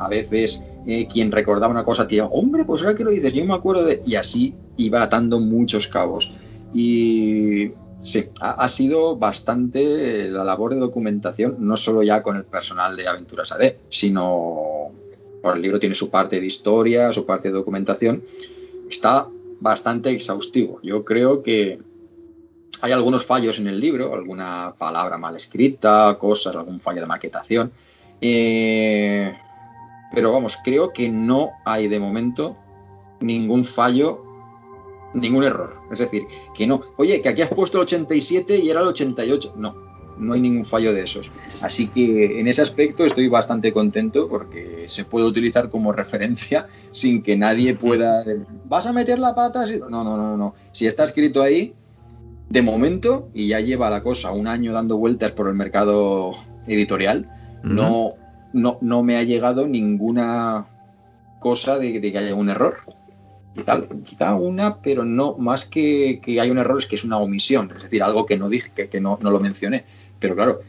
a 0.00 0.08
veces 0.08 0.62
eh, 0.86 1.06
quien 1.06 1.30
recordaba 1.30 1.72
una 1.72 1.84
cosa 1.84 2.06
tía, 2.06 2.24
hombre, 2.24 2.64
pues 2.64 2.82
ahora 2.82 2.94
que 2.94 3.04
lo 3.04 3.10
dices, 3.10 3.34
yo 3.34 3.44
me 3.44 3.54
acuerdo 3.54 3.84
de... 3.84 4.02
Y 4.06 4.14
así 4.14 4.54
iba 4.76 5.02
atando 5.02 5.40
muchos 5.40 5.86
cabos. 5.86 6.32
Y 6.72 7.72
sí, 8.00 8.30
ha, 8.40 8.66
sido 8.68 9.16
bastante 9.16 10.28
la 10.28 10.42
labor 10.42 10.74
de 10.74 10.80
documentación, 10.80 11.56
no 11.58 11.76
solo 11.76 12.02
ya 12.02 12.22
con 12.22 12.36
el 12.36 12.44
personal 12.44 12.96
de 12.96 13.08
Aventuras 13.08 13.52
AD, 13.52 13.74
sino 13.88 14.90
bueno, 15.42 15.56
el 15.56 15.62
libro 15.62 15.78
tiene 15.78 15.94
su 15.94 16.10
parte 16.10 16.40
de 16.40 16.46
historia, 16.46 17.12
su 17.12 17.26
parte 17.26 17.48
de 17.48 17.54
documentación, 17.54 18.22
está 18.88 19.28
bastante 19.60 20.10
exhaustivo. 20.10 20.80
Yo 20.82 21.04
creo 21.04 21.42
que 21.42 21.78
hay 22.80 22.92
algunos 22.92 23.26
fallos 23.26 23.58
en 23.58 23.66
el 23.66 23.78
libro, 23.80 24.14
alguna 24.14 24.74
palabra 24.78 25.18
mal 25.18 25.36
escrita, 25.36 26.16
cosas, 26.18 26.56
algún 26.56 26.80
fallo 26.80 27.02
de 27.02 27.06
maquetación. 27.06 27.72
Eh, 28.20 29.32
pero 30.14 30.32
vamos, 30.32 30.58
creo 30.62 30.92
que 30.92 31.08
no 31.08 31.50
hay 31.64 31.88
de 31.88 32.00
momento 32.00 32.56
ningún 33.20 33.64
fallo 33.64 34.30
ningún 35.14 35.44
error. 35.44 35.76
Es 35.90 35.98
decir, 35.98 36.26
que 36.54 36.66
no, 36.66 36.82
oye, 36.96 37.20
que 37.20 37.28
aquí 37.28 37.42
has 37.42 37.50
puesto 37.50 37.78
el 37.78 37.82
87 37.82 38.58
y 38.58 38.70
era 38.70 38.80
el 38.80 38.88
88. 38.88 39.54
No, 39.56 39.74
no 40.18 40.34
hay 40.34 40.40
ningún 40.40 40.64
fallo 40.64 40.92
de 40.92 41.02
esos. 41.02 41.30
Así 41.60 41.88
que 41.88 42.40
en 42.40 42.46
ese 42.46 42.62
aspecto 42.62 43.04
estoy 43.04 43.28
bastante 43.28 43.72
contento 43.72 44.28
porque 44.28 44.84
se 44.86 45.04
puede 45.04 45.26
utilizar 45.26 45.68
como 45.68 45.92
referencia 45.92 46.68
sin 46.90 47.22
que 47.22 47.36
nadie 47.36 47.74
pueda. 47.74 48.24
¿Vas 48.68 48.86
a 48.86 48.92
meter 48.92 49.18
la 49.18 49.34
pata? 49.34 49.64
No, 49.88 50.04
no, 50.04 50.16
no, 50.16 50.36
no. 50.36 50.54
Si 50.72 50.86
está 50.86 51.04
escrito 51.04 51.42
ahí, 51.42 51.74
de 52.48 52.62
momento, 52.62 53.28
y 53.32 53.48
ya 53.48 53.60
lleva 53.60 53.90
la 53.90 54.02
cosa 54.02 54.32
un 54.32 54.48
año 54.48 54.72
dando 54.72 54.96
vueltas 54.96 55.32
por 55.32 55.48
el 55.48 55.54
mercado 55.54 56.32
editorial, 56.66 57.28
uh 57.62 57.66
-huh. 57.66 57.70
no, 57.70 58.14
no, 58.52 58.78
no 58.80 59.02
me 59.02 59.16
ha 59.16 59.22
llegado 59.22 59.66
ninguna 59.66 60.66
cosa 61.40 61.78
de, 61.78 62.00
de 62.00 62.12
que 62.12 62.18
haya 62.18 62.34
un 62.34 62.50
error 62.50 62.76
quizá, 63.54 63.82
quizá, 64.04 64.34
una, 64.34 64.80
pero 64.80 65.04
no 65.04 65.36
más 65.36 65.64
que, 65.64 66.20
que, 66.22 66.40
hay 66.40 66.50
un 66.50 66.58
error, 66.58 66.78
es 66.78 66.86
que 66.86 66.96
es 66.96 67.04
una 67.04 67.18
omisión, 67.18 67.70
es 67.76 67.84
decir, 67.84 68.02
algo 68.02 68.26
que 68.26 68.38
no 68.38 68.48
dije, 68.48 68.70
que, 68.74 68.88
que 68.88 69.00
no, 69.00 69.18
no, 69.20 69.30
lo 69.30 69.40
mencioné. 69.40 69.84
Pero 70.18 70.34
claro, 70.34 70.60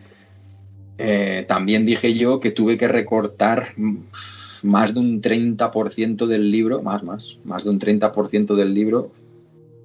eh, 0.97 1.45
también 1.47 1.85
dije 1.85 2.13
yo 2.13 2.39
que 2.39 2.51
tuve 2.51 2.77
que 2.77 2.87
recortar 2.87 3.73
más 4.63 4.93
de 4.93 4.99
un 4.99 5.21
30% 5.21 6.25
del 6.25 6.51
libro, 6.51 6.81
más, 6.81 7.03
más, 7.03 7.37
más 7.43 7.63
de 7.63 7.69
un 7.69 7.79
30% 7.79 8.55
del 8.55 8.73
libro 8.73 9.11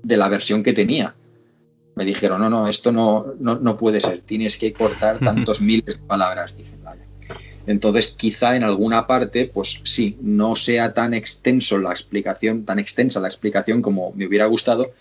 de 0.03 0.17
la 0.17 0.29
versión 0.29 0.63
que 0.63 0.73
tenía. 0.73 1.15
Me 1.95 2.05
dijeron, 2.05 2.41
no, 2.41 2.51
no, 2.51 2.69
esto 2.69 2.93
no, 2.93 3.35
no, 3.41 3.59
no 3.59 3.77
puede 3.77 4.01
ser, 4.01 4.21
tienes 4.21 4.59
que 4.59 4.73
cortar 4.73 5.19
tantos 5.25 5.61
miles 5.61 5.99
de 5.99 6.07
palabras. 6.07 6.55
Dije. 6.57 6.76
Entonces, 7.67 8.09
quizá 8.17 8.57
en 8.57 8.63
alguna 8.63 9.07
parte, 9.07 9.51
pues 9.53 9.81
sí, 9.83 10.17
no 10.21 10.55
sea 10.55 10.95
tan 10.95 11.15
extenso 11.15 11.79
la 11.79 11.91
explicación, 11.91 12.65
tan 12.65 12.79
extensa 12.79 13.21
la 13.21 13.29
explicación 13.29 13.83
como 13.83 14.13
me 14.13 14.27
hubiera 14.27 14.47
gustado, 14.47 14.93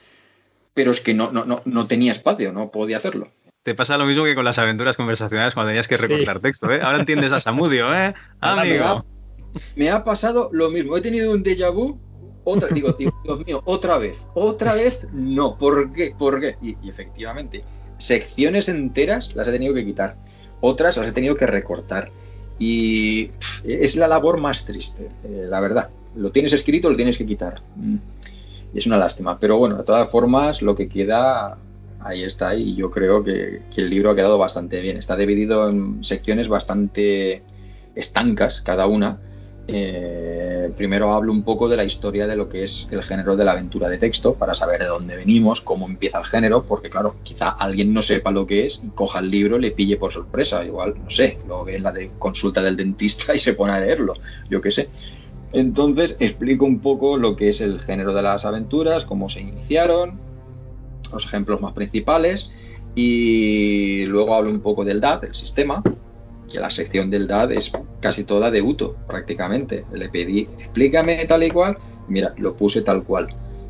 pero 0.73 0.91
es 0.91 0.99
que 0.99 1.13
no, 1.13 1.31
no, 1.31 1.45
no, 1.45 1.61
no 1.65 1.87
tenía 1.87 2.11
espacio, 2.11 2.51
no 2.51 2.71
podía 2.71 2.97
hacerlo. 2.97 3.29
Te 3.63 3.75
pasa 3.75 3.97
lo 3.97 4.05
mismo 4.05 4.25
que 4.25 4.35
con 4.35 4.45
las 4.45 4.57
aventuras 4.57 4.95
conversacionales 4.95 5.53
cuando 5.53 5.69
tenías 5.69 5.87
que 5.87 5.97
recortar 5.97 6.37
sí. 6.37 6.43
texto, 6.43 6.71
¿eh? 6.71 6.81
Ahora 6.81 6.99
entiendes 6.99 7.31
a 7.31 7.39
Samudio, 7.39 7.93
¿eh? 7.95 8.13
Amigo. 8.41 8.83
Me 8.83 8.89
ha, 8.89 9.03
me 9.75 9.89
ha, 9.89 10.03
pasado 10.03 10.49
lo 10.51 10.69
mismo. 10.69 10.97
He 10.97 11.01
tenido 11.01 11.31
un 11.31 11.43
déjà 11.43 11.71
vu, 11.71 11.99
otra, 12.43 12.69
digo, 12.69 12.91
Dios 13.23 13.45
mío, 13.45 13.61
otra 13.65 13.97
vez, 13.97 14.21
otra 14.33 14.73
vez, 14.73 15.07
no. 15.13 15.57
¿Por 15.57 15.93
qué? 15.93 16.13
¿Por 16.17 16.39
qué? 16.41 16.57
Y, 16.61 16.77
y 16.83 16.89
efectivamente, 16.89 17.63
secciones 17.97 18.69
enteras 18.69 19.35
las 19.35 19.47
he 19.47 19.51
tenido 19.51 19.73
que 19.73 19.85
quitar, 19.85 20.17
otras 20.61 20.97
las 20.97 21.07
he 21.07 21.11
tenido 21.11 21.35
que 21.35 21.47
recortar 21.47 22.11
y 22.57 23.31
es 23.63 23.95
la 23.95 24.07
labor 24.07 24.39
más 24.39 24.65
triste, 24.65 25.09
eh, 25.23 25.45
la 25.49 25.59
verdad. 25.59 25.89
Lo 26.15 26.31
tienes 26.31 26.53
escrito, 26.53 26.89
lo 26.89 26.95
tienes 26.95 27.17
que 27.17 27.25
quitar. 27.25 27.61
Mm. 27.75 27.95
Y 28.73 28.77
es 28.77 28.87
una 28.87 28.97
lástima. 28.97 29.37
Pero 29.39 29.57
bueno, 29.57 29.77
de 29.77 29.83
todas 29.83 30.09
formas, 30.09 30.61
lo 30.61 30.75
que 30.75 30.87
queda, 30.87 31.57
ahí 31.99 32.23
está. 32.23 32.55
Y 32.55 32.75
yo 32.75 32.91
creo 32.91 33.23
que, 33.23 33.63
que, 33.73 33.81
el 33.81 33.89
libro 33.89 34.11
ha 34.11 34.15
quedado 34.15 34.37
bastante 34.37 34.79
bien. 34.79 34.97
Está 34.97 35.17
dividido 35.17 35.67
en 35.69 36.03
secciones 36.03 36.47
bastante 36.47 37.43
estancas, 37.95 38.61
cada 38.61 38.87
una. 38.87 39.19
Eh, 39.67 40.71
primero 40.77 41.11
hablo 41.13 41.31
un 41.31 41.43
poco 41.43 41.67
de 41.67 41.77
la 41.77 41.83
historia 41.83 42.27
de 42.27 42.35
lo 42.35 42.49
que 42.49 42.63
es 42.63 42.87
el 42.91 43.01
género 43.01 43.35
de 43.35 43.45
la 43.45 43.53
aventura 43.53 43.89
de 43.89 43.97
texto, 43.97 44.35
para 44.35 44.53
saber 44.53 44.79
de 44.81 44.87
dónde 44.87 45.15
venimos, 45.15 45.61
cómo 45.61 45.87
empieza 45.87 46.19
el 46.19 46.25
género, 46.25 46.63
porque 46.63 46.89
claro, 46.89 47.15
quizá 47.23 47.49
alguien 47.49 47.93
no 47.93 48.01
sepa 48.01 48.31
lo 48.31 48.45
que 48.45 48.65
es, 48.65 48.83
coja 48.93 49.19
el 49.19 49.31
libro, 49.31 49.57
le 49.57 49.71
pille 49.71 49.97
por 49.97 50.11
sorpresa, 50.11 50.63
igual, 50.63 50.95
no 51.03 51.09
sé, 51.09 51.39
lo 51.47 51.65
ve 51.65 51.77
en 51.77 51.83
la 51.83 51.93
consulta 52.19 52.61
del 52.61 52.75
dentista 52.75 53.33
y 53.33 53.39
se 53.39 53.53
pone 53.53 53.73
a 53.73 53.79
leerlo, 53.79 54.13
yo 54.49 54.61
qué 54.61 54.71
sé. 54.71 54.89
Entonces 55.51 56.15
explico 56.19 56.65
un 56.65 56.79
poco 56.79 57.17
lo 57.17 57.35
que 57.35 57.49
es 57.49 57.61
el 57.61 57.79
género 57.81 58.13
de 58.13 58.21
las 58.21 58.45
aventuras, 58.45 59.05
cómo 59.05 59.29
se 59.29 59.41
iniciaron, 59.41 60.19
los 61.11 61.25
ejemplos 61.25 61.61
más 61.61 61.73
principales, 61.73 62.51
y 62.93 64.05
luego 64.05 64.35
hablo 64.35 64.51
un 64.51 64.61
poco 64.61 64.85
del 64.85 65.01
DAD, 65.01 65.25
el 65.25 65.35
sistema, 65.35 65.81
que 66.55 66.61
la 66.61 66.69
sección 66.69 67.09
del 67.09 67.27
DAD 67.27 67.51
es 67.51 67.73
casi 67.99 68.23
toda 68.23 68.49
de 68.49 68.61
Uto, 68.61 68.95
prácticamente. 69.07 69.83
Le 69.91 70.07
pedí, 70.07 70.47
explícame 70.57 71.25
tal 71.25 71.43
y 71.43 71.51
cual, 71.51 71.77
mira, 72.07 72.33
lo 72.37 72.55
puse 72.55 72.81
tal 72.81 73.03
cual. 73.03 73.27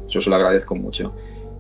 Eso 0.08 0.22
se 0.22 0.30
lo 0.30 0.36
agradezco 0.36 0.76
mucho. 0.76 1.12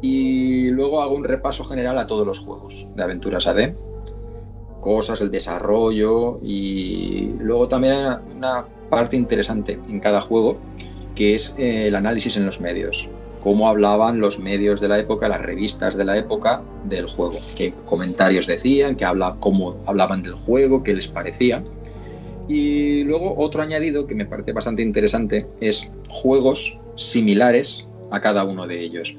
Y 0.01 0.69
luego 0.69 1.01
hago 1.01 1.15
un 1.15 1.23
repaso 1.23 1.63
general 1.63 1.97
a 1.97 2.05
todos 2.05 2.27
los 2.27 2.37
juegos 2.37 2.87
de 2.95 3.01
aventuras 3.01 3.47
AD, 3.47 3.73
cosas, 4.81 5.19
el 5.21 5.31
desarrollo 5.31 6.39
y 6.43 7.33
luego 7.39 7.67
también 7.67 8.19
una 8.37 8.67
parte 8.91 9.15
interesante 9.15 9.79
en 9.89 9.99
cada 9.99 10.21
juego 10.21 10.59
que 11.15 11.33
es 11.33 11.55
eh, 11.57 11.87
el 11.87 11.95
análisis 11.95 12.37
en 12.37 12.45
los 12.45 12.61
medios 12.61 13.09
cómo 13.45 13.69
hablaban 13.69 14.19
los 14.19 14.40
medios 14.40 14.82
de 14.82 14.88
la 14.88 14.98
época, 14.98 15.30
las 15.30 15.40
revistas 15.40 15.95
de 15.95 16.03
la 16.03 16.17
época 16.17 16.64
del 16.85 17.06
juego, 17.06 17.38
qué 17.56 17.75
comentarios 17.85 18.48
decían, 18.48 18.95
qué 18.95 19.06
cómo 19.40 19.83
hablaban 19.85 20.24
del 20.24 20.33
juego, 20.33 20.82
qué 20.82 20.95
les 20.95 21.07
parecía. 21.07 21.64
Y 22.48 23.03
luego 23.03 23.35
otro 23.38 23.61
añadido 23.61 24.07
que 24.07 24.15
me 24.15 24.25
parece 24.25 24.51
bastante 24.51 24.82
interesante 24.82 25.45
es 25.61 25.91
juegos 26.09 26.80
similares 26.95 27.88
a 28.09 28.19
cada 28.19 28.45
uno 28.45 28.65
de 28.65 28.82
ellos. 28.82 29.15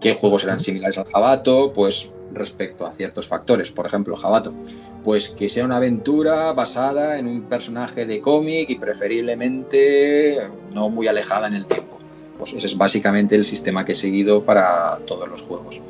¿Qué 0.00 0.14
juegos 0.14 0.44
eran 0.44 0.60
similares 0.60 0.96
al 0.96 1.06
Jabato? 1.06 1.72
Pues 1.72 2.12
respecto 2.32 2.86
a 2.86 2.92
ciertos 2.92 3.26
factores. 3.26 3.72
Por 3.72 3.86
ejemplo, 3.86 4.14
Jabato. 4.14 4.54
Pues 5.02 5.30
que 5.30 5.48
sea 5.48 5.64
una 5.64 5.78
aventura 5.78 6.52
basada 6.52 7.18
en 7.18 7.26
un 7.26 7.48
personaje 7.48 8.06
de 8.06 8.20
cómic 8.20 8.70
y 8.70 8.76
preferiblemente 8.76 10.48
no 10.72 10.90
muy 10.90 11.08
alejada 11.08 11.48
en 11.48 11.54
el 11.54 11.66
tiempo. 11.66 11.97
Pues 12.38 12.52
ese 12.52 12.68
es 12.68 12.78
básicamente 12.78 13.34
el 13.34 13.44
sistema 13.44 13.84
que 13.84 13.92
he 13.92 13.96
seguido 13.96 14.44
para 14.44 14.98
todos 15.06 15.28
los 15.28 15.42
juegos. 15.42 15.80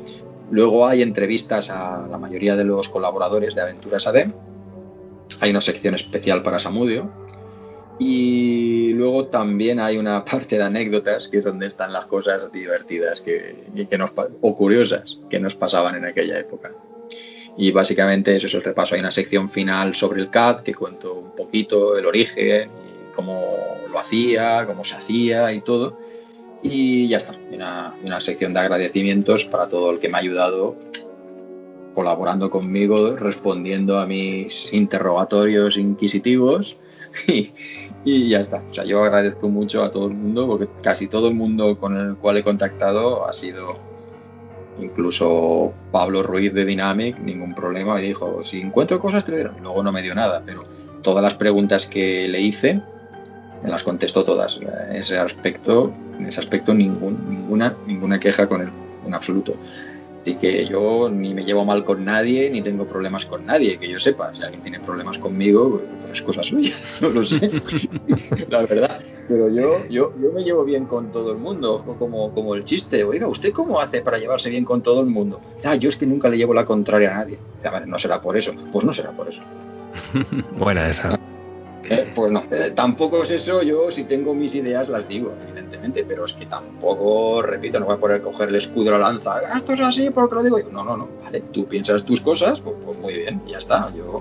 Luego 0.51 0.87
hay 0.87 1.03
entrevistas 1.03 1.69
a 1.69 2.07
la 2.09 2.17
mayoría 2.17 2.55
de 2.55 2.63
los 2.63 2.89
colaboradores 2.89 3.53
de 3.53 3.61
Aventuras 3.61 4.07
AD. 4.07 4.31
Hay 5.41 5.51
una 5.51 5.61
sección 5.61 5.93
especial 5.93 6.41
para 6.41 6.57
Samudio. 6.57 7.11
Y 7.99 8.93
luego 8.93 9.27
también 9.27 9.79
hay 9.79 9.97
una 9.97 10.25
parte 10.31 10.57
de 10.57 10.63
anécdotas, 10.63 11.27
que 11.27 11.37
es 11.37 11.43
donde 11.43 11.67
están 11.67 11.93
las 11.93 12.05
cosas 12.05 12.51
divertidas 12.51 13.21
que, 13.21 13.65
o 14.41 14.55
curiosas 14.55 15.19
que 15.29 15.39
nos 15.39 15.55
pasaban 15.55 15.95
en 15.95 16.05
aquella 16.05 16.39
época. 16.39 16.71
Y 17.57 17.71
básicamente 17.71 18.35
eso 18.35 18.47
es 18.47 18.53
el 18.53 18.63
repaso. 18.63 18.95
Hay 18.95 19.01
una 19.01 19.11
sección 19.11 19.49
final 19.49 19.93
sobre 19.93 20.21
el 20.21 20.29
CAD 20.29 20.61
que 20.61 20.73
cuento 20.73 21.13
un 21.13 21.35
poquito 21.35 21.97
el 21.97 22.05
origen, 22.05 22.69
y 22.69 23.13
cómo 23.13 23.51
lo 23.91 23.99
hacía, 23.99 24.65
cómo 24.65 24.83
se 24.85 24.95
hacía 24.95 25.51
y 25.51 25.61
todo 25.61 25.98
y 26.61 27.07
ya 27.07 27.17
está, 27.17 27.35
una, 27.51 27.95
una 28.03 28.19
sección 28.19 28.53
de 28.53 28.59
agradecimientos 28.59 29.45
para 29.45 29.69
todo 29.69 29.91
el 29.91 29.99
que 29.99 30.09
me 30.09 30.17
ha 30.17 30.21
ayudado 30.21 30.75
colaborando 31.93 32.49
conmigo, 32.49 33.15
respondiendo 33.15 33.97
a 33.97 34.05
mis 34.05 34.73
interrogatorios 34.73 35.77
inquisitivos 35.77 36.77
y, 37.27 37.51
y, 38.05 38.29
ya 38.29 38.39
está. 38.39 38.63
O 38.69 38.73
sea, 38.73 38.85
yo 38.85 39.03
agradezco 39.03 39.49
mucho 39.49 39.83
a 39.83 39.91
todo 39.91 40.07
el 40.07 40.13
mundo 40.13 40.47
porque 40.47 40.67
casi 40.81 41.07
todo 41.07 41.27
el 41.27 41.35
mundo 41.35 41.77
con 41.79 41.97
el 41.97 42.15
cual 42.15 42.37
he 42.37 42.43
contactado 42.43 43.27
ha 43.27 43.33
sido 43.33 43.77
incluso 44.79 45.73
Pablo 45.91 46.23
Ruiz 46.23 46.53
de 46.53 46.65
Dynamic, 46.65 47.19
ningún 47.19 47.53
problema, 47.53 47.95
me 47.95 48.01
dijo, 48.01 48.43
si 48.43 48.61
encuentro 48.61 48.99
cosas 48.99 49.25
te 49.25 49.35
diré. 49.35 49.49
Luego 49.61 49.83
no 49.83 49.91
me 49.91 50.01
dio 50.01 50.15
nada, 50.15 50.43
pero 50.45 50.65
todas 51.01 51.23
las 51.23 51.33
preguntas 51.33 51.85
que 51.85 52.27
le 52.27 52.41
hice 52.41 52.81
las 53.63 53.83
contesto 53.83 54.23
todas. 54.23 54.59
En 54.61 54.95
ese 54.95 55.17
aspecto, 55.17 55.91
en 56.17 56.27
ese 56.27 56.39
aspecto 56.39 56.73
ninguna, 56.73 57.75
ninguna 57.85 58.19
queja 58.19 58.47
con 58.47 58.61
él, 58.61 58.69
en 59.05 59.13
absoluto. 59.13 59.55
Así 60.21 60.35
que 60.35 60.65
yo 60.65 61.09
ni 61.09 61.33
me 61.33 61.45
llevo 61.45 61.63
mal 61.65 61.83
con 61.83 62.03
nadie, 62.03 62.49
ni 62.49 62.61
tengo 62.61 62.85
problemas 62.85 63.25
con 63.25 63.45
nadie, 63.45 63.77
que 63.77 63.87
yo 63.87 63.99
sepa. 63.99 64.33
Si 64.35 64.43
alguien 64.43 64.61
tiene 64.61 64.79
problemas 64.79 65.17
conmigo, 65.17 65.81
pues 66.01 66.11
es 66.11 66.21
cosa 66.21 66.43
suya, 66.43 66.73
no 67.01 67.09
lo 67.09 67.23
sé, 67.23 67.49
la 68.49 68.65
verdad. 68.65 68.99
Pero 69.27 69.47
yo, 69.49 69.87
yo, 69.89 70.13
yo 70.19 70.31
me 70.33 70.43
llevo 70.43 70.65
bien 70.65 70.85
con 70.85 71.11
todo 71.11 71.31
el 71.31 71.37
mundo, 71.37 71.83
como, 71.99 72.33
como 72.33 72.55
el 72.55 72.65
chiste. 72.65 73.03
Oiga, 73.03 73.27
¿usted 73.27 73.53
cómo 73.53 73.79
hace 73.79 74.01
para 74.01 74.17
llevarse 74.17 74.49
bien 74.49 74.65
con 74.65 74.81
todo 74.81 75.01
el 75.01 75.07
mundo? 75.07 75.39
Ah, 75.63 75.75
yo 75.75 75.87
es 75.87 75.97
que 75.97 76.07
nunca 76.07 76.29
le 76.29 76.37
llevo 76.37 76.53
la 76.53 76.65
contraria 76.65 77.11
a 77.11 77.17
nadie. 77.19 77.37
no 77.85 77.99
será 77.99 78.21
por 78.21 78.35
eso. 78.35 78.53
Pues 78.71 78.83
no 78.85 78.91
será 78.91 79.11
por 79.11 79.29
eso. 79.29 79.43
Buena 80.57 80.89
esa. 80.89 81.19
Eh, 81.89 82.11
pues 82.13 82.31
no, 82.31 82.43
eh, 82.51 82.71
tampoco 82.75 83.23
es 83.23 83.31
eso, 83.31 83.63
yo 83.63 83.91
si 83.91 84.03
tengo 84.03 84.35
mis 84.35 84.53
ideas 84.53 84.89
las 84.89 85.07
digo, 85.07 85.33
evidentemente, 85.43 86.05
pero 86.07 86.25
es 86.25 86.33
que 86.33 86.45
tampoco, 86.45 87.41
repito, 87.41 87.79
no 87.79 87.87
voy 87.87 87.95
a 87.95 87.99
poder 87.99 88.21
coger 88.21 88.49
el 88.49 88.55
escudo 88.55 88.85
de 88.85 88.91
la 88.91 88.99
lanza, 88.99 89.37
ah, 89.37 89.57
esto 89.57 89.73
es 89.73 89.79
así 89.79 90.11
porque 90.11 90.35
lo 90.35 90.43
digo 90.43 90.59
yo. 90.59 90.69
No, 90.71 90.83
no, 90.83 90.95
no, 90.95 91.07
vale, 91.23 91.41
tú 91.51 91.65
piensas 91.65 92.03
tus 92.03 92.21
cosas, 92.21 92.61
pues, 92.61 92.75
pues 92.85 92.99
muy 92.99 93.13
bien, 93.13 93.41
ya 93.47 93.57
está, 93.57 93.91
yo... 93.95 94.19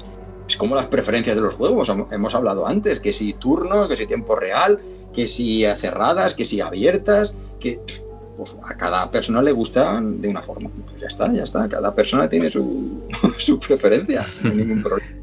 Es 0.48 0.56
como 0.56 0.74
las 0.74 0.86
preferencias 0.86 1.36
de 1.36 1.42
los 1.42 1.52
juegos, 1.52 1.92
hemos 2.10 2.34
hablado 2.34 2.66
antes, 2.66 3.00
que 3.00 3.12
si 3.12 3.34
turno, 3.34 3.86
que 3.86 3.96
si 3.96 4.06
tiempo 4.06 4.34
real, 4.34 4.80
que 5.12 5.26
si 5.26 5.66
cerradas, 5.76 6.34
que 6.34 6.46
si 6.46 6.62
abiertas, 6.62 7.34
que 7.60 7.80
pues 8.34 8.56
a 8.64 8.74
cada 8.74 9.10
persona 9.10 9.42
le 9.42 9.52
gusta 9.52 10.00
de 10.00 10.26
una 10.26 10.40
forma. 10.40 10.70
Pues 10.86 11.02
ya 11.02 11.08
está, 11.08 11.30
ya 11.30 11.42
está, 11.42 11.68
cada 11.68 11.94
persona 11.94 12.30
tiene 12.30 12.50
su, 12.50 13.02
su 13.36 13.60
preferencia, 13.60 14.26
no 14.42 14.50
hay 14.50 14.56
ningún 14.56 14.82
problema. 14.82 15.17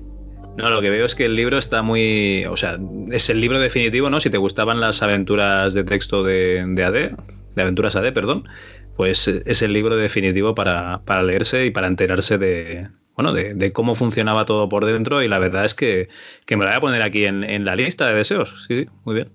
No, 0.58 0.70
lo 0.70 0.82
que 0.82 0.90
veo 0.90 1.06
es 1.06 1.16
que 1.16 1.26
el 1.26 1.36
libro 1.36 1.58
está 1.58 1.82
muy. 1.82 2.46
O 2.46 2.56
sea, 2.56 2.80
es 3.12 3.30
el 3.30 3.42
libro 3.42 3.60
definitivo, 3.60 4.10
¿no? 4.10 4.20
Si 4.20 4.30
te 4.30 4.38
gustaban 4.38 4.80
las 4.80 5.04
aventuras 5.04 5.74
de 5.74 5.84
texto 5.84 6.24
de, 6.24 6.62
AD, 6.62 7.18
de 7.56 7.62
aventuras 7.62 7.96
AD, 7.96 8.14
perdón, 8.14 8.48
pues 8.96 9.28
es 9.28 9.62
el 9.62 9.74
libro 9.74 9.98
definitivo 9.98 10.56
para, 10.56 11.02
leerse 11.24 11.66
y 11.66 11.72
para 11.72 11.88
enterarse 11.88 12.38
de. 12.38 12.88
Bueno, 13.16 13.34
de, 13.34 13.72
cómo 13.72 13.96
funcionaba 13.96 14.46
todo 14.46 14.68
por 14.68 14.86
dentro, 14.86 15.22
y 15.22 15.28
la 15.28 15.40
verdad 15.40 15.66
es 15.66 15.74
que, 15.74 16.10
me 16.50 16.58
lo 16.58 16.66
voy 16.66 16.74
a 16.74 16.82
poner 16.82 17.02
aquí 17.02 17.26
en, 17.26 17.66
la 17.66 17.76
lista 17.76 18.08
de 18.08 18.16
deseos. 18.16 18.66
Sí, 18.68 18.84
sí, 18.84 18.90
muy 19.04 19.16
bien. 19.16 19.32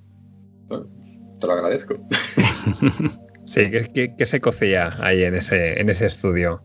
te 1.38 1.46
lo 1.46 1.52
agradezco. 1.52 1.94
sí, 3.44 3.70
¿qué, 3.94 4.26
se 4.26 4.40
cocía 4.40 4.90
ahí 5.00 5.24
en 5.24 5.34
ese, 5.34 5.80
en 5.80 5.88
ese 5.88 6.06
estudio? 6.06 6.62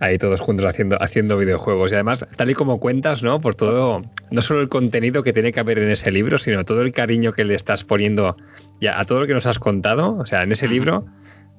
Ahí 0.00 0.18
todos 0.18 0.40
juntos 0.40 0.66
haciendo, 0.66 1.00
haciendo 1.00 1.38
videojuegos. 1.38 1.92
Y 1.92 1.94
además, 1.94 2.26
tal 2.36 2.50
y 2.50 2.54
como 2.54 2.80
cuentas, 2.80 3.22
¿no? 3.22 3.40
Por 3.40 3.54
todo, 3.54 4.02
no 4.30 4.42
solo 4.42 4.60
el 4.60 4.68
contenido 4.68 5.22
que 5.22 5.32
tiene 5.32 5.52
que 5.52 5.60
haber 5.60 5.78
en 5.78 5.90
ese 5.90 6.10
libro, 6.10 6.38
sino 6.38 6.64
todo 6.64 6.82
el 6.82 6.92
cariño 6.92 7.32
que 7.32 7.44
le 7.44 7.54
estás 7.54 7.84
poniendo 7.84 8.36
ya 8.80 9.00
a 9.00 9.04
todo 9.04 9.20
lo 9.20 9.26
que 9.26 9.34
nos 9.34 9.46
has 9.46 9.58
contado. 9.58 10.16
O 10.18 10.26
sea, 10.26 10.42
en 10.42 10.52
ese 10.52 10.68
libro 10.68 11.06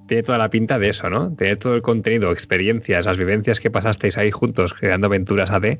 tiene 0.08 0.24
toda 0.24 0.38
la 0.38 0.50
pinta 0.50 0.80
de 0.80 0.90
eso, 0.90 1.10
¿no? 1.10 1.36
Tener 1.36 1.58
todo 1.58 1.76
el 1.76 1.82
contenido, 1.82 2.32
experiencias, 2.32 3.06
las 3.06 3.18
vivencias 3.18 3.60
que 3.60 3.72
pasasteis 3.72 4.18
ahí 4.18 4.32
juntos 4.32 4.74
creando 4.74 5.08
aventuras 5.08 5.52
AD, 5.52 5.80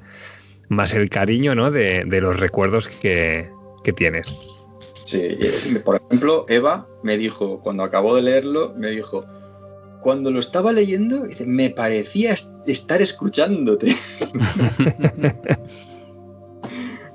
más 0.70 0.94
el 0.94 1.10
cariño, 1.10 1.56
¿no? 1.56 1.72
De, 1.72 2.04
los 2.06 2.40
recuerdos 2.40 2.88
que, 2.88 3.50
que 3.84 3.94
tienes. 3.94 4.28
Sí, 5.06 5.38
por 5.86 5.96
ejemplo, 5.96 6.46
Eva 6.50 6.88
me 7.04 7.18
dijo, 7.18 7.62
cuando 7.62 7.84
acabó 7.84 8.16
de 8.16 8.24
leerlo, 8.24 8.74
me 8.76 8.90
dijo, 8.90 9.26
cuando 10.02 10.32
lo 10.32 10.40
estaba 10.40 10.72
leyendo, 10.72 11.28
me 11.46 11.70
parecía 11.70 12.36
estar 12.66 13.02
escuchándote. 13.02 13.94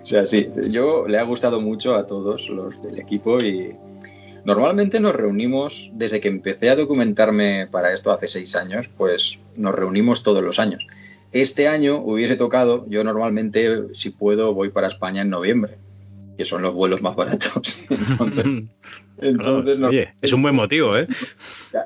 o 0.02 0.06
sea, 0.06 0.26
sí, 0.26 0.48
yo 0.70 1.06
le 1.06 1.18
ha 1.18 1.22
gustado 1.22 1.60
mucho 1.60 1.96
a 1.96 2.06
todos 2.06 2.48
los 2.48 2.82
del 2.82 2.98
equipo 2.98 3.38
y 3.38 3.76
normalmente 4.44 5.00
nos 5.00 5.14
reunimos, 5.14 5.90
desde 5.94 6.20
que 6.20 6.28
empecé 6.28 6.70
a 6.70 6.76
documentarme 6.76 7.68
para 7.70 7.92
esto 7.92 8.10
hace 8.10 8.28
seis 8.28 8.56
años, 8.56 8.88
pues 8.96 9.38
nos 9.56 9.74
reunimos 9.74 10.22
todos 10.22 10.42
los 10.42 10.58
años. 10.58 10.86
Este 11.32 11.66
año 11.66 11.96
hubiese 11.96 12.36
tocado, 12.36 12.84
yo 12.90 13.04
normalmente, 13.04 13.94
si 13.94 14.10
puedo, 14.10 14.52
voy 14.52 14.68
para 14.68 14.88
España 14.88 15.22
en 15.22 15.30
noviembre, 15.30 15.78
que 16.36 16.44
son 16.44 16.60
los 16.60 16.74
vuelos 16.74 17.00
más 17.00 17.16
baratos. 17.16 17.80
Entonces, 19.18 19.78
oye, 19.82 20.14
es 20.20 20.32
un 20.32 20.42
buen 20.42 20.54
motivo, 20.54 20.96
¿eh? 20.96 21.08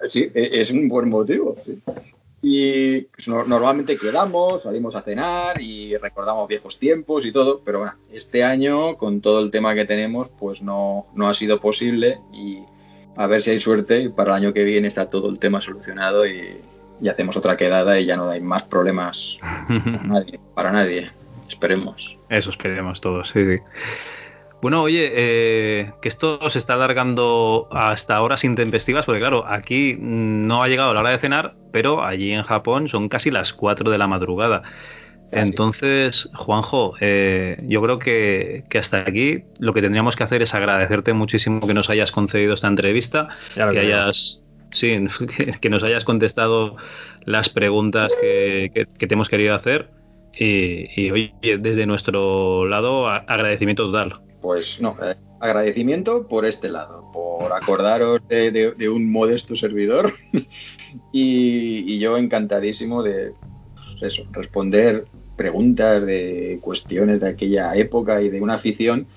Sí, 0.09 0.31
e, 0.35 0.51
es 0.53 0.71
un 0.71 0.89
buen 0.89 1.09
motivo. 1.09 1.57
Y 2.43 3.03
pues, 3.03 3.29
normalmente 3.29 3.97
quedamos, 3.97 4.63
salimos 4.63 4.95
a 4.95 5.03
cenar 5.03 5.61
y 5.61 5.97
recordamos 5.97 6.47
viejos 6.49 6.79
tiempos 6.79 7.27
y 7.27 7.33
todo, 7.33 7.61
pero 7.65 7.79
bueno, 7.81 7.95
este 8.13 8.45
año 8.45 8.97
con 8.97 9.21
todo 9.21 9.43
el 9.43 9.51
tema 9.51 9.75
que 9.75 9.85
tenemos, 9.85 10.29
pues 10.29 10.63
no, 10.63 11.07
no 11.15 11.29
ha 11.29 11.35
sido 11.35 11.61
posible 11.61 12.21
y 12.33 12.61
a 13.17 13.27
ver 13.27 13.43
si 13.43 13.51
hay 13.51 13.61
suerte 13.61 14.03
y 14.03 14.09
para 14.11 14.37
el 14.37 14.45
año 14.45 14.53
que 14.53 14.65
viene 14.65 14.89
está 14.89 15.09
todo 15.09 15.31
el 15.31 15.39
tema 15.39 15.61
solucionado 15.61 16.27
y, 16.27 16.59
y 17.01 17.09
hacemos 17.09 17.37
otra 17.37 17.57
quedada 17.57 17.99
y 17.99 18.07
ya 18.07 18.17
no 18.17 18.29
hay 18.29 18.41
más 18.41 18.63
problemas 18.63 19.41
para 19.69 20.03
nadie, 20.03 20.41
para 20.55 20.73
nadie. 20.73 21.11
Esperemos. 21.49 22.19
Eso 22.29 22.51
esperemos 22.51 23.01
todos, 23.01 23.31
sí, 23.31 23.45
sí. 23.45 23.63
Bueno, 24.63 24.83
oye, 24.83 25.13
eh, 25.15 25.93
que 26.01 26.09
esto 26.09 26.49
se 26.49 26.59
está 26.59 26.75
alargando 26.75 27.69
hasta 27.71 28.21
horas 28.23 28.43
intempestivas, 28.43 29.05
porque 29.05 29.21
claro, 29.21 29.45
aquí 29.47 29.97
no 29.99 30.63
ha 30.63 30.69
llegado 30.69 30.95
la 30.95 31.01
hora 31.01 31.11
de 31.11 31.19
cenar, 31.19 31.55
pero 31.73 32.03
allí 32.03 32.33
en 32.33 32.43
Japón 32.43 32.89
son 32.89 33.09
casi 33.09 33.31
las 33.31 33.53
4 33.53 33.91
de 33.91 33.99
la 33.99 34.07
madrugada. 34.07 34.63
Entonces, 35.33 36.31
Juanjo, 36.35 36.95
eh, 37.01 37.59
yo 37.65 37.83
creo 37.83 37.99
que, 37.99 38.65
hasta 38.79 39.01
aquí 39.01 39.45
lo 39.59 39.75
que 39.75 39.83
tendríamos 39.83 40.17
que 40.17 40.25
hacer 40.25 40.43
es 40.43 40.55
agradecerte 40.55 41.13
muchísimo 41.13 41.67
que 41.67 41.75
nos 41.75 41.91
hayas 41.91 42.13
concedido 42.13 42.55
esta 42.55 42.69
entrevista, 42.69 43.29
que 43.55 43.79
hayas, 43.79 44.43
sí, 44.71 44.97
que, 45.61 45.69
nos 45.69 45.83
hayas 45.83 46.05
contestado 46.05 46.77
las 47.25 47.49
preguntas 47.49 48.13
que, 48.21 48.87
te 48.99 49.15
hemos 49.15 49.29
querido 49.29 49.55
hacer. 49.55 49.91
Y, 50.39 51.11
oye, 51.11 51.33
desde 51.59 51.87
nuestro 51.87 52.67
lado, 52.67 53.09
agradecimiento 53.09 53.85
total. 53.91 54.26
Pues 54.47 54.81
no, 54.81 54.97
eh, 55.03 55.17
agradecimiento 55.41 56.29
por 56.29 56.45
este 56.45 56.69
lado, 56.69 57.11
por 57.13 57.53
acordaros 57.53 58.21
de, 58.29 58.89
un 58.89 59.11
modesto 59.11 59.57
servidor 59.57 60.13
y, 61.13 61.99
yo 61.99 62.17
encantadísimo 62.17 63.03
de 63.03 63.33
pues 63.75 64.05
eso, 64.05 64.23
responder 64.31 65.09
preguntas 65.35 66.07
de 66.07 66.61
cuestiones 66.63 67.19
de 67.19 67.31
aquella 67.31 67.75
época 67.75 68.23
y 68.23 68.29
de 68.29 68.41
una 68.41 68.55
afición 68.55 69.09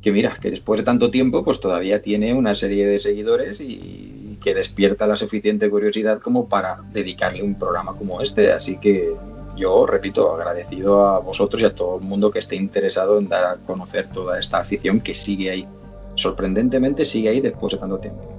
que 0.00 0.10
mira, 0.10 0.38
que 0.40 0.48
después 0.48 0.80
de 0.80 0.84
tanto 0.84 1.10
tiempo 1.10 1.44
pues 1.44 1.60
todavía 1.60 2.00
tiene 2.00 2.32
una 2.32 2.54
serie 2.54 2.86
de 2.86 2.98
seguidores 2.98 3.60
y 3.60 4.38
que 4.42 4.54
despierta 4.54 5.06
la 5.06 5.16
suficiente 5.16 5.68
curiosidad 5.68 6.18
como 6.18 6.48
para 6.48 6.82
dedicarle 6.94 7.42
un 7.42 7.58
programa 7.58 7.94
como 7.94 8.22
este. 8.22 8.52
Así 8.52 8.78
que 8.78 9.12
yo, 9.56 9.86
repito, 9.86 10.34
agradecido 10.34 11.06
a 11.06 11.18
vosotros 11.18 11.62
y 11.62 11.64
a 11.64 11.74
todo 11.74 11.98
el 11.98 12.04
mundo 12.04 12.30
que 12.30 12.38
esté 12.38 12.56
interesado 12.56 13.18
en 13.18 13.28
dar 13.28 13.44
a 13.44 13.56
conocer 13.56 14.08
toda 14.08 14.38
esta 14.38 14.58
afición 14.58 15.00
que 15.00 15.14
sigue 15.14 15.50
ahí. 15.50 15.66
Sorprendentemente 16.14 17.04
sigue 17.04 17.30
ahí 17.30 17.40
después 17.40 17.72
de 17.72 17.78
tanto 17.78 17.98
tiempo. 17.98 18.36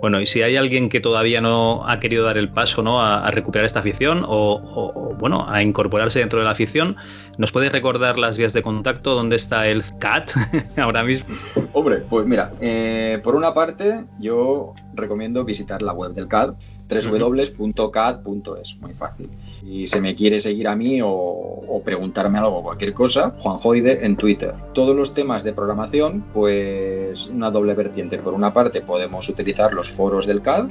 Bueno, 0.00 0.20
y 0.20 0.26
si 0.26 0.42
hay 0.42 0.56
alguien 0.56 0.88
que 0.88 1.00
todavía 1.00 1.40
no 1.40 1.88
ha 1.88 1.98
querido 2.00 2.24
dar 2.24 2.36
el 2.36 2.50
paso 2.50 2.82
¿no? 2.82 3.02
a, 3.02 3.30
recuperar 3.30 3.64
esta 3.64 3.80
afición 3.80 4.24
o, 4.28 5.14
bueno, 5.18 5.46
a 5.48 5.62
incorporarse 5.62 6.18
dentro 6.18 6.38
de 6.38 6.44
la 6.44 6.50
afición, 6.50 6.96
¿nos 7.38 7.50
puedes 7.50 7.72
recordar 7.72 8.18
las 8.18 8.36
vías 8.36 8.52
de 8.52 8.62
contacto? 8.62 9.14
¿Dónde 9.14 9.36
está 9.36 9.66
el 9.68 9.82
CAT 9.98 10.32
ahora 10.76 11.02
mismo? 11.02 11.34
Hombre, 11.72 12.04
pues 12.08 12.26
mira, 12.26 12.52
eh, 12.60 13.20
por 13.24 13.34
una 13.34 13.54
parte 13.54 14.04
yo 14.18 14.74
recomiendo 14.94 15.44
visitar 15.44 15.80
la 15.80 15.92
web 15.92 16.12
del 16.12 16.28
CAD, 16.28 16.54
www.cad.es, 16.88 18.78
muy 18.80 18.94
fácil. 18.94 19.28
Y 19.64 19.86
si 19.86 20.00
me 20.00 20.14
quiere 20.14 20.40
seguir 20.40 20.68
a 20.68 20.76
mí 20.76 21.00
o, 21.02 21.82
preguntarme 21.84 22.38
algo 22.38 22.58
o 22.58 22.62
cualquier 22.62 22.94
cosa, 22.94 23.34
Juan 23.38 23.56
Joide 23.56 24.04
en 24.04 24.16
Twitter. 24.16 24.54
Todos 24.72 24.96
los 24.96 25.14
temas 25.14 25.44
de 25.44 25.52
programación, 25.52 26.24
pues 26.32 27.28
una 27.28 27.50
doble 27.50 27.74
vertiente. 27.74 28.18
Por 28.18 28.34
una 28.34 28.52
parte 28.52 28.80
podemos 28.80 29.28
utilizar 29.28 29.72
los 29.74 29.90
foros 29.90 30.26
del 30.26 30.42
CAD 30.42 30.68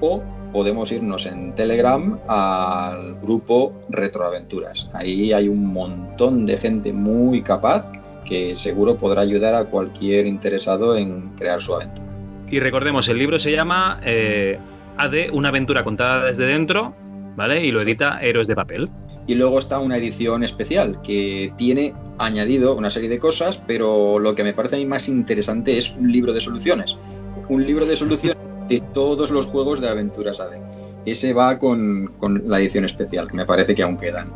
o 0.00 0.22
podemos 0.52 0.90
irnos 0.92 1.26
en 1.26 1.54
Telegram 1.54 2.18
al 2.26 3.16
grupo 3.20 3.72
Retroaventuras. 3.88 4.90
Ahí 4.92 5.32
hay 5.32 5.48
un 5.48 5.72
montón 5.72 6.46
de 6.46 6.58
gente 6.58 6.92
muy 6.92 7.42
capaz 7.42 7.92
que 8.24 8.54
seguro 8.54 8.96
podrá 8.96 9.22
ayudar 9.22 9.54
a 9.54 9.66
cualquier 9.66 10.26
interesado 10.26 10.96
en 10.96 11.30
crear 11.36 11.62
su 11.62 11.74
aventura. 11.74 12.06
Y 12.50 12.60
recordemos, 12.60 13.08
el 13.08 13.18
libro 13.18 13.38
se 13.38 13.52
llama 13.52 14.00
eh, 14.04 14.58
AD, 14.96 15.30
una 15.32 15.48
aventura 15.48 15.84
contada 15.84 16.24
desde 16.24 16.46
dentro, 16.46 16.94
¿vale? 17.36 17.64
Y 17.64 17.72
lo 17.72 17.80
edita 17.80 18.18
Héroes 18.20 18.46
de 18.46 18.54
Papel. 18.54 18.90
Y 19.26 19.34
luego 19.34 19.58
está 19.58 19.80
una 19.80 19.96
edición 19.96 20.44
especial 20.44 21.00
que 21.02 21.52
tiene 21.56 21.94
añadido 22.18 22.76
una 22.76 22.90
serie 22.90 23.08
de 23.08 23.18
cosas, 23.18 23.62
pero 23.66 24.18
lo 24.18 24.34
que 24.34 24.44
me 24.44 24.52
parece 24.52 24.76
a 24.76 24.78
mí 24.78 24.86
más 24.86 25.08
interesante 25.08 25.76
es 25.76 25.94
un 25.98 26.12
libro 26.12 26.32
de 26.32 26.40
soluciones. 26.40 26.96
Un 27.48 27.64
libro 27.64 27.86
de 27.86 27.96
soluciones 27.96 28.36
de 28.68 28.80
todos 28.80 29.30
los 29.30 29.46
juegos 29.46 29.80
de 29.80 29.88
aventuras 29.88 30.40
AD. 30.40 30.52
Ese 31.06 31.32
va 31.32 31.58
con, 31.58 32.12
la 32.46 32.60
edición 32.60 32.84
especial, 32.84 33.28
que 33.28 33.36
me 33.36 33.46
parece 33.46 33.74
que 33.74 33.82
aún 33.82 33.96
quedan. 33.96 34.28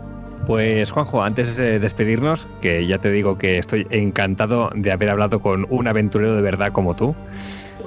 Pues 0.47 0.91
Juanjo, 0.91 1.23
antes 1.23 1.57
de 1.57 1.79
despedirnos, 1.79 2.47
que 2.61 2.87
ya 2.87 2.99
te 2.99 3.11
digo 3.11 3.39
que 3.39 3.59
estoy 3.59 3.87
encantado 3.91 4.71
de 4.75 4.91
haber 4.91 5.11
hablado 5.11 5.41
con 5.41 5.67
un 5.71 5.87
aventurero 5.87 6.35
de 6.35 6.43
verdad 6.43 6.73
como 6.73 6.97
tú, 6.97 7.15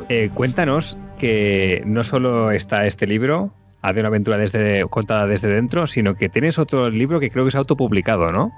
eh, 0.10 0.30
cuéntanos 0.34 0.98
que 1.24 1.82
no 1.85 2.03
solo 2.03 2.52
está 2.52 2.85
este 2.85 3.08
libro, 3.08 3.53
de 3.82 3.98
una 3.98 4.10
aventura 4.10 4.38
desde, 4.38 4.85
contada 4.90 5.26
desde 5.26 5.48
dentro, 5.48 5.88
sino 5.88 6.16
que 6.16 6.27
tienes 6.27 6.60
otro 6.60 6.90
libro 6.90 7.22
que 7.22 7.30
creo 7.30 7.45
que 7.45 7.50
es 7.50 7.56
autopublicado, 7.56 8.34
¿no? 8.34 8.52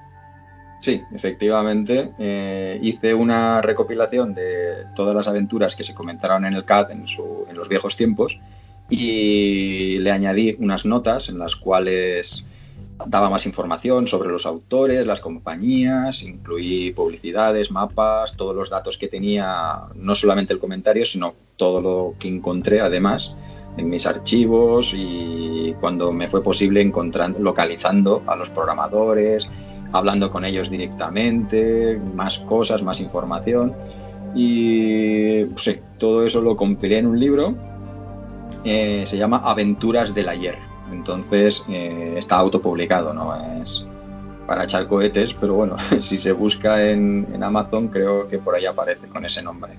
Sí, 0.80 1.04
efectivamente. 1.14 2.10
Eh, 2.18 2.80
hice 2.82 3.14
una 3.14 3.62
recopilación 3.62 4.34
de 4.34 4.86
todas 4.96 5.16
las 5.16 5.28
aventuras 5.28 5.76
que 5.76 5.84
se 5.84 5.94
comentaron 5.94 6.44
en 6.44 6.56
el 6.56 6.66
CAD 6.66 6.90
en, 6.90 7.06
en 7.50 7.56
los 7.56 7.70
viejos 7.70 7.96
tiempos 7.98 8.40
y 8.90 10.00
le 10.00 10.10
añadí 10.10 10.56
unas 10.58 10.88
notas 10.88 11.30
en 11.30 11.38
las 11.38 11.56
cuales 11.56 12.46
daba 13.06 13.30
más 13.30 13.46
información 13.46 14.08
sobre 14.08 14.30
los 14.30 14.46
autores, 14.46 15.06
las 15.06 15.20
compañías, 15.20 16.24
incluí 16.24 16.92
publicidades, 16.92 17.72
mapas, 17.72 18.38
todos 18.38 18.56
los 18.56 18.70
datos 18.70 18.98
que 18.98 19.08
tenía, 19.08 19.82
no 19.96 20.16
solamente 20.16 20.54
el 20.54 20.60
comentario, 20.60 21.06
sino 21.06 21.34
todo 21.58 21.82
lo 21.82 22.16
que 22.18 22.30
encontré 22.30 22.82
además 22.82 23.36
en 23.78 23.90
mis 23.90 24.06
archivos 24.06 24.94
y 24.96 25.76
cuando 25.82 26.14
me 26.14 26.30
fue 26.30 26.42
posible 26.42 26.82
encontrando, 26.82 27.40
localizando 27.40 28.24
a 28.28 28.36
los 28.38 28.50
programadores, 28.50 29.50
hablando 29.92 30.32
con 30.32 30.46
ellos 30.46 30.70
directamente, 30.70 32.00
más 32.16 32.40
cosas, 32.40 32.82
más 32.82 33.02
información. 33.02 33.74
Y 34.34 35.46
sí, 35.58 35.80
todo 35.98 36.26
eso 36.26 36.42
lo 36.42 36.56
compilé 36.56 37.00
en 37.00 37.08
un 37.08 37.20
libro, 37.20 37.56
eh, 38.64 39.04
se 39.06 39.18
llama 39.18 39.42
Aventuras 39.44 40.14
del 40.14 40.30
Ayer 40.30 40.75
entonces 40.92 41.66
eh, 41.70 42.16
está 42.18 42.38
autopublicado, 42.38 43.14
no 43.14 43.36
es 43.62 43.86
para 44.46 44.64
echar 44.66 44.88
cohetes, 44.88 45.34
pero 45.34 45.56
bueno, 45.56 45.78
si 46.00 46.18
se 46.18 46.32
busca 46.32 46.90
en, 46.90 47.42
Amazon 47.42 47.88
creo 47.88 48.28
que 48.28 48.38
por 48.38 48.56
ahí 48.56 48.66
aparece 48.66 49.08
con 49.08 49.26
ese 49.26 49.42
nombre. 49.42 49.74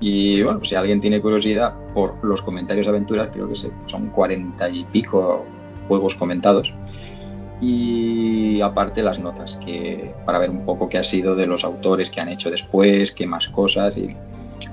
Y 0.00 0.42
bueno, 0.42 0.64
si 0.64 0.74
alguien 0.74 1.00
tiene 1.00 1.20
curiosidad 1.20 1.74
por 1.94 2.24
los 2.24 2.42
comentarios 2.42 2.86
de 2.86 2.90
aventuras, 2.90 3.28
creo 3.32 3.48
que 3.48 3.54
son 3.54 4.08
cuarenta 4.10 4.68
y 4.68 4.84
pico 4.84 5.44
juegos 5.86 6.16
comentados. 6.16 6.74
Y 7.60 8.60
aparte 8.60 9.04
las 9.04 9.20
notas, 9.20 9.56
que 9.64 10.12
para 10.26 10.40
ver 10.40 10.50
un 10.50 10.64
poco 10.64 10.88
qué 10.88 10.98
ha 10.98 11.04
sido 11.04 11.36
de 11.36 11.46
los 11.46 11.62
autores 11.62 12.10
que 12.10 12.20
han 12.20 12.28
hecho 12.28 12.50
después, 12.50 13.12
qué 13.12 13.28
más 13.28 13.48
cosas. 13.48 13.96
Y 13.96 14.16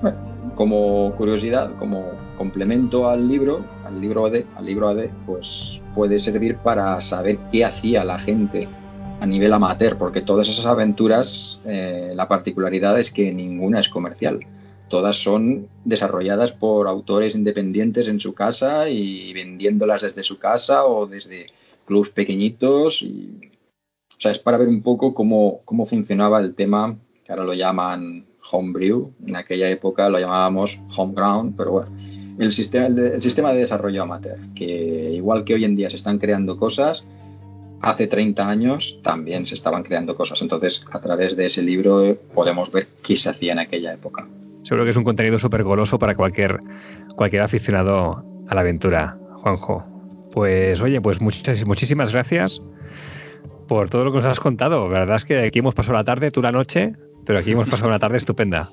bueno, 0.02 0.18
como 0.56 1.12
curiosidad, 1.16 1.70
como 1.78 2.06
complemento 2.36 3.08
al 3.08 3.28
libro, 3.28 3.64
al 3.86 4.00
libro 4.00 4.26
AD, 4.26 4.42
al 4.56 4.66
libro 4.66 4.88
AD, 4.88 5.10
pues 5.26 5.69
puede 5.94 6.18
servir 6.18 6.56
para 6.56 7.00
saber 7.00 7.38
qué 7.50 7.64
hacía 7.64 8.04
la 8.04 8.18
gente 8.18 8.68
a 9.20 9.26
nivel 9.26 9.52
amateur, 9.52 9.96
porque 9.98 10.22
todas 10.22 10.48
esas 10.48 10.66
aventuras, 10.66 11.60
eh, 11.66 12.12
la 12.14 12.26
particularidad 12.26 12.98
es 12.98 13.10
que 13.10 13.32
ninguna 13.32 13.80
es 13.80 13.88
comercial. 13.88 14.40
Todas 14.88 15.16
son 15.16 15.68
desarrolladas 15.84 16.52
por 16.52 16.88
autores 16.88 17.36
independientes 17.36 18.08
en 18.08 18.18
su 18.18 18.34
casa 18.34 18.88
y 18.88 19.32
vendiéndolas 19.32 20.02
desde 20.02 20.22
su 20.22 20.38
casa 20.38 20.84
o 20.84 21.06
desde 21.06 21.46
clubs 21.84 22.10
pequeñitos. 22.10 23.02
Y, 23.02 23.50
o 24.10 24.20
sea, 24.20 24.32
es 24.32 24.38
para 24.38 24.56
ver 24.56 24.68
un 24.68 24.82
poco 24.82 25.14
cómo, 25.14 25.60
cómo 25.64 25.86
funcionaba 25.86 26.40
el 26.40 26.54
tema, 26.54 26.96
que 27.24 27.32
ahora 27.32 27.44
lo 27.44 27.54
llaman 27.54 28.26
homebrew, 28.50 29.12
en 29.26 29.36
aquella 29.36 29.68
época 29.68 30.08
lo 30.08 30.18
llamábamos 30.18 30.80
homeground, 30.96 31.54
pero 31.56 31.72
bueno, 31.72 31.90
el 32.40 32.52
sistema, 32.52 32.86
el 32.86 33.22
sistema 33.22 33.52
de 33.52 33.60
desarrollo 33.60 34.02
amateur, 34.02 34.38
que 34.54 35.12
igual 35.12 35.44
que 35.44 35.54
hoy 35.54 35.64
en 35.64 35.76
día 35.76 35.90
se 35.90 35.96
están 35.96 36.18
creando 36.18 36.56
cosas, 36.56 37.04
hace 37.82 38.06
30 38.06 38.48
años 38.48 38.98
también 39.02 39.44
se 39.44 39.54
estaban 39.54 39.82
creando 39.82 40.16
cosas. 40.16 40.40
Entonces, 40.40 40.84
a 40.90 41.00
través 41.00 41.36
de 41.36 41.46
ese 41.46 41.62
libro 41.62 42.16
podemos 42.34 42.72
ver 42.72 42.88
qué 43.02 43.16
se 43.16 43.28
hacía 43.28 43.52
en 43.52 43.58
aquella 43.58 43.92
época. 43.92 44.26
Seguro 44.62 44.84
que 44.84 44.90
es 44.90 44.96
un 44.96 45.04
contenido 45.04 45.38
súper 45.38 45.64
goloso 45.64 45.98
para 45.98 46.14
cualquier, 46.14 46.60
cualquier 47.14 47.42
aficionado 47.42 48.24
a 48.48 48.54
la 48.54 48.60
aventura, 48.62 49.18
Juanjo. 49.42 49.84
Pues 50.32 50.80
oye, 50.80 51.00
pues 51.00 51.20
muchas, 51.20 51.66
muchísimas 51.66 52.12
gracias 52.12 52.62
por 53.68 53.90
todo 53.90 54.04
lo 54.04 54.12
que 54.12 54.18
nos 54.18 54.26
has 54.26 54.40
contado. 54.40 54.88
La 54.88 55.00
verdad 55.00 55.16
es 55.16 55.26
que 55.26 55.44
aquí 55.44 55.58
hemos 55.58 55.74
pasado 55.74 55.94
la 55.94 56.04
tarde, 56.04 56.30
tú 56.30 56.40
la 56.40 56.52
noche, 56.52 56.94
pero 57.26 57.38
aquí 57.38 57.52
hemos 57.52 57.68
pasado 57.68 57.88
una 57.88 57.98
tarde 57.98 58.16
estupenda. 58.16 58.70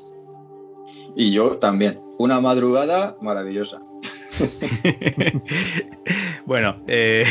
Y 1.16 1.32
yo 1.32 1.58
también. 1.58 2.07
Una 2.18 2.42
madrugada 2.42 3.18
maravillosa. 3.22 3.82
bueno, 6.46 6.78
eh, 6.88 7.26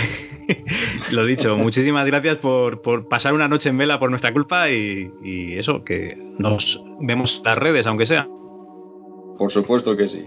lo 1.13 1.25
dicho, 1.25 1.57
muchísimas 1.57 2.07
gracias 2.07 2.39
por, 2.39 3.09
pasar 3.09 3.35
una 3.35 3.49
noche 3.49 3.69
en 3.69 3.79
vela 3.79 3.99
por 3.99 4.11
nuestra 4.11 4.33
culpa 4.33 4.71
y, 4.71 5.13
y 5.23 5.59
eso, 5.59 5.85
que 5.85 6.17
nos 6.39 6.83
vemos 7.01 7.43
las 7.45 7.59
redes, 7.59 7.87
aunque 7.87 8.07
sea. 8.07 8.29
Por 9.39 9.51
supuesto 9.51 9.97
que 9.97 10.09
sí. 10.09 10.27